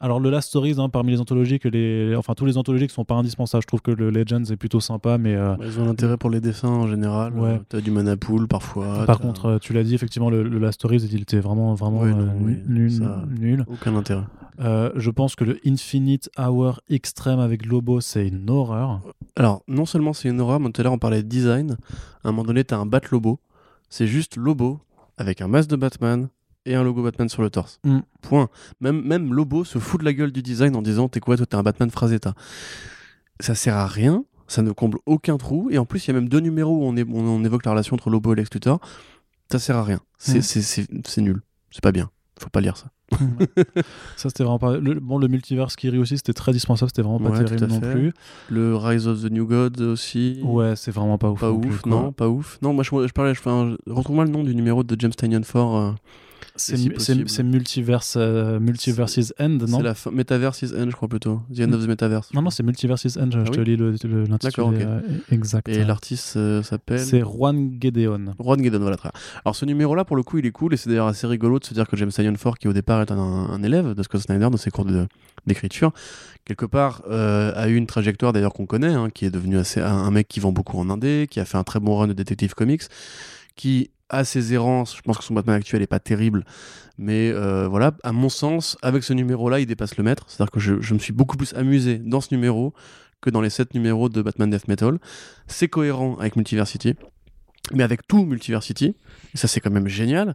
alors 0.00 0.20
le 0.20 0.30
Last 0.30 0.48
Stories, 0.48 0.76
hein, 0.78 0.88
parmi 0.88 1.12
les 1.12 1.20
anthologies, 1.20 1.58
que 1.58 1.68
les, 1.68 2.14
enfin 2.16 2.34
tous 2.34 2.44
les 2.44 2.56
anthologies 2.56 2.86
qui 2.86 2.94
sont 2.94 3.04
pas 3.04 3.16
indispensables, 3.16 3.62
je 3.62 3.66
trouve 3.66 3.82
que 3.82 3.90
le 3.90 4.10
Legends 4.10 4.44
est 4.44 4.56
plutôt 4.56 4.80
sympa, 4.80 5.18
mais 5.18 5.34
euh, 5.34 5.56
ils 5.62 5.80
ont 5.80 5.84
l'intérêt 5.84 6.16
pour 6.16 6.30
les 6.30 6.40
dessins 6.40 6.68
en 6.68 6.86
général. 6.86 7.32
Ouais. 7.34 7.48
Euh, 7.50 7.58
t'as 7.68 7.80
du 7.80 7.90
mana 7.90 8.16
pool 8.16 8.46
parfois. 8.46 9.04
Par 9.06 9.18
contre, 9.18 9.46
euh, 9.46 9.58
tu 9.58 9.72
l'as 9.72 9.82
dit 9.82 9.94
effectivement, 9.94 10.30
le, 10.30 10.42
Last 10.42 10.74
Stories, 10.74 11.08
il 11.12 11.22
était 11.22 11.40
vraiment 11.40 11.74
vraiment 11.74 12.04
nul, 12.04 13.64
Aucun 13.68 13.96
intérêt. 13.96 14.24
je 14.58 15.10
pense 15.10 15.34
que 15.34 15.44
le 15.44 15.58
Infinite 15.66 16.30
Hour 16.38 16.80
Extreme 16.88 17.40
avec 17.40 17.66
Lobo, 17.66 18.00
c'est 18.00 18.28
une 18.28 18.48
horreur. 18.50 19.00
Alors 19.36 19.62
non 19.68 19.86
seulement 19.86 20.12
c'est 20.12 20.28
une 20.28 20.40
horreur, 20.40 20.60
mais 20.60 20.70
tout 20.70 20.80
à 20.80 20.84
l'heure 20.84 20.92
on 20.92 20.98
parlait 20.98 21.22
de 21.22 21.28
design. 21.28 21.76
À 22.24 22.28
un 22.28 22.32
moment 22.32 22.44
donné, 22.44 22.64
t'as 22.64 22.76
un 22.76 22.86
Bat 22.86 23.02
Lobo. 23.10 23.40
C'est 23.90 24.06
juste 24.06 24.36
Lobo 24.36 24.80
avec 25.16 25.40
un 25.40 25.48
masque 25.48 25.70
de 25.70 25.76
Batman, 25.76 26.28
et 26.68 26.74
un 26.74 26.84
logo 26.84 27.02
Batman 27.02 27.28
sur 27.28 27.42
le 27.42 27.50
torse. 27.50 27.80
Mm. 27.84 28.00
Point. 28.22 28.48
Même, 28.80 29.02
même 29.02 29.32
Lobo 29.32 29.64
se 29.64 29.78
fout 29.78 30.00
de 30.00 30.04
la 30.04 30.12
gueule 30.12 30.32
du 30.32 30.42
design 30.42 30.76
en 30.76 30.82
disant 30.82 31.08
T'es 31.08 31.20
quoi, 31.20 31.36
toi, 31.36 31.46
t'es 31.46 31.56
un 31.56 31.62
Batman 31.62 31.90
Frazetta. 31.90 32.34
Ça 33.40 33.54
sert 33.54 33.76
à 33.76 33.86
rien, 33.86 34.24
ça 34.46 34.62
ne 34.62 34.72
comble 34.72 34.98
aucun 35.06 35.36
trou, 35.36 35.68
et 35.70 35.78
en 35.78 35.86
plus, 35.86 36.06
il 36.06 36.08
y 36.08 36.10
a 36.10 36.14
même 36.14 36.28
deux 36.28 36.40
numéros 36.40 36.76
où 36.76 36.84
on, 36.84 36.94
on, 36.96 37.44
évoque 37.44 37.64
la 37.64 37.72
relation 37.72 37.94
entre 37.94 38.10
Lobo 38.10 38.32
et 38.32 38.36
Lex 38.36 38.52
Luthor. 38.52 38.80
Ça 39.50 39.58
sert 39.58 39.76
à 39.76 39.84
rien. 39.84 40.00
C'est 40.18 40.38
mm. 40.38 41.22
nul. 41.22 41.42
C'est 41.70 41.82
pas 41.82 41.92
bien. 41.92 42.10
Faut 42.40 42.50
pas 42.50 42.60
lire 42.60 42.76
ça. 42.76 42.90
Ça 44.16 44.28
c'était 44.28 44.44
vraiment 44.44 44.58
pas 44.58 44.76
le, 44.76 45.00
bon 45.00 45.18
le 45.18 45.28
multiverse 45.28 45.76
qui 45.76 45.88
rit 45.88 45.98
aussi 45.98 46.18
c'était 46.18 46.34
très 46.34 46.52
dispensable 46.52 46.90
c'était 46.90 47.00
vraiment 47.00 47.30
pas 47.30 47.42
terrible 47.42 47.66
non 47.66 47.80
plus 47.80 48.12
le 48.50 48.76
Rise 48.76 49.06
of 49.06 49.22
the 49.22 49.30
New 49.30 49.46
God 49.46 49.80
aussi 49.80 50.40
ouais 50.44 50.76
c'est 50.76 50.90
vraiment 50.90 51.16
pas 51.16 51.30
ouf 51.30 51.40
pas 51.40 51.50
ouf 51.50 51.86
non 51.86 52.12
pas 52.12 52.28
ouf 52.28 52.58
non 52.60 52.74
moi 52.74 52.84
je, 52.84 52.90
je 52.90 53.12
parlais 53.12 53.32
je, 53.34 53.40
retrouve-moi 53.90 54.26
le 54.26 54.30
nom 54.30 54.44
du 54.44 54.54
numéro 54.54 54.84
de 54.84 54.96
James 55.00 55.12
Tynion 55.12 55.42
Ford 55.42 55.76
euh, 55.76 55.92
C'est 56.60 56.76
si 56.76 57.42
Multiverse, 57.42 58.14
euh, 58.18 58.58
Multiverses 58.60 59.32
End, 59.38 59.48
non 59.68 59.78
C'est 59.78 59.82
la 59.82 59.94
fin. 59.94 60.10
Metaverse 60.10 60.62
is 60.62 60.74
end, 60.76 60.86
je 60.90 60.94
crois 60.96 61.08
plutôt. 61.08 61.40
The 61.54 61.60
end 61.60 61.72
of 61.72 61.84
the 61.84 61.88
Metaverse. 61.88 62.32
Non, 62.34 62.42
non, 62.42 62.50
c'est 62.50 62.62
Multiverses 62.62 63.16
End, 63.16 63.30
je, 63.32 63.38
Ah 63.38 63.44
je 63.46 63.50
te 63.52 63.58
oui 63.60 63.64
lis 63.66 63.76
le- 63.76 63.92
le- 63.92 64.24
l'intitulé 64.24 64.36
D'accord, 64.40 64.68
ok. 64.68 64.74
euh, 64.80 65.00
exact. 65.30 65.68
Et 65.68 65.84
l'artiste 65.84 66.36
euh, 66.36 66.62
s'appelle. 66.62 66.98
C'est 67.00 67.20
Juan 67.20 67.78
Gedeon. 67.80 68.34
Juan 68.38 68.60
Guedon, 68.60 68.80
voilà. 68.80 68.96
très 68.96 69.10
bien. 69.10 69.20
Alors 69.44 69.56
ce 69.56 69.64
numéro-là, 69.64 70.04
pour 70.04 70.16
le 70.16 70.22
coup, 70.22 70.38
il 70.38 70.46
est 70.46 70.50
cool 70.50 70.74
et 70.74 70.76
c'est 70.76 70.88
d'ailleurs 70.90 71.06
assez 71.06 71.26
rigolo 71.26 71.58
de 71.58 71.64
se 71.64 71.74
dire 71.74 71.86
que 71.88 71.96
James 71.96 72.10
Tynion 72.10 72.34
Ford, 72.36 72.58
qui 72.58 72.68
au 72.68 72.72
départ 72.72 73.00
est 73.02 73.10
un, 73.12 73.16
un 73.18 73.62
élève 73.62 73.94
de 73.94 74.02
Scott 74.02 74.20
Snyder 74.20 74.48
dans 74.50 74.56
ses 74.56 74.70
cours 74.70 74.86
d'écriture, 75.46 75.92
quelque 76.44 76.66
part 76.66 77.02
a 77.08 77.68
eu 77.68 77.76
une 77.76 77.86
trajectoire 77.86 78.32
d'ailleurs 78.32 78.52
qu'on 78.52 78.66
connaît, 78.66 78.92
hein, 78.94 79.10
qui 79.12 79.24
est 79.24 79.30
devenu 79.30 79.58
assez 79.58 79.80
un, 79.80 79.86
un 79.86 80.10
mec 80.10 80.26
qui 80.28 80.40
vend 80.40 80.52
beaucoup 80.52 80.78
en 80.78 80.90
indé, 80.90 81.26
qui 81.30 81.40
a 81.40 81.44
fait 81.44 81.56
un 81.58 81.64
très 81.64 81.80
bon 81.80 81.96
run 81.96 82.08
de 82.08 82.12
Detective 82.14 82.54
Comics, 82.54 82.82
qui 83.56 83.90
a 84.10 84.24
ses 84.24 84.54
errances. 84.54 84.96
Je 84.96 85.02
pense 85.02 85.18
que 85.18 85.24
son 85.24 85.34
Batman 85.34 85.56
actuel 85.56 85.82
est 85.82 85.86
pas 85.86 86.00
terrible, 86.00 86.44
mais 86.98 87.30
euh, 87.30 87.68
voilà, 87.68 87.92
à 88.02 88.12
mon 88.12 88.28
sens, 88.28 88.76
avec 88.82 89.04
ce 89.04 89.12
numéro-là, 89.12 89.60
il 89.60 89.66
dépasse 89.66 89.96
le 89.96 90.04
maître. 90.04 90.24
C'est-à-dire 90.28 90.50
que 90.50 90.60
je, 90.60 90.94
me 90.94 90.98
suis 90.98 91.12
beaucoup 91.12 91.36
plus 91.36 91.54
amusé 91.54 91.98
dans 91.98 92.20
ce 92.20 92.34
numéro 92.34 92.74
que 93.20 93.30
dans 93.30 93.40
les 93.40 93.50
7 93.50 93.74
numéros 93.74 94.08
de 94.08 94.22
Batman 94.22 94.50
Death 94.50 94.68
Metal. 94.68 94.98
C'est 95.46 95.68
cohérent 95.68 96.16
avec 96.18 96.36
Multiversity 96.36 96.94
mais 97.74 97.82
avec 97.82 98.06
tout 98.06 98.24
Multiversity. 98.24 98.96
Ça, 99.34 99.48
c'est 99.48 99.60
quand 99.60 99.70
même 99.70 99.88
génial. 99.88 100.34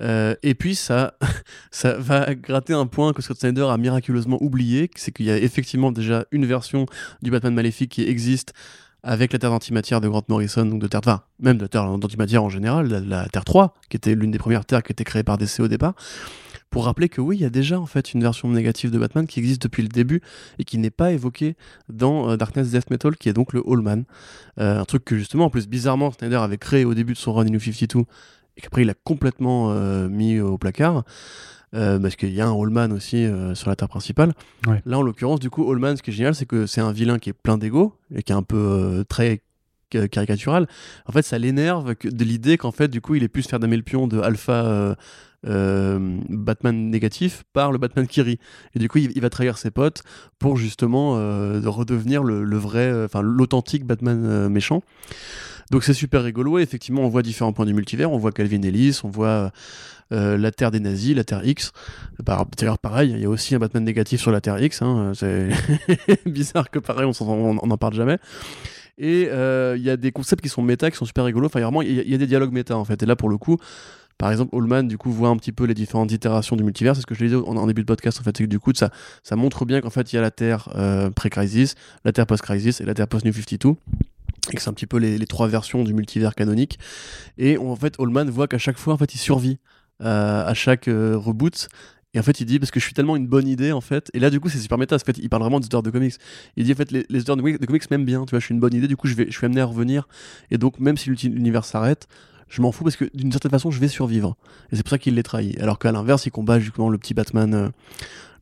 Euh, 0.00 0.34
et 0.42 0.54
puis, 0.54 0.74
ça, 0.74 1.14
ça 1.70 1.94
va 1.98 2.34
gratter 2.34 2.72
un 2.72 2.86
point 2.86 3.12
que 3.12 3.22
Scott 3.22 3.38
Snyder 3.38 3.66
a 3.68 3.76
miraculeusement 3.76 4.38
oublié, 4.40 4.90
c'est 4.94 5.12
qu'il 5.12 5.26
y 5.26 5.30
a 5.30 5.36
effectivement 5.36 5.92
déjà 5.92 6.24
une 6.30 6.46
version 6.46 6.86
du 7.22 7.30
Batman 7.30 7.54
maléfique 7.54 7.90
qui 7.90 8.02
existe 8.02 8.54
avec 9.02 9.32
la 9.32 9.38
Terre 9.38 9.50
d'antimatière 9.50 10.00
de 10.00 10.08
Grant 10.08 10.24
Morrison, 10.28 10.64
donc 10.64 10.80
de 10.80 10.86
Terre, 10.86 11.20
même 11.38 11.56
de 11.56 11.62
la 11.62 11.68
Terre 11.68 11.98
d'antimatière 11.98 12.42
en 12.42 12.48
général, 12.48 12.88
la, 12.88 13.00
la 13.00 13.28
Terre 13.28 13.44
3, 13.44 13.74
qui 13.88 13.96
était 13.96 14.14
l'une 14.14 14.30
des 14.30 14.38
premières 14.38 14.64
Terres 14.64 14.82
qui 14.82 14.92
était 14.92 15.04
créée 15.04 15.22
par 15.22 15.38
DC 15.38 15.60
au 15.60 15.68
départ, 15.68 15.94
pour 16.70 16.84
rappeler 16.84 17.08
que 17.08 17.20
oui, 17.20 17.36
il 17.36 17.40
y 17.40 17.46
a 17.46 17.50
déjà 17.50 17.80
en 17.80 17.86
fait 17.86 18.12
une 18.12 18.20
version 18.20 18.48
négative 18.48 18.90
de 18.90 18.98
Batman 18.98 19.26
qui 19.26 19.38
existe 19.38 19.62
depuis 19.62 19.82
le 19.82 19.88
début 19.88 20.20
et 20.58 20.64
qui 20.64 20.78
n'est 20.78 20.90
pas 20.90 21.12
évoquée 21.12 21.56
dans 21.88 22.30
euh, 22.30 22.36
Darkness 22.36 22.70
Death 22.70 22.90
Metal, 22.90 23.16
qui 23.16 23.28
est 23.28 23.32
donc 23.32 23.52
le 23.52 23.62
Allman. 23.66 24.04
Euh, 24.60 24.80
un 24.80 24.84
truc 24.84 25.04
que 25.04 25.16
justement, 25.16 25.46
en 25.46 25.50
plus, 25.50 25.66
bizarrement, 25.66 26.10
Snyder 26.10 26.36
avait 26.36 26.58
créé 26.58 26.84
au 26.84 26.94
début 26.94 27.14
de 27.14 27.18
son 27.18 27.32
run 27.32 27.46
in 27.46 27.50
New 27.50 27.60
52 27.60 28.04
et 28.56 28.60
qu'après 28.60 28.82
il 28.82 28.90
a 28.90 28.94
complètement 28.94 29.70
euh, 29.70 30.08
mis 30.08 30.40
au 30.40 30.58
placard. 30.58 31.04
Euh, 31.74 31.98
parce 31.98 32.16
qu'il 32.16 32.32
y 32.32 32.40
a 32.40 32.46
un 32.46 32.52
Allman 32.52 32.92
aussi 32.92 33.24
euh, 33.24 33.54
sur 33.54 33.68
la 33.70 33.76
Terre 33.76 33.88
principale. 33.88 34.32
Ouais. 34.66 34.82
Là, 34.86 34.98
en 34.98 35.02
l'occurrence, 35.02 35.40
du 35.40 35.50
coup, 35.50 35.70
Allman, 35.70 35.96
ce 35.96 36.02
qui 36.02 36.10
est 36.10 36.14
génial, 36.14 36.34
c'est 36.34 36.46
que 36.46 36.66
c'est 36.66 36.80
un 36.80 36.92
vilain 36.92 37.18
qui 37.18 37.30
est 37.30 37.34
plein 37.34 37.58
d'ego 37.58 37.94
et 38.14 38.22
qui 38.22 38.32
est 38.32 38.36
un 38.36 38.42
peu 38.42 38.56
euh, 38.56 39.04
très 39.04 39.40
ca- 39.92 40.08
caricatural. 40.08 40.66
En 41.06 41.12
fait, 41.12 41.22
ça 41.22 41.38
l'énerve 41.38 41.94
de 42.02 42.24
l'idée 42.24 42.56
qu'en 42.56 42.72
fait, 42.72 42.88
du 42.88 43.00
coup, 43.00 43.14
il 43.14 43.22
ait 43.22 43.28
pu 43.28 43.42
se 43.42 43.48
faire 43.48 43.60
damer 43.60 43.76
le 43.76 43.82
pion 43.82 44.06
de 44.06 44.18
alpha 44.20 44.96
euh, 45.46 46.18
Batman 46.28 46.90
négatif 46.90 47.44
par 47.52 47.70
le 47.70 47.78
Batman 47.78 48.06
qui 48.06 48.22
rit. 48.22 48.38
Et 48.74 48.78
du 48.80 48.88
coup, 48.88 48.98
il, 48.98 49.12
il 49.14 49.20
va 49.22 49.30
trahir 49.30 49.56
ses 49.56 49.70
potes 49.70 50.02
pour 50.38 50.56
justement 50.56 51.14
euh, 51.16 51.60
de 51.60 51.68
redevenir 51.68 52.24
le, 52.24 52.42
le 52.42 52.56
vrai, 52.56 52.90
euh, 52.90 53.04
enfin 53.04 53.22
l'authentique 53.22 53.84
Batman 53.84 54.48
méchant. 54.48 54.82
Donc 55.70 55.84
c'est 55.84 55.92
super 55.94 56.22
rigolo. 56.22 56.58
Et 56.58 56.62
effectivement, 56.62 57.02
on 57.02 57.08
voit 57.08 57.22
différents 57.22 57.52
points 57.52 57.66
du 57.66 57.74
multivers. 57.74 58.10
On 58.10 58.18
voit 58.18 58.32
Calvin 58.32 58.62
Ellis, 58.62 59.00
on 59.04 59.08
voit 59.08 59.52
euh, 60.12 60.38
la 60.38 60.50
Terre 60.50 60.70
des 60.70 60.80
nazis, 60.80 61.14
la 61.14 61.24
Terre 61.24 61.44
X. 61.46 61.72
Par- 62.24 62.46
D'ailleurs, 62.56 62.78
pareil, 62.78 63.10
il 63.10 63.20
y 63.20 63.24
a 63.26 63.28
aussi 63.28 63.54
un 63.54 63.58
Batman 63.58 63.84
négatif 63.84 64.20
sur 64.20 64.30
la 64.32 64.40
Terre 64.40 64.62
X. 64.62 64.80
hein. 64.82 65.12
C'est 65.14 65.48
bizarre 66.26 66.70
que 66.70 66.78
pareil, 66.78 67.06
on 67.20 67.54
n'en 67.66 67.76
parle 67.76 67.94
jamais. 67.94 68.18
Et 68.96 69.28
euh, 69.30 69.76
il 69.76 69.82
y 69.84 69.90
a 69.90 69.96
des 69.96 70.10
concepts 70.10 70.42
qui 70.42 70.48
sont 70.48 70.62
méta, 70.62 70.90
qui 70.90 70.96
sont 70.96 71.04
super 71.04 71.24
rigolos. 71.24 71.46
Enfin, 71.46 71.60
il 71.82 72.08
y 72.08 72.14
a 72.14 72.18
des 72.18 72.26
dialogues 72.26 72.52
méta 72.52 72.76
en 72.76 72.84
fait. 72.84 73.02
Et 73.02 73.06
là, 73.06 73.14
pour 73.14 73.28
le 73.28 73.36
coup, 73.38 73.58
par 74.16 74.32
exemple, 74.32 74.56
Allman, 74.56 74.88
du 74.88 74.98
coup, 74.98 75.12
voit 75.12 75.28
un 75.28 75.36
petit 75.36 75.52
peu 75.52 75.64
les 75.64 75.74
différentes 75.74 76.10
itérations 76.10 76.56
du 76.56 76.64
multivers. 76.64 76.96
C'est 76.96 77.02
ce 77.02 77.06
que 77.06 77.14
je 77.14 77.22
disais 77.24 77.36
en, 77.36 77.56
en 77.56 77.66
début 77.68 77.82
de 77.82 77.86
podcast, 77.86 78.18
en 78.20 78.24
fait. 78.24 78.36
C'est 78.36 78.42
que 78.44 78.48
du 78.48 78.58
coup, 78.58 78.72
ça, 78.74 78.90
ça 79.22 79.36
montre 79.36 79.64
bien 79.66 79.80
qu'en 79.80 79.90
fait, 79.90 80.12
il 80.12 80.16
y 80.16 80.18
a 80.18 80.22
la 80.22 80.32
Terre 80.32 80.68
euh, 80.74 81.10
pré-crisis, 81.10 81.76
la 82.04 82.10
Terre 82.12 82.26
post-crisis 82.26 82.80
et 82.80 82.84
la 82.84 82.94
Terre 82.94 83.06
post-New 83.06 83.32
52. 83.32 83.74
Et 84.54 84.58
c'est 84.58 84.68
un 84.68 84.72
petit 84.72 84.86
peu 84.86 84.98
les, 84.98 85.18
trois 85.26 85.48
versions 85.48 85.84
du 85.84 85.94
multivers 85.94 86.34
canonique. 86.34 86.78
Et 87.36 87.58
en 87.58 87.76
fait, 87.76 87.94
Allman 87.98 88.30
voit 88.30 88.48
qu'à 88.48 88.58
chaque 88.58 88.78
fois, 88.78 88.94
en 88.94 88.98
fait, 88.98 89.14
il 89.14 89.18
survit 89.18 89.58
euh, 90.02 90.44
à 90.46 90.54
chaque 90.54 90.88
euh, 90.88 91.16
reboot. 91.16 91.68
Et 92.14 92.18
en 92.18 92.22
fait, 92.22 92.40
il 92.40 92.46
dit, 92.46 92.58
parce 92.58 92.70
que 92.70 92.80
je 92.80 92.84
suis 92.84 92.94
tellement 92.94 93.16
une 93.16 93.26
bonne 93.26 93.46
idée, 93.46 93.72
en 93.72 93.80
fait. 93.82 94.10
Et 94.14 94.18
là, 94.18 94.30
du 94.30 94.40
coup, 94.40 94.48
c'est 94.48 94.58
super 94.58 94.78
méta. 94.78 94.96
En 94.96 94.98
fait, 94.98 95.18
il 95.18 95.28
parle 95.28 95.42
vraiment 95.42 95.60
de 95.60 95.90
comics. 95.90 96.14
Il 96.56 96.64
dit, 96.64 96.72
en 96.72 96.76
fait, 96.76 96.90
les, 96.90 97.04
les 97.10 97.20
de, 97.20 97.66
comics- 97.66 97.90
m'aiment 97.90 98.04
bien. 98.06 98.24
Tu 98.24 98.30
vois, 98.30 98.40
je 98.40 98.46
suis 98.46 98.54
une 98.54 98.60
bonne 98.60 98.74
idée. 98.74 98.88
Du 98.88 98.96
coup, 98.96 99.06
je, 99.08 99.14
vais, 99.14 99.26
je 99.28 99.36
suis 99.36 99.44
amené 99.44 99.60
à 99.60 99.66
revenir. 99.66 100.08
Et 100.50 100.58
donc, 100.58 100.80
même 100.80 100.96
si 100.96 101.10
l'univers 101.10 101.64
s'arrête, 101.64 102.08
je 102.48 102.62
m'en 102.62 102.72
fous 102.72 102.82
parce 102.84 102.96
que 102.96 103.04
d'une 103.14 103.30
certaine 103.30 103.50
façon, 103.50 103.70
je 103.70 103.78
vais 103.78 103.88
survivre. 103.88 104.36
Et 104.72 104.76
c'est 104.76 104.82
pour 104.82 104.90
ça 104.90 104.98
qu'il 104.98 105.14
les 105.14 105.22
trahit. 105.22 105.60
Alors 105.60 105.78
qu'à 105.78 105.92
l'inverse, 105.92 106.24
il 106.24 106.30
combat 106.30 106.58
justement 106.58 106.88
le 106.88 106.96
petit 106.96 107.12
Batman. 107.12 107.54
euh, 107.54 107.68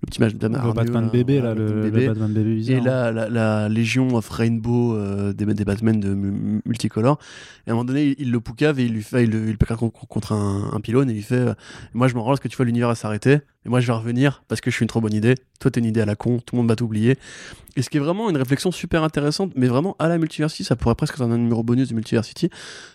le 0.03 0.07
petit 0.07 0.21
Batman, 0.21 0.53
Le 0.53 0.59
hargneux, 0.59 0.73
Batman 0.75 1.05
là, 1.05 1.11
bébé, 1.11 1.41
là, 1.41 1.55
le. 1.55 1.91
Batman 1.91 2.33
bébé 2.33 2.55
bizarre. 2.55 2.77
Et 2.77 2.81
là, 2.81 3.13
la, 3.13 3.29
la 3.29 3.69
Légion 3.69 4.15
of 4.15 4.29
Rainbow 4.29 4.95
euh, 4.95 5.33
des, 5.33 5.47
des 5.47 5.65
Batman 5.65 5.99
de 5.99 6.15
mu- 6.15 6.61
multicolores. 6.67 7.19
Et 7.67 7.71
à 7.71 7.73
un 7.73 7.77
moment 7.77 7.85
donné, 7.87 8.09
il, 8.09 8.15
il 8.19 8.31
le 8.31 8.41
poucave 8.41 8.79
et 8.79 8.85
il 8.85 8.93
lui 8.93 9.03
fait, 9.03 9.25
il, 9.25 9.31
le- 9.31 9.45
il 9.49 9.57
le 9.59 9.77
contre, 10.07 10.33
un, 10.33 10.71
un 10.73 10.81
pylône 10.81 11.11
et 11.11 11.15
il 11.15 11.23
fait 11.23 11.35
euh, 11.37 11.55
Moi, 11.95 12.09
je 12.09 12.15
m'en 12.15 12.23
rends 12.23 12.31
parce 12.31 12.41
que 12.41 12.49
tu 12.49 12.57
vois, 12.57 12.67
l'univers 12.67 12.95
s'arrêter. 12.95 13.39
Et 13.65 13.69
moi, 13.69 13.81
je 13.81 13.87
vais 13.87 13.93
revenir 13.95 14.45
parce 14.49 14.61
que 14.61 14.71
je 14.71 14.77
suis 14.77 14.85
une 14.85 14.89
trop 14.89 15.01
bonne 15.01 15.15
idée. 15.15 15.35
Toi, 15.61 15.71
t'es 15.71 15.81
une 15.81 15.87
idée 15.87 16.01
à 16.03 16.07
la 16.07 16.15
con. 16.15 16.39
Tout 16.45 16.55
le 16.55 16.59
monde 16.63 16.69
va 16.69 16.77
t'oublier. 16.77 17.17
Et 17.77 17.83
ce 17.83 17.91
qui 17.91 17.97
est 17.97 18.01
vraiment 18.01 18.31
une 18.31 18.37
réflexion 18.37 18.71
super 18.71 19.03
intéressante, 19.03 19.53
mais 19.57 19.67
vraiment 19.67 19.97
à 19.99 20.09
la 20.09 20.19
Multiversity, 20.19 20.63
ça 20.65 20.77
pourrait 20.77 20.95
presque 20.95 21.15
être 21.15 21.23
un 21.23 21.37
numéro 21.37 21.63
bonus 21.63 21.89
de 21.89 21.95
Multiversity, 21.95 22.49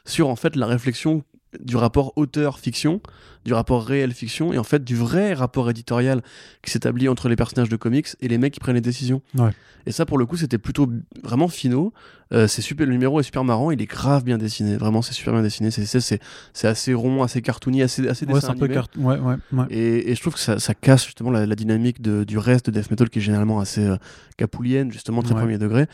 sur 0.06 0.30
en 0.30 0.36
fait 0.36 0.56
la 0.56 0.65
réflexion 0.68 1.23
du 1.60 1.76
rapport 1.76 2.14
auteur-fiction, 2.15 3.02
du 3.45 3.53
rapport 3.53 3.84
réel-fiction, 3.84 4.53
et 4.53 4.57
en 4.57 4.64
fait 4.64 4.84
du 4.84 4.95
vrai 4.95 5.34
rapport 5.34 5.69
éditorial 5.69 6.22
qui 6.61 6.72
s'établit 6.72 7.10
entre 7.10 7.28
les 7.28 7.36
personnages 7.36 7.69
de 7.69 7.76
comics 7.76 8.07
et 8.22 8.28
les 8.28 8.38
mecs 8.38 8.53
qui 8.53 8.60
prennent 8.60 8.76
les 8.76 8.82
décisions. 8.82 9.22
Ouais. 9.38 9.49
Et 9.88 9.91
ça, 9.91 10.06
pour 10.06 10.19
le 10.19 10.28
coup, 10.28 10.38
c'était 10.38 10.60
plutôt 10.60 10.88
vraiment 11.23 11.48
finaux. 11.48 11.91
Euh, 12.34 12.48
c'est 12.48 12.61
super, 12.61 12.86
le 12.86 12.91
numéro 12.94 13.19
est 13.19 13.23
super 13.23 13.44
marrant, 13.44 13.72
il 13.72 13.82
est 13.82 13.88
grave 13.88 14.23
bien 14.23 14.38
dessiné. 14.38 14.78
Vraiment, 14.78 15.02
c'est 15.02 15.14
super 15.14 15.34
bien 15.34 15.41
dessiné. 15.41 15.72
C'est, 15.72 15.88
c'est, 15.88 15.99
c'est, 15.99 16.19
c'est 16.53 16.68
assez 16.68 16.94
rond, 16.94 17.23
assez 17.23 17.41
cartoony, 17.41 17.82
assez, 17.82 18.07
assez 18.07 18.28
Ouais, 18.28 18.36
dessin 18.36 18.49
c'est 18.49 18.53
un 18.53 18.57
peu 18.60 18.68
cart... 18.68 18.88
Ouais, 18.95 19.18
ouais, 19.18 19.36
ouais. 19.53 19.65
Et, 19.72 20.11
et 20.11 20.15
je 20.15 20.22
trouve 20.22 20.36
que 20.36 20.40
ça, 20.40 20.60
ça 20.60 20.76
casse 20.76 21.03
justement 21.06 21.32
la, 21.32 21.48
la 21.48 21.56
dynamique 21.56 21.99
de- 21.99 22.23
du 22.23 22.38
reste 22.38 22.69
de 22.69 22.80
Death 22.80 22.91
Metal 22.91 23.10
qui 23.10 23.18
est 23.19 23.22
généralement 23.23 23.60
assez 23.60 23.84
euh, 23.84 23.98
capoulienne, 24.38 24.91
justement 24.91 25.23
très 25.23 25.34
premier 25.34 25.57
degré. 25.57 25.88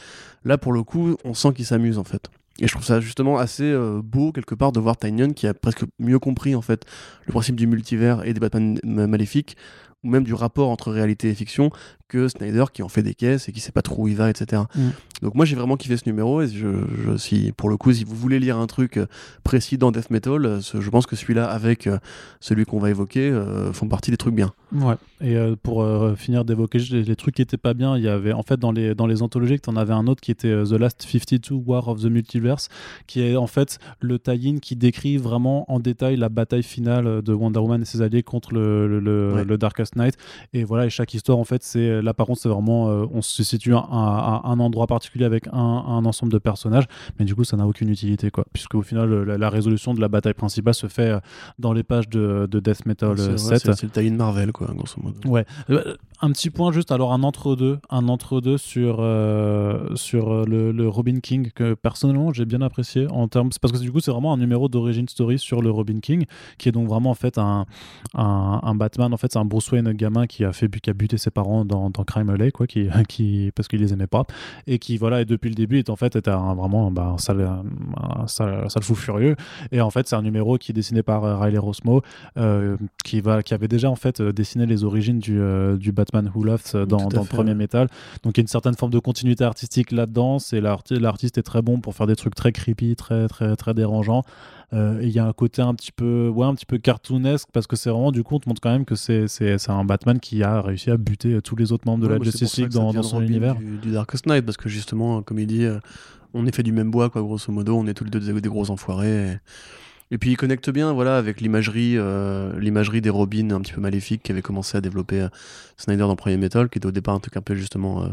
Là, 0.44 0.58
pour 0.58 0.74
le 0.74 0.84
coup, 0.84 1.16
on 1.24 1.34
sent 1.34 1.54
qu'il 1.56 1.66
s'amuse 1.66 1.98
en 1.98 2.04
fait. 2.04 2.28
Et 2.60 2.68
je 2.68 2.72
trouve 2.74 2.86
ça 2.86 3.00
justement 3.00 3.38
assez 3.38 3.64
euh, 3.64 4.02
beau 4.04 4.32
quelque 4.32 4.56
part 4.56 4.72
de 4.72 4.80
voir 4.80 4.98
Tynion 4.98 5.32
qui 5.34 5.48
a 5.48 5.54
presque 5.54 5.84
mieux 6.00 6.20
compris 6.20 6.56
en 6.56 6.62
fait 6.62 6.86
le 7.26 7.32
principe 7.32 7.56
du 7.56 7.68
multivers 7.68 8.26
et 8.26 8.34
des 8.34 8.40
Batman 8.40 8.80
ma- 8.84 9.08
maléfiques 9.08 9.58
ou 10.04 10.10
même 10.10 10.24
du 10.24 10.34
rapport 10.34 10.70
entre 10.70 10.92
réalité 10.92 11.30
et 11.30 11.36
fiction 11.36 11.72
que 12.08 12.28
Snyder 12.28 12.66
qui 12.74 12.84
en 12.84 12.90
fait 12.90 13.04
des 13.04 13.14
caisses 13.14 13.50
et 13.50 13.52
qui 13.52 13.60
sait 13.60 13.72
pas 13.72 13.82
trop 13.82 14.04
où 14.04 14.08
il 14.08 14.16
va, 14.16 14.30
etc. 14.30 14.64
Mm. 14.76 14.82
Donc 15.24 15.36
moi 15.36 15.46
j'ai 15.46 15.56
vraiment 15.56 15.78
kiffé 15.78 15.98
ce 15.98 16.04
numéro 16.06 16.42
et 16.42 16.48
je, 16.48 16.68
je- 17.06 17.18
si 17.18 17.52
pour 17.58 17.70
le 17.70 17.78
coup 17.78 17.92
si 17.92 18.04
vous 18.04 18.16
voulez 18.16 18.40
lire 18.40 18.58
un 18.58 18.68
truc 18.68 18.98
euh, 18.98 19.08
précis 19.44 19.78
dans 19.78 19.92
Death 19.92 20.10
Metal, 20.12 20.46
euh, 20.46 20.60
je 20.62 20.90
pense 20.90 21.06
que 21.08 21.16
celui-là 21.16 21.50
avec 21.50 21.88
euh, 21.88 21.98
celui 22.40 22.66
qu'on 22.66 22.80
va 22.80 22.90
évoquer 22.90 23.30
euh, 23.30 23.74
font 23.74 23.88
partie 23.88 24.12
des 24.12 24.18
trucs 24.18 24.36
bien. 24.36 24.52
Ouais. 24.72 24.94
Et 25.22 25.36
euh, 25.36 25.56
pour 25.62 25.82
euh, 25.82 26.16
finir 26.16 26.46
d'évoquer 26.46 26.78
les, 26.92 27.04
les 27.04 27.16
trucs 27.16 27.36
qui 27.36 27.42
étaient 27.42 27.58
pas 27.58 27.74
bien, 27.74 27.98
il 27.98 28.04
y 28.04 28.08
avait 28.08 28.34
en 28.34 28.44
fait 28.44 28.58
dans 28.60 28.72
les 28.72 28.94
dans 28.94 29.08
les 29.08 29.22
anthologies, 29.24 29.60
tu 29.60 29.70
en 29.70 29.76
avais 29.76 29.94
un 29.94 30.06
autre 30.08 30.22
qui 30.22 30.32
était 30.32 30.52
The 30.64 30.72
Last 30.74 31.02
52 31.02 31.56
War 31.56 31.88
of 31.88 32.02
the 32.02 32.06
Multiverse, 32.06 32.70
qui 33.08 33.22
est 33.22 33.36
en 33.36 33.48
fait 33.48 33.80
le 34.00 34.20
tie-in 34.20 34.60
qui 34.60 34.76
décrit 34.76 35.18
vraiment 35.18 35.70
en 35.72 35.80
détail 35.80 36.16
la 36.18 36.30
bataille 36.30 36.64
finale 36.64 37.22
de 37.24 37.34
Wonder 37.34 37.60
Woman 37.60 37.82
et 37.82 37.86
ses 37.86 38.02
alliés 38.02 38.24
contre 38.24 38.54
le, 38.54 38.88
le, 38.88 39.00
le- 39.00 39.34
Ouais. 39.34 39.44
le 39.44 39.58
Darkest 39.58 39.96
Knight. 39.96 40.16
Et 40.54 40.64
voilà, 40.64 40.86
et 40.86 40.90
chaque 40.90 41.14
histoire 41.14 41.38
en 41.40 41.44
fait, 41.44 41.64
c'est 41.64 41.97
là 42.02 42.14
par 42.14 42.26
contre 42.28 42.40
c'est 42.42 42.50
vraiment 42.50 42.90
euh, 42.90 43.06
on 43.14 43.22
se 43.22 43.44
situe 43.44 43.74
à 43.74 43.80
un, 43.80 44.18
à 44.18 44.42
un 44.46 44.60
endroit 44.60 44.88
particulier 44.88 45.26
avec 45.26 45.48
un, 45.48 45.54
un 45.54 46.06
ensemble 46.06 46.32
de 46.32 46.38
personnages, 46.38 46.86
mais 47.20 47.26
du 47.26 47.36
coup 47.36 47.44
ça 47.44 47.58
n'a 47.58 47.68
aucune 47.68 47.90
utilité 47.90 48.32
quoi, 48.32 48.46
puisque 48.54 48.76
au 48.76 48.82
final 48.82 49.12
euh, 49.12 49.24
la, 49.26 49.38
la 49.38 49.50
résolution 49.50 49.94
de 49.94 50.02
la 50.02 50.08
bataille 50.08 50.34
principale 50.34 50.74
se 50.74 50.88
fait 50.88 51.10
euh, 51.10 51.20
dans 51.60 51.74
les 51.74 51.84
pages 51.84 52.10
de, 52.10 52.48
de 52.50 52.60
Death 52.60 52.86
Metal 52.86 53.18
C'est 53.18 53.24
euh, 53.24 53.28
vrai, 53.36 53.38
7. 53.38 53.60
c'est- 53.60 53.74
c'est 53.74 53.86
le 53.86 53.92
tie-in 53.92 54.16
Marvel 54.16 54.52
quoi, 54.52 54.68
grosso 54.76 54.96
modo. 55.02 55.18
Ouais. 55.30 55.46
Euh, 55.70 55.96
Un 56.22 56.32
petit 56.32 56.50
point 56.50 56.72
juste, 56.72 56.92
alors 56.92 57.14
un 57.14 57.22
entre-deux, 57.22 57.78
un 57.92 58.08
entre-deux 58.08 58.58
sur, 58.58 58.98
euh, 59.00 59.96
sur 59.96 60.32
euh, 60.32 60.46
le, 60.48 60.72
le 60.72 60.88
Robin 60.90 61.20
King 61.20 61.52
que 61.54 61.76
personnellement 61.76 62.34
j'ai 62.34 62.46
bien 62.46 62.62
apprécié 62.62 63.08
en 63.12 63.28
termes, 63.28 63.52
c'est 63.52 63.62
parce 63.62 63.72
que 63.72 63.78
du 63.78 63.92
coup 63.92 64.00
c'est 64.00 64.10
vraiment 64.12 64.34
un 64.34 64.38
numéro 64.38 64.68
d'origine 64.68 65.08
story 65.08 65.38
sur 65.38 65.62
le 65.62 65.70
Robin 65.70 66.00
King 66.00 66.26
qui 66.58 66.70
est 66.70 66.72
donc 66.72 66.88
vraiment 66.88 67.12
en 67.12 67.16
fait 67.16 67.38
un, 67.38 67.66
un, 68.16 68.60
un 68.64 68.76
Batman, 68.76 69.14
en 69.14 69.18
fait 69.18 69.32
c'est 69.32 69.40
un 69.40 69.46
Bruce 69.46 69.72
Wayne 69.72 69.92
gamin 69.94 70.26
qui 70.28 70.44
a 70.44 70.54
fait 70.54 70.68
qui 70.80 70.90
a 70.90 70.94
buté 70.94 71.18
ses 71.18 71.30
parents 71.32 71.66
dans, 71.66 71.87
dans 71.90 72.04
Crime 72.04 72.30
Alley 72.30 72.52
quoi, 72.52 72.68
qui, 72.68 72.88
qui 73.08 73.52
parce 73.56 73.68
qu'il 73.68 73.80
les 73.82 73.94
aimait 73.94 74.08
pas 74.08 74.24
et 74.68 74.80
qui 74.80 74.98
voilà 74.98 75.22
et 75.22 75.26
depuis 75.26 75.50
le 75.50 75.56
début 75.56 75.80
est 75.80 75.90
en 75.90 75.96
fait 75.96 76.16
était 76.16 76.32
un, 76.32 76.54
vraiment 76.56 76.92
bah, 76.92 77.14
un 77.14 77.18
sale, 77.18 77.48
un 77.98 78.28
sale, 78.28 78.70
sale 78.70 78.84
fou 78.84 78.96
furieux 78.96 79.36
et 79.72 79.82
en 79.82 79.90
fait 79.90 80.08
c'est 80.08 80.16
un 80.16 80.22
numéro 80.22 80.58
qui 80.58 80.72
est 80.72 80.74
dessiné 80.76 81.04
par 81.04 81.24
euh, 81.24 81.38
Riley 81.38 81.58
Rosmo 81.58 82.02
euh, 82.38 82.78
qui, 83.04 83.22
va, 83.22 83.44
qui 83.44 83.54
avait 83.54 83.68
déjà 83.68 83.90
en 83.90 83.96
fait 83.96 84.20
euh, 84.22 84.32
dessiné 84.34 84.66
les 84.66 84.84
origines 84.84 85.20
du, 85.20 85.40
du 85.78 85.92
Batman 85.92 86.32
Who 86.34 86.44
Laughs 86.44 86.76
dans, 86.76 87.08
dans 87.08 87.22
le 87.22 87.28
premier 87.28 87.52
ouais. 87.52 87.56
métal. 87.56 87.88
Donc 88.24 88.38
il 88.38 88.40
y 88.40 88.42
a 88.42 88.44
une 88.44 88.48
certaine 88.48 88.76
forme 88.76 88.92
de 88.92 89.00
continuité 89.00 89.44
artistique 89.44 89.92
là-dedans. 89.92 90.40
C'est 90.40 90.62
l'arti- 90.62 91.00
l'artiste 91.00 91.38
est 91.38 91.44
très 91.44 91.62
bon 91.62 91.80
pour 91.80 91.96
faire 91.96 92.08
des 92.08 92.16
trucs 92.16 92.36
très 92.36 92.52
creepy, 92.52 92.96
très 92.96 93.28
très 93.28 93.56
très 93.56 93.74
dérangeants. 93.74 94.24
Euh, 94.74 95.00
il 95.02 95.10
y 95.10 95.20
a 95.20 95.26
un 95.26 95.32
côté 95.32 95.62
un 95.62 95.74
petit 95.74 95.94
peu, 95.94 96.28
ouais, 96.28 96.46
un 96.46 96.54
petit 96.54 96.66
peu 96.66 96.78
cartoonesque 96.78 97.48
parce 97.54 97.68
que 97.68 97.78
c'est 97.78 97.90
vraiment 97.90 98.12
du 98.12 98.24
coup 98.24 98.36
on 98.36 98.40
te 98.40 98.50
montre 98.50 98.60
quand 98.60 98.72
même 98.72 98.84
que 98.84 98.96
c'est 98.96 99.70
un 99.70 99.86
Batman 99.86 100.20
qui 100.20 100.44
a 100.44 100.62
réussi 100.62 100.92
à 100.92 100.98
buter 100.98 101.42
tous 101.42 101.56
les 101.56 101.72
autres 101.72 101.86
membres 101.86 102.04
de 102.04 102.12
Ouais, 102.12 102.20
la 102.20 102.24
Justice 102.26 102.58
League 102.58 102.72
dans, 102.72 102.92
dans 102.92 103.02
son 103.02 103.16
Robin 103.18 103.28
univers. 103.28 103.56
Du, 103.56 103.78
du 103.78 103.92
Darkest 103.92 104.26
parce 104.26 104.58
que 104.58 104.68
justement, 104.68 105.22
comme 105.22 105.40
il 105.40 105.48
dit, 105.48 105.64
euh, 105.64 105.80
on 106.34 106.46
est 106.46 106.54
fait 106.54 106.64
du 106.64 106.74
même 106.74 106.92
bois, 106.92 107.10
quoi, 107.10 107.22
grosso 107.22 107.50
modo, 107.50 107.78
on 107.78 107.88
est 107.88 107.94
tous 107.94 108.04
les 108.04 108.10
deux 108.10 108.20
des, 108.20 108.42
des 108.42 108.50
gros 108.50 108.70
enfoirés. 108.70 109.32
Et... 109.32 109.38
et 110.12 110.18
puis 110.18 110.32
il 110.32 110.36
connecte 110.36 110.70
bien, 110.70 110.92
voilà, 110.92 111.18
avec 111.18 111.40
l'imagerie, 111.40 111.94
euh, 111.98 112.60
l'imagerie 112.60 113.00
des 113.00 113.10
Robins 113.10 113.52
un 113.52 113.62
petit 113.62 113.72
peu 113.72 113.80
maléfiques 113.80 114.24
qu'avait 114.24 114.42
commencé 114.42 114.78
à 114.78 114.82
développer 114.82 115.22
euh, 115.22 115.30
Snyder 115.78 116.04
dans 116.04 116.18
Premier 116.18 116.36
Metal, 116.36 116.68
qui 116.68 116.78
était 116.78 116.88
au 116.88 116.92
départ 116.92 117.16
un 117.16 117.20
truc 117.22 117.38
un 117.38 117.42
peu 117.42 117.56
justement 117.56 118.04
euh, 118.04 118.10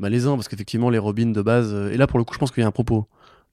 malaisant, 0.00 0.34
parce 0.34 0.48
qu'effectivement 0.48 0.90
les 0.90 0.98
Robins 0.98 1.30
de 1.30 1.42
base, 1.42 1.72
et 1.92 1.96
là 1.96 2.08
pour 2.08 2.18
le 2.18 2.24
coup, 2.24 2.34
je 2.34 2.40
pense 2.40 2.50
qu'il 2.50 2.62
y 2.62 2.64
a 2.64 2.68
un 2.68 2.72
propos. 2.72 3.06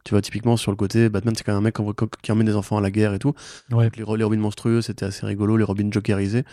Tu 0.05 0.11
vois, 0.11 0.21
typiquement 0.21 0.55
sur 0.55 0.71
le 0.71 0.77
côté, 0.77 1.09
Batman, 1.09 1.33
c'est 1.35 1.43
quand 1.43 1.51
même 1.51 1.59
un 1.59 1.61
mec 1.61 1.75
qui 2.21 2.31
emmène 2.31 2.45
des 2.45 2.55
enfants 2.55 2.77
à 2.77 2.81
la 2.81 2.91
guerre 2.91 3.13
et 3.13 3.19
tout. 3.19 3.33
Ouais. 3.71 3.89
Les, 3.97 4.03
ro- 4.03 4.15
les 4.15 4.23
Robins 4.23 4.37
monstrueux, 4.37 4.81
c'était 4.81 5.03
assez 5.05 5.25
rigolo, 5.25 5.57
les 5.57 5.63
Robins 5.63 5.89
jokerisés. 5.91 6.43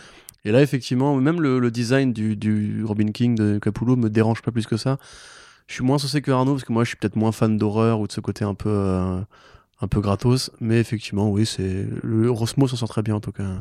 Et 0.43 0.51
là, 0.51 0.61
effectivement, 0.61 1.15
même 1.15 1.39
le, 1.39 1.59
le 1.59 1.71
design 1.71 2.11
du, 2.13 2.35
du 2.35 2.83
Robin 2.83 3.11
King 3.11 3.35
de 3.35 3.59
Capullo 3.59 3.95
me 3.95 4.09
dérange 4.09 4.41
pas 4.41 4.51
plus 4.51 4.65
que 4.65 4.75
ça. 4.75 4.97
Je 5.67 5.75
suis 5.75 5.83
moins 5.85 5.99
saucé 5.99 6.21
que 6.21 6.31
Arnaud, 6.31 6.53
parce 6.53 6.65
que 6.65 6.73
moi, 6.73 6.83
je 6.83 6.89
suis 6.89 6.97
peut-être 6.97 7.15
moins 7.15 7.31
fan 7.31 7.57
d'horreur 7.57 7.99
ou 8.01 8.07
de 8.07 8.11
ce 8.11 8.19
côté 8.19 8.43
un 8.43 8.55
peu, 8.55 8.69
euh, 8.69 9.21
un 9.81 9.87
peu 9.87 10.01
gratos. 10.01 10.49
Mais 10.59 10.79
effectivement, 10.79 11.29
oui, 11.29 11.45
c'est 11.45 11.87
le 12.01 12.29
Rosmo 12.31 12.67
s'en 12.67 12.75
sort 12.75 12.89
très 12.89 13.03
bien 13.03 13.15
en 13.15 13.21
tout 13.21 13.31
cas. 13.31 13.59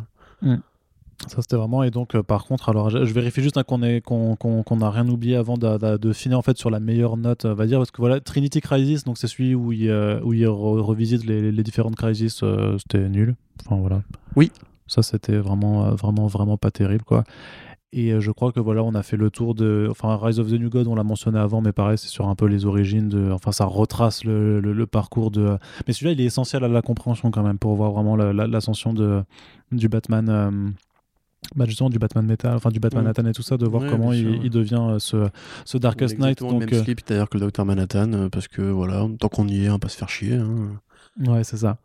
Ça 1.28 1.40
c'était 1.40 1.56
vraiment 1.56 1.82
et 1.84 1.90
donc 1.90 2.14
euh, 2.14 2.22
par 2.22 2.44
contre 2.44 2.68
alors 2.68 2.90
je, 2.90 3.04
je 3.04 3.14
vérifie 3.14 3.42
juste 3.42 3.56
hein, 3.56 3.62
qu'on 3.62 3.82
est 3.82 4.00
qu'on 4.00 4.34
qu'on 4.36 4.62
qu'on 4.64 4.76
n'a 4.76 4.90
rien 4.90 5.08
oublié 5.08 5.36
avant 5.36 5.56
de, 5.56 5.78
de- 5.78 5.96
de 5.96 6.12
finir 6.12 6.36
en 6.38 6.42
fait 6.42 6.58
sur 6.58 6.68
la 6.68 6.80
meilleure 6.80 7.16
note 7.16 7.44
euh, 7.44 7.52
on 7.52 7.54
va 7.54 7.66
dire 7.66 7.78
parce 7.78 7.90
que 7.92 7.98
voilà 8.02 8.18
Trinity 8.20 8.60
Crisis 8.60 9.04
donc 9.04 9.18
c'est 9.18 9.28
celui 9.28 9.54
où 9.54 9.70
il 9.72 9.88
euh, 9.88 10.20
où 10.24 10.32
il 10.32 10.44
re- 10.44 10.80
revisite 10.80 11.24
les, 11.24 11.52
les 11.52 11.62
différentes 11.62 11.96
crises 11.96 12.40
euh, 12.42 12.76
c'était 12.78 13.08
nul. 13.08 13.36
Enfin 13.64 13.76
voilà. 13.80 14.02
Oui. 14.36 14.50
ça 14.88 15.02
c'était 15.02 15.36
vraiment 15.38 15.94
vraiment 15.94 16.26
vraiment 16.26 16.56
pas 16.56 16.70
terrible 16.72 17.04
quoi. 17.04 17.22
Et 17.94 18.18
je 18.20 18.30
crois 18.30 18.52
que 18.52 18.58
voilà 18.60 18.82
on 18.82 18.94
a 18.94 19.02
fait 19.02 19.18
le 19.18 19.30
tour 19.30 19.54
de 19.54 19.86
enfin 19.90 20.18
Rise 20.20 20.40
of 20.40 20.48
the 20.48 20.54
New 20.54 20.70
God 20.70 20.86
on 20.88 20.94
l'a 20.94 21.04
mentionné 21.04 21.38
avant 21.38 21.60
mais 21.60 21.72
pareil 21.72 21.98
c'est 21.98 22.08
sur 22.08 22.26
un 22.28 22.34
peu 22.34 22.46
les 22.46 22.64
origines 22.66 23.08
de 23.10 23.30
enfin 23.30 23.52
ça 23.52 23.64
retrace 23.66 24.24
le, 24.24 24.60
le- 24.60 24.72
le 24.72 24.86
parcours 24.86 25.30
de 25.30 25.56
mais 25.86 25.92
celui-là 25.92 26.12
il 26.12 26.20
est 26.20 26.24
essentiel 26.24 26.64
à 26.64 26.68
la 26.68 26.82
compréhension 26.82 27.30
quand 27.30 27.42
même 27.44 27.58
pour 27.58 27.76
voir 27.76 27.92
vraiment 27.92 28.16
la- 28.16 28.32
la- 28.32 28.46
l'ascension 28.46 28.92
de 28.92 29.22
du 29.72 29.88
Batman 29.88 30.72
bah 31.56 31.64
justement 31.66 31.90
du 31.90 31.98
Batman 31.98 32.24
Metal, 32.26 32.54
enfin 32.56 32.70
du 32.70 32.80
Batman 32.80 33.02
Ouais. 33.02 33.08
Manhattan 33.08 33.26
et 33.28 33.32
tout 33.32 33.42
ça, 33.42 33.56
de 33.56 33.66
voir 33.66 33.82
Ouais, 33.82 33.88
comment 33.90 34.12
il, 34.12 34.20
sûr, 34.22 34.30
ouais. 34.32 34.40
il 34.44 34.50
devient 34.50 34.78
euh, 34.80 34.98
ce, 34.98 35.28
ce 35.64 35.78
Darkest 35.78 36.18
Knight. 36.18 36.30
exactement 36.40 36.58
le 36.58 36.60
Donc, 36.60 36.70
même 36.72 36.80
euh, 36.80 36.84
slip 36.84 37.00
d'ailleurs 37.06 37.28
que 37.28 37.36
le 37.38 37.40
Docteur 37.44 37.64
Manhattan, 37.64 38.12
euh, 38.12 38.28
parce 38.28 38.48
que 38.48 38.62
voilà, 38.62 39.06
tant 39.18 39.28
qu'on 39.28 39.46
y 39.48 39.64
est, 39.64 39.68
on 39.68 39.72
va 39.72 39.78
pas 39.78 39.88
se 39.88 39.96
faire 39.96 40.08
chier. 40.08 40.34
hein. 40.34 40.80
Ouais, 41.20 41.44
c'est 41.44 41.56
ça. 41.58 41.76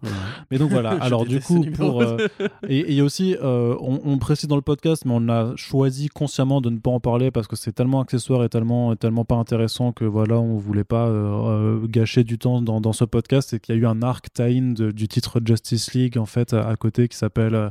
Mais 0.51 0.57
donc 0.57 0.71
voilà, 0.71 0.91
alors 1.01 1.25
du 1.25 1.39
coup, 1.39 1.63
pour. 1.75 2.01
euh, 2.01 2.17
et 2.67 2.77
et 2.79 2.91
il 2.91 2.95
y 2.97 3.01
a 3.01 3.03
aussi, 3.03 3.35
euh, 3.41 3.75
on, 3.79 3.99
on 4.05 4.17
précise 4.17 4.47
dans 4.47 4.55
le 4.55 4.61
podcast, 4.61 5.03
mais 5.05 5.11
on 5.15 5.27
a 5.29 5.55
choisi 5.55 6.07
consciemment 6.07 6.61
de 6.61 6.69
ne 6.69 6.77
pas 6.79 6.91
en 6.91 6.99
parler 6.99 7.31
parce 7.31 7.47
que 7.47 7.55
c'est 7.55 7.71
tellement 7.73 7.99
accessoire 8.01 8.43
et 8.43 8.49
tellement, 8.49 8.95
tellement 8.95 9.25
pas 9.25 9.35
intéressant 9.35 9.91
que 9.91 10.05
voilà, 10.05 10.39
on 10.39 10.55
voulait 10.57 10.83
pas 10.83 11.07
euh, 11.07 11.81
euh, 11.83 11.87
gâcher 11.87 12.23
du 12.23 12.37
temps 12.37 12.61
dans, 12.61 12.79
dans 12.81 12.93
ce 12.93 13.03
podcast. 13.05 13.53
Et 13.53 13.59
qu'il 13.59 13.75
y 13.75 13.77
a 13.77 13.81
eu 13.81 13.85
un 13.85 14.01
arc 14.01 14.31
tie-in 14.33 14.73
du 14.91 15.07
titre 15.07 15.41
Justice 15.43 15.93
League 15.93 16.17
en 16.17 16.25
fait 16.25 16.53
à, 16.53 16.67
à 16.67 16.75
côté 16.75 17.07
qui 17.07 17.17
s'appelle 17.17 17.55
euh, 17.55 17.69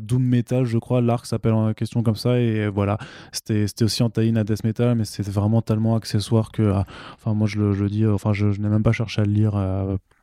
Doom 0.00 0.22
Metal, 0.22 0.64
je 0.64 0.78
crois. 0.78 1.00
L'arc 1.00 1.26
s'appelle 1.26 1.52
en 1.54 1.72
question 1.74 2.02
comme 2.02 2.16
ça. 2.16 2.38
Et 2.40 2.68
voilà, 2.68 2.98
c'était 3.32 3.66
c'était 3.66 3.84
aussi 3.84 4.02
en 4.02 4.10
tie-in 4.10 4.36
à 4.36 4.44
Death 4.44 4.64
Metal, 4.64 4.94
mais 4.94 5.04
c'est 5.04 5.26
vraiment 5.28 5.60
tellement 5.62 5.96
accessoire 5.96 6.50
que. 6.52 6.62
euh, 6.62 6.80
Enfin, 7.14 7.34
moi 7.34 7.46
je 7.46 7.58
le 7.58 7.72
je 7.72 7.84
dis, 7.86 8.06
enfin, 8.06 8.32
je, 8.32 8.52
je 8.52 8.60
n'ai 8.60 8.68
même 8.68 8.82
pas 8.82 8.92
cherché 8.92 9.20
à 9.22 9.24
le 9.24 9.32
lire. 9.32 9.54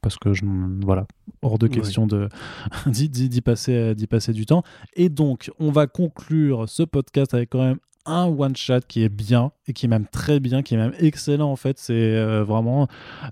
Parce 0.01 0.17
que 0.17 0.33
je, 0.33 0.43
voilà, 0.83 1.05
hors 1.41 1.57
de 1.57 1.67
question 1.67 2.07
de 2.07 2.29
d'y, 2.87 3.41
passer, 3.41 3.73
euh, 3.73 4.07
passer 4.09 4.33
du 4.33 4.45
temps. 4.45 4.63
Et 4.95 5.09
donc, 5.09 5.51
on 5.59 5.71
va 5.71 5.87
conclure 5.87 6.67
ce 6.67 6.83
podcast 6.83 7.33
avec 7.33 7.49
quand 7.49 7.63
même 7.63 7.79
un 8.05 8.25
one 8.25 8.55
shot 8.55 8.81
qui 8.87 9.03
est 9.03 9.09
bien 9.09 9.51
et 9.67 9.73
qui 9.73 9.85
est 9.85 9.89
même 9.89 10.07
très 10.07 10.39
bien, 10.39 10.63
qui 10.63 10.73
est 10.73 10.77
même 10.77 10.93
excellent 10.99 11.51
en 11.51 11.55
fait. 11.55 11.77
C'est 11.77 11.93
euh, 11.93 12.43
vraiment 12.43 12.87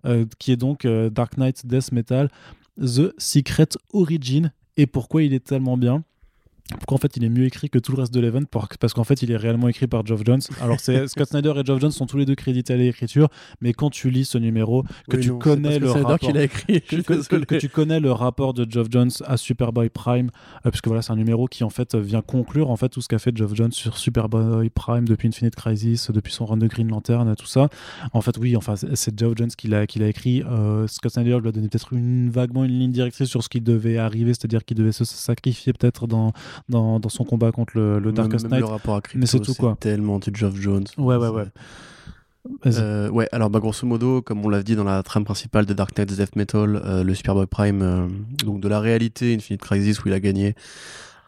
euh, 0.05 0.25
qui 0.37 0.51
est 0.51 0.57
donc 0.57 0.85
euh, 0.85 1.09
Dark 1.09 1.37
Knight 1.37 1.65
Death 1.65 1.91
Metal 1.91 2.29
The 2.77 3.13
Secret 3.17 3.69
Origin. 3.93 4.51
Et 4.77 4.87
pourquoi 4.87 5.23
il 5.23 5.33
est 5.33 5.45
tellement 5.45 5.77
bien? 5.77 6.03
Pourquoi 6.77 6.95
en 6.95 6.99
fait 6.99 7.17
il 7.17 7.23
est 7.23 7.29
mieux 7.29 7.45
écrit 7.45 7.69
que 7.69 7.79
tout 7.79 7.91
le 7.93 7.99
reste 8.01 8.13
de 8.13 8.19
l'event 8.19 8.43
Par- 8.43 8.67
Parce 8.79 8.93
qu'en 8.93 9.03
fait 9.03 9.21
il 9.23 9.31
est 9.31 9.37
réellement 9.37 9.67
écrit 9.67 9.87
par 9.87 10.05
Geoff 10.05 10.21
Jones. 10.25 10.41
Alors 10.61 10.79
c'est 10.79 11.07
Scott 11.07 11.29
Snyder 11.29 11.53
et 11.57 11.65
Geoff 11.65 11.79
Jones 11.81 11.91
sont 11.91 12.05
tous 12.05 12.17
les 12.17 12.25
deux 12.25 12.35
crédités 12.35 12.73
à 12.73 12.77
l'écriture, 12.77 13.27
mais 13.61 13.73
quand 13.73 13.89
tu 13.89 14.09
lis 14.09 14.25
ce 14.25 14.37
numéro, 14.37 14.83
que 15.09 15.17
Oui, 15.17 15.23
tu 15.23 15.29
non, 15.29 15.39
connais 15.39 15.79
le 15.79 15.89
rapport, 15.91 16.19
qu'il 16.19 16.37
a 16.37 16.43
écrit. 16.43 16.81
que, 16.81 17.57
tu 17.57 17.69
connais 17.69 17.99
le 17.99 18.11
rapport 18.11 18.53
de 18.53 18.69
Geoff 18.69 18.87
Jones 18.91 19.09
à 19.25 19.37
Superboy 19.37 19.89
Prime, 19.89 20.29
euh, 20.65 20.69
puisque 20.69 20.87
voilà, 20.87 21.01
c'est 21.01 21.11
un 21.11 21.15
numéro 21.15 21.47
qui 21.47 21.63
en 21.63 21.69
fait 21.69 21.95
vient 21.95 22.21
conclure 22.21 22.69
en 22.69 22.75
fait 22.75 22.89
tout 22.89 23.01
ce 23.01 23.07
qu'a 23.07 23.19
fait 23.19 23.35
Geoff 23.35 23.53
Jones 23.55 23.71
sur 23.71 23.97
Superboy 23.97 24.69
Prime 24.69 25.07
depuis 25.07 25.27
Infinite 25.27 25.55
Crisis, 25.55 26.11
depuis 26.11 26.33
son 26.33 26.45
run 26.45 26.57
de 26.57 26.67
Green 26.67 26.87
Lantern, 26.89 27.35
tout 27.35 27.45
ça. 27.45 27.69
En 28.13 28.21
fait, 28.21 28.37
oui, 28.37 28.55
enfin, 28.55 28.75
c'est- 28.75 28.95
c'est 28.95 29.17
Geoff 29.19 29.33
Jones 29.35 29.49
qui 29.49 29.67
l'a 29.67 29.87
qui 29.87 29.99
l'a 29.99 30.07
écrit. 30.07 30.43
Euh, 30.43 30.87
Scott 30.87 31.13
Snyder 31.13 31.39
lui 31.41 31.47
a 31.49 31.51
donné 31.51 31.67
peut-être 31.67 31.93
une 31.93 32.29
vaguement 32.29 32.63
une 32.63 32.77
ligne 32.79 32.91
directrice 32.91 33.27
sur 33.27 33.43
ce 33.43 33.49
qui 33.49 33.61
devait 33.61 33.97
arriver, 33.97 34.33
c'est-à-dire 34.33 34.63
qu'il 34.65 34.77
devait 34.77 34.91
se 34.91 35.05
sacrifier 35.05 35.73
peut-être 35.73 36.07
dans, 36.07 36.31
dans, 36.67 36.99
dans 36.99 37.09
son 37.09 37.23
combat 37.23 37.51
contre 37.51 37.73
le, 37.75 37.99
le 37.99 38.11
Darkest 38.11 38.47
Knight. 38.47 38.59
le 38.59 38.65
rapport 38.65 38.95
à 38.95 39.01
Crypto, 39.01 39.19
mais 39.19 39.25
c'est 39.25 39.39
tout, 39.39 39.53
quoi. 39.53 39.77
tellement 39.79 40.19
du 40.19 40.31
Geoff 40.33 40.55
Jones. 40.55 40.85
Ouais, 40.97 41.15
ouais, 41.15 41.29
ouais. 41.29 41.45
Euh, 42.65 43.09
ouais, 43.09 43.27
alors 43.31 43.49
bah, 43.49 43.59
grosso 43.59 43.85
modo, 43.85 44.21
comme 44.21 44.43
on 44.45 44.49
l'a 44.49 44.63
dit 44.63 44.75
dans 44.75 44.83
la 44.83 45.03
trame 45.03 45.25
principale 45.25 45.65
de 45.65 45.73
Dark 45.73 45.95
Knight 45.97 46.11
Death 46.13 46.35
Metal, 46.35 46.81
euh, 46.83 47.03
le 47.03 47.13
Superboy 47.13 47.45
Prime, 47.45 47.81
euh, 47.81 48.07
donc 48.43 48.61
de 48.61 48.67
la 48.67 48.79
réalité 48.79 49.35
Infinite 49.35 49.61
Crisis 49.61 50.03
où 50.03 50.07
il 50.07 50.13
a 50.13 50.19
gagné, 50.19 50.55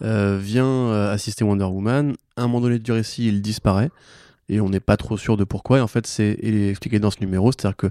vient 0.02 0.92
assister 1.12 1.44
Wonder 1.44 1.66
Woman. 1.66 2.16
À 2.38 2.42
un 2.42 2.48
moment 2.48 2.62
donné 2.62 2.80
du 2.80 2.92
récit, 2.92 3.28
il 3.28 3.42
disparaît 3.42 3.92
et 4.50 4.60
on 4.60 4.70
n'est 4.70 4.80
pas 4.80 4.98
trop 4.98 5.18
sûr 5.18 5.38
de 5.38 5.44
pourquoi. 5.44 5.78
Et 5.78 5.82
en 5.82 5.88
fait, 5.88 6.08
c'est 6.08 6.40
il 6.42 6.56
est 6.56 6.70
expliqué 6.70 7.00
dans 7.00 7.12
ce 7.12 7.20
numéro, 7.20 7.52
c'est-à-dire 7.52 7.78
que 7.78 7.88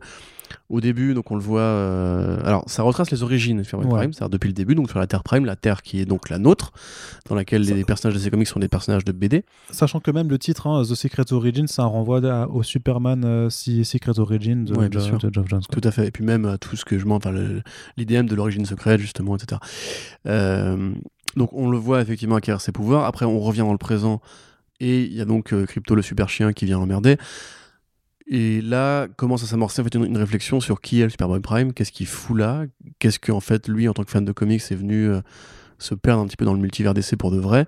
au 0.68 0.80
début, 0.80 1.14
donc 1.14 1.30
on 1.30 1.34
le 1.36 1.40
voit. 1.42 1.60
euh, 1.60 2.40
alors, 2.44 2.64
ça 2.66 2.82
retrace 2.82 3.10
les 3.10 3.22
origines 3.22 3.62
de 3.62 3.76
Ouais. 3.76 3.86
Prime, 3.88 4.12
c'est-à-dire 4.12 4.30
depuis 4.30 4.48
le 4.48 4.52
début, 4.54 4.74
donc 4.74 4.88
sur 4.90 4.98
la 4.98 5.06
Terre 5.06 5.22
Prime, 5.22 5.44
la 5.44 5.56
Terre 5.56 5.82
qui 5.82 6.00
est 6.00 6.04
donc 6.04 6.28
la 6.28 6.38
nôtre, 6.38 6.72
dans 7.28 7.34
laquelle 7.34 7.64
Ça- 7.66 7.74
les 7.74 7.84
personnages 7.84 8.14
de 8.16 8.22
ces 8.22 8.30
comics 8.30 8.46
sont 8.48 8.60
des 8.60 8.68
personnages 8.68 9.04
de 9.04 9.12
BD. 9.12 9.44
Sachant 9.70 10.00
que 10.00 10.10
même 10.10 10.28
le 10.28 10.38
titre, 10.38 10.66
hein, 10.66 10.82
The 10.82 10.94
Secret 10.94 11.32
Origin, 11.32 11.66
c'est 11.66 11.80
un 11.82 11.86
renvoi 11.86 12.18
à- 12.24 12.46
au 12.48 12.62
Superman 12.62 13.22
euh, 13.24 13.50
Secret 13.50 14.18
Origin 14.18 14.64
de, 14.64 14.74
Ouais, 14.74 14.88
bien 14.88 15.00
de- 15.00 15.04
sûr. 15.04 15.18
de 15.18 15.32
Geoff 15.32 15.46
Jones. 15.48 15.62
quoi. 15.68 15.80
Tout 15.80 15.86
à 15.88 15.90
fait. 15.90 16.06
Et 16.06 16.10
puis 16.10 16.24
même 16.24 16.44
à 16.46 16.58
tout 16.58 16.76
ce 16.76 16.84
que 16.84 16.98
je 16.98 17.06
m'en, 17.06 17.16
enfin 17.16 17.32
l'IDM 17.96 18.26
de 18.26 18.34
l'origine 18.34 18.64
secrète 18.66 19.00
justement, 19.00 19.36
etc. 19.36 19.60
Euh, 20.26 20.92
donc 21.36 21.52
on 21.52 21.70
le 21.70 21.78
voit 21.78 22.00
effectivement 22.00 22.36
acquérir 22.36 22.60
ses 22.60 22.72
pouvoirs. 22.72 23.04
Après 23.04 23.24
on 23.24 23.38
revient 23.40 23.60
dans 23.60 23.72
le 23.72 23.78
présent 23.78 24.20
et 24.80 25.02
il 25.04 25.12
y 25.14 25.20
a 25.20 25.24
donc 25.24 25.52
euh, 25.52 25.66
Crypto 25.66 25.94
le 25.94 26.02
super 26.02 26.28
chien 26.28 26.52
qui 26.52 26.64
vient 26.64 26.78
l'emmerder. 26.78 27.16
Et 28.32 28.60
là 28.60 29.08
commence 29.16 29.42
à 29.42 29.46
s'amorcer 29.46 29.82
en 29.82 29.84
fait 29.84 29.94
une, 29.96 30.16
réflexion 30.16 30.60
sur 30.60 30.80
qui 30.80 31.00
est 31.00 31.04
le 31.04 31.10
Superboy 31.10 31.40
Prime, 31.40 31.72
qu'est-ce 31.72 31.90
qu'il 31.90 32.06
fout 32.06 32.38
là, 32.38 32.64
qu'est-ce 33.00 33.18
qu'en 33.18 33.40
fait 33.40 33.66
lui 33.66 33.88
en 33.88 33.92
tant 33.92 34.04
que 34.04 34.10
fan 34.10 34.24
de 34.24 34.30
comics 34.30 34.62
est 34.70 34.74
venu 34.76 35.08
euh, 35.08 35.20
se 35.78 35.94
perdre 35.96 36.22
un 36.22 36.26
petit 36.26 36.36
peu 36.36 36.44
dans 36.44 36.54
le 36.54 36.60
multivers 36.60 36.94
d'essai 36.94 37.16
pour 37.16 37.32
de 37.32 37.38
vrai? 37.38 37.66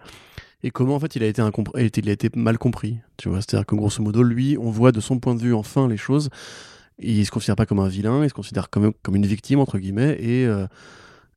Et 0.62 0.70
comment 0.70 0.94
en 0.94 1.00
fait 1.00 1.16
il 1.16 1.24
a 1.24 1.26
été, 1.26 2.30
mal 2.36 2.58
compris, 2.58 2.98
tu 3.16 3.28
vois? 3.28 3.38
C'est-à-dire 3.38 3.66
que 3.66 3.74
grosso 3.74 4.00
modo, 4.00 4.22
lui, 4.22 4.56
on 4.60 4.70
voit 4.70 4.92
de 4.92 5.00
son 5.00 5.18
point 5.18 5.34
de 5.34 5.40
vue 5.40 5.54
enfin 5.54 5.88
les 5.88 5.96
choses. 5.96 6.30
Il 7.00 7.26
se 7.26 7.32
considère 7.32 7.56
pas 7.56 7.66
comme 7.66 7.80
un 7.80 7.88
vilain, 7.88 8.22
il 8.22 8.28
se 8.28 8.34
considère 8.34 8.70
comme, 8.70 8.92
une 9.12 9.26
victime, 9.26 9.58
entre 9.58 9.78
guillemets, 9.78 10.16
et 10.20 10.46
euh, 10.46 10.68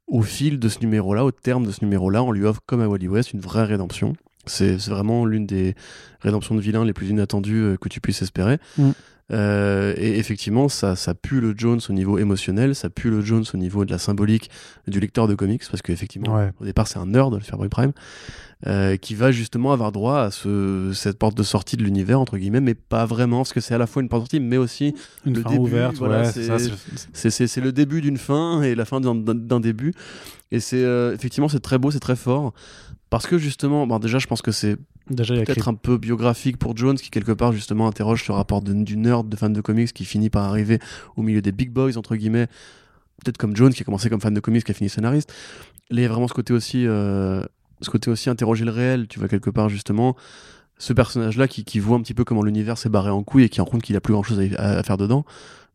au 0.06 0.22
fil 0.22 0.60
de 0.60 0.70
ce 0.70 0.80
numéro-là, 0.82 1.26
au 1.26 1.32
terme 1.32 1.66
de 1.66 1.72
ce 1.72 1.84
numéro-là, 1.84 2.22
on 2.22 2.32
lui 2.32 2.46
offre, 2.46 2.62
comme 2.68 2.82
à 2.82 2.88
Wally 2.88 3.08
West, 3.08 3.34
une 3.34 3.40
vraie 3.40 3.64
rédemption. 3.64 4.14
C'est 4.46 4.78
c'est 4.78 4.92
vraiment 4.92 5.26
l'une 5.26 5.48
des 5.48 5.74
rédemptions 6.22 6.54
de 6.54 6.62
vilains 6.62 6.86
les 6.86 6.94
plus 6.94 7.10
inattendues 7.10 7.64
euh, 7.64 7.78
que 7.78 7.90
tu 7.90 8.00
puisses 8.00 8.22
espérer. 8.22 8.60
Mm. 8.78 8.92
Euh, 9.32 9.94
et 9.98 10.20
effectivement, 10.20 10.70
ça, 10.70 10.96
ça 10.96 11.16
pue 11.16 11.42
le 11.42 11.56
Jones 11.58 11.80
au 11.90 11.94
niveau 11.94 12.20
émotionnel, 12.20 12.76
ça 12.76 12.92
pue 12.92 13.10
le 13.10 13.22
Jones 13.22 13.44
au 13.54 13.58
niveau 13.58 13.84
de 13.84 13.92
la 13.92 13.98
symbolique 13.98 14.52
du 14.88 15.00
lecteur 15.00 15.28
de 15.28 15.34
comics, 15.34 15.64
parce 15.70 15.82
qu'effectivement, 15.82 16.36
Ouais. 16.36 16.52
au 16.60 16.66
départ, 16.66 16.88
c'est 16.88 17.00
un 17.00 17.08
nerd, 17.08 17.34
le 17.34 17.42
Superboy 17.42 17.68
Prime, 17.70 17.92
euh, 18.68 18.98
qui 18.98 19.16
va 19.16 19.32
justement 19.32 19.74
avoir 19.74 19.92
droit 19.92 20.20
à 20.22 20.30
ce, 20.32 20.92
cette 20.94 21.18
porte 21.18 21.36
de 21.36 21.42
sortie 21.42 21.76
de 21.76 21.84
l'univers, 21.84 22.20
entre 22.20 22.38
guillemets, 22.38 22.62
mais 22.62 22.76
pas 22.76 23.06
vraiment, 23.08 23.38
parce 23.40 23.54
que 23.54 23.62
c'est 23.62 23.74
à 23.74 23.80
la 23.80 23.88
fois 23.88 24.04
une 24.04 24.10
porte 24.10 24.22
de 24.22 24.26
sortie, 24.28 24.40
mais 24.40 24.58
aussi 24.58 24.94
Une 25.26 25.34
le 25.34 25.42
fin 25.42 25.50
début, 25.50 25.62
ouverte, 25.64 25.96
voilà, 25.96 26.22
ouais, 26.22 26.32
c'est- 26.32 27.62
le 27.62 27.72
début 27.72 28.02
d'une 28.02 28.18
fin 28.18 28.62
et 28.62 28.76
la 28.76 28.86
fin 28.86 29.02
d'un- 29.02 29.16
début. 29.60 29.94
Et 30.52 30.60
c'est 30.60 30.84
euh, 30.84 31.16
effectivement 31.16 31.50
c'est 31.50 31.60
très 31.60 31.80
beau, 31.80 31.90
c'est 31.90 32.00
très 32.00 32.16
fort. 32.16 32.54
Parce 33.10 33.26
que 33.28 33.38
justement, 33.40 33.88
bon, 33.88 33.98
déjà 33.98 34.20
je 34.20 34.28
pense 34.28 34.42
que 34.44 34.52
c'est 34.52 34.78
peut-être 35.46 35.68
un 35.68 35.74
peu 35.76 35.98
biographique 35.98 36.58
pour 36.58 36.76
Jones 36.76 36.96
qui 36.98 37.10
quelque 37.10 37.32
part 37.32 37.52
justement 37.54 37.88
interroge 37.88 38.24
ce 38.26 38.32
rapport 38.32 38.62
de- 38.62 38.74
du 38.74 38.98
nerd 38.98 39.30
de 39.30 39.36
fan 39.36 39.54
de 39.54 39.62
comics 39.62 39.94
qui 39.94 40.06
finit 40.06 40.30
par 40.30 40.44
arriver 40.46 40.80
au 41.16 41.22
milieu 41.22 41.42
des 41.42 41.52
big 41.52 41.70
boys 41.72 41.98
entre 41.98 42.16
guillemets. 42.16 42.48
Peut-être 43.24 43.38
comme 43.38 43.56
Jones 43.56 43.72
qui 43.74 43.82
a 43.84 43.86
commencé 43.86 44.10
comme 44.10 44.22
fan 44.22 44.34
de 44.34 44.40
comics 44.40 44.64
qui 44.64 44.72
a 44.72 44.74
fini 44.74 44.90
scénariste. 44.90 45.32
Là 45.92 46.00
il 46.00 46.04
y 46.04 46.06
a 46.06 46.10
vraiment 46.10 46.28
ce 46.28 46.34
côté 46.34 46.54
aussi, 46.54 46.86
euh, 46.88 47.44
ce 47.82 47.90
côté 47.90 48.10
aussi 48.10 48.30
interroger 48.30 48.66
le 48.66 48.72
réel. 48.72 49.08
Tu 49.08 49.20
vois 49.20 49.28
quelque 49.28 49.50
part 49.52 49.70
justement 49.70 50.16
ce 50.78 50.92
personnage-là 50.92 51.48
qui, 51.48 51.64
qui 51.64 51.80
voit 51.80 51.96
un 51.98 52.02
petit 52.02 52.14
peu 52.14 52.24
comment 52.26 52.44
l'univers 52.44 52.78
s'est 52.78 52.90
barré 52.90 53.10
en 53.10 53.24
couille 53.24 53.44
et 53.44 53.50
qui 53.50 53.62
rend 53.62 53.68
compte 53.68 53.82
qu'il 53.84 53.96
a 53.96 54.02
plus 54.02 54.14
grand-chose 54.14 54.42
à, 54.58 54.78
à 54.80 54.84
faire 54.84 54.98
dedans. 54.98 55.24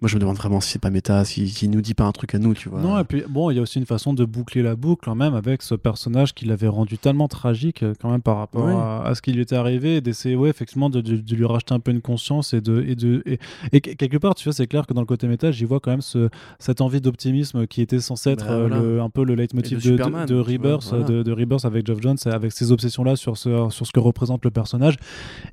Moi, 0.00 0.08
je 0.08 0.14
me 0.14 0.20
demande 0.20 0.36
vraiment 0.36 0.60
si 0.60 0.70
c'est 0.70 0.78
pas 0.78 0.88
méta, 0.88 1.24
s'il 1.26 1.50
si, 1.50 1.68
nous 1.68 1.82
dit 1.82 1.92
pas 1.92 2.04
un 2.04 2.12
truc 2.12 2.34
à 2.34 2.38
nous, 2.38 2.54
tu 2.54 2.70
vois. 2.70 2.80
Non, 2.80 2.98
et 2.98 3.04
puis 3.04 3.22
bon, 3.28 3.50
il 3.50 3.56
y 3.56 3.58
a 3.58 3.62
aussi 3.62 3.78
une 3.78 3.84
façon 3.84 4.14
de 4.14 4.24
boucler 4.24 4.62
la 4.62 4.74
boucle 4.74 5.02
quand 5.04 5.14
même 5.14 5.34
avec 5.34 5.60
ce 5.60 5.74
personnage 5.74 6.32
qui 6.34 6.46
l'avait 6.46 6.68
rendu 6.68 6.96
tellement 6.96 7.28
tragique 7.28 7.82
euh, 7.82 7.92
quand 8.00 8.10
même 8.10 8.22
par 8.22 8.38
rapport 8.38 8.66
à, 8.66 9.06
à 9.06 9.14
ce 9.14 9.20
qui 9.20 9.32
lui 9.34 9.42
était 9.42 9.56
arrivé, 9.56 10.00
d'essayer, 10.00 10.36
ouais, 10.36 10.48
effectivement, 10.48 10.88
de, 10.88 11.02
de- 11.02 11.16
de 11.18 11.34
lui 11.36 11.44
racheter 11.44 11.74
un 11.74 11.80
peu 11.80 11.90
une 11.90 12.00
conscience 12.00 12.54
et 12.54 12.60
de. 12.62 12.82
Et, 12.88 12.94
de, 12.94 13.22
et, 13.26 13.38
et 13.72 13.80
que- 13.82 13.90
quelque 13.92 14.16
part, 14.16 14.34
tu 14.34 14.44
vois, 14.44 14.54
c'est 14.54 14.66
clair 14.66 14.86
que 14.86 14.94
dans 14.94 15.02
le 15.02 15.06
côté 15.06 15.26
méta, 15.28 15.52
j'y 15.52 15.66
vois 15.66 15.80
quand 15.80 15.90
même 15.90 16.00
ce, 16.00 16.30
cette 16.58 16.80
envie 16.80 17.02
d'optimisme 17.02 17.66
qui 17.66 17.82
était 17.82 18.00
censé 18.00 18.30
être 18.30 18.46
Bah, 18.46 18.52
euh, 18.52 18.66
voilà. 18.68 18.80
le- 18.82 19.00
un 19.02 19.10
peu 19.10 19.22
le 19.24 19.34
leitmotiv 19.34 19.78
de 19.78 19.82
de, 19.84 19.90
de, 19.90 19.96
Superman, 20.02 20.22
de 20.22 20.26
tu 20.28 20.32
vois, 20.34 20.42
Rebirth, 20.72 20.88
voilà. 20.88 21.22
de 21.22 21.32
Rebirth 21.32 21.64
avec 21.66 21.86
Geoff 21.86 22.00
Jones, 22.00 22.16
avec 22.24 22.52
ses 22.52 22.72
obsessions-là 22.72 23.16
sur 23.16 23.36
ce, 23.36 23.68
sur 23.70 23.86
ce 23.86 23.92
que 23.92 24.00
représente 24.00 24.44
le 24.46 24.50
personnage. 24.50 24.96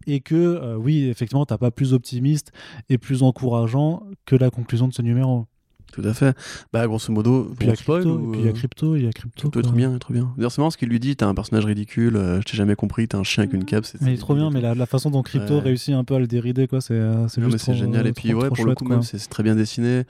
Et 0.06 0.22
que, 0.22 0.36
euh, 0.36 0.76
oui, 0.78 1.04
effectivement, 1.10 1.46
t'as 1.46 1.58
pas 1.58 1.72
plus 1.72 1.94
optimiste 1.94 2.54
et 2.90 2.98
plus 2.98 3.24
encourageant 3.24 4.04
que 4.26 4.37
la 4.40 4.50
conclusion 4.50 4.88
de 4.88 4.94
ce 4.94 5.02
numéro. 5.02 5.46
Tout 5.94 6.02
à 6.04 6.14
fait. 6.14 6.36
Bah, 6.74 6.86
grosso 6.86 7.14
modo, 7.14 7.54
Puis 7.58 7.66
il 7.66 7.70
y 7.70 7.72
a 7.72 7.76
Crypto, 7.76 8.10
ou, 8.10 8.32
puis 8.32 8.42
il 8.42 8.46
y 8.46 8.50
a 8.50 8.52
Crypto, 8.52 8.96
il 8.98 9.06
y 9.06 9.08
a 9.08 9.12
Crypto. 9.12 9.50
Quoi. 9.50 9.62
trop 9.62 9.72
bien, 9.72 9.98
trop 10.00 10.14
bien. 10.14 10.34
D'ailleurs, 10.36 10.52
c'est 10.52 10.60
marrant 10.60 10.70
ce 10.70 10.78
qu'il 10.78 10.90
lui 10.90 11.00
dit 11.00 11.16
t'as 11.16 11.28
un 11.28 11.34
personnage 11.34 11.64
ridicule, 11.66 12.18
euh, 12.18 12.42
je 12.42 12.46
t'ai 12.52 12.58
jamais 12.58 12.76
compris, 12.76 13.08
t'es 13.08 13.16
un 13.16 13.24
chien 13.24 13.44
avec 13.44 13.54
une 13.54 13.64
cape. 13.64 13.86
c'est- 13.86 14.02
Mais 14.02 14.12
il 14.12 14.16
est 14.16 14.18
trop 14.18 14.36
bien, 14.36 14.50
mais 14.50 14.60
la, 14.60 14.76
la 14.76 14.86
façon 14.86 15.10
dont 15.12 15.22
Crypto 15.24 15.56
Ouais. 15.56 15.60
réussit 15.62 15.94
un 15.96 16.04
peu 16.04 16.16
à 16.16 16.20
le 16.20 16.28
dérider, 16.28 16.68
quoi, 16.68 16.82
c'est 16.82 16.94
euh, 16.94 17.28
c'est 17.30 17.40
Non, 17.40 17.48
mais 17.48 17.54
juste 17.54 17.66
c'est 17.66 17.72
trop- 17.72 17.80
génial. 17.80 18.06
Et 18.06 18.12
trop- 18.12 18.22
puis, 18.22 18.34
ouais, 18.34 18.50
pour 18.50 18.66
le 18.66 18.76
coup, 18.76 18.84
quoi. 18.86 18.98
même, 18.98 19.04
c'est 19.04 19.18
c'est 19.18 19.30
très 19.30 19.44
bien 19.44 19.56
dessiné. 19.56 20.04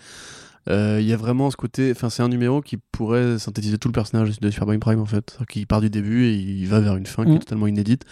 Euh, 0.68 0.98
Il 1.00 1.08
y 1.08 1.14
a 1.14 1.18
vraiment 1.18 1.50
ce 1.52 1.56
côté. 1.58 1.92
Enfin, 1.92 2.10
c'est 2.10 2.24
un 2.24 2.28
numéro 2.28 2.62
qui 2.62 2.78
pourrait 2.92 3.38
synthétiser 3.40 3.78
tout 3.78 3.88
le 3.88 3.94
personnage 3.94 4.40
de 4.40 4.50
Superboy 4.50 4.80
Prime, 4.80 5.00
en 5.00 5.06
fait. 5.06 5.38
Qu'il 5.48 5.66
part 5.68 5.80
du 5.82 5.90
début 5.92 6.26
et 6.26 6.34
il 6.34 6.66
va 6.68 6.80
vers 6.82 6.96
une 6.98 7.06
fin 7.06 7.24
qui 7.24 7.32
Mm. 7.32 7.36
est 7.36 7.40
totalement 7.40 7.68
inédite. 7.68 8.04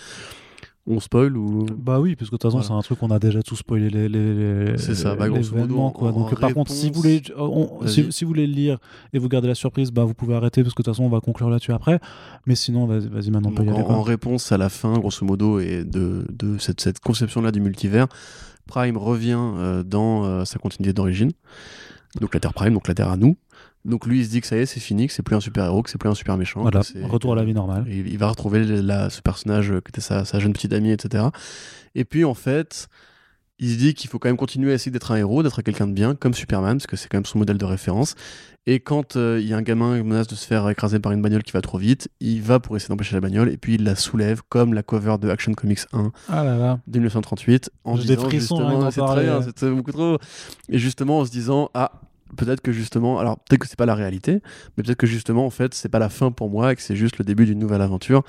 On 0.87 0.99
spoil 0.99 1.35
ou. 1.35 1.65
Bah 1.77 1.99
oui, 1.99 2.15
parce 2.15 2.29
que 2.29 2.35
de 2.35 2.37
toute 2.37 2.43
façon, 2.43 2.57
Voilà. 2.59 2.67
c'est 2.67 2.73
un 2.73 2.81
truc 2.83 2.99
qu'on 2.99 3.09
a 3.09 3.17
déjà 3.17 3.41
tout 3.41 3.55
spoilé 3.55 3.89
les, 3.89 4.07
les, 4.07 4.33
les- 4.65 4.77
C'est 4.77 4.93
ça, 4.93 5.15
bah, 5.15 5.27
grosso 5.29 5.55
modo, 5.55 5.89
quoi. 5.89 6.11
Donc, 6.11 6.31
en 6.31 6.35
par 6.35 6.53
contre, 6.53 6.71
si 6.71 6.85
réponse- 6.89 6.95
vous, 6.95 7.01
voulez, 7.01 7.21
on- 7.37 7.87
si, 7.87 8.11
si 8.11 8.23
vous 8.23 8.29
voulez 8.29 8.45
le 8.45 8.53
lire 8.53 8.77
et 9.11 9.17
vous 9.17 9.27
gardez 9.27 9.47
la 9.47 9.55
surprise, 9.55 9.89
bah 9.91 10.03
vous 10.03 10.13
pouvez 10.13 10.35
arrêter 10.35 10.61
parce 10.61 10.75
que 10.75 10.83
de 10.83 10.85
toute 10.85 10.93
façon, 10.93 11.03
on 11.03 11.09
va 11.09 11.21
conclure 11.21 11.49
là-dessus 11.49 11.71
après. 11.73 11.99
Mais 12.45 12.53
sinon, 12.53 12.85
vas-y, 12.85 13.07
vas-y 13.07 13.31
maintenant, 13.31 13.49
on 13.49 13.53
peut 13.53 13.63
y 13.63 13.69
aller. 13.69 13.79
en, 13.79 13.83
quoi. 13.83 13.95
en 13.95 14.03
réponse 14.03 14.51
à 14.51 14.57
la 14.59 14.69
fin, 14.69 14.93
grosso 14.99 15.25
modo, 15.25 15.59
et 15.59 15.83
de, 15.83 16.25
de 16.31 16.59
cette, 16.59 16.79
cette 16.81 16.99
conception-là 16.99 17.51
du 17.51 17.61
multivers, 17.61 18.05
Prime 18.67 18.97
revient 18.97 19.37
euh, 19.39 19.81
dans 19.83 20.23
euh, 20.25 20.45
sa 20.45 20.59
continuité 20.59 20.93
d'origine. 20.93 21.31
Donc 22.21 22.33
la 22.33 22.39
Terre 22.39 22.53
Prime, 22.53 22.73
donc 22.73 22.87
la 22.87 22.93
Terre 22.93 23.09
à 23.09 23.17
nous. 23.17 23.35
Donc 23.85 24.05
lui, 24.07 24.19
il 24.19 24.25
se 24.25 24.31
dit 24.31 24.41
que 24.41 24.47
ça 24.47 24.57
y 24.57 24.59
est, 24.59 24.65
c'est 24.65 24.79
fini, 24.79 25.07
que 25.07 25.13
c'est 25.13 25.21
plus 25.23 25.35
un 25.35 25.39
super-héros, 25.39 25.83
que 25.83 25.89
c'est 25.89 25.97
plus 25.99 26.09
un 26.09 26.15
super 26.15 26.37
méchant. 26.37 26.61
Voilà, 26.61 26.81
retour 27.03 27.33
à 27.33 27.35
la 27.35 27.43
vie 27.45 27.53
normale. 27.53 27.85
Il 27.87 28.17
va 28.17 28.27
retrouver 28.27 28.63
la- 28.65 29.09
ce 29.09 29.21
personnage 29.21 29.71
euh, 29.71 29.79
qui 29.81 29.89
était 29.89 30.01
sa, 30.01 30.25
sa 30.25 30.39
jeune 30.39 30.53
petite 30.53 30.73
amie, 30.73 30.91
etc. 30.91 31.25
Et 31.93 32.03
puis 32.03 32.25
en 32.25 32.33
fait, 32.33 32.87
il 33.59 33.69
se 33.71 33.77
dit 33.77 33.93
qu'il 33.93 34.09
faut 34.09 34.19
quand 34.19 34.27
même 34.27 34.37
continuer 34.37 34.71
à 34.71 34.75
essayer 34.75 34.91
d'être 34.91 35.11
un 35.11 35.15
héros, 35.17 35.43
d'être 35.43 35.61
quelqu'un 35.61 35.87
de 35.87 35.93
bien, 35.93 36.15
comme 36.15 36.33
Superman, 36.33 36.77
parce 36.77 36.87
que 36.87 36.95
c'est 36.97 37.07
quand 37.09 37.17
même 37.17 37.25
son 37.25 37.37
modèle 37.37 37.57
de 37.57 37.65
référence. 37.65 38.15
Et 38.67 38.79
quand 38.79 39.15
euh, 39.15 39.37
il 39.39 39.47
y 39.47 39.53
a 39.53 39.57
un 39.57 39.61
gamin 39.61 39.95
qui 39.95 40.03
menace 40.03 40.25
de 40.27 40.33
se 40.33 40.47
faire 40.47 40.67
écraser 40.69 40.99
par 40.99 41.11
une 41.11 41.21
bagnole 41.21 41.43
qui 41.43 41.51
va 41.51 41.61
trop 41.61 41.77
vite, 41.77 42.09
il 42.19 42.41
va 42.41 42.59
pour 42.59 42.75
essayer 42.75 42.89
d'empêcher 42.89 43.13
la 43.13 43.21
bagnole, 43.21 43.49
et 43.49 43.57
puis 43.57 43.75
il 43.75 43.83
la 43.83 43.95
soulève, 43.95 44.41
comme 44.49 44.73
la 44.73 44.81
cover 44.81 45.17
de 45.21 45.29
Action 45.29 45.53
Comics 45.53 45.81
1 45.93 46.11
Ah 46.27 46.43
là 46.43 46.57
là. 46.57 46.79
de 46.87 46.97
1938, 46.97 47.69
en 47.83 47.95
J'ai 47.95 48.07
des 48.07 48.15
disant 48.15 48.27
frissons 48.27 48.55
justement, 48.57 48.79
d'en 48.79 48.89
c'est 48.91 49.01
très 49.01 49.23
bien, 49.23 49.39
ouais. 49.39 49.45
c'est 49.55 49.69
beaucoup 49.69 49.91
trop. 49.91 50.17
Et 50.69 50.79
justement 50.79 51.19
en 51.19 51.25
se 51.25 51.29
disant, 51.31 51.69
ah, 51.75 51.91
peut-être 52.37 52.61
que 52.61 52.71
justement, 52.71 53.19
alors 53.19 53.37
peut-être 53.37 53.61
que 53.61 53.67
c'est 53.67 53.77
pas 53.77 53.85
la 53.85 53.95
réalité, 53.95 54.41
mais 54.77 54.83
peut-être 54.83 54.97
que 54.97 55.07
justement, 55.07 55.45
en 55.45 55.49
fait, 55.49 55.73
c'est 55.73 55.89
pas 55.89 55.99
la 55.99 56.09
fin 56.09 56.31
pour 56.31 56.49
moi 56.49 56.71
et 56.71 56.75
que 56.75 56.81
c'est 56.81 56.95
juste 56.95 57.17
le 57.17 57.25
début 57.25 57.45
d'une 57.45 57.59
nouvelle 57.59 57.81
aventure. 57.81 58.23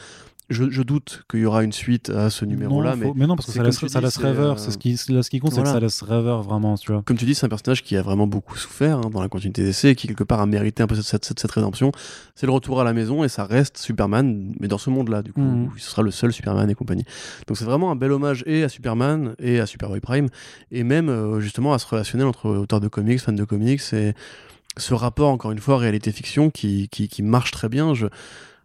Je, 0.49 0.71
je 0.71 0.83
doute 0.83 1.25
qu'il 1.29 1.41
y 1.41 1.45
aura 1.45 1.65
une 1.65 1.73
suite 1.73 2.09
à 2.11 2.31
ce 2.31 2.45
numéro-là, 2.45 2.95
mais 2.95 3.11
mais 3.17 3.27
non, 3.27 3.35
parce 3.35 3.47
que 3.47 3.53
ça 3.53 3.65
laisse, 3.65 3.85
ça 3.85 3.99
rêveur. 4.29 4.53
euh, 4.53 4.57
C'est 4.57 4.71
ce 4.71 4.79
qui, 4.79 4.97
là, 5.09 5.25
ce 5.25 5.29
qui 5.31 5.41
compte, 5.41 5.53
c'est 5.53 5.61
que 5.63 5.67
ça 5.69 5.81
laisse 5.81 6.03
rêveur 6.03 6.43
vraiment, 6.43 6.77
tu 6.77 6.93
vois. 6.93 7.03
comme 7.03 7.17
tu 7.17 7.25
dis, 7.25 7.35
c'est 7.35 7.47
un 7.47 7.49
personnage 7.49 7.83
qui 7.83 7.97
a 7.97 8.03
vraiment 8.03 8.29
beaucoup 8.29 8.57
souffert 8.57 8.99
hein, 8.99 9.11
dans 9.11 9.21
la 9.21 9.29
continuité 9.29 9.65
d'essai 9.65 9.89
et 9.91 9.95
qui, 9.97 10.07
quelque 10.07 10.23
part, 10.23 10.41
a 10.41 10.47
mérité 10.47 10.85
un 10.85 10.87
peu 10.87 10.95
cette, 10.95 11.25
cette, 11.25 11.51
rédemption. 11.51 11.91
C'est 12.37 12.47
le 12.47 12.53
retour 12.53 12.81
à 12.81 12.85
la 12.85 12.93
maison 12.93 13.25
et 13.25 13.29
ça 13.29 13.45
reste 13.45 13.77
Superman, 13.79 14.55
mais 14.61 14.69
dans 14.69 14.79
ce 14.79 14.89
monde-là, 14.89 15.23
du 15.23 15.33
coup, 15.33 15.41
Mhm. 15.41 15.65
où 15.67 15.79
ce 15.79 15.91
sera 15.91 16.03
le 16.03 16.13
seul 16.13 16.33
Superman 16.33 16.71
et 16.71 16.75
compagnie. 16.77 17.05
Donc 17.49 17.57
c'est 17.57 17.65
vraiment 17.65 17.91
un 17.91 17.97
bel 17.97 18.13
hommage 18.13 18.45
et 18.47 18.63
à 18.63 18.69
Superman 18.69 19.35
et 19.41 19.59
à 19.59 19.67
Superboy 19.67 19.99
Prime, 19.99 20.29
et 20.71 20.85
même 20.85 21.09
euh, 21.09 21.41
justement 21.41 21.73
à 21.75 21.81
ce 21.81 21.87
relationnel 21.89 22.29
entre 22.29 22.49
auteurs 22.51 22.81
de 22.81 22.87
comics, 22.89 23.19
fans 23.21 23.33
de 23.33 23.43
comics, 23.45 23.83
et 23.93 24.13
ce 24.77 24.95
rapport, 24.95 25.31
encore 25.31 25.51
une 25.51 25.59
fois, 25.59 25.77
réalité-fiction 25.79 26.51
qui, 26.51 26.89
qui, 26.89 27.09
qui 27.09 27.23
marche 27.25 27.51
très 27.51 27.69
bien. 27.69 27.95
Je... 27.95 28.07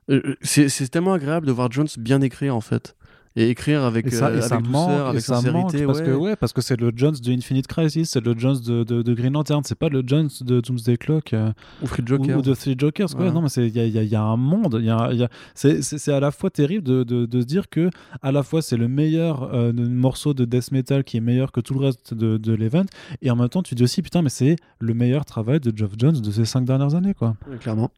euh, 0.10 0.36
C'est 0.41 0.69
c'est 0.69 0.88
tellement 0.88 1.14
agréable 1.14 1.45
de 1.48 1.52
voir 1.52 1.72
Jones 1.72 1.88
bien 1.98 2.22
écrire, 2.22 2.56
en 2.56 2.61
fait. 2.61 2.95
Et 3.38 3.48
écrire 3.49 3.84
avec, 3.86 4.07
Et 4.07 4.11
ça, 4.11 4.28
euh, 4.28 4.41
et 4.41 4.44
avec 4.44 4.61
douceur, 4.65 5.07
avec 5.07 5.22
sincérité. 5.22 5.53
manque 5.78 5.86
parce 5.86 5.99
ouais. 5.99 6.06
que 6.06 6.11
ouais, 6.11 6.36
parce 6.36 6.52
que 6.52 6.60
c'est 6.60 6.78
le 6.78 6.91
Jones 6.94 7.15
de 7.23 7.32
Infinite 7.32 7.65
Crisis, 7.65 8.10
c'est 8.10 8.19
le 8.19 8.38
Jones 8.38 8.60
de, 8.60 8.84
de, 8.84 9.02
de 9.02 9.14
Green 9.14 9.32
Lantern, 9.32 9.61
c'est 9.64 9.78
pas 9.80 9.88
le 9.88 10.03
Jones 10.06 10.28
de 10.41 10.60
Doomsday 10.60 10.98
Clock. 10.98 11.32
euh, 11.32 11.53
Ou 11.82 11.88
Free 11.88 12.03
Joker. 12.06 12.38
ou 12.38 12.41
de 12.41 12.53
Three 12.53 12.76
Jokers. 12.78 13.07
quoi. 13.07 13.15
Voilà. 13.19 13.32
Non, 13.32 13.41
mais 13.41 13.48
il 13.56 13.78
y 13.78 13.80
y 13.88 14.06
y 14.10 14.15
a 14.18 14.22
un 14.22 14.36
monde. 14.36 14.76
il 14.82 14.86
Y 14.86 14.90
a, 14.90 14.98
a- 14.98 15.30
c'est- 15.56 15.82
c'est 15.82 15.98
c'est 15.98 16.11
à 16.11 16.19
la 16.19 16.32
fois 16.32 16.49
terrible 16.49 16.84
de, 16.84 17.03
de, 17.06 17.26
de 17.26 17.40
se 17.40 17.45
dire 17.45 17.69
que 17.69 17.90
à 18.22 18.34
la 18.34 18.44
fois 18.44 18.61
c'est 18.61 18.76
le 18.76 18.90
meilleur 18.90 19.44
euh, 19.53 19.72
morceau 19.72 20.34
de 20.34 20.44
death 20.44 20.73
metal 20.73 21.06
qui 21.06 21.15
est 21.15 21.22
meilleur 21.22 21.53
que 21.53 21.61
tout 21.61 21.73
le 21.73 21.86
reste 21.86 22.14
de, 22.14 22.36
de 22.36 22.52
l'event, 22.53 22.84
et 23.22 23.32
en 23.32 23.38
même 23.38 23.48
temps 23.48 23.64
tu 23.64 23.76
dis 23.76 23.84
aussi 23.84 24.02
putain 24.02 24.22
mais 24.23 24.30
c'est 24.30 24.57
le 24.80 24.94
meilleur 24.94 25.23
travail 25.23 25.61
de 25.61 25.72
Geoff 25.73 25.91
Jones 25.98 26.19
de 26.19 26.32
ces 26.32 26.44
cinq 26.44 26.65
dernières 26.65 26.95
années 26.95 27.14
quoi. 27.14 27.38
Ouais, 27.49 27.56
clairement. 27.56 27.91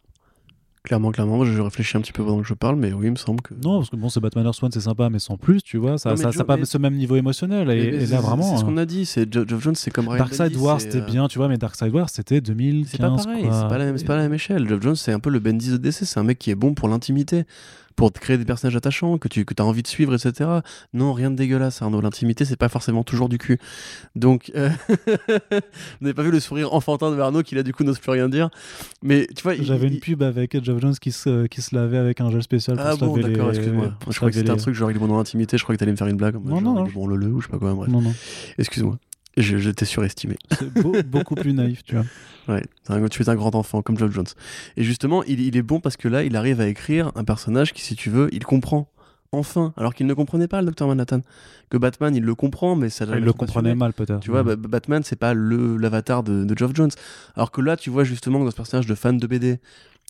Clairement, 0.83 1.11
clairement. 1.13 1.37
Moi, 1.37 1.45
je 1.45 1.61
réfléchis 1.61 1.95
un 1.95 2.01
petit 2.01 2.11
peu 2.11 2.25
pendant 2.25 2.41
que 2.41 2.47
je 2.47 2.53
parle, 2.53 2.75
mais 2.75 2.91
oui, 2.91 3.05
il 3.07 3.11
me 3.11 3.15
semble 3.15 3.41
que. 3.41 3.53
Non 3.53 3.77
parce 3.77 3.89
que 3.89 3.95
bon 3.95 4.09
c'est 4.09 4.19
Batman 4.19 4.45
Earth 4.45 4.61
One 4.61 4.71
c'est 4.73 4.81
sympa 4.81 5.09
mais 5.09 5.19
sans 5.19 5.37
plus 5.37 5.63
tu 5.63 5.77
vois 5.77 5.97
ça 5.97 6.13
Joe- 6.13 6.33
ça 6.35 6.43
pas 6.43 6.57
mais- 6.57 6.65
ce 6.65 6.77
même 6.77 6.95
niveau 6.95 7.15
émotionnel 7.15 7.69
et, 7.71 7.91
Mais- 7.91 8.05
là 8.07 8.19
vraiment. 8.19 8.43
C'est 8.43 8.57
ce 8.57 8.63
euh, 8.63 8.65
qu'on 8.65 8.75
a 8.75 8.85
dit. 8.85 9.05
C'est 9.05 9.31
Geoff 9.31 9.61
Jones, 9.63 9.75
c'est 9.75 9.91
comme 9.91 10.09
Ryan 10.09 10.17
Darkseid 10.25 10.51
c'est, 10.53 10.79
c'était 10.79 10.97
euh, 10.97 11.05
bien 11.05 11.27
tu 11.29 11.37
vois 11.37 11.47
mais 11.47 11.57
Darkseid 11.57 11.93
Wars 11.93 12.09
c'était 12.09 12.41
2015 12.41 12.89
C'est 12.91 12.97
pas 12.97 13.09
pareil, 13.15 13.43
c'est 13.43 13.67
pas, 13.69 13.77
la 13.77 13.85
même, 13.85 14.01
pas 14.01 14.15
la 14.17 14.23
même 14.23 14.33
échelle. 14.33 14.67
Geoff 14.67 14.81
Jones, 14.81 14.95
c'est 14.97 15.13
un 15.13 15.21
peu 15.21 15.29
le 15.29 15.39
Bendis 15.39 15.71
de 15.71 15.77
DC, 15.77 16.03
c'est 16.03 16.19
un 16.19 16.23
mec 16.23 16.37
qui 16.37 16.51
est 16.51 16.55
bon 16.55 16.73
pour 16.73 16.89
l'intimité, 16.89 17.45
pour 17.95 18.11
te 18.11 18.19
créer 18.19 18.37
des 18.37 18.45
personnages 18.45 18.75
attachants, 18.75 19.17
que 19.17 19.27
tu 19.27 19.45
que 19.45 19.53
as 19.61 19.65
envie 19.65 19.83
de 19.83 19.87
suivre, 19.87 20.13
etc. 20.13 20.49
Non, 20.93 21.13
rien 21.13 21.31
de 21.31 21.35
dégueulasse, 21.35 21.81
Arnaud. 21.81 22.01
L'intimité, 22.01 22.45
c'est 22.45 22.55
pas 22.55 22.69
forcément 22.69 23.03
toujours 23.03 23.29
du 23.29 23.37
cul. 23.37 23.59
Donc, 24.15 24.51
euh, 24.55 24.69
vous 25.19 25.59
n'avez 26.01 26.13
pas 26.13 26.23
vu 26.23 26.31
le 26.31 26.39
sourire 26.39 26.73
enfantin 26.73 27.11
de 27.11 27.19
Arnaud 27.19 27.43
qui 27.43 27.55
là, 27.55 27.63
du 27.63 27.73
coup, 27.73 27.83
n'ose 27.83 27.99
plus 27.99 28.11
rien 28.11 28.29
dire. 28.29 28.49
Mais 29.03 29.27
tu 29.35 29.43
vois, 29.43 29.55
J'avais 29.55 29.87
il- 29.87 29.93
une 29.95 29.99
pub 29.99 30.23
avec 30.23 30.61
Geoff 30.63 30.79
Jones 30.81 30.95
qui 30.95 31.11
se, 31.11 31.45
qui 31.47 31.61
se 31.61 31.75
lavait 31.75 31.97
avec 31.97 32.21
un 32.21 32.29
gel 32.31 32.43
spécial 32.43 32.77
pour 32.77 32.85
Ah 32.85 32.95
bon, 32.95 33.17
d'accord, 33.17 33.51
les- 33.51 33.57
excuse-moi. 33.57 33.93
Je 34.09 34.15
crois 34.17 34.29
que 34.29 34.35
c'était 34.35 34.49
un 34.49 34.57
truc 34.57 34.75
genre 34.75 34.91
il 34.91 34.97
est 34.97 34.99
dans 34.99 35.17
l'intimité, 35.17 35.57
je 35.57 35.63
crois 35.63 35.75
que 35.75 35.79
t'allais 35.79 35.91
me 35.91 35.97
faire 35.97 36.07
une 36.07 36.17
blague. 36.17 36.35
Non, 36.35 36.55
genre, 36.55 36.61
non, 36.61 36.73
non. 36.75 36.87
bon 36.93 37.07
le 37.07 37.15
le 37.15 37.27
ou 37.27 37.41
je 37.41 37.47
sais 37.47 37.51
pas 37.51 37.59
quoi, 37.59 37.73
bref. 37.73 37.89
Non, 37.89 38.01
non. 38.01 38.13
Excuse-moi. 38.57 38.97
T'ai 39.35 39.85
surestimé. 39.85 40.35
C'est 40.59 40.71
beau- 40.73 40.95
beaucoup 41.05 41.35
plus 41.35 41.53
naïf, 41.53 41.83
tu 41.83 41.95
vois. 41.95 42.05
Ouais, 42.47 42.63
un- 42.89 43.07
tu 43.07 43.23
es 43.23 43.29
un 43.29 43.35
grand 43.35 43.55
enfant, 43.55 43.81
comme 43.81 43.97
Geoff 43.97 44.11
Jones. 44.11 44.27
Et 44.77 44.83
justement, 44.83 45.23
il, 45.23 45.39
il 45.39 45.57
est 45.57 45.61
bon 45.63 45.79
parce 45.79 45.97
que 45.97 46.07
là, 46.07 46.23
il 46.23 46.35
arrive 46.35 46.61
à 46.61 46.67
écrire 46.67 47.11
un 47.15 47.23
personnage 47.23 47.73
qui, 47.73 47.81
si 47.81 47.95
tu 47.95 48.09
veux, 48.09 48.29
il 48.33 48.43
comprend. 48.43 48.89
Enfin, 49.31 49.73
alors 49.77 49.95
qu'il 49.95 50.05
ne 50.05 50.13
comprenait 50.13 50.47
pas 50.47 50.59
le 50.61 50.67
Docteur 50.67 50.87
Manhattan. 50.87 51.21
Que 51.71 51.77
Batman, 51.77 52.15
il 52.15 52.21
le 52.23 52.35
comprend, 52.35 52.75
mais 52.75 52.89
ça 52.89 53.05
Il 53.05 53.23
le 53.23 53.33
comprenait 53.33 53.69
passionné. 53.71 53.75
mal, 53.75 53.93
peut-être. 53.93 54.19
Tu 54.19 54.29
vois, 54.29 54.43
Ouais. 54.43 54.55
Batman, 54.55 55.01
c'est 55.03 55.15
pas 55.17 55.33
l'avatar 55.33 56.21
de, 56.21 56.43
de 56.43 56.55
Geoff 56.57 56.75
Jones. 56.75 56.91
Alors 57.35 57.49
que 57.51 57.59
là, 57.61 57.75
tu 57.75 57.89
vois 57.89 58.03
justement 58.03 58.43
dans 58.43 58.51
ce 58.51 58.55
personnage 58.55 58.85
de 58.85 58.93
fan 58.93 59.17
de 59.17 59.25
BD 59.25 59.59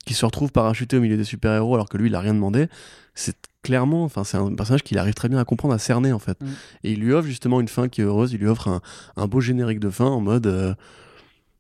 qui 0.06 0.14
se 0.14 0.26
retrouve 0.26 0.52
parachuté 0.52 0.98
au 0.98 1.02
milieu 1.02 1.18
des 1.18 1.24
super-héros 1.24 1.76
alors 1.76 1.90
que 1.90 1.98
lui, 1.98 2.10
il 2.10 2.16
a 2.16 2.20
rien 2.20 2.34
demandé. 2.34 2.68
C'est 3.16 3.36
clairement, 3.62 4.04
enfin, 4.04 4.24
c'est 4.24 4.38
un 4.38 4.54
personnage 4.54 4.84
qu'il 4.84 4.98
arrive 4.98 5.14
très 5.14 5.30
bien 5.30 5.40
à 5.40 5.46
comprendre, 5.46 5.74
à 5.74 5.80
cerner 5.80 6.12
en 6.12 6.20
fait. 6.20 6.42
Mm. 6.42 6.48
Et 6.84 6.92
il 6.94 7.00
lui 7.00 7.14
offre 7.14 7.28
justement 7.28 7.62
une 7.62 7.68
fin 7.70 7.88
qui 7.88 8.02
est 8.02 8.04
heureuse. 8.04 8.34
Il 8.34 8.40
lui 8.40 8.48
offre 8.48 8.68
un, 8.68 8.82
un 9.16 9.28
beau 9.28 9.40
générique 9.40 9.80
de 9.80 9.90
fin 9.90 10.06
en 10.06 10.20
mode. 10.22 10.48
euh, 10.48 10.74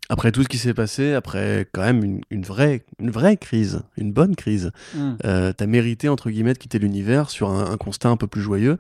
après 0.10 0.34
tout 0.34 0.44
ce 0.44 0.50
qui 0.50 0.58
s'est 0.58 0.74
passé, 0.74 1.14
après 1.14 1.66
quand 1.72 1.82
même 1.82 2.04
une, 2.04 2.22
une 2.30 2.44
vraie, 2.44 2.84
une 3.00 3.10
vraie 3.10 3.38
crise, 3.38 3.84
une 3.98 4.12
bonne 4.12 4.36
crise, 4.36 4.72
Mm. 4.94 5.12
euh, 5.24 5.54
t'as 5.54 5.66
mérité 5.66 6.10
entre 6.10 6.30
guillemets 6.30 6.54
de 6.54 6.58
quitter 6.58 6.78
l'univers 6.78 7.30
sur 7.30 7.50
un, 7.50 7.72
un 7.72 7.78
constat 7.78 8.10
un 8.10 8.18
peu 8.18 8.28
plus 8.28 8.42
joyeux. 8.42 8.78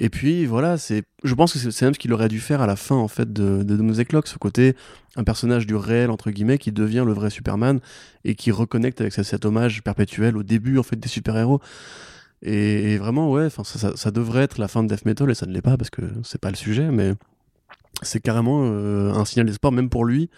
Et 0.00 0.10
puis 0.10 0.46
voilà, 0.46 0.78
c'est, 0.78 1.02
je 1.24 1.34
pense 1.34 1.52
que 1.52 1.58
c'est 1.70 1.84
même 1.84 1.94
ce 1.94 1.98
qu'il 1.98 2.12
aurait 2.12 2.28
dû 2.28 2.38
faire 2.38 2.60
à 2.60 2.66
la 2.66 2.76
fin 2.76 2.94
en 2.94 3.08
fait 3.08 3.32
de, 3.32 3.64
de 3.64 3.76
Doomsday 3.76 4.04
Clock, 4.04 4.28
ce 4.28 4.38
côté 4.38 4.76
un 5.16 5.24
personnage 5.24 5.66
du 5.66 5.74
réel 5.74 6.10
entre 6.10 6.30
guillemets 6.30 6.58
qui 6.58 6.70
devient 6.70 7.02
le 7.04 7.12
vrai 7.12 7.30
Superman 7.30 7.80
et 8.24 8.36
qui 8.36 8.52
reconnecte 8.52 9.00
avec 9.00 9.12
ce- 9.12 9.24
cet 9.24 9.44
hommage 9.44 9.82
perpétuel 9.82 10.36
au 10.36 10.44
début 10.44 10.78
en 10.78 10.84
fait 10.84 10.94
des 10.96 11.08
super 11.08 11.36
héros. 11.36 11.60
Et, 12.42 12.96
vraiment 12.98 13.32
ouais, 13.32 13.46
enfin 13.46 13.64
ça, 13.64 13.78
ça- 13.80 13.96
ça 13.96 14.10
devrait 14.12 14.42
être 14.44 14.58
la 14.58 14.68
fin 14.68 14.84
de 14.84 14.88
Death 14.88 15.04
Metal 15.04 15.28
et 15.30 15.34
ça 15.34 15.46
ne 15.46 15.52
l'est 15.52 15.62
pas 15.62 15.76
parce 15.76 15.90
que 15.90 16.02
c'est 16.22 16.40
pas 16.40 16.50
le 16.50 16.56
sujet, 16.56 16.90
mais 16.92 17.14
c'est 18.02 18.20
carrément 18.20 18.60
euh, 18.66 19.12
un 19.12 19.24
signal 19.24 19.46
d'espoir 19.46 19.72
même 19.72 19.88
pour 19.90 20.04
lui. 20.04 20.30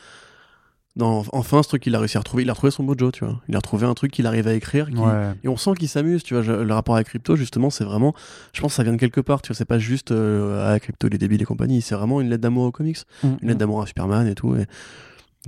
Non, 0.97 1.23
enfin, 1.33 1.63
ce 1.63 1.69
truc 1.69 1.83
qu'il 1.85 1.95
a 1.95 1.99
réussi 2.01 2.17
à 2.17 2.21
retrouver, 2.21 2.43
il 2.43 2.51
a 2.51 2.53
retrouvé 2.53 2.73
son 2.73 2.83
mojo, 2.83 3.13
tu 3.13 3.25
vois. 3.25 3.41
Il 3.49 3.55
a 3.55 3.59
retrouvé 3.59 3.87
un 3.87 3.95
truc 3.95 4.11
qu'il 4.11 4.27
arrive 4.27 4.49
à 4.49 4.55
écrire, 4.55 4.89
qui, 4.91 4.97
Ouais. 4.97 5.31
et 5.45 5.49
on 5.49 5.57
sent 5.57 5.71
qu'il 5.79 5.89
s'amuse, 5.89 6.25
tu 6.25 6.35
vois. 6.35 6.43
je- 6.43 6.51
le 6.53 6.75
rapport 6.75 6.97
avec 6.97 7.07
Crypto, 7.07 7.37
justement, 7.37 7.71
c'est 7.71 7.85
vraiment. 7.85 8.13
Je 8.53 8.61
pense 8.61 8.73
que 8.73 8.77
ça 8.77 8.83
vient 8.83 8.93
de 8.93 8.99
quelque 8.99 9.21
part, 9.21 9.41
tu 9.41 9.49
vois. 9.49 9.57
C'est 9.57 9.65
pas 9.65 9.79
juste 9.79 10.11
euh, 10.11 10.75
ah, 10.75 10.81
Crypto, 10.81 11.07
il 11.07 11.15
est 11.15 11.19
débile 11.19 11.41
et 11.41 11.45
compagnie. 11.45 11.81
C'est 11.81 11.95
vraiment 11.95 12.21
une 12.21 12.29
lettre 12.29 12.43
d'amour 12.43 12.65
aux 12.65 12.73
comics, 12.73 12.99
Mm, 13.23 13.29
une 13.41 13.49
lettre 13.49 13.61
d'amour 13.61 13.83
à 13.83 13.87
Superman 13.87 14.27
et 14.27 14.35
tout. 14.35 14.57
Et 14.57 14.67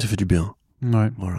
ça 0.00 0.06
fait 0.06 0.16
du 0.16 0.24
bien. 0.26 0.54
Ouais. 0.80 1.10
Voilà. 1.18 1.38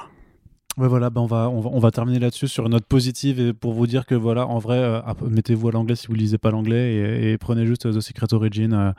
Ouais, 0.77 0.87
voilà, 0.87 1.09
ben 1.11 1.21
on, 1.21 1.27
va, 1.27 1.49
on, 1.51 1.61
va, 1.61 1.69
on 1.71 1.79
va 1.79 1.91
terminer 1.91 2.17
là-dessus 2.19 2.47
sur 2.47 2.65
une 2.65 2.71
note 2.71 2.85
positive 2.85 3.39
et 3.39 3.53
pour 3.53 3.73
vous 3.73 3.85
dire 3.87 4.07
que 4.07 4.15
voilà, 4.15 4.47
en 4.47 4.57
vrai, 4.57 4.77
euh, 4.79 5.01
mettez-vous 5.29 5.67
à 5.69 5.71
l'anglais 5.71 5.95
si 5.95 6.07
vous 6.07 6.15
lisez 6.15 6.39
pas 6.39 6.49
l'anglais 6.49 6.95
et, 6.95 7.31
et 7.33 7.37
prenez 7.37 7.65
juste 7.67 7.85
euh, 7.85 7.93
The 7.93 8.01
Secret 8.01 8.33
Origin. 8.33 8.73
euh, 8.73 8.91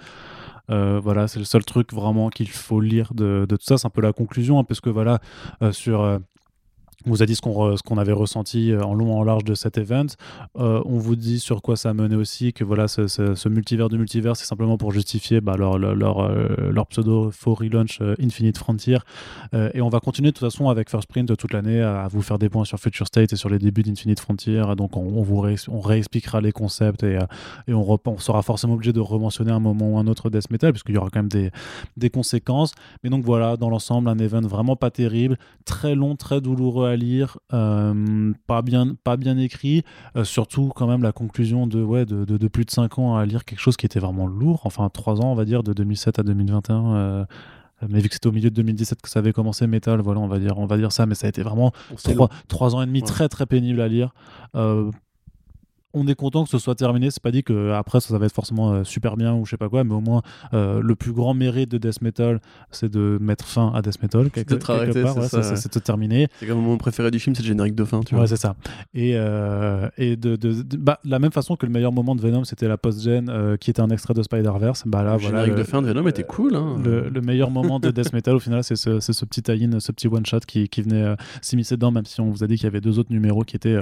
voilà, 0.68 1.28
c'est 1.28 1.38
le 1.38 1.44
seul 1.44 1.64
truc 1.64 1.92
vraiment 1.92 2.30
qu'il 2.30 2.48
faut 2.50 2.80
lire 2.80 3.14
de, 3.14 3.46
de 3.48 3.56
tout 3.56 3.64
ça. 3.64 3.78
C'est 3.78 3.86
un 3.86 3.90
peu 3.90 4.02
la 4.02 4.12
conclusion, 4.12 4.58
hein, 4.58 4.64
parce 4.64 4.80
que 4.80 4.90
voilà, 4.90 5.20
sur 5.72 6.20
on 7.06 7.10
vous 7.10 7.22
a 7.22 7.26
dit 7.26 7.34
ce 7.34 7.40
qu'on, 7.40 7.76
ce 7.76 8.00
avait 8.00 8.12
ressenti 8.12 8.72
euh, 8.72 8.82
en 8.82 8.94
long 8.94 9.18
en 9.18 9.24
large 9.24 9.44
de 9.44 9.54
cet 9.54 9.78
event. 9.78 10.06
Euh, 10.58 10.82
on 10.84 10.98
vous 10.98 11.16
dit 11.16 11.38
sur 11.38 11.62
quoi 11.62 11.76
ça 11.76 11.94
menait 11.94 12.16
aussi, 12.16 12.52
que 12.52 12.64
voilà, 12.64 12.88
ce, 12.88 13.06
ce, 13.06 13.48
multivers 13.48 13.88
de 13.88 13.96
multivers, 13.96 14.36
c'est 14.36 14.46
simplement 14.46 14.78
pour 14.78 14.92
justifier 14.92 15.40
bah, 15.40 15.56
leur, 15.56 15.78
leur, 15.78 16.20
euh, 16.20 16.84
pseudo 16.90 17.30
faux 17.30 17.54
relaunch 17.54 18.00
Infinite 18.20 18.58
Frontier. 18.58 18.98
et 19.52 19.80
on 19.80 19.88
va 19.88 20.00
continuer 20.00 20.30
de 20.30 20.36
toute 20.36 20.46
façon 20.46 20.68
avec 20.68 20.90
First 20.90 21.08
Print 21.08 21.34
toute 21.36 21.52
l'année 21.52 21.80
à, 21.80 22.08
vous 22.08 22.20
faire 22.20 22.38
des 22.38 22.48
points 22.48 22.64
sur 22.64 22.78
Future 22.78 23.06
State 23.06 23.32
et 23.32 23.36
sur 23.36 23.48
les 23.48 23.58
débuts 23.58 23.82
d'Infinite 23.82 24.20
Frontier. 24.20 24.62
Donc 24.76 24.96
on, 24.96 25.22
vous 25.22 25.40
réexpliquera 25.40 26.40
les 26.40 26.52
concepts 26.52 27.02
et, 27.02 27.18
on, 27.68 27.98
sera 28.18 28.42
forcément 28.42 28.74
obligé 28.74 28.92
de 28.92 29.00
rementionner 29.00 29.50
un 29.50 29.60
moment 29.60 29.94
ou 29.94 29.98
un 29.98 30.06
autre 30.06 30.30
Death 30.30 30.50
Metal, 30.50 30.72
puisqu'il 30.72 30.94
y 30.94 30.98
aura 30.98 31.08
quand 31.10 31.20
même 31.20 31.28
des, 31.28 31.50
des 31.96 32.10
conséquences. 32.10 32.74
Mais 33.02 33.10
donc 33.10 33.24
voilà, 33.24 33.56
dans 33.56 33.70
l'ensemble, 33.70 34.08
un 34.08 34.18
event 34.18 34.42
vraiment 34.42 34.76
pas 34.76 34.90
terrible, 34.90 35.38
très 35.64 35.94
long, 35.94 36.16
très 36.16 36.40
douloureux 36.40 36.86
à 36.88 36.93
lire, 36.96 37.38
euh, 37.52 38.32
pas, 38.46 38.62
bien, 38.62 38.94
pas 39.04 39.16
bien 39.16 39.36
écrit, 39.38 39.82
euh, 40.16 40.24
surtout 40.24 40.72
quand 40.74 40.86
même 40.86 41.02
la 41.02 41.12
conclusion 41.12 41.66
de, 41.66 41.82
ouais, 41.82 42.04
de, 42.06 42.24
de, 42.24 42.48
plus 42.48 42.64
de 42.64 42.70
5 42.70 42.98
ans 42.98 43.16
à 43.16 43.26
lire 43.26 43.44
quelque 43.44 43.60
chose 43.60 43.76
qui 43.76 43.86
était 43.86 44.00
vraiment 44.00 44.26
lourd, 44.26 44.62
enfin 44.64 44.88
3 44.88 45.20
ans 45.20 45.32
on 45.32 45.34
va 45.34 45.44
dire, 45.44 45.62
de 45.62 45.72
2007 45.72 46.18
à 46.18 46.22
2021 46.22 46.94
euh, 46.94 47.24
mais 47.88 48.00
vu 48.00 48.08
que 48.08 48.14
c'était 48.14 48.28
au 48.28 48.32
milieu 48.32 48.50
de 48.50 48.54
2017 48.54 49.02
que 49.02 49.08
ça 49.08 49.18
avait 49.18 49.32
commencé 49.32 49.66
Metal, 49.66 50.00
voilà, 50.00 50.20
on 50.20 50.28
va 50.28 50.38
dire, 50.38 50.58
on 50.58 50.66
va 50.66 50.76
dire 50.76 50.92
ça, 50.92 51.06
mais 51.06 51.14
ça 51.14 51.26
a 51.26 51.28
été 51.28 51.42
vraiment 51.42 51.72
3, 52.48 52.74
ans 52.74 52.82
et 52.82 52.86
demi 52.86 53.02
très 53.02 53.28
très 53.28 53.46
pénible 53.46 53.80
à 53.80 53.88
lire 53.88 54.14
on 55.94 56.06
est 56.06 56.14
content 56.14 56.44
que 56.44 56.50
ce 56.50 56.58
soit 56.58 56.74
terminé. 56.74 57.10
C'est 57.10 57.22
pas 57.22 57.30
dit 57.30 57.42
que 57.42 57.72
après 57.72 58.00
ça, 58.00 58.16
va 58.18 58.26
être 58.26 58.34
forcément 58.34 58.72
euh, 58.72 58.84
super 58.84 59.16
bien 59.16 59.34
ou 59.34 59.46
je 59.46 59.50
sais 59.50 59.56
pas 59.56 59.68
quoi, 59.68 59.84
mais 59.84 59.94
au 59.94 60.00
moins 60.00 60.22
euh, 60.52 60.80
le 60.82 60.94
plus 60.94 61.12
grand 61.12 61.34
mérite 61.34 61.70
de 61.70 61.78
Death 61.78 62.02
Metal, 62.02 62.40
c'est 62.70 62.90
de 62.90 63.18
mettre 63.20 63.46
fin 63.46 63.72
à 63.74 63.80
Death 63.80 64.02
Metal 64.02 64.30
quelque, 64.30 64.54
part. 64.56 64.80
c'est 65.30 65.74
de 65.74 65.78
terminer. 65.78 66.28
C'est 66.40 66.46
comme 66.46 66.60
mon 66.60 66.76
préféré 66.76 67.10
du 67.10 67.18
film, 67.18 67.34
c'est 67.34 67.42
le 67.42 67.48
générique 67.48 67.74
de 67.74 67.84
fin. 67.84 68.00
Tu 68.00 68.14
ouais, 68.16 68.26
c'est 68.26 68.36
ça. 68.36 68.56
Et, 68.92 69.12
euh, 69.14 69.88
et 69.96 70.16
de, 70.16 70.36
de, 70.36 70.62
bah, 70.76 70.98
la 71.04 71.18
même 71.18 71.32
façon 71.32 71.56
que 71.56 71.64
le 71.64 71.72
meilleur 71.72 71.92
moment 71.92 72.14
de 72.14 72.20
Venom, 72.20 72.44
c'était 72.44 72.68
la 72.68 72.76
post-gen 72.76 73.56
qui 73.60 73.70
était 73.70 73.80
un 73.80 73.90
extrait 73.90 74.14
de 74.14 74.22
Spider-Verse. 74.22 74.84
Bah 74.86 75.02
là, 75.02 75.14
le 75.14 75.20
générique 75.20 75.54
de 75.54 75.62
fin 75.62 75.80
de 75.80 75.86
Venom 75.86 76.06
était 76.08 76.24
cool. 76.24 76.56
Hein. 76.56 76.76
Le, 76.84 77.20
meilleur 77.20 77.50
moment 77.50 77.80
de 77.80 77.90
Death 77.90 78.12
Metal, 78.12 78.34
au 78.34 78.40
final, 78.40 78.62
c'est 78.64 78.76
ce, 78.76 79.00
ce, 79.00 79.24
petit 79.24 79.42
tie-in, 79.42 79.80
ce 79.80 79.92
petit 79.92 80.08
one-shot 80.08 80.40
qui, 80.40 80.68
qui, 80.68 80.82
venait 80.82 81.14
s'immiscer 81.40 81.76
dedans, 81.76 81.90
même 81.90 82.04
si 82.04 82.20
on 82.20 82.30
vous 82.30 82.44
a 82.44 82.46
dit 82.46 82.56
qu'il 82.56 82.64
y 82.64 82.66
avait 82.66 82.80
deux 82.80 82.98
autres 82.98 83.12
numéros 83.12 83.44
qui 83.44 83.56
étaient 83.56 83.78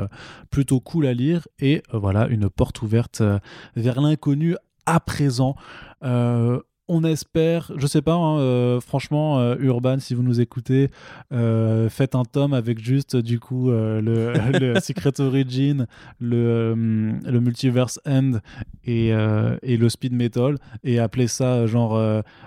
plutôt 0.50 0.78
cool 0.80 1.06
à 1.06 1.14
lire. 1.14 1.48
Et 1.58 1.82
voilà, 2.02 2.26
une 2.26 2.50
porte 2.50 2.82
ouverte 2.82 3.20
euh, 3.20 3.38
vers 3.76 4.00
l'inconnu 4.00 4.56
à 4.86 4.98
présent. 4.98 5.54
Euh, 6.02 6.60
on 6.88 7.04
espère, 7.04 7.70
je 7.76 7.86
sais 7.86 8.02
pas, 8.02 8.14
hein, 8.14 8.38
euh, 8.38 8.80
franchement, 8.80 9.54
Urban, 9.54 9.98
si 9.98 10.14
vous 10.14 10.22
nous 10.22 10.40
écoutez, 10.40 10.90
faites 11.30 12.14
un 12.14 12.24
tome 12.24 12.54
avec 12.54 12.82
juste 12.82 13.16
du 13.16 13.38
coup 13.38 13.70
le, 13.70 14.74
Secret 14.80 15.20
Origin, 15.20 15.86
le, 16.20 16.74
le 17.24 17.40
Multiverse 17.40 18.00
End 18.06 18.38
et, 18.84 19.08
et, 19.08 19.76
le 19.76 19.88
Speed 19.88 20.12
Metal 20.12 20.56
et 20.84 20.98
appelez 20.98 21.28
ça 21.28 21.66
genre 21.66 22.00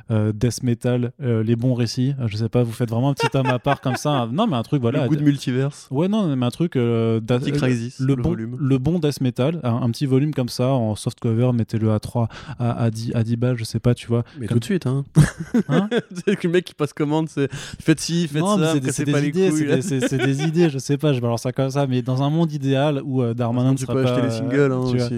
Death 0.10 0.64
Metal, 0.64 1.12
les 1.20 1.56
bons 1.56 1.74
récits. 1.74 2.14
Je 2.28 2.38
sais 2.38 2.50
pas, 2.50 2.64
vous 2.64 2.72
faites 2.72 2.90
vraiment 2.90 3.10
un 3.10 3.14
petit 3.14 3.30
tome 3.30 3.48
à 3.48 3.60
part 3.60 3.82
comme 3.82 3.96
ça. 3.96 4.28
Non, 4.32 4.48
mais 4.48 4.56
un 4.56 4.64
truc, 4.64 4.82
voilà. 4.82 5.04
Le 5.04 5.10
goût 5.10 5.16
de 5.16 5.24
multiverse. 5.24 5.88
Ouais, 5.92 6.08
non, 6.08 6.36
mais 6.36 6.46
un 6.46 6.52
truc. 6.52 6.78
Crisis, 7.56 8.00
le, 8.00 8.16
bon, 8.16 8.30
volume. 8.30 8.58
le 8.60 8.78
bon 8.78 9.00
Death 9.00 9.22
Metal, 9.22 9.60
un, 9.64 9.90
petit 9.90 10.06
volume 10.06 10.34
comme 10.34 10.50
ça 10.50 10.70
en 10.70 10.96
soft 10.96 11.20
cover, 11.20 11.52
mettez-le 11.54 11.92
à 11.92 12.00
3, 12.00 12.28
à, 12.60 12.84
à, 12.84 12.92
10, 12.92 13.16
à 13.16 13.24
10 13.24 13.36
balles, 13.38 13.58
je 13.58 13.64
sais 13.64 13.80
pas, 13.80 13.94
tu 13.94 14.08
vois. 14.08 14.24
Mais 14.40 14.48
tout 14.48 14.60
de 14.60 14.64
suite, 14.64 14.86
hein. 14.88 15.06
hein 15.70 15.90
le 16.28 16.50
mec 16.50 16.66
qui 16.66 16.74
passe 16.74 16.94
commande, 16.94 17.30
c'est 17.30 17.52
faites 17.52 18.00
ci, 18.00 18.28
faites 18.28 18.42
non, 18.42 18.58
ça, 18.58 18.74
c'est 18.74 18.80
des, 18.80 19.28
idées, 19.28 19.52
c'est 19.82 20.18
des, 20.18 20.44
idées, 20.48 20.70
je 20.70 20.78
sais 20.78 20.98
pas, 20.98 21.14
je 21.14 21.20
balance 21.20 21.44
ça 21.44 21.52
comme 21.52 21.70
ça, 21.70 21.88
mais 21.88 22.02
dans 22.02 22.24
un 22.24 22.30
monde 22.30 22.52
idéal 22.52 23.02
où 23.04 23.22
euh, 23.22 23.34
Darmanin 23.34 23.74
ne 23.74 23.78
tu 23.78 23.86
peux 23.86 24.06
acheter 24.06 24.22
les 24.22 24.32
singles 24.32 24.72
hein, 24.72 24.78
aussi. 24.78 25.14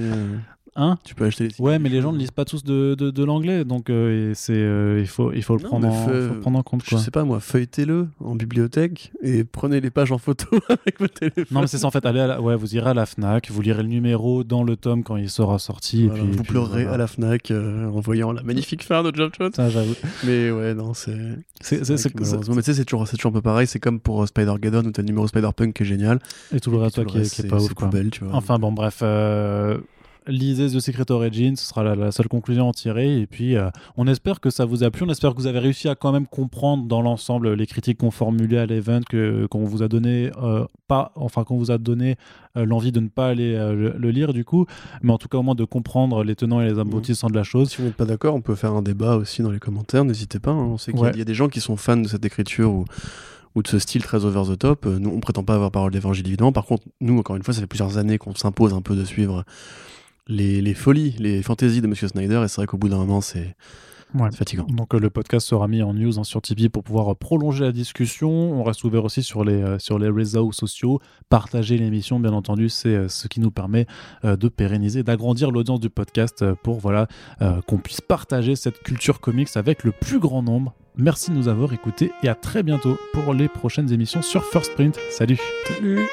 Hein 0.80 1.00
tu 1.04 1.16
peux 1.16 1.26
acheter 1.26 1.48
les 1.48 1.56
Ouais, 1.60 1.80
mais 1.80 1.90
les 1.90 2.02
gens 2.02 2.14
ne 2.14 2.20
lisent 2.20 2.30
pas 2.30 2.46
tous 2.46 2.64
de, 2.64 2.94
de, 2.94 3.24
l'anglais, 3.24 3.66
donc 3.66 3.90
euh, 3.90 4.32
c'est 4.36 4.54
euh, 4.54 5.00
il 5.00 5.08
faut 5.08 5.34
il 5.34 5.42
faut 5.42 5.58
le 5.58 5.64
prendre, 5.64 5.88
en, 5.88 5.92
faut 5.92 6.36
prendre 6.40 6.60
en 6.60 6.62
compte. 6.62 6.84
Quoi. 6.84 7.00
Je 7.00 7.04
sais 7.04 7.10
pas 7.10 7.24
moi, 7.24 7.40
feuilletez-le 7.40 8.08
en 8.20 8.36
bibliothèque 8.36 9.12
et 9.24 9.44
prenez 9.44 9.82
les 9.82 9.90
pages 9.90 10.12
en 10.12 10.20
photo 10.20 10.46
avec 10.70 11.00
votre 11.00 11.16
téléphone. 11.16 11.46
Non, 11.50 11.62
mais 11.62 11.68
c'est 11.68 11.80
ça 11.80 11.88
en 11.88 11.92
fait. 11.92 12.06
Allez 12.06 12.20
à 12.20 12.40
ouais, 12.40 12.56
vous 12.56 12.76
irez 12.76 12.92
à 12.92 12.94
la 12.94 13.08
Fnac, 13.08 13.50
vous 13.50 13.62
lirez 13.64 13.82
le 13.82 13.90
numéro 13.90 14.44
dans 14.44 14.64
le 14.64 14.76
tome 14.76 15.04
quand 15.04 15.18
il 15.18 15.32
sera 15.32 15.58
sorti. 15.58 16.06
et 16.06 16.10
puis, 16.10 16.22
vous 16.30 16.44
pleurerez 16.44 16.86
à 16.86 16.96
la 16.96 17.08
Fnac 17.08 17.50
euh, 17.50 17.88
en 17.88 18.00
voyant 18.00 18.32
la 18.32 18.44
magnifique 18.44 18.84
fin 18.84 19.02
de 19.02 19.12
Jump 19.16 19.34
Shot. 19.36 19.50
Ça, 19.56 19.72
j'avoue. 19.72 19.96
Mais 20.26 20.52
ouais, 20.52 20.76
non, 20.76 20.94
c'est. 20.94 21.18
C'est 21.60 21.80
mais 21.80 21.86
tu 21.88 22.62
sais, 22.62 22.74
c'est 22.76 22.86
toujours, 22.86 23.10
toujours 23.10 23.32
un 23.32 23.34
peu 23.34 23.42
pareil. 23.42 23.66
C'est 23.66 23.80
comme 23.80 24.00
pour 24.00 24.28
Spider 24.28 24.54
Geddon 24.62 24.86
où 24.86 24.92
t'as 24.92 25.02
le 25.02 25.08
numéro 25.08 25.28
Spider 25.28 25.50
Punk 25.56 25.74
qui 25.74 25.84
est 25.84 25.88
génial. 25.88 26.20
Et 26.54 26.60
tout 26.60 26.70
le 26.70 26.78
reste, 26.78 27.04
qui, 27.06 27.18
est, 27.18 27.48
pas 27.48 27.58
ouf. 27.58 27.72
Enfin 28.32 28.60
bon, 28.60 28.72
bref 28.72 29.02
lisez 30.28 30.70
The 30.70 30.80
Secret 30.80 31.10
Origin, 31.12 31.56
ce 31.56 31.66
sera 31.66 31.96
la, 31.96 32.12
seule 32.12 32.28
conclusion 32.28 32.66
à 32.66 32.68
en 32.68 32.72
tirer. 32.74 33.20
Et 33.20 33.28
puis, 33.28 33.56
euh, 33.56 33.70
on 33.96 34.08
espère 34.08 34.40
que 34.40 34.50
ça 34.50 34.66
vous 34.66 34.84
a 34.84 34.92
plu. 34.92 35.06
On 35.06 35.10
espère 35.10 35.34
que 35.34 35.40
vous 35.40 35.48
avez 35.48 35.60
réussi 35.60 35.88
à 35.88 35.96
quand 35.96 36.12
même 36.12 36.28
comprendre 36.28 36.86
dans 36.86 37.02
l'ensemble 37.02 37.54
les 37.54 37.68
critiques 37.68 38.00
qu'on 38.00 38.12
formulait 38.12 38.58
à 38.58 38.66
l'event, 38.66 39.02
qu'on 39.50 39.66
vous 39.66 39.84
a 39.84 39.88
donné, 39.88 40.32
euh, 40.42 40.66
pas, 40.88 41.12
enfin, 41.16 41.44
qu'on 41.44 41.58
vous 41.58 41.72
a 41.72 41.78
donné 41.78 42.16
euh, 42.56 42.66
l'envie 42.66 42.92
de 42.92 43.00
ne 43.00 43.08
pas 43.08 43.28
aller 43.28 43.54
le, 43.56 44.12
lire 44.12 44.34
du 44.34 44.46
coup, 44.46 44.66
mais 45.02 45.12
en 45.12 45.18
tout 45.18 45.28
cas 45.28 45.38
au 45.38 45.44
moins 45.44 45.56
de 45.56 45.66
comprendre 45.66 46.24
les 46.24 46.36
tenants 46.36 46.62
et 46.62 46.70
les 46.70 46.80
aboutissants 46.80 47.28
de 47.28 47.36
la 47.36 47.44
chose. 47.44 47.70
Si 47.70 47.78
vous 47.78 47.84
n'êtes 47.84 47.96
pas 47.96 48.06
d'accord, 48.06 48.36
on 48.36 48.42
peut 48.42 48.56
faire 48.56 48.74
un 48.74 48.82
débat 48.82 49.18
aussi 49.18 49.42
dans 49.42 49.52
les 49.52 49.60
commentaires. 49.60 50.06
N'hésitez 50.06 50.40
pas. 50.40 50.52
Hein. 50.52 50.68
On 50.72 50.78
sait 50.78 50.94
qu'il 50.94 51.18
y, 51.18 51.22
a 51.22 51.26
des 51.26 51.34
gens 51.34 51.50
qui 51.50 51.60
sont 51.60 51.76
fans 51.76 51.98
de 51.98 52.08
cette 52.08 52.26
écriture 52.26 52.72
ou 52.72 52.86
ou 53.56 53.64
de 53.64 53.68
ce 53.68 53.80
style 53.80 54.04
très 54.04 54.24
over 54.24 54.44
the 54.54 54.60
top. 54.60 54.86
Nous, 54.86 55.10
on 55.10 55.20
prétend 55.20 55.44
pas 55.44 55.56
avoir 55.56 55.72
parole 55.72 55.92
d'évangile 55.92 56.28
évidemment. 56.28 56.52
Par 56.52 56.66
contre, 56.66 56.84
nous, 57.02 57.18
encore 57.18 57.36
une 57.36 57.42
fois, 57.42 57.56
ça 57.56 57.62
fait 57.62 57.68
plusieurs 57.68 57.98
années 57.98 58.20
qu'on 58.20 58.36
s'impose 58.36 58.72
un 58.72 58.82
peu 58.82 58.96
de 58.96 59.04
suivre 59.04 59.46
les, 60.28 60.74
folies, 60.74 61.16
les 61.20 61.42
fantaisies 61.42 61.82
de 61.82 61.88
Monsieur 61.88 62.08
Snyder, 62.08 62.42
et 62.44 62.48
c'est 62.48 62.58
vrai 62.58 62.68
qu'au 62.68 62.78
bout 62.78 62.90
d'un 62.90 62.98
moment, 62.98 63.22
c'est 63.22 63.56
fatigant. 64.34 64.66
Donc 64.70 64.94
euh, 64.94 65.00
le 65.00 65.10
podcast 65.10 65.48
sera 65.48 65.68
mis 65.68 65.82
en 65.82 65.94
news 65.94 66.20
hein, 66.20 66.24
sur 66.24 66.42
Tipeee 66.42 66.70
pour 66.70 66.84
pouvoir 66.84 67.12
euh, 67.12 67.16
prolonger 67.16 67.66
la 67.66 67.72
discussion. 67.72 68.30
On 68.30 68.64
reste 68.64 68.84
ouvert 68.84 69.04
aussi 69.04 69.24
sur 69.24 69.44
les, 69.44 69.62
euh, 69.62 69.80
sur 69.80 70.00
les 70.00 70.10
réseaux 70.10 70.52
sociaux. 70.52 71.00
Partager 71.30 71.78
l'émission, 71.78 72.20
bien 72.20 72.34
entendu, 72.34 72.70
c'est 72.70 73.10
ce 73.10 73.28
qui 73.28 73.40
nous 73.40 73.52
permet 73.52 73.86
de 74.24 74.48
pérenniser, 74.48 75.04
d'agrandir 75.04 75.52
l'audience 75.52 75.80
du 75.80 75.90
podcast 75.90 76.46
pour 76.64 76.80
voilà, 76.80 77.08
qu'on 77.68 77.78
puisse 77.78 78.02
partager 78.02 78.56
cette 78.56 78.82
culture 78.82 79.20
comics 79.20 79.50
avec 79.56 79.84
le 79.84 79.92
plus 79.92 80.20
grand 80.20 80.42
nombre. 80.42 80.74
Merci 80.96 81.32
de 81.32 81.36
nous 81.36 81.48
avoir 81.48 81.74
écoutés 81.74 82.12
et 82.24 82.30
à 82.30 82.36
très 82.36 82.64
bientôt 82.64 82.98
pour 83.14 83.34
les 83.34 83.50
prochaines 83.50 83.92
émissions 83.92 84.22
sur 84.22 84.44
First 84.46 84.74
Print. 84.76 84.98
Salut 85.12 85.40
Salut 85.68 86.08